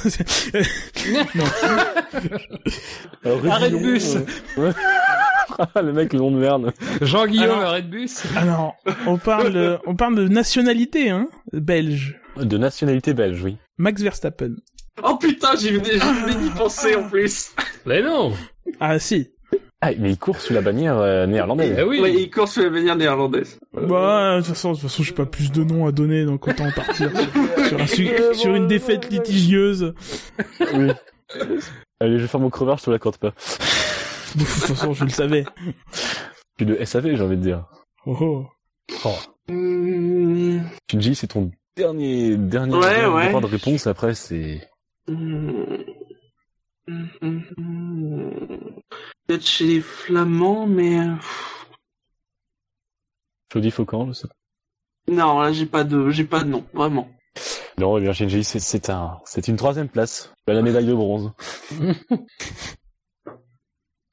Alors, 3.23 3.45
Arrête 3.51 3.73
bus. 3.73 4.15
euh. 4.57 4.71
Ah, 4.75 5.10
le 5.81 5.93
mec, 5.93 6.13
le 6.13 6.19
nom 6.19 6.31
de 6.31 6.37
merde. 6.37 6.73
Jean-Guillaume, 7.01 7.45
Alors- 7.51 7.63
arrête 7.63 7.89
bus. 7.89 8.23
Alors, 8.35 8.75
on 9.07 9.17
parle, 9.17 9.55
euh, 9.55 9.77
on 9.85 9.95
parle 9.95 10.15
de 10.15 10.27
nationalité, 10.27 11.09
hein, 11.09 11.27
belge. 11.53 12.19
De 12.37 12.57
nationalité 12.57 13.13
belge, 13.13 13.41
oui. 13.43 13.57
Max 13.77 14.01
Verstappen. 14.01 14.55
Oh 15.03 15.15
putain, 15.17 15.49
j'ai 15.59 15.73
jamais 15.99 16.35
d'y 16.35 16.49
penser 16.51 16.95
en 16.95 17.03
plus. 17.09 17.51
Mais 17.85 18.01
non. 18.01 18.33
Ah, 18.79 18.99
si. 18.99 19.29
Ah, 19.83 19.89
mais 19.97 20.11
il 20.11 20.17
court 20.17 20.39
sous 20.39 20.53
la 20.53 20.61
bannière 20.61 20.97
euh, 20.99 21.25
néerlandaise. 21.25 21.75
Eh 21.79 21.83
oui. 21.83 21.99
Ouais, 21.99 22.13
il 22.13 22.29
court 22.29 22.47
sur 22.47 22.61
la 22.63 22.69
manière 22.69 22.95
néerlandaise. 22.95 23.57
Bah, 23.73 24.35
de 24.35 24.41
toute 24.41 24.49
façon, 24.49 24.69
de 24.71 24.75
toute 24.75 24.83
façon, 24.83 25.01
j'ai 25.01 25.13
pas 25.13 25.25
plus 25.25 25.51
de 25.51 25.63
noms 25.63 25.87
à 25.87 25.91
donner, 25.91 26.23
donc 26.23 26.47
autant 26.47 26.69
partir 26.71 27.09
sur, 27.17 27.65
sur 27.67 27.81
un 27.81 27.87
su- 27.87 28.09
sur 28.33 28.53
une 28.53 28.67
défaite 28.67 29.09
litigieuse. 29.11 29.93
Oui. 30.75 30.91
Allez, 31.99 32.17
je 32.17 32.21
vais 32.21 32.27
faire 32.27 32.39
mon 32.39 32.49
crevard, 32.51 32.77
je 32.77 32.83
te 32.85 32.91
l'accorde 32.91 33.17
pas. 33.17 33.33
De 34.35 34.39
toute 34.39 34.47
façon, 34.47 34.93
je 34.93 35.03
le 35.03 35.09
savais. 35.09 35.45
Puis 36.57 36.65
de 36.65 36.83
SAV, 36.85 37.15
j'ai 37.15 37.21
envie 37.21 37.37
de 37.37 37.41
dire. 37.41 37.65
Oh, 38.05 38.45
oh. 39.05 39.15
Hum, 39.49 40.63
Shinji, 40.89 41.15
c'est 41.15 41.27
ton 41.27 41.51
dernier, 41.75 42.37
dernier 42.37 42.75
Ouais, 42.75 43.05
ouais. 43.07 43.41
de 43.41 43.45
réponse. 43.45 43.87
Après, 43.87 44.13
c'est... 44.13 44.67
Peut-être 49.27 49.45
chez 49.45 49.65
les 49.65 49.81
Flamands, 49.81 50.67
mais 50.67 50.99
Jody 53.53 53.71
Faucan, 53.71 54.07
je 54.07 54.13
sais 54.13 54.27
pas. 54.27 55.13
non, 55.13 55.39
là 55.39 55.51
j'ai 55.51 55.65
pas 55.65 55.83
de, 55.83 56.09
j'ai 56.09 56.23
pas 56.25 56.43
de 56.43 56.49
nom, 56.49 56.65
vraiment. 56.73 57.09
Non, 57.77 57.97
eh 57.97 58.01
bien, 58.01 58.13
Shinji, 58.13 58.43
c'est, 58.43 58.59
c'est 58.59 58.89
un, 58.89 59.19
c'est 59.25 59.47
une 59.47 59.55
troisième 59.55 59.89
place. 59.89 60.31
La 60.47 60.61
médaille 60.61 60.85
de 60.85 60.93
bronze. 60.93 61.31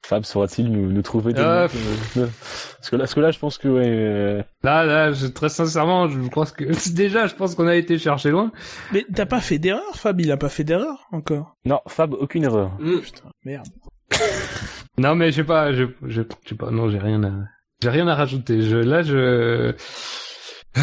Fab 0.09 0.23
saura-t-il 0.23 0.71
nous, 0.71 0.91
nous 0.91 1.01
trouver 1.03 1.33
des 1.33 1.41
Euh, 1.41 1.67
noms, 2.15 2.23
euh, 2.23 2.27
parce 2.79 2.89
que 2.89 2.95
là, 2.95 2.99
parce 3.03 3.13
que 3.13 3.19
là, 3.19 3.29
je 3.29 3.37
pense 3.37 3.57
que, 3.59 3.67
ouais, 3.67 3.85
euh, 3.85 4.41
Là, 4.63 4.83
là, 4.83 5.11
je, 5.11 5.27
très 5.27 5.49
sincèrement, 5.49 6.09
je 6.09 6.19
crois 6.29 6.47
que 6.47 6.63
déjà, 6.95 7.27
je 7.27 7.35
pense 7.35 7.53
qu'on 7.53 7.67
a 7.67 7.75
été 7.75 7.99
chercher 7.99 8.31
loin. 8.31 8.51
Mais 8.91 9.05
t'as 9.13 9.27
pas 9.27 9.39
fait 9.39 9.59
d'erreur, 9.59 9.83
Fab, 9.95 10.19
il 10.19 10.31
a 10.31 10.37
pas 10.37 10.49
fait 10.49 10.63
d'erreur 10.63 11.07
encore. 11.11 11.55
non, 11.65 11.79
Fab, 11.87 12.15
aucune 12.15 12.43
erreur. 12.43 12.71
Hum. 12.79 13.01
Putain, 13.01 13.29
merde. 13.45 13.67
Non, 14.97 15.13
mais 15.15 15.31
j'ai 15.31 15.43
pas, 15.45 15.71
je, 15.73 15.83
je, 16.07 16.23
je 16.43 16.49
sais 16.49 16.55
pas, 16.55 16.71
non, 16.71 16.89
j'ai 16.89 16.97
rien 16.97 17.23
à, 17.23 17.31
j'ai 17.81 17.89
rien 17.89 18.07
à 18.07 18.15
rajouter. 18.15 18.63
Je, 18.63 18.75
là, 18.77 19.01
je, 19.03 19.73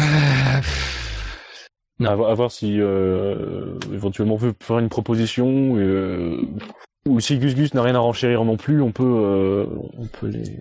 Non. 1.99 2.09
À, 2.11 2.15
voir- 2.15 2.29
à 2.29 2.33
voir 2.35 2.51
si 2.51 2.79
euh, 2.79 3.77
éventuellement 3.91 4.35
on 4.35 4.37
veut 4.37 4.53
faire 4.61 4.77
une 4.79 4.89
proposition 4.89 5.75
euh, 5.77 6.39
ou 7.07 7.19
si 7.19 7.37
Gus 7.37 7.55
Gus 7.55 7.73
n'a 7.73 7.81
rien 7.81 7.95
à 7.95 7.99
renchérir 7.99 8.43
non 8.43 8.57
plus, 8.57 8.81
on 8.81 8.91
peut 8.91 9.03
euh, 9.03 9.65
on 9.97 10.05
peut 10.07 10.27
les 10.27 10.59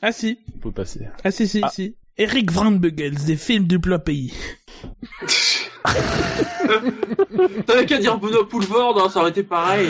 Ah 0.00 0.12
si, 0.12 0.38
on 0.56 0.58
peut 0.58 0.72
passer. 0.72 1.06
ah 1.24 1.30
si, 1.30 1.46
si, 1.48 1.60
Ah. 1.62 1.70
si. 1.72 1.96
Eric 2.18 2.50
Van 2.52 2.70
Buggles, 2.72 3.24
des 3.26 3.36
films 3.36 3.66
du 3.66 3.78
plat 3.78 3.98
pays. 3.98 4.34
T'avais 7.66 7.86
qu'à 7.86 7.98
dire 7.98 8.18
Benoît 8.18 8.48
Poulvord, 8.48 9.02
hein, 9.02 9.08
ça 9.10 9.20
aurait 9.20 9.30
été 9.30 9.42
pareil. 9.42 9.88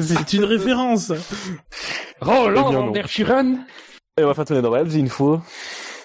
C'est 0.00 0.32
une 0.34 0.44
référence. 0.44 1.12
Roland 2.20 2.72
van 2.72 2.90
der. 2.90 3.06
Et 3.18 4.24
on 4.24 4.26
va 4.26 4.34
faire 4.34 4.44
tourner 4.44 4.62
dans 4.62 4.70
Rebs 4.70 4.94
une 4.96 5.08
fois. 5.08 5.42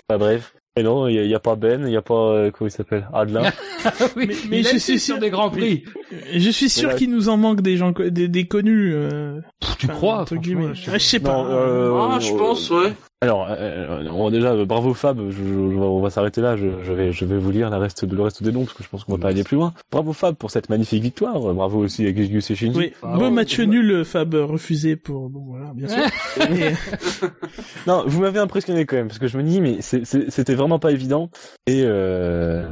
Bah 0.09 0.17
bref. 0.17 0.55
Et 0.77 0.83
non, 0.83 1.07
il 1.07 1.25
y, 1.25 1.33
a- 1.33 1.39
pas 1.39 1.55
Ben, 1.55 1.85
il 1.87 1.93
y 1.93 1.95
a 1.95 2.01
pas 2.01 2.13
euh, 2.31 2.51
comment 2.51 2.67
il 2.67 2.71
s'appelle 2.71 3.07
Adelin. 3.13 3.43
oui, 4.17 4.27
Mais- 4.27 4.35
mais 4.49 4.63
je 4.63 4.77
suis 4.77 4.99
sûr- 4.99 5.19
des 5.19 5.29
grands 5.29 5.49
prix. 5.49 5.85
Je 6.33 6.49
suis 6.49 6.69
sûr 6.69 6.89
là- 6.89 6.95
qu'il 6.95 7.09
nous 7.11 7.29
en 7.29 7.37
manque 7.37 7.61
des 7.61 7.77
gens, 7.77 7.91
des, 7.91 8.27
des 8.27 8.45
connus. 8.45 8.91
Euh, 8.93 9.39
Tu 9.79 9.85
enfin, 9.85 9.93
crois, 9.93 10.13
entre 10.15 10.35
franchement, 10.35 10.41
guillemets. 10.41 10.75
je 10.75 10.81
sais 10.83 10.91
Ah, 10.91 10.97
Je 10.97 11.03
sais 11.03 11.19
pas. 11.21 11.37
Non, 11.37 11.45
euh, 11.49 12.07
Ah, 12.11 12.19
je 12.19 12.33
pense, 12.33 12.69
ouais. 12.71 12.91
Alors, 13.25 13.47
euh, 13.49 14.03
on 14.11 14.25
va 14.25 14.29
déjà 14.31 14.51
euh, 14.53 14.65
bravo 14.65 14.93
Fab, 14.93 15.19
je, 15.29 15.35
je- 15.43 15.77
on 15.77 15.99
va, 15.99 16.09
s'arrêter 16.09 16.41
là. 16.41 16.55
Je, 16.55 16.67
je 16.83 16.93
vais 16.93 17.11
je 17.11 17.25
vais 17.25 17.37
vous 17.37 17.51
lire 17.51 17.69
la 17.69 17.77
reste, 17.79 18.03
le 18.09 18.21
reste 18.21 18.43
des 18.43 18.51
noms 18.51 18.65
parce 18.65 18.73
que 18.77 18.83
je 18.83 18.89
pense 18.89 19.03
qu'on 19.03 19.13
va 19.13 19.17
pas 19.17 19.29
aller 19.29 19.43
plus 19.43 19.55
loin. 19.57 19.73
Bravo 19.91 20.13
Fab 20.13 20.35
pour 20.35 20.51
cette 20.51 20.69
magnifique 20.69 21.01
victoire. 21.01 21.39
Bravo 21.53 21.79
aussi 21.79 22.05
à 22.05 22.11
Gus 22.11 22.29
Gus 22.29 22.51
et 22.51 22.55
Shinji. 22.55 22.77
Oui, 22.77 22.93
Ah, 23.03 23.15
beau 23.17 23.23
ouais. 23.25 23.31
match 23.31 23.59
nul, 23.59 24.05
Fab 24.05 24.33
refusé 24.35 24.95
pour. 24.95 25.29
Bon 25.29 25.43
voilà, 25.47 25.71
bien 25.73 25.87
sûr. 25.87 26.03
Et- 26.51 26.73
Non, 27.87 28.03
vous 28.05 28.21
m'avez 28.21 28.39
impressionné 28.39 28.85
quand 28.85 28.95
même 28.95 29.07
parce 29.07 29.19
que 29.19 29.27
je 29.27 29.37
me 29.37 29.43
dis 29.43 29.61
mais 29.61 29.77
c'était 29.81 30.55
vraiment 30.55 30.79
pas 30.79 30.91
évident 30.91 31.29
et 31.67 31.81
euh, 31.83 32.63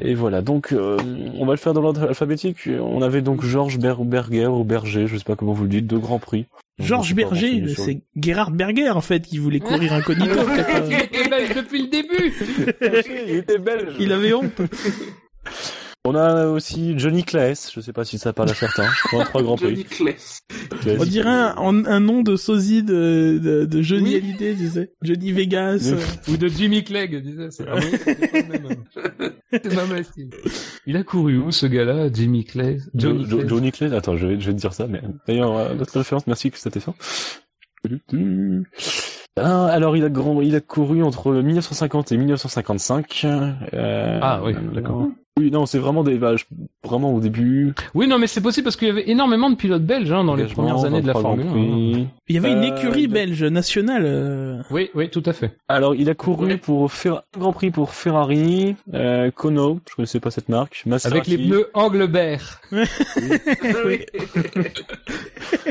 et 0.00 0.14
voilà 0.14 0.42
donc 0.42 0.72
euh, 0.72 0.96
on 1.38 1.46
va 1.46 1.52
le 1.52 1.58
faire 1.58 1.72
dans 1.74 1.80
l'ordre 1.80 2.02
alphabétique. 2.08 2.68
On 2.80 3.02
avait 3.02 3.22
donc 3.22 3.44
Georges 3.44 3.78
Ber 3.78 3.96
Berger 4.04 4.46
ou 4.46 4.64
Berger, 4.64 5.06
je 5.06 5.16
sais 5.16 5.24
pas 5.24 5.36
comment 5.36 5.52
vous 5.52 5.64
le 5.64 5.68
dites, 5.68 5.86
deux 5.86 5.98
grands 5.98 6.18
prix. 6.18 6.46
Georges 6.78 7.14
Berger, 7.14 7.64
c'est 7.76 8.02
Gerhard 8.16 8.50
Berger 8.50 8.90
en 8.90 9.00
fait 9.00 9.20
qui 9.20 9.38
voulait 9.38 9.60
courir 9.60 9.92
incognito. 9.92 10.34
Il 10.88 10.94
était 10.94 11.28
belge 11.28 11.54
depuis 11.54 11.82
le 11.82 11.88
début. 11.88 12.34
Il 13.28 13.36
était 13.36 13.58
belge. 13.58 13.94
Il 14.00 14.12
avait 14.12 14.32
honte. 14.32 14.60
On 16.06 16.14
a 16.14 16.48
aussi 16.48 16.98
Johnny 16.98 17.24
Claes, 17.24 17.70
je 17.74 17.80
sais 17.80 17.94
pas 17.94 18.04
si 18.04 18.18
ça 18.18 18.34
parle 18.34 18.50
à 18.50 18.54
certains. 18.54 18.88
Pour 19.10 19.24
trois 19.24 19.42
grands 19.42 19.56
prix. 19.56 19.70
Johnny 19.70 19.84
Claes. 19.84 20.40
Claes. 20.82 20.98
On 21.00 21.04
dirait 21.04 21.30
un, 21.30 22.00
nom 22.00 22.20
de 22.20 22.36
sosie 22.36 22.82
de, 22.82 23.40
de, 23.42 23.64
de 23.64 23.82
Johnny 23.82 24.10
Oui. 24.10 24.16
Hallyday, 24.16 24.54
tu 24.54 24.68
sais. 24.68 24.92
Johnny 25.00 25.32
Vegas. 25.32 25.90
Euh. 25.94 26.30
Ou 26.32 26.36
de 26.36 26.48
Jimmy 26.48 26.84
Clegg, 26.84 27.16
disait. 27.22 27.50
C'est 27.50 27.64
ah 27.66 27.76
oui, 27.76 27.86
c'était 28.04 28.42
pas 28.42 28.58
le 29.86 29.94
même 29.94 30.04
style. 30.04 30.28
Il 30.86 30.98
a 30.98 31.04
couru 31.04 31.38
où, 31.38 31.50
ce 31.50 31.64
gars-là? 31.64 32.12
Jimmy 32.12 32.44
Clegg? 32.44 32.80
Jo- 32.94 33.08
Johnny 33.08 33.26
Jo-. 33.26 33.48
Johnny 33.48 33.72
Claes, 33.72 33.94
attends, 33.94 34.18
je 34.18 34.26
vais, 34.26 34.38
je 34.38 34.46
vais 34.48 34.52
te 34.52 34.60
dire 34.60 34.74
ça, 34.74 34.86
mais 34.86 35.00
d'ailleurs, 35.26 35.56
euh, 35.56 35.74
notre 35.74 35.96
référence, 35.96 36.26
merci 36.26 36.50
que 36.50 36.58
ça 36.58 36.70
t'ait 36.70 36.80
fait. 36.80 36.92
Ah, 39.36 39.66
alors 39.66 39.96
il 39.96 40.04
a 40.04 40.10
grand, 40.10 40.42
il 40.42 40.54
a 40.54 40.60
couru 40.60 41.02
entre 41.02 41.32
1950 41.32 42.12
et 42.12 42.18
1955. 42.18 43.22
Euh, 43.24 44.18
Ah 44.20 44.42
oui, 44.44 44.54
d'accord. 44.74 45.08
Oui, 45.36 45.50
non, 45.50 45.66
c'est 45.66 45.78
vraiment 45.80 46.04
des, 46.04 46.14
je- 46.16 46.44
vraiment 46.84 47.12
au 47.12 47.18
début. 47.18 47.74
Oui, 47.92 48.06
non, 48.06 48.20
mais 48.20 48.28
c'est 48.28 48.40
possible 48.40 48.62
parce 48.62 48.76
qu'il 48.76 48.86
y 48.86 48.90
avait 48.92 49.10
énormément 49.10 49.50
de 49.50 49.56
pilotes 49.56 49.82
belges, 49.84 50.12
hein, 50.12 50.22
dans 50.22 50.36
les 50.36 50.44
premières 50.44 50.84
années 50.84 51.02
de 51.02 51.08
la 51.08 51.12
23 51.14 51.22
Formule 51.36 51.46
1. 51.48 51.50
Grands 51.50 52.02
hein. 52.02 52.06
Il 52.28 52.34
y 52.36 52.38
avait 52.38 52.52
une 52.52 52.58
Euh, 52.62 52.76
écurie 52.76 53.08
belge 53.08 53.42
nationale. 53.42 54.04
euh, 54.06 54.62
Oui, 54.70 54.90
oui, 54.94 55.10
tout 55.10 55.24
à 55.26 55.32
fait. 55.32 55.56
Alors, 55.66 55.96
il 55.96 56.08
a 56.08 56.14
couru 56.14 56.46
Ouais. 56.46 56.56
pour 56.56 56.92
faire 56.92 57.22
un 57.34 57.40
Grand 57.40 57.52
Prix 57.52 57.72
pour 57.72 57.94
Ferrari, 57.94 58.76
euh, 58.94 59.32
Kono, 59.32 59.80
je 59.90 59.96
connaissais 59.96 60.20
pas 60.20 60.30
cette 60.30 60.48
marque, 60.48 60.84
Maserati, 60.86 61.16
Avec 61.16 61.26
les 61.26 61.38
pneus 61.48 61.66
Englebert. 61.74 62.60
oui. 62.70 62.84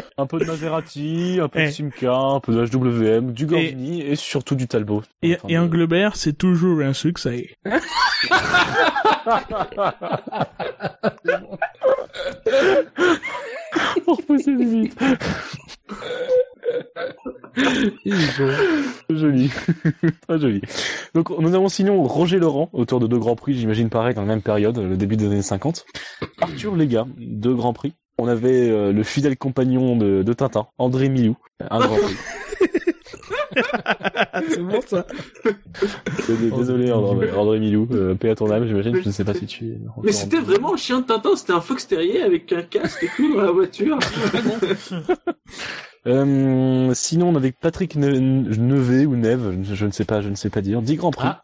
un 0.18 0.26
peu 0.28 0.40
de 0.40 0.46
Maserati, 0.46 1.40
un 1.42 1.48
peu 1.48 1.60
Eh. 1.60 1.66
de 1.68 1.72
Simca, 1.72 2.14
un 2.16 2.40
peu 2.40 2.54
de 2.54 2.66
HWM, 2.66 3.32
du 3.34 3.46
Gordini 3.46 4.02
et, 4.02 4.16
surtout 4.16 4.56
du 4.56 4.68
Talbot. 4.68 5.04
Et, 5.22 5.36
Enfin, 5.36 5.48
et 5.50 5.58
Englebert, 5.58 6.16
c'est 6.16 6.34
toujours 6.38 6.82
un 6.82 6.94
succès. 6.94 7.50
pour 14.06 14.18
repousser 14.18 14.52
les 14.52 14.66
limites. 14.66 14.98
Joli. 19.10 19.50
Très 20.28 20.40
joli. 20.40 20.62
Donc, 21.14 21.30
nous 21.38 21.54
avons 21.54 21.70
sinon 21.70 22.02
Roger 22.04 22.40
Laurent, 22.40 22.70
auteur 22.74 23.00
de 23.00 23.08
deux 23.08 23.18
Grands 23.20 23.36
Prix, 23.36 23.54
j'imagine 23.56 23.90
pareil, 23.90 24.14
dans 24.14 24.22
la 24.22 24.28
même 24.28 24.42
période, 24.42 24.78
le 24.78 24.98
début 24.98 25.18
des 25.18 25.26
années 25.28 25.42
50. 25.42 25.86
Arthur 26.42 26.76
Lega, 26.76 27.06
deux 27.18 27.54
Grands 27.54 27.74
Prix. 27.74 27.94
On 28.18 28.28
avait 28.28 28.70
euh, 28.70 28.92
le 28.92 29.04
fidèle 29.04 29.38
compagnon 29.38 29.96
de, 29.96 30.24
de 30.24 30.34
Tintin, 30.34 30.68
André 30.78 31.10
Milou, 31.10 31.36
un 31.70 31.80
Grand 31.80 31.96
Prix. 31.96 32.16
c'est 34.50 34.62
bon 34.62 34.82
ça. 34.86 35.06
Désolé, 36.28 36.52
Désolé, 36.52 36.92
André, 36.92 37.32
André 37.32 37.60
Milou, 37.60 37.88
euh, 37.92 38.16
paix 38.16 38.30
à 38.30 38.36
ton 38.36 38.50
âme, 38.52 38.68
j'imagine, 38.68 38.96
je 39.02 39.08
ne 39.08 39.14
sais 39.14 39.24
pas 39.24 39.34
si 39.34 39.46
tu 39.46 39.66
es... 39.66 39.80
Mais 40.04 40.12
c'était 40.12 40.40
vraiment 40.40 40.74
un 40.74 40.78
chien 40.78 41.02
de 41.02 41.06
Tintin, 41.06 41.36
c'était 41.36 41.54
un 41.54 41.62
fox 41.62 41.88
terrier 41.88 42.22
avec 42.22 42.52
un 42.52 42.62
casque 42.62 43.04
et 43.04 43.10
tout 43.16 43.36
dans 43.36 43.42
la 43.42 43.52
voiture. 43.52 43.98
Euh, 46.06 46.92
sinon, 46.94 47.30
on 47.30 47.36
avait 47.38 47.54
Patrick 47.54 47.96
ne 47.96 48.10
Nevet 48.10 49.06
ou 49.06 49.16
Neve, 49.16 49.60
je, 49.64 49.74
je 49.74 49.86
ne 49.86 49.92
sais 49.92 50.04
pas, 50.04 50.20
je 50.20 50.28
ne 50.28 50.36
sais 50.36 50.50
pas 50.50 50.60
dire, 50.60 50.82
10 50.82 50.98
Grands 50.98 51.12
Prix. 51.12 51.30
Ah. 51.30 51.42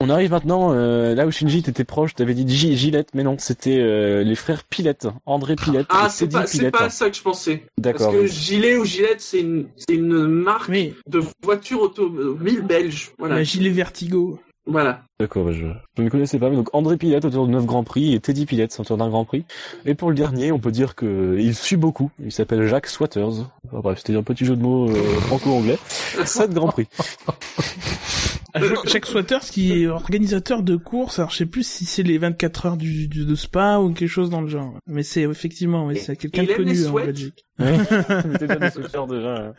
On 0.00 0.10
arrive 0.10 0.30
maintenant 0.30 0.72
euh, 0.72 1.16
là 1.16 1.26
où 1.26 1.32
Shinji 1.32 1.60
t'étais 1.60 1.82
proche, 1.82 2.14
t'avais 2.14 2.34
dit 2.34 2.46
G- 2.56 2.76
Gillette, 2.76 3.08
mais 3.14 3.24
non, 3.24 3.34
c'était 3.38 3.78
euh, 3.80 4.22
les 4.22 4.36
frères 4.36 4.62
Pilette, 4.62 5.08
André 5.26 5.56
Pilette 5.56 5.86
Ah, 5.88 6.06
et 6.06 6.10
c'est 6.10 6.28
pas, 6.28 6.44
pas 6.78 6.84
à 6.84 6.90
ça 6.90 7.10
que 7.10 7.16
je 7.16 7.22
pensais. 7.22 7.64
Parce 7.82 7.98
D'accord. 7.98 8.12
que 8.12 8.26
gilet 8.26 8.76
ou 8.76 8.84
gilette, 8.84 9.20
c'est 9.20 9.40
une, 9.40 10.26
marque 10.28 10.68
Mais 10.68 10.94
de 11.08 11.20
voiture 11.42 11.82
automobile 11.82 12.62
belge. 12.62 13.10
Voilà. 13.18 13.34
la 13.36 13.42
gilet 13.42 13.70
vertigo. 13.70 14.38
Voilà. 14.66 15.02
D'accord, 15.18 15.46
bah, 15.46 15.52
je, 15.52 15.64
je 15.96 16.02
ne 16.02 16.08
connaissais 16.10 16.38
pas. 16.38 16.48
Mais 16.48 16.54
donc 16.56 16.68
André 16.74 16.96
Pilette 16.96 17.24
autour 17.24 17.46
de 17.48 17.50
9 17.52 17.66
Grands 17.66 17.82
Prix 17.82 18.14
et 18.14 18.20
Teddy 18.20 18.46
Pilette 18.46 18.78
autour 18.78 18.98
d'un 18.98 19.08
Grand 19.08 19.24
Prix. 19.24 19.44
Et 19.84 19.94
pour 19.96 20.10
le 20.10 20.14
dernier, 20.14 20.52
on 20.52 20.60
peut 20.60 20.70
dire 20.70 20.94
que 20.94 21.36
il 21.40 21.56
suit 21.56 21.76
beaucoup. 21.76 22.12
Il 22.22 22.30
s'appelle 22.30 22.64
Jacques 22.68 22.86
Swatters. 22.86 23.24
Enfin, 23.66 23.80
bref, 23.82 23.98
c'était 23.98 24.14
un 24.16 24.22
petit 24.22 24.44
jeu 24.44 24.54
de 24.54 24.62
mots 24.62 24.88
euh, 24.90 24.94
franco-anglais. 25.22 25.78
7 26.24 26.52
Grands 26.52 26.68
Prix. 26.68 26.86
Jacques 28.86 29.06
Swatters 29.06 29.40
qui 29.40 29.72
est 29.82 29.86
organisateur 29.86 30.62
de 30.62 30.76
courses. 30.76 31.18
Alors 31.18 31.30
je 31.30 31.36
sais 31.36 31.46
plus 31.46 31.66
si 31.66 31.84
c'est 31.84 32.02
les 32.02 32.16
24 32.18 32.66
heures 32.66 32.76
du, 32.76 33.06
du- 33.08 33.24
de 33.26 33.34
Spa 33.34 33.78
ou 33.78 33.92
quelque 33.92 34.08
chose 34.08 34.30
dans 34.30 34.40
le 34.40 34.48
genre. 34.48 34.74
Mais 34.86 35.02
c'est 35.02 35.22
effectivement, 35.22 35.86
oui, 35.86 35.96
c'est 35.98 36.16
quelqu'un 36.16 36.44
de 36.44 36.52
connu 36.54 36.70
en 36.86 36.90
sweats 36.90 37.06
Belgique. 37.06 37.46
Déjà 37.58 38.56
déjà. 39.06 39.52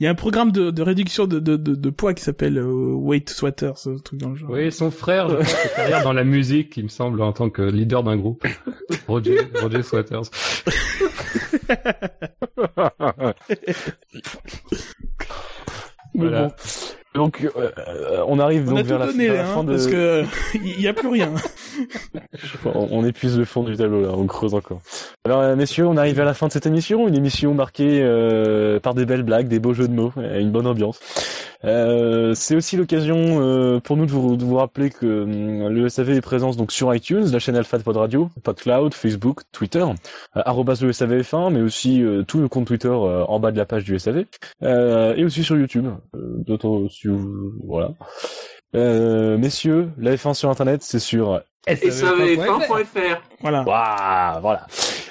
Il 0.00 0.04
y 0.04 0.06
a 0.08 0.10
un 0.10 0.14
programme 0.16 0.50
de, 0.50 0.70
de 0.72 0.82
réduction 0.82 1.26
de, 1.26 1.38
de, 1.38 1.56
de, 1.56 1.76
de 1.76 1.90
poids 1.90 2.14
qui 2.14 2.22
s'appelle 2.24 2.58
euh, 2.58 2.92
Weight 2.94 3.30
Sweaters, 3.30 3.86
un 3.86 3.96
truc 3.98 4.18
dans 4.20 4.30
le 4.30 4.34
genre. 4.36 4.50
Oui, 4.50 4.72
son 4.72 4.90
frère, 4.90 5.28
je 5.28 5.34
crois, 5.36 5.44
c'est 5.46 5.74
carrière 5.76 6.02
dans 6.02 6.12
la 6.12 6.24
musique, 6.24 6.76
il 6.76 6.82
me 6.84 6.88
semble, 6.88 7.22
en 7.22 7.32
tant 7.32 7.48
que 7.48 7.62
leader 7.62 8.02
d'un 8.02 8.16
groupe. 8.16 8.44
Roger, 9.06 9.38
Roger 9.62 9.82
Swatters. 9.84 10.22
Mais 11.68 11.74
Voilà. 16.14 16.48
bon. 16.48 16.54
Donc, 17.14 17.44
euh, 17.44 17.70
euh, 17.78 18.24
on 18.26 18.40
arrive 18.40 18.68
On 18.68 18.74
donc 18.74 18.86
vers 18.86 18.98
la, 18.98 19.06
donné 19.06 19.28
vers 19.28 19.36
la 19.36 19.42
là, 19.42 19.48
fin 19.48 19.60
hein, 19.60 19.64
de... 19.64 19.70
parce 19.70 19.86
que 19.86 20.24
il 20.64 20.80
y 20.80 20.88
a 20.88 20.92
plus 20.92 21.06
rien. 21.06 21.32
on, 22.64 22.88
on 22.90 23.04
épuise 23.04 23.38
le 23.38 23.44
fond 23.44 23.62
du 23.62 23.76
tableau 23.76 24.02
là, 24.02 24.08
on 24.12 24.26
creuse 24.26 24.52
encore. 24.52 24.80
Alors, 25.24 25.40
euh, 25.40 25.54
messieurs, 25.54 25.86
on 25.86 25.96
arrive 25.96 26.18
à 26.20 26.24
la 26.24 26.34
fin 26.34 26.48
de 26.48 26.52
cette 26.52 26.66
émission, 26.66 27.06
une 27.06 27.14
émission 27.14 27.54
marquée 27.54 28.00
euh, 28.02 28.80
par 28.80 28.94
des 28.94 29.06
belles 29.06 29.22
blagues, 29.22 29.46
des 29.46 29.60
beaux 29.60 29.74
jeux 29.74 29.86
de 29.86 29.94
mots, 29.94 30.12
et 30.18 30.40
une 30.40 30.50
bonne 30.50 30.66
ambiance. 30.66 30.98
Euh, 31.64 32.34
c'est 32.34 32.54
aussi 32.56 32.76
l'occasion 32.76 33.40
euh, 33.40 33.80
pour 33.80 33.96
nous 33.96 34.04
de 34.06 34.10
vous, 34.10 34.36
de 34.36 34.44
vous 34.44 34.56
rappeler 34.56 34.90
que 34.90 35.22
hum, 35.22 35.68
le 35.68 35.88
SAV 35.88 36.10
est 36.10 36.20
présent 36.20 36.50
donc 36.50 36.72
sur 36.72 36.94
iTunes, 36.94 37.26
la 37.32 37.38
chaîne 37.38 37.56
Alpha 37.56 37.78
de 37.78 37.82
Pod 37.82 37.96
Radio, 37.96 38.28
PodCloud, 38.42 38.92
Facebook, 38.94 39.40
Twitter, 39.50 39.80
euh, 39.82 40.42
arrobas 40.44 40.78
le 40.82 40.90
SAVF1, 40.92 41.50
mais 41.52 41.62
aussi 41.62 42.02
euh, 42.02 42.22
tout 42.22 42.38
le 42.38 42.48
compte 42.48 42.66
Twitter 42.66 42.88
euh, 42.88 43.24
en 43.24 43.40
bas 43.40 43.50
de 43.50 43.56
la 43.56 43.64
page 43.64 43.84
du 43.84 43.98
SAV, 43.98 44.24
euh, 44.62 45.14
et 45.16 45.24
aussi 45.24 45.42
sur 45.42 45.56
YouTube. 45.56 45.86
Euh, 46.14 46.18
d'autres, 46.46 46.86
si 46.90 47.08
vous- 47.08 47.52
voilà. 47.66 47.92
Euh, 48.76 49.38
messieurs, 49.38 49.88
la 49.98 50.14
F1 50.16 50.34
sur 50.34 50.50
Internet, 50.50 50.82
c'est 50.82 50.98
sur 50.98 51.40
Et 51.66 51.90
ça 51.90 52.10
avait 52.10 52.36
fin.fr. 52.36 53.22
Voilà. 53.40 53.62
Waouh, 53.62 54.40
voilà. 54.42 54.66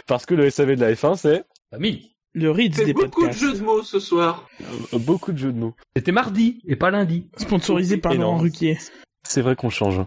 Parce 0.05 0.25
que 0.25 0.35
le 0.35 0.49
SAV 0.49 0.75
de 0.75 0.81
la 0.81 0.91
F1, 0.93 1.15
c'est 1.15 1.43
Famille. 1.71 2.12
Le 2.35 2.49
Ritz 2.49 2.77
des 2.83 2.93
beaucoup 2.93 3.27
de 3.27 3.31
jeux 3.33 3.53
de 3.53 3.61
mots 3.63 3.83
ce 3.83 3.99
soir. 3.99 4.47
euh, 4.93 4.97
beaucoup 4.97 5.31
de 5.31 5.37
jeux 5.37 5.51
de 5.51 5.59
mots. 5.59 5.75
C'était 5.95 6.11
mardi 6.11 6.61
et 6.67 6.75
pas 6.75 6.89
lundi. 6.89 7.27
Sponsorisé 7.37 7.97
par. 7.97 8.13
Laurent 8.13 8.37
Ruquier. 8.37 8.77
C'est 9.23 9.41
vrai 9.41 9.55
qu'on 9.55 9.69
change. 9.69 10.01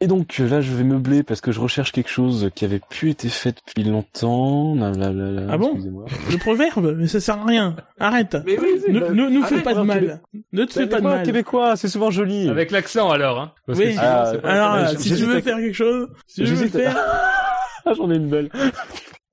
Et 0.00 0.06
donc 0.06 0.36
euh, 0.38 0.48
là, 0.48 0.60
je 0.60 0.72
vais 0.72 0.84
meubler 0.84 1.24
parce 1.24 1.40
que 1.40 1.50
je 1.50 1.58
recherche 1.58 1.90
quelque 1.90 2.08
chose 2.10 2.50
qui 2.54 2.64
avait 2.64 2.78
pu 2.88 3.10
été 3.10 3.28
fait 3.28 3.56
depuis 3.66 3.82
longtemps. 3.82 4.76
Là, 4.76 4.92
là, 4.92 5.10
là, 5.10 5.30
là, 5.32 5.42
Ah 5.50 5.58
bon. 5.58 5.76
Le 6.30 6.38
proverbe, 6.38 6.94
mais 6.96 7.08
ça 7.08 7.18
sert 7.18 7.38
à 7.38 7.44
rien. 7.44 7.74
Arrête. 7.98 8.36
Mais 8.46 8.56
oui, 8.60 8.80
Ne, 8.88 9.00
ne 9.00 9.28
nous 9.28 9.42
fais 9.42 9.60
pas 9.60 9.74
de 9.74 9.80
mal. 9.80 10.20
Ne 10.52 10.64
te 10.64 10.72
fais 10.74 10.86
pas 10.86 11.00
de 11.00 11.04
mal. 11.04 11.24
québécois, 11.24 11.74
c'est 11.74 11.88
souvent 11.88 12.12
joli. 12.12 12.48
Avec 12.48 12.70
l'accent 12.70 13.10
alors, 13.10 13.40
hein. 13.40 13.52
Parce 13.66 13.80
que 13.80 13.84
Oui. 13.84 13.90
sinon, 13.90 14.04
Ah, 14.04 14.32
Alors, 14.44 14.88
si 15.00 15.08
tu 15.16 15.24
veux 15.24 15.40
faire 15.40 15.56
quelque 15.56 15.74
chose, 15.74 16.08
si 16.28 16.44
tu 16.44 16.54
veux 16.54 16.68
faire, 16.68 16.96
Ah, 17.84 17.92
j'en 17.96 18.08
ai 18.12 18.16
une 18.16 18.28
belle. 18.28 18.50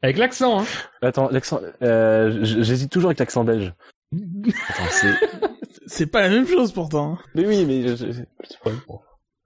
Avec 0.06 0.18
l'accent, 0.18 0.60
hein. 0.61 0.65
Attends, 1.02 1.30
l'accent. 1.32 1.60
Euh, 1.82 2.44
j- 2.44 2.64
j'hésite 2.64 2.91
toujours 2.91 3.10
avec 3.10 3.18
l'accent 3.19 3.44
belge. 3.44 3.73
C'est. 5.88 6.06
pas 6.07 6.22
la 6.22 6.30
même 6.30 6.48
chose 6.48 6.72
pourtant. 6.72 7.18
Mais 7.34 7.45
oui, 7.45 7.65
mais. 7.65 7.88
je- 7.95 8.11
je-. 8.11 8.72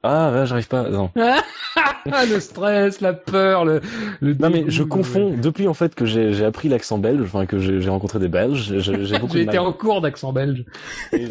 Ah, 0.03 0.31
là, 0.33 0.45
j'arrive 0.45 0.67
pas. 0.67 0.89
Non. 0.89 1.09
Ah, 1.15 2.25
le 2.25 2.39
stress, 2.39 3.01
la 3.01 3.13
peur, 3.13 3.65
le, 3.65 3.81
le 4.21 4.33
Non 4.33 4.49
mais 4.49 4.65
je 4.67 4.83
confonds. 4.83 5.35
Depuis 5.37 5.67
en 5.67 5.73
fait 5.73 5.93
que 5.95 6.05
j'ai 6.05 6.43
appris 6.45 6.67
l'accent 6.69 6.97
belge, 6.97 7.21
enfin 7.21 7.45
que 7.45 7.59
j'ai 7.59 7.89
rencontré 7.89 8.19
des 8.19 8.27
Belges, 8.29 8.79
j'ai 8.79 9.19
beaucoup 9.19 9.33
J'ai 9.37 9.45
de 9.45 9.49
été 9.49 9.59
en 9.59 9.71
cours 9.73 10.01
d'accent 10.01 10.31
belge. 10.33 10.65
J'ai 11.13 11.23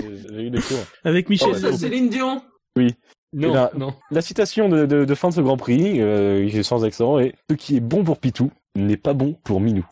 eu 0.46 0.50
des 0.50 0.60
cours. 0.60 0.78
Avec 1.04 1.28
Michel 1.28 1.48
Oh, 1.52 1.54
Sardou. 1.54 1.76
c'est 1.76 1.82
Céline 1.88 2.08
Dion. 2.10 2.42
Non, 3.34 3.52
là- 3.52 3.70
non. 3.76 3.92
La 4.10 4.20
citation 4.22 4.68
de, 4.70 4.86
de, 4.86 5.04
de 5.04 5.14
fin 5.14 5.28
de 5.28 5.34
ce 5.34 5.40
Grand 5.42 5.56
Prix, 5.58 6.00
euh, 6.00 6.48
qui 6.48 6.58
est 6.58 6.62
sans 6.62 6.84
accent, 6.84 7.18
est 7.18 7.34
ce 7.50 7.56
qui 7.56 7.76
est 7.76 7.80
bon 7.80 8.02
pour 8.04 8.18
Pitou 8.18 8.50
n'est 8.86 8.96
pas 8.96 9.14
bon 9.14 9.34
pour 9.44 9.60
Minou. 9.60 9.86